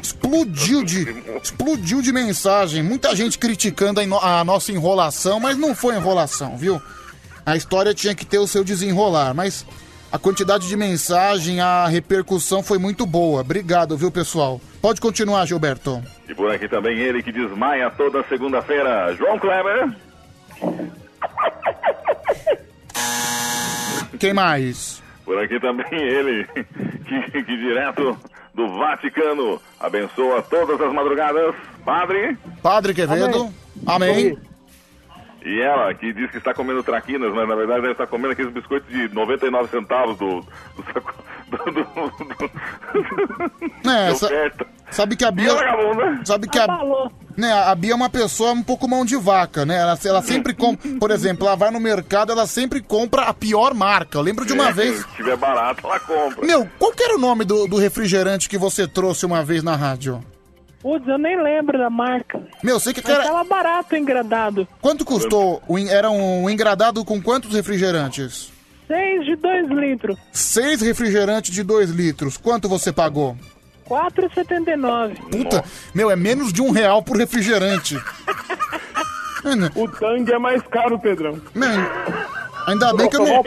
Explodiu 0.00 0.84
de, 0.84 1.02
explodiu 1.42 2.00
de 2.00 2.12
mensagem. 2.12 2.80
Muita 2.80 3.16
gente 3.16 3.40
criticando 3.40 4.00
a, 4.00 4.38
a 4.38 4.44
nossa 4.44 4.70
enrolação, 4.70 5.40
mas 5.40 5.58
não 5.58 5.74
foi 5.74 5.96
enrolação, 5.96 6.56
viu? 6.56 6.80
A 7.44 7.56
história 7.56 7.92
tinha 7.92 8.14
que 8.14 8.24
ter 8.24 8.38
o 8.38 8.46
seu 8.46 8.62
desenrolar, 8.62 9.34
mas 9.34 9.66
a 10.12 10.18
quantidade 10.18 10.68
de 10.68 10.76
mensagem, 10.76 11.60
a 11.60 11.86
repercussão 11.86 12.62
foi 12.62 12.78
muito 12.78 13.06
boa. 13.06 13.40
Obrigado, 13.40 13.96
viu, 13.96 14.10
pessoal? 14.10 14.60
Pode 14.80 15.00
continuar, 15.00 15.46
Gilberto. 15.46 16.02
E 16.28 16.34
por 16.34 16.50
aqui 16.50 16.68
também 16.68 16.98
ele 16.98 17.22
que 17.22 17.32
desmaia 17.32 17.90
toda 17.90 18.22
segunda-feira. 18.28 19.14
João 19.16 19.38
Kleber. 19.38 19.90
Quem 24.20 24.32
mais? 24.34 25.02
Por 25.24 25.38
aqui 25.42 25.58
também 25.58 25.86
ele, 25.92 26.44
que, 26.44 27.42
que 27.42 27.56
direto 27.56 28.16
do 28.54 28.68
Vaticano 28.78 29.60
abençoa 29.80 30.42
todas 30.42 30.80
as 30.80 30.92
madrugadas. 30.92 31.54
Padre. 31.84 32.36
Padre 32.62 32.94
Quevedo. 32.94 33.52
Amém. 33.86 34.36
E 35.44 35.60
ela, 35.60 35.92
que 35.94 36.12
diz 36.12 36.30
que 36.30 36.38
está 36.38 36.54
comendo 36.54 36.82
traquinas, 36.82 37.32
mas 37.34 37.48
na 37.48 37.54
verdade 37.54 37.80
deve 37.80 37.92
estar 37.92 38.06
comendo 38.06 38.32
aqueles 38.32 38.52
biscoitos 38.52 38.88
de 38.92 39.08
99 39.12 39.68
centavos 39.68 40.16
do, 40.18 40.40
do 40.40 40.84
saco. 40.92 41.14
Do, 41.52 41.58
do, 41.58 41.82
do, 41.82 43.90
É, 43.90 44.14
sa- 44.14 44.28
sabe 44.90 45.16
que 45.16 45.24
a 45.24 45.30
Bia. 45.30 45.50
Sabe 46.24 46.48
que 46.48 46.58
a. 46.58 46.66
Né, 47.36 47.50
a 47.52 47.74
Bia 47.74 47.92
é 47.92 47.94
uma 47.94 48.10
pessoa 48.10 48.52
um 48.52 48.62
pouco 48.62 48.88
mão 48.88 49.04
de 49.04 49.16
vaca, 49.16 49.64
né? 49.66 49.76
Ela, 49.78 49.98
ela 50.04 50.22
sempre 50.22 50.54
compra. 50.54 50.90
Por 50.98 51.10
exemplo, 51.10 51.46
ela 51.46 51.56
vai 51.56 51.70
no 51.70 51.80
mercado, 51.80 52.32
ela 52.32 52.46
sempre 52.46 52.80
compra 52.80 53.22
a 53.22 53.34
pior 53.34 53.74
marca. 53.74 54.18
Eu 54.18 54.22
lembro 54.22 54.44
de 54.46 54.52
uma 54.52 54.68
É, 54.68 54.72
vez. 54.72 54.98
Se 55.00 55.06
tiver 55.16 55.36
barato, 55.36 55.86
ela 55.86 55.98
compra. 56.00 56.46
Meu, 56.46 56.68
qual 56.78 56.92
que 56.92 57.02
era 57.02 57.16
o 57.16 57.20
nome 57.20 57.44
do, 57.44 57.66
do 57.66 57.76
refrigerante 57.78 58.48
que 58.48 58.58
você 58.58 58.86
trouxe 58.86 59.26
uma 59.26 59.42
vez 59.42 59.62
na 59.62 59.76
rádio? 59.76 60.22
Putz, 60.82 61.06
eu 61.06 61.16
nem 61.18 61.40
lembro 61.40 61.78
da 61.78 61.88
marca. 61.88 62.42
Meu, 62.62 62.80
sei 62.80 62.92
que 62.92 63.00
Mas 63.04 63.14
era. 63.14 63.22
tava 63.24 63.44
barato 63.44 63.94
o 63.94 63.98
engradado. 63.98 64.66
Quanto 64.80 65.04
custou? 65.04 65.62
O 65.68 65.78
en- 65.78 65.88
Era 65.88 66.10
um 66.10 66.50
engradado 66.50 67.04
com 67.04 67.22
quantos 67.22 67.54
refrigerantes? 67.54 68.50
Seis 68.88 69.24
de 69.24 69.36
dois 69.36 69.68
litros. 69.68 70.18
Seis 70.32 70.80
refrigerantes 70.82 71.54
de 71.54 71.62
2 71.62 71.90
litros. 71.90 72.36
Quanto 72.36 72.68
você 72.68 72.92
pagou? 72.92 73.36
4,79. 73.88 75.14
Puta, 75.30 75.64
meu, 75.94 76.10
é 76.10 76.16
menos 76.16 76.52
de 76.52 76.60
um 76.60 76.70
real 76.70 77.02
por 77.02 77.16
refrigerante. 77.16 77.96
O 79.74 79.88
tangue 79.88 80.32
é 80.32 80.38
mais 80.38 80.62
caro, 80.68 80.96
Pedrão. 81.00 81.40
Man, 81.52 81.84
Ainda 82.66 82.94
bem 82.94 83.08
que 83.08 83.16
eu 83.16 83.24
não. 83.26 83.42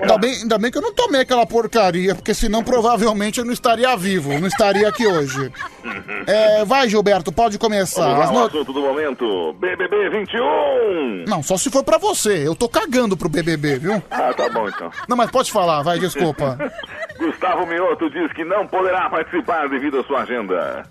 Ainda 0.00 0.18
bem, 0.18 0.34
ainda 0.42 0.58
bem 0.58 0.70
que 0.70 0.78
eu 0.78 0.82
não 0.82 0.92
tomei 0.92 1.22
aquela 1.22 1.46
porcaria, 1.46 2.14
porque 2.14 2.34
senão 2.34 2.62
provavelmente 2.62 3.38
eu 3.38 3.44
não 3.44 3.52
estaria 3.52 3.96
vivo, 3.96 4.38
não 4.38 4.46
estaria 4.48 4.88
aqui 4.88 5.06
hoje. 5.06 5.50
É, 6.26 6.62
vai, 6.62 6.86
Gilberto, 6.88 7.32
pode 7.32 7.58
começar. 7.58 8.02
Vamos 8.14 8.18
lá, 8.26 8.30
o 8.30 8.32
no- 8.40 8.46
assunto 8.46 8.72
do 8.72 8.80
momento. 8.82 9.54
BBB 9.54 10.10
21. 10.10 11.24
Não, 11.26 11.42
só 11.42 11.56
se 11.56 11.70
for 11.70 11.82
pra 11.82 11.96
você. 11.96 12.46
Eu 12.46 12.54
tô 12.54 12.68
cagando 12.68 13.16
pro 13.16 13.30
BBB, 13.30 13.78
viu? 13.78 14.02
Ah, 14.10 14.34
tá 14.34 14.46
bom 14.50 14.68
então. 14.68 14.90
Não, 15.08 15.16
mas 15.16 15.30
pode 15.30 15.50
falar, 15.50 15.82
vai, 15.82 15.98
desculpa. 15.98 16.58
Gustavo 17.18 17.64
Mioto 17.66 18.10
diz 18.10 18.30
que 18.34 18.44
não 18.44 18.66
poderá 18.66 19.08
participar 19.08 19.68
devido 19.70 20.00
à 20.00 20.04
sua 20.04 20.20
agenda. 20.22 20.84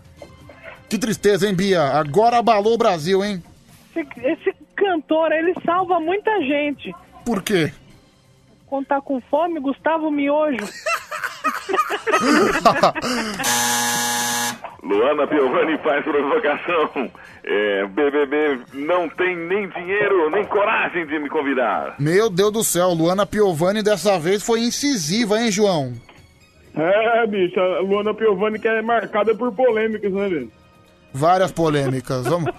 Que 0.90 0.98
tristeza, 0.98 1.48
hein, 1.48 1.54
Bia? 1.54 1.84
Agora 1.84 2.38
abalou 2.40 2.74
o 2.74 2.78
Brasil, 2.78 3.24
hein? 3.24 3.44
Esse, 3.96 4.08
esse 4.26 4.56
cantor, 4.76 5.32
ele 5.32 5.54
salva 5.64 6.00
muita 6.00 6.32
gente. 6.42 6.92
Por 7.28 7.44
quê? 7.44 7.74
Quando 8.68 8.86
tá 8.86 9.02
com 9.02 9.20
fome, 9.20 9.60
Gustavo 9.60 10.10
Miojo. 10.10 10.64
Luana 14.82 15.28
Piovani 15.28 15.78
faz 15.80 16.06
provocação. 16.06 17.12
É, 17.44 17.86
BBB 17.88 18.62
não 18.76 19.10
tem 19.10 19.36
nem 19.36 19.68
dinheiro, 19.68 20.30
nem 20.30 20.46
coragem 20.46 21.06
de 21.06 21.20
me 21.20 21.28
convidar. 21.28 21.96
Meu 22.00 22.30
Deus 22.30 22.54
do 22.54 22.64
céu, 22.64 22.94
Luana 22.94 23.26
Piovani 23.26 23.84
dessa 23.84 24.18
vez 24.18 24.42
foi 24.42 24.62
incisiva, 24.62 25.38
hein, 25.38 25.52
João? 25.52 25.96
É, 26.78 27.28
bicho, 27.28 27.60
a 27.60 27.82
Luana 27.82 28.14
Piovani 28.14 28.58
que 28.58 28.70
é 28.70 28.82
marcada 28.82 29.36
por 29.36 29.52
polêmicas, 29.52 30.14
né, 30.14 30.30
velho? 30.30 30.50
Várias 31.14 31.52
polêmicas. 31.52 32.26
Vamos. 32.26 32.50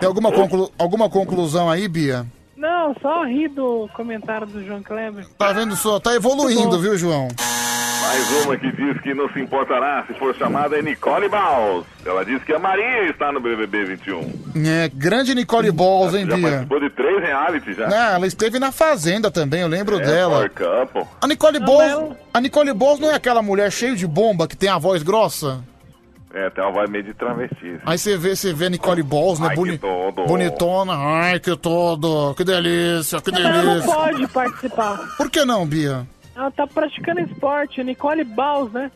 Tem 0.00 0.08
alguma, 0.08 0.32
conclu... 0.32 0.72
alguma 0.76 1.08
conclusão 1.08 1.70
aí, 1.70 1.86
Bia? 1.86 2.26
Não, 2.56 2.94
só 3.02 3.24
ri 3.24 3.48
do 3.48 3.88
comentário 3.94 4.46
do 4.46 4.64
João 4.64 4.82
Kleber. 4.82 5.26
Tá 5.36 5.52
vendo 5.52 5.76
só? 5.76 6.00
Tá 6.00 6.14
evoluindo, 6.14 6.78
viu, 6.80 6.96
João? 6.96 7.28
Mais 8.02 8.44
uma 8.44 8.56
que 8.56 8.70
diz 8.72 9.00
que 9.00 9.12
não 9.14 9.28
se 9.32 9.40
importará 9.40 10.04
se 10.06 10.14
for 10.14 10.34
chamada 10.36 10.78
é 10.78 10.82
Nicole 10.82 11.28
Baus. 11.28 11.84
Ela 12.04 12.24
diz 12.24 12.42
que 12.44 12.52
a 12.52 12.58
Maria 12.58 13.10
está 13.10 13.32
no 13.32 13.40
BBB 13.40 13.84
21. 13.84 14.32
É, 14.64 14.88
grande 14.88 15.34
Nicole 15.34 15.72
Balls, 15.72 16.14
hein, 16.14 16.24
Já 16.26 16.36
Bia? 16.36 16.42
participou 16.48 16.80
de 16.80 16.90
três 16.90 17.20
reality 17.20 17.74
já. 17.74 17.88
É, 17.88 18.14
ela 18.14 18.26
esteve 18.26 18.58
na 18.60 18.70
Fazenda 18.70 19.30
também, 19.30 19.60
eu 19.62 19.68
lembro 19.68 19.98
É, 19.98 20.04
dela. 20.04 20.48
Couple. 20.48 21.02
A 21.20 21.26
Nicole 21.26 21.58
Balls, 21.58 22.14
a 22.32 22.40
Nicole 22.40 22.72
Balls 22.72 23.00
não 23.00 23.10
é 23.10 23.14
aquela 23.14 23.42
mulher 23.42 23.72
cheia 23.72 23.96
de 23.96 24.06
bomba 24.06 24.46
que 24.46 24.56
tem 24.56 24.68
a 24.68 24.78
voz 24.78 25.02
grossa? 25.02 25.60
É, 26.38 26.50
tem 26.50 26.62
uma 26.62 26.70
voz 26.72 26.90
meio 26.90 27.02
de 27.02 27.14
travesti. 27.14 27.80
Aí 27.86 27.96
você 27.96 28.14
vê, 28.18 28.36
você 28.36 28.52
vê 28.52 28.66
a 28.66 28.68
Nicole 28.70 29.02
Balls, 29.02 29.40
né? 29.40 29.46
Ai, 29.48 29.56
boni- 29.56 29.72
que 29.72 29.78
todo. 29.78 30.26
Bonitona. 30.26 30.92
Ai, 30.94 31.40
que 31.40 31.56
todo. 31.56 32.34
Que 32.34 32.44
delícia, 32.44 33.20
que 33.22 33.30
Mas 33.32 33.40
ela 33.40 33.62
não 33.62 33.70
delícia. 33.74 33.94
pode 33.94 34.28
participar. 34.28 34.98
Por 35.16 35.30
que 35.30 35.44
não, 35.46 35.66
Bia? 35.66 36.06
Ela 36.36 36.50
tá 36.50 36.66
praticando 36.66 37.20
esporte. 37.20 37.82
Nicole 37.82 38.22
Baus, 38.24 38.70
né? 38.70 38.90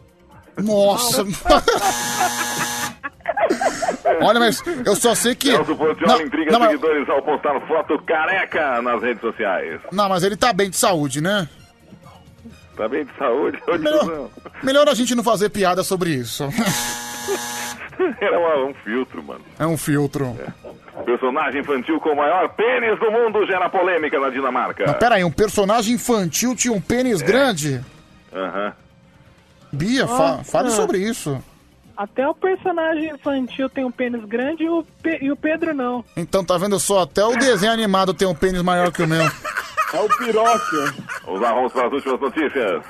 Nossa. 0.63 1.25
Olha, 4.23 4.39
mas 4.41 4.63
eu 4.85 4.95
só 4.97 5.15
sei 5.15 5.35
que. 5.35 5.51
Celso 5.51 5.75
Portioli 5.77 6.13
Não, 6.13 6.21
intriga 6.21 6.53
não, 6.53 6.61
mas- 6.61 6.71
seguidores 6.73 7.09
ao 7.09 7.23
postar 7.23 7.59
foto 7.67 7.99
careca 8.03 8.83
nas 8.83 9.01
redes 9.03 9.21
sociais. 9.23 9.81
Não, 9.91 10.09
mas 10.11 10.23
ele 10.23 10.37
tá 10.37 10.53
bem 10.53 10.69
de 10.69 10.77
saúde, 10.77 11.21
né? 11.23 11.49
Tá 12.77 12.87
bem 12.89 13.05
de 13.05 13.17
saúde? 13.19 13.59
Hoje 13.67 13.79
Melhor, 13.83 14.05
não. 14.05 14.31
melhor 14.63 14.89
a 14.89 14.95
gente 14.95 15.15
não 15.15 15.23
fazer 15.25 15.49
piada 15.51 15.83
sobre 15.83 16.11
isso. 16.11 16.45
Era 18.21 18.39
uma- 18.39 18.67
um 18.71 18.75
filtro, 18.75 19.23
mano. 19.23 19.41
É 19.59 19.67
um 19.67 19.77
filtro. 19.77 20.37
Personagem 21.05 21.61
infantil 21.61 22.01
com 22.01 22.11
o 22.11 22.17
maior 22.17 22.49
pênis 22.51 22.99
do 22.99 23.11
mundo 23.11 23.47
gera 23.47 23.69
polêmica 23.69 24.19
na 24.19 24.31
Dinamarca. 24.31 24.85
Mas 24.87 24.97
pera 24.97 25.15
aí, 25.17 25.25
um 25.25 25.31
personagem 25.31 25.95
infantil 25.95 26.55
tinha 26.55 26.73
um 26.73 26.79
É. 26.79 26.81
pênis 26.81 27.21
grande? 27.23 27.81
Aham. 28.33 28.73
Bia, 29.73 30.07
fa- 30.07 30.43
fale 30.45 30.71
sobre 30.71 30.99
isso. 30.99 31.43
Até 31.97 32.27
o 32.27 32.35
personagem 32.35 33.11
infantil 33.15 33.69
tem 33.69 33.85
um 33.85 33.91
pênis 33.91 34.25
grande 34.25 34.65
e 34.65 34.69
o, 34.71 34.83
Pe- 35.03 35.19
e 35.21 35.31
o 35.31 35.37
Pedro 35.37 35.75
não. 35.75 36.03
Então 36.17 36.43
tá 36.45 36.57
vendo 36.57 36.79
só, 36.81 37.03
até 37.03 37.23
o 37.25 37.37
desenho 37.37 37.73
animado 37.73 38.15
tem 38.15 38.27
um 38.27 38.35
pênis 38.35 38.63
maior 38.63 38.91
que 38.91 39.03
o 39.03 39.07
meu. 39.07 39.23
É 39.23 40.01
o 40.01 40.09
Piróquio. 40.19 40.95
Os 41.27 41.43
arromos 41.43 41.73
para 41.73 41.87
as 41.89 41.93
últimas 41.93 42.21
notícias. 42.21 42.83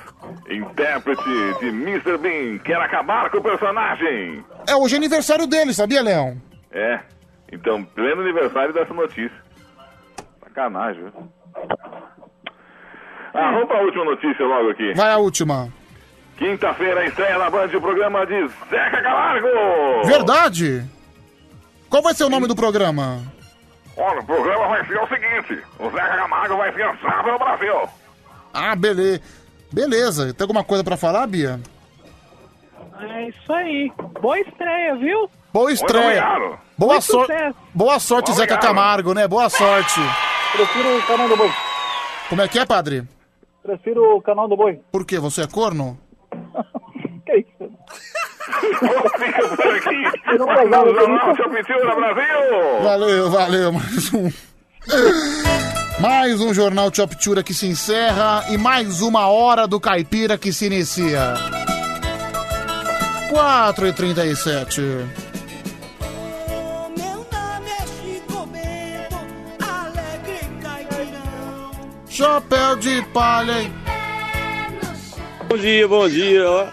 Intérprete 0.49 1.23
de 1.59 1.67
Mr. 1.67 2.17
Bean 2.17 2.57
quer 2.59 2.81
acabar 2.81 3.29
com 3.29 3.37
o 3.37 3.43
personagem. 3.43 4.43
É 4.67 4.75
hoje 4.75 4.95
é 4.95 4.97
aniversário 4.97 5.47
dele, 5.47 5.73
sabia, 5.73 6.01
Leão? 6.01 6.41
É. 6.71 6.99
Então, 7.51 7.83
pleno 7.83 8.21
aniversário 8.21 8.73
dessa 8.73 8.93
notícia. 8.93 9.31
Sacanagem, 10.43 11.03
viu? 11.03 11.31
Ah, 13.33 13.51
vamos 13.51 13.67
para 13.67 13.79
a 13.79 13.81
última 13.81 14.05
notícia 14.05 14.45
logo 14.45 14.69
aqui. 14.69 14.93
Vai 14.93 15.11
a 15.11 15.17
última. 15.17 15.69
Quinta-feira 16.37 17.05
estreia 17.05 17.37
na 17.37 17.49
Band 17.49 17.67
o 17.67 17.81
programa 17.81 18.25
de 18.25 18.47
Zeca 18.69 19.01
Camargo. 19.01 19.47
Verdade? 20.05 20.83
Qual 21.89 22.01
vai 22.01 22.13
ser 22.13 22.23
o 22.23 22.29
nome 22.29 22.47
do 22.47 22.55
programa? 22.55 23.21
Olha, 23.95 24.21
o 24.21 24.25
programa 24.25 24.67
vai 24.69 24.85
ser 24.85 24.97
o 24.97 25.07
seguinte: 25.07 25.63
o 25.79 25.89
Zeca 25.91 26.17
Camargo 26.17 26.57
vai 26.57 26.71
viajar 26.71 27.23
pelo 27.23 27.37
Brasil. 27.37 27.89
Ah, 28.53 28.75
beleza. 28.75 29.21
Beleza. 29.71 30.33
Tem 30.33 30.43
alguma 30.43 30.63
coisa 30.63 30.83
pra 30.83 30.97
falar, 30.97 31.25
Bia? 31.27 31.59
É 32.99 33.29
isso 33.29 33.53
aí. 33.53 33.91
Boa 34.21 34.39
estreia, 34.39 34.95
viu? 34.95 35.29
Boa 35.53 35.71
estreia. 35.71 36.23
Boa, 36.77 36.93
Muito 36.93 37.03
sor... 37.03 37.25
sucesso. 37.25 37.55
Boa 37.73 37.99
sorte, 37.99 38.33
Zeca. 38.33 38.57
Camargo, 38.57 39.13
né? 39.13 39.27
Boa 39.27 39.49
sorte. 39.49 39.99
Prefiro 40.53 40.97
o 40.97 41.03
canal 41.03 41.27
do 41.27 41.37
boi. 41.37 41.51
Como 42.29 42.41
é 42.41 42.47
que 42.47 42.59
é, 42.59 42.65
padre? 42.65 43.03
Prefiro 43.63 44.15
o 44.17 44.21
canal 44.21 44.47
do 44.47 44.55
boi. 44.55 44.79
Por 44.91 45.05
quê? 45.05 45.19
Você 45.19 45.43
é 45.43 45.47
corno? 45.47 45.97
Que 47.23 47.37
isso? 47.37 47.71
Fica 49.17 49.55
por 49.55 49.75
aqui. 49.75 50.37
não 50.39 50.47
pegava, 50.47 50.91
Brasil. 50.91 52.81
Valeu, 52.81 53.29
valeu. 53.29 53.71
Mais 53.71 54.13
um. 54.13 54.31
Mais 56.01 56.41
um 56.41 56.51
Jornal 56.51 56.91
Choptura 56.91 57.43
que 57.43 57.53
se 57.53 57.67
encerra 57.67 58.45
e 58.49 58.57
mais 58.57 59.01
uma 59.01 59.27
hora 59.27 59.67
do 59.67 59.79
Caipira 59.79 60.35
que 60.35 60.51
se 60.51 60.65
inicia. 60.65 61.35
4 63.29 63.87
e 63.87 63.93
37 63.93 64.81
Chapéu 72.09 72.75
de 72.75 73.01
palha. 73.13 73.61
hein? 73.61 73.73
Bom 75.47 75.57
dia, 75.57 75.87
bom 75.87 76.09
dia, 76.09 76.49
ó. 76.49 76.65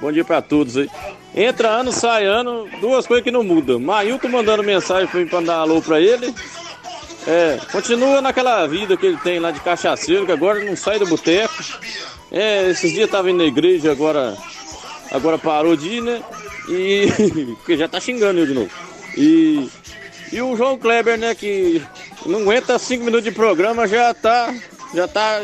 Bom 0.00 0.12
dia 0.12 0.24
pra 0.24 0.42
todos 0.42 0.76
aí. 0.76 0.88
Entra 1.34 1.68
ano, 1.68 1.92
sai 1.92 2.24
ano, 2.24 2.68
duas 2.80 3.06
coisas 3.06 3.24
que 3.24 3.30
não 3.30 3.42
mudam. 3.42 3.80
Mailton 3.80 4.28
mandando 4.28 4.62
mensagem 4.62 5.06
pra 5.06 5.20
mim 5.20 5.26
pra 5.26 5.40
dar 5.40 5.56
alô 5.60 5.80
pra 5.82 6.00
ele. 6.00 6.34
É, 7.26 7.58
continua 7.72 8.20
naquela 8.20 8.66
vida 8.66 8.96
que 8.96 9.04
ele 9.04 9.16
tem 9.16 9.40
lá 9.40 9.50
de 9.50 9.60
cachaceiro, 9.60 10.24
que 10.24 10.32
agora 10.32 10.64
não 10.64 10.76
sai 10.76 10.98
do 10.98 11.06
boteco. 11.06 11.54
É, 12.30 12.70
esses 12.70 12.92
dias 12.92 13.10
tava 13.10 13.30
indo 13.30 13.38
na 13.38 13.44
igreja, 13.44 13.90
agora, 13.90 14.36
agora 15.10 15.36
parou 15.36 15.76
de 15.76 15.88
ir, 15.88 16.02
né? 16.02 16.22
E. 16.68 17.06
porque 17.58 17.76
já 17.76 17.88
tá 17.88 18.00
xingando 18.00 18.40
eu 18.40 18.46
de 18.46 18.54
novo. 18.54 18.70
E. 19.16 19.68
E 20.32 20.42
o 20.42 20.56
João 20.56 20.76
Kleber, 20.76 21.16
né, 21.16 21.34
que 21.34 21.80
não 22.24 22.40
aguenta 22.40 22.78
cinco 22.78 23.04
minutos 23.04 23.24
de 23.24 23.30
programa, 23.30 23.86
já 23.86 24.12
tá. 24.14 24.54
Já 24.94 25.08
tá 25.08 25.42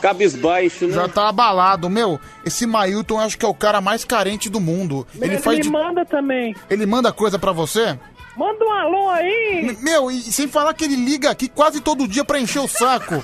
cabisbaixo, 0.00 0.86
né? 0.86 0.94
Já 0.94 1.08
tá 1.08 1.28
abalado. 1.28 1.90
Meu, 1.90 2.18
esse 2.44 2.64
Mailton 2.64 3.14
eu 3.14 3.20
acho 3.20 3.36
que 3.36 3.44
é 3.44 3.48
o 3.48 3.54
cara 3.54 3.80
mais 3.80 4.04
carente 4.04 4.48
do 4.48 4.60
mundo. 4.60 5.06
Ele 5.20 5.36
faz 5.36 5.58
de... 5.58 5.68
manda 5.68 6.04
também. 6.04 6.54
Ele 6.70 6.86
manda 6.86 7.12
coisa 7.12 7.38
pra 7.38 7.52
você? 7.52 7.98
Manda 8.36 8.64
um 8.64 8.72
alô 8.72 9.10
aí. 9.10 9.76
Meu, 9.80 10.10
e 10.10 10.20
sem 10.20 10.48
falar 10.48 10.74
que 10.74 10.84
ele 10.84 10.96
liga 10.96 11.30
aqui 11.30 11.48
quase 11.48 11.80
todo 11.80 12.08
dia 12.08 12.24
pra 12.24 12.40
encher 12.40 12.60
o 12.60 12.68
saco. 12.68 13.22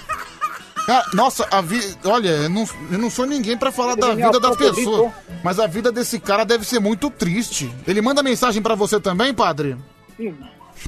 Cara, 0.86 1.05
nossa, 1.14 1.47
a 1.50 1.60
vida. 1.60 1.84
Olha, 2.05 2.28
eu 2.28 2.48
não, 2.48 2.64
eu 2.90 2.98
não 2.98 3.10
sou 3.10 3.26
ninguém 3.26 3.56
pra 3.56 3.72
falar 3.72 3.97
da 3.97 4.08
é 4.08 4.14
vida 4.16 4.40
das 4.40 4.56
pessoas. 4.56 5.12
Mas 5.42 5.58
a 5.58 5.66
vida 5.66 5.90
desse 5.92 6.18
cara 6.18 6.44
deve 6.44 6.64
ser 6.64 6.80
muito 6.80 7.10
triste. 7.10 7.70
Ele 7.86 8.00
manda 8.00 8.22
mensagem 8.22 8.62
pra 8.62 8.74
você 8.74 9.00
também, 9.00 9.34
padre? 9.34 9.76
Sim. 10.16 10.36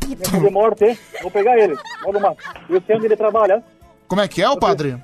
Minha 0.06 0.16
de 0.16 0.50
morte, 0.50 0.84
hein? 0.84 0.98
Vou 1.20 1.30
pegar 1.30 1.58
ele. 1.58 1.76
Olha 2.04 2.18
uma. 2.18 2.36
Eu 2.68 2.82
sei 2.86 2.96
onde 2.96 3.06
ele 3.06 3.16
trabalha. 3.16 3.62
Como 4.08 4.20
é 4.20 4.28
que 4.28 4.42
é, 4.42 4.48
o 4.48 4.56
padre? 4.56 4.96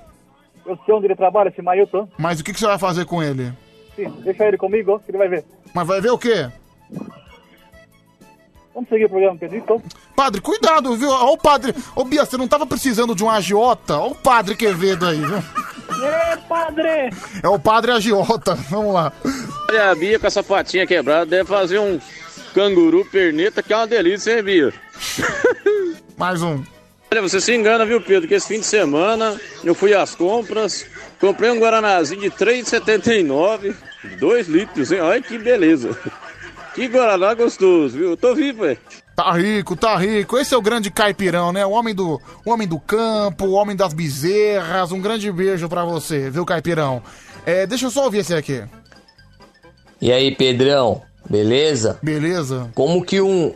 Eu 0.67 0.79
sei 0.85 0.95
onde 0.95 1.07
ele 1.07 1.17
trabalha, 1.17 1.49
esse 1.49 1.63
Mailton. 1.63 2.09
Mas 2.19 2.41
o 2.41 2.45
que, 2.45 2.53
que 2.53 2.59
você 2.59 2.67
vai 2.67 2.79
fazer 2.79 3.05
com 3.05 3.23
ele? 3.23 3.53
Sim, 3.97 4.11
deixa 4.23 4.45
ele 4.47 4.57
comigo, 4.57 5.01
que 5.01 5.11
ele 5.11 5.19
vai 5.19 5.29
ver. 5.29 5.45
Mas 5.75 5.87
vai 5.87 6.01
ver 6.01 6.11
o 6.11 6.19
quê? 6.19 6.51
Vamos 8.79 8.91
seguir 8.91 9.07
o 9.07 9.09
programa, 9.09 9.37
Pedrito. 9.37 9.83
Padre, 10.15 10.41
cuidado, 10.41 10.95
viu? 10.95 11.11
Ó 11.11 11.33
o 11.33 11.37
padre. 11.37 11.75
Ô, 11.97 12.05
Bia, 12.05 12.25
você 12.25 12.37
não 12.37 12.47
tava 12.47 12.65
precisando 12.65 13.13
de 13.13 13.25
um 13.25 13.29
agiota? 13.29 13.99
Ó 13.99 14.11
o 14.11 14.15
padre 14.15 14.55
Quevedo 14.55 15.05
aí, 15.05 15.17
viu? 15.17 15.39
Ê, 15.39 16.37
padre! 16.49 17.11
É 17.43 17.49
o 17.49 17.59
padre 17.59 17.91
agiota. 17.91 18.55
Vamos 18.71 18.95
lá. 18.95 19.13
Olha, 19.69 19.91
a 19.91 19.95
Bia 19.97 20.17
com 20.17 20.29
essa 20.29 20.45
patinha 20.45 20.87
quebrada 20.87 21.27
deve 21.27 21.49
fazer 21.49 21.81
um 21.81 21.99
canguru 22.55 23.05
perneta 23.11 23.65
que 23.65 23.73
é 23.73 23.77
uma 23.77 23.87
delícia, 23.89 24.37
hein, 24.37 24.45
Bia? 24.45 24.73
Mais 26.17 26.41
um. 26.41 26.63
Olha, 27.11 27.23
você 27.23 27.41
se 27.41 27.53
engana, 27.53 27.85
viu, 27.85 28.01
Pedro? 28.01 28.29
Que 28.29 28.35
esse 28.35 28.47
fim 28.47 28.61
de 28.61 28.67
semana 28.67 29.41
eu 29.65 29.75
fui 29.75 29.93
às 29.93 30.15
compras, 30.15 30.87
comprei 31.19 31.51
um 31.51 31.59
Guaranazinho 31.59 32.21
de 32.21 32.31
3,79, 32.31 33.75
2 34.21 34.47
litros, 34.47 34.93
hein? 34.93 35.01
Olha 35.01 35.21
que 35.21 35.37
beleza. 35.37 35.99
Que 36.79 36.87
Guaraná 36.87 37.35
gostoso, 37.35 37.99
viu? 37.99 38.11
Eu 38.11 38.17
tô 38.17 38.37
vivo, 38.37 38.65
é. 38.65 38.77
Tá 39.17 39.33
rico, 39.33 39.75
tá 39.75 39.97
rico. 39.97 40.39
Esse 40.39 40.55
é 40.55 40.57
o 40.57 40.63
grande 40.63 40.93
caipirão, 40.93 41.53
né? 41.53 41.67
O 41.67 41.73
homem 41.73 41.93
do, 41.93 42.21
o 42.45 42.51
homem 42.53 42.69
do 42.69 42.79
campo, 42.79 43.47
o 43.47 43.53
homem 43.55 43.75
das 43.75 43.93
bezerras. 43.93 44.93
Um 44.93 45.01
grande 45.01 45.33
beijo 45.33 45.69
pra 45.69 45.85
você, 45.85 46.31
viu, 46.31 46.47
caipirão? 46.47 47.03
É, 47.45 47.67
deixa 47.67 47.87
eu 47.87 47.91
só 47.91 48.05
ouvir 48.05 48.19
esse 48.19 48.33
aqui. 48.33 48.63
E 50.01 50.13
aí, 50.13 50.33
Pedrão, 50.37 51.03
beleza? 51.29 51.99
Beleza. 52.01 52.71
Como 52.77 53.05
que 53.05 53.21
um 53.21 53.53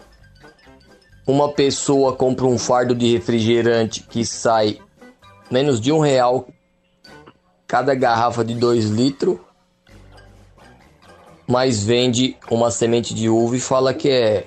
uma 1.24 1.48
pessoa 1.52 2.16
compra 2.16 2.46
um 2.46 2.58
fardo 2.58 2.92
de 2.92 3.12
refrigerante 3.12 4.02
que 4.02 4.26
sai 4.26 4.80
menos 5.48 5.80
de 5.80 5.92
um 5.92 6.00
real 6.00 6.48
cada 7.68 7.94
garrafa 7.94 8.44
de 8.44 8.56
dois 8.56 8.86
litros, 8.86 9.38
mas 11.46 11.82
vende 11.82 12.36
uma 12.50 12.70
semente 12.70 13.14
de 13.14 13.28
uva 13.28 13.56
e 13.56 13.60
fala 13.60 13.92
que 13.94 14.08
é 14.08 14.46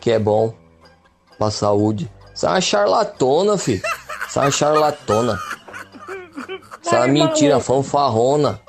que 0.00 0.10
é 0.10 0.18
bom 0.18 0.52
pra 1.38 1.50
saúde. 1.50 2.10
Isso 2.34 2.46
é 2.46 2.48
uma 2.50 2.60
charlatona, 2.60 3.56
filho. 3.58 3.82
Isso 4.28 4.38
é 4.38 4.42
uma 4.42 4.50
charlatona. 4.50 5.38
Isso 6.82 6.94
é 6.94 6.98
uma 6.98 7.08
mentira, 7.08 7.60
fanfarrona. 7.60 8.60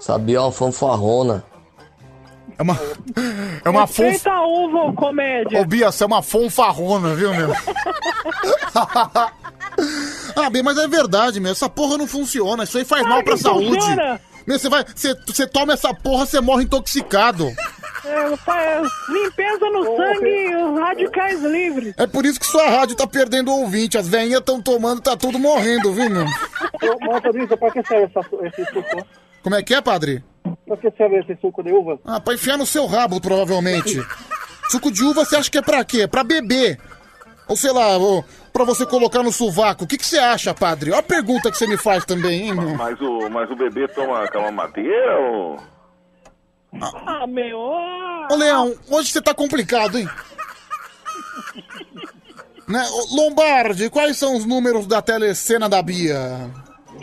Sabia? 0.00 0.42
Uma 0.42 0.52
fanfarrona. 0.52 1.44
É 2.58 2.62
uma. 2.62 2.78
É 3.64 3.68
uma 3.68 3.82
a 3.82 4.46
uva, 4.46 4.78
ô 4.78 4.92
comédia. 4.94 5.60
Ô, 5.60 5.64
Bia, 5.64 5.90
você 5.90 6.04
é 6.04 6.06
uma 6.06 6.22
fonfarrona, 6.22 7.14
viu, 7.14 7.34
meu? 7.34 7.52
ah, 10.36 10.50
bem, 10.50 10.62
mas 10.62 10.78
é 10.78 10.88
verdade, 10.88 11.38
meu. 11.38 11.52
Essa 11.52 11.68
porra 11.68 11.98
não 11.98 12.06
funciona. 12.06 12.64
Isso 12.64 12.78
aí 12.78 12.84
faz 12.84 13.06
mal 13.06 13.22
pra 13.22 13.36
saúde. 13.36 13.74
funciona. 13.74 14.20
Meu, 14.46 14.58
você 14.58 14.68
vai. 14.68 14.84
Você, 14.84 15.14
você 15.26 15.46
toma 15.46 15.72
essa 15.72 15.92
porra, 15.92 16.24
você 16.24 16.40
morre 16.40 16.64
intoxicado. 16.64 17.46
É, 18.04 18.82
limpeza 19.12 19.68
no 19.70 19.84
sangue 19.96 20.56
os 20.56 20.78
radicais 20.78 21.42
livres. 21.42 21.94
É 21.96 22.06
por 22.06 22.24
isso 22.24 22.38
que 22.38 22.46
sua 22.46 22.68
rádio 22.68 22.94
tá 22.94 23.06
perdendo 23.06 23.52
ouvinte. 23.52 23.98
As 23.98 24.06
veinhas 24.06 24.38
estão 24.38 24.62
tomando, 24.62 25.00
tá 25.00 25.16
tudo 25.16 25.38
morrendo, 25.38 25.92
viu, 25.92 26.08
meu? 26.08 26.24
Ô, 26.24 27.04
motorista, 27.04 27.56
pra 27.56 27.70
que 27.72 27.82
serve 27.84 28.04
essa, 28.04 28.20
esse 28.46 28.64
suco? 28.72 29.06
Como 29.42 29.56
é 29.56 29.62
que 29.62 29.74
é, 29.74 29.80
padre? 29.80 30.24
Pra 30.66 30.76
que 30.76 30.90
serve 30.96 31.18
esse 31.18 31.36
suco 31.40 31.62
de 31.64 31.72
uva? 31.72 31.98
Ah, 32.04 32.20
pra 32.20 32.34
enfiar 32.34 32.56
no 32.56 32.66
seu 32.66 32.86
rabo, 32.86 33.20
provavelmente. 33.20 34.00
Suco 34.70 34.92
de 34.92 35.02
uva 35.02 35.24
você 35.24 35.36
acha 35.36 35.50
que 35.50 35.58
é 35.58 35.62
pra 35.62 35.84
quê? 35.84 36.06
Pra 36.06 36.22
beber. 36.22 36.78
Ou 37.48 37.56
sei 37.56 37.72
lá, 37.72 37.96
ou 37.96 38.24
pra 38.56 38.64
você 38.64 38.86
colocar 38.86 39.22
no 39.22 39.30
sovaco. 39.30 39.84
O 39.84 39.86
que, 39.86 39.98
que 39.98 40.06
você 40.06 40.18
acha, 40.18 40.54
padre? 40.54 40.90
Olha 40.90 41.00
a 41.00 41.02
pergunta 41.02 41.50
que 41.50 41.58
você 41.58 41.66
me 41.66 41.76
faz 41.76 42.06
também, 42.06 42.48
hein, 42.48 42.54
meu? 42.54 42.74
Mas 42.74 42.98
o, 43.02 43.28
mas 43.28 43.50
o 43.50 43.54
bebê 43.54 43.86
toma 43.88 44.26
calamadeira 44.28 45.18
ou... 45.18 45.58
Ah, 47.06 47.26
meu. 47.26 47.58
Ô, 47.58 48.34
Leão, 48.34 48.74
hoje 48.90 49.10
você 49.10 49.20
tá 49.20 49.34
complicado, 49.34 49.98
hein? 49.98 50.08
né? 52.66 52.82
Ô, 52.90 53.14
Lombardi, 53.14 53.90
quais 53.90 54.16
são 54.16 54.34
os 54.34 54.46
números 54.46 54.86
da 54.86 55.02
telecena 55.02 55.68
da 55.68 55.82
Bia? 55.82 56.50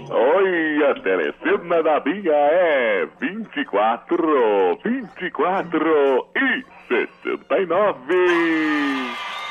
Oi, 0.09 0.83
a 0.90 0.95
telecena 1.01 1.83
da 1.83 1.99
Bia 1.99 2.33
é 2.33 3.07
24, 3.22 4.80
24 4.83 6.27
e 6.35 6.65
69. 6.88 9.42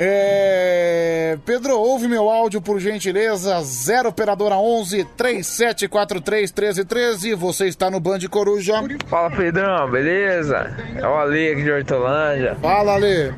É... 0.00 1.36
Pedro, 1.44 1.76
ouve 1.78 2.06
meu 2.06 2.30
áudio 2.30 2.60
por 2.60 2.78
gentileza. 2.78 3.60
0 3.60 4.10
operadora 4.10 4.56
11 4.56 5.04
3743 5.16 6.52
1313. 6.52 7.34
Você 7.34 7.66
está 7.66 7.90
no 7.90 7.98
Band 7.98 8.20
Coruja. 8.30 8.74
Fala 9.06 9.30
Pedrão, 9.30 9.90
beleza? 9.90 10.72
É 10.94 11.06
o 11.06 11.14
Ale 11.14 11.52
aqui 11.52 11.62
de 11.62 11.70
Hortolândia. 11.70 12.56
Fala, 12.62 12.94
Ale. 12.94 13.34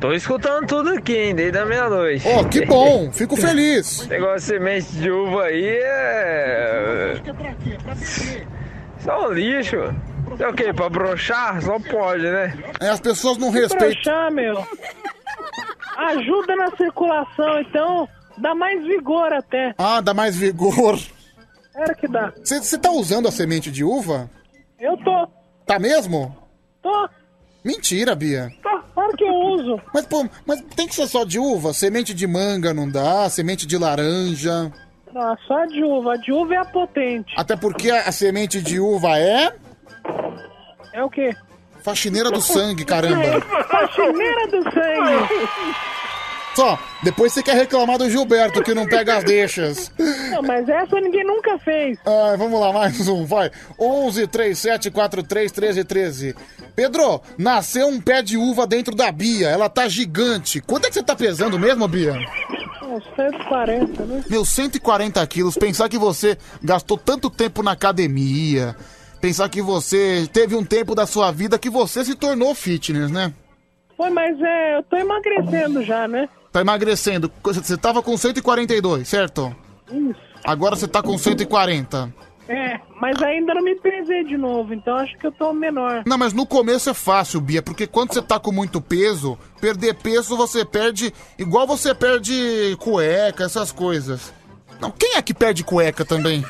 Tô 0.00 0.12
escutando 0.12 0.66
tudo 0.66 0.90
aqui, 0.90 1.16
hein, 1.16 1.34
desde 1.34 1.58
a 1.58 1.64
meia-noite. 1.64 2.26
Oh, 2.28 2.44
que 2.44 2.64
bom, 2.66 3.10
fico 3.12 3.36
feliz. 3.36 4.06
Negócio 4.08 4.38
de 4.38 4.42
semente 4.44 4.92
de 4.92 5.10
uva 5.10 5.44
aí 5.44 5.66
é. 5.66 7.14
Isso 8.98 9.10
é 9.10 9.18
um 9.18 9.32
lixo. 9.32 9.94
É 10.38 10.48
o 10.48 10.52
quê? 10.54 10.72
Pra 10.72 10.88
brochar? 10.88 11.62
Só 11.62 11.78
pode, 11.78 12.22
né? 12.22 12.56
É, 12.80 12.88
as 12.88 13.00
pessoas 13.00 13.38
não 13.38 13.50
respeitam. 13.50 13.88
broxar, 13.90 14.32
meu. 14.32 14.66
Ajuda 15.96 16.56
na 16.56 16.76
circulação, 16.76 17.60
então 17.60 18.08
dá 18.38 18.54
mais 18.54 18.82
vigor 18.84 19.32
até. 19.32 19.74
Ah, 19.78 20.00
dá 20.00 20.12
mais 20.12 20.36
vigor. 20.36 20.98
Era 21.74 21.94
que 21.94 22.08
dá. 22.08 22.32
Você 22.42 22.78
tá 22.78 22.90
usando 22.90 23.28
a 23.28 23.32
semente 23.32 23.70
de 23.70 23.84
uva? 23.84 24.30
Eu 24.78 24.96
tô. 24.98 25.28
Tá 25.66 25.78
mesmo? 25.78 26.36
Tô. 26.82 27.08
Mentira, 27.64 28.14
Bia. 28.14 28.50
Tô. 28.62 28.74
Claro 28.94 29.16
que 29.16 29.24
eu 29.24 29.34
uso. 29.34 29.80
Mas, 29.92 30.06
pô, 30.06 30.28
mas 30.46 30.60
tem 30.76 30.86
que 30.86 30.94
ser 30.94 31.06
só 31.08 31.24
de 31.24 31.38
uva? 31.38 31.72
Semente 31.72 32.14
de 32.14 32.26
manga 32.26 32.72
não 32.72 32.88
dá, 32.88 33.28
semente 33.28 33.66
de 33.66 33.76
laranja. 33.76 34.72
Ah, 35.16 35.36
só 35.46 35.64
de 35.66 35.82
uva. 35.82 36.14
A 36.14 36.16
de 36.16 36.32
uva 36.32 36.54
é 36.54 36.58
a 36.58 36.64
potente. 36.64 37.34
Até 37.36 37.56
porque 37.56 37.90
a, 37.90 38.02
a 38.02 38.12
semente 38.12 38.60
de 38.62 38.78
uva 38.80 39.18
é 39.18 39.52
É 40.92 41.02
o 41.02 41.10
quê? 41.10 41.34
faxineira 41.84 42.30
do 42.30 42.40
sangue, 42.40 42.82
caramba. 42.84 43.40
Faxineira 43.68 44.46
do 44.48 44.62
sangue. 44.62 45.48
Só, 46.54 46.78
depois 47.02 47.32
você 47.32 47.42
quer 47.42 47.56
reclamar 47.56 47.98
do 47.98 48.08
Gilberto 48.08 48.62
que 48.62 48.72
não 48.72 48.86
pega 48.86 49.16
as 49.16 49.24
deixas. 49.24 49.92
Não, 50.30 50.40
mas 50.40 50.68
essa 50.68 51.00
ninguém 51.00 51.24
nunca 51.24 51.58
fez. 51.58 51.98
Ah, 52.06 52.36
vamos 52.38 52.58
lá, 52.58 52.72
mais 52.72 53.06
um, 53.08 53.26
vai. 53.26 53.50
11 53.78 54.26
37 54.28 54.90
43 54.90 55.52
13 55.52 55.84
13. 55.84 56.34
Pedro, 56.74 57.20
nasceu 57.36 57.88
um 57.88 58.00
pé 58.00 58.22
de 58.22 58.38
uva 58.38 58.66
dentro 58.66 58.94
da 58.94 59.10
Bia. 59.12 59.48
Ela 59.48 59.68
tá 59.68 59.88
gigante. 59.88 60.60
Quanto 60.60 60.86
é 60.86 60.88
que 60.88 60.94
você 60.94 61.02
tá 61.02 61.16
pesando 61.16 61.58
mesmo, 61.58 61.86
Bia? 61.88 62.14
Uns 62.82 63.04
140, 63.16 64.04
né? 64.04 64.24
Meu, 64.30 64.44
140 64.44 65.26
quilos. 65.26 65.56
Pensar 65.56 65.88
que 65.88 65.98
você 65.98 66.38
gastou 66.62 66.96
tanto 66.96 67.28
tempo 67.28 67.62
na 67.62 67.72
academia. 67.72 68.76
Pensar 69.24 69.48
que 69.48 69.62
você 69.62 70.28
teve 70.30 70.54
um 70.54 70.62
tempo 70.62 70.94
da 70.94 71.06
sua 71.06 71.32
vida 71.32 71.58
que 71.58 71.70
você 71.70 72.04
se 72.04 72.14
tornou 72.14 72.54
fitness, 72.54 73.10
né? 73.10 73.32
Foi, 73.96 74.10
mas 74.10 74.38
é, 74.38 74.76
eu 74.76 74.82
tô 74.82 74.98
emagrecendo 74.98 75.82
já, 75.82 76.06
né? 76.06 76.28
Tá 76.52 76.60
emagrecendo. 76.60 77.32
Você 77.42 77.74
tava 77.78 78.02
com 78.02 78.18
142, 78.18 79.08
certo? 79.08 79.56
Isso. 79.90 80.20
Agora 80.44 80.76
você 80.76 80.86
tá 80.86 81.02
com 81.02 81.16
140. 81.16 82.12
É, 82.50 82.78
mas 83.00 83.22
ainda 83.22 83.54
não 83.54 83.62
me 83.62 83.74
pesei 83.76 84.24
de 84.24 84.36
novo, 84.36 84.74
então 84.74 84.94
acho 84.96 85.16
que 85.16 85.26
eu 85.26 85.32
tô 85.32 85.54
menor. 85.54 86.02
Não, 86.04 86.18
mas 86.18 86.34
no 86.34 86.44
começo 86.44 86.90
é 86.90 86.94
fácil, 86.94 87.40
Bia, 87.40 87.62
porque 87.62 87.86
quando 87.86 88.12
você 88.12 88.20
tá 88.20 88.38
com 88.38 88.52
muito 88.52 88.78
peso, 88.78 89.38
perder 89.58 89.94
peso 89.94 90.36
você 90.36 90.66
perde 90.66 91.14
igual 91.38 91.66
você 91.66 91.94
perde 91.94 92.76
cueca, 92.78 93.44
essas 93.44 93.72
coisas. 93.72 94.34
Não, 94.78 94.90
quem 94.90 95.14
é 95.16 95.22
que 95.22 95.32
perde 95.32 95.64
cueca 95.64 96.04
também? 96.04 96.44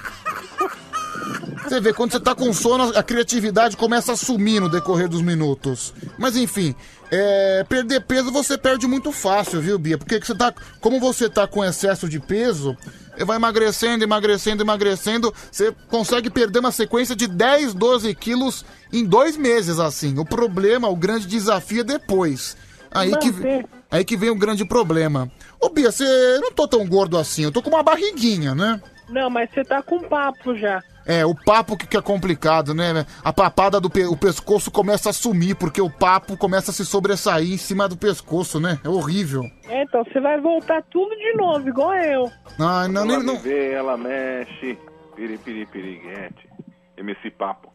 Você 1.62 1.80
vê, 1.80 1.92
quando 1.94 2.12
você 2.12 2.20
tá 2.20 2.34
com 2.34 2.52
sono, 2.52 2.96
a 2.96 3.02
criatividade 3.02 3.76
começa 3.76 4.12
a 4.12 4.16
sumir 4.16 4.60
no 4.60 4.68
decorrer 4.68 5.08
dos 5.08 5.22
minutos. 5.22 5.94
Mas 6.18 6.36
enfim, 6.36 6.74
é, 7.10 7.64
perder 7.68 8.02
peso 8.02 8.30
você 8.30 8.58
perde 8.58 8.86
muito 8.86 9.10
fácil, 9.10 9.60
viu, 9.60 9.78
Bia? 9.78 9.96
Porque 9.96 10.20
que 10.20 10.26
você 10.26 10.34
tá, 10.34 10.52
como 10.80 11.00
você 11.00 11.28
tá 11.28 11.46
com 11.46 11.64
excesso 11.64 12.08
de 12.08 12.20
peso, 12.20 12.76
você 13.16 13.24
vai 13.24 13.36
emagrecendo, 13.36 14.04
emagrecendo, 14.04 14.62
emagrecendo, 14.62 15.34
você 15.50 15.72
consegue 15.88 16.28
perder 16.28 16.58
uma 16.58 16.72
sequência 16.72 17.16
de 17.16 17.26
10, 17.26 17.72
12 17.72 18.14
quilos 18.14 18.64
em 18.92 19.04
dois 19.04 19.36
meses, 19.36 19.78
assim. 19.78 20.18
O 20.18 20.24
problema, 20.24 20.88
o 20.88 20.96
grande 20.96 21.26
desafio 21.26 21.80
é 21.80 21.84
depois. 21.84 22.56
Aí 22.90 23.16
que, 23.16 23.32
Manter. 23.32 23.66
aí 23.90 24.04
que 24.04 24.16
vem 24.16 24.30
o 24.30 24.36
grande 24.36 24.64
problema. 24.64 25.30
Ô, 25.60 25.70
Bia, 25.70 25.90
você 25.90 26.04
não 26.40 26.52
tô 26.52 26.68
tão 26.68 26.86
gordo 26.86 27.16
assim, 27.16 27.42
eu 27.42 27.50
tô 27.50 27.62
com 27.62 27.70
uma 27.70 27.82
barriguinha, 27.82 28.54
né? 28.54 28.80
Não, 29.08 29.28
mas 29.30 29.50
você 29.50 29.64
tá 29.64 29.82
com 29.82 30.00
papo 30.00 30.56
já. 30.56 30.82
É, 31.06 31.24
o 31.26 31.34
papo 31.34 31.76
que, 31.76 31.86
que 31.86 31.96
é 31.96 32.02
complicado, 32.02 32.72
né? 32.74 33.04
A 33.22 33.32
papada 33.32 33.80
do 33.80 33.90
pe- 33.90 34.06
o 34.06 34.16
pescoço 34.16 34.70
começa 34.70 35.10
a 35.10 35.12
sumir, 35.12 35.54
porque 35.56 35.80
o 35.80 35.90
papo 35.90 36.36
começa 36.36 36.70
a 36.70 36.74
se 36.74 36.84
sobressair 36.84 37.52
em 37.52 37.58
cima 37.58 37.88
do 37.88 37.96
pescoço, 37.96 38.58
né? 38.58 38.78
É 38.82 38.88
horrível. 38.88 39.42
É, 39.68 39.82
então 39.82 40.02
você 40.04 40.20
vai 40.20 40.40
voltar 40.40 40.82
tudo 40.90 41.14
de 41.16 41.34
novo, 41.36 41.68
igual 41.68 41.94
eu. 41.94 42.30
Ai, 42.58 42.88
não, 42.88 43.04
nem, 43.04 43.16
ela 43.16 43.24
não. 43.24 43.38
vê, 43.38 43.72
ela 43.72 43.96
mexe. 43.96 44.78
Piripiri, 45.14 45.66
piriguete. 45.66 46.48
MC 46.96 47.30
Papo. 47.32 47.72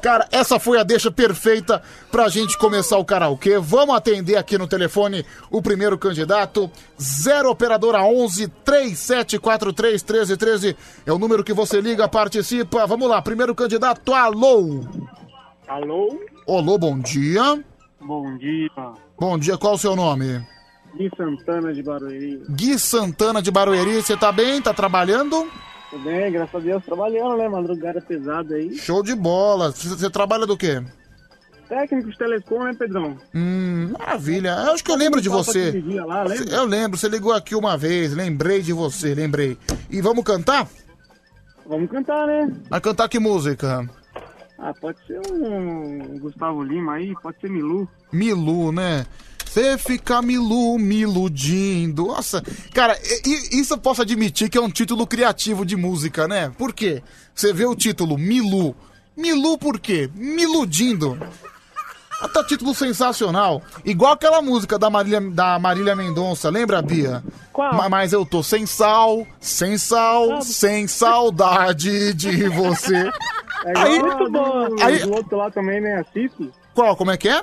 Cara, 0.02 0.28
essa 0.30 0.58
foi 0.58 0.78
a 0.78 0.82
deixa 0.82 1.10
perfeita 1.10 1.82
pra 2.10 2.28
gente 2.28 2.58
começar 2.58 2.98
o 2.98 3.04
karaokê. 3.04 3.58
Vamos 3.58 3.94
atender 3.94 4.36
aqui 4.36 4.58
no 4.58 4.66
telefone 4.66 5.24
o 5.50 5.62
primeiro 5.62 5.96
candidato. 5.96 6.70
0 7.00 7.50
operadora 7.50 8.02
11 8.02 8.48
3743 8.64 10.02
1313. 10.02 10.76
É 11.06 11.12
o 11.12 11.18
número 11.18 11.42
que 11.42 11.52
você 11.52 11.80
liga, 11.80 12.08
participa. 12.08 12.86
Vamos 12.86 13.08
lá, 13.08 13.22
primeiro 13.22 13.54
candidato, 13.54 14.12
alô. 14.12 14.84
Alô? 15.66 16.20
Olô, 16.46 16.78
bom 16.78 16.98
dia. 16.98 17.62
Bom 18.00 18.36
dia. 18.36 18.70
Bom 19.18 19.38
dia, 19.38 19.56
qual 19.56 19.74
o 19.74 19.78
seu 19.78 19.96
nome? 19.96 20.46
Gui 20.96 21.10
Santana 21.16 21.72
de 21.72 21.82
Barueri. 21.82 22.42
Gui 22.50 22.78
Santana 22.78 23.40
de 23.40 23.50
Barueri, 23.50 24.02
você 24.02 24.16
tá 24.16 24.30
bem? 24.30 24.60
Tá 24.60 24.74
trabalhando? 24.74 25.50
Tudo 25.94 26.06
bem, 26.06 26.32
graças 26.32 26.52
a 26.56 26.58
Deus, 26.58 26.84
trabalhando, 26.84 27.36
né? 27.36 27.48
Madrugada 27.48 28.00
pesada 28.00 28.56
aí. 28.56 28.76
Show 28.76 29.00
de 29.00 29.14
bola. 29.14 29.70
Você 29.70 30.10
trabalha 30.10 30.44
do 30.44 30.56
quê? 30.56 30.82
Técnico 31.68 32.10
de 32.10 32.18
telecom, 32.18 32.64
né, 32.64 32.74
Pedrão? 32.76 33.16
Hum, 33.32 33.92
maravilha. 33.96 34.48
Eu 34.66 34.72
acho 34.72 34.82
que 34.82 34.90
eu 34.90 34.96
lembro 34.96 35.20
de 35.20 35.28
você. 35.28 35.70
lá, 36.04 36.24
lembra? 36.24 36.52
Eu 36.52 36.64
lembro, 36.64 36.98
você 36.98 37.08
ligou 37.08 37.32
aqui 37.32 37.54
uma 37.54 37.76
vez, 37.76 38.12
lembrei 38.12 38.60
de 38.60 38.72
você, 38.72 39.14
lembrei. 39.14 39.56
E 39.88 40.00
vamos 40.00 40.24
cantar? 40.24 40.66
Vamos 41.64 41.88
cantar, 41.88 42.26
né? 42.26 42.52
Vai 42.68 42.80
cantar 42.80 43.08
que 43.08 43.20
música? 43.20 43.88
Ah, 44.58 44.74
pode 44.80 44.98
ser 45.06 45.20
um 45.30 46.18
Gustavo 46.18 46.64
Lima 46.64 46.94
aí, 46.94 47.14
pode 47.22 47.40
ser 47.40 47.48
Milu. 47.48 47.88
Milu, 48.12 48.72
né? 48.72 49.06
Você 49.54 49.78
fica 49.78 50.20
Milu, 50.20 50.76
me 50.80 51.02
iludindo. 51.02 52.06
Nossa, 52.06 52.42
cara, 52.74 52.98
isso 53.52 53.74
eu 53.74 53.78
posso 53.78 54.02
admitir 54.02 54.50
que 54.50 54.58
é 54.58 54.60
um 54.60 54.68
título 54.68 55.06
criativo 55.06 55.64
de 55.64 55.76
música, 55.76 56.26
né? 56.26 56.50
Por 56.58 56.72
quê? 56.72 57.04
Você 57.32 57.52
vê 57.52 57.64
o 57.64 57.76
título, 57.76 58.18
Milu. 58.18 58.74
Milu 59.16 59.56
por 59.56 59.78
quê? 59.78 60.10
Me 60.12 60.42
iludindo. 60.42 61.16
Até 62.20 62.42
título 62.42 62.74
sensacional. 62.74 63.62
Igual 63.84 64.14
aquela 64.14 64.42
música 64.42 64.76
da 64.76 64.90
Marília, 64.90 65.20
da 65.20 65.56
Marília 65.56 65.94
Mendonça, 65.94 66.50
lembra, 66.50 66.82
Bia? 66.82 67.22
Qual? 67.52 67.88
Mas 67.88 68.12
eu 68.12 68.26
tô 68.26 68.42
sem 68.42 68.66
sal, 68.66 69.24
sem 69.38 69.78
sal, 69.78 70.42
sem 70.42 70.88
saudade 70.88 72.12
de 72.12 72.48
você. 72.48 73.08
É 73.66 73.78
Aí- 73.78 73.98
a 74.00 74.14
do, 74.24 74.82
aí- 74.82 74.98
do 74.98 75.12
outro 75.14 75.36
lá 75.38 75.48
também, 75.48 75.80
né? 75.80 76.00
A 76.00 76.04
Cici. 76.12 76.50
Qual, 76.74 76.96
como 76.96 77.12
é 77.12 77.16
que 77.16 77.28
é? 77.28 77.40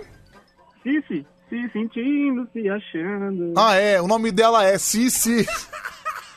Cici. 0.83 1.25
Se 1.51 1.69
sentindo, 1.73 2.47
se 2.53 2.69
achando. 2.69 3.53
Ah, 3.57 3.75
é, 3.75 4.01
o 4.01 4.07
nome 4.07 4.31
dela 4.31 4.63
é 4.63 4.77
Cici. 4.77 5.45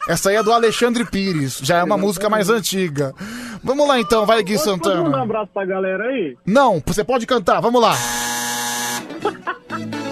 Essa 0.09 0.31
aí 0.31 0.37
é 0.37 0.43
do 0.43 0.53
Alexandre 0.53 1.05
Pires, 1.05 1.61
já 1.63 1.79
é 1.79 1.85
uma 1.85 1.97
música 1.97 2.29
mais 2.29 2.51
antiga. 2.51 3.15
Vamos 3.63 3.87
lá 3.87 4.01
então, 4.01 4.27
vai 4.27 4.43
Gui 4.43 4.55
Posso 4.55 4.71
mandar 4.71 4.91
um 4.91 4.95
Santana. 5.05 5.23
abraço 5.23 5.51
pra 5.55 5.65
galera 5.65 6.05
aí? 6.07 6.37
Não, 6.45 6.83
você 6.85 7.05
pode 7.05 7.27
cantar, 7.27 7.61
vamos 7.61 7.81
lá. 7.81 7.95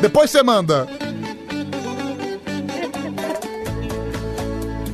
Depois 0.00 0.30
você 0.30 0.40
manda. 0.40 0.86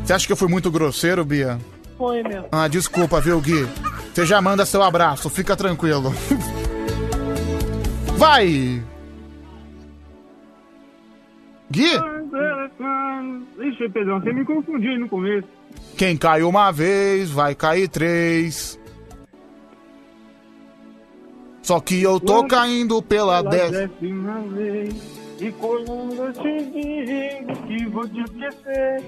Você 0.03 0.12
acha 0.15 0.27
que 0.27 0.33
eu 0.33 0.37
fui 0.39 0.49
muito 0.49 0.70
grosseiro, 0.70 1.23
Bia? 1.27 1.59
Foi, 1.99 2.23
meu. 2.23 2.47
Ah, 2.51 2.67
desculpa, 2.67 3.20
viu, 3.20 3.39
Gui? 3.43 3.69
Você 4.15 4.25
já 4.25 4.41
manda 4.41 4.65
seu 4.65 4.83
abraço, 4.83 5.28
fica 5.28 5.55
tranquilo. 5.55 6.15
Vai! 8.17 8.83
Gui? 11.70 11.84
Ixi, 13.68 13.88
Pedrão, 13.90 14.20
você 14.20 14.32
me 14.32 14.44
confundiu 14.44 14.98
no 14.98 15.08
começo. 15.08 15.48
Quem 15.97 16.16
cai 16.16 16.42
uma 16.42 16.70
vez, 16.72 17.30
vai 17.30 17.55
cair 17.55 17.88
três. 17.88 18.78
Só 21.62 21.80
que 21.80 22.02
eu 22.02 22.18
tô 22.18 22.47
caindo 22.47 23.02
pela 23.02 23.42
Pela 23.42 23.50
décima. 23.50 23.86
décima 23.88 24.40
vez. 24.55 25.18
E 25.40 25.52
quando 25.52 26.14
eu 26.14 26.32
te 26.32 26.64
digo 26.64 27.62
que 27.66 27.86
vou 27.86 28.08
te 28.08 28.20
esquecer, 28.22 29.05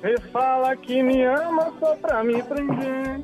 você 0.00 0.16
fala 0.32 0.76
que 0.76 1.02
me 1.02 1.22
ama 1.24 1.72
só 1.80 1.94
pra 1.96 2.22
me 2.22 2.40
prender. 2.42 3.20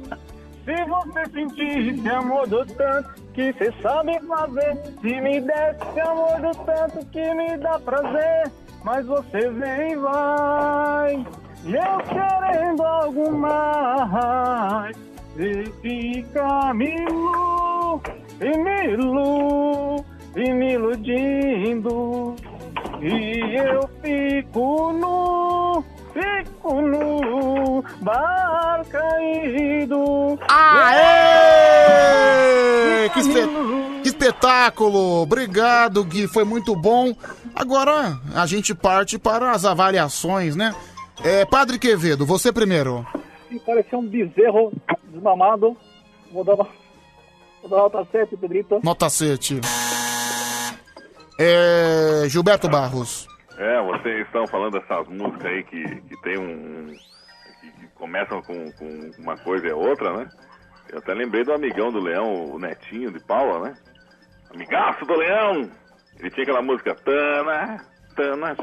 Se 0.64 0.84
você 0.84 1.30
sentir 1.32 1.94
esse 1.94 2.08
amor 2.08 2.46
do 2.48 2.66
tanto 2.66 3.08
que 3.32 3.52
você 3.52 3.72
sabe 3.80 4.18
fazer, 4.26 4.76
se 5.00 5.20
me 5.20 5.40
der 5.40 5.76
esse 5.80 6.00
amor 6.00 6.40
do 6.40 6.64
tanto 6.64 7.06
que 7.06 7.34
me 7.34 7.56
dá 7.58 7.78
prazer, 7.78 8.52
mas 8.84 9.06
você 9.06 9.48
vem 9.50 9.92
e 9.92 9.96
vai, 9.96 11.26
e 11.64 11.74
eu 11.74 11.98
querendo 12.08 12.82
algo 12.82 13.30
mais, 13.32 14.96
e 15.36 15.64
fica 15.82 16.72
me 16.74 16.94
ilu, 16.96 18.00
e 18.40 18.58
me 18.58 18.84
ilu, 18.92 20.04
e 20.36 20.52
me 20.52 20.72
iludindo, 20.74 22.34
e 23.00 23.56
eu 23.56 23.88
fico 24.02 24.92
nu, 24.92 25.84
fico 26.12 26.80
nu, 26.80 27.84
bar 28.00 28.82
caído. 28.90 30.38
Aê! 30.48 31.00
Que, 33.10 33.20
espe- 33.20 33.48
que 34.02 34.08
espetáculo! 34.08 35.22
Obrigado, 35.22 36.04
Gui, 36.04 36.26
foi 36.28 36.44
muito 36.44 36.74
bom. 36.76 37.14
Agora 37.54 38.18
a 38.34 38.46
gente 38.46 38.74
parte 38.74 39.18
para 39.18 39.50
as 39.52 39.64
avaliações, 39.64 40.56
né? 40.56 40.74
É, 41.22 41.44
Padre 41.44 41.78
Quevedo, 41.78 42.24
você 42.24 42.52
primeiro. 42.52 43.06
Parecia 43.66 43.98
um 43.98 44.06
bezerro 44.06 44.72
desmamado. 45.08 45.76
Vou 46.32 46.44
dar 46.44 46.54
uma. 46.54 46.68
Vou 47.60 47.70
dar 47.70 47.76
uma 47.76 47.82
nota 47.82 48.06
7, 48.10 48.36
Pedrito. 48.36 48.80
Nota 48.82 49.08
7. 49.10 49.60
É, 51.38 52.28
Gilberto 52.28 52.68
Barros. 52.68 53.26
É, 53.58 53.82
vocês 53.82 54.26
estão 54.26 54.46
falando 54.46 54.78
dessas 54.78 55.08
músicas 55.08 55.44
aí 55.44 55.62
que, 55.64 55.82
que 56.02 56.22
tem 56.22 56.38
um. 56.38 56.94
que, 57.60 57.72
que 57.72 57.86
começam 57.94 58.40
com, 58.42 58.72
com 58.72 59.10
uma 59.18 59.36
coisa 59.38 59.66
e 59.66 59.72
outra, 59.72 60.16
né? 60.16 60.28
Eu 60.90 60.98
até 60.98 61.12
lembrei 61.14 61.44
do 61.44 61.52
amigão 61.52 61.92
do 61.92 62.00
Leão, 62.00 62.46
o 62.46 62.58
Netinho 62.58 63.12
de 63.12 63.20
Paula, 63.20 63.68
né? 63.68 63.76
Amigaço 64.52 65.04
do 65.04 65.14
Leão! 65.14 65.70
Ele 66.20 66.30
tinha 66.30 66.42
aquela 66.44 66.62
música 66.62 66.94
Tana, 66.94 67.84
Tana. 68.14 68.56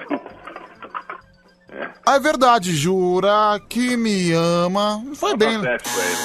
É, 1.72 1.90
Ah, 2.06 2.16
é 2.16 2.20
verdade, 2.20 2.74
jura 2.76 3.60
que 3.68 3.98
me 3.98 4.32
ama. 4.34 5.04
Foi 5.16 5.36
bem. 5.36 5.58
nota 5.58 5.80
7 5.80 5.84
pra 5.94 6.06
ele. 6.06 6.18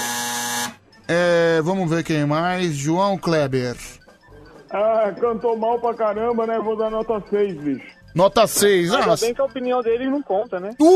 É, 1.09 1.61
vamos 1.63 1.91
ver 1.91 2.05
quem 2.05 2.25
mais. 2.27 2.75
João 2.75 3.19
Kleber. 3.19 3.75
Ah, 4.71 5.13
cantou 5.21 5.57
mal 5.57 5.79
pra 5.81 5.95
caramba, 5.95 6.47
né? 6.47 6.59
Vou 6.59 6.77
dar 6.77 6.91
nota 6.91 7.23
6, 7.29 7.57
bicho. 7.57 7.87
Nota 8.15 8.47
6. 8.47 8.93
Ainda 8.93 9.13
Ah, 9.13 9.17
bem 9.17 9.35
que 9.35 9.41
a 9.41 9.45
opinião 9.45 9.81
dele 9.83 10.09
não 10.09 10.23
conta, 10.23 10.61
né? 10.61 10.71
Uh! 10.81 10.87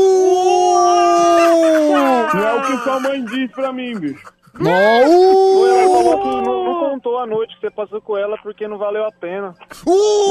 Não 2.33 2.47
é 2.47 2.53
o 2.53 2.61
que 2.67 2.77
sua 2.83 2.99
mãe 2.99 3.23
disse 3.25 3.47
pra 3.49 3.73
mim, 3.73 3.97
bicho. 3.99 4.25
Não. 4.59 4.71
Ela 4.71 5.89
falou 5.89 6.21
que 6.21 6.27
não, 6.27 6.63
não 6.63 6.89
contou 6.89 7.19
a 7.19 7.25
noite 7.25 7.55
que 7.55 7.61
você 7.61 7.71
passou 7.71 8.01
com 8.01 8.17
ela 8.17 8.37
porque 8.41 8.67
não 8.67 8.77
valeu 8.77 9.05
a 9.05 9.11
pena. 9.11 9.55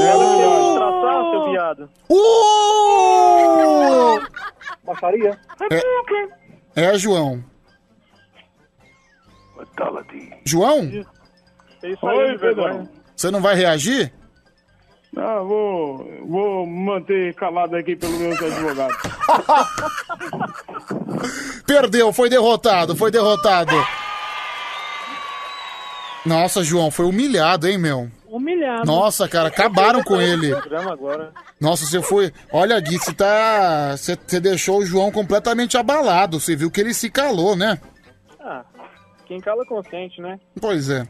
Ela 0.01 0.25
queria 0.25 0.49
te 0.61 0.75
traçar, 0.75 1.31
seu 1.31 1.51
viado. 1.51 1.89
Uh! 2.09 2.17
Baixaria. 4.83 5.39
É, 6.75 6.83
é, 6.83 6.97
João. 6.97 7.43
João? 10.45 11.05
É 11.83 11.89
isso 11.89 12.07
aí, 12.07 12.17
Oi. 12.17 12.37
Pedrão. 12.37 12.89
Você 13.15 13.31
não 13.31 13.41
vai 13.41 13.55
reagir? 13.55 14.13
Ah, 15.15 15.39
vou, 15.39 16.07
vou 16.27 16.67
manter 16.67 17.33
calado 17.33 17.75
aqui 17.75 17.95
pelos 17.95 18.19
meus 18.19 18.39
advogados. 18.43 18.97
Perdeu, 21.65 22.13
foi 22.13 22.29
derrotado, 22.29 22.95
foi 22.95 23.09
derrotado. 23.09 23.71
Nossa, 26.27 26.63
João, 26.63 26.91
foi 26.91 27.05
humilhado, 27.05 27.67
hein, 27.67 27.77
meu? 27.77 28.11
Humilhado. 28.27 28.85
Nossa, 28.85 29.27
cara, 29.27 29.47
acabaram 29.47 30.03
com 30.03 30.19
ele. 30.19 30.51
Nossa, 31.59 31.85
você 31.85 32.01
foi. 32.01 32.33
Olha, 32.51 32.79
Gui, 32.79 32.97
você 32.97 33.13
tá. 33.13 33.95
Você, 33.95 34.17
você 34.27 34.39
deixou 34.39 34.79
o 34.79 34.85
João 34.85 35.11
completamente 35.11 35.77
abalado. 35.77 36.39
Você 36.39 36.55
viu 36.55 36.69
que 36.69 36.81
ele 36.81 36.93
se 36.93 37.09
calou, 37.09 37.55
né? 37.55 37.79
Ah, 38.41 38.65
quem 39.25 39.39
cala 39.39 39.65
consente, 39.65 40.21
né? 40.21 40.37
Pois 40.59 40.89
é. 40.89 41.07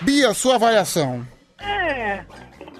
Bia, 0.00 0.34
sua 0.34 0.56
avaliação. 0.56 1.26
É, 1.58 2.24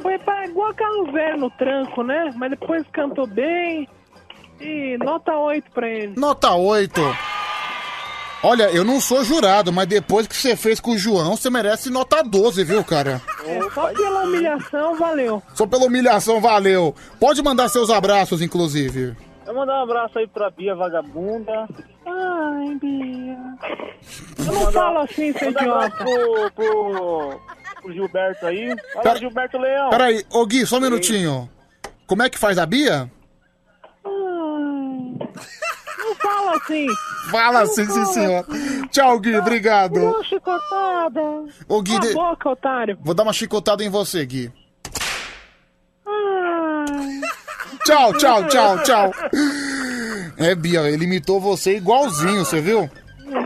foi 0.02 0.18
pra, 0.18 0.44
igual 0.47 0.75
carro 0.75 1.12
velho 1.12 1.39
no 1.39 1.50
tranco, 1.50 2.02
né? 2.02 2.31
Mas 2.36 2.50
depois 2.50 2.84
cantou 2.92 3.26
bem. 3.26 3.89
E 4.60 4.97
nota 4.99 5.36
8 5.36 5.70
pra 5.70 5.89
ele. 5.89 6.15
Nota 6.16 6.52
8. 6.52 7.00
Olha, 8.43 8.71
eu 8.71 8.85
não 8.85 9.01
sou 9.01 9.25
jurado, 9.25 9.73
mas 9.73 9.87
depois 9.89 10.27
que 10.27 10.37
você 10.37 10.55
fez 10.55 10.79
com 10.79 10.93
o 10.93 10.99
João, 10.99 11.37
você 11.37 11.51
merece 11.51 11.91
nota 11.91 12.23
12, 12.23 12.63
viu, 12.65 12.85
cara? 12.85 13.21
É, 13.45 13.61
só 13.71 13.89
pela 13.93 14.23
humilhação, 14.25 14.95
valeu. 14.97 15.43
Só 15.55 15.67
pela 15.67 15.85
humilhação, 15.87 16.41
valeu. 16.41 16.95
Pode 17.19 17.43
mandar 17.43 17.69
seus 17.69 17.91
abraços, 17.91 18.41
inclusive. 18.43 19.17
Eu 19.47 19.55
vou 19.55 19.57
mandar 19.57 19.81
um 19.81 19.83
abraço 19.85 20.19
aí 20.19 20.27
pra 20.29 20.51
Bia 20.51 20.75
Vagabunda. 20.77 21.67
Ai, 22.07 22.75
Bia. 22.81 23.37
Eu 24.39 24.53
não 24.53 24.73
falo 24.73 24.99
assim, 24.99 25.33
seu 25.33 25.51
idiota. 25.51 25.91
pro, 26.05 26.51
pro, 26.53 27.41
pro 27.83 27.93
Gilberto 27.93 28.47
aí. 28.47 28.69
Olha 28.71 29.03
Pera- 29.03 29.19
Gilberto 29.19 29.59
Leão. 29.59 29.91
Peraí, 29.91 30.25
ô 30.31 30.47
Gui, 30.47 30.67
só 30.67 30.77
um 30.77 30.81
minutinho. 30.81 31.49
Como 32.07 32.23
é 32.23 32.31
que 32.31 32.39
faz 32.39 32.59
a 32.59 32.67
Bia? 32.67 33.11
Não 34.05 35.17
fala 36.15 36.57
assim. 36.57 36.86
Fala 37.31 37.67
sim, 37.67 37.86
sim, 37.86 38.05
senhor. 38.07 38.44
Tchau, 38.91 39.18
Gui, 39.20 39.36
obrigado. 39.36 39.97
Uma 39.99 40.23
chicotada. 40.25 41.20
Ô, 41.68 41.83
Gui, 41.83 41.99
de- 42.01 42.12
boca, 42.15 42.51
otário. 42.51 42.99
Vou 43.02 43.15
dar 43.15 43.23
uma 43.25 43.33
chicotada 43.33 43.83
em 43.85 43.89
você, 43.91 44.25
Gui. 44.25 44.52
Ai. 46.07 47.20
Tchau, 47.85 48.12
tchau, 48.15 48.47
tchau, 48.49 48.83
tchau. 48.83 49.10
É, 50.39 50.55
Bia, 50.55 50.83
ele 50.91 51.05
imitou 51.05 51.41
você 51.41 51.76
igualzinho, 51.76 52.44
você 52.44 52.60
viu? 52.60 52.89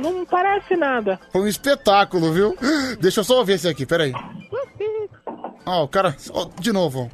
Não 0.03 0.25
parece 0.27 0.77
nada. 0.77 1.19
Foi 1.33 1.43
um 1.43 1.47
espetáculo, 1.49 2.33
viu? 2.33 2.57
Deixa 3.01 3.21
eu 3.21 3.25
só 3.25 3.39
ouvir 3.39 3.55
esse 3.55 3.69
aqui, 3.69 3.87
peraí. 3.87 4.13
Ó, 5.67 5.85
o 5.85 5.89
cara. 5.89 6.17
ó, 6.33 6.49
de 6.59 6.73
novo. 6.73 7.11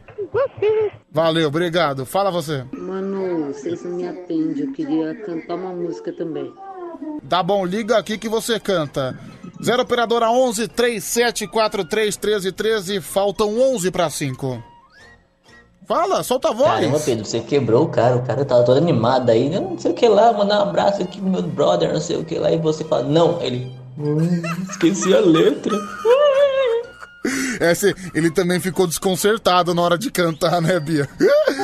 Valeu, 1.17 1.49
obrigado. 1.49 2.05
Fala 2.05 2.31
você. 2.31 2.62
Mano, 2.73 3.47
vocês 3.47 3.83
não 3.83 3.93
me 3.93 4.07
atendem. 4.07 4.67
Eu 4.67 4.73
queria 4.75 5.15
cantar 5.25 5.55
uma 5.55 5.73
música 5.73 6.12
também. 6.12 6.53
Tá 7.27 7.43
bom, 7.43 7.65
liga 7.65 7.97
aqui 7.97 8.19
que 8.19 8.28
você 8.28 8.61
canta. 8.61 9.19
0 9.65 9.81
operadora 9.83 10.31
11 10.31 10.69
3743 10.69 12.19
1313. 12.19 13.01
Faltam 13.01 13.59
11 13.59 13.91
pra 13.91 14.11
5. 14.11 14.62
Fala, 15.89 16.23
solta 16.23 16.51
a 16.51 16.53
voz. 16.53 16.69
Caramba, 16.69 17.01
Pedro, 17.01 17.25
você 17.25 17.41
quebrou 17.41 17.85
o 17.85 17.89
cara, 17.89 18.17
o 18.17 18.23
cara 18.23 18.45
tava 18.45 18.62
todo 18.65 18.77
animado 18.77 19.31
aí, 19.31 19.55
eu 19.55 19.62
não 19.62 19.78
sei 19.78 19.93
o 19.93 19.95
que 19.95 20.07
lá, 20.09 20.35
mandar 20.35 20.59
um 20.59 20.69
abraço 20.69 21.01
aqui 21.03 21.19
pro 21.19 21.31
meu 21.31 21.43
brother, 21.43 21.95
não 21.95 22.01
sei 22.01 22.17
o 22.19 22.25
que 22.25 22.39
lá, 22.39 22.53
e 22.53 22.59
você 22.59 22.85
fala, 22.85 23.05
não, 23.05 23.41
ele. 23.41 23.73
"Hum, 23.97 24.43
esqueci 24.69 25.15
a 25.15 25.20
letra. 25.20 25.75
Esse, 27.61 27.95
ele 28.15 28.31
também 28.31 28.61
ficou 28.61 28.87
desconcertado 28.87 29.75
na 29.75 29.83
hora 29.83 29.99
de 29.99 30.11
cantar, 30.11 30.61
né, 30.61 30.79
Bia? 30.79 31.09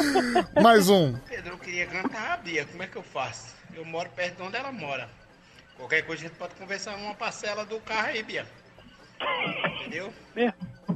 Mais 0.61 0.89
um. 0.89 1.15
Pedro, 1.29 1.53
eu 1.53 1.59
queria 1.59 1.87
cantar 1.87 2.33
a 2.33 2.37
Bia, 2.37 2.65
como 2.65 2.83
é 2.83 2.87
que 2.87 2.97
eu 2.97 3.03
faço? 3.03 3.47
Eu 3.75 3.85
moro 3.85 4.09
perto 4.11 4.37
de 4.37 4.43
onde 4.43 4.57
ela 4.57 4.73
mora. 4.73 5.09
Qualquer 5.77 6.03
coisa 6.03 6.25
a 6.25 6.29
gente 6.29 6.39
pode 6.39 6.55
conversar 6.55 6.95
uma 6.97 7.15
parcela 7.15 7.65
do 7.65 7.81
carro 7.81 8.09
aí, 8.09 8.23
Bia. 8.23 8.47
Entendeu? 9.87 10.13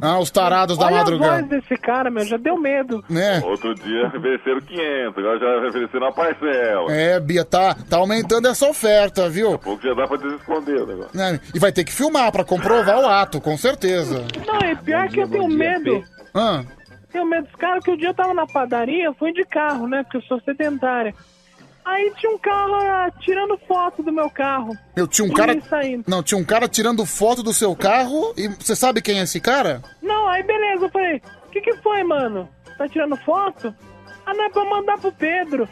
Ah, 0.00 0.18
os 0.18 0.30
tarados 0.30 0.76
da 0.76 0.86
Olha 0.86 0.96
a 0.96 0.98
madrugada. 0.98 1.32
voz 1.36 1.46
desse 1.48 1.76
cara, 1.76 2.10
meu, 2.10 2.24
já 2.24 2.36
deu 2.36 2.58
medo. 2.60 3.02
Né? 3.08 3.40
Outro 3.44 3.74
dia 3.74 4.06
ofereceram 4.08 4.60
500, 4.60 5.18
agora 5.18 5.38
já 5.38 5.68
ofereceram 5.68 6.06
uma 6.06 6.12
parcela. 6.12 6.92
É, 6.92 7.18
Bia, 7.20 7.44
tá, 7.44 7.74
tá 7.88 7.96
aumentando 7.96 8.46
essa 8.48 8.68
oferta, 8.68 9.28
viu? 9.30 9.58
Pouco 9.58 9.82
já 9.82 9.94
dá 9.94 10.06
pra 10.06 10.18
desesconder 10.18 10.82
o 10.82 10.86
negócio. 10.86 11.10
Né? 11.16 11.40
E 11.54 11.58
vai 11.58 11.72
ter 11.72 11.84
que 11.84 11.92
filmar 11.92 12.30
pra 12.30 12.44
comprovar 12.44 12.98
o 12.98 13.06
ato, 13.06 13.40
com 13.40 13.56
certeza. 13.56 14.22
Não, 14.46 14.68
e 14.70 14.76
pior 14.76 15.08
que 15.08 15.20
eu 15.20 15.28
tenho 15.28 15.48
medo. 15.48 16.04
Ah, 16.34 16.62
Tenho 17.10 17.24
medo 17.24 17.46
dos 17.46 17.56
caras 17.56 17.82
que 17.82 17.90
o 17.90 17.96
dia 17.96 18.08
eu 18.08 18.14
tava 18.14 18.34
na 18.34 18.46
padaria, 18.46 19.04
eu 19.06 19.14
fui 19.14 19.32
de 19.32 19.44
carro, 19.46 19.88
né? 19.88 20.02
Porque 20.02 20.18
eu 20.18 20.22
sou 20.22 20.38
sedentária. 20.42 21.14
Aí 21.86 22.12
tinha 22.16 22.32
um 22.32 22.38
carro 22.38 22.74
ah, 22.74 23.08
tirando 23.20 23.56
foto 23.58 24.02
do 24.02 24.10
meu 24.10 24.28
carro. 24.28 24.76
eu 24.96 25.06
tinha 25.06 25.24
um 25.24 25.32
cara. 25.32 25.58
saindo. 25.60 26.02
Não, 26.08 26.20
tinha 26.20 26.36
um 26.36 26.44
cara 26.44 26.66
tirando 26.66 27.06
foto 27.06 27.44
do 27.44 27.54
seu 27.54 27.76
carro 27.76 28.34
e 28.36 28.48
você 28.48 28.74
sabe 28.74 29.00
quem 29.00 29.20
é 29.20 29.22
esse 29.22 29.40
cara? 29.40 29.80
Não, 30.02 30.26
aí 30.26 30.42
beleza, 30.42 30.86
eu 30.86 30.90
falei, 30.90 31.22
o 31.46 31.50
que 31.50 31.60
que 31.60 31.76
foi, 31.76 32.02
mano? 32.02 32.48
Tá 32.76 32.88
tirando 32.88 33.16
foto? 33.18 33.72
Ah, 34.26 34.34
não 34.34 34.44
é 34.44 34.50
pra 34.50 34.64
mandar 34.64 34.98
pro 34.98 35.12
Pedro. 35.12 35.68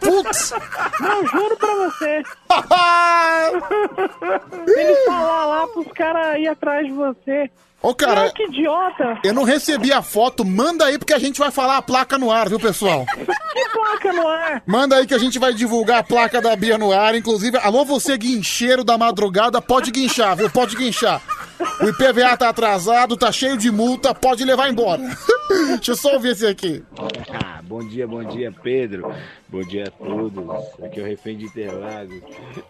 Putz! 0.00 0.52
Não, 1.00 1.26
juro 1.26 1.56
pra 1.56 1.74
você. 1.74 2.22
Ele 4.80 4.94
falar 5.04 5.46
lá 5.46 5.66
pros 5.66 5.92
caras 5.92 6.38
ir 6.38 6.46
atrás 6.46 6.86
de 6.86 6.92
você. 6.92 7.50
Ô, 7.80 7.94
cara. 7.94 8.24
Não, 8.24 8.30
que 8.32 8.42
idiota. 8.44 9.20
Eu 9.22 9.32
não 9.32 9.44
recebi 9.44 9.92
a 9.92 10.02
foto, 10.02 10.44
manda 10.44 10.84
aí 10.84 10.98
porque 10.98 11.14
a 11.14 11.18
gente 11.18 11.38
vai 11.38 11.50
falar 11.50 11.76
a 11.76 11.82
placa 11.82 12.18
no 12.18 12.30
ar, 12.30 12.48
viu, 12.48 12.58
pessoal? 12.58 13.06
Que 13.58 13.68
placa 13.70 14.12
no 14.12 14.28
ar? 14.28 14.62
Manda 14.64 14.96
aí 14.96 15.06
que 15.06 15.14
a 15.14 15.18
gente 15.18 15.36
vai 15.38 15.52
divulgar 15.52 15.98
a 15.98 16.02
placa 16.02 16.40
da 16.40 16.54
Bia 16.54 16.78
no 16.78 16.92
ar. 16.92 17.16
Inclusive, 17.16 17.58
alô, 17.58 17.84
você 17.84 18.16
guincheiro 18.16 18.84
da 18.84 18.96
madrugada, 18.96 19.60
pode 19.60 19.90
guinchar, 19.90 20.36
viu? 20.36 20.48
Pode 20.48 20.76
guinchar. 20.76 21.20
O 21.80 21.88
IPVA 21.88 22.36
tá 22.36 22.48
atrasado, 22.48 23.16
tá 23.16 23.30
cheio 23.32 23.56
de 23.56 23.70
multa, 23.70 24.14
pode 24.14 24.44
levar 24.44 24.68
embora. 24.68 25.02
Deixa 25.76 25.92
eu 25.92 25.96
só 25.96 26.14
ouvir 26.14 26.32
esse 26.32 26.46
aqui. 26.46 26.84
Ah, 27.32 27.60
bom 27.62 27.86
dia, 27.86 28.06
bom 28.06 28.22
dia, 28.24 28.52
Pedro. 28.62 29.12
Bom 29.48 29.62
dia 29.62 29.84
a 29.86 29.90
todos. 29.90 30.44
Aqui 30.82 31.00
é 31.00 31.02
o 31.02 31.06
Refém 31.06 31.36
de 31.36 31.46
Interlagos. 31.46 32.20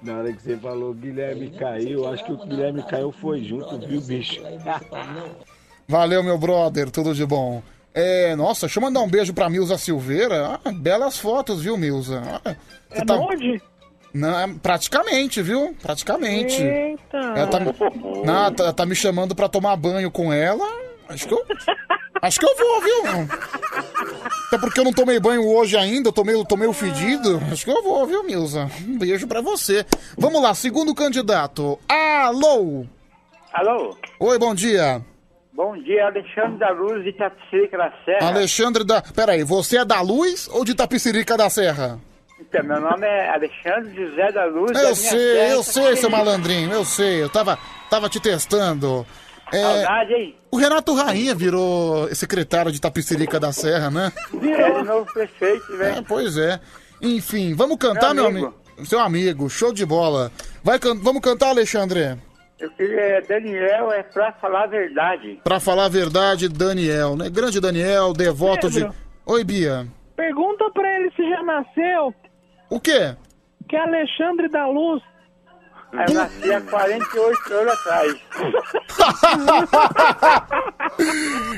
Na 0.03 0.19
hora 0.19 0.33
que 0.33 0.43
você 0.43 0.57
falou 0.57 0.95
Guilherme 0.95 1.51
caiu, 1.51 2.07
acho 2.09 2.25
que 2.25 2.33
o 2.33 2.37
Guilherme 2.37 2.83
caiu 2.85 3.11
foi 3.13 3.43
junto, 3.43 3.79
viu, 3.87 4.01
bicho? 4.01 4.41
Valeu, 5.89 6.23
meu 6.23 6.39
brother, 6.39 6.91
tudo 6.91 7.15
de 7.15 7.25
bom. 7.25 7.63
É, 7.95 8.37
nossa, 8.37 8.67
deixa 8.67 8.79
eu 8.79 8.83
mandar 8.83 9.01
um 9.01 9.09
beijo 9.09 9.33
pra 9.33 9.49
Milza 9.49 9.77
Silveira. 9.79 10.61
Ah, 10.65 10.71
belas 10.73 11.19
fotos, 11.19 11.63
viu, 11.63 11.77
Milza? 11.77 12.23
Ah, 12.45 12.55
É 12.91 13.13
onde? 13.13 13.61
Não, 14.13 14.39
é 14.39 14.49
praticamente, 14.63 15.43
viu? 15.43 15.77
Praticamente. 15.83 16.63
Eita. 16.63 17.17
Ela 17.17 17.47
tá, 17.47 17.61
não, 18.25 18.53
tá, 18.53 18.73
tá 18.73 18.87
me 18.87 18.95
chamando 18.95 19.35
pra 19.35 19.49
tomar 19.49 19.77
banho 19.77 20.11
com 20.11 20.33
ela. 20.33 20.67
Acho 21.09 21.27
que 21.29 21.35
eu. 21.35 21.45
Acho 22.21 22.41
que 22.41 22.47
eu 22.47 22.57
vou, 22.57 22.81
viu? 22.81 23.29
Até 24.49 24.59
porque 24.59 24.81
eu 24.81 24.85
não 24.85 24.93
tomei 24.93 25.21
banho 25.21 25.47
hoje 25.47 25.77
ainda, 25.77 26.09
eu 26.09 26.13
tomei, 26.13 26.35
eu 26.35 26.45
tomei 26.45 26.67
o 26.67 26.73
fedido. 26.73 27.41
Acho 27.53 27.65
que 27.65 27.71
eu 27.71 27.83
vou, 27.83 28.07
viu, 28.07 28.25
Milza? 28.25 28.69
Um 28.87 28.99
beijo 28.99 29.27
pra 29.29 29.41
você. 29.41 29.87
Vamos 30.17 30.43
lá, 30.43 30.53
segundo 30.55 30.95
candidato. 30.95 31.79
Alô? 31.89 32.87
Alô? 33.53 33.97
Oi, 34.19 34.39
bom 34.39 34.55
dia. 34.55 35.01
Bom 35.53 35.77
dia, 35.77 36.07
Alexandre 36.07 36.59
da 36.59 36.71
Luz 36.71 37.05
de 37.05 37.13
Tapicerica 37.13 37.77
da 37.77 37.93
Serra. 38.05 38.29
Alexandre 38.29 38.85
da. 38.85 39.03
Peraí, 39.03 39.45
você 39.45 39.79
é 39.79 39.85
da 39.85 40.01
Luz 40.01 40.49
ou 40.53 40.65
de 40.65 40.75
Tapicirica 40.75 41.37
da 41.37 41.51
Serra? 41.51 42.01
Então, 42.41 42.63
meu 42.65 42.81
nome 42.81 43.07
é 43.07 43.29
Alexandre 43.31 43.95
José 43.95 44.33
da 44.33 44.45
Luz. 44.47 44.73
da 44.73 44.81
Eu 44.81 44.85
minha 44.85 44.95
sei, 44.95 45.53
eu 45.53 45.63
sei, 45.63 45.97
seu 45.97 46.09
malandrinho, 46.11 46.73
eu 46.73 46.85
sei. 46.85 47.23
Eu 47.23 47.29
tava, 47.29 47.59
tava 47.91 48.09
te 48.09 48.21
testando. 48.21 49.05
É, 49.53 49.63
Saudade, 49.63 50.13
hein? 50.15 50.37
o 50.51 50.57
Renato 50.59 50.95
Rainha 50.95 51.35
virou 51.35 52.15
secretário 52.15 52.71
de 52.71 52.81
Tapicirica 52.81 53.41
da 53.41 53.51
Serra, 53.51 53.91
né? 53.91 54.13
É 54.43 54.71
o 54.73 54.85
novo 54.85 55.11
prefeito, 55.13 55.73
É, 55.75 55.77
velho. 55.77 56.05
pois 56.07 56.37
é. 56.37 56.61
Enfim, 57.01 57.55
vamos 57.55 57.79
cantar, 57.79 58.15
meu 58.15 58.31
Meu 58.31 58.47
amigo? 58.47 58.55
Seu 58.85 59.01
amigo, 59.01 59.49
show 59.49 59.73
de 59.73 59.85
bola. 59.87 60.31
Vai 60.63 60.79
can... 60.79 60.95
Vamos 60.97 61.21
cantar, 61.23 61.49
Alexandre? 61.49 62.17
Eu 62.61 62.71
queria, 62.73 63.23
Daniel, 63.29 63.91
é 63.93 64.03
pra 64.03 64.33
falar 64.33 64.65
a 64.65 64.67
verdade. 64.67 65.41
Pra 65.43 65.59
falar 65.59 65.87
a 65.87 65.89
verdade, 65.89 66.49
Daniel, 66.49 67.17
né? 67.17 67.31
Grande 67.31 67.61
Daniel, 67.61 68.13
devoto 68.13 68.69
de. 68.71 68.81
Pedro. 68.81 68.95
Oi, 69.27 69.45
Bia. 69.45 69.87
Pergunta 70.17 70.69
pra 70.75 70.97
ele 71.01 71.11
se 71.17 71.23
já 71.29 71.43
nasceu. 71.43 72.15
O 72.71 72.81
quê? 72.81 73.15
Que 73.69 73.77
é 73.77 73.81
Alexandre 73.81 74.49
da 74.49 74.67
Luz. 74.67 75.03
Eu 75.93 76.15
nasci 76.15 76.53
há 76.53 76.61
48 76.61 77.55
anos 77.55 77.73
atrás. 77.73 78.15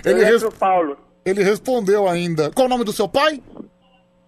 Ele, 0.05 0.25
res- 0.25 0.45
Paulo. 0.59 0.97
Ele 1.25 1.43
respondeu 1.43 2.09
ainda. 2.09 2.51
Qual 2.53 2.67
o 2.67 2.71
nome 2.71 2.85
do 2.85 2.93
seu 2.93 3.09
pai? 3.09 3.43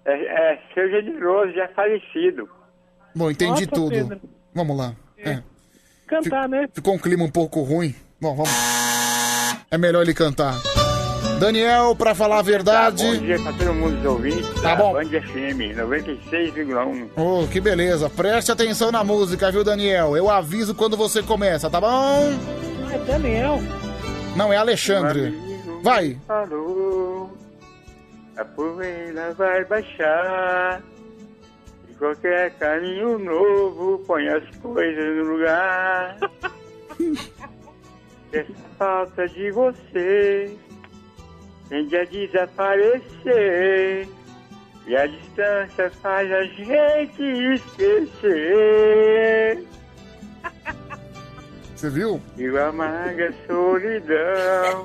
É, 0.05 0.53
é 0.55 0.59
seu 0.75 0.91
generoso, 0.91 1.53
já 1.53 1.69
falecido. 1.69 2.49
Bom, 3.15 3.31
entendi 3.31 3.67
Nossa, 3.67 3.75
tudo. 3.75 3.91
Pedro. 3.91 4.21
Vamos 4.55 4.77
lá. 4.77 4.95
É. 5.19 5.41
Cantar, 6.07 6.49
né? 6.49 6.67
Ficou 6.75 6.95
um 6.95 6.99
clima 6.99 7.25
um 7.25 7.31
pouco 7.31 7.63
ruim. 7.63 7.95
Bom, 8.21 8.35
vamos. 8.35 8.51
É 9.71 9.79
melhor 9.79 10.03
ele 10.03 10.15
cantar. 10.15 10.55
Daniel, 11.43 11.97
pra 11.97 12.15
falar 12.15 12.39
a 12.39 12.43
verdade. 12.43 13.05
Bom 13.05 13.17
dia 13.17 13.37
pra 13.43 13.53
todo 13.53 13.75
mundo 13.75 13.97
dos 13.97 14.05
ouvintes. 14.05 14.63
Tá 14.63 14.77
da 14.77 14.77
bom. 14.77 14.93
Band 14.93 15.09
FM 15.09 15.75
96,1. 15.77 17.09
Oh, 17.17 17.49
que 17.49 17.61
beleza. 17.61 18.09
Preste 18.09 18.53
atenção 18.53 18.93
na 18.93 19.03
música, 19.03 19.51
viu, 19.51 19.65
Daniel? 19.65 20.17
Eu 20.17 20.31
aviso 20.31 20.73
quando 20.73 20.97
você 20.97 21.21
começa, 21.21 21.69
tá 21.69 21.81
bom? 21.81 22.39
É 22.93 22.99
Daniel. 22.99 23.59
Não, 24.37 24.53
é 24.53 24.57
Alexandre. 24.57 25.37
Vai. 25.83 26.17
Falou, 26.29 27.37
a 28.37 28.45
poeira 28.45 29.35
vai 29.35 29.65
baixar. 29.65 30.81
E 31.91 31.95
qualquer 31.95 32.53
caminho 32.53 33.19
novo 33.19 33.99
põe 34.07 34.29
as 34.29 34.45
coisas 34.59 35.17
no 35.17 35.25
lugar. 35.25 36.19
Essa 38.33 38.55
falta 38.79 39.29
de 39.29 39.51
você 39.51 40.57
tende 41.73 41.97
a 41.97 42.05
desaparecer. 42.05 44.07
E 44.87 44.95
a 44.95 45.07
distância 45.07 45.91
faz 46.03 46.31
a 46.31 46.45
gente 46.45 47.23
esquecer. 47.55 49.65
Você 51.75 51.89
viu? 51.89 52.21
E 52.37 52.51
o 52.51 52.63
amarga 52.63 53.33
solidão 53.47 54.85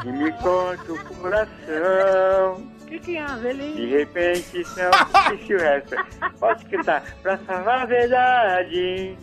que 0.00 0.12
me 0.12 0.30
corta 0.34 0.92
o 0.92 1.04
coração. 1.16 2.72
Que 2.86 3.00
que 3.00 3.16
é, 3.16 3.26
velhinho? 3.26 3.74
De 3.74 3.86
repente 3.86 4.64
não 4.76 4.92
existe 5.32 5.54
o 5.56 5.58
resto. 5.58 5.96
Posso 6.38 6.64
cantar? 6.66 7.02
Pra 7.20 7.36
falar 7.38 7.82
a 7.82 7.86
verdade, 7.86 9.18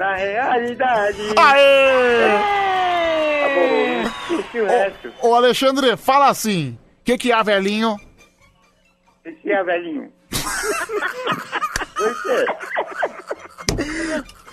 na 0.00 0.16
realidade. 0.16 1.20
Aê! 1.36 2.38
Tá 3.42 4.32
existe 4.32 4.60
o 4.60 4.66
resto. 4.66 5.12
Ô, 5.22 5.34
Alexandre, 5.34 5.94
fala 5.98 6.28
assim. 6.28 6.78
O 7.02 7.04
que 7.04 7.18
que 7.18 7.32
é, 7.32 7.44
velhinho? 7.44 7.96
Esse 9.22 9.52
é 9.52 9.62
velhinho. 9.62 10.10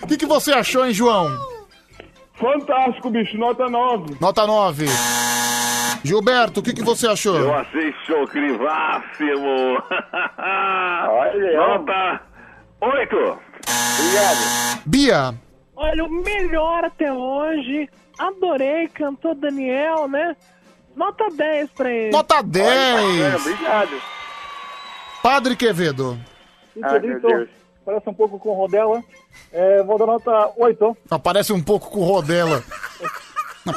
O 0.02 0.06
que, 0.06 0.18
que 0.18 0.26
você 0.26 0.52
achou, 0.52 0.84
hein, 0.84 0.92
João? 0.92 1.34
Fantástico, 2.34 3.08
bicho, 3.08 3.38
nota 3.38 3.68
9. 3.68 4.16
Nota 4.20 4.46
9. 4.46 4.84
Gilberto, 6.04 6.60
o 6.60 6.62
que, 6.62 6.74
que 6.74 6.84
você 6.84 7.08
achou? 7.08 7.38
Eu 7.38 7.54
achei 7.54 7.92
chocrivássimo. 8.06 9.82
Olha, 11.08 11.56
Nota 11.56 12.20
8. 12.80 13.47
Obrigado. 13.98 14.82
Bia, 14.86 15.34
Olha, 15.76 16.04
o 16.04 16.10
melhor 16.10 16.84
até 16.84 17.12
hoje. 17.12 17.88
Adorei, 18.18 18.88
cantor 18.88 19.36
Daniel, 19.36 20.08
né? 20.08 20.36
Nota 20.96 21.28
10 21.30 21.70
pra 21.70 21.88
ele. 21.88 22.10
nota 22.10 22.42
10. 22.42 23.36
Obrigado. 23.40 24.02
Padre 25.22 25.54
Quevedo. 25.54 26.18
Tito, 26.74 27.48
parece 27.84 28.08
um 28.08 28.14
pouco 28.14 28.40
com 28.40 28.54
Rodela. 28.54 29.04
É, 29.52 29.82
vou 29.84 29.96
dar 29.98 30.06
nota 30.06 30.50
8. 30.56 30.96
Aparece 31.10 31.52
um 31.52 31.62
pouco 31.62 31.90
com 31.90 32.00
o 32.00 32.04
Rodela. 32.04 32.62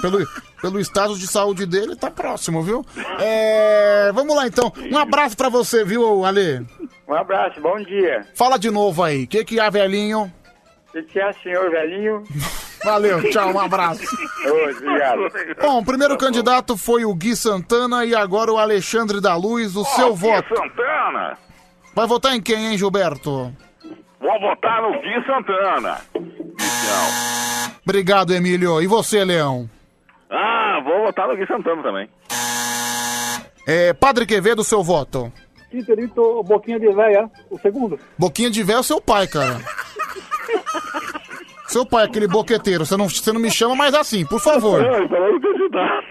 Pelo, 0.02 0.26
pelo 0.62 0.80
estado 0.80 1.18
de 1.18 1.28
saúde 1.28 1.66
dele, 1.66 1.96
tá 1.96 2.10
próximo, 2.10 2.64
viu? 2.64 2.84
É, 3.20 4.10
vamos 4.14 4.36
lá 4.36 4.48
então. 4.48 4.72
Um 4.92 4.98
abraço 4.98 5.36
pra 5.36 5.50
você, 5.50 5.84
viu, 5.84 6.24
Ale? 6.24 6.66
Um 7.12 7.16
abraço, 7.16 7.60
bom 7.60 7.78
dia. 7.84 8.26
Fala 8.34 8.58
de 8.58 8.72
novo 8.72 9.04
aí. 9.04 9.26
O 9.26 9.28
que, 9.28 9.44
que 9.44 9.60
é, 9.60 9.70
velhinho? 9.70 10.32
O 10.96 11.04
que 11.04 11.20
é, 11.20 11.34
senhor 11.34 11.70
velhinho? 11.70 12.24
Valeu, 12.86 13.30
tchau, 13.30 13.52
um 13.52 13.60
abraço. 13.60 14.02
Obrigado. 14.48 15.28
Bom, 15.62 15.80
o 15.80 15.86
primeiro 15.86 16.18
candidato 16.18 16.78
foi 16.78 17.04
o 17.04 17.14
Gui 17.14 17.36
Santana 17.36 18.06
e 18.06 18.16
agora 18.16 18.50
o 18.50 18.58
Alexandre 18.58 19.20
da 19.20 19.36
Luz. 19.36 19.76
O 19.76 19.84
seu 19.84 20.16
voto. 20.16 20.56
Santana. 20.56 21.38
Vai 21.94 22.08
votar 22.08 22.34
em 22.34 22.42
quem, 22.42 22.68
hein, 22.68 22.78
Gilberto? 22.78 23.54
Vou 24.18 24.40
votar 24.40 24.82
no 24.82 24.94
Gui 25.02 25.26
Santana. 25.26 25.98
Então. 26.16 27.76
Obrigado, 27.84 28.34
Emílio. 28.34 28.82
E 28.82 28.88
você, 28.88 29.26
Leão? 29.26 29.70
Ah, 30.30 30.80
vou 30.82 31.04
votar 31.04 31.28
no 31.28 31.36
Gui 31.36 31.46
Santana 31.46 31.84
também. 31.84 32.10
É, 33.68 33.92
Padre 33.92 34.26
Quevedo, 34.26 34.64
seu 34.64 34.82
voto. 34.82 35.32
Tito, 35.72 36.44
boquinha 36.44 36.80
de 36.80 36.92
véia, 36.94 37.30
o 37.50 37.58
segundo. 37.60 37.98
Boquinha 38.18 38.50
de 38.50 38.62
véio 38.62 38.80
é 38.80 38.84
seu 38.84 39.00
pai, 39.00 39.26
cara. 39.28 39.60
Seu 41.68 41.86
pai, 41.86 42.04
aquele 42.06 42.28
boqueteiro. 42.28 42.86
Você 42.86 42.98
não, 42.98 43.08
você 43.08 43.32
não 43.32 43.40
me 43.40 43.50
chama 43.50 43.76
mais 43.76 43.94
assim, 43.94 44.26
por 44.26 44.42
favor. 44.42 44.84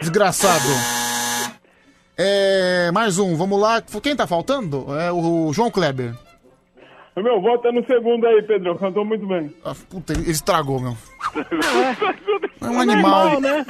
Desgraçado. 0.01 0.65
É, 2.17 2.91
mais 2.93 3.19
um, 3.19 3.37
vamos 3.37 3.61
lá. 3.61 3.83
Quem 4.03 4.17
tá 4.17 4.27
faltando? 4.27 4.87
É 4.99 5.13
o 5.13 5.53
João 5.53 5.71
Kleber. 5.71 6.15
O 7.17 7.23
meu 7.23 7.41
voto 7.43 7.69
é 7.69 7.73
no 7.73 7.85
segundo 7.85 8.27
aí, 8.27 8.41
Pedro. 8.43 8.79
Cantou 8.79 9.05
muito 9.05 9.27
bem. 9.27 9.55
Ah, 9.65 9.75
puta, 9.91 10.13
ele 10.15 10.31
estragou, 10.31 10.81
meu. 10.81 10.97
É 12.63 12.67
um 12.67 12.79
É 12.79 12.83
animal. 12.83 13.31
normal, 13.33 13.41
né? 13.41 13.67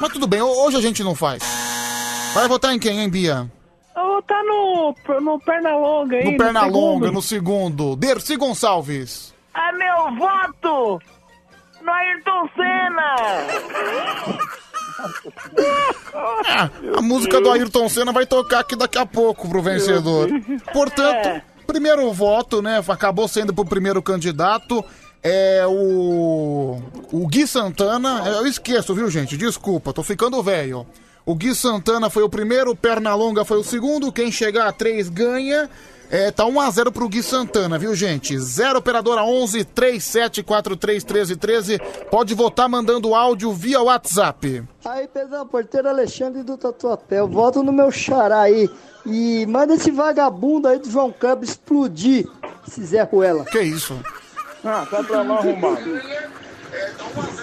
Mas 0.00 0.12
tudo 0.12 0.26
bem, 0.26 0.42
hoje 0.42 0.76
a 0.76 0.80
gente 0.80 1.02
não 1.02 1.14
faz. 1.14 1.42
Vai 2.34 2.48
votar 2.48 2.74
em 2.74 2.78
quem, 2.78 3.00
hein, 3.00 3.08
Bia? 3.08 3.50
Vou 3.94 4.22
tá 4.22 4.42
no, 4.44 4.94
no 5.20 5.40
Pernalonga 5.40 6.16
aí. 6.16 6.32
No 6.32 6.36
Pernalonga, 6.38 7.06
segundo. 7.06 7.12
no 7.12 7.22
segundo. 7.22 7.96
Dercy 7.96 8.36
Gonçalves. 8.36 9.34
É 9.54 9.72
meu 9.72 10.16
voto 10.16 11.00
no 11.82 11.90
Ayrton 11.90 12.48
Senna! 12.54 13.16
Ah, 16.46 16.70
a 16.98 17.02
música 17.02 17.40
do 17.40 17.50
Ayrton 17.50 17.88
Senna 17.88 18.12
vai 18.12 18.26
tocar 18.26 18.60
aqui 18.60 18.76
daqui 18.76 18.98
a 18.98 19.06
pouco 19.06 19.48
pro 19.48 19.62
vencedor. 19.62 20.28
Portanto, 20.72 21.26
É. 21.26 21.42
primeiro 21.66 22.12
voto, 22.12 22.60
né? 22.62 22.82
Acabou 22.88 23.26
sendo 23.28 23.54
pro 23.54 23.64
primeiro 23.64 24.02
candidato. 24.02 24.84
É 25.22 25.64
o. 25.66 26.80
O 27.12 27.26
Gui 27.28 27.46
Santana. 27.46 28.22
Eu 28.26 28.46
esqueço, 28.46 28.94
viu, 28.94 29.10
gente? 29.10 29.36
Desculpa, 29.36 29.92
tô 29.92 30.02
ficando 30.02 30.42
velho. 30.42 30.86
O 31.24 31.34
Gui 31.34 31.54
Santana 31.54 32.08
foi 32.08 32.22
o 32.22 32.28
primeiro, 32.28 32.70
o 32.70 32.76
Pernalonga 32.76 33.44
foi 33.44 33.58
o 33.58 33.64
segundo. 33.64 34.12
Quem 34.12 34.32
chegar 34.32 34.66
a 34.66 34.72
três 34.72 35.08
ganha. 35.08 35.68
É, 36.10 36.28
tá 36.32 36.44
1x0 36.44 36.90
pro 36.90 37.08
Gui 37.08 37.22
Santana, 37.22 37.78
viu, 37.78 37.94
gente? 37.94 38.36
0 38.36 38.80
operadora 38.80 39.22
11 39.22 39.64
3743 39.64 41.04
1313. 41.04 41.78
Pode 42.10 42.34
votar 42.34 42.68
mandando 42.68 43.14
áudio 43.14 43.52
via 43.52 43.80
WhatsApp. 43.80 44.64
Aí, 44.84 45.06
Pedrão, 45.06 45.46
porteiro 45.46 45.88
Alexandre 45.88 46.42
do 46.42 46.56
Tatuapé, 46.56 47.20
eu 47.20 47.28
voto 47.28 47.62
no 47.62 47.72
meu 47.72 47.92
xará 47.92 48.40
aí. 48.40 48.68
E 49.06 49.46
manda 49.46 49.74
esse 49.74 49.92
vagabundo 49.92 50.66
aí 50.66 50.80
do 50.80 50.90
João 50.90 51.12
Câmbio 51.12 51.44
explodir, 51.44 52.26
esse 52.66 52.84
Zé 52.84 53.02
Ruela. 53.02 53.44
Que 53.44 53.60
isso? 53.60 53.96
Ah, 54.64 54.84
tá 54.90 55.04
pra 55.04 55.22
lá 55.22 55.38
arrombado. 55.38 56.00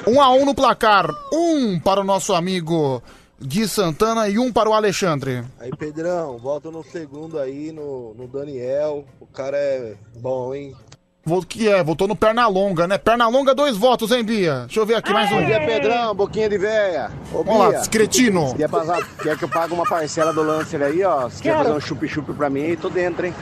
1 0.06 0.22
a 0.22 0.30
1 0.32 0.46
no 0.46 0.54
placar. 0.54 1.10
Um 1.32 1.80
para 1.80 2.02
o 2.02 2.04
nosso 2.04 2.34
amigo 2.34 3.02
Gui 3.41 3.67
Santana 3.67 4.27
e 4.27 4.40
um 4.40 4.51
para 4.51 4.69
o 4.69 4.74
Alexandre. 4.74 5.43
Aí, 5.59 5.69
Pedrão, 5.77 6.38
volta 6.38 6.72
no 6.72 6.83
segundo 6.83 7.40
aí, 7.40 7.72
no, 7.72 8.14
no 8.16 8.27
Daniel. 8.27 9.06
O 9.19 9.27
cara 9.27 9.56
é 9.57 9.93
bom, 10.16 10.53
hein? 10.56 10.75
Vo- 11.24 11.45
Que 11.45 11.69
é, 11.69 11.83
votou 11.83 12.07
no 12.07 12.16
Pernalonga, 12.16 12.88
né? 12.88 12.98
Pernalonga, 12.98 13.53
dois 13.53 13.77
votos, 13.77 14.11
hein, 14.11 14.24
Bia? 14.24 14.61
Deixa 14.66 14.80
eu 14.80 14.85
ver 14.85 14.95
aqui 14.95 15.14
mais 15.14 15.32
um. 15.32 15.35
Bom 15.40 15.45
dia, 15.45 15.59
Pedrão, 15.59 16.16
boquinha 16.16 16.49
de 16.49 16.57
véia. 16.57 17.11
Ô, 17.32 17.43
Vamos 17.43 17.59
lá, 17.59 17.69
Bia, 17.80 17.88
cretino. 17.90 18.56
Quer, 18.56 18.69
passar, 18.69 19.06
quer 19.22 19.38
que 19.38 19.43
eu 19.43 19.49
pague 19.49 19.74
uma 19.74 19.83
parcela 19.83 20.33
do 20.33 20.41
Lancer 20.41 20.82
aí, 20.82 21.03
ó? 21.03 21.30
Se 21.30 21.43
quer 21.43 21.56
fazer 21.57 21.72
um 21.74 21.80
chup-chup 21.80 22.33
pra 22.33 22.49
mim, 22.49 22.75
tô 22.75 22.90
dentro, 22.90 23.25
hein? 23.25 23.35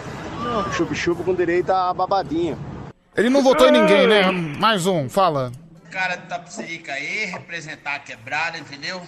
Chup-chup 0.74 1.24
com 1.24 1.33
direito 1.33 1.69
a 1.72 1.93
babadinha. 1.93 2.57
Ele 3.15 3.30
não 3.30 3.41
votou 3.41 3.67
em 3.69 3.72
ninguém, 3.72 4.07
né? 4.07 4.30
Mais 4.32 4.85
um, 4.85 5.07
fala. 5.07 5.51
Cara 5.90 6.17
de 6.17 6.27
Tapsirica 6.27 6.91
aí, 6.91 7.25
representar 7.25 7.95
a 7.95 7.99
quebrada, 7.99 8.57
entendeu? 8.57 9.01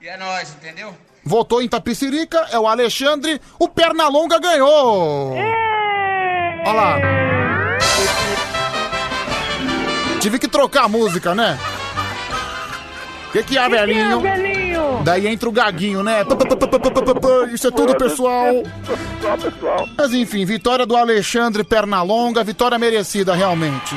E 0.00 0.08
é 0.08 0.16
nóis, 0.16 0.50
entendeu? 0.50 0.94
Votou 1.24 1.60
em 1.60 1.68
Tapicirica, 1.68 2.38
é 2.52 2.58
o 2.58 2.68
Alexandre. 2.68 3.40
O 3.58 3.68
Pernalonga 3.68 4.38
ganhou! 4.38 5.34
Olha 6.64 6.72
lá. 6.72 6.98
Tive 10.20 10.38
que 10.38 10.46
trocar 10.46 10.84
a 10.84 10.88
música, 10.88 11.34
né? 11.34 11.58
O 13.28 13.32
que, 13.32 13.42
que 13.42 13.58
é, 13.58 13.68
velhinho? 13.68 14.20
velhinho? 14.20 15.02
Daí 15.02 15.26
entra 15.26 15.48
o 15.48 15.52
gaguinho, 15.52 16.02
né? 16.02 16.24
Isso 17.52 17.66
é 17.66 17.70
tudo, 17.70 17.96
pessoal. 17.96 18.62
Mas 19.96 20.14
enfim, 20.14 20.44
vitória 20.44 20.86
do 20.86 20.96
Alexandre 20.96 21.64
Pernalonga, 21.64 22.44
vitória 22.44 22.78
merecida 22.78 23.34
realmente. 23.34 23.96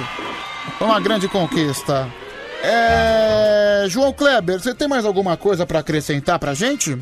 Foi 0.80 0.88
uma 0.88 1.00
grande 1.00 1.28
conquista. 1.28 2.10
É... 2.64 3.86
João 3.90 4.14
Kleber, 4.14 4.60
você 4.60 4.74
tem 4.74 4.88
mais 4.88 5.06
alguma 5.06 5.36
coisa 5.36 5.66
pra 5.66 5.80
acrescentar 5.80 6.38
pra 6.40 6.54
gente? 6.54 6.98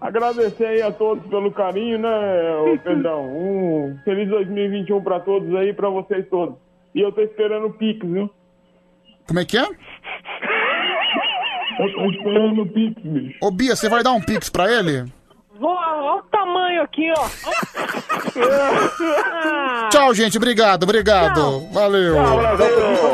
Agradecer 0.00 0.64
aí 0.64 0.82
a 0.82 0.90
todos 0.90 1.24
pelo 1.26 1.52
carinho, 1.52 1.98
né, 1.98 2.56
ô 2.56 2.78
Pedrão? 2.82 3.26
Um 3.26 3.98
feliz 4.04 4.28
2021 4.28 5.02
pra 5.02 5.20
todos 5.20 5.54
aí, 5.54 5.72
pra 5.72 5.88
vocês 5.88 6.26
todos. 6.28 6.56
E 6.94 7.00
eu 7.00 7.12
tô 7.12 7.20
esperando 7.20 7.66
o 7.66 7.72
Pix, 7.72 8.04
viu? 8.06 8.30
Como 9.26 9.38
é 9.38 9.44
que 9.44 9.56
é? 9.58 9.62
Eu 11.78 11.92
tô 11.94 12.10
esperando 12.10 12.62
o 12.62 12.66
Pix, 12.66 13.00
bicho. 13.02 13.38
Ô 13.40 13.50
Bia, 13.50 13.74
você 13.74 13.88
vai 13.88 14.02
dar 14.02 14.12
um 14.12 14.20
pix 14.20 14.50
pra 14.50 14.70
ele? 14.70 15.10
Olha 15.62 16.18
o 16.18 16.22
tamanho 16.30 16.82
aqui, 16.82 17.12
ó. 17.16 17.28
Tchau, 19.90 20.14
gente. 20.14 20.36
Obrigado, 20.38 20.84
obrigado. 20.84 21.66
Valeu. 21.72 22.16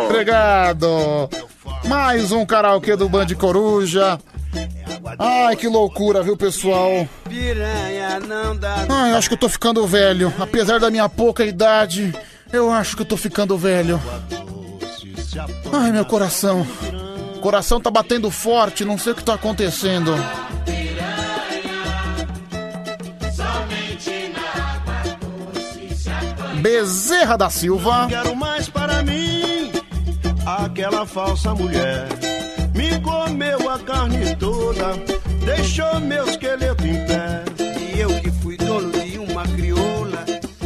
Obrigado. 0.09 0.87
Mais 1.87 2.31
um 2.31 2.45
karaokê 2.47 2.95
do 2.97 3.09
Band 3.09 3.27
Coruja. 3.39 4.19
Ai, 5.19 5.57
que 5.57 5.67
loucura, 5.69 6.23
viu, 6.23 6.37
pessoal? 6.37 7.09
Ai, 8.89 9.11
eu 9.13 9.17
acho 9.17 9.29
que 9.29 9.35
eu 9.35 9.39
tô 9.39 9.49
ficando 9.49 9.85
velho. 9.87 10.33
Apesar 10.39 10.79
da 10.79 10.91
minha 10.91 11.09
pouca 11.09 11.45
idade, 11.45 12.15
eu 12.53 12.71
acho 12.71 12.95
que 12.97 13.03
eu 13.03 13.07
tô 13.07 13.17
ficando 13.17 13.57
velho. 13.59 14.01
Ai, 15.73 15.91
meu 15.91 16.05
coração. 16.05 16.65
O 17.37 17.41
coração 17.41 17.81
tá 17.81 17.91
batendo 17.91 18.31
forte, 18.31 18.85
não 18.85 18.99
sei 18.99 19.13
o 19.13 19.17
que 19.17 19.25
tá 19.25 19.35
acontecendo. 19.35 20.13
Bezerra 26.67 27.39
da 27.39 27.49
Silva. 27.49 28.09
Quero 28.09 28.35
mais 28.35 28.69
para 28.69 29.01
mim, 29.05 29.71
aquela 30.45 31.07
falsa 31.07 31.55
mulher. 31.55 32.09
Me 32.75 33.01
comeu 33.03 33.71
a 33.71 33.79
carne 33.79 34.35
toda, 34.35 34.95
deixou 35.45 36.01
meu 36.01 36.27
esqueleto 36.27 36.85
em 36.85 37.07
pé. 37.07 37.45
E 37.95 38.01
eu 38.01 38.09
que 38.21 38.33
fui 38.43 38.57
dono 38.57 38.91
de 38.91 39.17
uma 39.17 39.45
crioula, 39.45 40.25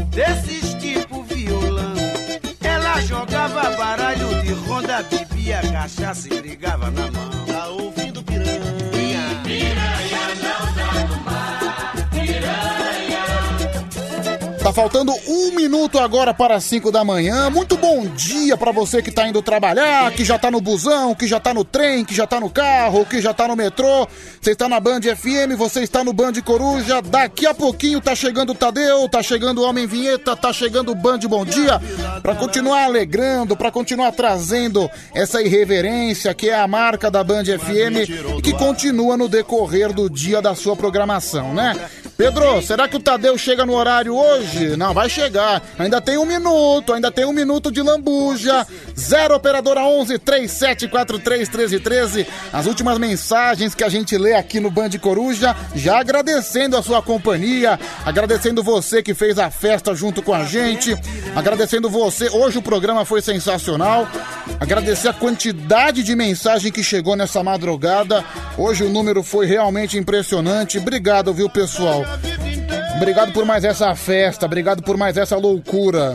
desses 0.08 0.72
tipo 0.80 1.22
violão. 1.24 1.92
Ela 2.62 2.98
jogava 3.02 3.68
baralho 3.76 4.42
de 4.42 4.54
ronda, 4.54 5.02
bebia 5.02 5.60
cachaça 5.70 6.32
e 6.32 6.40
brigava 6.40 6.90
na 6.90 7.10
mão. 7.10 7.44
Tá 7.46 7.66
ouvindo 7.66 8.22
piranha? 8.22 9.42
Piranha 9.44 10.09
Tá 14.70 14.74
faltando 14.74 15.12
um 15.26 15.50
minuto 15.50 15.98
agora 15.98 16.32
para 16.32 16.54
as 16.54 16.62
5 16.62 16.92
da 16.92 17.02
manhã. 17.02 17.50
Muito 17.50 17.76
bom 17.76 18.06
dia 18.06 18.56
para 18.56 18.70
você 18.70 19.02
que 19.02 19.10
tá 19.10 19.26
indo 19.26 19.42
trabalhar, 19.42 20.12
que 20.12 20.24
já 20.24 20.38
tá 20.38 20.48
no 20.48 20.60
busão, 20.60 21.12
que 21.12 21.26
já 21.26 21.40
tá 21.40 21.52
no 21.52 21.64
trem, 21.64 22.04
que 22.04 22.14
já 22.14 22.24
tá 22.24 22.38
no 22.38 22.48
carro, 22.48 23.04
que 23.04 23.20
já 23.20 23.34
tá 23.34 23.48
no 23.48 23.56
metrô. 23.56 24.06
Você 24.40 24.52
está 24.52 24.68
na 24.68 24.78
Band 24.78 25.00
FM, 25.00 25.56
você 25.58 25.80
está 25.80 26.04
no 26.04 26.12
Band 26.12 26.34
Coruja. 26.44 27.02
Daqui 27.02 27.46
a 27.46 27.52
pouquinho 27.52 28.00
tá 28.00 28.14
chegando 28.14 28.50
o 28.50 28.54
Tadeu, 28.54 29.08
tá 29.08 29.20
chegando 29.24 29.60
o 29.60 29.64
Homem 29.64 29.88
Vinheta, 29.88 30.36
tá 30.36 30.52
chegando 30.52 30.92
o 30.92 30.94
Band 30.94 31.18
Bom 31.18 31.44
Dia. 31.44 31.80
Pra 32.22 32.36
continuar 32.36 32.84
alegrando, 32.84 33.56
pra 33.56 33.72
continuar 33.72 34.12
trazendo 34.12 34.88
essa 35.12 35.42
irreverência 35.42 36.32
que 36.32 36.48
é 36.48 36.54
a 36.54 36.68
marca 36.68 37.10
da 37.10 37.24
Band 37.24 37.42
FM 37.42 38.38
e 38.38 38.40
que 38.40 38.52
continua 38.52 39.16
no 39.16 39.28
decorrer 39.28 39.92
do 39.92 40.08
dia 40.08 40.40
da 40.40 40.54
sua 40.54 40.76
programação, 40.76 41.52
né? 41.52 41.76
Pedro, 42.16 42.62
será 42.62 42.86
que 42.86 42.96
o 42.96 43.00
Tadeu 43.00 43.36
chega 43.36 43.66
no 43.66 43.74
horário 43.74 44.14
hoje? 44.14 44.59
Não, 44.76 44.94
vai 44.94 45.08
chegar. 45.08 45.62
Ainda 45.78 46.00
tem 46.00 46.18
um 46.18 46.26
minuto, 46.26 46.92
ainda 46.92 47.10
tem 47.10 47.24
um 47.24 47.32
minuto 47.32 47.70
de 47.70 47.82
lambuja. 47.82 48.66
Zero 48.98 49.34
operadora 49.34 49.82
11 49.82 50.18
3743 50.18 51.48
1313. 51.48 52.26
As 52.52 52.66
últimas 52.66 52.98
mensagens 52.98 53.74
que 53.74 53.84
a 53.84 53.88
gente 53.88 54.16
lê 54.16 54.34
aqui 54.34 54.60
no 54.60 54.70
Band 54.70 54.90
Coruja, 55.00 55.56
já 55.74 56.00
agradecendo 56.00 56.76
a 56.76 56.82
sua 56.82 57.02
companhia, 57.02 57.78
agradecendo 58.04 58.62
você 58.62 59.02
que 59.02 59.14
fez 59.14 59.38
a 59.38 59.50
festa 59.50 59.94
junto 59.94 60.22
com 60.22 60.34
a 60.34 60.44
gente, 60.44 60.96
agradecendo 61.34 61.88
você. 61.88 62.28
Hoje 62.28 62.58
o 62.58 62.62
programa 62.62 63.04
foi 63.04 63.22
sensacional. 63.22 64.08
Agradecer 64.58 65.08
a 65.08 65.12
quantidade 65.12 66.02
de 66.02 66.14
mensagem 66.14 66.70
que 66.70 66.82
chegou 66.82 67.16
nessa 67.16 67.42
madrugada. 67.42 68.24
Hoje 68.58 68.84
o 68.84 68.90
número 68.90 69.22
foi 69.22 69.46
realmente 69.46 69.96
impressionante. 69.96 70.78
Obrigado, 70.78 71.32
viu, 71.32 71.48
pessoal? 71.48 72.04
Obrigado 73.00 73.32
por 73.32 73.46
mais 73.46 73.64
essa 73.64 73.94
festa, 73.94 74.44
obrigado 74.44 74.82
por 74.82 74.94
mais 74.98 75.16
essa 75.16 75.34
loucura. 75.34 76.12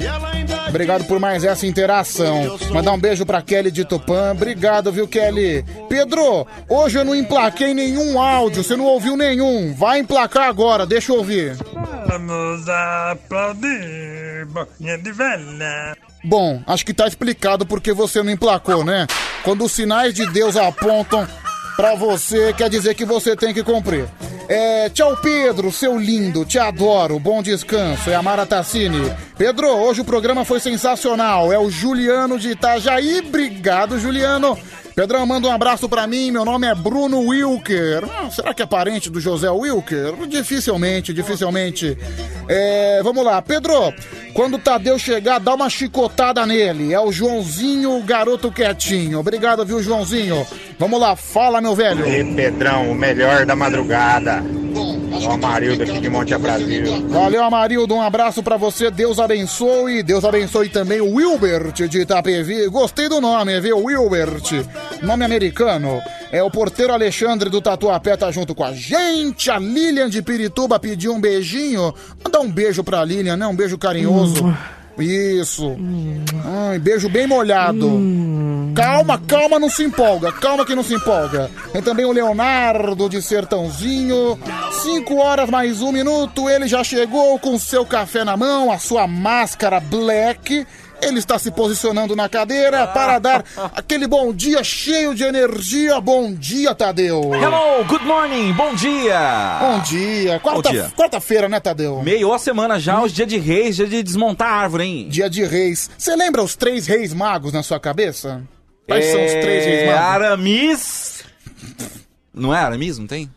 Obrigado 0.69 1.03
por 1.05 1.19
mais 1.19 1.43
essa 1.43 1.65
interação. 1.65 2.59
Mandar 2.71 2.91
um 2.91 2.99
beijo 2.99 3.25
pra 3.25 3.41
Kelly 3.41 3.71
de 3.71 3.83
Tupã. 3.83 4.33
Obrigado, 4.33 4.91
viu, 4.91 5.07
Kelly? 5.07 5.65
Pedro, 5.89 6.45
hoje 6.69 6.99
eu 6.99 7.03
não 7.03 7.15
emplaquei 7.15 7.73
nenhum 7.73 8.21
áudio, 8.21 8.63
você 8.63 8.75
não 8.75 8.85
ouviu 8.85 9.17
nenhum. 9.17 9.73
Vai 9.73 9.97
emplacar 9.97 10.47
agora, 10.47 10.85
deixa 10.85 11.11
eu 11.11 11.17
ouvir. 11.17 11.57
Vamos 12.05 12.69
aplaudir, 12.69 14.45
boquinha 14.45 14.99
de 14.99 15.11
velha. 15.11 15.97
Bom, 16.23 16.61
acho 16.67 16.85
que 16.85 16.93
tá 16.93 17.07
explicado 17.07 17.65
porque 17.65 17.93
você 17.93 18.21
não 18.21 18.31
emplacou, 18.31 18.83
né? 18.85 19.07
Quando 19.43 19.65
os 19.65 19.71
sinais 19.71 20.13
de 20.13 20.27
Deus 20.27 20.55
apontam 20.55 21.27
pra 21.75 21.95
você, 21.95 22.53
quer 22.53 22.69
dizer 22.69 22.95
que 22.95 23.05
você 23.05 23.35
tem 23.35 23.53
que 23.53 23.63
cumprir. 23.63 24.07
É, 24.47 24.89
tchau, 24.89 25.17
Pedro, 25.17 25.71
seu 25.71 25.97
lindo, 25.97 26.45
te 26.45 26.59
adoro, 26.59 27.19
bom 27.19 27.41
descanso. 27.41 28.09
É 28.09 28.15
a 28.15 28.21
Mara 28.21 28.45
Tassini. 28.45 29.11
Pedro, 29.37 29.67
hoje 29.67 30.01
o 30.01 30.05
programa 30.05 30.45
foi 30.45 30.59
sensacional. 30.59 31.51
É 31.51 31.57
o 31.57 31.69
Juliano 31.69 32.37
de 32.37 32.51
Itajaí. 32.51 33.19
Obrigado, 33.19 33.99
Juliano. 33.99 34.57
Pedrão, 34.95 35.25
manda 35.25 35.49
um 35.49 35.51
abraço 35.51 35.89
pra 35.89 36.07
mim. 36.07 36.31
Meu 36.31 36.45
nome 36.45 36.65
é 36.65 36.73
Bruno 36.73 37.19
Wilker. 37.19 38.05
Ah, 38.09 38.31
será 38.31 38.53
que 38.53 38.61
é 38.61 38.65
parente 38.65 39.09
do 39.09 39.19
José 39.19 39.49
Wilker? 39.49 40.15
Dificilmente, 40.25 41.13
dificilmente. 41.13 41.97
É, 42.47 43.01
vamos 43.03 43.25
lá, 43.25 43.41
Pedro. 43.41 43.93
Quando 44.33 44.55
o 44.55 44.59
Tadeu 44.59 44.97
chegar, 44.97 45.39
dá 45.39 45.53
uma 45.53 45.69
chicotada 45.69 46.45
nele. 46.45 46.93
É 46.93 46.99
o 46.99 47.11
Joãozinho, 47.11 47.97
o 47.97 48.03
garoto 48.03 48.49
quietinho. 48.49 49.19
Obrigado, 49.19 49.65
viu, 49.65 49.83
Joãozinho? 49.83 50.47
Vamos 50.79 50.99
lá, 50.99 51.15
fala, 51.15 51.59
meu 51.59 51.75
velho. 51.75 52.05
Ei, 52.05 52.23
Pedrão, 52.33 52.89
o 52.89 52.95
melhor 52.95 53.45
da 53.45 53.55
madrugada. 53.55 54.41
O 54.75 55.31
Amarildo 55.31 55.83
aqui 55.83 55.99
de 55.99 56.09
Monte 56.09 56.37
Brasil. 56.37 57.07
Valeu, 57.07 57.43
Amarildo. 57.43 57.95
Um 57.95 58.01
abraço 58.01 58.43
pra 58.43 58.57
você. 58.57 58.91
Deus 58.91 59.19
abençoe. 59.19 60.03
Deus 60.03 60.25
abençoe 60.25 60.67
também 60.67 60.99
o 60.99 61.15
Wilbert 61.15 61.87
de 61.87 62.01
Itapevi. 62.01 62.67
Gostei 62.67 63.07
do 63.07 63.21
nome, 63.21 63.59
viu? 63.61 63.81
Wilbert. 63.81 64.65
Nome 65.01 65.25
americano. 65.25 66.01
É 66.31 66.41
o 66.41 66.49
porteiro 66.49 66.93
Alexandre 66.93 67.49
do 67.49 67.61
Tatuapé 67.61 68.17
tá 68.17 68.31
junto 68.31 68.55
com 68.55 68.63
a 68.63 68.73
gente. 68.73 69.49
A 69.49 69.59
Lilian 69.59 70.09
de 70.09 70.21
Pirituba 70.21 70.79
pediu 70.79 71.13
um 71.13 71.21
beijinho. 71.21 71.93
Manda 72.23 72.41
um 72.41 72.51
beijo 72.51 72.83
pra 72.83 73.03
Lilian, 73.03 73.37
né? 73.37 73.47
Um 73.47 73.55
beijo 73.55 73.77
carinhoso. 73.77 74.53
Isso. 74.97 75.75
Ai, 76.45 76.79
beijo 76.79 77.09
bem 77.09 77.27
molhado. 77.27 77.99
Calma, 78.73 79.17
calma, 79.17 79.59
não 79.59 79.69
se 79.69 79.83
empolga. 79.83 80.31
Calma 80.31 80.65
que 80.65 80.75
não 80.75 80.83
se 80.83 80.93
empolga. 80.93 81.49
Tem 81.71 81.81
também 81.81 82.05
o 82.05 82.11
Leonardo 82.11 83.09
de 83.09 83.21
Sertãozinho. 83.21 84.39
Cinco 84.83 85.17
horas 85.17 85.49
mais 85.49 85.81
um 85.81 85.91
minuto. 85.91 86.49
Ele 86.49 86.67
já 86.67 86.83
chegou 86.83 87.37
com 87.39 87.57
seu 87.59 87.85
café 87.85 88.23
na 88.23 88.37
mão, 88.37 88.71
a 88.71 88.77
sua 88.77 89.07
máscara 89.07 89.79
black. 89.79 90.65
Ele 91.01 91.19
está 91.19 91.37
se 91.37 91.51
posicionando 91.51 92.15
na 92.15 92.27
cadeira 92.29 92.87
para 92.87 93.19
dar 93.19 93.43
aquele 93.73 94.07
bom 94.07 94.33
dia 94.33 94.63
cheio 94.63 95.13
de 95.13 95.23
energia. 95.23 95.99
Bom 96.01 96.33
dia, 96.33 96.73
Tadeu. 96.73 97.31
Hello, 97.33 97.83
good 97.85 98.05
morning, 98.05 98.53
bom 98.53 98.73
dia. 98.73 99.59
Bom 99.59 99.79
dia. 99.81 100.39
Quarta-. 100.39 100.91
Quarta-feira, 100.95 101.47
né, 101.49 101.59
Tadeu? 101.59 102.01
Meio 102.01 102.33
a 102.33 102.39
semana 102.39 102.79
já, 102.79 103.01
hoje 103.01 103.13
dia 103.15 103.25
de 103.25 103.37
reis, 103.37 103.75
dia 103.75 103.87
de 103.87 104.01
desmontar 104.01 104.47
a 104.49 104.55
árvore, 104.55 104.83
hein? 104.83 105.07
Dia 105.09 105.29
de 105.29 105.43
reis. 105.45 105.89
Você 105.97 106.15
lembra 106.15 106.41
os 106.43 106.55
três 106.55 106.87
reis 106.87 107.13
magos 107.13 107.53
na 107.53 107.61
sua 107.63 107.79
cabeça? 107.79 108.41
Quais 108.87 109.05
são 109.05 109.25
os 109.25 109.31
três 109.31 109.65
reis 109.65 109.81
É, 109.81 109.85
magos? 109.87 110.01
Aramis. 110.01 111.23
Não 112.33 112.53
é 112.53 112.59
Aramis, 112.59 112.97
não 112.99 113.07
tem? 113.07 113.29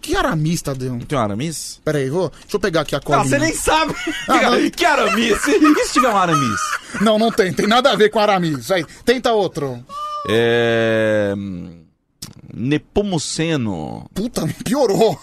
Que 0.00 0.16
Aramis, 0.16 0.62
Tadeu? 0.62 0.98
Tem 1.06 1.18
um 1.18 1.20
Aramis? 1.20 1.80
Peraí, 1.84 2.08
vou, 2.08 2.30
deixa 2.30 2.56
eu 2.56 2.60
pegar 2.60 2.80
aqui 2.80 2.96
a 2.96 3.00
colinha. 3.00 3.24
Não, 3.24 3.30
você 3.30 3.38
nem 3.38 3.52
sabe. 3.54 3.94
Ah, 4.28 4.50
não. 4.50 4.70
que 4.70 4.84
Aramis? 4.84 5.46
E 5.46 5.84
se 5.86 5.92
tiver 5.92 6.08
um 6.08 6.16
Aramis? 6.16 6.60
Não, 7.00 7.18
não 7.18 7.30
tem. 7.30 7.52
Tem 7.52 7.66
nada 7.66 7.92
a 7.92 7.96
ver 7.96 8.08
com 8.08 8.18
Aramis. 8.18 8.70
Aí, 8.70 8.84
tenta 9.04 9.32
outro. 9.32 9.84
É... 10.28 11.34
Nepomuceno. 12.56 14.08
Puta, 14.14 14.48
piorou. 14.64 15.18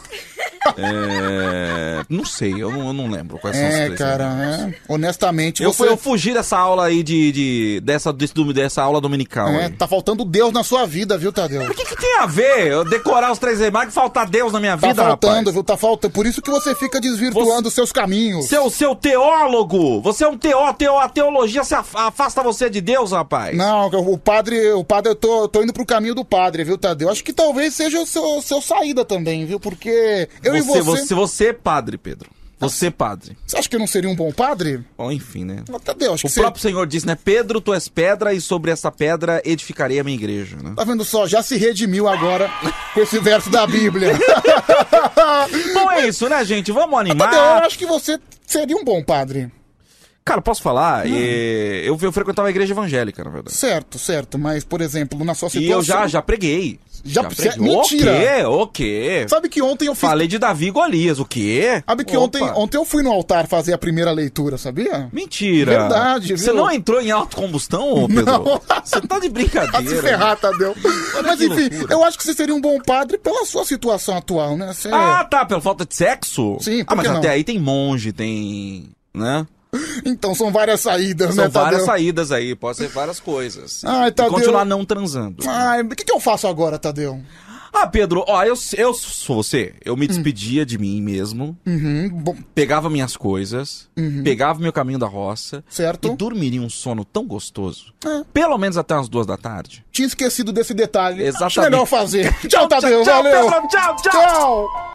É... 0.77 2.03
Não 2.09 2.25
sei, 2.25 2.53
eu 2.53 2.71
não, 2.71 2.87
eu 2.87 2.93
não 2.93 3.09
lembro 3.09 3.37
quais 3.37 3.55
são 3.55 3.67
os 3.67 3.73
É, 3.73 3.85
três. 3.85 3.97
cara, 3.99 4.23
é. 4.69 4.73
Honestamente, 4.87 5.61
Eu, 5.63 5.71
você... 5.71 5.77
fui- 5.83 5.87
eu 5.89 5.97
fugi 5.97 6.33
dessa 6.33 6.57
aula 6.57 6.85
aí 6.85 7.03
de, 7.03 7.31
de 7.31 7.79
dessa, 7.81 8.13
desse, 8.13 8.33
dessa 8.53 8.81
aula 8.81 9.01
dominical. 9.01 9.47
É, 9.49 9.65
aí. 9.65 9.69
tá 9.71 9.87
faltando 9.87 10.23
Deus 10.23 10.53
na 10.53 10.63
sua 10.63 10.85
vida, 10.85 11.17
viu, 11.17 11.31
Tadeu? 11.33 11.63
O 11.63 11.73
que, 11.73 11.83
que 11.85 11.95
tem 11.97 12.17
a 12.19 12.25
ver 12.25 12.67
eu 12.67 12.85
decorar 12.87 13.31
os 13.31 13.39
três 13.39 13.59
magos 13.71 13.93
e 13.93 13.95
faltar 13.95 14.27
Deus 14.29 14.53
na 14.53 14.59
minha 14.59 14.77
Tá 14.77 14.87
vida, 14.87 15.03
faltando, 15.03 15.33
rapaz? 15.35 15.53
viu? 15.53 15.63
Tá 15.63 15.77
faltando. 15.77 16.13
Por 16.13 16.25
isso 16.25 16.41
que 16.41 16.49
você 16.51 16.73
fica 16.75 16.99
desvirtuando 17.01 17.69
seus 17.69 17.91
caminhos. 17.91 18.45
Seu, 18.45 18.69
seu 18.69 18.95
teólogo! 18.95 20.01
Você 20.01 20.23
é 20.23 20.27
um 20.27 20.37
teó, 20.37 20.71
teó, 20.73 20.99
a 20.99 21.09
teologia 21.09 21.63
se 21.63 21.73
af- 21.75 21.95
afasta 21.95 22.41
você 22.43 22.69
de 22.69 22.79
Deus, 22.81 23.11
rapaz. 23.11 23.57
Não, 23.57 23.87
o 23.87 24.17
padre, 24.17 24.71
o 24.71 24.83
padre, 24.83 25.11
eu 25.11 25.15
tô, 25.15 25.47
tô 25.47 25.61
indo 25.63 25.73
pro 25.73 25.85
caminho 25.85 26.15
do 26.15 26.23
padre, 26.25 26.63
viu, 26.63 26.77
Tadeu? 26.77 27.09
Acho 27.09 27.22
que 27.23 27.33
talvez 27.33 27.73
seja 27.73 27.99
o 28.01 28.05
seu, 28.05 28.41
seu 28.41 28.61
saída 28.61 29.03
também, 29.05 29.45
viu? 29.45 29.59
Porque 29.59 30.27
eu 30.43 30.53
você, 30.53 30.57
e 30.57 30.61
você... 30.61 30.81
você, 30.81 31.15
você 31.15 31.47
é 31.47 31.53
padre, 31.53 31.97
Pedro. 31.97 32.29
Você 32.59 32.87
é 32.87 32.91
padre. 32.91 33.35
Você 33.45 33.57
acha 33.57 33.67
que 33.67 33.75
eu 33.75 33.79
não 33.79 33.87
seria 33.87 34.09
um 34.09 34.15
bom 34.15 34.31
padre? 34.31 34.85
Bom, 34.97 35.11
enfim, 35.11 35.43
né? 35.43 35.63
Mas, 35.69 35.81
acho 36.13 36.27
O 36.27 36.29
você... 36.29 36.39
próprio 36.39 36.61
Senhor 36.61 36.87
disse, 36.87 37.05
né? 37.05 37.17
Pedro, 37.21 37.59
tu 37.59 37.73
és 37.73 37.89
pedra 37.89 38.33
e 38.33 38.39
sobre 38.39 38.71
essa 38.71 38.89
pedra 38.89 39.41
edificarei 39.43 39.99
a 39.99 40.03
minha 40.03 40.15
igreja, 40.15 40.55
né? 40.55 40.73
Tá 40.75 40.85
vendo 40.85 41.03
só? 41.03 41.27
Já 41.27 41.43
se 41.43 41.57
redimiu 41.57 42.07
agora 42.07 42.49
com 42.93 43.01
esse 43.01 43.19
verso 43.19 43.49
da 43.49 43.67
Bíblia. 43.67 44.13
Bom, 45.73 45.91
é 45.91 46.07
isso, 46.07 46.29
né, 46.29 46.43
gente? 46.45 46.71
Vamos 46.71 46.97
animar. 46.97 47.29
Tadeu, 47.31 47.43
eu 47.43 47.67
acho 47.67 47.77
que 47.77 47.85
você 47.85 48.17
seria 48.47 48.77
um 48.77 48.83
bom 48.83 49.03
padre. 49.03 49.51
Cara, 50.25 50.41
posso 50.41 50.61
falar? 50.61 51.05
É, 51.05 51.81
Eu, 51.85 51.97
eu 52.01 52.11
frequentava 52.13 52.47
a 52.47 52.51
igreja 52.51 52.73
evangélica, 52.73 53.23
na 53.25 53.29
verdade. 53.29 53.55
Certo, 53.57 53.99
certo. 53.99 54.39
Mas, 54.39 54.63
por 54.63 54.79
exemplo, 54.79 55.21
na 55.25 55.35
sua 55.35 55.47
E 55.47 55.51
situação... 55.51 55.73
eu 55.75 55.83
já, 55.83 56.07
já 56.07 56.21
preguei. 56.21 56.79
Já- 57.05 57.29
cê- 57.31 57.59
mentira. 57.59 58.11
O 58.11 58.15
quê? 58.15 58.45
O 58.45 58.67
quê? 58.67 59.25
Sabe 59.27 59.49
que 59.49 59.61
ontem 59.61 59.87
eu 59.87 59.93
fiz... 59.95 60.01
Falei 60.09 60.27
de 60.27 60.37
Davi 60.37 60.67
e 60.67 60.71
Golias, 60.71 61.19
o 61.19 61.25
quê? 61.25 61.83
Sabe 61.85 62.05
que 62.05 62.15
Opa. 62.15 62.25
ontem, 62.25 62.43
ontem 62.55 62.77
eu 62.77 62.85
fui 62.85 63.03
no 63.03 63.11
altar 63.11 63.45
fazer 63.47 63.73
a 63.73 63.77
primeira 63.77 64.11
leitura, 64.11 64.57
sabia? 64.57 65.09
Mentira. 65.11 65.71
Verdade, 65.79 66.27
viu? 66.27 66.37
Você 66.37 66.53
não 66.53 66.71
entrou 66.71 67.01
em 67.01 67.11
autocombustão, 67.11 67.91
ô 68.03 68.07
Pedro? 68.09 68.25
Não. 68.25 68.61
Você 68.83 69.01
tá 69.01 69.19
de 69.19 69.27
brincadeira. 69.33 69.85
se 69.95 70.01
ferrar, 70.01 70.37
Tadeu. 70.39 70.73
Mas 71.25 71.41
enfim, 71.41 71.69
loucura. 71.69 71.93
eu 71.93 72.03
acho 72.05 72.17
que 72.17 72.23
você 72.23 72.33
seria 72.33 72.55
um 72.55 72.61
bom 72.61 72.79
padre 72.79 73.17
pela 73.17 73.45
sua 73.45 73.65
situação 73.65 74.15
atual, 74.17 74.55
né? 74.55 74.71
Você... 74.73 74.89
Ah, 74.91 75.25
tá, 75.29 75.45
pela 75.45 75.59
falta 75.59 75.85
de 75.85 75.95
sexo? 75.95 76.57
Sim, 76.61 76.85
por 76.85 76.93
Ah, 76.93 76.95
mas 76.95 77.07
não? 77.09 77.17
até 77.17 77.29
aí 77.29 77.43
tem 77.43 77.59
monge, 77.59 78.11
tem... 78.13 78.89
né? 79.13 79.45
Então 80.05 80.35
são 80.35 80.51
várias 80.51 80.81
saídas, 80.81 81.33
São 81.35 81.45
né, 81.45 81.49
várias 81.49 81.81
Tadeu? 81.81 81.85
saídas 81.85 82.31
aí, 82.31 82.55
pode 82.55 82.77
ser 82.77 82.87
várias 82.89 83.19
coisas. 83.19 83.83
Ai, 83.85 84.09
E 84.09 84.11
Tadeu. 84.11 84.31
continuar 84.33 84.65
não 84.65 84.85
transando. 84.85 85.43
Ai, 85.47 85.81
o 85.81 85.89
que, 85.89 86.03
que 86.05 86.11
eu 86.13 86.19
faço 86.19 86.47
agora, 86.47 86.77
Tadeu? 86.77 87.19
Ah, 87.75 87.87
Pedro, 87.87 88.23
ó, 88.27 88.43
eu, 88.43 88.53
eu 88.77 88.93
sou 88.93 89.37
você. 89.43 89.73
Eu 89.83 89.97
me 89.97 90.07
despedia 90.07 90.63
de 90.63 90.77
mim 90.77 91.01
mesmo, 91.01 91.57
Uhum, 91.65 92.07
bom, 92.07 92.35
pegava 92.53 92.87
minhas 92.87 93.17
coisas, 93.17 93.89
Uhum. 93.97 94.21
pegava 94.23 94.59
meu 94.59 94.71
caminho 94.71 94.99
da 94.99 95.07
roça 95.07 95.63
certo. 95.67 96.07
e 96.07 96.15
dormiria 96.15 96.61
um 96.61 96.69
sono 96.69 97.03
tão 97.03 97.25
gostoso. 97.25 97.91
É. 98.05 98.21
Pelo 98.31 98.59
menos 98.59 98.77
até 98.77 98.93
umas 98.93 99.09
duas 99.09 99.25
da 99.25 99.37
tarde. 99.37 99.83
Tinha 99.91 100.05
esquecido 100.07 100.53
desse 100.53 100.75
detalhe. 100.75 101.25
Acho 101.27 101.37
Exatamente. 101.37 101.71
melhor 101.71 101.85
fazer. 101.87 102.31
Tchau, 102.47 102.67
Tadeu. 102.67 103.03
tchau, 103.03 103.23
valeu. 103.23 103.49
Pedro, 103.49 103.67
tchau, 103.69 103.95
tchau. 103.95 104.11
Tchau. 104.11 104.89